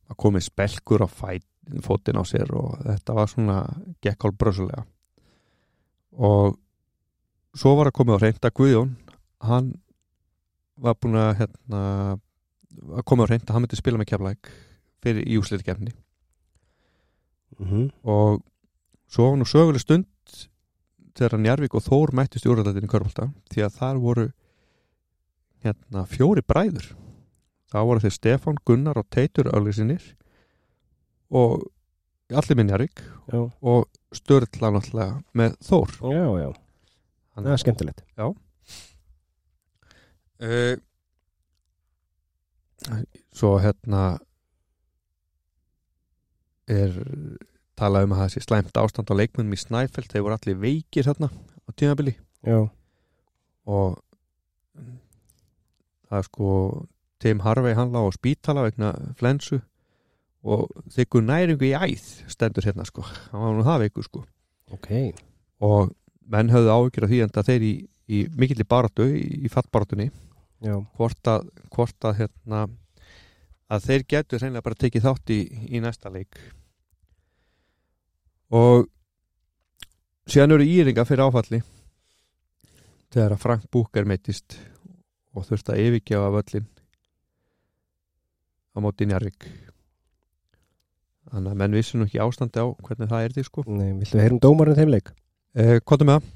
að 0.09 0.19
komið 0.23 0.47
spelkur 0.47 1.05
á 1.05 1.09
fótinn 1.85 2.17
á 2.17 2.23
sér 2.25 2.49
og 2.57 2.79
þetta 2.81 3.15
var 3.17 3.29
svona 3.29 3.57
gekk 4.01 4.25
hálf 4.25 4.39
brösulega 4.41 4.83
og 6.17 6.57
svo 7.57 7.75
var 7.77 7.89
að 7.89 7.97
komið 7.99 8.17
á 8.17 8.23
reynd 8.23 8.47
að 8.47 8.55
Guðjón 8.57 8.95
hann 9.45 9.69
var 10.79 10.97
búin 10.97 11.19
að 11.19 11.31
hérna 11.43 11.83
að 12.97 13.05
komið 13.05 13.25
á 13.25 13.31
reynd 13.31 13.45
að 13.47 13.53
hann 13.55 13.65
myndi 13.65 13.79
spila 13.79 14.01
með 14.01 14.11
keflæk 14.13 14.51
fyrir 15.03 15.27
í 15.27 15.39
úsliðkefni 15.41 15.93
mm 17.59 17.89
og 18.03 18.41
svo 19.09 19.29
var 19.29 19.39
nú 19.39 19.47
söguleg 19.49 19.83
stund 19.83 20.07
þegar 21.17 21.41
Njarvík 21.41 21.75
og 21.75 21.83
Þór 21.83 22.13
mættist 22.15 22.45
í 22.45 22.51
úrlæðinu 22.51 22.87
í 22.87 22.91
Körbólta 22.91 23.29
því 23.51 23.65
að 23.65 23.77
þar 23.77 24.01
voru 24.03 24.25
hérna 25.65 26.05
fjóri 26.07 26.43
bræður 26.45 26.93
það 27.69 27.89
voru 27.89 28.03
þeir 28.05 28.15
Stefán, 28.15 28.61
Gunnar 28.65 28.99
og 28.99 29.07
Teitur 29.13 29.51
Öllísinir 29.53 30.03
og 31.29 31.67
allir 32.29 32.57
Já, 33.29 33.41
og 33.61 33.87
Sturla 34.13 34.71
náttúrulega 34.73 35.19
með 35.37 35.55
Þór. 35.65 35.95
Já, 36.13 36.25
já. 36.41 36.49
Það 37.35 37.51
er 37.53 37.61
skemmtilegt. 37.61 38.03
Uh, 40.39 40.75
svo 43.35 43.57
hérna 43.61 44.03
er 46.69 46.95
talað 47.79 48.07
um 48.07 48.15
að 48.15 48.21
það 48.23 48.33
sé 48.33 48.43
slæmt 48.45 48.79
ástand 48.81 49.11
á 49.11 49.19
leikmennum 49.19 49.55
í 49.55 49.61
Snæfell. 49.61 50.07
Þeir 50.09 50.25
voru 50.25 50.37
allir 50.37 50.61
veikir 50.61 51.09
hérna 51.09 51.29
á 51.29 51.69
tímabili. 51.77 52.15
Já, 52.45 52.65
og 53.69 53.99
það 56.09 56.21
er 56.21 56.29
sko 56.29 56.53
Tim 57.19 57.41
Harvey 57.43 57.75
hann 57.75 57.91
lá 57.91 58.01
á 58.03 58.11
spítala 58.15 58.63
vegna 58.67 58.93
flensu 59.19 59.59
og 60.43 60.69
þykku 60.95 61.21
næringu 61.25 61.67
í 61.67 61.75
æð 61.75 62.05
stendur 62.31 62.63
hérna 62.63 62.85
sko, 62.87 63.03
hann 63.03 63.43
var 63.43 63.57
nú 63.57 63.65
það 63.67 63.83
veikur 63.83 64.07
sko. 64.07 64.23
Ok. 64.71 64.89
Og 65.59 65.91
menn 66.31 66.51
höfðu 66.53 66.71
áhyggjur 66.71 67.07
af 67.07 67.11
því 67.11 67.21
enda 67.25 67.43
þeir 67.43 67.65
í, 67.65 67.73
í 68.07 68.19
mikilli 68.39 68.67
baratu, 68.67 69.07
í, 69.09 69.43
í 69.43 69.51
fattbaratunni 69.51 70.09
hvort 70.59 71.31
að, 71.31 71.49
hvort 71.71 72.07
að 72.07 72.23
hérna 72.23 72.63
að 73.69 73.85
þeir 73.85 74.05
getur 74.13 74.41
reynilega 74.43 74.65
bara 74.65 74.79
tekið 74.79 75.05
þátt 75.05 75.33
í, 75.35 75.39
í 75.75 75.81
næsta 75.83 76.11
leik. 76.13 76.39
Og 78.49 78.87
síðan 80.29 80.55
eru 80.55 80.65
íringa 80.65 81.05
fyrir 81.05 81.27
áfalli 81.27 81.61
þegar 83.13 83.35
að 83.35 83.43
Frank 83.43 83.69
Búker 83.73 84.07
meittist 84.09 84.57
og 85.35 85.45
þurfti 85.45 85.75
að 85.75 85.83
yfirgefa 85.85 86.33
völlin 86.33 86.67
á 88.79 88.85
móti 88.85 89.07
Njarvík 89.09 89.47
þannig 91.29 91.51
að 91.53 91.59
menn 91.61 91.75
vissu 91.77 91.99
nú 91.99 92.07
ekki 92.07 92.21
ástandi 92.23 92.63
á 92.63 92.65
hvernig 92.73 93.09
það 93.11 93.25
er 93.25 93.33
því 93.35 93.43
sko. 93.45 93.63
Nei, 93.67 93.89
viltu 93.99 94.17
við 94.17 94.23
heyrum 94.25 94.41
dómarinn 94.43 94.79
þeim 94.79 94.93
leik? 94.95 95.11
eh, 95.53 95.75
er 95.77 96.05
með 96.07 96.15
það? 96.15 96.29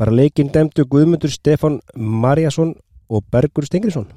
Bara 0.00 0.16
leikinn 0.16 0.50
dæmdu 0.52 0.84
Guðmundur 0.88 1.32
Stefán 1.32 1.78
Marjason 1.94 2.74
og 3.10 3.24
Bergur 3.32 3.66
Stengriðsson 3.68 4.08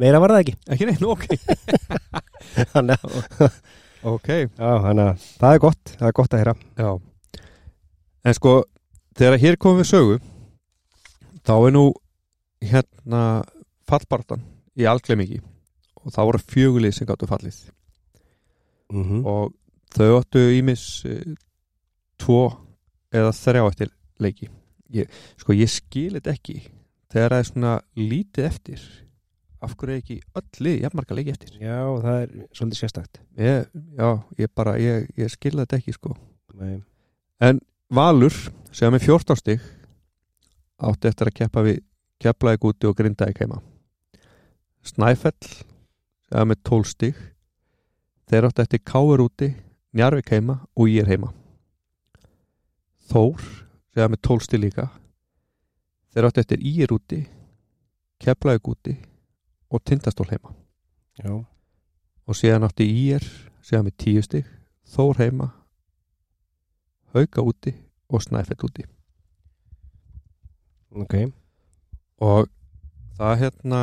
Meira 0.00 0.20
var 0.22 0.32
það 0.32 0.42
ekki. 0.46 0.54
Ekki 0.72 0.86
neina, 0.88 1.08
ok. 1.12 1.26
Þannig 2.72 3.02
að 3.04 3.16
ok, 4.08 4.28
Já, 4.56 4.70
þannig 4.86 5.02
að 5.04 5.24
það 5.42 5.56
er 5.56 5.62
gott, 5.66 5.92
það 5.98 6.06
er 6.08 6.14
gott 6.16 6.34
að 6.36 6.40
heyra. 6.40 6.54
Já. 6.80 6.90
En 8.24 8.36
sko, 8.36 8.54
þegar 9.20 9.42
hér 9.42 9.58
komum 9.60 9.82
við 9.82 9.90
sögu 9.90 10.16
þá 11.44 11.52
er 11.58 11.74
nú 11.76 11.84
hérna 12.64 13.22
fallbartan 13.90 14.44
í 14.80 14.88
algleimingi 14.88 15.42
og 16.04 16.14
það 16.14 16.28
voru 16.30 16.42
fjögulið 16.54 16.96
sem 16.96 17.08
gáttu 17.08 17.28
fallið. 17.30 17.60
Mm 18.90 19.04
-hmm. 19.04 19.26
og 19.26 19.52
þau 19.94 20.18
áttu 20.18 20.40
ímis 20.58 21.04
uh, 21.06 21.34
tvo 22.18 22.56
eða 23.12 23.32
þrjá 23.32 23.68
eftir 23.68 23.92
leiki. 24.18 24.48
Ég, 24.90 25.08
sko 25.38 25.52
ég 25.52 25.70
skil 25.70 26.14
þetta 26.18 26.34
ekki. 26.34 26.62
Þegar 27.10 27.30
það 27.30 27.38
er 27.38 27.44
svona 27.44 27.80
lítið 27.96 28.44
eftir 28.44 28.80
af 29.60 29.74
hverju 29.76 29.94
er 29.94 30.00
ekki 30.00 30.20
öll 30.34 30.64
lið 30.64 30.82
jafnmarga 30.84 31.14
leiki 31.14 31.30
eftir? 31.30 31.50
Já, 31.60 31.80
það 32.02 32.22
er 32.22 32.30
svolítið 32.52 32.78
sérstakt. 32.78 33.20
Ég, 33.36 33.66
já, 33.98 34.22
ég 34.38 34.52
bara, 34.54 34.76
ég, 34.80 35.10
ég 35.16 35.32
skil 35.32 35.58
þetta 35.58 35.76
ekki 35.76 35.92
sko. 35.92 36.14
Nei. 36.54 36.80
En 37.40 37.60
Valur 37.90 38.34
sem 38.72 38.94
er 38.94 39.02
14 39.02 39.36
stig 39.36 39.60
átti 40.80 41.10
eftir 41.10 41.28
að 41.28 41.36
keppa 41.42 41.64
við 41.66 41.80
Keflavík 42.20 42.64
úti 42.68 42.88
og 42.88 42.96
Grindavík 42.98 43.40
heima. 43.40 43.60
Snæfell 44.84 45.64
sem 46.30 46.54
er 46.54 46.58
12 46.62 46.86
stig. 46.86 47.18
Þeir 48.30 48.46
átti 48.46 48.62
eftir 48.62 48.82
Káur 48.86 49.24
úti 49.24 49.50
Njarvík 49.96 50.30
heima 50.30 50.60
og 50.78 50.86
ég 50.86 51.02
er 51.02 51.10
heima. 51.10 51.32
Þór 53.10 53.42
sem 53.94 54.14
er 54.14 54.20
12 54.22 54.46
stig 54.46 54.62
líka. 54.62 54.86
Þeir 56.14 56.28
átti 56.28 56.44
eftir 56.44 56.62
ég 56.62 56.84
er 56.86 56.94
úti 56.94 57.24
Keflavík 58.20 58.68
úti 58.70 58.94
og 59.70 59.82
Tindastól 59.82 60.30
heima. 60.30 60.54
Já, 61.18 61.34
og 62.26 62.36
síðan 62.38 62.68
átti 62.68 62.86
ég 62.86 63.18
er 63.18 63.26
sem 63.66 63.86
er 63.86 63.96
10 63.98 64.22
stig 64.24 64.46
Þór 64.90 65.18
heima 65.20 65.50
Hauka 67.14 67.42
úti 67.42 67.74
og 68.08 68.22
Snæfell 68.22 68.62
úti. 68.66 68.86
Ok. 70.90 71.14
Og 72.22 72.46
það 73.18 73.36
hérna 73.42 73.80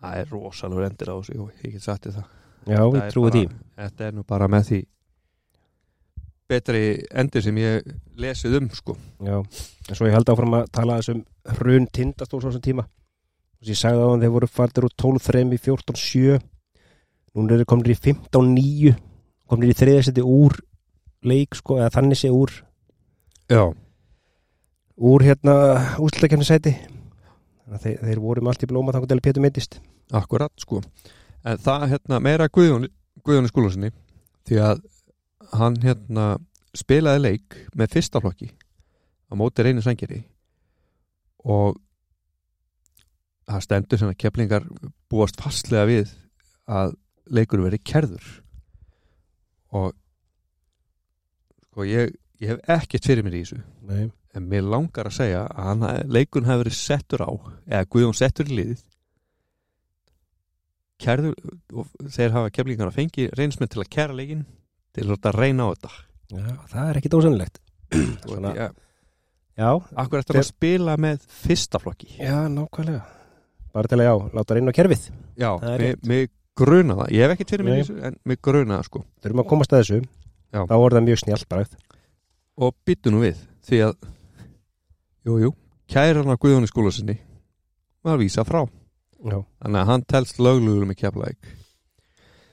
það 0.00 0.20
er 0.22 0.30
rosalur 0.32 0.86
endir 0.86 1.10
á 1.12 1.14
þessu 1.20 1.36
jú, 1.36 1.48
ég 1.64 1.74
get 1.76 1.82
sagt 1.84 2.08
það. 2.10 2.24
Já, 2.68 2.76
Það 2.80 2.94
ég 2.96 3.02
er 3.04 3.12
trúi 3.14 3.30
því. 3.34 3.42
þetta 3.80 4.06
er 4.08 4.16
nú 4.16 4.24
bara 4.28 4.48
með 4.52 4.66
því 4.70 4.80
betri 6.50 6.80
endir 7.14 7.44
sem 7.44 7.58
ég 7.62 7.90
lesið 8.18 8.56
um 8.58 8.70
sko. 8.74 8.96
Já, 9.22 9.36
en 9.38 9.94
svo 9.98 10.08
ég 10.08 10.16
held 10.16 10.32
áfram 10.32 10.56
að 10.58 10.70
tala 10.74 10.96
þessum 10.98 11.20
hrun 11.60 11.86
tindastóls 11.94 12.42
á 12.42 12.48
þessum 12.50 12.64
tíma. 12.64 12.84
Og 13.60 13.68
sem 13.68 13.74
ég 13.76 13.78
sagði 13.78 14.08
hann 14.08 14.24
þeir 14.24 14.34
voru 14.34 14.48
fardir 14.50 14.86
úr 14.88 14.94
12-3 14.98 15.44
í 15.54 15.60
14-7 15.60 16.40
núna 17.36 17.54
eru 17.54 17.62
þeir 17.62 17.70
komin 17.70 17.92
í 17.92 17.98
15-9 18.02 18.96
komnir 19.50 19.70
í 19.70 19.78
þriðasetti 19.78 20.24
úr 20.26 20.56
leik 21.26 21.54
sko, 21.58 21.76
eða 21.78 21.92
þannig 21.94 22.18
sé 22.18 22.30
úr 22.34 22.50
Já, 23.50 23.62
úr 24.98 25.24
hérna 25.26 25.54
úslutakefni 26.02 26.46
sæti 26.48 26.72
þeir, 27.78 27.98
þeir 28.02 28.22
voru 28.22 28.42
með 28.42 28.52
allt 28.52 28.64
í 28.64 28.70
blóma 28.70 28.94
þannig 28.94 29.12
til 29.12 29.24
Pétur 29.24 29.44
mittist 29.44 29.80
akkurat 30.16 30.52
sko. 30.60 30.80
En 31.44 31.60
það 31.60 31.86
hérna 31.94 32.20
meira 32.22 32.48
Guðjóni 32.52 32.90
Guðjóni 33.24 33.50
skúlasinni 33.50 33.92
því 34.48 34.58
að 34.64 34.82
hann 35.56 35.76
hérna 35.82 36.26
spilaði 36.76 37.22
leik 37.24 37.56
með 37.76 37.96
fyrsta 37.96 38.22
flokki 38.22 38.50
á 39.30 39.32
móti 39.38 39.64
reyni 39.64 39.82
sængeri 39.84 40.22
og 41.44 41.78
það 43.50 43.64
stendur 43.66 44.00
sem 44.00 44.10
að 44.12 44.20
keplingar 44.22 44.66
búast 45.10 45.40
fastlega 45.40 45.88
við 45.88 46.12
að 46.70 46.94
leikur 47.30 47.62
veri 47.64 47.80
kerður 47.82 48.26
og 49.74 49.92
sko 51.70 51.86
ég, 51.86 52.14
ég 52.42 52.52
hef 52.52 52.62
ekkert 52.78 53.06
fyrir 53.06 53.26
mér 53.26 53.38
í 53.38 53.42
þessu. 53.44 53.60
Nei. 53.86 54.10
En 54.36 54.46
mér 54.50 54.62
langar 54.66 55.08
að 55.10 55.16
segja 55.16 55.42
að 55.48 55.64
hann, 55.66 55.84
leikun 56.12 56.46
hafi 56.46 56.62
verið 56.64 56.76
settur 56.78 57.24
á 57.26 57.30
eða 57.66 57.88
Guðjón 57.90 58.16
settur 58.18 58.50
í 58.50 58.58
liðið. 58.58 58.82
Kærður 61.00 61.34
og 61.80 61.88
þeir 62.12 62.34
hafa 62.36 62.52
keflingar 62.54 62.90
að 62.90 62.98
fengi 62.98 63.26
reynsmenn 63.38 63.70
til 63.72 63.80
að 63.82 63.90
kæra 63.96 64.16
leikin 64.16 64.44
til 64.94 65.06
að 65.14 65.30
reyna 65.38 65.66
á 65.66 65.72
þetta. 65.72 65.92
Já, 66.30 66.50
það 66.70 66.90
er 66.90 67.00
ekki 67.00 67.12
dósanlegt 67.14 67.60
og 67.90 68.34
Svona- 68.36 68.54
ja, 68.56 68.68
Já, 69.60 69.70
akkur 69.98 70.20
eftir 70.22 70.38
að 70.40 70.46
spila 70.46 70.94
með 70.96 71.24
fyrsta 71.26 71.80
flokki? 71.82 72.14
Já, 72.16 72.46
nákvæmlega. 72.48 73.02
Bara 73.74 73.88
til 73.90 73.98
að 73.98 74.06
já, 74.06 74.14
láta 74.32 74.54
reyna 74.56 74.72
á 74.72 74.78
kerfið. 74.78 75.02
Já, 75.36 75.50
mig, 76.06 76.30
gruna 76.56 76.94
það. 76.94 77.10
Ég 77.12 77.34
hef 77.34 77.50
mér 77.50 77.64
Nei. 77.64 77.80
í 77.80 77.82
þessu 77.82 78.04
en 78.06 78.16
mig 78.24 78.40
gruna 78.40 78.78
það 78.78 78.84
sko. 78.88 79.04
Þurfum 79.22 79.42
að 79.42 79.48
komast 79.50 79.72
að 79.72 79.82
þessu. 79.82 80.00
Já. 80.50 80.64
þá 80.66 80.74
voru 80.82 80.96
það 80.98 81.06
mjög 81.06 81.20
snjált 81.22 81.48
bragð 81.50 81.74
og 82.58 82.74
byttu 82.86 83.12
nú 83.14 83.20
við 83.22 83.36
því 83.68 83.78
að 83.86 84.08
jú, 85.26 85.38
jú, 85.44 85.54
kæran 85.90 86.30
á 86.30 86.36
Guðjóni 86.40 86.70
skólasinni 86.70 87.18
var 88.04 88.20
vísa 88.20 88.44
frá. 88.48 88.64
Já, 89.20 89.40
þannig 89.60 89.80
að 89.82 89.90
hann 89.90 90.06
telst 90.08 90.38
löglugur 90.40 90.86
með 90.88 91.02
keflaðik 91.02 91.56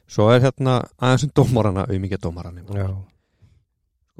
svo 0.07 0.29
er 0.31 0.43
hérna 0.45 0.79
aðeins 0.97 1.27
um 1.27 1.33
dómarana 1.35 1.85
auðmikið 1.87 2.23
dómarana 2.23 2.63
já, 2.63 2.87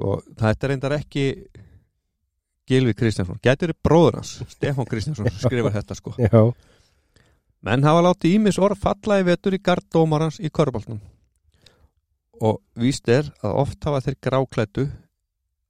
og 0.04 0.24
þetta 0.36 0.66
er 0.66 0.72
reyndar 0.72 0.96
ekki 0.98 1.24
Gilvi 2.68 2.92
Kristjánsson. 2.92 3.38
Getur 3.40 3.72
þið 3.72 3.78
bróður 3.80 4.18
hans, 4.18 4.34
Stefán 4.52 4.88
Kristjánsson 4.88 5.30
skrifar 5.40 5.72
þetta 5.72 5.94
sko. 5.96 6.12
Já, 6.20 6.42
menn 7.64 7.86
hafa 7.86 8.02
látið 8.04 8.34
ímis 8.36 8.58
orð 8.60 8.82
falla 8.82 9.16
í 9.22 9.24
vetur 9.24 9.56
í 9.56 9.62
gard 9.64 9.86
dómarans 9.88 10.36
í 10.36 10.50
körbaltnum 10.52 11.00
og 12.44 12.60
víst 12.78 13.08
er 13.10 13.32
að 13.42 13.56
oft 13.64 13.80
hafa 13.82 14.02
þeir 14.04 14.18
gráklættu 14.28 14.84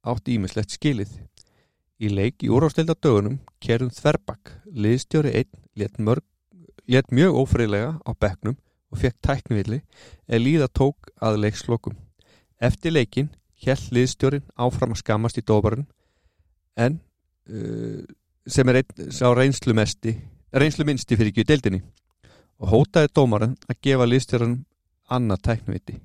átt 0.05 0.29
ímislegt 0.29 0.75
skilið 0.75 1.15
í 1.99 2.09
leik 2.13 2.43
í 2.45 2.49
úrástelda 2.53 2.95
dögunum 2.95 3.39
kerðum 3.63 3.91
þverbakk, 3.93 4.53
liðstjóri 4.71 5.33
einn 5.41 5.51
let, 5.79 5.99
mörg, 5.99 6.23
let 6.87 7.11
mjög 7.11 7.41
ófriðlega 7.43 7.91
á 7.99 8.11
bekknum 8.15 8.55
og 8.89 9.01
fekk 9.01 9.19
tæknivilli 9.25 9.81
eða 10.27 10.43
líða 10.43 10.69
tók 10.71 11.11
að 11.21 11.41
leikslokum. 11.43 11.97
Eftir 12.59 12.95
leikin 12.95 13.29
hjælt 13.59 13.91
liðstjórin 13.95 14.47
áfram 14.55 14.95
að 14.95 15.01
skammast 15.03 15.39
í 15.39 15.45
dóbarun 15.45 15.87
en 16.79 16.99
uh, 17.51 18.03
sem 18.47 18.69
er 18.71 18.81
einn 18.81 19.11
sá 19.13 19.27
reynslu 19.35 19.75
minnsti 19.75 20.15
fyrir 21.15 21.31
ekki 21.33 21.43
í 21.43 21.49
deildinni 21.49 21.81
og 22.59 22.71
hótaði 22.73 23.11
dómaran 23.15 23.57
að 23.67 23.81
gefa 23.85 24.07
liðstjóran 24.07 24.55
annað 25.11 25.43
tækniviti 25.49 25.99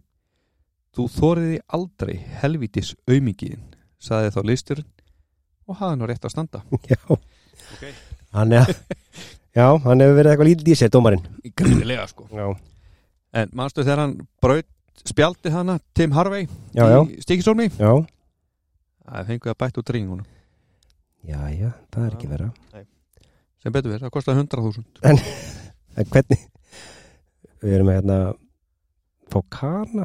þú 0.95 1.07
þóriði 1.15 1.63
aldrei 1.77 2.17
helvítis 2.43 2.95
aumingiðin 3.11 3.65
saði 4.03 4.35
þá 4.35 4.41
liðstjórin 4.51 4.91
og 5.68 5.78
hafði 5.81 6.01
nú 6.01 6.09
rétt 6.10 6.26
að 6.26 6.34
standa. 6.34 6.62
Já. 6.91 7.18
Hann 8.34 8.55
er 8.60 8.70
Já, 9.55 9.68
hann 9.84 10.02
hefur 10.02 10.17
verið 10.18 10.33
eitthvað 10.33 10.49
lítið 10.51 10.70
í 10.73 10.78
sér, 10.78 10.91
dómarinn. 10.91 11.26
Greinilega 11.55 12.09
sko. 12.10 12.26
Já, 12.34 12.49
en 13.39 13.52
manstu 13.55 13.84
þegar 13.84 14.02
hann 14.02 14.17
braut 14.43 14.67
spjaldi 15.05 15.52
hana 15.52 15.78
Tim 15.97 16.15
Harvey 16.15 16.47
já, 16.75 16.84
í 17.05 17.20
Stíkisólmi 17.25 17.68
það 17.75 19.28
fenguði 19.28 19.52
að 19.52 19.60
bætt 19.60 19.81
út 19.83 19.93
ringunum 19.94 20.28
Já, 21.25 21.41
já, 21.52 21.70
það 21.93 22.07
er 22.07 22.17
ekki 22.17 22.31
vera 22.31 22.49
sem 23.65 23.73
betur 23.73 23.94
verið, 23.94 24.05
það 24.07 24.15
kostaði 24.15 24.44
100.000 24.44 24.84
En 25.94 26.10
hvernig 26.10 26.47
Við 27.65 27.76
erum 27.78 27.89
með 27.89 28.01
hérna 28.01 28.18
Fá 29.33 29.39
kana. 29.51 30.05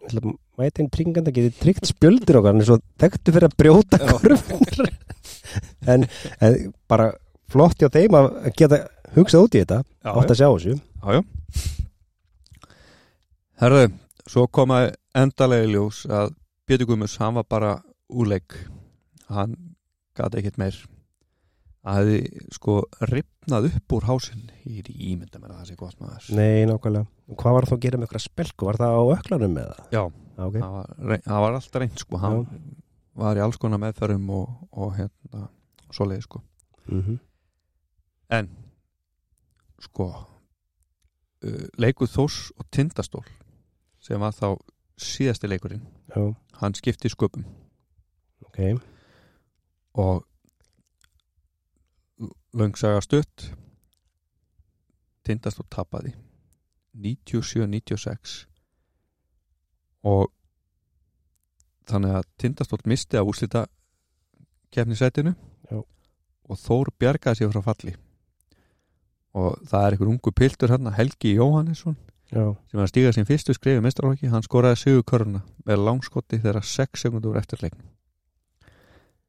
Við 0.00 0.08
ætlum 0.08 0.30
að 0.32 0.38
mæta 0.58 0.82
inn 0.82 0.90
trygginganda 0.92 1.34
Getið 1.34 1.58
tryggt 1.62 1.88
spjöldir 1.90 2.40
okkar 2.40 2.58
er 2.58 2.68
svo 2.68 2.78
þekktu 3.00 3.34
fyrir 3.34 3.48
að 3.48 3.56
brjóta 3.62 4.00
kurvnar 4.02 4.90
en, 5.92 6.06
en 6.44 6.58
bara 6.90 7.12
flott 7.52 7.80
hjá 7.80 7.90
þeim 7.94 8.16
að 8.18 8.28
geta 8.58 8.82
hugsað 9.16 9.46
út 9.46 9.56
í 9.56 9.62
þetta 9.62 9.80
Átt 10.08 10.32
að 10.32 10.40
sjá 10.40 10.48
þessu. 10.48 10.74
Já, 10.78 11.08
já. 11.18 11.22
herðu 13.62 13.86
svo 14.28 14.46
komaði 14.52 14.92
endalega 15.16 15.66
í 15.66 15.72
ljós 15.72 16.04
að 16.10 16.34
Pétur 16.68 16.90
Guðmus, 16.90 17.16
hann 17.16 17.38
var 17.38 17.46
bara 17.48 17.72
úleik 18.12 18.56
hann 19.32 19.54
gati 20.16 20.40
ekkert 20.40 20.58
meir 20.60 20.76
að 21.88 21.98
hefði 22.00 22.42
sko 22.56 22.74
ripnað 23.10 23.68
upp 23.70 23.94
úr 23.96 24.06
hásinn. 24.08 24.48
Ég 24.68 24.80
er 24.84 24.90
ímynda 24.92 25.40
mér 25.40 25.54
að 25.54 25.60
það 25.60 25.68
sé 25.70 25.78
gott 25.80 26.00
maður 26.02 26.28
Nei, 26.38 26.66
nákvæmlega. 26.68 27.06
Hvað 27.38 27.56
var 27.58 27.68
það 27.68 27.76
að 27.78 27.84
gera 27.86 28.00
með 28.00 28.08
eitthvað 28.08 28.24
spelku? 28.26 28.68
Var 28.68 28.80
það 28.82 28.98
á 28.98 29.02
öklanum 29.16 29.56
með 29.56 29.70
það? 29.70 29.86
já, 29.96 30.02
Já, 30.38 30.44
ok. 30.46 30.58
Það 30.58 30.74
var, 30.74 31.22
það 31.24 31.40
var 31.44 31.56
alltaf 31.58 31.80
reynd 31.82 32.02
sko. 32.04 32.20
Hann 32.22 32.42
var 33.18 33.38
í 33.40 33.42
alls 33.42 33.58
konar 33.58 33.80
meðferðum 33.82 34.28
og, 34.36 34.52
og 34.78 34.92
hérna 34.98 35.48
svoleiði 35.90 36.26
sko. 36.28 36.42
Mm 36.92 37.18
en 38.28 38.48
sko 39.80 40.08
uh, 40.12 41.66
leikuð 41.80 42.10
Þós 42.12 42.34
og 42.58 42.66
Tindastól 42.74 43.24
sem 44.04 44.20
var 44.20 44.34
þá 44.36 44.58
síðasti 44.98 45.48
leikurinn. 45.50 45.84
Já, 46.10 46.34
hann 46.60 46.74
skipti 46.76 47.10
sköpum. 47.12 47.44
Ok. 48.46 48.58
Og 49.98 50.24
löngsaga 52.56 53.00
stutt. 53.04 53.50
Tindastól 55.26 55.66
tapaði. 55.70 56.14
97-96 56.98 58.46
og 60.08 60.30
þannig 61.86 62.16
að 62.18 62.28
Tindastól 62.40 62.80
misti 62.88 63.18
að 63.18 63.30
úslita 63.30 63.64
kefnisætinu 64.74 65.34
og 65.74 66.58
Þór 66.58 66.90
bjargaði 66.98 67.42
sér 67.42 67.52
frá 67.52 67.62
falli. 67.66 67.94
Og 69.36 69.58
það 69.68 69.84
er 69.84 69.94
einhver 69.94 70.10
ungu 70.14 70.32
piltur 70.32 70.72
hérna 70.72 70.94
Helgi 70.96 71.34
Jóhannesson 71.36 71.98
Já, 72.28 72.42
sem 72.68 72.76
var 72.76 72.84
að 72.84 72.90
stíga 72.90 73.10
sín 73.16 73.24
fyrstu 73.28 73.54
skrifi 73.56 73.80
mestrarhóki, 73.80 74.28
hann 74.28 74.44
skoraði 74.44 74.82
sigur 74.82 75.04
köruna 75.08 75.40
með 75.64 75.84
langskoti 75.86 76.36
þegar 76.42 76.66
6 76.68 77.04
sekundur 77.06 77.38
eftir 77.40 77.62
leikn 77.62 77.78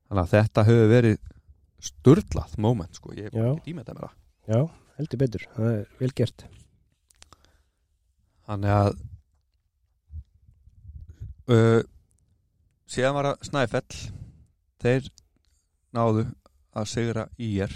þannig 0.09 0.23
að 0.25 0.33
þetta 0.33 0.65
hefur 0.67 0.89
verið 0.91 1.22
sturlað 1.83 2.56
moment 2.61 2.98
sko, 2.98 3.14
ég 3.16 3.30
hef 3.30 3.38
ekki 3.40 3.69
tíma 3.69 3.83
þetta 3.83 3.95
með 3.98 4.06
það. 4.06 4.17
Já, 4.49 4.61
heldur 4.98 5.22
betur. 5.24 5.45
Það 5.56 5.75
er 5.75 5.85
vel 5.99 6.11
gert. 6.17 6.45
Þannig 8.49 8.75
að 8.75 8.91
uh, 11.53 11.82
síðan 12.90 13.17
var 13.19 13.32
að 13.33 13.48
Snæfell. 13.49 14.01
Þeir 14.80 15.09
náðu 15.95 16.25
að 16.80 16.85
sigra 16.88 17.25
IR 17.41 17.74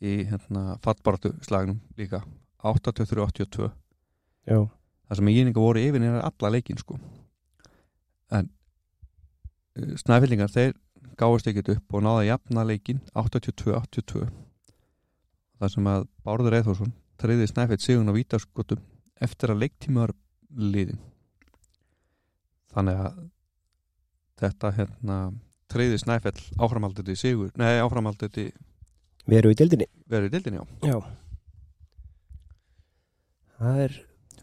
í 0.00 0.14
hérna 0.30 0.78
fattbaratu 0.82 1.34
slagnum 1.44 1.78
líka 1.98 2.22
83-82 2.64 3.68
Já, 4.48 4.58
það 5.06 5.18
sem 5.18 5.30
íninga 5.32 5.62
voru 5.62 5.82
yfir 5.82 6.02
nýra 6.02 6.22
alla 6.24 6.50
leikin 6.54 6.80
sko. 6.80 6.96
En 8.32 8.48
uh, 8.48 9.94
snæfellingar 10.00 10.52
þeir 10.52 10.74
gáðist 11.20 11.50
ekkert 11.50 11.74
upp 11.74 11.96
og 11.96 12.04
náða 12.06 12.22
að 12.22 12.30
jafna 12.30 12.64
leikin 12.68 13.02
82-82 13.12 14.24
það 15.60 15.74
sem 15.74 15.90
að 15.92 16.08
Bárður 16.26 16.56
Eithórsson 16.60 16.94
treyði 17.20 17.50
snæfell 17.50 17.80
sigun 17.82 18.10
á 18.10 18.16
vítaskotum 18.16 18.80
eftir 19.20 19.52
að 19.52 19.62
leiktíma 19.66 20.06
var 20.06 20.14
liðin 20.56 21.02
þannig 22.72 23.04
að 23.04 23.22
þetta 24.40 24.74
hérna 24.78 25.20
treyði 25.70 26.00
snæfell 26.00 26.38
áframhaldið 26.58 27.12
í 27.12 27.20
sigur 27.20 27.54
nei 27.60 27.76
áframhaldið 27.82 28.42
í 28.46 28.48
við 29.30 29.40
erum 29.40 29.52
í 29.52 29.58
deildinni. 29.58 29.86
Verið 30.10 30.30
í 30.30 30.34
dildin 30.34 30.56
já. 30.58 30.62
Já. 30.90 30.96
Það 33.60 33.82
er 33.84 33.98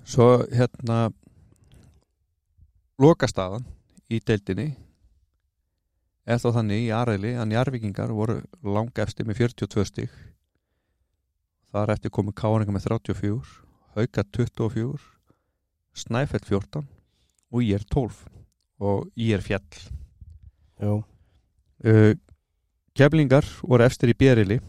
Svo 0.07 0.25
hérna 0.47 0.97
lokastaðan 3.01 3.65
í 4.07 4.21
deildinni 4.23 4.69
er 6.27 6.41
þá 6.41 6.49
þannig 6.59 6.85
í 6.85 6.93
aðræli 6.93 7.33
að 7.39 7.49
njarvikingar 7.53 8.11
voru 8.15 8.41
langefsti 8.65 9.25
með 9.27 9.45
42 9.45 9.85
stig? 9.87 10.15
Þar 11.71 11.93
eftir 11.95 12.13
komu 12.13 12.33
káringa 12.35 12.73
með 12.75 12.89
34 12.89 13.63
hauka 13.97 14.23
24 14.35 14.99
Snæfell 15.97 16.43
14 16.45 16.85
og 17.51 17.63
ég 17.63 17.79
er 17.79 17.85
12 17.89 18.19
og 18.87 19.07
ég 19.17 19.37
er 19.37 19.45
fjall 19.45 19.63
uh, 20.83 22.13
Keflingar 22.97 23.47
voru 23.63 23.87
efstir 23.87 24.11
í 24.13 24.17
Bjerili 24.17 24.59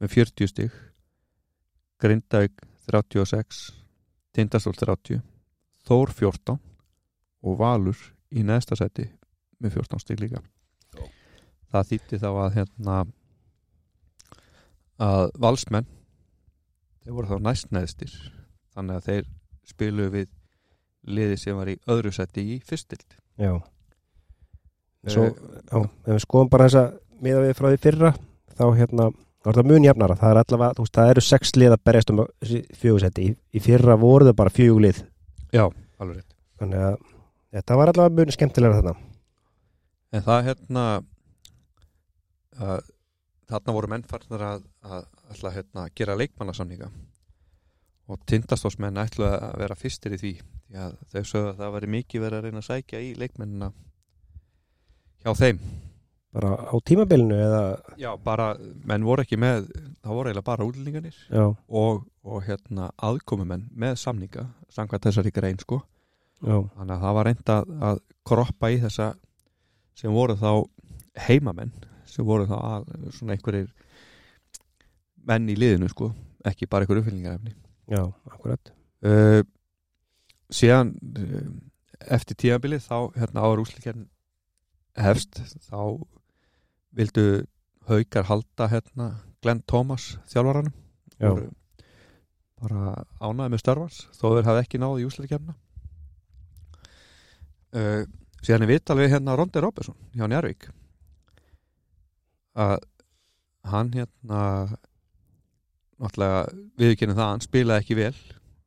með 0.00 0.14
40 0.14 0.52
stig 0.52 0.80
Grindavík 2.00 2.62
36 2.88 3.62
Tindastól 4.36 4.76
30 4.78 5.22
Þór 5.86 6.12
14 6.14 6.58
og 7.46 7.58
Valur 7.60 7.98
í 8.32 8.42
neðsta 8.46 8.78
seti 8.78 9.10
með 9.62 9.80
14 9.82 10.02
stig 10.02 10.22
líka 10.22 10.42
það 11.72 11.92
þýtti 11.92 12.20
þá 12.22 12.28
að 12.30 12.56
hérna 12.56 12.96
að 15.06 15.30
valsmenn 15.42 15.88
þeir 17.04 17.16
voru 17.18 17.30
þá 17.30 17.46
næst 17.48 17.72
neðstir 17.74 18.14
þannig 18.74 18.98
að 18.98 19.08
þeir 19.10 19.30
spiluðu 19.66 20.12
við 20.14 20.28
liði 21.06 21.38
sem 21.40 21.58
var 21.58 21.70
í 21.70 21.78
öðru 21.90 22.12
seti 22.14 22.44
í 22.56 22.60
fyrstild 22.66 23.18
já. 23.38 23.52
Svo, 25.06 25.28
já, 25.30 25.78
ef 25.78 26.16
við 26.16 26.22
skoðum 26.24 26.50
bara 26.50 26.66
þessa 26.66 26.86
miða 27.22 27.42
við 27.44 27.52
frá 27.58 27.68
því 27.70 27.82
fyrra 27.84 28.12
þá 28.56 28.64
hérna, 28.78 29.08
er 29.46 29.58
það 29.58 29.68
mun 29.70 29.86
jafnara. 29.86 30.16
Það 30.18 30.32
er 30.32 30.40
allavega, 30.42 30.76
þú 30.76 30.86
veist, 30.86 30.96
það 30.96 31.10
eru 31.12 31.24
sex 31.26 31.52
lið 31.56 31.74
að 31.74 31.82
berjast 31.86 32.12
um 32.12 32.22
fjögusetti, 32.80 33.26
í, 33.26 33.34
í 33.36 33.62
fyrra 33.62 33.98
voru 34.00 34.26
það 34.28 34.38
bara 34.40 34.54
fjögulið, 34.56 35.02
Já, 35.54 35.68
alveg 36.02 36.24
þannig 36.60 36.86
að 36.88 36.96
þetta 37.54 37.78
var 37.78 37.92
allavega 37.92 38.16
mun 38.16 38.34
skemmtilega 38.34 38.80
þarna. 38.80 38.96
En 40.16 40.24
það 40.26 40.48
hérna 40.50 40.86
að, 42.62 42.90
þarna 43.50 43.76
voru 43.76 43.90
menn 43.92 44.06
farnar 44.08 44.46
að, 44.50 44.66
að 44.86 45.06
ætla 45.34 45.54
hérna, 45.54 45.86
að 45.86 45.94
gera 46.00 46.18
leikmannasamninga. 46.20 46.90
Og 48.06 48.20
tindastósmenn 48.30 49.02
ætlu 49.02 49.26
að 49.26 49.56
vera 49.62 49.78
fyrstir 49.78 50.14
í 50.14 50.20
því 50.20 50.34
því 50.66 50.78
að 50.82 50.94
þau 51.10 51.20
sögðu 51.22 51.50
að 51.50 51.58
það 51.60 51.74
væri 51.76 51.90
mikið 51.94 52.24
verið 52.24 52.38
að 52.38 52.46
reyna 52.46 52.62
að 52.62 52.68
sækja 52.68 53.02
í 53.02 53.10
leikmennina 53.18 53.68
hjá 55.22 55.32
þeim. 55.38 55.60
Bara 56.36 56.52
á 56.68 56.74
tímabilinu 56.84 57.36
eða? 57.40 57.60
Já, 57.96 58.10
bara, 58.20 58.50
menn 58.84 59.06
voru 59.06 59.24
ekki 59.24 59.38
með 59.40 59.70
það 59.72 60.16
voru 60.18 60.30
eiginlega 60.30 60.48
bara 60.50 60.66
útlendinganir 60.66 61.20
já, 61.30 61.44
og, 61.48 62.02
og 62.26 62.42
hérna 62.44 62.90
aðkomumenn 63.08 63.70
með 63.72 63.96
samninga, 64.02 64.44
samkvæmt 64.74 65.08
þessari 65.08 65.32
grein 65.32 65.62
sko. 65.62 65.80
Já, 66.44 66.58
þannig 66.76 66.92
að 66.98 67.04
það 67.06 67.16
var 67.16 67.28
reynd 67.30 67.52
að, 67.54 67.70
að 67.88 68.02
kroppa 68.28 68.72
í 68.74 68.80
þessa 68.82 69.12
sem 69.96 70.12
voru 70.12 70.36
þá 70.36 70.50
heimamenn 71.26 71.72
sem 72.10 72.26
voru 72.26 72.46
þá 72.48 72.56
að, 72.56 72.88
svona 73.16 73.36
einhverjir 73.36 73.70
menn 75.26 75.50
í 75.50 75.56
liðinu 75.58 75.90
sko 75.90 76.10
ekki 76.46 76.68
bara 76.70 76.84
einhverju 76.86 77.02
uppfyllingarefni 77.02 77.54
já, 77.90 78.02
akkurat. 78.30 78.72
Uh, 79.06 79.42
síðan 80.52 80.94
uh, 81.18 81.50
eftir 82.16 82.38
tíðabilið 82.42 82.86
þá 82.86 82.96
hérna 83.18 83.44
áður 83.44 83.64
úslikjarn 83.66 84.08
hefst 84.96 85.42
þá 85.66 86.00
vildu 86.96 87.26
haukar 87.90 88.26
halda 88.30 88.70
hérna 88.72 89.12
Glenn 89.44 89.62
Thomas 89.68 90.16
þjálfaranum. 90.30 90.74
Já. 91.20 91.30
Voru 91.30 91.50
bara 92.56 92.94
ánæði 93.20 93.52
með 93.52 93.62
störfans 93.62 93.98
þó 94.16 94.26
þeir 94.30 94.48
hafi 94.48 94.62
ekki 94.62 94.80
náði 94.80 95.02
í 95.02 95.08
úslikjarna 95.10 95.54
uh, 97.76 98.02
síðan 98.40 98.66
er 98.66 98.72
vital 98.72 98.96
við 99.00 99.12
hérna 99.12 99.36
Rondi 99.38 99.62
Robertson 99.62 99.98
hjá 100.16 100.24
Njárvík 100.24 100.70
að 102.56 102.76
hann 103.66 103.92
hérna 103.94 104.40
náttúrulega 105.96 106.42
viðkynna 106.80 107.16
það 107.16 107.24
að 107.24 107.32
hann 107.32 107.44
spilaði 107.44 107.82
ekki 107.82 107.98
vel 107.98 108.14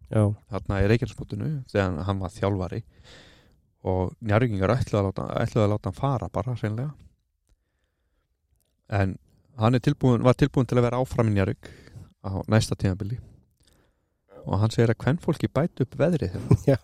já, 0.10 0.24
þarna 0.50 0.82
í 0.84 0.90
Reykjanesbótinu 0.90 1.50
þegar 1.70 2.00
hann 2.08 2.22
var 2.24 2.34
þjálfari. 2.34 2.82
Og 3.90 4.16
njárvíkingar 4.28 4.76
ætluðu 4.76 5.14
að 5.14 5.36
ætluðu 5.46 5.66
að 5.66 5.74
láta 5.74 5.92
hann 5.92 6.00
fara 6.00 6.30
bara 6.34 6.56
hreinlega. 6.58 6.90
En 8.90 9.16
hann 9.60 9.80
tilbúin, 9.84 10.26
var 10.26 10.36
tilbúin 10.40 10.68
til 10.68 10.80
að 10.80 10.88
vera 10.90 11.00
áfram 11.00 11.30
í 11.30 11.36
Njárvík 11.36 11.70
á 12.26 12.42
næsta 12.50 12.76
tímabili. 12.80 13.20
Og 14.48 14.60
hann 14.60 14.74
segir 14.74 14.92
að 14.92 15.00
hvern 15.04 15.22
fólki 15.24 15.50
bæti 15.52 15.86
upp 15.86 15.96
veðrið 16.00 16.36
hérna. 16.36 16.58
já, 16.72 16.80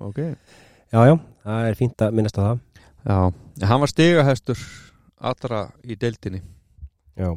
ok, 0.00 0.20
já, 0.90 1.00
já. 1.10 1.14
Það 1.44 1.68
er 1.68 1.78
fínt 1.78 2.04
að 2.06 2.16
minnast 2.18 2.40
á 2.40 2.42
það. 2.42 2.64
Já, 3.02 3.18
en 3.60 3.68
hann 3.68 3.82
var 3.82 3.90
stigahestur 3.90 4.64
allra 5.22 5.62
í 5.86 5.94
deildinni. 5.98 6.40
Já, 7.16 7.30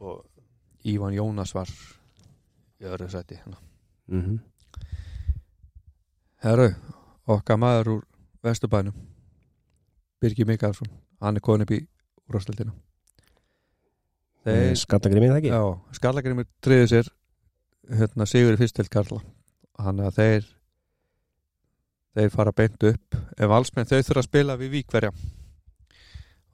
og 0.00 0.24
Ívan 0.84 1.14
Jónas 1.16 1.54
var 1.56 1.70
í 2.80 2.84
öðru 2.84 3.08
sæti 3.12 3.38
hérna. 3.40 3.56
mhm. 4.10 4.38
Herru, 6.44 6.68
okkar 7.26 7.56
maður 7.56 7.88
úr 7.94 8.02
Vesturbænum 8.44 8.92
Birgir 10.20 10.44
Mikaelsson 10.46 10.90
hann 11.24 11.38
er 11.38 11.44
komin 11.44 11.64
upp 11.64 11.70
í 11.72 11.78
úrvastildina 12.28 12.74
þeir, 14.44 14.74
Skallagrimið 14.76 15.30
það 15.32 15.38
ekki? 15.40 15.52
já, 15.54 15.62
skallagrimur 15.96 16.48
triði 16.60 16.90
sér 16.90 17.08
hérna, 17.96 18.26
sigur 18.28 18.56
í 18.56 18.60
fyrstild 18.60 18.90
Karla. 18.92 19.22
Hann 19.80 20.00
að 20.04 20.18
þeir 20.18 20.50
þeir 22.14 22.30
fara 22.32 22.52
beint 22.56 22.84
upp. 22.88 23.16
Ef 23.36 23.48
valsmenn 23.50 23.88
þau 23.88 23.98
þurfa 23.98 24.20
að 24.22 24.28
spila 24.28 24.56
við 24.60 24.70
Víkverja 24.78 25.10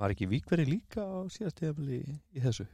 var 0.00 0.14
ekki 0.14 0.28
Víkverji 0.30 0.66
líka 0.68 1.04
á 1.04 1.28
síðast 1.32 1.58
tíðafili 1.60 2.00
í, 2.00 2.14
í 2.36 2.42
þessu? 2.44 2.66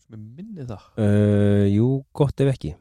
Sem 0.00 0.14
er 0.14 0.20
minnið 0.22 0.68
það, 0.70 0.84
Uh, 1.00 1.64
jú, 1.72 1.86
gott 2.14 2.40
ef 2.44 2.52
ekki. 2.52 2.74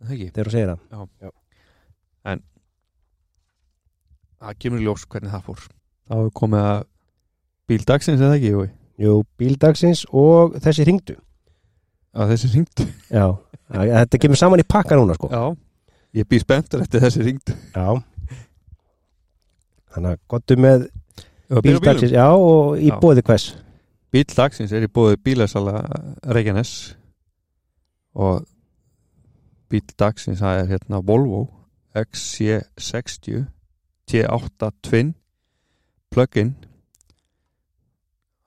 Er 0.00 0.08
það 0.10 0.16
ekki? 0.16 0.28
Þegar 0.34 0.50
þú 0.50 0.54
segir 0.56 0.72
það. 0.74 2.42
Það 4.40 4.58
kemur 4.64 4.80
í 4.80 4.84
ljós 4.86 5.02
hvernig 5.04 5.32
það 5.34 5.46
fór. 5.48 5.64
Þá 6.08 6.14
hefur 6.16 6.30
komið 6.40 6.66
að 6.70 6.84
bíl 7.70 7.82
dagsins 7.88 8.22
eða 8.24 8.36
ekki, 8.38 8.52
Jói? 8.54 8.68
Jú, 9.00 9.16
bíldagsins 9.40 10.02
og 10.12 10.56
þessi 10.60 10.84
ringdu 10.84 11.14
að 12.12 12.32
þessi 12.34 12.48
ringdu 12.52 12.84
Já, 13.08 13.24
þetta 13.70 14.20
kemur 14.20 14.40
saman 14.40 14.60
í 14.60 14.66
pakka 14.68 14.98
núna 14.98 15.14
sko. 15.16 15.30
Já, 15.32 15.44
ég 16.20 16.28
býð 16.28 16.42
spenntur 16.44 16.82
eftir 16.84 17.04
þessi 17.06 17.24
ringdu 17.24 17.54
Já. 17.72 17.94
Þannig 19.94 20.10
að 20.12 20.20
gottu 20.34 20.58
með 20.60 20.84
bíldagsins 21.50 22.12
Já, 22.14 22.28
og 22.30 22.78
í 22.78 22.90
bóði 23.02 23.24
hvers? 23.26 23.50
Bíl 24.10 24.26
dagsins 24.26 24.72
er 24.74 24.86
í 24.86 24.90
bóði 24.90 25.18
bílasala 25.22 25.82
Reykjanes. 26.34 26.94
Og 28.18 28.44
bíl 29.70 29.86
dagsins 29.98 30.42
það 30.42 30.62
er 30.62 30.70
hérna 30.74 31.02
Volvo 31.06 31.48
XC60 31.94 33.44
T8 34.10 34.70
Twin 34.82 35.14
plug-in. 36.10 36.54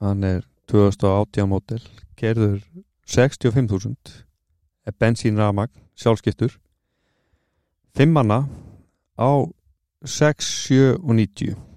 Hann 0.04 0.24
er 0.24 0.42
2018 0.72 1.48
mótel 1.48 1.84
gerður 2.20 2.60
65.000 3.08 3.96
er 4.88 4.96
bensín 5.00 5.40
rafmagn 5.40 5.72
sjálfskiptur. 5.96 6.56
5 7.96 8.12
manna 8.12 8.48
á 9.20 9.32
6, 10.04 10.44
7 10.68 10.98
og 11.04 11.16
90 11.16 11.73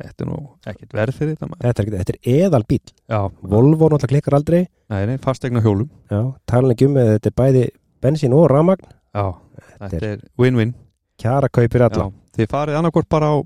þetta 0.00 0.24
er 0.24 0.30
nú 0.30 0.38
ekkert 0.72 0.96
verð 0.98 1.18
fyrir 1.18 1.36
þetta 1.36 1.48
maður. 1.50 1.66
Þetta 1.66 1.84
er, 1.84 1.96
þetta 2.00 2.16
er 2.16 2.40
eðal 2.44 2.62
bíl 2.70 2.80
já, 2.80 3.20
Volvo 3.54 3.90
náttúrulega 3.90 4.12
klikkar 4.14 4.38
aldrei. 4.40 4.60
Nei, 4.90 5.00
nei, 5.10 5.16
fastegna 5.22 5.62
hjólum. 5.64 5.90
Já, 6.10 6.20
talan 6.50 6.74
ekki 6.74 6.88
um 6.88 6.96
með 6.98 7.12
þetta 7.14 7.30
er 7.32 7.38
bæði 7.42 7.64
bensín 8.00 8.36
og 8.36 8.48
ramagn 8.50 8.86
já, 8.88 9.24
þetta 9.84 10.12
er 10.14 10.26
win-win. 10.40 10.74
Kjara 11.20 11.50
kaupir 11.52 11.84
alla. 11.86 12.08
Já, 12.08 12.36
þið 12.38 12.52
farið 12.54 12.80
annarkvort 12.80 13.10
bara 13.12 13.32
á 13.34 13.36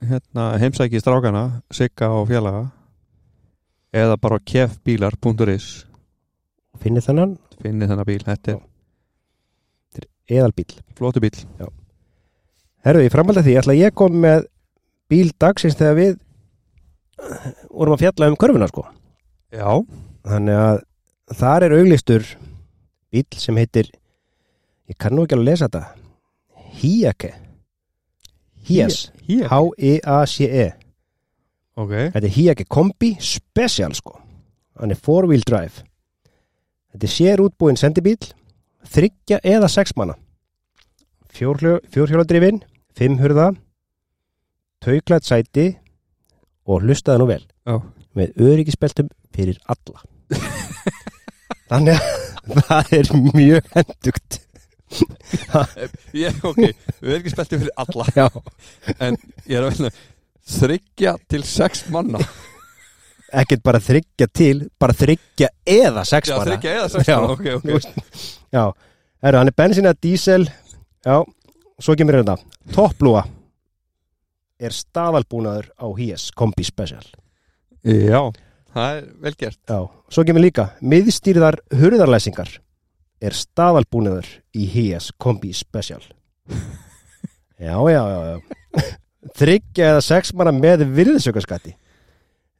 hérna, 0.00 0.46
heimsæki 0.60 1.00
strákana 1.00 1.44
Sigga 1.74 2.08
og 2.16 2.28
félaga 2.30 2.68
eða 3.92 4.16
bara 4.20 4.38
kefbílar.is 4.40 5.68
Finnir 6.80 7.04
þennan? 7.04 7.36
Finnið 7.60 7.92
þennan 7.92 8.08
bíl, 8.08 8.22
þetta 8.24 8.56
er 8.56 10.06
eðal 10.30 10.54
bíl 10.56 10.70
flótu 10.96 11.22
bíl 11.22 11.34
Herru, 12.80 13.02
í 13.04 13.12
framhaldi 13.12 13.42
af 13.42 13.48
því 13.48 13.56
ætla 13.60 13.76
ég 13.76 13.96
kom 13.96 14.16
með 14.22 14.46
bíl 15.10 15.32
dagsins 15.40 15.76
þegar 15.78 15.96
við 15.98 16.18
vorum 17.70 17.96
að 17.96 18.04
fjalla 18.06 18.30
um 18.30 18.38
körfuna 18.40 18.68
sko. 18.70 18.86
Já, 19.52 19.82
Þannig 20.20 20.58
að 20.60 20.82
þar 21.40 21.64
er 21.66 21.74
auglistur 21.78 22.26
bíl 23.10 23.40
sem 23.40 23.56
heitir 23.58 23.88
ég 24.90 24.98
kann 25.00 25.14
nú 25.16 25.24
ekki 25.24 25.36
alveg 25.36 25.46
að 25.46 25.50
lesa 25.50 25.68
þetta 25.68 26.00
Hiake 26.80 27.30
Hies 28.68 28.98
hér 29.26 29.48
H-I-A-C-E 29.50 30.66
ok, 31.80 31.94
Þetta 32.14 32.26
er 32.26 32.34
Hiake 32.34 32.66
Kombi 32.68 33.14
Special 33.22 33.94
sko. 33.96 34.18
Hann 34.80 34.92
er 34.92 35.00
four 35.00 35.26
wheel 35.28 35.42
drive. 35.46 35.84
Þetta 36.92 37.06
er 37.06 37.12
sér 37.14 37.42
útbúinn 37.44 37.78
sendibíl 37.80 38.18
þryggja 38.90 39.40
eða 39.44 39.68
sex 39.70 39.94
manna. 39.96 40.16
Fjórhjóladrifin 41.30 42.62
fimm 42.96 43.18
hurða 44.80 45.00
tauklætt 45.00 45.26
sæti 45.26 45.78
og 46.66 46.82
hlustaði 46.82 47.20
nú 47.20 47.26
vel. 47.28 47.42
Já, 47.66 47.80
með 48.16 48.32
öryggisbeltum 48.40 49.08
fyrir 49.34 49.58
alla. 49.68 50.00
Þannig 51.70 52.00
að 52.00 52.62
það 52.66 52.94
er 52.98 53.10
mjög 53.34 53.66
hendugt. 53.74 54.40
Ég, 56.16 56.38
ok, 56.42 56.62
speltið 57.30 57.60
fyrir 57.62 57.74
alla. 57.78 58.06
Já, 58.16 58.28
en 58.98 59.18
ég 59.46 59.58
er 59.58 59.66
að 59.66 59.76
velja 59.76 59.90
þryggja 60.50 61.16
til 61.30 61.42
sex 61.46 61.84
manna. 61.92 62.22
Ekkert 63.30 63.62
bara 63.62 63.78
þryggja 63.78 64.26
til 64.34 64.68
bara 64.80 64.96
þryggja 64.96 65.52
eða 65.62 66.02
sex 66.08 66.32
Já, 66.32 66.34
bara 66.40 66.56
þryggja 66.56 66.72
eða 66.80 66.88
sex 66.90 67.06
Já, 67.06 67.18
manna, 67.20 67.36
ok, 67.36 67.44
ok. 67.60 68.16
Já, 68.50 68.64
Heru, 69.20 69.38
hann 69.38 69.52
er 69.52 69.54
bensín 69.54 69.86
eða 69.86 70.00
dísel. 70.02 70.48
Já, 71.06 71.20
svo 71.80 71.94
kemur 71.96 72.18
þetta 72.18 72.40
Topplúa 72.74 73.22
er 74.60 74.76
staðalbúnaður 74.76 75.70
á 75.80 75.86
HS 75.88 76.30
Kombi 76.36 76.64
Special. 76.66 77.04
Já, 77.80 78.28
það 78.74 78.98
er 78.98 79.06
vel 79.24 79.34
gert. 79.40 79.60
Já, 79.64 79.80
svo 80.12 80.24
kemur 80.28 80.44
líka 80.44 80.66
miðstýrðar 80.84 81.60
hurðarlæsingar 81.80 82.58
er 83.20 83.36
staðalbúnaður 83.36 84.28
í 84.56 84.68
HS 84.68 85.14
Kombi 85.20 85.54
Special. 85.56 86.02
Já, 87.60 87.76
já, 87.92 88.00
já, 88.08 88.20
já. 88.24 88.84
Þryggja 89.36 89.88
eða 89.90 90.00
sex 90.00 90.30
manna 90.32 90.52
með 90.56 90.86
virðisaukaskatti. 90.96 91.74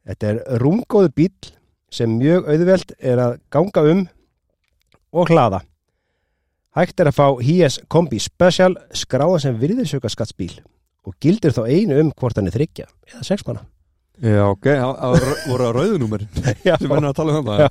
Þetta 0.05 0.27
er 0.29 0.59
rúmgóðu 0.61 1.09
bíl 1.17 1.49
sem 1.89 2.11
mjög 2.19 2.45
auðvelt 2.53 2.93
er 2.99 3.21
að 3.23 3.33
ganga 3.49 3.81
um 3.89 4.03
og 5.09 5.31
hlaða. 5.33 5.63
Hægt 6.77 7.01
er 7.01 7.09
að 7.09 7.17
fá 7.17 7.25
HS 7.41 7.79
Kombi 7.89 8.21
Special 8.21 8.77
skráða 8.93 9.41
sem 9.41 9.57
virðisaukaskattsbíl 9.57 10.61
og 11.07 11.15
gildir 11.23 11.53
þá 11.55 11.61
einu 11.67 11.99
um 12.03 12.11
hvort 12.19 12.37
hann 12.37 12.47
er 12.51 12.55
þryggja 12.55 12.85
eða 13.11 13.23
sex 13.25 13.45
manna. 13.47 13.63
Já, 14.21 14.43
ok, 14.51 14.67
það 14.69 14.91
það 15.01 15.29
voru 15.49 15.65
að 15.65 15.75
rauðunúmer 15.79 16.23
Já, 16.67 16.75
sem 16.77 16.89
verður 16.91 17.07
að 17.09 17.15
tala 17.17 17.37
um 17.39 17.47
það 17.47 17.61
já. 17.63 17.69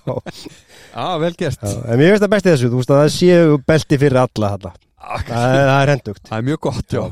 Já, 0.91 1.05
vel 1.23 1.33
gert. 1.39 1.61
Já, 1.63 1.75
en 1.85 2.01
mér 2.01 2.11
finnst 2.15 2.25
það 2.25 2.33
bestið 2.35 2.55
þessu, 2.57 2.71
þú 2.73 2.81
veist 2.81 2.91
að 2.95 3.01
það 3.03 3.13
séu 3.17 3.59
belti 3.71 3.99
fyrir 4.03 4.21
alla. 4.25 4.51
Það 4.57 4.71
Það, 5.01 5.29
er- 5.31 5.69
það 5.71 5.83
er 5.85 5.93
hendugt. 5.95 6.33
er 6.37 6.43
mjög 6.49 6.61
gott, 6.67 6.97
já. 6.97 7.05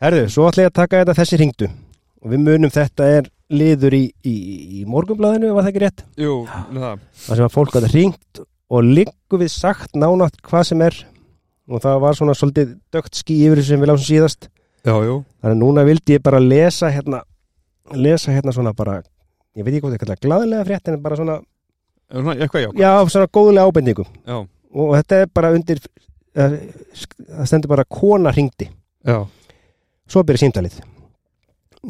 Herðu, 0.00 0.24
svo 0.32 0.48
ætla 0.48 0.64
ég 0.66 0.70
að 0.72 0.76
taka 0.80 1.00
þetta 1.02 1.14
þessi 1.20 1.38
ringdu 1.40 1.68
og 2.20 2.32
við 2.32 2.42
munum 2.44 2.72
þetta 2.72 3.06
er 3.18 3.28
liður 3.50 3.94
í, 3.96 4.02
í, 4.28 4.34
í 4.80 4.84
morgunblæðinu, 4.88 5.50
var 5.56 5.64
það 5.66 5.70
ekki 5.72 5.82
rétt? 5.84 6.02
Jú, 6.20 6.34
það 6.48 7.00
Það 7.24 7.40
sem 7.40 7.46
að 7.46 7.54
fólk 7.56 7.72
gæti 7.76 7.90
ringt 7.94 8.42
og 8.70 8.86
liggu 8.86 9.40
við 9.40 9.50
sagt 9.54 9.96
nánátt 9.98 10.36
hvað 10.46 10.66
sem 10.70 10.84
er. 10.86 10.98
Og 11.70 11.82
það 11.84 12.00
var 12.02 12.16
svona 12.18 12.34
svolítið 12.38 12.72
dögt 12.94 13.18
ský 13.18 13.36
yfir 13.46 13.60
sem 13.66 13.80
við 13.82 13.90
lásum 13.92 14.06
síðast. 14.08 14.48
Þannig 15.42 15.54
að 15.54 15.60
núna 15.60 15.84
vildi 15.84 16.16
ég 16.16 16.22
bara 16.22 16.40
lesa 16.40 16.90
hérna, 16.90 17.22
lesa 17.94 18.32
hérna 18.32 18.52
svona 18.56 18.72
bara, 18.76 19.00
ég 19.56 19.64
veit 19.64 19.74
ekki 19.74 19.84
hvað 19.86 19.96
það 19.96 20.04
kallar 20.04 20.22
glaðlega 20.24 20.68
frétt 20.68 20.88
en 20.88 21.02
bara 21.02 21.16
svona, 21.20 21.40
Svona, 22.10 22.34
eitthvað 22.34 22.64
já 22.64 22.70
já, 22.80 23.08
svona 23.08 23.28
góðulega 23.30 23.70
ábendingu 23.70 24.04
Já, 24.26 24.38
og 24.74 24.94
þetta 24.96 25.18
er 25.22 25.28
bara 25.34 25.52
undir, 25.54 25.78
eh, 26.34 26.56
það 27.28 27.46
stendur 27.46 27.70
bara 27.70 27.84
kona 27.84 28.32
ringdi. 28.34 28.70
já 29.06 29.26
Svo 30.10 30.24
byrja 30.26 30.42
símtalið. 30.42 30.80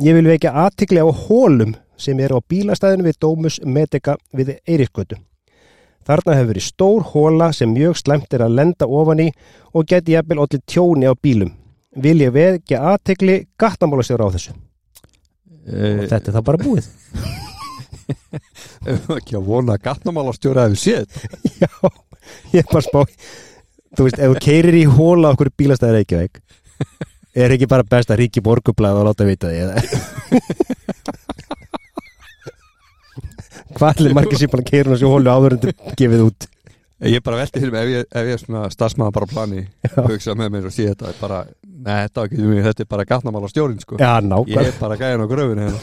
Ég 0.04 0.12
vil 0.12 0.26
vekja 0.28 0.50
aðtikli 0.52 1.00
á 1.00 1.08
hólum 1.08 1.72
sem 1.96 2.18
eru 2.20 2.36
á 2.36 2.40
bílastæðinu 2.44 3.06
við 3.06 3.16
Dómus 3.16 3.56
Medica 3.64 4.16
við 4.36 4.58
Eiríksgötu. 4.68 5.16
Þarna 6.04 6.36
hefur 6.36 6.50
verið 6.52 6.66
stór 6.66 7.06
hóla 7.14 7.48
sem 7.56 7.72
mjög 7.72 7.96
slæmt 7.96 8.34
er 8.36 8.44
að 8.44 8.56
lenda 8.58 8.86
ofan 8.86 9.22
í 9.24 9.30
og 9.72 9.86
geti 9.88 10.12
jafnvel 10.12 10.42
allir 10.44 10.60
tjóni 10.68 11.08
á 11.08 11.16
bílum. 11.16 11.54
Vil 11.98 12.20
ég 12.22 12.30
vekja 12.34 12.78
aðtikli 12.92 13.36
gattamálastjóra 13.58 14.28
á 14.30 14.34
þessu. 14.36 14.52
e, 15.66 16.04
Og 16.04 16.08
þetta 16.10 16.26
er 16.30 16.34
það 16.36 16.44
bara 16.46 16.62
búið. 16.62 16.86
Ef 18.90 19.08
ekki 19.16 19.34
að 19.38 19.46
vona 19.48 19.74
að 19.74 19.82
gatnamálastjóra 19.88 20.66
hefur 20.68 20.78
séð. 20.78 21.06
Já, 21.62 21.70
ég 22.54 22.60
er 22.62 22.68
bara 22.70 22.86
spá. 22.86 23.00
Þú 23.98 24.02
veist, 24.06 24.20
ef 24.22 24.28
þú 24.30 24.36
keirir 24.44 24.76
í 24.78 24.84
hóla 24.86 25.32
okkur 25.34 25.50
bílastæði 25.58 25.94
Reykjavík, 25.96 26.34
er 27.34 27.50
ekki 27.56 27.66
bara 27.70 27.82
best 27.82 28.10
að 28.14 28.20
ríki 28.22 28.40
borgublaði 28.46 28.96
og 29.00 29.06
láta 29.08 29.26
vita 29.26 29.50
því? 29.50 29.58
Hvað 33.80 34.00
er 34.06 34.14
margir 34.14 34.38
sem 34.38 34.50
bara 34.52 34.62
keirir 34.66 34.92
þessu 34.94 35.10
hólu 35.10 35.30
áður 35.32 35.52
en 35.56 35.60
þetta 35.64 35.94
gefið 35.98 36.22
út? 36.28 36.40
Ég 37.00 37.16
er 37.16 37.22
bara 37.24 37.38
veltið 37.40 37.60
fyrir 37.64 37.72
mig 37.74 37.82
ef 37.82 37.88
ég, 37.94 38.02
ef 38.12 38.24
ég 38.28 38.34
er 38.36 38.40
svona 38.42 38.62
starfsmaður 38.74 39.14
bara 39.16 39.26
á 39.26 39.32
plani 39.32 39.60
hugsa 40.10 40.32
með 40.36 40.48
mér 40.54 40.64
og 40.68 40.74
sé 40.74 40.84
þetta 40.90 41.06
bara, 41.20 41.38
neða 41.86 42.06
þetta, 42.06 42.24
mér, 42.40 42.62
þetta 42.68 42.84
er 42.84 42.88
bara 42.94 43.06
gatnamálastjórin 43.10 43.80
sko. 43.82 43.96
Já, 44.00 44.10
Ég 44.20 44.28
nákvæm. 44.30 44.66
er 44.66 44.76
bara 44.80 44.98
gæðin 45.00 45.24
á 45.24 45.26
gröfinu 45.30 45.62
hérna. 45.66 45.80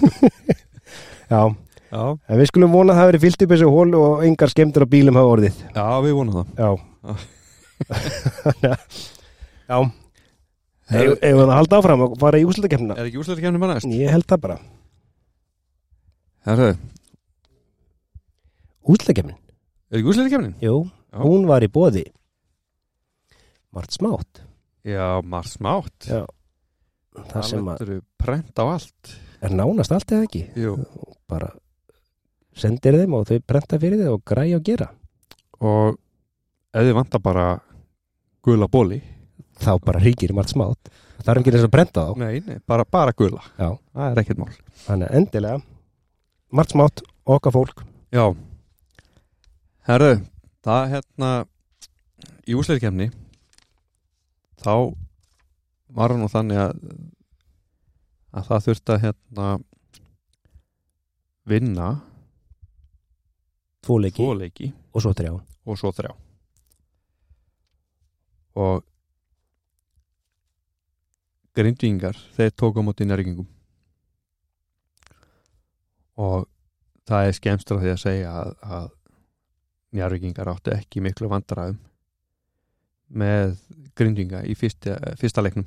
Já, 1.33 1.41
Já, 1.87 2.03
en 2.27 2.39
við 2.41 2.49
skulum 2.51 2.73
vona 2.75 2.91
að 2.93 2.97
það 2.99 3.09
verið 3.11 3.23
fyllt 3.25 3.43
upp 3.45 3.51
þessu 3.55 3.69
hólu 3.71 3.99
og 4.03 4.23
engar 4.27 4.51
skemmtur 4.51 4.83
á 4.83 4.87
bílum 4.91 5.15
hafa 5.19 5.33
orðið. 5.37 5.55
já, 5.75 5.85
við 6.03 6.13
vonum 6.17 6.35
það 6.35 6.47
Já. 6.59 6.69
Já. 9.67 9.77
Ef 10.87 11.17
ef 11.19 11.35
það 11.35 11.51
halda 11.51 11.77
áfram 11.81 12.03
og 12.05 12.13
fara 12.19 12.39
í 12.39 12.45
úslutakefnina? 12.47 12.95
er 12.95 13.09
ekki 13.09 13.19
úsleita 13.19 13.43
kemni 13.43 13.59
bara 13.59 13.75
næst? 13.75 13.89
Ég 13.91 14.11
held 14.13 14.23
það 14.27 14.39
bara. 14.45 14.57
Herðu, 16.47 16.69
Úslutakefnin? 18.87 19.35
er 19.91 19.99
ekki 19.99 20.07
úsleita 20.13 20.31
kemni? 20.31 20.53
Jú, 20.63 20.77
hún 21.19 21.43
var 21.49 21.65
í 21.65 21.67
bóði. 21.71 22.05
Mart 23.75 23.91
smátt. 23.91 24.43
Já, 24.87 25.07
margt 25.23 25.51
smátt 25.57 26.07
Já. 26.07 26.23
Það 27.17 27.47
sem 27.49 27.69
að 27.71 27.81
að 27.87 28.01
prent 28.21 28.59
á 28.61 28.65
allt 28.69 29.13
er 29.41 29.53
nánast 29.57 29.93
allt 29.93 30.11
eða 30.13 30.27
ekki. 30.27 30.43
Jú. 30.57 30.75
Bara 31.29 31.49
sendir 32.57 32.97
þeim 33.01 33.15
og 33.17 33.25
þau 33.29 33.39
brenta 33.45 33.79
fyrir 33.81 34.01
þið 34.03 34.11
og 34.13 34.23
græja 34.25 34.59
og 34.59 34.65
gera. 34.65 34.87
og 35.59 35.97
ef 36.73 36.85
þið 36.85 36.93
vantar 36.97 37.21
bara 37.25 37.45
gula 38.45 38.67
bóli 38.69 39.01
Þá 39.57 39.71
bara 39.81 39.97
ríkir 39.99 40.35
Mart 40.37 40.51
smátt. 40.53 40.91
Það 41.17 41.31
er 41.31 41.39
ekki 41.41 41.51
þess 41.55 41.65
að 41.65 41.71
brenta 41.73 42.01
þá. 42.05 42.11
Nei, 42.21 42.41
nei, 42.45 42.59
bara, 42.69 42.83
bara 42.85 43.13
gula 43.17 43.41
Já. 43.57 43.71
Það 43.97 44.11
er 44.11 44.21
ekkert 44.21 44.41
mál 44.43 44.51
Þannig 44.85 45.07
að 45.09 45.17
endilega 45.17 45.61
Mart 46.53 46.71
smátt, 46.71 47.01
okkar 47.25 47.55
fólk. 47.57 47.81
Já 48.13 48.25
Herðu, 49.87 50.21
það 50.63 50.91
hérna 50.93 51.31
í 52.47 52.55
úsleitkemni 52.59 53.09
þá 54.67 54.75
var 55.95 56.11
það 56.11 56.19
nú 56.19 56.27
þannig 56.31 56.61
að 56.65 56.73
að 58.37 58.47
það 58.49 58.65
þurfti 58.67 58.93
að 58.93 59.03
hérna 59.05 59.47
vinna 61.47 61.89
Tvo 63.87 64.01
leiki. 64.03 64.19
Tvo 64.19 64.33
leiki. 64.35 64.67
Og 64.91 65.03
svo 65.03 65.13
þrjá. 65.15 65.31
og 65.67 65.77
svo 65.79 65.91
þrjá. 65.95 66.11
Og 68.59 68.83
grindvingar 71.55 72.17
þeir 72.35 72.51
tóku 72.51 72.83
á 72.83 72.87
móti 72.87 73.07
nærgingum 73.07 73.47
og 76.17 76.45
það 77.07 77.29
er 77.29 77.37
skemmst 77.37 77.71
frá 77.71 77.79
því 77.81 77.91
að 77.93 78.01
segja 78.01 78.33
að, 78.41 78.51
að 78.61 78.87
njárvíkingar 79.97 80.51
áttu 80.51 80.73
ekki 80.75 81.01
miklu 81.05 81.29
vandræðum 81.31 81.79
með 83.07 83.55
grindvinga 83.97 84.43
í 84.47 84.55
fyrsta, 84.57 84.97
fyrsta 85.19 85.43
leiknum 85.45 85.65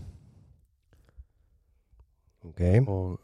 Ok. 2.51 2.63
og 2.89 3.19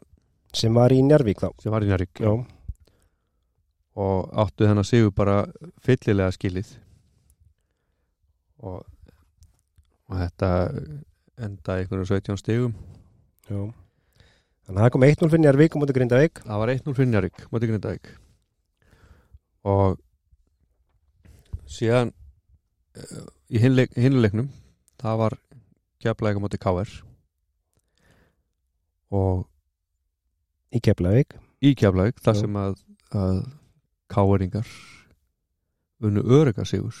Sem 0.57 0.73
var 0.73 0.93
í 0.95 1.01
Njarvík 1.03 1.41
þá. 1.41 1.49
sem 1.61 1.71
var 1.73 1.83
í 1.83 1.89
njárvík 1.89 2.21
Já. 2.23 2.31
og 3.97 4.29
áttu 4.43 4.65
þennan 4.67 4.85
sigur 4.87 5.11
bara 5.11 5.39
fyllilega 5.83 6.31
skilið 6.33 6.69
og, 8.59 8.85
og 10.07 10.15
þetta 10.21 10.51
enda 11.37 11.75
einhvern 11.81 12.05
17 12.07 12.37
stigum 12.41 12.73
Já. 13.49 13.59
Þannig 14.67 14.81
að 14.81 14.83
það 14.83 14.91
kom 14.95 15.05
1-0 15.07 15.29
fyrir 15.31 15.43
Njarvík 15.45 15.75
og 15.75 15.81
mútið 15.83 15.97
Grindavík. 15.97 16.41
það 16.43 16.59
var 16.63 16.71
1-0 16.73 16.95
fyrir 16.97 17.11
Njarvík 17.11 17.43
móti 17.53 17.69
Grindavík 17.71 18.09
og 19.67 19.97
síðan 21.67 22.13
uh, 22.95 23.25
í 23.51 23.59
hinleik, 23.59 23.91
hinleiknum 23.99 24.49
það 25.07 25.19
var 25.23 25.35
keflaðið 26.03 26.43
móti 26.43 26.59
KR 26.61 26.95
og 29.17 29.45
Í 30.75 30.81
Keflavík. 30.83 31.37
í 31.63 31.71
keflaðið 31.79 32.17
þar 32.21 32.35
Já. 32.35 32.39
sem 32.43 32.57
að, 32.59 32.73
að 33.15 33.37
KR-ingar 34.11 34.71
unnu 36.03 36.23
örega 36.37 36.65
sigur 36.67 36.97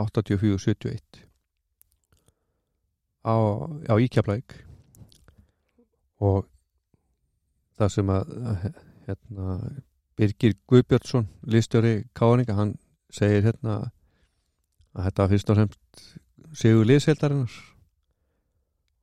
84-71 0.00 1.20
á, 3.28 3.36
á 3.84 3.94
í 4.00 4.08
keflaðið 4.08 4.56
og 6.24 6.48
það 7.76 7.94
sem 7.94 8.12
að 8.16 8.34
að, 8.40 8.66
hérna, 9.06 9.60
Birgir 10.16 10.56
Guðbjörnsson 10.68 11.28
listjóri 11.52 11.94
Káninga, 12.16 12.56
hann 12.56 12.74
segir 13.12 13.44
hérna 13.44 13.90
að 14.96 15.06
þetta 15.06 15.22
var 15.22 15.32
fyrst 15.34 15.50
og 15.50 15.58
fremst 15.58 16.06
sigur 16.60 16.88
liðseldarinnar 16.88 17.58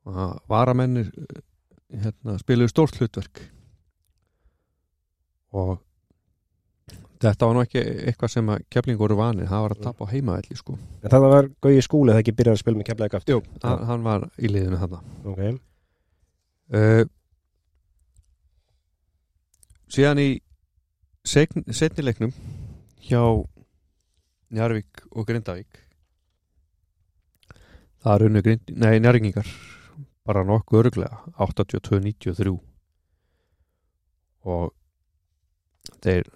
og 0.07 0.21
að 0.23 0.33
varamennir 0.51 1.11
hérna, 1.91 2.37
spiluðu 2.41 2.71
stórt 2.71 2.99
hlutverk. 2.99 3.41
Og 5.55 5.77
þetta 7.23 7.47
var 7.47 7.55
nú 7.55 7.63
ekki 7.63 7.81
eitthvað 7.81 8.33
sem 8.33 8.51
að 8.53 8.65
keflingur 8.73 9.07
voru 9.07 9.19
vanir, 9.19 9.49
það 9.49 9.63
var 9.65 9.75
að 9.75 9.83
tapa 9.87 10.07
á 10.07 10.11
heimavelli 10.11 10.59
sko. 10.59 10.77
En 11.01 11.13
það 11.13 11.27
var 11.33 11.49
Gauji 11.63 11.85
skúli 11.85 12.13
það 12.13 12.23
ekki 12.23 12.35
byrjar 12.39 12.57
að 12.57 12.63
spila 12.63 12.79
með 12.79 12.89
keflaðið 12.91 13.19
aftur? 13.19 13.37
Jú, 13.37 13.59
hann, 13.63 13.85
hann 13.91 14.07
var 14.07 14.27
í 14.37 14.51
liðinu 14.51 14.81
þarna. 14.83 15.01
Ok, 15.31 15.41
uh, 16.77 17.03
síðan 19.97 20.23
í 20.23 20.29
setni 21.27 22.05
leiknum 22.05 22.33
hjá 23.07 23.21
Njarvík 24.53 25.03
og 25.11 25.27
Grindavík. 25.27 25.81
Það 28.03 28.13
er 28.13 28.25
unnu 28.27 28.43
Grind, 28.45 28.71
nei, 28.77 28.93
Njarvíkingar 29.03 29.49
bara 30.27 30.43
nokkuð 30.47 30.81
örglega 30.81 31.21
82-93 31.39 32.53
og 34.47 34.73
þeir 36.03 36.27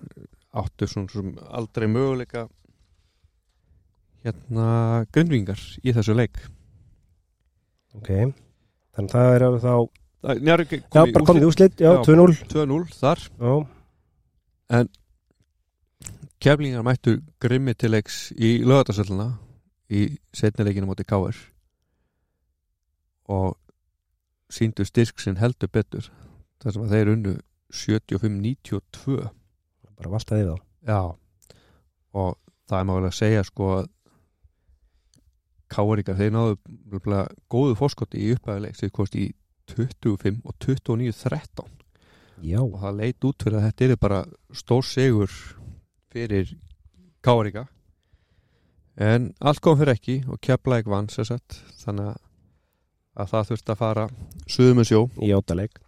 áttu 0.62 0.88
svona 0.88 1.12
sem 1.12 1.34
aldrei 1.52 1.88
möguleika 1.92 2.46
hérna 4.26 4.68
Grindvíkingar 5.12 5.62
í 5.84 5.96
þessu 5.96 6.16
leik. 6.18 6.40
Ok 7.98 8.10
Þannig 8.12 9.08
að 9.08 9.14
það 9.16 9.34
er 9.36 9.46
alveg 9.48 9.64
þá 9.66 9.76
bara 11.16 11.28
komið 11.28 11.44
í 11.44 11.48
úslit, 11.50 11.80
já, 11.82 11.92
Já. 11.96 12.02
2-0 12.06 12.42
2-0 12.52 12.82
þar. 13.00 13.22
Já, 13.40 13.54
Keflingar 16.42 16.82
mættu 16.82 17.20
grimmi 17.38 17.76
til 17.78 17.92
leiks 17.94 18.32
í 18.34 18.56
lögatarsölluna 18.66 19.28
í 19.94 20.08
setnileikinu 20.34 20.88
móti 20.90 21.06
Káir 21.06 21.38
og 23.30 23.60
síndu 24.50 24.88
styrk 24.88 25.22
sinn 25.22 25.38
heldur 25.38 25.70
betur 25.70 26.10
þar 26.64 26.74
sem 26.74 26.88
að 26.88 26.96
þeir 26.96 27.12
unnu 27.14 27.36
75-92 27.72 29.20
bara 29.22 30.14
valtaði 30.16 30.48
þá. 30.50 30.56
Já 30.90 31.02
og 32.12 32.34
það 32.68 32.80
er 32.80 32.90
málega 32.90 33.14
að 33.14 33.20
segja 33.20 33.46
sko 33.48 33.70
að 33.78 33.90
Káaríkar 35.72 36.18
þeir 36.20 36.34
náðu 36.36 36.58
góðu 37.48 37.78
fórskoti 37.80 38.20
í 38.20 38.34
upphæðuleik 38.36 38.82
þeir 38.82 38.96
kost 38.98 39.14
í 39.16 39.30
25 39.72 40.42
og 40.42 40.58
29-13 40.58 41.70
Já, 42.42 42.60
og 42.60 42.80
það 42.82 42.98
leit 42.98 43.26
út 43.30 43.44
fyrir 43.46 43.60
að 43.62 43.68
þetta 43.70 43.86
er 43.86 44.00
bara 44.02 44.24
stór 44.58 44.88
sigur 44.90 45.30
fyrir 46.12 46.56
Káaríka 47.26 47.68
en 49.02 49.32
allt 49.40 49.62
kom 49.64 49.78
fyrir 49.80 49.96
ekki 49.96 50.18
og 50.28 50.40
Keflæk 50.44 50.90
vann 50.92 51.08
sér 51.12 51.26
sett 51.32 51.62
þannig 51.84 52.12
að- 52.12 52.20
að 53.22 53.32
það 53.34 53.48
þurfti 53.52 53.72
að 53.74 53.78
fara 53.82 54.10
suðum 54.48 54.78
með 54.82 54.90
sjó. 54.92 55.02
Í 55.22 55.32
átaleik 55.36 55.80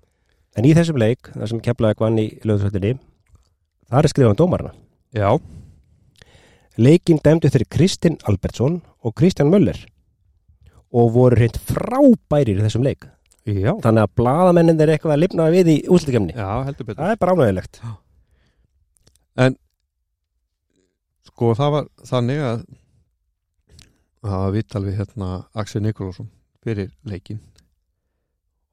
En 0.56 0.66
í 0.66 0.74
þessum 0.77 1.00
leik, 1.02 1.32
þar 1.34 1.50
sem 1.50 1.60
keflaðið 1.66 1.98
vann 2.03 2.19
í 2.22 2.27
löðsvöldinni 2.45 3.00
þar 3.90 4.03
er 4.06 4.11
skrifan 4.11 4.38
dómarna 4.38 4.74
Já, 5.14 5.40
Leikin 6.77 7.19
dæmdu 7.22 7.50
þeirri 7.53 7.68
Kristinn 7.69 8.18
Albertsson 8.26 8.82
og 9.03 9.14
Kristján 9.14 9.50
Möller 9.53 9.77
og 10.93 11.11
voru 11.14 11.38
hreint 11.38 11.58
frábærir 11.58 12.58
í 12.58 12.64
þessum 12.66 12.85
leik. 12.85 13.06
Já, 13.45 13.74
þannig 13.82 14.06
að 14.06 14.14
bladamennin 14.18 14.82
er 14.82 14.93
eitthvað 14.93 15.14
að 15.16 15.22
lifna 15.24 15.50
við 15.53 15.69
í 15.74 15.77
betur. 16.88 17.02
Það 17.02 17.11
er 17.11 17.19
bara 17.22 17.35
ánægilegt 17.35 17.80
Sko 21.34 21.53
það 21.58 21.72
var 21.74 21.88
þannig 22.06 22.44
að 22.45 22.60
það 24.24 24.38
var 24.44 24.53
vital 24.53 24.84
við 24.86 25.00
hérna 25.00 25.30
Axel 25.58 25.82
Nikolásson 25.82 26.30
fyrir 26.64 26.94
leikin 27.10 27.42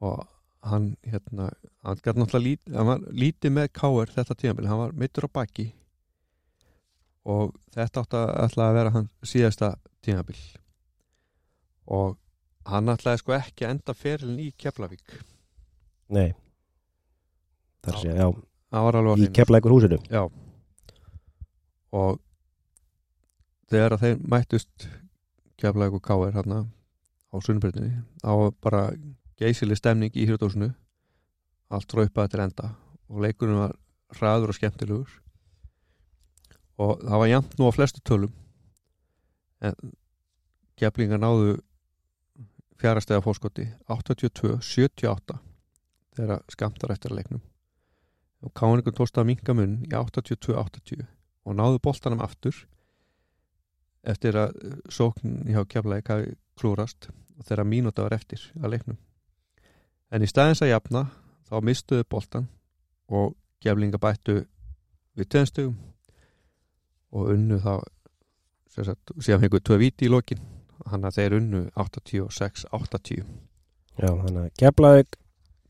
og 0.05 0.27
hann 0.69 0.93
hérna 1.09 1.49
hann 1.81 2.01
gæti 2.05 2.21
náttúrulega 2.21 2.45
lít, 2.45 2.63
hann 2.77 2.89
var 2.91 3.05
lítið 3.25 3.55
með 3.57 3.71
Káir 3.81 4.13
þetta 4.13 4.37
tíðanbili, 4.37 4.69
hann 4.69 4.83
var 4.83 4.93
mittur 4.93 5.25
á 5.25 5.31
baki. 5.41 5.71
Og 7.25 7.57
þetta 7.73 8.05
átti 8.05 8.21
að 8.21 8.59
að 8.67 8.77
vera 8.77 8.93
hann 8.95 9.09
síðasta 9.25 9.75
tíðanbil 10.05 10.39
og 11.91 12.17
hann 12.71 12.93
ætlaði 12.93 13.21
sko 13.23 13.35
ekki 13.35 13.67
að 13.67 13.75
enda 13.75 13.95
ferilin 13.97 14.41
í 14.45 14.51
Keflavík. 14.61 15.17
Nei. 16.13 16.31
Það 17.81 17.91
er 17.91 17.97
að 17.97 18.03
segja, 18.05 18.17
já, 18.21 18.29
í 19.17 19.29
keflaðið 19.35 19.73
húsinu 19.73 19.99
Já. 20.13 20.23
Og 21.97 22.19
þegar 23.71 23.95
að 23.95 24.05
þeir 24.05 24.21
mættust 24.35 24.87
keflaði 25.61 25.97
og 25.97 26.05
káir 26.05 26.35
hérna 26.35 26.65
á 27.31 27.37
sunnbreytinni 27.39 28.03
var 28.25 28.55
bara 28.65 28.85
geysileg 29.41 29.79
stemning 29.79 30.17
í 30.19 30.27
hýrdósinu 30.29 30.73
allt 31.71 31.95
raupaði 31.95 32.33
til 32.33 32.43
enda 32.45 32.71
og 33.11 33.23
leikurinn 33.25 33.61
var 33.61 33.77
hraður 34.19 34.53
og 34.53 34.59
skemmtilegur. 34.59 35.11
Og 36.81 37.03
það 37.05 37.23
var 37.23 37.31
jafnt 37.31 37.59
nú 37.59 37.69
á 37.71 37.77
flestu 37.77 38.03
tölum 38.03 38.33
en 39.61 39.77
keflingar 40.81 41.21
náðu 41.21 41.59
fjárastega 42.81 43.23
fórskoti 43.23 43.67
82-78 43.93 45.39
þegar 46.17 46.45
skamtar 46.51 46.95
eftir 46.95 47.13
að 47.13 47.21
leiknum. 47.21 47.43
Og 48.41 48.55
Káningur 48.57 48.95
tóst 48.97 49.19
að 49.21 49.29
minka 49.29 49.55
munn 49.55 49.83
í 49.85 49.93
82-80 49.93 51.05
og 51.45 51.57
náðu 51.59 51.83
boltanum 51.85 52.23
aftur 52.25 52.57
eftir 54.07 54.39
að 54.41 54.57
uh, 54.57 54.77
sókn 54.93 55.43
hjá 55.51 55.63
keflaði 55.69 56.07
hafi 56.09 56.35
klúrast 56.61 57.11
og 57.11 57.47
þeirra 57.49 57.67
mínúta 57.69 58.05
var 58.07 58.17
eftir 58.17 58.43
að 58.61 58.75
leiknum. 58.75 58.99
En 60.11 60.25
í 60.25 60.29
staðins 60.29 60.63
að 60.65 60.73
jafna 60.73 61.07
þá 61.49 61.57
mistuðu 61.67 62.07
boltan 62.11 62.49
og 63.11 63.35
geflinga 63.63 64.01
bættu 64.01 64.43
við 65.19 65.31
tveimstugum 65.33 65.77
og 67.11 67.33
unnu 67.35 67.59
þá 67.61 67.81
sagt, 68.71 69.13
síðan 69.19 69.45
fengur 69.45 69.63
tvö 69.67 69.81
viti 69.81 70.07
í 70.07 70.13
lokin. 70.13 70.41
Hann 70.91 71.05
að 71.05 71.19
þeir 71.19 71.37
unnu 71.41 71.65
86-80 71.77 73.25
Já, 74.01 74.09
þannig 74.09 74.45
að 74.47 74.53
keflaðið 74.63 75.17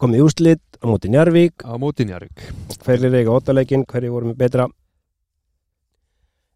kom 0.00 0.14
í 0.16 0.20
úslit 0.22 0.78
á 0.80 0.84
móti 0.86 1.10
Njarvík 1.12 1.64
á 1.66 1.74
móti 1.80 2.06
Njarvík 2.06 2.44
hverjir 2.84 3.16
eiga 3.18 3.34
óttaleikin, 3.34 3.82
hverjir 3.88 4.12
voru 4.14 4.30
með 4.30 4.38
betra 4.44 4.68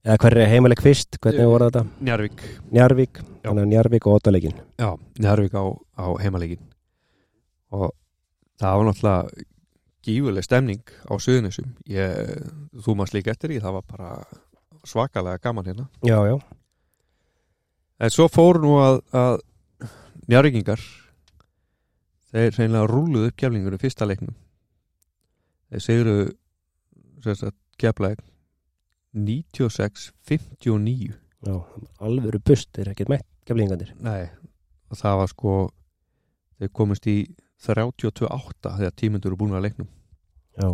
eða 0.04 0.18
hverjir 0.20 0.44
er 0.44 0.52
heimaleik 0.52 0.82
fyrst, 0.84 1.18
hvernig 1.22 1.48
voru 1.48 1.70
þetta? 1.70 1.84
Njarvík 2.04 2.44
Njarvík, 2.74 3.20
þannig 3.44 3.64
að 3.64 3.70
Njarvík 3.72 4.06
og 4.08 4.18
óttaleikin 4.18 4.58
Já, 4.80 4.90
Njarvík 5.20 5.56
á, 5.56 5.64
á 5.96 6.06
heimaleikin 6.20 6.62
og 7.74 7.90
það 8.60 8.78
var 8.78 8.88
náttúrulega 8.88 9.46
gífuleg 10.04 10.44
stemning 10.44 10.82
á 11.08 11.12
Suðunisum 11.16 11.72
ég, 11.88 12.42
þú 12.84 12.98
maður 12.98 13.14
slík 13.14 13.30
eftir 13.32 13.54
því, 13.54 13.62
það 13.64 13.78
var 13.78 13.88
bara 13.88 14.10
svakalega 14.84 15.40
gaman 15.40 15.64
hérna. 15.70 15.86
Já, 16.04 16.18
já, 16.28 16.36
en 18.04 18.12
svo 18.12 18.28
fóru 18.28 18.60
nú 18.64 18.76
að, 18.82 19.00
að 19.16 19.40
Njarvíkingar 20.28 20.80
þeir 22.32 22.54
reynilega 22.58 22.90
rúluðu 22.90 23.30
upp 23.30 23.36
keflingur 23.38 23.76
í 23.76 23.80
fyrsta 23.80 24.06
leiknum. 24.08 24.34
Þeir 25.72 25.84
seguru 25.84 26.14
keflæk 27.80 28.22
96-59 29.14 31.12
já 31.44 31.56
alvöru 32.00 32.40
bust 32.40 32.78
er 32.80 32.88
ekkert 32.92 33.08
mætt 33.12 33.26
keflingandir 33.46 33.92
Nei, 34.02 34.30
það 34.94 35.18
var 35.20 35.28
sko 35.30 35.54
þeir 36.58 36.70
komist 36.72 37.06
í 37.10 37.18
32-8 37.64 38.74
þegar 38.78 38.94
tímundur 38.98 39.32
eru 39.32 39.38
búin 39.40 39.56
að 39.56 39.64
leiknum. 39.64 39.88
Já, 40.60 40.68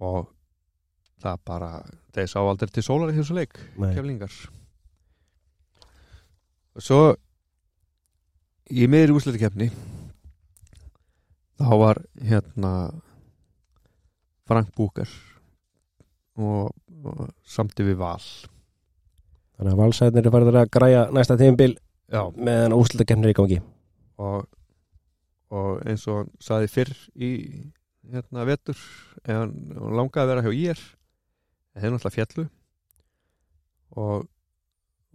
og 0.00 0.30
það 1.22 1.42
bara 1.48 1.70
þeir 2.16 2.30
sá 2.30 2.38
aldrei 2.40 2.72
til 2.72 2.84
sólar 2.84 3.12
í 3.12 3.16
þessu 3.18 3.36
leik 3.36 3.56
nei, 3.76 3.92
keflingar 3.96 4.32
og 6.76 6.84
svo 6.84 7.00
í 8.68 8.88
miður 8.90 9.16
úsleitikefni 9.16 9.70
þá 11.56 11.70
var 11.80 12.02
hérna 12.20 12.72
Frank 14.46 14.74
Búker 14.76 15.08
og, 16.36 16.74
og 17.04 17.22
samti 17.46 17.86
við 17.86 17.98
Val. 18.00 18.20
Þannig 19.56 19.72
að 19.72 19.80
valsæðnir 19.80 20.28
er 20.28 20.34
farið 20.34 20.60
að 20.60 20.70
græja 20.76 21.06
næsta 21.16 21.38
tímabil 21.40 21.72
Já. 22.12 22.22
meðan 22.36 22.76
úslutakefnir 22.76 23.30
er 23.30 23.34
í 23.34 23.38
gangi. 23.38 23.58
Og, 24.20 24.44
og 25.52 25.80
eins 25.88 26.04
og 26.10 26.22
hann 26.22 26.30
saði 26.44 26.70
fyrr 26.72 26.92
í 27.16 27.32
hérna 28.12 28.46
vetur 28.46 28.78
ef 29.24 29.32
hann, 29.32 29.56
langaði 29.74 30.22
að 30.22 30.30
vera 30.32 30.44
hjá 30.46 30.52
ír 30.54 30.82
en 31.74 31.82
þeir 31.82 31.94
náttúrulega 31.94 32.14
fjallu 32.14 32.46
og 33.96 34.28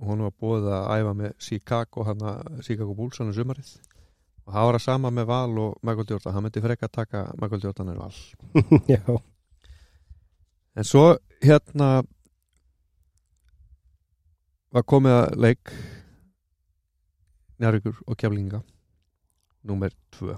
hún 0.02 0.24
var 0.26 0.34
búið 0.42 0.68
að 0.74 0.90
æfa 0.98 1.14
með 1.18 1.34
Chicago 1.46 2.06
hann 2.08 2.24
að 2.26 2.62
Chicago 2.66 2.96
Bulls 2.98 3.22
hann 3.22 3.30
um 3.30 3.38
sumarið. 3.38 3.72
Og 4.48 4.56
það 4.56 4.68
var 4.68 4.78
að 4.78 4.86
sama 4.88 5.12
með 5.14 5.28
Val 5.30 5.60
og 5.62 5.76
Michael 5.86 6.08
Jordan. 6.10 6.34
Hann 6.34 6.46
myndi 6.48 6.64
freka 6.64 6.88
að 6.88 6.96
taka 6.96 7.22
Michael 7.38 7.62
Jordan 7.68 7.92
en 7.94 8.00
Val. 8.02 8.16
Já, 8.90 9.04
en 10.76 10.88
svo 10.88 11.06
hérna 11.44 11.90
var 14.72 14.88
komið 14.88 15.18
að 15.18 15.42
leik 15.48 15.74
Njárvíkur 17.62 18.00
og 18.08 18.18
Keflinga 18.18 18.64
númer 19.68 19.94
2 20.18 20.38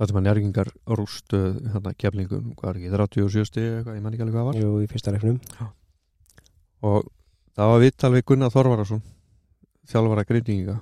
það 0.00 0.08
sem 0.08 0.16
að 0.16 0.24
njárgingar 0.24 0.68
rústu 0.96 1.38
hérna 1.74 1.92
keflingum, 2.00 2.52
hvað 2.56 2.70
er 2.70 2.78
ekki, 2.78 2.92
37 3.20 3.48
stig 3.50 3.66
eitthvað, 3.68 3.96
ég 3.98 4.04
man 4.04 4.14
ekki 4.14 4.24
alveg 4.24 4.36
hvað 4.38 4.46
var. 4.48 4.56
Jú, 4.56 4.70
í 4.80 4.88
fyrsta 4.88 5.12
leiknum. 5.12 5.36
Og 6.88 7.10
það 7.58 7.72
var 7.74 7.82
vittal 7.82 8.10
við 8.14 8.24
Gunnar 8.30 8.54
Þorvarason 8.54 9.02
þjálfara 9.90 10.24
grindinga 10.24 10.78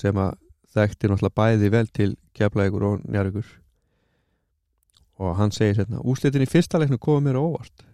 sem 0.00 0.18
að 0.18 0.34
þekkti 0.74 1.10
náttúrulega 1.12 1.38
bæði 1.38 1.70
vel 1.76 1.84
til 1.94 2.10
keflægur 2.34 2.86
og 2.88 3.06
njárvíkur 3.06 3.46
og 5.18 5.36
hann 5.38 5.52
segir 5.54 5.80
hérna 5.80 6.02
úslitin 6.06 6.44
í 6.44 6.48
fyrsta 6.50 6.78
leiknu 6.78 6.98
komið 7.02 7.26
mér 7.28 7.40
óvart. 7.40 7.84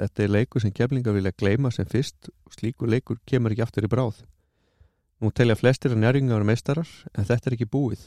Þetta 0.00 0.24
er 0.24 0.32
leikur 0.34 0.62
sem 0.62 0.74
keflingar 0.74 1.14
vilja 1.16 1.32
gleyma 1.38 1.70
sem 1.72 1.88
fyrst 1.88 2.28
og 2.28 2.54
slíkur 2.56 2.90
leikur 2.90 3.20
kemur 3.26 3.54
ekki 3.54 3.64
aftur 3.64 3.86
í 3.86 3.90
bráð. 3.90 4.22
Nú 5.22 5.30
telja 5.30 5.56
flestir 5.56 5.94
að 5.94 6.04
eru 6.04 6.44
meistarar 6.44 6.88
en 7.14 7.24
þetta 7.24 7.50
er 7.50 7.56
ekki 7.56 7.70
búið. 7.70 8.02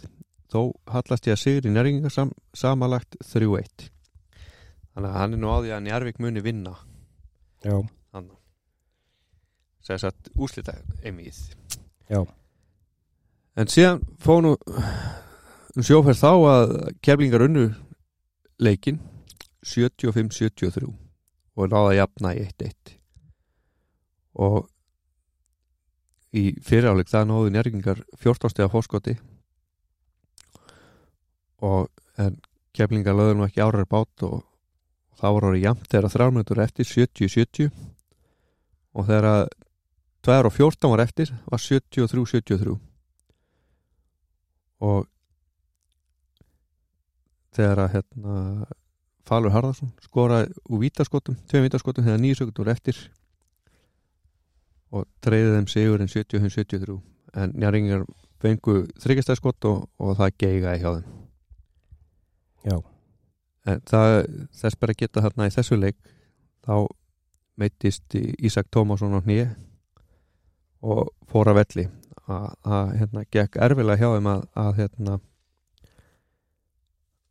Þó 0.52 0.74
hallast 0.88 1.28
ég 1.28 1.36
að 1.36 1.44
sigur 1.44 1.68
í 1.68 1.72
njárvíkingar 1.74 2.12
sam, 2.12 2.32
samalagt 2.54 3.18
3-1 3.24 3.90
þannig 4.98 5.10
að 5.12 5.18
hann 5.20 5.34
er 5.34 5.40
nú 5.42 5.50
á 5.52 5.58
því 5.62 5.72
að 5.76 5.84
njárvík 5.86 6.20
muni 6.24 6.42
vinna. 6.42 6.72
Já, 7.62 7.78
segja 9.88 10.08
satt 10.08 10.32
úslita 10.36 10.76
einmið 11.06 11.38
Já. 12.12 12.24
en 13.56 13.72
síðan 13.72 14.02
fóð 14.24 14.42
nú 14.44 14.54
um 15.78 15.86
sjóferð 15.86 16.20
þá 16.20 16.32
að 16.52 16.74
keflingar 17.06 17.46
unnu 17.48 17.68
leikin 18.62 19.00
75-73 19.66 20.88
og 21.58 21.70
náða 21.72 21.92
að 21.92 21.98
jafna 22.00 22.34
í 22.38 22.44
1-1 22.46 22.98
og 24.38 24.68
í 26.38 26.44
fyriráleik 26.66 27.10
það 27.10 27.30
náðu 27.30 27.54
njörgingar 27.54 28.04
14 28.22 28.54
stega 28.54 28.72
fórskoti 28.72 29.16
og 31.66 31.90
en 32.22 32.38
keflingar 32.78 33.18
lögðu 33.18 33.38
nú 33.38 33.48
ekki 33.48 33.64
árar 33.64 33.88
bát 33.90 34.26
og 34.28 34.44
það 35.18 35.38
voru 35.38 35.52
orðið 35.52 35.66
jafnt 35.66 35.88
þegar 35.92 36.14
þrjármyndur 36.14 36.62
eftir 36.62 36.90
70-70 36.90 37.72
og 38.98 39.08
þegar 39.08 39.30
að 39.32 39.44
2 40.28 40.38
og 40.50 40.54
14 40.54 40.92
var 40.92 41.04
eftir 41.06 41.34
var 41.48 41.64
73-73 41.64 42.76
og 44.88 45.08
þegar 47.58 47.84
að 47.86 47.94
hérna 47.98 48.36
Falur 49.28 49.52
Harðarsson 49.52 49.92
skoraði 50.06 50.54
úr 50.72 50.84
vítaskotum 50.86 51.36
tveim 51.52 51.66
vítaskotum 51.66 52.06
þegar 52.06 52.22
nýju 52.24 52.40
sökundur 52.40 52.72
eftir 52.72 53.00
og 54.96 55.08
treyði 55.24 55.56
þeim 55.56 55.68
sigurinn 55.72 56.12
75-73 56.12 56.96
en 57.38 57.56
njáringar 57.60 58.06
fengu 58.42 58.86
þryggjastæðskot 59.04 59.68
og, 59.68 59.88
og 60.00 60.16
það 60.20 60.36
geigaði 60.44 60.82
hjá 60.84 60.90
þeim. 60.94 61.14
Já. 62.68 62.78
en 63.68 63.82
það 63.88 64.14
þess 64.62 64.80
bara 64.80 64.98
geta 64.98 65.24
þarna 65.24 65.48
í 65.48 65.54
þessu 65.56 65.78
leik 65.80 65.98
þá 66.68 66.88
meittist 67.58 68.16
Ísak 68.16 68.70
Tómasson 68.72 69.18
á 69.18 69.22
hnýi 69.24 69.48
og 70.86 71.10
fór 71.32 71.52
að 71.52 71.64
velli. 71.64 71.88
Að 72.28 72.94
hérna 73.00 73.24
gekk 73.32 73.56
erfilega 73.64 74.02
hjá 74.02 74.16
þeim 74.18 74.30
að, 74.30 74.42
að 74.60 74.72
hérna 74.82 75.20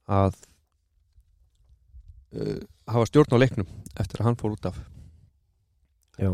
að 0.07 0.37
uh, 2.37 2.61
hafa 2.93 3.09
stjórn 3.11 3.35
á 3.35 3.43
leiknum 3.43 3.69
eftir 3.99 4.21
að 4.23 4.29
hann 4.31 4.39
fór 4.41 4.55
út 4.57 4.69
af 4.71 4.79
Já. 6.21 6.31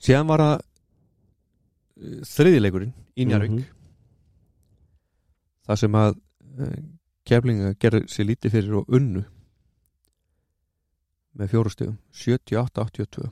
síðan 0.00 0.28
var 0.30 0.44
það 0.44 0.56
uh, 0.60 2.22
þriðileikurinn 2.34 2.94
í 3.20 3.26
Njarvík 3.28 3.56
Mhm. 3.58 3.66
þar 5.66 5.78
sem 5.82 5.94
að 5.98 6.16
uh, 6.60 6.78
keflinga 7.28 7.74
gerði 7.82 8.06
sér 8.10 8.26
lítið 8.30 8.54
fyrir 8.56 8.78
og 8.80 8.88
unnu 8.96 9.24
með 11.38 11.52
fjórustegum 11.52 11.98
78-82 12.16 13.28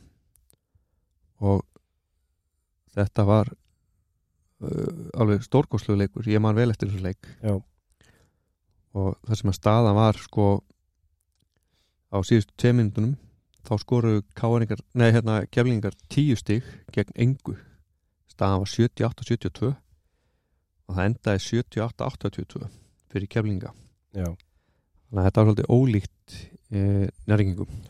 og 1.49 1.65
þetta 2.95 3.25
var 3.27 3.51
uh, 3.51 5.09
alveg 5.19 5.43
stórkoslu 5.47 5.97
leikur 5.99 6.29
ég 6.31 6.41
man 6.43 6.55
vel 6.59 6.71
eftir 6.71 6.91
þessu 6.93 7.03
leik 7.09 7.27
Já. 7.43 7.57
Og 8.97 9.17
það 9.27 9.41
sem 9.41 9.53
að 9.53 9.59
staðan 9.59 9.99
var 9.99 10.21
sko 10.21 10.47
á 12.09 12.19
síðustu 12.25 12.55
tvei 12.57 12.75
minnunum 12.79 13.17
þá 13.69 13.75
skoruðu 13.83 14.23
káningar, 14.39 14.81
nei 14.97 15.11
hérna 15.13 15.43
keflingar 15.53 15.97
tíu 16.09 16.37
stig 16.39 16.65
gegn 16.95 17.13
engu. 17.21 17.59
Staðan 18.33 18.63
var 18.63 18.71
78-72 18.73 19.73
og 20.89 20.97
það 20.97 21.05
endaði 21.05 21.45
78-82 21.45 22.69
fyrir 23.13 23.31
keflinga 23.33 23.73
Já. 24.17 24.29
þannig 25.09 25.21
að 25.21 25.27
þetta 25.27 25.41
var 25.41 25.49
svolítið 25.49 25.73
ólíkt 25.75 26.37
e, 26.73 26.81
næringingum 27.29 27.81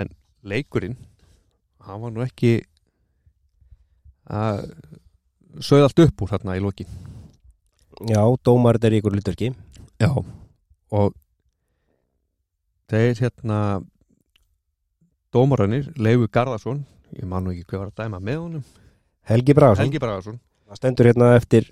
en 0.00 0.10
leikurinn 0.46 0.96
hann 1.86 2.02
var 2.02 2.14
nú 2.14 2.24
ekki 2.24 2.56
að 4.26 4.64
sögð 5.62 5.86
allt 5.86 6.02
upp 6.02 6.24
úr 6.24 6.32
þarna 6.32 6.56
í 6.58 6.62
lokin. 6.62 6.88
Já, 8.10 8.20
dómar 8.44 8.76
þetta 8.76 8.90
er 8.90 8.96
ykkur 8.98 9.14
hlutverki 9.14 9.52
já. 10.00 10.10
Og 10.96 11.14
þeir 12.90 13.22
hérna 13.24 13.60
dómarannir, 15.34 15.90
Leifu 15.98 16.28
Garðarsson 16.32 16.84
ég 17.16 17.26
man 17.28 17.44
nú 17.46 17.54
ekki 17.54 17.66
hvað 17.70 17.82
var 17.84 17.90
að 17.92 18.02
dæma 18.02 18.20
með 18.22 18.40
honum. 18.42 18.64
Helgi 19.26 19.54
Bragason, 19.56 19.86
Helgi 19.86 20.02
Bragarsson 20.02 20.38
það 20.66 20.80
stendur 20.80 21.08
hérna 21.10 21.30
eftir 21.36 21.68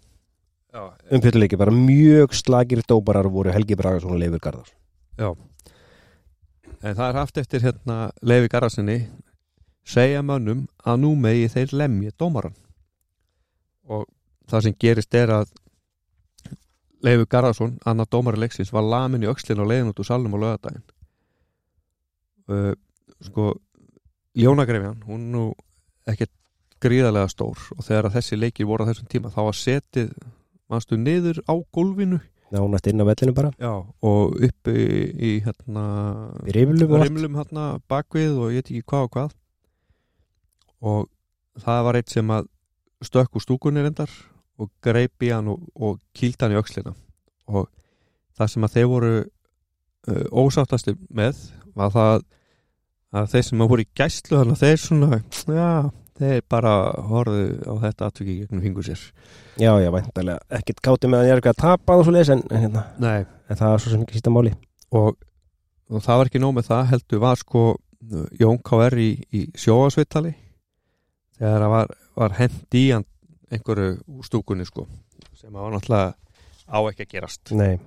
já, 0.75 0.81
umfjölduleiki, 1.15 1.59
bara 1.59 1.75
mjög 1.75 2.35
slagir 2.39 2.83
dómarar 2.89 3.29
voru 3.31 3.53
Helgi 3.55 3.79
Bragason 3.79 4.15
og 4.15 4.23
Leifur 4.23 4.43
Garðars 4.43 4.75
já. 5.19 5.31
En 6.85 6.97
það 6.97 7.07
er 7.09 7.21
haft 7.21 7.39
eftir 7.41 7.65
hérna 7.65 7.99
Leifi 8.23 8.51
Garðarssoni 8.53 8.99
segja 9.85 10.23
mönnum 10.25 10.65
að 10.85 11.01
nú 11.05 11.15
megi 11.21 11.51
þeir 11.53 11.77
lemja 11.83 12.15
dómaran 12.19 12.57
og 13.85 14.07
það 14.51 14.67
sem 14.67 14.77
gerist 14.81 15.15
er 15.17 15.33
að 15.33 15.53
Leifur 17.05 17.29
Garðarsson, 17.29 17.77
annar 17.85 18.09
dómari 18.11 18.41
leiksins 18.41 18.73
var 18.73 18.87
lamin 18.87 19.25
í 19.27 19.31
öxlin 19.31 19.61
og 19.61 19.69
leiðin 19.71 19.91
út 19.93 20.01
úr 20.01 20.09
salnum 20.09 20.37
á 20.37 20.43
lögadaginn 20.43 20.85
uh, 22.49 22.73
sko 23.25 23.55
Ljónagrefjan, 24.35 25.05
hún 25.07 25.29
nú 25.31 25.43
ekkert 26.11 26.33
gríðarlega 26.83 27.31
stór 27.31 27.61
og 27.77 27.85
þegar 27.87 28.11
þessi 28.17 28.39
leikir 28.39 28.67
voru 28.67 28.83
á 28.83 28.91
þessum 28.91 29.11
tíma 29.13 29.31
þá 29.31 29.41
var 29.47 29.59
setið 29.59 30.09
mannstu 30.71 30.99
niður 30.99 31.39
á 31.47 31.55
gólfinu. 31.75 32.19
Nánast 32.55 32.89
inn 32.91 33.03
á 33.03 33.07
vellinu 33.07 33.35
bara. 33.37 33.53
Já, 33.63 33.73
og 33.79 34.35
uppi 34.49 34.75
í, 34.75 34.99
í 35.15 35.31
hérna 35.45 35.85
í 36.45 36.55
riflum 36.57 36.91
og 36.91 36.99
allt. 36.99 37.07
rimlum 37.09 37.39
hérna 37.39 37.69
bakvið 37.91 38.43
og 38.43 38.53
ég 38.55 38.65
veit 38.65 38.73
ekki 38.75 38.89
hvað 38.91 39.07
og 39.07 39.15
hvað. 39.15 39.39
Og 40.85 41.63
það 41.65 41.87
var 41.87 42.01
eitt 42.01 42.13
sem 42.13 42.35
að 42.35 42.51
stökk 43.07 43.39
úr 43.39 43.47
stúkunni 43.47 43.87
reyndar 43.87 44.11
og 44.61 44.71
greip 44.85 45.25
í 45.25 45.33
hann 45.35 45.51
og, 45.51 45.65
og 45.75 45.99
kýlt 46.17 46.45
hann 46.45 46.55
í 46.55 46.61
öxlina 46.61 46.95
og 47.51 47.69
það 48.39 48.53
sem 48.53 48.67
að 48.67 48.77
þeir 48.77 48.89
voru 48.91 49.13
uh, 49.19 50.25
ósáttastir 50.31 50.97
með 51.11 51.41
var 51.75 51.93
það 51.95 52.25
að 53.15 53.29
þeir 53.35 53.45
sem 53.49 53.63
að 53.63 53.71
voru 53.73 53.85
í 53.85 53.91
gæslu 53.99 54.41
þannig 54.41 54.57
að 54.57 54.65
þeir 54.65 54.81
svona 54.85 55.21
já, 55.59 55.69
þeir 56.19 56.41
bara 56.51 56.75
horfðu 57.11 57.45
á 57.67 57.75
þetta 57.85 58.11
atviki 58.11 58.37
gegnum 58.41 58.65
fingur 58.65 58.87
sér 58.87 59.03
já, 59.61 59.71
já, 59.83 59.91
væntalega, 59.95 60.43
ekkert 60.59 60.83
káti 60.85 61.11
með 61.11 61.23
að 61.23 61.29
ég 61.29 61.37
er 61.37 61.43
ekki 61.43 61.53
að 61.55 61.63
tapa 61.63 61.99
og 61.99 62.07
svo 62.07 62.15
leis 62.15 62.33
en, 62.35 62.43
en, 62.51 62.67
hérna, 62.67 62.85
Nei. 63.03 63.27
en 63.51 63.61
það 63.61 63.77
er 63.77 63.85
svo 63.85 63.95
sem 63.95 64.05
ekki 64.07 64.19
sísta 64.19 64.35
máli 64.35 64.55
og, 64.95 65.19
og 65.91 66.05
það 66.07 66.21
var 66.21 66.31
ekki 66.31 66.43
nóg 66.43 66.57
með 66.59 66.71
það 66.71 66.87
heldur 66.95 67.25
var 67.27 67.41
sko 67.41 67.65
Jón 68.37 68.59
K.R. 68.61 68.99
í, 69.01 69.11
í 69.33 69.47
sjóasvittali 69.57 70.35
þegar 71.39 71.63
það 71.63 71.71
var, 71.73 71.95
var 72.21 72.35
hend 72.37 72.77
í 72.77 72.85
hann 72.91 73.07
einhverju 73.53 74.23
stúkunni 74.27 74.67
sko 74.69 74.87
sem 75.37 75.53
var 75.53 75.73
náttúrulega 75.75 76.15
á 76.65 76.79
ekki 76.89 77.05
að 77.05 77.11
gerast. 77.13 77.53
Nei, 77.53 77.79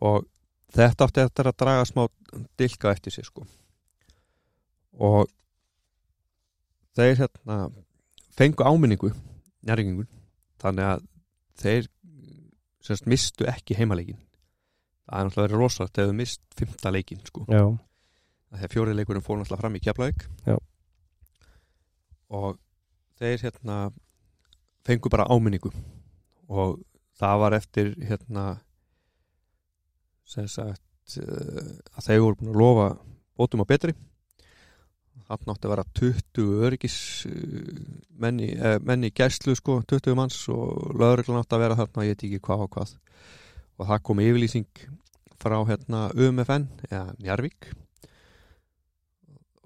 og 0.00 0.24
þetta 0.74 1.08
átti 1.08 1.24
eftir 1.24 1.50
að 1.50 1.58
draga 1.62 1.88
smá 1.88 2.06
dilka 2.60 2.92
eftir 2.92 3.12
sig 3.12 3.26
sko. 3.28 3.44
Og 4.98 5.28
þeir 6.96 7.20
hérna 7.22 7.58
fengu 8.38 8.64
áminningu 8.64 9.12
njæringingun 9.66 10.08
þannig 10.62 10.88
að 10.92 11.04
þeir 11.58 11.90
semst 12.84 13.06
mistu 13.10 13.46
ekki 13.50 13.76
heimaleikin 13.78 14.18
það 15.08 15.18
er 15.18 15.28
náttúrulega 15.28 15.46
verið 15.48 15.62
rosalegt 15.62 16.00
ef 16.00 16.08
þau 16.08 16.16
mist 16.16 16.42
fymta 16.58 16.92
leikin 16.92 17.22
sko. 17.24 17.44
Já, 17.48 17.64
þegar 18.54 18.72
fjórið 18.74 18.98
leikurinn 18.98 19.24
fór 19.24 19.40
náttúrulega 19.40 19.62
fram 19.62 19.78
í 19.78 19.82
Já. 20.48 20.56
og 22.28 22.58
þeir 23.18 23.44
hérna 23.46 23.78
fengu 24.88 25.12
bara 25.12 25.28
áminningu. 25.28 25.70
Og 26.48 26.78
það 27.20 27.40
var 27.44 27.56
eftir 27.58 27.94
hérna 28.08 28.44
sem 30.28 30.48
sagt 30.48 31.18
uh, 31.20 31.72
að 31.96 32.06
þeir 32.06 32.22
voru 32.24 32.38
búin 32.40 32.52
að 32.52 32.60
lofa 32.62 32.88
bótum 33.38 33.64
á 33.64 33.70
betri. 33.70 33.94
Þannig 35.28 35.50
átti 35.52 35.68
að 35.68 35.72
vera 35.74 35.84
20 35.98 36.62
öryggis 36.64 36.94
menni, 38.16 38.46
eh, 38.56 38.78
menni 38.80 39.10
í 39.10 39.12
gæslu 39.12 39.52
sko, 39.58 39.82
20 39.84 40.16
manns 40.16 40.38
og 40.48 40.94
lögreglan 40.96 41.42
átti 41.42 41.52
að 41.52 41.64
vera 41.66 41.76
þarna 41.76 42.06
ég 42.06 42.14
veit 42.14 42.24
ekki 42.24 42.40
hvað 42.46 42.62
og 42.64 42.70
hvað. 42.72 42.94
Og 43.76 43.90
það 43.90 44.00
kom 44.08 44.22
yfirlýsing 44.24 44.86
frá 45.38 45.58
hérna 45.68 46.06
UMFN 46.16 46.64
eða 46.88 47.12
Njarvík 47.20 47.68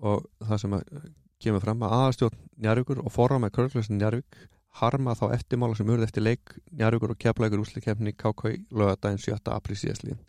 og 0.02 0.26
það 0.42 0.60
sem 0.64 0.74
að 0.76 0.96
kemur 1.42 1.62
fram 1.64 1.84
að 1.86 1.94
aðastjórn 1.98 2.40
Njarvíkur 2.62 3.00
og 3.02 3.14
forram 3.14 3.46
með 3.46 3.54
Körglösin 3.56 3.98
Njarvík 4.00 4.42
harma 4.80 5.14
þá 5.18 5.26
eftirmála 5.36 5.76
sem 5.76 5.88
urði 5.92 6.06
eftir 6.08 6.24
leik 6.24 6.54
Njarvíkur 6.72 7.12
og 7.12 7.20
keflækur 7.20 7.62
úslikefni 7.62 8.14
KK 8.16 8.54
lögadaginn 8.72 9.20
7. 9.20 9.40
apríl 9.52 9.76
síðastlíðin. 9.78 10.20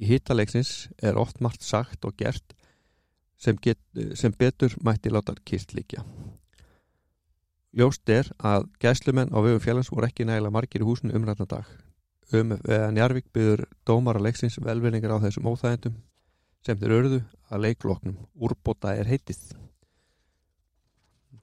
Í 0.00 0.08
hittaleiksins 0.08 0.88
er 1.02 1.18
oft 1.20 1.42
margt 1.44 1.62
sagt 1.62 2.06
og 2.08 2.16
gert 2.18 2.56
sem, 3.38 3.58
get, 3.60 3.78
sem 4.16 4.32
betur 4.32 4.74
mætti 4.82 5.12
láta 5.12 5.36
kýrt 5.44 5.76
líkja. 5.76 6.04
Ljóst 7.74 8.08
er 8.08 8.30
að 8.38 8.68
gæslumenn 8.82 9.34
á 9.34 9.38
vegum 9.42 9.62
fjallans 9.62 9.90
voru 9.90 10.08
ekki 10.08 10.26
nægilega 10.26 10.54
margir 10.54 10.82
í 10.82 10.88
húsinu 10.88 11.14
umrætna 11.18 11.46
dag. 11.50 11.68
Um 12.32 12.56
Njarvík 12.64 13.28
byður 13.34 13.66
dómara 13.86 14.22
leiksins 14.22 14.56
velvinningar 14.62 15.18
á 15.18 15.22
þessum 15.26 15.50
óþægendum 15.50 15.98
sem 16.64 16.78
þeir 16.80 16.96
örðu 16.98 17.18
að 17.50 17.66
leikloknum 17.66 18.20
úrbóta 18.40 18.94
er 18.96 19.10
heitið. 19.10 19.42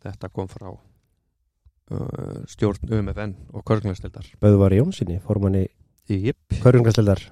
Þetta 0.01 0.31
kom 0.33 0.49
frá 0.49 0.71
stjórn 2.51 2.91
UMFN 2.91 3.35
og 3.55 3.65
Körglastildar. 3.67 4.27
Böðvar 4.43 4.75
Jónssoni, 4.77 5.19
formanni 5.25 5.65
Jip, 6.11 6.39
Körjungarsleldar 6.63 7.23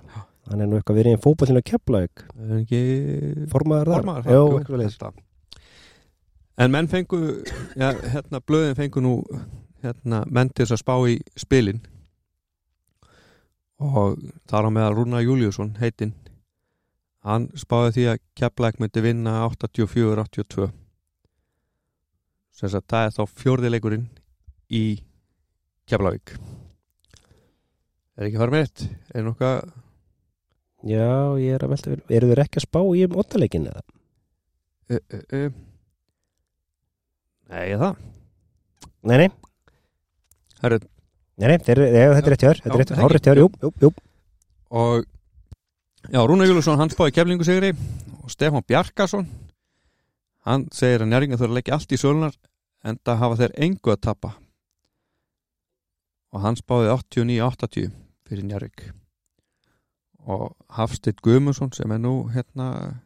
hann 0.50 0.64
er 0.64 0.70
nú 0.70 0.80
eitthvað 0.80 1.00
verið 1.00 1.18
í 1.18 1.22
fótballinu 1.22 1.62
að 1.62 1.68
er 2.46 2.62
ekki 2.64 2.82
formaður 3.52 3.92
þar? 3.92 4.00
formaður 4.00 4.30
Já, 4.30 4.40
jú, 4.40 4.60
eitthvað. 4.60 5.20
En 6.60 6.74
menn 6.74 6.90
fengu 6.92 7.20
ja, 7.80 7.92
hérna, 8.16 8.42
blöðin 8.44 8.78
fengu 8.80 9.04
nú 9.04 9.14
hérna, 9.84 10.24
menn 10.28 10.50
til 10.52 10.66
þess 10.66 10.76
að 10.76 10.82
spá 10.82 10.96
í 11.08 11.20
spilin. 11.40 11.84
Og 13.80 14.18
þar 14.50 14.68
á 14.68 14.70
meðal 14.76 14.98
Rúna 14.98 15.22
Júliusson 15.24 15.78
heitinn 15.80 16.16
hann 17.24 17.50
spáði 17.60 17.96
því 17.96 18.06
að 18.14 18.22
Keflæk 18.40 18.80
myndi 18.80 19.04
vinna 19.04 19.42
84-82 19.46 20.70
sem 22.60 22.72
sagt 22.72 22.90
það 22.92 23.06
er 23.06 23.16
þá 23.16 23.40
fjórðileikurinn 23.40 24.08
í 24.70 24.84
Keflavík. 25.90 26.36
Er 28.20 28.28
ekki 28.28 28.40
farið 28.42 28.56
með 28.56 28.66
eitt 28.66 28.82
er 29.16 29.24
nokkað 29.26 29.70
Já, 30.88 31.36
ég 31.40 31.56
er 31.56 31.64
að 31.66 31.72
velta 31.74 31.92
fyrir 31.92 32.14
Eru 32.18 32.30
þeir 32.30 32.42
ekki 32.46 32.60
að 32.60 32.66
spá 32.66 32.80
í 32.84 33.04
um 33.08 33.18
ottaleikin 33.20 33.68
eða? 33.72 33.84
uh, 34.90 35.00
uh, 35.00 35.24
uh. 35.36 35.52
Nei, 37.50 37.64
er 37.74 37.82
það? 37.82 38.02
Nei, 39.10 39.16
nei, 39.24 39.30
Herru, 40.60 40.80
nei, 41.40 41.48
nei 41.54 41.58
þeir, 41.64 41.82
nei 41.86 42.04
þetta 42.04 42.20
er 42.20 42.34
rétt 42.34 42.44
hjá 42.44 42.50
þér 42.50 42.62
Þetta 42.64 42.76
er 42.76 42.82
rétt, 42.84 42.94
það 43.00 43.30
þér, 43.30 43.42
jú, 43.42 43.48
jú, 43.64 43.72
jú. 43.86 43.92
Og 44.80 45.08
já, 46.12 46.20
Rúna 46.28 46.48
Júlusson 46.50 46.80
hann 46.82 46.92
spáði 46.94 47.16
keflingu 47.16 47.48
sigri 47.48 47.72
og 48.20 48.34
Stefán 48.34 48.68
Bjarkarsson 48.68 49.26
hann 50.48 50.68
segir 50.76 51.06
að 51.06 51.12
njæringa 51.14 51.40
þurfa 51.40 51.52
að 51.54 51.58
leggja 51.60 51.80
allt 51.80 51.96
í 51.96 52.00
sölunar 52.00 52.38
en 52.88 53.00
það 53.04 53.24
hafa 53.24 53.40
þeir 53.42 53.58
engu 53.68 53.96
að 53.96 54.04
tapa 54.08 54.36
og 56.32 56.42
hann 56.44 56.58
spáði 56.60 56.92
89-80 56.94 57.94
fyrir 58.30 58.46
njæring 58.46 58.82
og 60.30 60.56
Hafstedt 60.70 61.22
Guðmundsson 61.26 61.72
sem 61.74 61.92
er 61.92 62.02
nú 62.02 62.30
hérna 62.34 63.00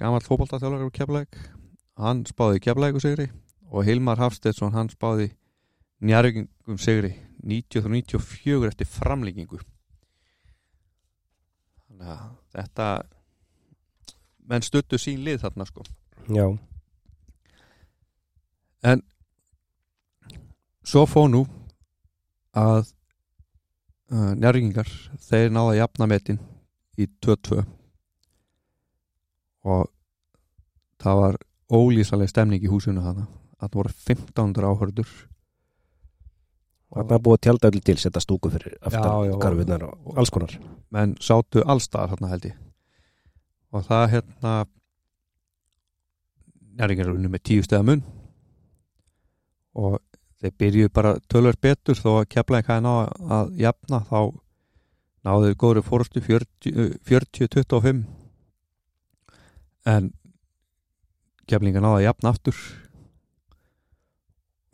gammal 0.00 0.22
fótboltaþjálfur 0.24 0.88
á 0.88 0.96
keflæk 0.96 1.40
hann 2.00 2.24
spáði 2.26 2.62
keflæku 2.64 3.00
sigri. 3.00 3.28
Og 3.72 3.84
Hilmar 3.84 4.18
Hafstedtsson 4.20 4.74
hann 4.76 4.90
spáði 4.92 5.30
njæringum 6.00 6.78
sigri 6.78 7.14
90-94 7.42 8.66
eftir 8.68 8.86
framlíkingu 8.86 9.60
þannig 12.02 12.10
að 12.12 12.28
þetta 12.56 12.88
menn 14.50 14.66
stuttu 14.66 14.98
sín 14.98 15.22
lið 15.24 15.40
þarna 15.44 15.66
sko. 15.66 15.84
Já, 16.28 16.46
svo 20.82 21.06
fó 21.06 21.28
nú 21.30 21.44
að 22.58 22.92
uh, 24.12 24.32
njárgingar 24.36 24.90
þeir 25.24 25.52
náða 25.52 25.72
að 25.72 25.78
jafna 25.80 26.08
metin 26.10 26.40
í 27.00 27.08
2-2 27.24 27.62
og 29.72 29.88
það 31.02 31.20
var 31.22 31.38
ólýsaleg 31.72 32.30
stemning 32.30 32.64
í 32.64 32.70
húsinu 32.70 33.02
þarna. 33.02 33.28
Það 33.62 33.76
voru 33.78 33.92
1500 33.94 34.68
áhörður 34.68 35.12
þarna 36.92 37.16
er 37.16 37.24
búið 37.24 37.38
að 37.38 37.44
tjálta 37.46 37.70
öll 37.70 37.82
til 37.86 37.96
setja 38.00 38.22
stúku 38.22 38.50
fyrir 38.52 38.76
aftan 38.82 39.28
já. 39.30 39.34
karfinnar 39.40 39.86
og 39.88 40.18
alls 40.18 40.32
konar. 40.34 40.58
menn 40.92 41.14
sátu 41.20 41.62
allstaðar 41.64 42.12
þarna 42.12 42.32
held 42.34 42.48
ég. 42.50 42.56
Og 43.72 43.86
það 43.86 44.08
hérna 44.12 44.54
njárgingar 46.76 47.08
er 47.08 47.14
unni 47.14 47.30
með 47.32 47.44
tíu 47.48 47.64
steða 47.64 47.86
mun. 47.88 48.02
Og 49.72 49.96
þeir 50.42 50.54
byrjuðu 50.58 50.92
bara 50.94 51.12
tölver 51.30 51.56
betur 51.62 51.98
þó 51.98 52.10
að 52.20 52.30
keflaði 52.34 52.66
hvað 52.68 52.80
ná 52.84 52.92
að 53.38 53.52
jafna 53.62 53.98
þá 54.08 54.20
náðu 55.22 55.48
þeir 55.48 55.58
góðri 55.62 55.82
fórustu 55.86 56.22
40-25 56.26 58.02
en 59.92 60.10
keflinga 61.50 61.82
náðu 61.82 62.00
að 62.00 62.06
jafna 62.08 62.32
aftur 62.32 62.56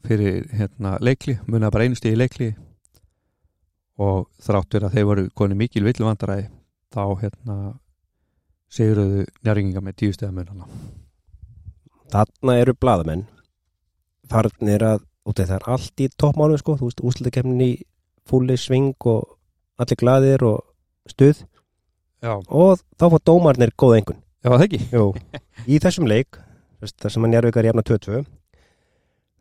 fyrir 0.08 0.46
hérna 0.54 0.96
leikli, 1.04 1.34
munið 1.46 1.72
bara 1.74 1.84
einu 1.84 1.98
stíði 1.98 2.20
leikli 2.22 2.48
og 3.98 4.28
þráttur 4.44 4.86
að 4.86 4.94
þeir 4.94 5.08
voru 5.10 5.24
koni 5.36 5.58
mikil 5.58 5.84
villuvandaraði 5.84 6.46
þá 6.94 7.04
hérna 7.22 7.56
seguruðu 8.72 9.26
njárginga 9.42 9.82
með 9.84 9.98
tíu 10.02 10.12
hana 10.22 10.68
Þarna 12.08 12.54
eru 12.56 12.72
blaðamenn. 12.72 13.26
Farnir 14.28 14.84
að, 14.84 15.02
út 15.26 15.40
af 15.40 15.50
það 15.50 15.56
er 15.58 15.68
allt 15.74 16.02
í 16.04 16.08
toppmánu 16.20 16.58
sko, 16.60 16.76
þú 16.78 16.90
veist, 16.90 17.04
úslutakefnin 17.04 17.64
í 17.64 17.72
fúli 18.28 18.56
sving 18.60 18.94
og 19.08 19.24
allir 19.80 19.98
glaðir 19.98 20.44
og 20.44 20.62
stuð. 21.08 21.44
Já, 22.22 22.34
og 22.34 22.80
þá 22.98 23.04
fór 23.12 23.22
dómarnir 23.22 23.70
góða 23.78 24.00
engun 24.00 24.18
Já 24.42 24.50
það 24.50 24.64
ekki? 24.64 24.78
Jú, 24.90 25.04
í 25.70 25.78
þessum 25.82 26.08
leik 26.10 26.38
þar 26.82 27.12
sem 27.14 27.26
að 27.26 27.32
njárvikar 27.32 27.68
jafna 27.68 27.84
2-2 27.86 28.22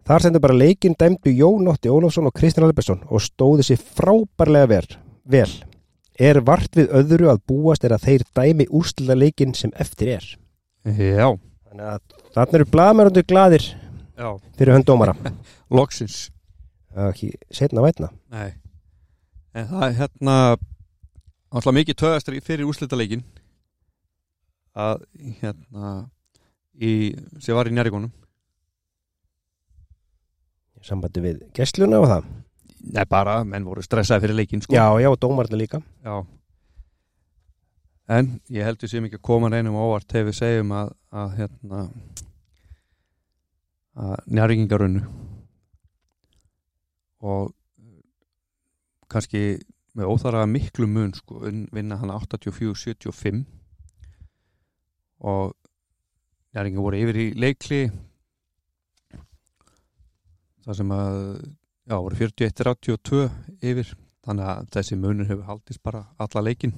þar 0.07 0.23
sendur 0.23 0.43
bara 0.43 0.57
leikin 0.57 0.95
dæmdu 0.97 1.33
Jón 1.33 1.69
Ótti 1.71 1.91
Ólafsson 1.91 2.29
og 2.29 2.35
Kristján 2.37 2.67
Albersson 2.67 3.01
og 3.09 3.23
stóðu 3.25 3.65
sér 3.65 3.81
frábærlega 3.81 4.69
ver, 4.71 4.87
vel. 5.25 5.49
Er 6.17 6.39
vart 6.45 6.73
við 6.77 6.93
öðru 6.97 7.31
að 7.33 7.43
búast 7.49 7.83
er 7.85 7.93
að 7.93 8.07
þeir 8.07 8.27
dæmi 8.37 8.69
úrslita 8.73 9.17
leikin 9.17 9.53
sem 9.57 9.73
eftir 9.77 10.15
er? 10.15 10.29
Já, 10.85 11.33
þannig 11.67 11.89
að 11.91 12.01
þarna 12.37 12.59
eru 12.59 12.69
blaðmærundu 12.73 13.25
glaðir 13.27 13.67
já. 14.17 14.29
Fyrir 14.57 14.75
hönd 14.75 14.87
dómara. 14.89 15.15
Loksins. 15.77 16.27
Ekki 16.97 17.29
setna 17.53 17.83
vætna 17.85 18.09
Nei. 18.33 18.55
En 19.53 19.67
það 19.69 19.83
er 19.87 19.97
hérna 19.99 20.35
alltaf 21.53 21.75
mikið 21.75 21.99
töðastri 22.01 22.41
fyrir 22.43 22.67
úrslitaleikin 22.67 23.23
að 24.77 25.03
hérna 25.41 25.91
í, 26.77 27.13
sem 27.41 27.57
var 27.57 27.69
í 27.69 27.73
í 27.73 28.09
sambandi 30.85 31.23
við 31.23 31.39
gessluna 31.57 32.01
og 32.03 32.09
það. 32.11 32.27
Nei 32.93 33.09
bara, 33.09 33.39
menn 33.47 33.65
voru 33.65 33.81
stressaði 33.83 34.27
fyrir 34.27 34.37
leikin 34.37 34.61
sko. 34.63 34.75
Já, 34.77 34.85
já, 35.01 35.09
dómarna 35.19 35.57
líka. 35.59 35.81
Já. 36.05 36.21
En 38.07 38.37
ég 38.53 38.63
heldur 38.63 38.87
sem 38.87 39.03
ekki 39.03 39.17
að 39.19 39.25
koma 39.27 39.49
reynum 39.51 39.75
þegar 40.07 40.29
við 40.29 40.37
segjum 40.37 40.75
að, 40.77 40.93
að 41.11 41.33
hérna 41.41 41.81
að 43.97 44.17
njárvíkingarunnu 44.29 45.01
og 47.27 47.53
kannski 49.09 49.41
með 49.97 50.11
óþara 50.13 50.43
miklu 50.49 50.85
mun 50.87 51.13
sko, 51.17 51.39
vin- 51.45 51.67
vinna 51.73 51.97
hann 51.97 52.11
84-75 52.13 53.45
og 55.25 55.55
njárvíkingar 56.53 56.85
voru 56.85 56.99
yfir 57.01 57.21
í 57.23 57.27
leikli 57.39 57.81
það 60.67 60.77
sem 60.81 60.91
að 60.93 61.17
já, 61.87 61.95
voru 61.95 62.19
41-82 62.19 63.23
yfir. 63.63 63.95
Þannig 64.27 64.47
að 64.51 64.69
þessi 64.75 64.95
munur 64.99 65.29
hefur 65.29 65.45
haldist 65.47 65.79
bara 65.87 66.01
alla 66.19 66.41
leikin 66.43 66.73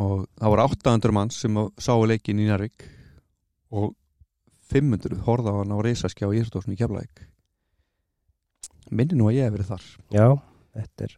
og 0.00 0.22
það 0.40 0.52
voru 0.54 0.62
800 0.64 1.12
manns 1.12 1.36
sem 1.42 1.58
sáu 1.76 2.06
leikin 2.08 2.40
í 2.40 2.46
Njárvík 2.48 2.86
og 3.76 3.92
500 4.72 5.22
horða 5.26 5.52
á 5.52 5.58
hann 5.60 5.76
á 5.76 5.78
reysaskjá 5.84 6.30
í 6.32 6.40
Írdósni 6.40 6.76
í 6.76 6.80
Keflæk 6.80 7.26
minni 8.92 9.16
nú 9.16 9.30
að 9.30 9.38
ég 9.38 9.46
hef 9.46 9.54
verið 9.54 9.70
þar. 9.72 9.86
Já, 10.12 10.26
þetta 10.76 11.06
er 11.06 11.14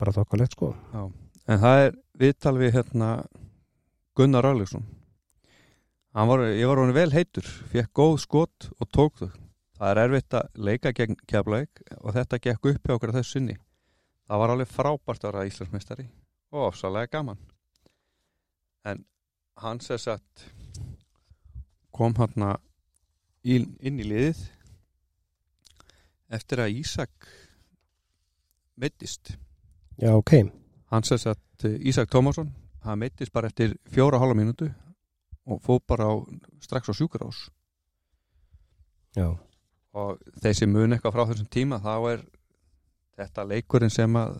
bara 0.00 0.14
þokkalegt 0.16 0.56
sko. 0.56 0.70
En 1.50 1.60
það 1.60 1.82
er 1.84 1.98
viðtal 2.20 2.56
við 2.56 2.74
hérna 2.78 3.10
Gunnar 4.16 4.44
Röglegsson 4.46 4.86
hann 6.16 6.28
var, 6.30 6.44
ég 6.50 6.66
var 6.66 6.80
hann 6.82 6.94
vel 6.94 7.10
heitur 7.14 7.46
fekk 7.70 7.92
góð 7.94 8.16
skot 8.24 8.70
og 8.78 8.88
tók 8.90 9.20
þau. 9.20 9.30
Það 9.80 9.90
er 9.90 10.00
erfitt 10.02 10.36
að 10.36 10.64
leika 10.66 10.92
gegn 10.92 11.16
Keflæk 11.28 11.82
og 12.00 12.14
þetta 12.16 12.40
gekk 12.46 12.66
upp 12.72 12.88
hjá 12.88 12.96
okkur 12.96 13.12
að 13.12 13.20
þessu 13.20 13.36
sinni. 13.36 13.56
Það 14.28 14.42
var 14.42 14.52
alveg 14.54 14.70
frábært 14.70 15.24
að 15.24 15.30
vera 15.30 15.46
Íslandsmeistari 15.48 16.08
og 16.52 16.66
ofsalega 16.66 17.12
gaman. 17.14 17.38
En 18.84 19.04
hann 19.62 19.80
sér 19.84 20.02
satt 20.02 20.44
kom 21.94 22.14
hann 22.18 22.36
inn, 22.36 22.58
inn 23.44 24.00
í 24.00 24.06
liðið 24.06 24.40
eftir 26.30 26.62
að 26.64 26.80
Ísak 26.80 27.30
meittist 28.80 29.34
Já, 30.00 30.14
ok. 30.16 30.32
Hann 30.92 31.04
sér 31.04 31.20
satt 31.20 31.64
Ísak 31.64 32.10
Tómasson 32.12 32.52
hann 32.84 33.00
meittist 33.00 33.32
bara 33.32 33.50
eftir 33.50 33.76
fjóra 33.88 34.20
hálfa 34.20 34.36
mínútu 34.38 34.70
og 35.50 35.60
fóð 35.64 35.80
bara 35.88 36.08
á, 36.08 36.14
strax 36.60 36.88
á 36.88 36.94
sjúkarás 36.96 37.48
Já, 39.16 39.34
og 39.92 40.20
sem 40.54 40.70
mun 40.70 40.94
eitthvað 40.94 41.16
frá 41.16 41.26
þessum 41.32 41.48
tíma 41.50 41.80
þá 41.82 41.94
er 42.12 42.20
þetta 43.18 43.46
leikurinn 43.48 43.92
sem 43.92 44.16
að 44.16 44.38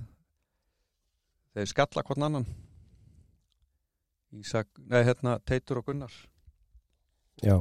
þeir 1.56 1.70
skalla 1.72 2.04
hvern 2.06 2.26
annan. 2.28 2.46
Ísak, 4.30 4.68
nei 4.86 5.02
hérna 5.02 5.38
Teitur 5.42 5.80
og 5.80 5.88
Gunnar. 5.88 6.12
Já, 7.42 7.56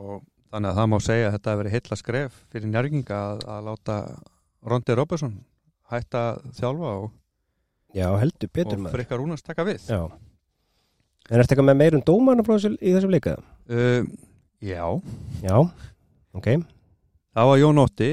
og 0.00 0.22
þannig 0.52 0.70
að 0.72 0.78
það 0.80 0.88
má 0.92 0.96
segja 1.04 1.28
að 1.28 1.34
þetta 1.36 1.52
hefur 1.52 1.62
verið 1.62 1.76
heilla 1.76 1.98
skref 2.00 2.38
fyrir 2.52 2.70
njárginga 2.72 3.20
að, 3.30 3.44
að 3.54 3.66
láta 3.70 3.96
Rondi 4.66 4.96
Robertson 4.98 5.34
hætta 5.92 6.22
þjálfa 6.58 6.92
og, 7.00 7.10
já, 7.94 8.06
heldur 8.20 8.50
betur 8.52 8.80
og 8.82 8.88
Frikka 8.94 9.18
Rúnars 9.20 9.44
taka 9.46 9.66
við. 9.68 9.84
Já. 9.86 10.00
En 11.26 11.40
ertu 11.42 11.54
eitthvað 11.54 11.68
með 11.70 11.78
meirum 11.80 12.02
dómarna 12.06 12.44
frá 12.46 12.54
þessu, 12.56 12.76
í 12.78 12.94
þessum 12.94 13.12
leika? 13.14 13.36
uh, 13.70 14.06
Já, 14.62 14.86
Já, 15.44 15.56
ok, 16.34 16.46
það 17.36 17.50
var 17.50 17.58
Jón 17.60 17.82
Ótti 17.82 18.10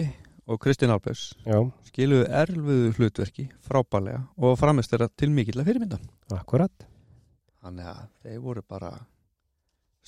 og 0.50 0.60
Kristinn 0.60 0.92
Alpes. 0.92 1.30
Já, 1.48 1.56
skiluðu 1.88 2.26
erfiðu 2.28 2.90
hlutverki 2.98 3.46
frábælega 3.64 4.26
og 4.38 4.58
framist 4.60 4.92
þeirra 4.92 5.08
til 5.16 5.30
mikill 5.34 5.62
að 5.62 5.70
fyrirmynda. 5.72 6.02
Akkurat. 6.36 6.88
Þannig 7.64 7.88
að 7.94 8.02
þeir 8.26 8.42
voru 8.44 8.66
bara 8.68 8.92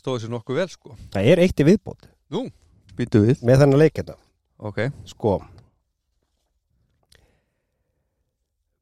stóðu 0.06 0.22
sér 0.22 0.34
nokkuð 0.36 0.62
vel 0.62 0.70
sko. 0.70 0.96
Það 1.16 1.32
er 1.32 1.42
eitt 1.42 1.62
í 1.62 1.66
viðbót. 1.66 2.06
Býtu 2.96 3.24
við. 3.26 3.42
Með 3.46 3.64
þannig 3.64 3.82
leik 3.82 4.00
hérna. 4.00 4.18
Ok, 4.62 4.86
Sko. 5.10 5.40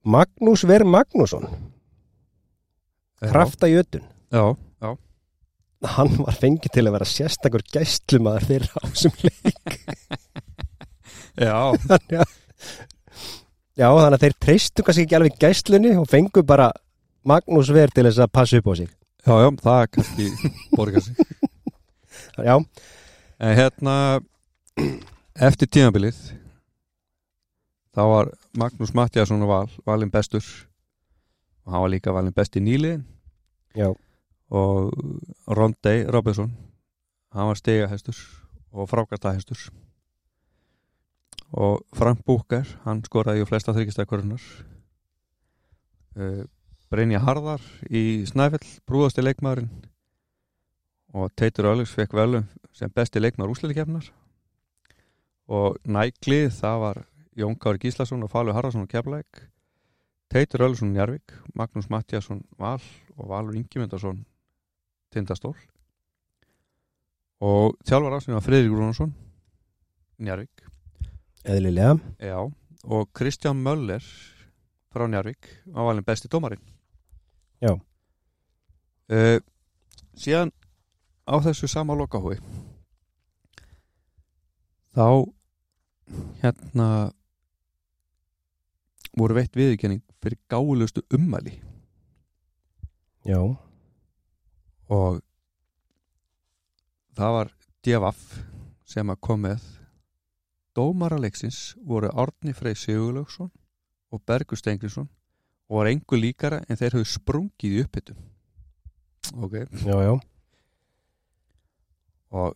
Magnús 0.04 0.66
Ver 0.68 0.84
Magnússon. 0.84 1.48
Krafta 3.24 3.70
Jötun 3.72 4.04
Já, 4.36 4.52
já, 4.84 4.90
Hann 5.96 6.18
var 6.26 6.36
fengið 6.36 6.74
til 6.76 6.84
að 6.84 6.96
vera 6.98 7.08
sérstakur 7.08 7.64
gæstlumaður 7.72 8.48
fyrir 8.50 8.74
á 8.76 8.84
þessum 8.84 9.16
leik. 9.24 9.78
Já, 11.48 11.56
að 11.96 12.12
Já, 13.74 13.88
þannig 13.88 14.18
að 14.18 14.26
þeir 14.26 14.36
treystu 14.44 14.84
kannski 14.86 15.06
ekki 15.08 15.18
alveg 15.18 15.40
gæstlunni 15.40 15.96
og 15.98 16.10
fengu 16.12 16.44
bara 16.46 16.68
Magnús 17.26 17.72
Ver 17.74 17.96
til 17.96 18.04
þess 18.10 18.22
að 18.28 18.36
passa 18.36 18.60
upp 18.60 18.70
á 18.70 18.74
sig 18.84 18.92
já, 19.26 19.34
já 19.44 19.50
það 19.64 19.88
kannski 19.98 20.30
borgar 20.76 21.02
sig. 21.02 21.16
Já, 22.34 22.58
En 23.44 23.56
hérna 23.58 24.22
eftir 25.36 25.68
tímabilið 25.68 26.18
þá 27.94 28.02
var 28.08 28.30
Magnús 28.58 28.94
Mattiasson 28.96 29.44
Val 29.50 29.68
valinn 29.86 30.12
bestur. 30.14 30.46
Og 31.66 31.74
hann 31.74 31.84
var 31.84 31.92
líka 31.92 32.14
valinn 32.16 32.36
besti 32.36 32.62
nýliðin. 32.64 33.04
Já, 33.76 33.90
og 34.54 34.94
Rondey 35.48 36.06
Robinson 36.08 36.54
hann 37.34 37.50
var 37.50 37.60
stigahestur 37.60 38.18
og 38.72 38.90
frákastahestur. 38.90 39.60
Og 41.54 41.82
Frank 41.94 42.24
Búker 42.26 42.68
hann 42.86 43.04
skoraði 43.06 43.44
ju 43.44 43.50
flesta 43.50 43.74
þryggistakvörunar 43.76 44.42
uh, 46.18 46.46
Brynja 46.94 47.24
Harðar 47.26 47.64
í 47.90 48.22
Snæfell 48.30 48.68
brúðasti 48.86 49.24
leikmaðurinn. 49.24 49.72
Og 51.18 51.32
Teitur 51.34 51.72
Öllus 51.72 51.90
fekk 51.90 52.12
velum 52.14 52.44
sem 52.78 52.92
besti 52.94 53.22
leikmaður 53.22 53.56
úsleikefnar 53.56 54.12
og 55.50 55.80
næklið 55.90 56.52
það 56.54 56.78
var 56.84 57.00
Jón 57.38 57.58
Kári 57.58 57.82
Gíslason 57.82 58.22
og 58.26 58.30
Falur 58.30 58.54
Harðarsson 58.54 58.86
og 58.86 58.92
Keflæk 58.92 59.42
Teitur 60.30 60.68
Öllsson 60.68 60.92
Njarvík 60.94 61.34
Magnús 61.58 61.90
Mattiasson 61.90 62.44
Val 62.62 62.82
og 63.18 63.26
Valur 63.32 63.58
Ingimundarsson 63.58 64.22
Tindastól. 65.14 65.56
Og 67.42 67.74
þjálfar 67.90 68.20
ásinn 68.20 68.38
var 68.38 68.46
Friðrik 68.46 68.74
Rúnarsson 68.74 69.16
Njarvík 70.22 70.62
eðlilega. 71.42 71.98
Já, 72.22 72.38
og 72.86 73.10
Kristján 73.18 73.66
Möller 73.66 74.06
frá 74.94 75.10
Njarvík 75.10 75.50
var 75.66 75.90
valinn 75.90 76.06
besti 76.06 76.30
dómarinn 76.30 76.73
Já. 77.64 77.74
uh, 79.16 79.40
síðan 80.20 80.52
á 81.24 81.36
þessu 81.40 81.70
sama 81.72 81.96
lokahói 81.96 82.36
þá 84.92 85.08
hérna 86.44 86.88
voru 89.18 89.38
veitt 89.38 89.56
viðurkenning 89.56 90.02
fyrir 90.24 90.40
gálustu 90.50 91.04
ummæli. 91.14 91.60
Já, 93.24 93.40
og 94.92 95.22
það 97.16 97.36
var 97.38 97.54
DFF 97.86 98.40
sem 98.94 99.10
að 99.10 99.22
kom 99.24 99.44
með. 99.48 99.64
Dómaraleiksins 100.74 101.76
voru 101.86 102.10
Árni 102.18 102.56
Frey 102.58 102.76
Sigurlaugsson 102.76 103.52
og 104.12 104.24
Bergur 104.26 104.58
Stengriðsson 104.58 105.08
og 105.74 105.80
var 105.80 105.90
engu 105.90 106.18
líkara 106.20 106.60
en 106.70 106.78
þeir 106.78 107.00
höfðu 107.00 107.10
sprungið 107.16 107.74
í 107.80 107.82
uppbyttum 107.88 108.20
ok. 109.42 109.54
Já, 109.88 109.96
já. 110.06 110.14
Og 112.34 112.54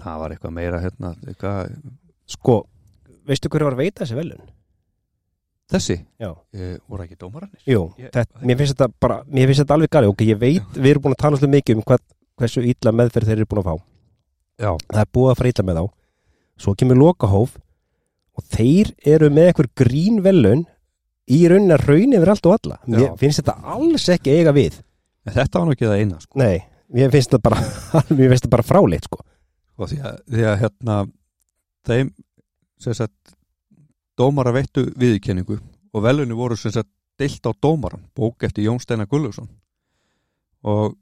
það 0.00 0.18
var 0.22 0.34
eitthvað 0.34 0.54
meira 0.56 0.80
hérna 0.82 1.12
eitthvað, 1.26 1.72
Sko, 2.30 2.56
veistu 3.28 3.50
hverju 3.52 3.68
var 3.68 3.76
að 3.76 3.82
veita 3.84 4.02
þessi 4.04 4.18
velun? 4.18 4.44
þessi, 5.70 5.96
Já. 6.22 6.28
E, 6.54 6.76
voru 6.86 7.02
ekki 7.06 7.16
dómararnir? 7.18 7.58
Jú, 7.66 7.80
Ég- 7.98 8.12
þetta, 8.14 8.38
mér 8.46 8.58
finnst 8.60 8.76
þetta 8.76 8.86
bara 9.02 9.16
mér 9.26 9.48
finnst 9.50 9.62
þetta 9.64 9.74
alveg 9.74 9.90
gali, 9.90 10.06
ok, 10.12 10.20
ég 10.28 10.38
veit 10.38 10.76
við 10.78 10.90
erum 10.92 11.02
búin 11.06 11.14
að 11.16 11.22
tala 11.24 11.36
svolítið 11.40 11.54
mikið 11.56 11.76
um 11.76 11.82
hvað, 11.88 12.02
hversu 12.38 12.62
illa 12.70 12.92
meðferð 12.94 13.26
þeir 13.30 13.38
eru 13.40 13.48
búin 13.50 13.62
að 13.62 13.66
fá, 13.66 13.74
já, 14.62 14.70
það 14.92 15.00
er 15.02 15.10
búið 15.18 15.30
að 15.32 15.38
fara 15.40 15.50
illa 15.52 15.64
með 15.66 15.80
þá. 15.80 15.84
Svo 16.62 16.74
kemur 16.78 16.96
lokahóf 17.00 17.56
og 18.38 18.44
þeir 18.54 18.92
eru 19.16 19.30
með 19.34 19.48
eitthvað 19.50 19.72
grín 19.82 20.22
velun 20.22 20.62
í 21.26 21.42
raunin 21.50 21.74
að 21.74 21.86
raun 21.90 22.16
yfir 22.16 22.32
allt 22.32 22.48
og 22.48 22.56
alla. 22.56 22.80
Mér 22.86 23.14
finnst 23.20 23.42
þetta 23.42 23.56
alls 23.74 24.08
ekki 24.14 24.34
eiga 24.38 24.54
við. 24.56 24.80
En 25.26 25.34
þetta 25.34 25.58
var 25.58 25.66
nú 25.66 25.74
ekki 25.74 25.88
það 25.88 26.02
eina 26.02 26.20
sko, 26.22 26.38
nei, 26.38 26.60
mér 26.94 27.10
finnst 27.14 27.32
þetta 27.34 27.42
bara 27.48 28.50
bara 28.54 28.66
fráleitt 28.66 29.08
sko. 29.08 29.22
Og 29.76 29.90
því 29.90 30.02
að, 30.06 30.20
því 30.32 30.44
að 30.46 30.60
hérna 30.62 30.98
þeim 31.86 32.12
sagt 32.78 33.34
dómara 34.16 34.52
veittu 34.54 34.86
viðurkenningu 34.96 35.58
og 35.92 36.04
velunni 36.04 36.36
voru 36.36 36.56
sagt 36.56 36.88
deilt 37.20 37.48
á 37.48 37.52
dómaran 37.52 38.04
bók 38.16 38.44
eftir 38.44 38.66
Jón 38.66 38.80
Steinar 38.80 39.08
Gullugson 39.08 39.48
og 40.66 40.96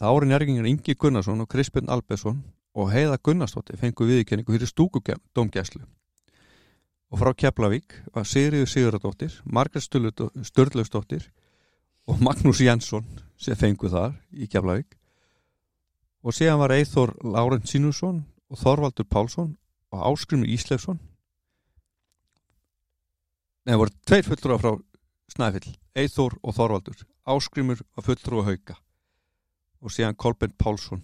það 0.00 0.12
ári 0.12 0.28
njárgingar 0.30 0.68
Ingi 0.70 0.96
Gunnarsson 0.96 1.42
og 1.44 1.50
Krispjörn 1.52 1.90
Albesson 1.92 2.42
og 2.76 2.90
Heiða 2.92 3.18
Gunnarsdóttir 3.20 3.78
fengu 3.80 4.08
viðurkenningu 4.08 4.56
fyrir 4.56 4.70
stúkudómgæslu 4.70 5.84
og 7.10 7.20
frá 7.20 7.32
Keflavík 7.38 7.98
var 8.14 8.26
Sigriður 8.26 8.70
Sigurðardóttir 8.70 9.34
Margrét 9.44 9.86
Sturlausdóttir 9.86 11.28
og 12.06 12.22
Magnús 12.22 12.62
Jensson 12.62 13.06
sem 13.38 13.58
fengu 13.58 13.90
þar 13.90 14.16
í 14.32 14.48
Keflavík. 14.50 14.96
Og 16.26 16.34
síðan 16.34 16.60
var 16.62 16.74
Eithor 16.74 17.14
Lárent 17.22 17.68
Sínusson 17.70 18.24
og 18.50 18.58
Þorvaldur 18.58 19.06
Pálsson 19.10 19.54
og 19.94 20.08
Áskrimur 20.10 20.50
Íslefsson 20.50 20.98
Nei, 23.66 23.72
það 23.74 23.80
voru 23.80 23.94
tveir 24.06 24.26
fulltrúa 24.28 24.56
frá 24.62 24.68
Snæfill, 25.34 25.72
Eithor 25.98 26.36
og 26.46 26.54
Þorvaldur. 26.54 27.00
Áskrimur 27.26 27.80
var 27.96 28.04
fulltrúa 28.06 28.44
hauka. 28.46 28.76
Og 29.82 29.90
síðan 29.90 30.14
Kolbjörn 30.14 30.54
Pálsson 30.54 31.02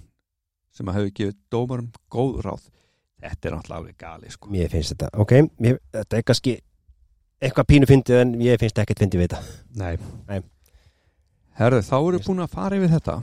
sem 0.70 0.86
hefði 0.94 1.10
gefið 1.16 1.40
dómarum 1.50 1.88
góð 2.06 2.38
ráð 2.46 2.68
þetta 3.22 3.48
er 3.48 3.56
náttúrulega 3.56 3.78
alveg 3.78 3.96
gali 4.02 4.32
sko. 4.32 4.50
mér 4.52 4.72
finnst 4.72 4.94
þetta, 4.94 5.10
ok, 5.22 5.32
mér, 5.62 5.78
þetta 5.94 6.18
er 6.18 6.26
kannski 6.28 6.56
eitthvað 7.42 7.68
pínu 7.72 7.88
fyndið 7.90 8.20
en 8.20 8.34
ég 8.42 8.60
finnst 8.60 8.82
ekkert 8.82 9.02
fyndið 9.02 9.22
við 9.22 9.32
þetta. 9.32 9.40
Nei. 9.80 9.96
Nei. 10.28 10.42
Herðu, 11.58 11.82
þá 11.86 11.96
eru 12.00 12.22
búin 12.26 12.44
að 12.44 12.54
fara 12.54 12.78
yfir 12.78 12.92
þetta. 12.92 13.16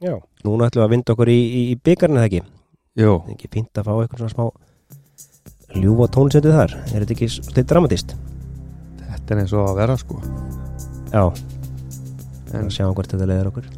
Já, 0.00 0.16
núna 0.46 0.70
ætlum 0.70 0.82
við 0.82 0.88
að 0.88 0.94
vinda 0.96 1.14
okkur 1.14 1.30
í, 1.30 1.38
í, 1.38 1.62
í 1.74 1.78
byggarinn 1.78 2.18
eða 2.18 2.30
ekki? 2.30 2.42
Jó, 2.98 3.12
er 3.20 3.36
ekki 3.36 3.52
fínt 3.52 3.78
að 3.78 3.86
fá 3.86 3.94
eitthvað 4.00 4.24
svona 4.24 4.34
smá 4.34 5.78
ljúfa 5.80 6.10
tónsöndu 6.16 6.56
þar? 6.56 6.76
Er 6.90 7.04
þetta 7.04 7.16
ekki 7.16 7.30
svolítið 7.36 7.70
dramatist 7.70 8.16
þetta 9.30 9.36
er 9.38 9.44
eins 9.44 9.52
og 9.54 9.68
að 9.70 9.76
vera 9.78 9.96
sko. 10.00 10.16
Já, 11.10 11.22
en 12.58 12.70
sjáum 12.74 12.96
hvort 12.96 13.12
þetta 13.12 13.28
leiðir 13.30 13.50
okkur. 13.52 13.68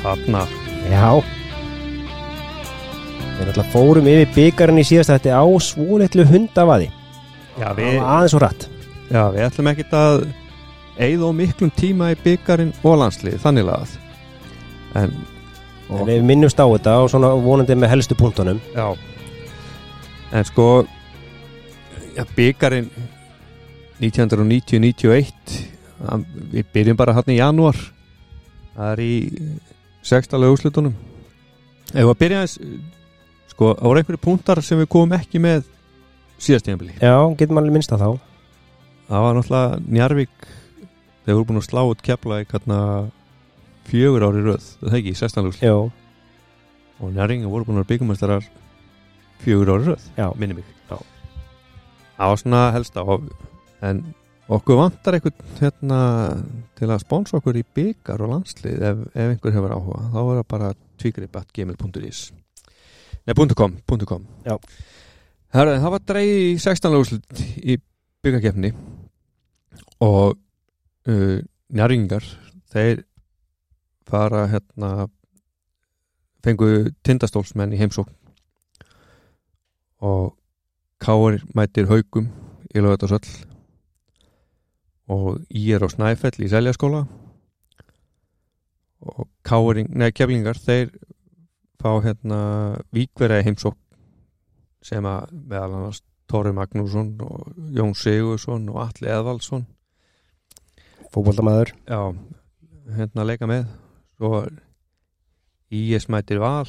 Þarna. 0.00 0.46
Já 0.90 1.39
við 3.40 3.48
náttúrulega 3.48 3.72
fórum 3.72 4.08
yfir 4.12 4.30
byggarinn 4.36 4.80
í 4.82 4.86
síðast 4.86 5.10
þetta 5.14 5.40
á 5.40 5.44
svolítlu 5.64 6.26
hundavaði. 6.28 6.90
Já, 7.58 7.72
var 7.74 8.04
aðeins 8.14 8.34
og 8.36 8.42
rætt 8.44 8.68
Já, 9.10 9.24
við 9.34 9.42
ætlum 9.48 9.68
ekkert 9.72 9.94
að 9.98 10.20
eigða 11.00 11.26
á 11.26 11.32
miklum 11.34 11.70
tíma 11.74 12.12
í 12.12 12.16
byggarinn 12.22 12.70
og 12.86 12.98
landslið, 13.00 13.38
þannig 13.42 13.66
lagað. 13.66 13.96
En, 15.00 15.14
En 15.90 16.04
við 16.06 16.22
minnumst 16.22 16.60
á 16.62 16.66
þetta 16.70 16.92
og 17.02 17.08
svona 17.10 17.32
vonandi 17.42 17.74
með 17.74 17.90
helstu 17.90 18.14
punktunum. 18.14 18.60
Já. 18.76 18.92
En 20.30 20.44
sko 20.46 20.66
ja, 22.14 22.22
byggarinn 22.36 22.86
1990-91 24.00 25.32
hann- 26.06 26.26
við 26.52 26.64
byrjum 26.72 26.96
bara 26.96 27.12
hann 27.16 27.26
í 27.34 27.40
janúar. 27.40 27.76
Það 28.76 28.92
er 28.92 29.02
í 29.02 29.14
sextalega 30.06 30.54
úrslutunum 30.54 30.94
ef 31.90 32.04
við 32.04 32.10
að 32.14 32.18
byrja 32.22 32.40
eins 32.44 32.54
sko, 33.60 33.74
það 33.76 33.90
voru 33.90 34.00
einhverju 34.00 34.22
punktar 34.24 34.62
sem 34.64 34.80
við 34.80 34.88
komum 34.88 35.12
ekki 35.18 35.40
með 35.42 35.66
síðast 36.40 36.64
tíðanbili 36.64 36.94
Já, 36.96 37.16
getur 37.36 37.56
mann 37.58 37.68
minnst 37.74 37.92
á 37.92 38.00
þá. 38.00 38.08
Það 39.10 39.24
var 39.26 39.36
náttúrulega 39.36 39.80
Njarvík 39.96 40.46
þeir 41.26 41.34
voru 41.34 41.48
búin 41.50 41.60
að 41.60 41.66
slá 41.66 41.80
út 41.84 42.04
kepla 42.06 42.38
hérna 42.40 42.78
fjögur 43.90 44.24
ári 44.24 44.46
röð, 44.46 44.70
það 44.80 45.10
16 45.20 45.50
úrslit 45.50 45.66
Já, 45.66 45.76
og 45.76 47.12
Njarvík 47.12 47.44
voru 47.52 47.68
búin 47.68 47.82
að 47.82 47.90
byggumæstarar 47.92 48.48
fjögur 49.44 49.74
ári 49.74 49.90
röð 49.90 50.08
mig. 50.56 50.64
Já. 50.88 50.96
það 52.16 52.32
var 52.32 52.42
svona 52.46 52.64
helsta 52.72 53.04
og, 53.04 53.28
en 53.84 54.04
okkur 54.48 54.80
vantar 54.80 55.18
eitthvað 55.18 55.44
hérna, 55.60 56.02
til 56.80 56.88
að 56.88 57.04
sponsa 57.04 57.36
okkur 57.36 57.60
í 57.60 57.68
byggar 57.76 58.24
og 58.24 58.38
landslið 58.38 58.88
ef, 58.88 59.08
ef 59.12 59.34
einhver 59.34 59.58
hefur 59.58 59.76
áhuga. 59.76 60.04
Þá 60.14 60.20
er 60.22 60.36
það 60.40 60.46
bara 60.56 60.76
tvígripat.gmail.is 61.02 62.28
nei, 63.26 63.34
.com, 63.56 63.76
.com. 64.06 64.26
Já. 64.46 64.56
Herra, 65.50 65.78
það 65.82 65.94
var 65.96 66.02
dreigð 66.06 66.40
í 66.40 66.50
16 66.62 66.98
úrslit 66.98 67.44
í 67.58 67.76
byggarkefni 68.22 68.70
og 70.04 70.36
uh, 71.10 71.38
njarringar 71.74 72.26
þeir 72.70 73.04
fara 74.10 74.46
hérna 74.50 75.08
fengu 76.44 76.90
tindastólsmenn 77.06 77.74
í 77.74 77.80
heimsókn 77.80 78.14
og 80.00 80.36
Káar 81.00 81.38
mætir 81.56 81.88
haugum 81.88 82.26
í 82.76 82.80
lögatarsöll 82.84 83.24
og 85.10 85.40
ég 85.48 85.78
er 85.78 85.84
á 85.84 85.88
Snæfell 85.88 86.44
í 86.44 86.50
Seljaskóla 86.52 87.06
og 89.00 89.28
Káaring, 89.46 89.88
neða 89.96 90.12
keflingar 90.12 90.60
þeir 90.60 90.92
fá 91.80 91.90
hérna 92.04 92.40
víkverið 92.94 93.46
heimsókn 93.48 93.80
sem 94.84 95.04
að 95.08 95.32
meðal 95.32 95.74
annars 95.78 96.02
Tóri 96.30 96.52
Magnússon 96.54 97.14
og 97.26 97.48
Jón 97.74 97.94
Sigursson 97.98 98.68
og 98.70 98.84
Atli 98.84 99.10
Eðvaldsson. 99.10 99.64
Fótboltamaður. 101.10 101.72
Já, 101.90 102.14
hérna 102.94 103.26
leika 103.26 103.48
með. 103.50 103.64
Svo 104.14 104.44
IS 105.74 106.06
mætir 106.12 106.38
Val 106.42 106.68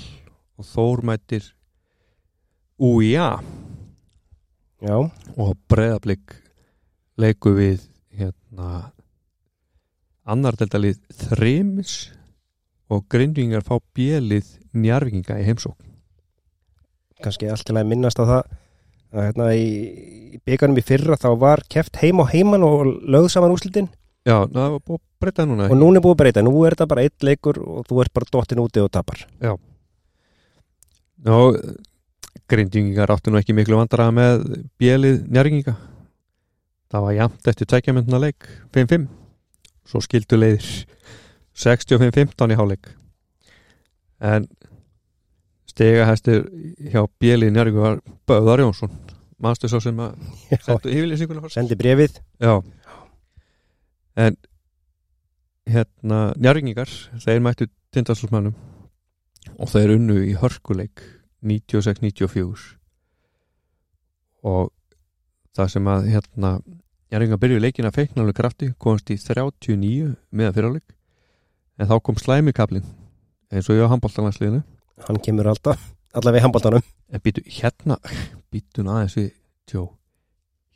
og 0.57 0.65
Þór 0.65 1.03
mætir 1.06 1.51
UIA 2.81 3.35
Já, 4.81 4.98
og 4.98 5.51
breyðablík 5.69 6.33
leiku 7.22 7.51
við 7.53 7.83
hérna 8.17 8.90
annar 10.25 10.57
deltalið 10.57 10.98
þrimis 11.27 11.93
og 12.90 13.06
grindvingar 13.11 13.61
fá 13.67 13.75
bjelið 13.93 14.48
njarvinga 14.77 15.40
í 15.41 15.45
heimsókn. 15.48 15.77
Kannski 17.22 17.50
allt 17.51 17.66
til 17.67 17.77
að 17.77 17.90
minnast 17.91 18.22
á 18.22 18.25
það 18.25 18.41
að 19.11 19.27
hérna 19.27 19.50
í, 19.53 19.67
í 20.33 20.40
byggarnum 20.48 20.80
í 20.80 20.85
fyrra 20.85 21.19
þá 21.19 21.30
var 21.41 21.64
keft 21.69 22.00
heim 22.01 22.24
og 22.24 22.32
heiman 22.32 22.66
og 22.66 22.88
lögð 23.03 23.32
saman 23.35 23.53
úrslitin. 23.53 23.91
Já, 24.25 24.45
það 24.45 24.77
var 24.77 24.82
búið 24.85 25.00
að 25.00 25.06
breyta 25.22 25.45
núna. 25.50 25.69
Og 25.69 25.77
núna 25.77 26.00
er 26.00 26.06
búið 26.06 26.16
að 26.16 26.22
breyta, 26.24 26.43
nú 26.45 26.56
er 26.64 26.75
þetta 26.75 26.90
bara 26.93 27.06
eitt 27.06 27.25
leikur 27.25 27.61
og 27.61 27.85
þú 27.90 28.01
ert 28.03 28.14
bara 28.16 28.33
dottin 28.33 28.61
úti 28.64 28.82
og 28.82 28.91
tapar. 28.93 29.25
Og 31.30 31.58
grindvingar 32.51 33.11
áttu 33.14 33.32
nú 33.32 33.40
ekki 33.40 33.56
miklu 33.56 33.80
vandaraða 33.80 34.16
með 34.16 34.45
bjelið 34.82 35.24
njarvinga 35.32 35.75
það 36.91 37.06
var 37.06 37.17
jafnt 37.17 37.51
eftir 37.51 37.69
tveikjamönduna 37.72 38.19
leik 38.19 38.48
5-5 38.75 39.08
svo 39.91 40.01
skildu 40.03 40.40
leiðir 40.40 40.67
65-15 41.61 42.53
í 42.53 42.59
háleik 42.59 42.91
en 44.32 44.48
stegahæstur 45.72 46.45
hjá 46.91 47.01
bjelið 47.22 47.56
njarvinga 47.56 47.83
var 47.85 48.00
Böðar 48.27 48.64
Jónsson. 48.66 48.93
Mannstu 49.41 49.69
svo 49.72 49.80
sem 49.82 49.98
að 50.01 50.17
sendi 51.50 51.77
brefið 51.80 52.19
Já. 52.41 52.59
En 54.19 54.38
hérna 55.72 56.19
njárringingar 56.35 56.91
þeir 57.24 57.41
mættu 57.43 57.69
tindastólsmannum 57.95 58.53
og 59.58 59.72
þeir 59.72 59.95
unnu 59.95 60.19
í 60.27 60.35
hörkuleik 60.38 61.03
96-94 61.41 62.77
og 64.48 64.72
það 65.58 65.74
sem 65.75 65.90
að 65.91 66.09
hérna 66.11 66.53
njárringingar 67.11 67.41
byrjuði 67.41 67.66
leikin 67.66 67.90
að 67.90 67.98
feikna 68.00 68.24
alveg 68.24 68.38
krafti 68.38 68.72
komast 68.82 69.09
í 69.14 69.17
39 69.19 70.14
meðan 70.32 70.58
fyrirleik 70.58 70.95
en 71.82 71.90
þá 71.90 71.95
kom 72.03 72.19
slæmikablin 72.19 72.85
eins 73.51 73.69
og 73.69 73.77
ég 73.77 73.90
á 73.90 73.91
handbóltalansliðinu 73.91 74.61
hann 75.08 75.22
kemur 75.24 75.50
alltaf, 75.52 75.82
allavega 76.18 76.42
í 76.42 76.46
handbóltanum 76.46 76.86
en 77.12 77.24
býtu 77.24 77.44
hérna 77.48 77.98
býtu 78.52 78.86
aðeins 78.86 79.18
við 79.18 79.32
tjó 79.70 79.88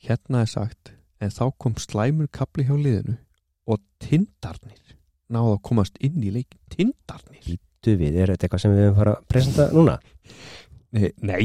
hérna 0.06 0.44
er 0.46 0.52
sagt 0.52 0.94
en 1.24 1.34
þá 1.34 1.46
kom 1.62 1.78
slæmur 1.82 2.30
kapli 2.34 2.66
hjá 2.68 2.76
liðinu 2.76 3.18
og 3.66 3.82
tindarnir 4.04 4.96
náðu 5.32 5.56
að 5.56 5.64
komast 5.70 5.98
inn 6.04 6.22
í 6.24 6.34
leikin 6.34 6.62
tindarnir 6.74 7.58
Du 7.86 7.92
við, 8.00 8.16
er 8.18 8.32
þetta 8.34 8.48
eitthvað 8.48 8.62
sem 8.64 8.72
við 8.74 8.82
höfum 8.82 8.96
fara 8.98 9.12
að 9.14 9.26
presenta 9.30 9.66
núna? 9.70 10.00
nei, 10.96 11.12
nei. 11.22 11.44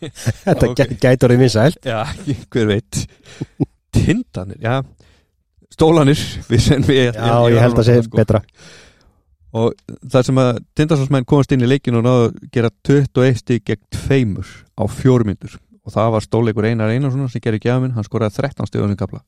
Þetta 0.00 0.54
Ok. 0.56 0.70
okay. 0.72 0.96
gæti 0.96 1.26
orðið 1.26 1.42
vinsælt 1.42 1.84
já, 1.84 1.98
hver 2.54 2.70
veit 2.70 3.00
tindarnir, 3.92 4.56
já 4.62 4.78
stólanir 5.70 6.20
við 6.48 6.62
sem 6.64 6.86
við 6.86 7.10
Já, 7.12 7.34
ég 7.52 7.60
held 7.60 7.78
að 7.82 7.88
segja 7.90 8.06
sko. 8.06 8.20
betra 8.20 8.40
og 9.56 9.74
það 10.06 10.28
sem 10.28 10.40
að 10.42 10.52
tindarsólsmenn 10.78 11.26
komast 11.28 11.52
inn 11.54 11.64
í 11.64 11.70
leikinu 11.70 12.00
og 12.00 12.06
náðu 12.06 12.28
að 12.28 12.38
gera 12.54 12.70
21 12.86 13.40
stík 13.40 13.66
gegn 13.66 13.82
tveimur 13.94 14.52
á 14.78 14.84
fjórmyndur 14.86 15.58
og 15.80 15.94
það 15.94 16.14
var 16.14 16.26
stóleikur 16.26 16.68
Einar 16.68 16.92
Einarsson 16.92 17.28
sem 17.32 17.42
gerir 17.42 17.62
gjafminn, 17.62 17.96
hann 17.96 18.06
skoraði 18.06 18.38
13 18.38 18.70
stíðum 18.70 18.92
sem 18.92 19.00
kapla 19.00 19.24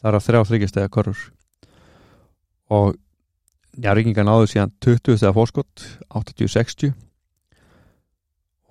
það 0.00 0.10
er 0.10 0.18
að 0.18 0.26
þrjá 0.26 0.44
þryggjastega 0.50 0.92
korur 0.92 1.26
og 2.76 2.94
Njarvíkingar 3.76 4.24
náðu 4.24 4.46
síðan 4.48 4.72
20 4.80 5.18
stega 5.20 5.34
fórskott 5.36 5.82
80-60 6.08 6.94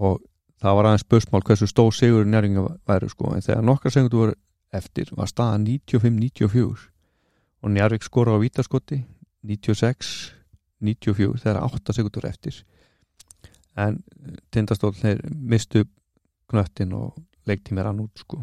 og 0.01 0.17
það 0.61 0.77
var 0.80 0.88
aðeins 0.89 1.05
spursmál 1.05 1.43
hversu 1.45 1.67
stór 1.69 1.93
sigur 1.93 2.25
Njarvíkingar 2.25 2.80
væru 2.89 3.09
sko. 3.11 3.30
En 3.35 3.45
þegar 3.45 3.67
nokkar 3.67 3.93
segundu 3.93 4.23
voru 4.23 4.33
eftir 4.73 5.11
var 5.14 5.30
staða 5.30 5.59
95-94 5.61 6.88
og 7.61 7.75
Njarvík 7.75 8.07
skora 8.07 8.33
á 8.33 8.41
vítaskoti 8.41 9.03
96 9.45 10.33
94 10.83 11.39
þegar 11.43 11.61
8 11.67 11.95
sekundur 11.95 12.27
eftir. 12.29 12.57
En 13.77 13.99
tindastól 14.51 14.93
þeir 14.95 15.21
mistu 15.35 15.85
knöttin 16.51 16.93
og 16.95 17.15
leiktími 17.47 17.83
rann 17.83 17.99
út 18.03 18.23
sko. 18.23 18.41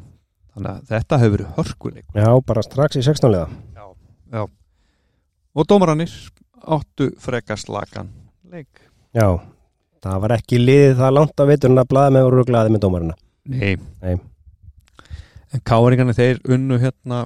Þannig 0.52 0.70
að 0.72 0.90
þetta 0.90 1.18
hefur 1.22 1.32
verið 1.36 1.52
hörkuleik 1.56 2.18
Já, 2.18 2.28
bara 2.44 2.62
strax 2.64 2.98
í 3.00 3.02
16 3.06 3.32
liða 3.32 3.46
já. 4.32 4.42
og 5.54 5.68
dómarannir 5.68 6.12
áttu 6.62 7.08
frekast 7.20 7.70
lagan 7.72 8.10
leik. 8.52 8.82
Já, 9.16 9.40
það 10.04 10.20
var 10.24 10.34
ekki 10.36 10.60
liðið 10.60 10.98
það 11.00 11.14
langt 11.16 11.40
að 11.40 11.88
blaða 11.88 12.12
með 12.12 12.28
og 12.28 12.34
ruglaði 12.36 12.74
með 12.74 12.84
dómarina 12.84 13.16
nei, 13.48 13.76
Nei. 14.02 14.18
en 15.52 15.64
káringarnir 15.66 16.18
þeir 16.18 16.40
unnu 16.54 16.78
hérna 16.82 17.24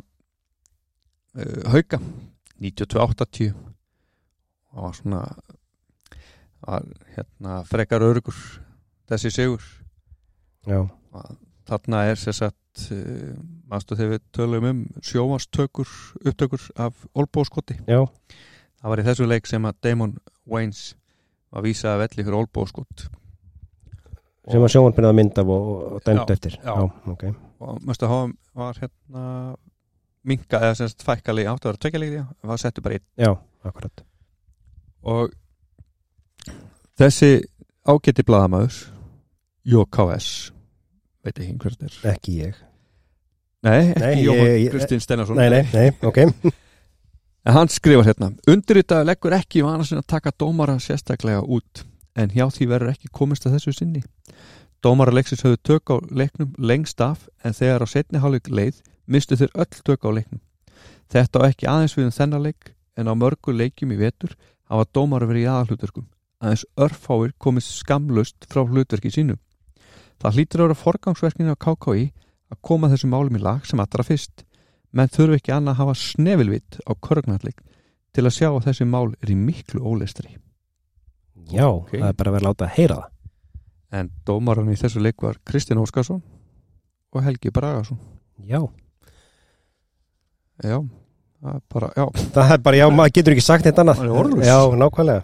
uh, 1.36 1.70
hauka 1.73 2.01
92-80 2.62 3.52
og 4.77 4.87
var 4.87 4.97
svona 4.99 5.23
var 6.67 6.87
hérna 7.17 7.59
frekar 7.69 8.03
örugur 8.05 8.37
þessi 9.11 9.31
sigur. 9.33 9.65
Já, 10.67 10.81
þarna 11.69 12.05
er 12.11 12.19
sér 12.21 12.35
satt 12.35 12.87
uh, 12.93 13.35
maður 13.71 13.99
þegar 13.99 14.13
við 14.17 14.25
tölum 14.35 14.67
um 14.71 14.81
sjómastökur 15.07 15.91
upptökur 16.27 16.65
af 16.83 17.07
olbóskoti 17.15 17.79
já, 17.87 18.01
það 18.81 18.91
var 18.93 19.03
í 19.03 19.07
þessu 19.07 19.29
leik 19.31 19.47
sem 19.51 19.69
að 19.69 19.79
Damon 19.87 20.17
Waynes 20.51 20.89
var 21.55 21.65
vísað 21.67 21.95
að 21.95 22.03
velli 22.05 22.27
fyrir 22.27 22.39
olbóskot 22.41 23.07
sem 24.47 24.63
að 24.63 24.75
sjónvarpinu 24.75 25.11
að 25.11 25.17
mynda 25.19 25.47
og, 25.47 25.71
og 25.97 26.03
dæmt 26.07 26.29
Já, 26.31 26.35
eftir. 26.37 26.59
já. 26.63 26.75
ok. 27.11 27.25
Og 27.67 27.79
mjöstu 27.83 28.07
að 28.07 28.13
hafa 28.13 28.61
var 28.61 28.83
hérna 28.83 29.25
minka 30.27 30.61
eða 30.63 30.77
sem 30.79 30.91
sagt 30.93 31.07
fækkali 31.07 31.47
áttu 31.47 31.67
að 31.67 31.73
vera 31.73 31.83
tökjaleiki 31.87 32.23
var 32.51 32.63
settu 32.63 32.85
bara 32.85 32.99
einn. 32.99 33.07
Já, 33.19 33.33
akkurat 33.67 34.06
og 35.07 35.33
þessi 36.99 37.31
ágæti 37.86 38.25
blaðamaður 38.26 38.78
JKS 39.67 40.31
veit 41.26 41.41
ekki 41.43 41.57
hver 41.62 41.75
þetta 41.75 41.89
er. 41.89 41.99
Ekki 42.15 42.36
ég. 42.41 42.62
Nei, 43.67 43.81
ekki 43.94 44.25
Jóhann 44.26 44.70
Kristinn 44.75 45.02
Steinarsson. 45.02 45.39
Nei, 45.39 45.49
nei, 45.51 45.65
nei, 45.73 45.91
ok. 46.07 46.23
En 47.47 47.55
hann 47.55 47.70
skrifar 47.70 48.09
hérna 48.09 48.33
Undirritað 48.51 49.05
leggur 49.07 49.35
ekki 49.36 49.62
vana 49.62 49.85
sinna 49.86 50.02
að 50.02 50.12
taka 50.17 50.33
dómara 50.35 50.78
sérstaklega 50.83 51.43
út 51.43 51.85
en 52.18 52.33
hjá 52.33 52.47
því 52.51 52.67
verður 52.73 52.94
ekki 52.94 53.10
komist 53.15 53.47
að 53.47 53.59
þessu 53.59 53.75
sinni. 53.76 54.02
Dómara 54.83 55.15
leiksins 55.15 55.44
höfðu 55.44 55.60
tök 55.68 55.93
á 55.93 55.97
leiknum 56.10 56.55
lengst 56.59 57.01
af 57.05 57.28
en 57.44 57.55
þegar 57.55 57.85
á 57.85 57.86
setni 57.91 58.23
hálfleik 58.23 58.51
leið 58.51 58.81
mistu 59.07 59.39
þeir 59.39 59.52
öll 59.55 59.83
tök 59.86 60.07
á 60.07 60.10
leiknum. 60.17 60.43
Þetta 61.12 61.43
á 61.43 61.47
ekki 61.47 61.70
aðeins 61.70 61.94
við 61.97 62.09
um 62.09 62.17
þennan 62.18 62.47
leik 62.49 62.73
en 62.97 63.10
á 63.10 63.15
mörgu 63.15 63.55
leikjum 63.55 63.94
í 63.94 64.01
vetur 64.01 64.35
hafa 64.70 64.86
dómara 64.95 65.28
verið 65.31 65.47
í 65.47 65.51
aðalhlutverkum 65.53 66.07
aðeins 66.43 66.67
örfáir 66.77 67.33
komist 67.41 67.73
skamlust 67.81 68.47
frá 68.51 68.62
hlutverki 68.67 69.12
sínu 69.15 69.39
Það 70.17 70.36
hlýtur 70.39 70.61
að 70.62 70.67
vera 70.70 70.81
forgangsverkinu 70.81 71.53
á 71.53 71.61
KKI 71.61 72.05
að 72.55 72.61
koma 72.65 72.89
þessu 72.89 73.09
málum 73.12 73.36
í 73.36 73.41
lag 73.43 73.67
sem 73.69 73.81
allra 73.83 74.05
fyrst 74.07 74.47
menn 74.97 75.11
þurfi 75.12 75.36
ekki 75.41 75.53
annað 75.53 75.75
að 75.75 75.81
hafa 75.83 75.95
snefilvitt 76.01 76.78
á 76.89 76.93
körgnatleik 77.05 77.59
til 78.17 78.25
að 78.25 78.33
sjá 78.39 78.49
að 78.49 78.65
þessi 78.70 78.86
mál 78.89 79.11
er 79.20 79.28
í 79.28 79.36
miklu 79.36 79.83
ólestri. 79.85 80.39
Já, 81.53 81.67
Ok. 81.69 81.91
það 82.01 82.09
er 82.09 82.17
bara 82.17 82.31
að 82.31 82.36
vera 82.39 82.41
að 82.41 82.49
láta 82.49 82.65
að 82.65 82.75
heyra 82.78 82.97
það 82.97 83.12
En 84.01 84.09
dómaran 84.27 84.73
í 84.73 84.77
þessu 84.81 85.01
leik 85.05 85.20
var 85.23 85.36
Kristján 85.47 85.78
Óskarsson 85.78 86.23
og 87.12 87.23
Helgi 87.23 87.53
Bragason. 87.55 87.99
Já, 88.43 88.65
Já, 90.65 90.81
það 91.41 91.55
er 91.55 91.63
bara, 91.75 91.91
já. 91.97 92.07
það 92.37 92.55
er 92.55 92.63
bara, 92.69 92.81
já, 92.81 92.87
maður 92.93 93.15
getur 93.19 93.37
ekki 93.37 93.45
sagt 93.47 93.69
eitt 93.69 93.81
annað. 93.83 94.03
Er. 94.07 94.33
Já, 94.47 94.59
nákvæmlega. 94.83 95.23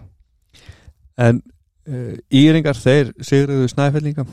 En 1.23 1.41
uh, 1.87 2.13
Íringar, 2.33 2.79
þeir 2.79 3.11
sigriðu 3.23 3.69
snæfellinga. 3.71 4.25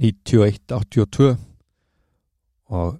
91-82 0.00 1.32
og 2.70 2.98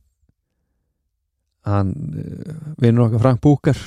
hann 1.69 1.93
uh, 1.94 2.55
vinnur 2.83 3.09
okkar 3.09 3.25
Frank 3.25 3.43
Búker. 3.44 3.78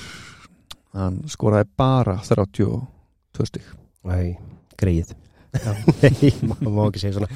Hann 0.94 1.24
skoraði 1.30 1.70
bara 1.78 2.20
32 2.22 3.48
stík 3.50 3.70
Æ, 4.06 4.36
greið 4.78 5.16
Nei, 5.54 6.30
maður 6.46 6.74
má 6.74 6.84
ekki 6.88 7.02
segja 7.02 7.18
svona. 7.20 7.30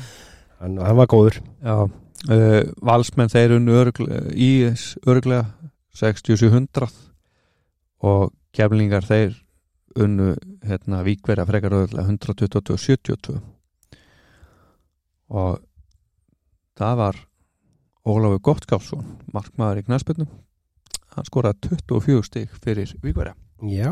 Hann, 0.61 0.77
hann 0.81 0.97
var 0.97 1.09
góður. 1.11 1.39
Já, 1.61 1.75
uh, 1.85 2.61
valsmenn 2.89 3.29
þeir 3.33 3.57
unnu 3.59 3.75
örglega, 3.77 4.23
IS 4.33 4.87
örglega 5.05 5.43
6700 5.97 6.89
og 8.07 8.33
keflingar 8.53 9.05
þeir 9.07 9.35
unnu 9.97 10.33
hérna 10.67 11.01
víkverja 11.05 11.45
frekar 11.49 11.73
örglega 11.73 12.05
122 12.05 12.73
og 12.75 12.81
72 12.83 13.39
og 15.33 15.57
það 16.77 16.99
var 17.01 17.23
Ólafur 18.07 18.39
Gottskálsson 18.45 19.07
markmaður 19.33 19.81
í 19.81 19.87
knæspöldnum 19.89 20.29
hann 21.17 21.27
skoraði 21.27 21.73
24 21.89 22.23
stig 22.27 22.53
fyrir 22.61 22.93
víkverja. 23.03 23.33
Já, 23.65 23.89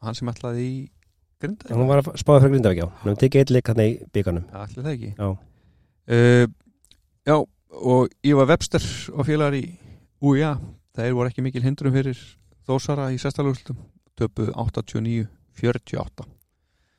hann 0.00 0.16
sem 0.16 0.30
ætlaði 0.32 0.64
í 0.64 0.74
grinda 1.42 1.68
hann 1.68 1.90
var 1.90 2.00
að 2.00 2.14
spáða 2.20 2.46
fyrir 2.46 2.56
Grindavík 2.56 2.80
já. 2.80 2.86
Hann 3.04 3.20
tekið 3.20 3.42
eitt 3.44 3.52
leik 3.52 3.70
hann 3.70 3.82
í 3.84 3.90
bygganum 4.14 4.46
Allir 4.56 4.86
það 4.86 4.94
ekki. 4.94 5.12
Já. 5.18 5.28
uh, 6.16 6.46
Já 7.28 7.36
og 7.74 8.12
Ívar 8.24 8.48
Webster 8.48 8.84
og 9.12 9.26
félagar 9.28 9.56
í 9.58 9.64
UIA 10.24 10.54
þeir 10.94 11.14
voru 11.16 11.30
ekki 11.30 11.44
mikil 11.44 11.64
hindrum 11.64 11.94
fyrir 11.94 12.18
Þósara 12.64 13.10
í 13.12 13.18
sestalúslutum 13.20 13.76
töpu 14.16 14.46
89-48 14.54 16.26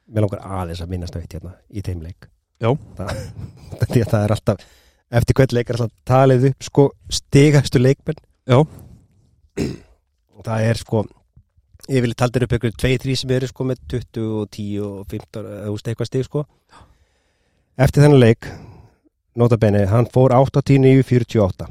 Mér 0.06 0.26
langar 0.26 0.44
aðeins 0.46 0.84
að 0.84 0.92
minnast 0.92 1.16
á 1.18 1.20
eitt 1.20 1.34
hérna 1.34 1.56
í 1.74 1.82
þeim 1.82 2.04
leik. 2.06 2.28
Já. 2.62 2.70
að 3.82 3.96
það 3.96 4.20
er 4.20 4.34
alltaf 4.36 4.66
Eftir 5.16 5.38
hvern 5.38 5.54
leik 5.56 5.70
er 5.70 5.78
alltaf 5.80 5.94
talið 6.10 6.48
upp 6.50 6.66
sko 6.66 6.86
stigastu 7.14 7.82
leikmenn. 7.82 8.20
Já. 8.50 8.60
Það 10.46 10.68
er 10.70 10.82
sko 10.82 11.06
Ég 11.86 12.02
vil 12.02 12.16
taldir 12.18 12.46
upp 12.46 12.54
ykkur 12.58 12.74
2-3 12.82 13.16
sem 13.22 13.32
eru 13.36 13.48
sko 13.50 13.66
með 13.70 13.82
20 13.94 14.30
og 14.40 14.48
10 14.56 14.86
og 14.86 15.02
15 15.12 15.50
eða 15.52 15.74
eitthvað 15.76 16.10
stig 16.10 16.26
sko. 16.26 16.46
Eftir 17.78 18.06
þennan 18.06 18.22
leik 18.22 18.50
Nota 19.36 19.58
bene, 19.60 19.84
hann 19.92 20.08
fór 20.10 20.34
8-10 20.34 20.86
í 20.90 21.02
48 21.04 21.68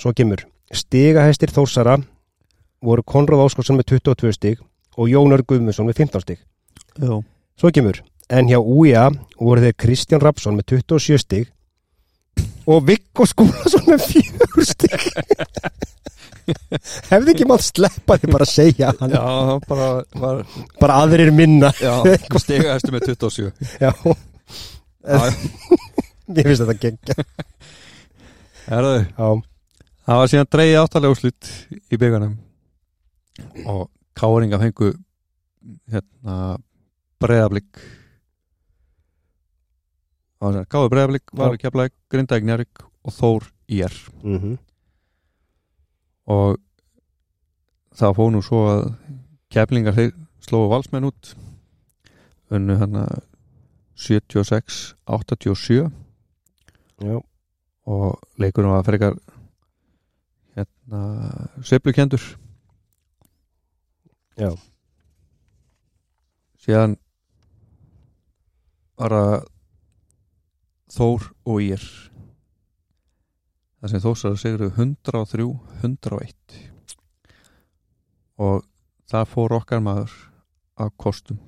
Svo 0.00 0.12
kemur 0.16 0.44
Stigahæstir 0.74 1.50
Þórsara 1.54 1.98
voru 2.82 3.02
Konráð 3.06 3.44
Áskarsson 3.46 3.78
með 3.78 3.86
22 3.96 4.32
stig 4.34 4.56
og 4.96 5.10
Jónar 5.10 5.42
Guðmundsson 5.46 5.86
með 5.88 5.96
15 6.04 6.20
stig. 6.24 6.38
Já. 6.98 7.12
Svo 7.56 7.70
kemur, 7.72 7.96
en 8.32 8.48
hjá 8.50 8.58
UIA 8.60 9.10
voru 9.38 9.60
þeir 9.64 9.76
Kristján 9.80 10.22
Rapsson 10.24 10.56
með 10.58 10.64
27 10.76 11.18
stig 11.22 11.46
og 12.66 12.82
Viggo 12.88 13.24
Skúlason 13.28 13.84
með 13.86 14.00
4 14.10 14.66
stig. 14.72 15.06
Hefði 17.10 17.32
ekki 17.32 17.46
mátt 17.48 17.64
sleppa 17.66 18.14
því 18.22 18.28
bara 18.30 18.46
að 18.46 18.52
segja 18.52 18.92
hann. 19.00 19.10
Já, 19.10 19.22
það 19.22 19.64
bara 19.66 19.86
var 20.22 20.36
bara 20.82 20.98
aðrir 21.02 21.30
minna. 21.34 21.70
Já, 21.82 21.94
stigaðastu 22.44 22.90
með 22.94 23.02
27 23.14 23.50
Já, 23.82 23.90
Já, 25.06 25.18
ég 26.36 26.42
finnst 26.46 26.62
þetta 26.62 26.78
gengja 26.82 27.14
Herðu, 28.66 28.96
Já, 29.06 29.28
það 30.06 30.20
var 30.20 30.32
síðan 30.32 30.50
dreigið 30.54 30.80
áttalega 30.82 31.14
úrslit 31.16 31.50
í 31.90 32.00
bygganum 32.00 32.36
og 33.68 33.86
Káringa 34.16 34.60
fengu 34.62 34.92
hérna 35.92 36.36
breyðablík 37.22 37.82
Káður 40.46 40.92
breyðablík 40.92 41.32
var 41.34 41.54
að 41.54 41.60
kefla 41.64 41.88
Grindavík 42.12 42.46
Njarvík 42.46 42.86
og 43.06 43.14
Þór 43.16 43.50
IR 43.72 43.98
mm 44.22 44.56
og 46.26 46.56
það 47.96 48.16
fóð 48.18 48.30
nú 48.34 48.42
svo 48.44 48.62
að 48.70 48.82
keflingar 49.54 49.98
slóðu 50.44 50.70
valsmenn 50.72 51.08
út. 51.08 51.32
Unnu 52.54 52.76
hérna 52.78 53.06
76 53.98 54.94
87 55.08 55.88
já, 57.02 57.16
og 57.86 58.18
leikurinn 58.38 58.74
var 58.74 58.84
frekar 58.86 59.16
hérna 60.56 61.00
sveiflukendur 61.64 62.22
já. 64.36 64.50
Síðan 66.64 66.96
var 68.96 69.14
að 69.16 69.36
Þór 70.96 71.24
og 71.44 71.62
Ír 71.64 71.82
það 73.80 73.92
sem 73.92 74.02
Þórsar 74.02 74.38
segru 74.40 74.70
103 74.72 75.46
101 75.82 76.58
og 78.42 78.64
það 79.10 79.30
fór 79.32 79.56
okkar 79.58 79.82
maður 79.84 80.14
að 80.76 80.92
kostum 81.00 81.40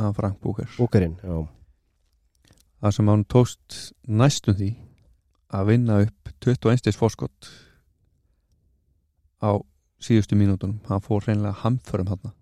að 0.00 0.14
Frank 0.16 0.38
Búker. 0.40 0.68
Búkarinn, 0.78 1.16
já. 1.22 1.44
Það 2.80 2.94
sem 2.96 3.10
hann 3.12 3.24
tókst 3.28 3.80
næstum 4.08 4.56
því 4.56 4.70
að 5.52 5.72
vinna 5.72 5.98
upp 6.06 6.32
21 6.40 6.80
stis 6.80 6.98
fórskott 6.98 7.50
á 9.40 9.50
síðustu 10.00 10.36
mínútunum. 10.36 10.80
Hann 10.88 11.04
fór 11.04 11.24
reynilega 11.26 11.60
hamförum 11.64 12.10
hann 12.12 12.32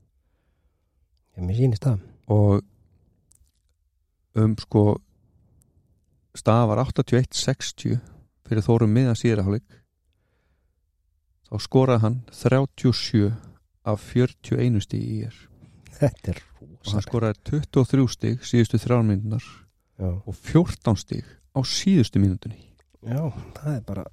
Ég 1.39 1.47
mér 1.47 1.55
sýnist 1.55 1.85
það. 1.87 2.01
Og 2.35 2.65
um 4.39 4.55
sko 4.59 4.85
stað 6.39 6.65
var 6.73 6.83
81-60 6.83 8.01
fyrir 8.49 8.65
þórum 8.65 8.95
miðan 8.95 9.19
síðraháleik 9.19 9.79
þá 11.49 11.55
skoraði 11.63 12.05
hann 12.05 12.19
37 12.35 13.31
af 13.89 14.05
41 14.13 14.83
stig 14.85 15.07
í 15.07 15.23
er. 15.29 15.39
Þetta 15.99 16.35
er 16.35 16.43
og 16.59 16.93
hann 16.93 17.07
skoraði 17.07 17.41
23 17.53 18.07
stig 18.15 18.47
síðustu 18.47 18.83
þrjármyndunar 18.83 19.47
já. 19.47 20.11
og 20.11 20.35
14 20.35 20.99
stig 21.01 21.27
á 21.55 21.61
síðustu 21.63 22.23
mínútunni. 22.23 22.61
Já, 23.07 23.31
það 23.63 23.75
er 23.77 23.83
bara 23.87 24.09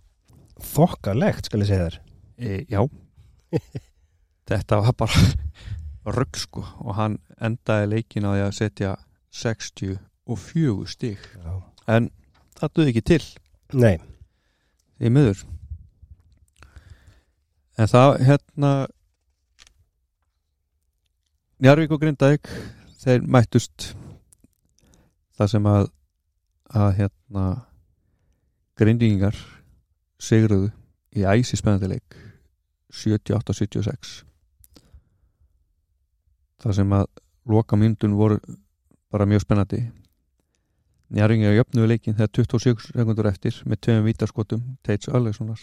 þokkalegt, 0.62 1.50
skal 1.50 1.66
ég 1.66 1.70
segja 1.74 1.90
þér 1.90 2.04
e, 2.38 2.66
já. 2.70 2.82
Þetta 4.50 4.82
var 4.82 4.94
bara 4.98 5.24
rugg 6.16 6.38
sko 6.38 6.62
og 6.84 6.98
hann 7.00 7.18
endaði 7.42 7.92
leikin 7.96 8.28
á 8.28 8.32
því 8.36 8.44
að 8.46 8.56
setja 8.60 8.92
64 9.36 10.88
stig. 10.92 11.20
Já. 11.44 11.54
en 11.88 12.12
það 12.60 12.74
duði 12.76 12.94
ekki 12.94 13.06
til. 13.12 13.24
Nei, 13.74 13.98
í 15.02 15.10
miður. 15.10 15.42
En 17.76 17.92
það 17.92 18.22
hérna 18.24 18.72
Njarvík 21.60 21.92
og 21.96 22.02
Grindavík 22.02 22.50
þeir 23.00 23.26
mættust 23.32 23.94
það 25.36 25.52
sem 25.52 25.68
að 25.70 25.92
að 26.76 26.90
hérna 27.00 27.44
grindingar 28.76 29.38
sigruðu 30.20 30.72
í 31.16 31.24
æsi 31.24 31.60
spennandileik 31.60 32.18
78-76 32.96 34.24
það 36.66 36.80
sem 36.80 36.96
að 36.98 37.06
loka 37.52 37.78
myndun 37.78 38.18
voru 38.18 38.40
bara 39.14 39.28
mjög 39.30 39.46
spennandi. 39.46 39.84
Njarvingar 41.14 41.54
jöfnuðu 41.54 41.90
leikin 41.92 42.16
þegar 42.18 42.32
27 42.34 42.88
sekundur 42.90 43.30
eftir 43.30 43.58
með 43.70 43.82
tveim 43.86 44.08
vítaskotum 44.08 44.64
Teits 44.84 45.12
Öllegssonar 45.12 45.62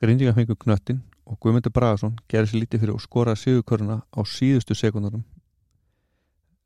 Grindingar 0.00 0.32
fengur 0.38 0.56
knöttin 0.56 1.02
og 1.28 1.36
Guðmundur 1.44 1.74
Bragason 1.76 2.14
gerði 2.32 2.48
sér 2.48 2.62
lítið 2.62 2.82
fyrir 2.84 2.94
og 2.94 3.02
skoraði 3.04 3.42
sigurköruna 3.42 3.98
á 4.08 4.20
síðustu 4.24 4.74
sekundarum 4.74 5.26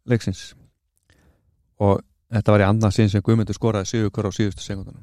leiksins. 0.07 0.52
Og 1.83 1.99
þetta 2.31 2.55
var 2.55 2.62
í 2.62 2.68
annað 2.68 2.94
sinn 2.94 3.10
sem 3.10 3.24
Guðmundur 3.26 3.58
skoraði 3.58 3.91
sigurkör 3.91 4.31
á 4.31 4.36
síðustu 4.36 4.62
sekundarum 4.62 5.02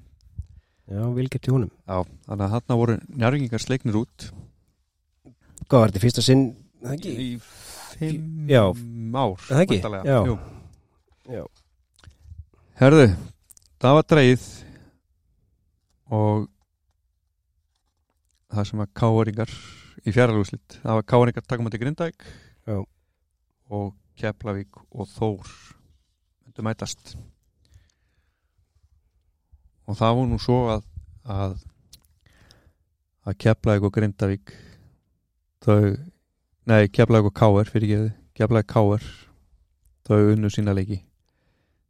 Já, 0.87 1.03
vilgert 1.11 1.47
í 1.47 1.51
húnum 1.51 1.69
Já, 1.83 2.07
þannig 2.29 2.45
að 2.47 2.55
þarna 2.55 2.79
voru 2.79 2.97
Njarvingar 3.11 3.63
sleiknir 3.63 3.99
út 3.99 4.31
Hvað 5.71 5.79
var 5.79 5.91
þetta 5.93 5.99
fyrsta 6.03 6.21
sinn? 6.25 6.41
Í 7.07 7.25
fimm 7.39 8.49
Já. 8.51 8.63
ár 9.15 9.43
það 9.45 9.61
ekki? 9.63 9.77
Já. 10.03 10.17
Jú. 10.27 10.33
Já. 11.31 11.43
Herðu, 12.81 13.05
það 13.79 13.93
var 13.95 14.07
dreigð 14.11 14.47
og 16.11 16.49
það 18.51 18.67
sem 18.67 18.81
var 18.83 18.89
káringar 18.99 19.53
í 20.03 20.11
fjáralúslit, 20.11 20.75
það 20.81 20.97
var 20.97 21.07
káringar 21.13 21.45
takumandi 21.47 21.79
Grindæk 21.79 22.25
Já. 22.67 22.81
og 23.71 23.93
Keflavík 24.19 24.81
og 24.91 25.07
Þór 25.13 25.53
myndu 26.43 26.65
mætast 26.67 27.13
og 29.87 29.95
það 29.95 30.19
var 30.19 30.27
nú 30.33 30.41
svo 30.41 30.59
að 30.73 30.83
að, 31.31 31.55
að 33.23 33.39
Keflavík 33.45 33.87
og 33.87 33.95
Grindavík 33.95 34.53
þau 35.65 35.95
nei, 36.69 36.87
Keflavík 36.89 37.29
og 37.31 37.37
Káir 37.37 37.69
fyrir 37.69 37.87
ekki 37.87 38.15
Keflavík 38.39 38.69
Káir 38.71 39.05
þau 40.07 40.33
unnu 40.33 40.49
sína 40.51 40.75
leiki. 40.75 41.01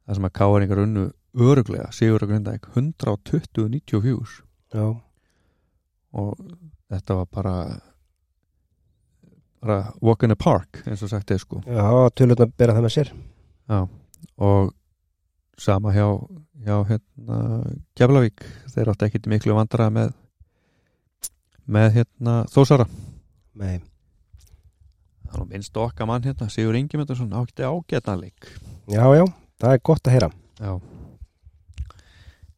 Það 0.05 0.17
sem 0.17 0.27
að 0.27 0.35
Káringar 0.39 0.83
unnu 0.83 1.05
öruglega 1.31 1.91
Sigur 1.95 2.25
og 2.25 2.31
Grindavík 2.31 2.67
120-94 2.75 4.41
Já, 4.71 4.85
og 6.11 6.43
þetta 6.91 7.15
var 7.21 7.27
bara 7.31 7.55
bara 9.61 9.77
walk 10.01 10.23
in 10.23 10.31
the 10.33 10.35
park 10.35 10.81
eins 10.85 11.03
og 11.03 11.11
sagt 11.11 11.31
er 11.31 11.39
sko. 11.39 11.61
Já, 11.67 12.09
tölvöldna 12.15 12.49
bera 12.57 12.75
það 12.75 12.87
með 12.87 12.95
sér. 12.95 13.11
Já, 13.69 13.81
og 14.41 14.71
sama 15.61 15.93
hjá, 15.93 16.07
hjá 16.65 16.77
hérna, 16.89 17.37
Keflavík. 17.95 18.43
Þeir 18.73 18.91
áttu 18.91 19.07
ekkit 19.07 19.29
miklu 19.29 19.55
vandræða 19.55 19.93
með 19.93 20.13
með 21.71 21.91
hérna 21.99 22.41
Þósara 22.51 22.87
Nei, 23.61 23.77
það 25.27 25.35
er 25.35 25.43
nú 25.43 25.49
minnst 25.51 25.77
okkar 25.77 26.09
mann 26.09 26.25
hérna 26.25 26.49
Sigur 26.51 26.77
Ingemyndarsson 26.79 27.35
átti 27.37 27.67
ágætanleik 27.67 28.49
já, 28.89 29.05
já, 29.15 29.25
það 29.61 29.75
er 29.75 29.85
gott 29.91 30.07
að 30.07 30.17
heyra 30.17 30.31
Já 30.61 30.73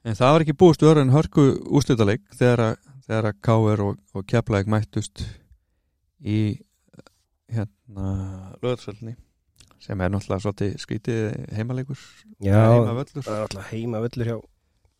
en 0.03 0.17
það 0.19 0.33
var 0.35 0.43
ekki 0.43 0.57
búist 0.59 0.83
öðru 0.83 1.03
en 1.03 1.13
hörku 1.13 1.45
úrslitaleik 1.71 2.23
þegar 2.35 2.75
þegar 3.03 3.29
að 3.29 3.39
K.R. 3.43 3.83
og, 3.83 3.99
og 4.15 4.25
Keflavík 4.27 4.71
mættust 4.71 5.23
í 6.19 6.39
hérna 7.51 8.55
löðarsvöldni 8.63 9.15
sem 9.83 9.99
er 9.99 10.11
náttúrulega 10.11 10.43
svolítið 10.45 10.75
skrítið 10.79 11.23
heimaleikur 11.55 12.03
Já, 12.43 12.59
heimavöllur 12.71 13.25
það 13.25 13.35
er 13.35 13.47
alltaf 13.47 13.71
heima 13.71 14.03
völlur 14.03 14.29
hjá 14.31 14.37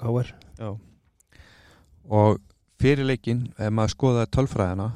K.R. 0.03 0.33
Já. 0.59 0.69
Og 2.03 2.39
fyrir 2.81 3.07
leikinn, 3.07 3.45
ef 3.55 3.71
maður 3.71 3.93
skoðaði 3.93 4.31
tölfræðina, 4.35 4.87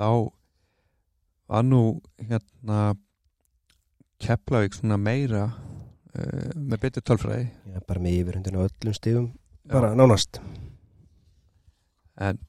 þá 0.00 0.08
var 1.50 1.66
nú 1.66 1.84
hérna 2.24 2.94
Keflavík 4.20 4.74
svona 4.76 4.98
meira 5.00 5.46
uh, 5.48 6.50
með 6.56 6.82
betur 6.82 7.04
tölfræði. 7.08 7.46
Já, 7.72 7.80
bara 7.88 8.02
með 8.04 8.18
yfirhundinu 8.18 8.64
öllum 8.66 8.96
stigum 8.96 9.30
bara 9.70 9.92
nánast 9.96 10.40
En 12.20 12.40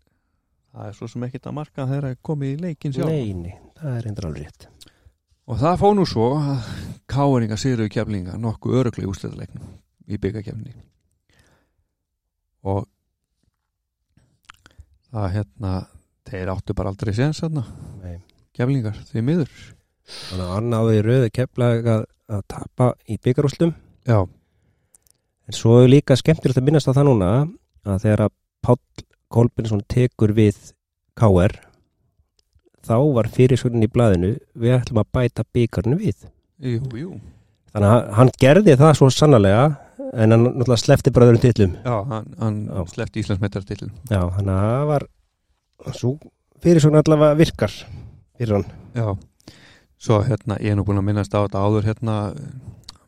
það 0.72 0.88
er 0.88 0.96
svo 0.98 1.08
sem 1.12 1.24
ekkert 1.28 1.48
að 1.48 1.58
marka 1.60 1.86
þegar 1.86 2.08
það 2.08 2.16
er 2.16 2.22
komið 2.28 2.52
í 2.52 2.62
leikinn 2.66 2.96
sjálf. 2.96 3.12
Nei, 3.12 3.34
nei, 3.38 3.54
það 3.80 3.98
er 4.00 4.10
endur 4.10 4.28
alveg 4.28 4.48
rétt 4.48 4.68
Og 5.52 5.60
það 5.60 5.80
fóð 5.82 5.96
nú 5.98 6.08
svo 6.08 6.28
að 6.40 6.68
Káeringa 7.12 7.58
sigruðu 7.60 7.92
keflinga 7.92 8.38
nokkuð 8.40 8.78
öruglega 8.82 9.08
í 9.08 9.12
úrslitaleiknum 9.12 9.72
í 10.12 10.20
byggakefni. 10.22 10.74
Og 12.68 12.86
það 15.12 15.28
hérna, 15.36 15.74
þeir 16.32 16.52
áttu 16.56 16.76
bara 16.78 16.92
aldrei 16.94 17.14
séns 17.18 17.42
þarna. 17.44 17.64
Nei. 18.04 18.18
Keflingar, 18.58 18.98
því 19.12 19.24
miður. 19.28 19.52
Þannig 20.12 20.46
að 20.48 20.54
annaði 20.58 20.96
í 20.98 21.02
röðu 21.06 21.30
keflag 21.38 21.88
að, 21.88 22.06
að 22.36 22.42
tapa 22.52 22.88
í 23.08 23.16
byggarústum 23.24 23.70
Já, 24.10 24.18
en 25.48 25.56
svo 25.56 25.78
er 25.84 25.92
líka 25.92 26.18
skemmtilegt 26.20 26.58
að 26.60 26.66
minnast 26.68 26.90
á 26.90 26.96
það 26.98 27.08
núna 27.08 27.30
að 27.86 28.00
þegar 28.04 28.24
að 28.26 28.34
Páll 28.66 29.06
Kolbensson 29.32 29.84
tekur 29.90 30.34
við 30.36 30.58
KR 31.16 31.54
þá 32.84 32.96
var 33.16 33.30
fyrirsögnin 33.32 33.86
í 33.86 33.92
blaðinu 33.94 34.34
við 34.58 34.76
ætlum 34.80 35.00
að 35.04 35.12
bæta 35.16 35.46
byggarnu 35.54 36.00
við 36.02 36.26
jú, 36.60 36.82
jú. 36.98 37.14
þannig 37.72 37.94
að 37.94 38.12
hann 38.18 38.34
gerði 38.42 38.76
það 38.82 38.94
svo 39.00 39.10
sannarlega 39.16 39.64
en 40.12 40.34
hann 40.36 40.44
náttúrulega 40.50 40.82
slefti 40.84 41.14
bara 41.16 41.30
öðrum 41.30 41.44
tillum 41.46 41.78
Já, 41.86 41.96
hann, 42.10 42.30
hann 42.42 42.60
Já. 42.68 42.82
slefti 42.98 43.24
Íslandsmetartillin. 43.24 43.94
já, 44.10 44.22
þannig 44.36 44.56
að 44.58 44.66
það 44.74 44.88
var 44.92 45.08
svo 45.98 46.16
fyrirsögnin 46.62 47.02
allavega 47.02 47.38
virkar 47.40 47.74
fyrir 48.38 48.60
hann 48.60 48.70
Já, 48.92 49.16
svo 49.96 50.20
hérna, 50.26 50.58
ég 50.60 50.74
er 50.74 50.76
nú 50.76 50.84
búin 50.84 51.00
að 51.00 51.08
minnast 51.08 51.32
á 51.32 51.40
þetta 51.46 51.62
áður 51.64 51.86
hérna, 51.88 52.16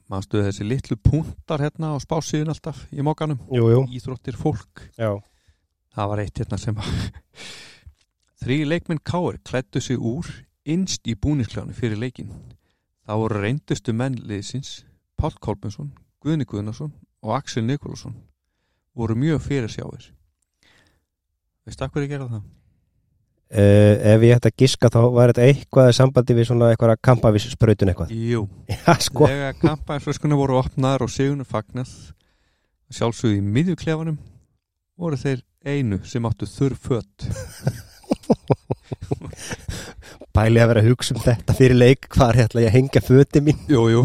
mannstu 0.07 0.39
þessi 0.45 0.63
litlu 0.63 0.95
punktar 0.95 1.59
hérna 1.59 1.91
á 1.91 1.97
spásíðun 1.99 2.53
alltaf 2.53 2.85
í 2.93 3.03
mókanum, 3.03 3.41
íþróttir 3.91 4.37
fólk. 4.39 4.85
Já. 4.95 5.17
Það 5.93 6.09
var 6.13 6.23
eitt 6.23 6.39
hérna 6.39 6.59
sem 6.61 6.79
þrý 8.43 8.61
leikmenn 8.69 9.03
káir 9.03 9.41
klættu 9.43 9.83
sig 9.83 9.99
úr 9.99 10.29
innst 10.63 11.03
í 11.03 11.17
búnisklánu 11.19 11.75
fyrir 11.75 11.99
leikin. 11.99 12.31
Það 13.03 13.23
voru 13.25 13.43
reyndustu 13.43 13.91
mennliðsins 13.91 14.85
Páll 15.19 15.35
Kolbjörnsson, 15.43 15.91
Guðni 16.23 16.47
Guðnason 16.47 16.95
og 17.23 17.35
Axel 17.35 17.67
Nikolásson 17.67 18.15
voru 18.95 19.19
mjög 19.19 19.43
fyrir 19.43 19.71
sjáir. 19.71 20.13
Veistu 21.67 21.83
að 21.83 21.95
hverju 21.95 22.11
gera 22.15 22.31
það? 22.31 22.51
Uh, 23.53 23.99
ef 24.15 24.23
ég 24.25 24.33
ætti 24.33 24.49
að 24.49 24.61
giska 24.63 24.89
þá 24.89 24.99
var 25.13 25.29
þetta 25.29 25.43
eitthvað 25.45 25.91
sambandi 25.93 26.33
við 26.33 26.47
svona 26.49 26.71
eitthvað 26.73 26.95
kampavíssprautun 27.05 27.91
eitthvað? 27.91 28.13
Jú, 28.17 28.47
já 28.73 28.95
sko. 29.05 29.27
Þegar 29.29 29.59
kampaðinsflöskunni 29.61 30.39
voru 30.39 30.57
opnaðar 30.57 31.05
og 31.05 31.11
sigunum 31.13 31.45
fagnað 31.45 31.91
sjálfsögðu 32.93 33.37
í 33.37 33.43
miðjuklefanum 33.53 34.17
voru 34.97 35.21
þeir 35.21 35.45
einu 35.69 36.01
sem 36.01 36.25
áttu 36.25 36.49
þurr 36.49 36.79
fött 36.81 37.27
bæli 40.33 40.61
að 40.63 40.73
vera 40.73 40.83
að 40.83 40.89
hugsa 40.89 41.13
um 41.13 41.21
þetta 41.21 41.57
fyrir 41.61 41.77
leik 41.77 42.09
hvað 42.09 42.33
er 42.33 42.43
ætla 42.47 42.65
ég 42.65 42.73
að 42.73 42.77
hengja 42.79 43.05
föti 43.05 43.45
mín. 43.45 43.63
Jú, 43.69 43.85
jú. 43.93 44.03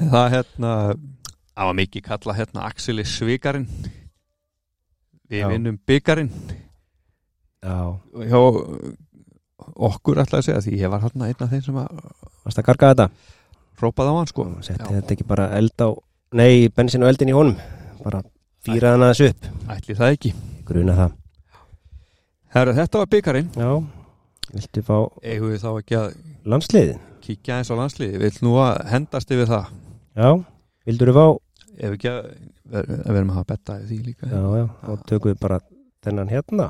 Það 0.00 0.28
hérna 0.38 0.74
það 0.96 1.68
var 1.68 1.80
mikið 1.84 2.08
kalla 2.08 2.40
hérna 2.40 2.66
Axeli 2.72 3.04
Svikarinn. 3.04 3.68
Við 5.28 5.44
Já. 5.44 5.50
vinnum 5.52 5.76
byggarinn 5.84 6.32
já, 6.32 6.63
hjá 7.64 8.40
okkur 9.74 10.20
ætla 10.20 10.40
að 10.40 10.48
segja 10.48 10.60
því 10.64 10.82
ég 10.82 10.92
var 10.92 11.04
hérna 11.04 11.30
einn 11.30 11.46
af 11.46 11.50
þeim 11.52 11.64
sem 11.64 11.80
að 11.80 12.04
varst 12.44 12.60
að 12.60 12.68
garga 12.68 12.92
þetta? 12.92 13.08
rópaði 13.80 14.12
á 14.12 14.14
hann 14.18 14.30
sko. 14.30 14.46
Setti 14.64 14.92
þetta 14.92 15.14
ekki 15.16 15.26
bara 15.28 15.48
eld 15.58 15.74
á 15.82 15.88
nei, 16.36 16.68
bensin 16.74 17.04
og 17.04 17.10
eldin 17.10 17.32
í 17.32 17.36
honum. 17.36 17.58
Bara 18.04 18.22
fýraði 18.64 18.96
hann 18.96 19.06
aðeins 19.06 19.22
upp. 19.28 19.48
Ætli 19.74 19.98
það 19.98 20.16
ekki. 20.16 20.32
Gruna 20.68 20.96
það. 20.98 21.16
Herra, 22.54 22.76
þetta 22.76 23.00
var 23.00 23.10
byggarinn 23.10 23.48
já, 23.58 23.70
viltu 24.54 24.82
fá 24.86 24.98
Eigum 25.26 25.50
við 25.50 25.64
þá 25.64 25.70
ekki 25.72 25.96
að 25.98 26.12
landsliðin 26.46 27.00
kíkja 27.24 27.56
eins 27.58 27.70
á 27.72 27.74
landsliði 27.74 28.20
Vill 28.22 28.36
nú 28.46 28.52
að 28.62 28.76
hendast 28.92 29.32
yfir 29.34 29.50
það. 29.50 29.72
Já, 30.14 30.28
vildur 30.86 31.10
þú 31.10 31.16
fá 31.18 31.26
ef 31.74 31.96
ekki 31.96 32.10
að 32.12 32.20
ver, 32.70 32.86
við 32.86 33.18
erum 33.18 33.32
að 33.32 33.40
hafa 33.40 33.50
betta 33.50 33.78
í 33.80 33.88
því 33.88 33.98
líka. 34.04 34.30
Já, 34.30 34.42
já, 34.60 34.66
þá 34.84 35.08
tökum 35.10 35.32
við 35.32 35.40
bara 35.42 35.58
þennan 36.06 36.30
hérna 36.30 36.68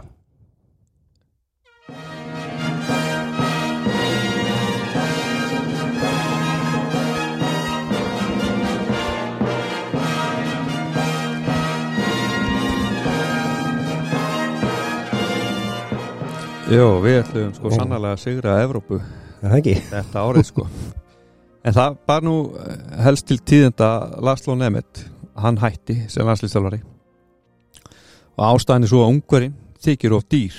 Jó, 16.72 16.84
við 17.04 17.18
ætlum 17.20 17.50
sko 17.52 17.70
sannlega 17.74 18.14
að 18.14 18.20
sigra 18.22 18.54
Evrópu 18.62 18.96
það 19.42 19.56
ekki? 19.58 19.74
þetta 19.90 20.22
árið 20.24 20.46
sko. 20.48 20.64
En 21.64 21.74
það 21.76 21.98
var 22.08 22.24
nú 22.24 22.36
eh, 22.56 22.78
helst 23.04 23.26
til 23.28 23.36
tíðenda 23.40 23.88
Laszlo 24.24 24.56
Nemeth. 24.56 25.04
Hann 25.36 25.58
hætti 25.60 25.96
sem 26.08 26.24
landslýstjálfari 26.24 26.80
og 28.34 28.42
ástæðan 28.48 28.86
er 28.86 28.90
svo 28.90 29.02
að 29.02 29.12
ungverinn 29.12 29.54
þykir 29.82 30.14
of 30.16 30.24
dýr. 30.30 30.56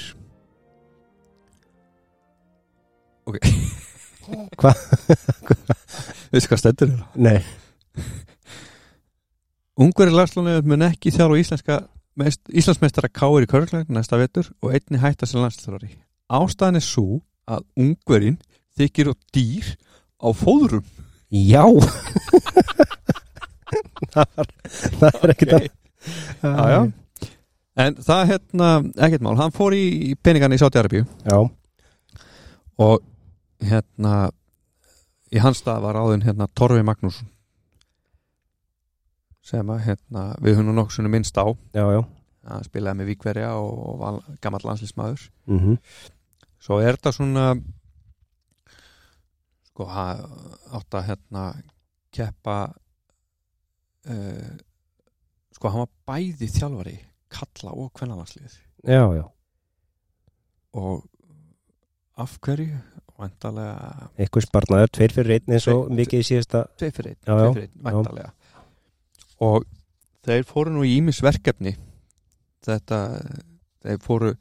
Ok. 3.25 3.39
Hva? 4.59 4.73
veistu 6.31 6.49
hvað 6.51 6.61
stendur 6.61 6.91
hérna? 6.91 7.07
nei, 7.15 7.39
Ungveri 9.75 10.13
landslunni 10.13 10.61
mun 10.63 10.85
ekki 10.87 11.11
þjálfa 11.11 11.41
íslenska 11.41 11.81
mest, 11.81 11.94
Íslandsmeistara 12.15 13.09
káir 13.11 13.43
í 13.43 13.49
körglæg 13.51 13.89
næsta 13.91 14.19
vetur 14.19 14.47
og 14.63 14.71
einni 14.75 15.01
hætta 15.01 15.27
sem 15.27 15.41
landslunari 15.43 15.91
ástæðan 16.31 16.79
er 16.79 16.85
svo 16.85 17.19
að 17.45 17.65
ungverin 17.77 18.37
þykir 18.79 19.11
og 19.11 19.17
dýr 19.35 19.73
á 20.23 20.29
fóðurum 20.31 20.85
Já. 21.35 21.65
Það, 24.15 24.45
það 25.01 25.17
er 25.25 25.33
ekkert 25.33 25.55
Ok. 25.55 25.65
Já, 26.45 26.65
já. 26.69 26.81
en 27.81 27.95
það 28.05 28.19
er 28.21 28.29
hérna 28.29 28.69
ekkert 29.07 29.23
mál, 29.25 29.35
hann 29.39 29.53
fór 29.55 29.73
í 29.75 30.13
peningan 30.23 30.53
í 30.55 30.59
Sáti-Arabíu 30.61 31.03
Já, 31.25 31.39
og 32.79 33.01
hérna 33.65 34.29
í 35.33 35.41
hans 35.41 35.63
stað 35.63 35.83
var 35.87 35.99
áðin 35.99 36.23
hérna 36.27 36.47
Torfi 36.55 36.85
Magnússon 36.85 37.27
sem 39.45 39.69
að 39.69 39.83
hérna 39.85 40.23
við 40.41 40.55
höfum 40.57 40.73
nokkuð 40.75 40.95
svona 40.97 41.11
minnst 41.13 41.37
á. 41.37 41.45
Já, 41.77 41.85
já. 41.93 42.01
Hann 42.49 42.65
spilaði 42.65 42.99
með 43.01 43.07
Víkverja 43.11 43.51
og 43.61 43.95
var 44.01 44.19
gammal 44.41 44.61
landslísmaður 44.65 45.27
mm 45.49 45.77
svo 46.65 46.79
er 46.81 46.95
þetta 46.97 47.11
svona 47.13 47.41
sko 49.69 49.85
átt 49.91 50.95
að 50.97 51.03
hérna 51.09 51.43
keppa 52.15 52.55
uh, 54.09 54.53
sko 55.55 55.71
hann 55.73 55.83
var 55.83 55.91
bæði 56.09 56.49
þjálfari 56.55 56.95
kalla 57.35 57.73
og 57.75 57.91
kvennalandslið 57.99 58.55
Já, 58.85 59.01
já, 59.17 59.23
og 60.77 61.05
af 62.21 62.35
hverju? 62.45 62.77
Vantarlega 63.15 64.09
eitthvað 64.19 64.43
sparnaður, 64.49 64.89
tveir 64.97 65.13
fyrir 65.15 65.37
einn 65.37 65.53
eins 65.55 65.65
og 65.71 65.85
Tveir- 65.85 65.99
mikið 66.01 66.19
í 66.21 66.25
síðasta 66.27 66.65
tvei 66.79 66.89
fyrir 66.91 67.13
einn, 67.13 67.21
tveir 67.23 67.53
fyrir 67.55 67.69
einn 67.69 67.85
vantarlega 67.85 68.31
og 69.43 69.65
þeir 70.25 70.45
fóru 70.47 70.71
nú 70.73 70.83
í 70.87 70.95
ímis 70.99 71.19
verkefni. 71.23 71.75
Þetta 72.65 72.99
þeir 73.85 73.99
fóru 74.01 74.31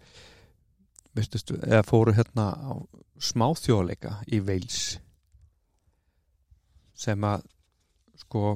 veistu, 1.15 1.39
eða 1.63 1.83
fóru 1.87 2.15
hérna 2.17 2.47
á 2.57 2.73
smáþjóðleika 3.21 4.19
í 4.33 4.41
Veils 4.45 4.99
sem 6.95 7.21
að 7.27 7.43
sko 8.23 8.55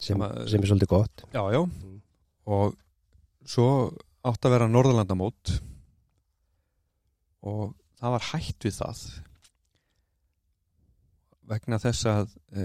sem, 0.00 0.20
að- 0.22 0.46
sem 0.50 0.62
er 0.62 0.66
svolítið 0.70 0.88
gott. 0.92 1.24
Já 1.34 1.42
já. 1.52 1.60
Og 2.46 2.76
svo 3.46 3.66
átt 4.24 4.44
að 4.44 4.50
vera 4.54 4.68
Norðurlandamót. 4.68 5.60
Og 7.42 7.74
það 8.00 8.10
var 8.16 8.26
hætt 8.30 8.64
við 8.64 8.74
það. 8.80 9.02
Vegna 11.50 11.78
þess 11.82 12.04
að 12.06 12.34
e, 12.54 12.64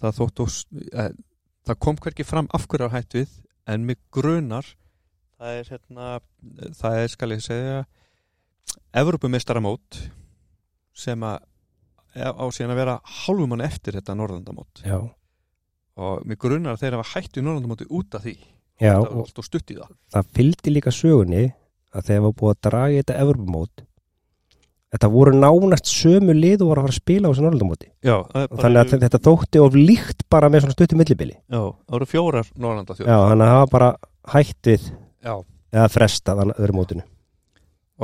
það 0.00 0.18
þótt 0.20 0.44
og 0.44 0.54
e, 0.92 1.08
það 1.66 1.80
kom 1.86 2.00
hverki 2.02 2.26
fram 2.26 2.50
af 2.54 2.66
hverju 2.66 2.88
var 2.88 2.96
hætt 2.98 3.18
við 3.18 3.36
en 3.66 3.86
mig 3.88 4.00
grunar 4.14 4.68
það 5.36 5.60
er 5.60 5.70
hérna 5.74 6.10
það 6.78 7.02
er 7.02 7.12
skal 7.12 7.32
ég 7.34 7.44
segja 7.44 7.84
Evrópumistaramót 8.96 10.00
sem 10.96 11.22
að 11.26 11.44
á 12.16 12.44
síðan 12.54 12.74
að 12.74 12.80
vera 12.80 12.96
hálfum 13.04 13.52
mann 13.52 13.64
eftir 13.64 13.96
þetta 13.98 14.16
Norðurlandamót. 14.16 14.82
Já, 14.86 14.98
og 16.00 16.26
mig 16.28 16.38
grunar 16.40 16.76
að 16.76 16.84
þeir 16.84 16.96
hafa 16.98 17.10
hætt 17.12 17.36
við 17.36 17.46
Norðurlandamóti 17.46 17.88
út 17.98 18.16
af 18.16 18.24
því. 18.24 18.36
Já 18.80 18.94
og 19.00 19.22
alltaf 19.24 19.46
stutt 19.48 19.72
í 19.72 19.78
það. 19.78 19.92
það 20.12 20.32
fylgdi 20.36 20.72
líka 20.72 20.92
sögunni 20.92 21.44
að 21.96 22.08
þegar 22.08 22.24
var 22.26 22.34
búið 22.40 22.52
að 22.52 22.62
draga 22.66 22.92
í 22.92 22.98
þetta 23.00 23.20
Evropamót 23.24 23.84
þetta 24.96 25.10
voru 25.12 25.34
nánast 25.36 25.90
sömu 25.90 26.34
lið 26.36 26.64
og 26.64 26.70
voru 26.70 26.82
að 26.82 26.86
fara 26.86 26.94
að 26.94 27.00
spila 27.00 27.28
á 27.28 27.30
þessu 27.30 27.44
Norrlandamóti 27.44 27.88
þannig 28.62 28.80
að 28.80 29.04
þetta 29.04 29.20
þótti 29.26 29.62
of 29.62 29.76
líkt 29.76 30.24
bara 30.32 30.50
með 30.52 30.64
svona 30.64 30.76
stuttum 30.76 31.00
millibili. 31.02 31.36
Já, 31.52 31.60
það 31.60 31.96
voru 31.98 32.08
fjórar 32.10 32.50
Norrlanda 32.56 32.96
Já, 32.98 33.16
þannig 33.28 33.44
að 33.46 33.52
það 33.52 33.60
var 33.60 33.72
bara 33.74 33.90
hætt 34.32 34.70
við 34.70 34.88
Já. 35.26 35.34
eða 35.76 35.88
frestað 35.92 36.42
þannig 36.42 36.62
öðru 36.64 36.76
mótinu. 36.78 37.06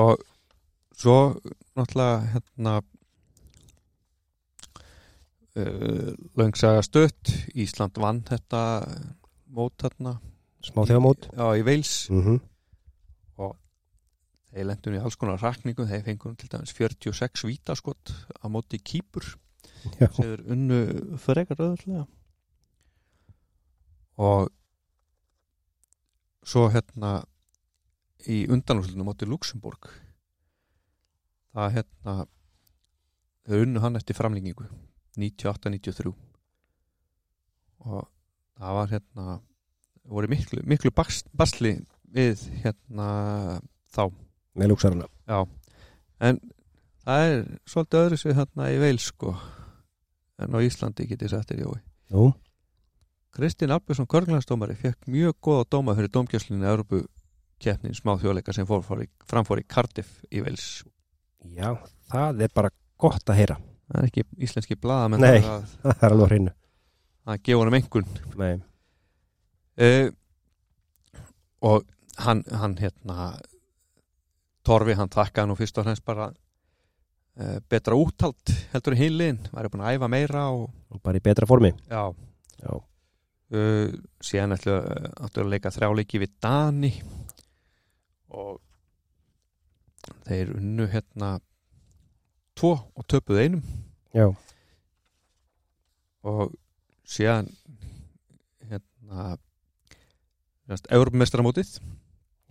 Og 0.03 0.25
svo 1.03 1.17
náttúrulega 1.79 2.35
hérna 2.35 2.75
uh, 5.57 6.13
löngsaga 6.39 6.85
stött 6.85 7.35
Ísland 7.57 8.01
vann 8.03 8.23
þetta 8.29 8.63
mót 9.53 9.77
þarna. 9.81 10.19
Smá 10.63 10.85
þegamót 10.87 11.27
Já, 11.33 11.47
í 11.59 11.63
Veils 11.67 11.93
mm 12.13 12.23
-hmm. 12.23 12.43
Þeir 14.53 14.69
lendum 14.69 14.97
í 14.97 15.01
alls 15.01 15.17
konar 15.17 15.41
rakningu 15.41 15.87
þeir 15.89 16.05
fengum 16.05 16.35
til 16.37 16.51
dæmis 16.53 16.75
46 16.77 17.47
vítaskott 17.49 18.13
á 18.37 18.47
móti 18.53 18.81
kýpur 18.83 19.25
sem 19.83 20.27
er 20.27 20.43
unnu 20.53 20.81
frekar 21.21 21.61
öðvöldlega 21.63 22.05
og 24.23 24.51
svo 26.45 26.67
hérna 26.75 27.23
í 28.29 28.43
undanúslunum 28.53 29.09
móti 29.09 29.27
Luxemburg 29.27 29.89
það 31.57 31.77
hérna 31.79 32.17
þau 33.49 33.63
unnu 33.65 33.83
hann 33.83 33.99
eftir 33.99 34.19
framlengingu 34.19 34.69
98-93 35.19 36.13
og 37.83 38.05
það 38.59 38.77
var 38.79 38.93
hérna 38.93 39.39
voru 40.09 40.31
miklu, 40.31 40.63
miklu 40.67 40.93
basli 40.93 41.75
við 42.13 42.45
hérna 42.63 43.09
þá 43.93 44.11
með 44.59 44.73
lúksarana 44.73 45.09
Já, 45.29 45.39
en 46.29 46.39
það 47.07 47.27
er 47.31 47.43
svolítið 47.73 48.05
öðru 48.05 48.21
svið 48.21 48.39
hérna 48.41 48.69
í 48.73 48.79
Veils 48.83 49.09
sko 49.13 49.35
en 50.43 50.57
á 50.57 50.59
Íslandi 50.65 51.07
getið 51.07 51.29
þér 51.29 51.63
jói. 51.63 51.81
Jú, 52.13 52.29
Kristinn 53.33 53.73
Albjörnsson 53.73 54.09
Körglandsdómari 54.11 54.77
fekk 54.77 55.09
mjög 55.11 55.37
góða 55.45 55.69
dóma 55.73 55.97
fyrir 55.97 56.13
dómgjöslinu 56.13 56.69
Európu 56.69 57.05
keppnin 57.63 57.95
smá 57.97 58.17
þjóðleika 58.21 58.53
sem 58.55 58.67
í, 59.05 59.09
framfór 59.29 59.63
í 59.63 59.69
Cardiff 59.69 60.19
í 60.31 60.43
Veils. 60.45 60.83
já, 61.55 61.77
það 62.11 62.43
er 62.47 62.53
bara 62.55 62.71
gott 63.01 63.31
að 63.31 63.39
heyra 63.41 63.61
Það 63.93 64.01
er 64.01 64.09
ekki 64.09 64.23
íslenski 64.47 64.77
blaðamenn 64.81 65.21
Nei. 65.21 65.41
það 65.45 65.49
að, 65.53 65.73
það 65.83 66.05
er 66.07 66.15
alveg 66.15 66.31
hreinu 66.31 66.53
að 67.23 67.41
gefa 67.47 67.63
honum 67.63 67.79
engun. 67.79 68.13
Nei, 68.41 68.53
Uh, 69.73 70.11
og 71.65 71.87
hann, 72.21 72.43
hann 72.53 72.75
hérna 72.77 73.15
Torfi 74.63 74.95
hann 74.99 75.11
takkaði 75.11 75.51
nú 75.51 75.57
fyrst 75.59 75.79
og 75.81 75.89
fremst 75.89 76.05
bara 76.07 76.29
uh, 76.31 77.59
betra 77.71 77.99
úttalt 77.99 78.53
heldur 78.73 78.97
í 78.97 79.03
hinliðin, 79.03 79.41
væri 79.51 79.73
búin 79.73 79.85
að 79.85 79.99
æfa 79.99 80.11
meira 80.13 80.47
og 80.55 80.71
og 80.93 81.01
bara 81.01 81.19
í 81.19 81.25
betra 81.25 81.49
formi. 81.49 81.73
Já, 81.89 82.13
Já, 82.63 82.75
uh, 83.57 83.95
síðan 84.23 84.57
ætlu 84.57 84.77
áttu 85.25 85.43
að 85.43 85.53
leika 85.55 85.73
þrjáleiki 85.73 86.21
við 86.23 86.35
Dani 86.43 86.93
og 88.33 88.61
þeir 90.27 90.53
unnu 90.59 90.89
hérna 90.93 91.35
tvo 92.59 92.75
og 92.95 93.09
töpuðu 93.09 93.47
einum. 93.47 93.65
Já, 94.13 94.29
og 96.29 96.53
síðan 97.09 97.49
hérna 98.69 99.33
Európmestramótið 100.93 101.81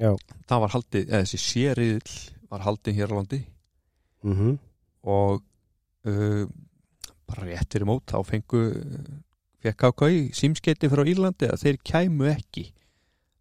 Já. 0.01 0.11
það 0.49 0.63
var 0.65 0.73
haldið, 0.75 1.07
eða 1.07 1.23
þessi 1.23 1.41
sériðil 1.45 2.15
var 2.51 2.65
haldið 2.65 2.99
hér 2.99 3.13
á 3.13 3.17
landi 3.19 3.41
mm 4.25 4.59
og 5.01 5.39
uh, 6.05 6.43
bara 7.25 7.45
rétt 7.47 7.73
fyrir 7.73 7.88
mót 7.89 8.03
þá 8.11 8.19
fengu 8.27 8.59
fekk 9.65 9.80
KKI 9.81 10.19
símskeiti 10.38 10.89
frá 10.91 11.01
Írlandi 11.09 11.47
að 11.49 11.63
þeir 11.63 11.80
kæmu 11.89 12.27
ekki 12.30 12.67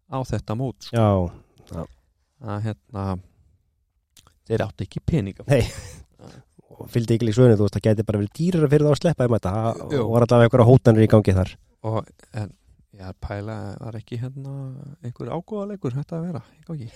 á 0.09 0.17
þetta 0.25 0.55
mót 0.57 0.87
sko. 0.87 0.97
já 0.97 1.85
að 2.41 2.63
hérna 2.65 3.03
þeir 4.49 4.63
áttu 4.65 4.87
ekki 4.87 5.03
peninga 5.05 5.45
Nei. 5.49 5.61
og 6.73 6.87
fylgdi 6.89 7.15
ekki 7.17 7.27
líka 7.29 7.37
svönu, 7.37 7.57
þú 7.59 7.67
veist, 7.67 7.77
það 7.77 7.85
gæti 7.87 8.07
bara 8.07 8.21
verið 8.23 8.33
dýrara 8.39 8.71
fyrir 8.71 8.87
það 8.87 8.95
að 8.95 9.01
sleppa 9.03 9.27
um 9.27 9.35
þetta, 9.37 9.53
Jú. 9.93 10.05
var 10.09 10.25
alltaf 10.25 10.45
einhverja 10.45 10.69
hótanir 10.71 11.05
í 11.05 11.11
gangi 11.11 11.37
þar 11.37 11.53
og 11.91 12.09
en 12.41 12.49
að 13.05 13.17
pæla 13.23 13.57
var 13.79 13.97
ekki 13.99 14.19
hérna 14.21 14.53
einhver 15.01 15.31
ágóðalegur 15.33 15.95
þetta 15.97 16.17
að 16.17 16.27
vera 16.27 16.41
í 16.57 16.63
gangi. 16.67 16.89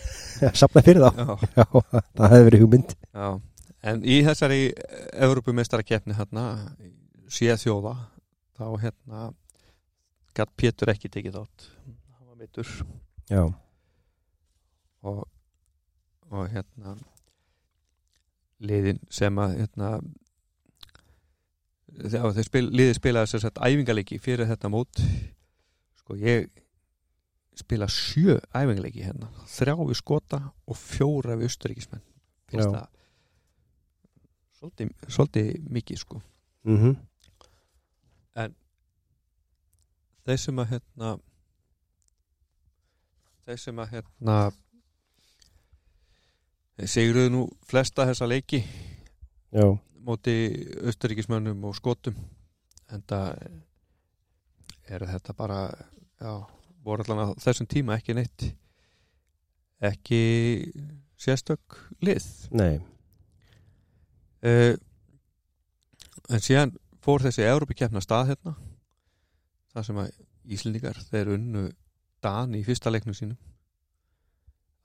Safna 0.62 0.84
fyrir 0.86 1.06
þá, 1.06 1.22
já, 1.22 1.50
já, 1.60 1.66
það 2.18 2.36
hefði 2.36 2.48
verið 2.50 2.66
hugmynd. 2.66 2.96
Já. 3.12 3.28
en 3.92 4.04
í 4.06 4.20
þessari 4.26 4.60
Evrópumestarakeppni 5.28 6.18
hérna 6.18 6.46
séð 7.32 7.62
þjóða 7.64 7.96
þá 8.58 8.66
hérna 8.84 9.26
gatt 10.36 10.54
Pétur 10.60 10.92
ekki 10.94 11.12
tekið 11.12 11.40
þátt. 11.40 11.70
Hann 12.18 12.30
var 12.30 12.40
mittur 12.40 12.72
Já, 13.26 13.44
og, 15.06 15.24
og 16.30 16.50
hérna 16.54 16.98
liðin 18.66 19.02
sem 19.14 19.40
að 19.42 19.58
hérna 19.62 19.90
þegar 21.96 22.36
þeir 22.36 22.48
spil, 22.50 22.66
liði 22.72 22.98
spilaði 22.98 23.32
sér 23.32 23.46
sett 23.46 23.62
æfingarleiki 23.62 24.20
fyrir 24.22 24.50
þetta 24.50 24.72
mót 24.72 25.02
sko 26.06 26.20
ég 26.22 26.48
spila 27.58 27.88
sjö 27.90 28.38
æfingarleiki 28.54 29.04
hérna. 29.04 29.32
Þrjá 29.50 29.76
við 29.82 29.98
skota 29.98 30.42
og 30.68 30.78
fjóra 30.78 31.38
við 31.40 31.50
austuríkismenn 31.50 32.06
finnst 32.52 32.70
Já. 32.70 32.74
það 32.78 32.92
svolítið, 35.10 35.52
mikið 35.70 36.02
sko. 36.02 36.22
Mm 36.66 36.96
en 38.36 38.56
þeir 40.28 40.42
sem 40.42 40.60
að 40.60 40.72
hérna 40.74 41.12
þeir 43.46 43.62
sem 43.62 43.80
að 43.80 43.92
hérna 43.94 44.38
þeir 46.76 46.92
sigruðu 46.92 47.32
nú 47.32 47.44
flesta 47.70 48.08
þessa 48.10 48.28
leiki 48.28 48.60
já, 49.56 49.68
móti 50.04 50.36
austuríkismönnum 50.84 51.64
og 51.70 51.78
skotum 51.80 52.18
en 52.92 53.06
það 53.08 53.46
er 54.92 55.08
þetta 55.14 55.38
bara 55.38 55.62
já, 56.22 56.34
voru 56.86 57.06
allan 57.06 57.24
á 57.24 57.40
þessum 57.42 57.68
tíma 57.70 57.98
ekki 57.98 58.16
neitt 58.18 58.50
ekki 59.84 60.22
sérstök 61.20 61.80
lið? 62.04 62.26
Nei. 62.56 62.80
Uh, 64.46 64.76
en 66.30 66.44
síðan 66.44 66.76
fór 67.04 67.24
þessi 67.26 67.46
Európi 67.46 67.78
keppna 67.78 68.04
stað 68.04 68.34
hérna 68.34 68.56
það 69.74 69.90
sem 69.90 70.00
að 70.04 70.14
Íslendingar 70.46 70.98
þeir 71.10 71.34
unnu 71.40 71.64
Dani 72.22 72.62
í 72.62 72.66
fyrsta 72.66 72.92
leiknum 72.94 73.18
sínum 73.18 73.38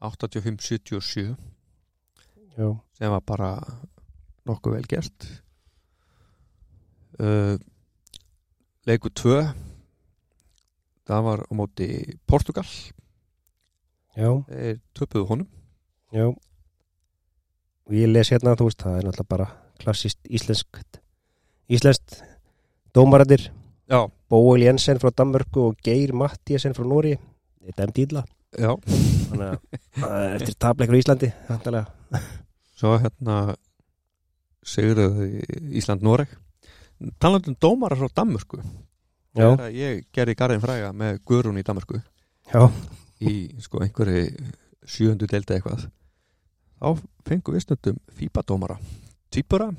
85-77 0.00 1.36
já, 2.56 2.68
sem 2.96 3.12
var 3.12 3.20
bara 3.28 3.50
nokkuð 4.48 4.78
vel 4.78 4.86
gert. 4.88 5.26
Uh, 7.20 7.60
leikur 8.88 9.12
2 9.12 9.42
það 11.10 11.26
var 11.26 11.42
á 11.46 11.52
móti 11.58 11.88
Portugal. 12.30 12.66
Já, 14.14 14.30
töpuðu 14.94 15.26
honum. 15.28 15.50
Já. 16.14 16.30
Og 16.30 17.96
ég 17.98 18.10
les 18.10 18.30
hérna, 18.30 18.54
þú 18.58 18.70
veist, 18.70 18.82
það 18.82 18.98
er 19.00 19.06
náttúrulega 19.08 19.34
bara 19.34 19.50
klassist 19.80 20.20
íslenskt 20.28 21.00
íslenskt 21.70 22.20
dómarættir 22.94 23.48
já, 23.88 24.00
Bóel 24.28 24.66
Jensen 24.66 25.00
frá 25.00 25.12
Danmörku 25.14 25.70
og 25.70 25.80
Geir 25.84 26.12
Mattiasen 26.16 26.74
frá 26.76 26.84
Nóri 26.84 27.14
þetta 27.14 27.86
er 27.86 27.94
dýla 27.96 28.24
já. 28.58 28.74
þannig 29.30 29.46
að 30.10 30.36
eftir 30.36 30.58
tapleikur 30.58 30.98
í 30.98 31.02
Íslandi 31.04 31.32
þannig 31.48 31.90
svo 32.80 32.94
hérna 32.98 33.40
sigurðu 34.66 35.26
Ísland-Noreg. 35.80 36.32
Talandi 37.20 37.52
um 37.52 37.56
dómara 37.60 37.96
frá 37.96 38.10
Danmörku 38.20 38.60
ég 39.76 40.06
gerði 40.14 40.36
garðin 40.38 40.64
fræga 40.64 40.92
með 40.96 41.20
Guðrún 41.28 41.60
í 41.60 41.66
Danmörku 41.66 42.00
já, 42.50 42.62
í 43.22 43.34
sko 43.62 43.82
einhverju 43.84 44.24
sjöundu 44.90 45.28
delta 45.30 45.54
eitthvað 45.54 45.86
þá 46.80 47.04
fengum 47.28 47.54
við 47.54 47.66
stundum 47.66 48.00
fípadómara 48.16 48.78
týpura 49.30 49.70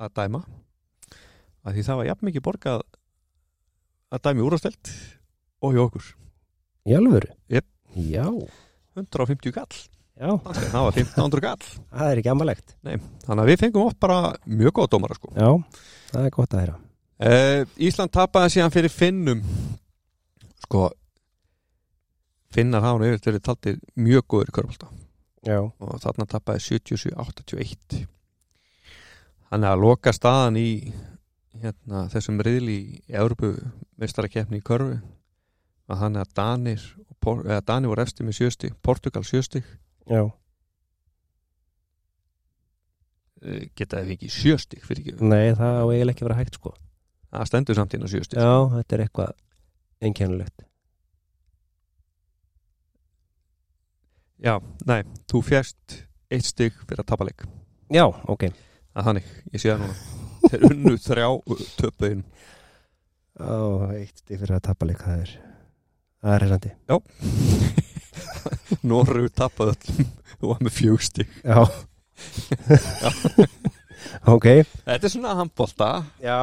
að 0.00 0.14
dæma 0.16 0.44
að 1.66 1.76
því 1.76 1.84
það 1.88 2.00
var 2.00 2.08
jafn 2.08 2.28
mikið 2.30 2.46
borgað 2.46 2.86
að 4.08 4.24
dæmi 4.24 4.44
úrastelt 4.46 4.90
og 5.60 5.74
hjá 5.74 5.82
okkur. 5.84 6.08
Í 6.88 6.96
alvöru? 6.96 7.30
Jep. 7.52 7.66
já, 8.08 8.24
150 8.96 9.52
kall, 9.52 9.78
já, 10.16 10.30
það 10.38 10.84
var 10.86 10.96
1500 10.96 11.44
kall 11.44 11.64
það 11.98 12.12
er 12.12 12.20
ekki 12.22 12.32
amalegt. 12.32 12.76
Þannig 12.84 13.42
að 13.42 13.50
við 13.50 13.64
fengum 13.64 13.88
oft 13.88 14.00
bara 14.00 14.20
mjög 14.46 14.78
góða 14.78 14.92
dómara 14.94 15.18
sko. 15.18 15.32
já, 15.34 15.50
það 16.12 16.28
er 16.28 16.36
gott 16.38 16.54
að 16.54 16.64
heyra 16.64 16.78
uh, 17.22 17.64
Ísland 17.76 18.12
tapaði 18.14 18.56
síðan 18.56 18.74
fyrir 18.74 18.92
Finnum. 18.92 19.42
Sko 20.64 20.88
Finnar 22.54 22.84
hafa 22.84 23.00
nú 23.00 23.08
yfir 23.08 23.20
þeirri 23.24 23.44
taldir 23.44 23.76
mjög 24.00 24.24
góður 24.32 24.50
í 24.50 24.54
körbólta 24.56 24.88
já, 25.44 25.58
og 25.60 25.98
þarna 26.00 26.24
tapaði 26.28 26.62
77-81 26.80 28.06
þannig 29.50 29.68
að 29.68 29.82
loka 29.82 30.14
staðan 30.16 30.56
í 30.60 30.70
hérna, 31.60 32.06
þessum 32.12 32.40
riðli 32.44 32.78
í 32.78 33.02
Európu 33.08 33.52
mestarakefni 34.00 34.60
í 34.60 34.64
körfu. 34.64 34.98
Að 35.88 36.02
hann 36.02 36.18
að 36.20 36.34
Danir 36.36 36.82
eða 37.24 37.62
Danir 37.66 37.92
voru 37.92 38.04
eftir 38.04 38.26
með 38.28 38.38
sjöstig 38.42 38.74
Portugal 38.84 39.24
sjöstig 39.26 39.64
já, 40.08 40.22
eh, 43.42 43.68
geta 43.76 44.02
þeir 44.02 44.14
ekki 44.16 44.30
sjöstig 44.32 44.84
fyrir 44.84 45.02
ekki 45.02 45.24
nei, 45.24 45.54
það 45.56 45.80
á 45.80 45.84
eiginlega 45.88 46.14
ekki 46.14 46.28
vera 46.28 46.38
hægt 46.38 46.60
sko 46.60 46.74
það 47.32 47.50
stendur 47.50 47.78
samt 47.78 47.94
inn 47.94 48.06
á 48.06 48.08
sjöstig 48.08 48.40
já, 48.40 48.52
þetta 48.78 48.96
er 48.96 49.04
eitthvað 49.04 49.36
einkennulegt 50.04 50.68
já, 54.38 54.60
nei, 54.86 55.02
þú 55.30 55.42
fjast 55.44 55.98
eitt 56.32 56.48
stig 56.48 56.74
fyrir 56.84 57.02
að 57.02 57.10
tapa 57.12 57.26
leik. 57.28 57.40
Já, 57.92 58.04
ok, 58.04 58.42
það 58.92 59.00
er 59.00 59.06
þannig, 59.08 59.26
ég 59.54 59.60
sé 59.62 59.72
það 59.72 59.80
núna. 59.84 59.96
Þeir 60.48 60.66
unnu 60.68 60.94
þrjá 61.02 61.28
töpuðin. 61.78 62.24
Á, 63.38 63.40
eitt 63.96 64.16
stig 64.22 64.40
fyrir 64.40 64.58
að 64.58 64.66
tapa 64.68 64.88
leik 64.88 65.00
það 65.04 65.16
er, 65.24 65.32
það 66.22 66.34
er 66.34 66.44
hérandi 66.46 66.70
Norru 68.90 69.24
tapaði 69.30 69.70
öllum. 69.76 70.08
Og 70.38 70.46
var 70.52 70.60
með 70.62 70.74
fjögstig 70.76 71.28
já 71.42 71.58
ok, 74.30 74.46
þetta 74.86 75.08
er 75.08 75.12
svona 75.12 75.34
handbólta 75.38 75.88
já. 76.22 76.38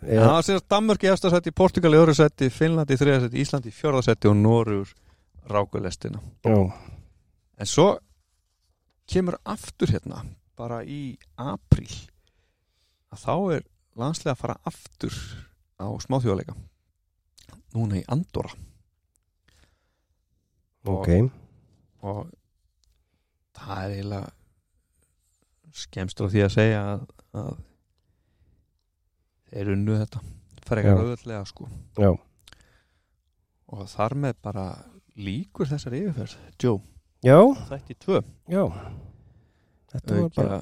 Það 0.00 0.30
var 0.30 0.46
sérst 0.46 0.68
Danmörk 0.70 1.04
í 1.06 1.10
efstasætti, 1.12 1.52
Portugal 1.56 1.94
í 1.94 2.00
öðru 2.00 2.14
sætti, 2.16 2.50
Finnland 2.54 2.90
í 2.90 2.98
þriðasætti, 3.00 3.40
Ísland 3.42 3.68
í 3.68 3.74
fjórðasætti 3.74 4.30
og 4.30 4.36
Norur 4.40 4.94
rákulestina. 5.50 6.20
já, 6.44 6.72
En 7.58 7.66
svo 7.66 7.98
kemur 9.06 9.36
aftur 9.44 9.92
hérna, 9.92 10.24
bara 10.56 10.82
í 10.82 11.16
apríl, 11.38 11.90
að 13.12 13.18
þá 13.26 13.34
er 13.56 13.66
landslega 13.96 14.34
að 14.34 14.40
fara 14.40 14.56
aftur 14.66 15.18
á 15.78 15.86
smáþjóðleika. 16.02 16.54
Núna 17.74 17.98
í 17.98 18.04
Andorra. 18.08 18.54
ok 20.84 21.08
Og 22.04 22.26
það 23.56 23.84
er 23.84 23.94
eiginlega 23.94 24.32
skemmst 25.74 26.20
á 26.22 26.24
því 26.30 26.42
að 26.46 26.52
segja 26.54 26.80
að, 26.94 27.04
að 27.40 27.54
þeir 29.50 29.72
unnu 29.74 29.96
þetta 30.02 30.22
frekar 30.64 30.90
Já. 30.94 31.00
auðvöldlega 31.02 31.44
sko. 31.50 31.66
já, 32.00 32.10
og 33.74 33.86
þar 33.90 34.14
með 34.24 34.36
bara 34.44 34.66
líkur 35.18 35.68
þessar 35.70 35.96
yfirferð 35.98 36.36
Joe, 36.62 36.80
já, 37.26 37.38
þætti 37.70 37.96
tvö. 38.04 38.20
Já. 38.50 38.64
Þetta 39.94 40.16
var 40.18 40.30
bara, 40.34 40.56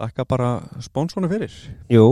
þakka 0.00 0.24
bara 0.30 0.50
spónsónu 0.80 1.28
fyrir. 1.28 1.52
Jú, 1.92 2.04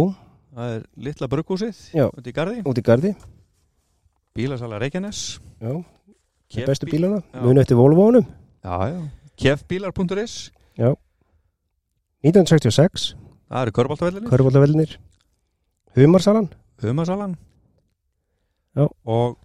það 0.52 0.74
er 0.74 0.82
litla 1.06 1.28
brugghúsið 1.32 1.78
Já. 1.96 2.04
út 2.12 2.26
í 2.28 2.34
garði, 2.36 2.58
út 2.68 2.80
í 2.80 2.84
gardi 2.84 3.14
bílasala 4.38 4.78
Reykjanes. 4.78 5.38
Já, 5.58 5.72
bestu 6.68 6.86
bíl- 6.86 6.98
bílana, 6.98 7.22
Já. 7.32 7.40
muni 7.42 7.60
eftir 7.62 7.78
Volvo-unum. 7.80 8.26
Já, 8.62 8.76
já. 8.92 9.00
kefbílar.is 9.40 10.50
1966, 12.24 13.12
það 13.48 13.62
eru 13.66 13.74
körbáltavellinir, 13.78 14.30
Körbóltavellinir 14.32 14.96
Humarsalan, 15.98 16.48
humasalan 16.82 17.36
Já. 18.76 18.86
og 19.04 19.38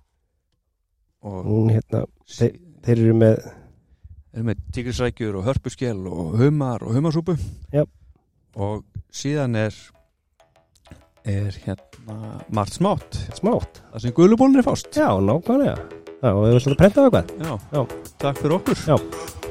og 1.23 1.45
hún 1.47 1.69
hérna 1.71 2.03
sí- 2.27 2.51
þeir 2.83 2.99
eru 3.05 3.13
með, 3.15 3.37
erum 4.33 4.49
með 4.51 4.63
tigrisrækjur 4.75 5.37
og 5.39 5.45
hörpuskel 5.47 6.01
og 6.11 6.33
humar 6.41 6.83
og 6.83 6.95
humarsúpu. 6.97 7.37
Já. 7.71 7.85
og 8.55 8.83
síðan 9.11 9.55
er 9.55 9.73
er 11.25 11.51
hérna 11.63 12.41
margt 12.51 12.73
smátt. 12.75 13.15
Smátt. 13.39 13.79
Það 13.93 14.01
sem 14.01 14.11
gulubólin 14.11 14.59
er 14.59 14.63
fást. 14.67 14.91
Já, 14.91 15.07
nákvæmlega. 15.23 15.77
Já, 16.21 16.29
og 16.33 16.43
þau 16.43 16.51
viltu 16.57 16.73
að 16.73 16.77
prenta 16.81 16.99
á 16.99 17.03
eitthvað. 17.07 17.31
Já. 17.39 17.53
Já. 17.71 17.85
takk 18.19 18.37
fyrir 18.41 18.57
okkur. 18.59 18.83
Já. 18.83 19.42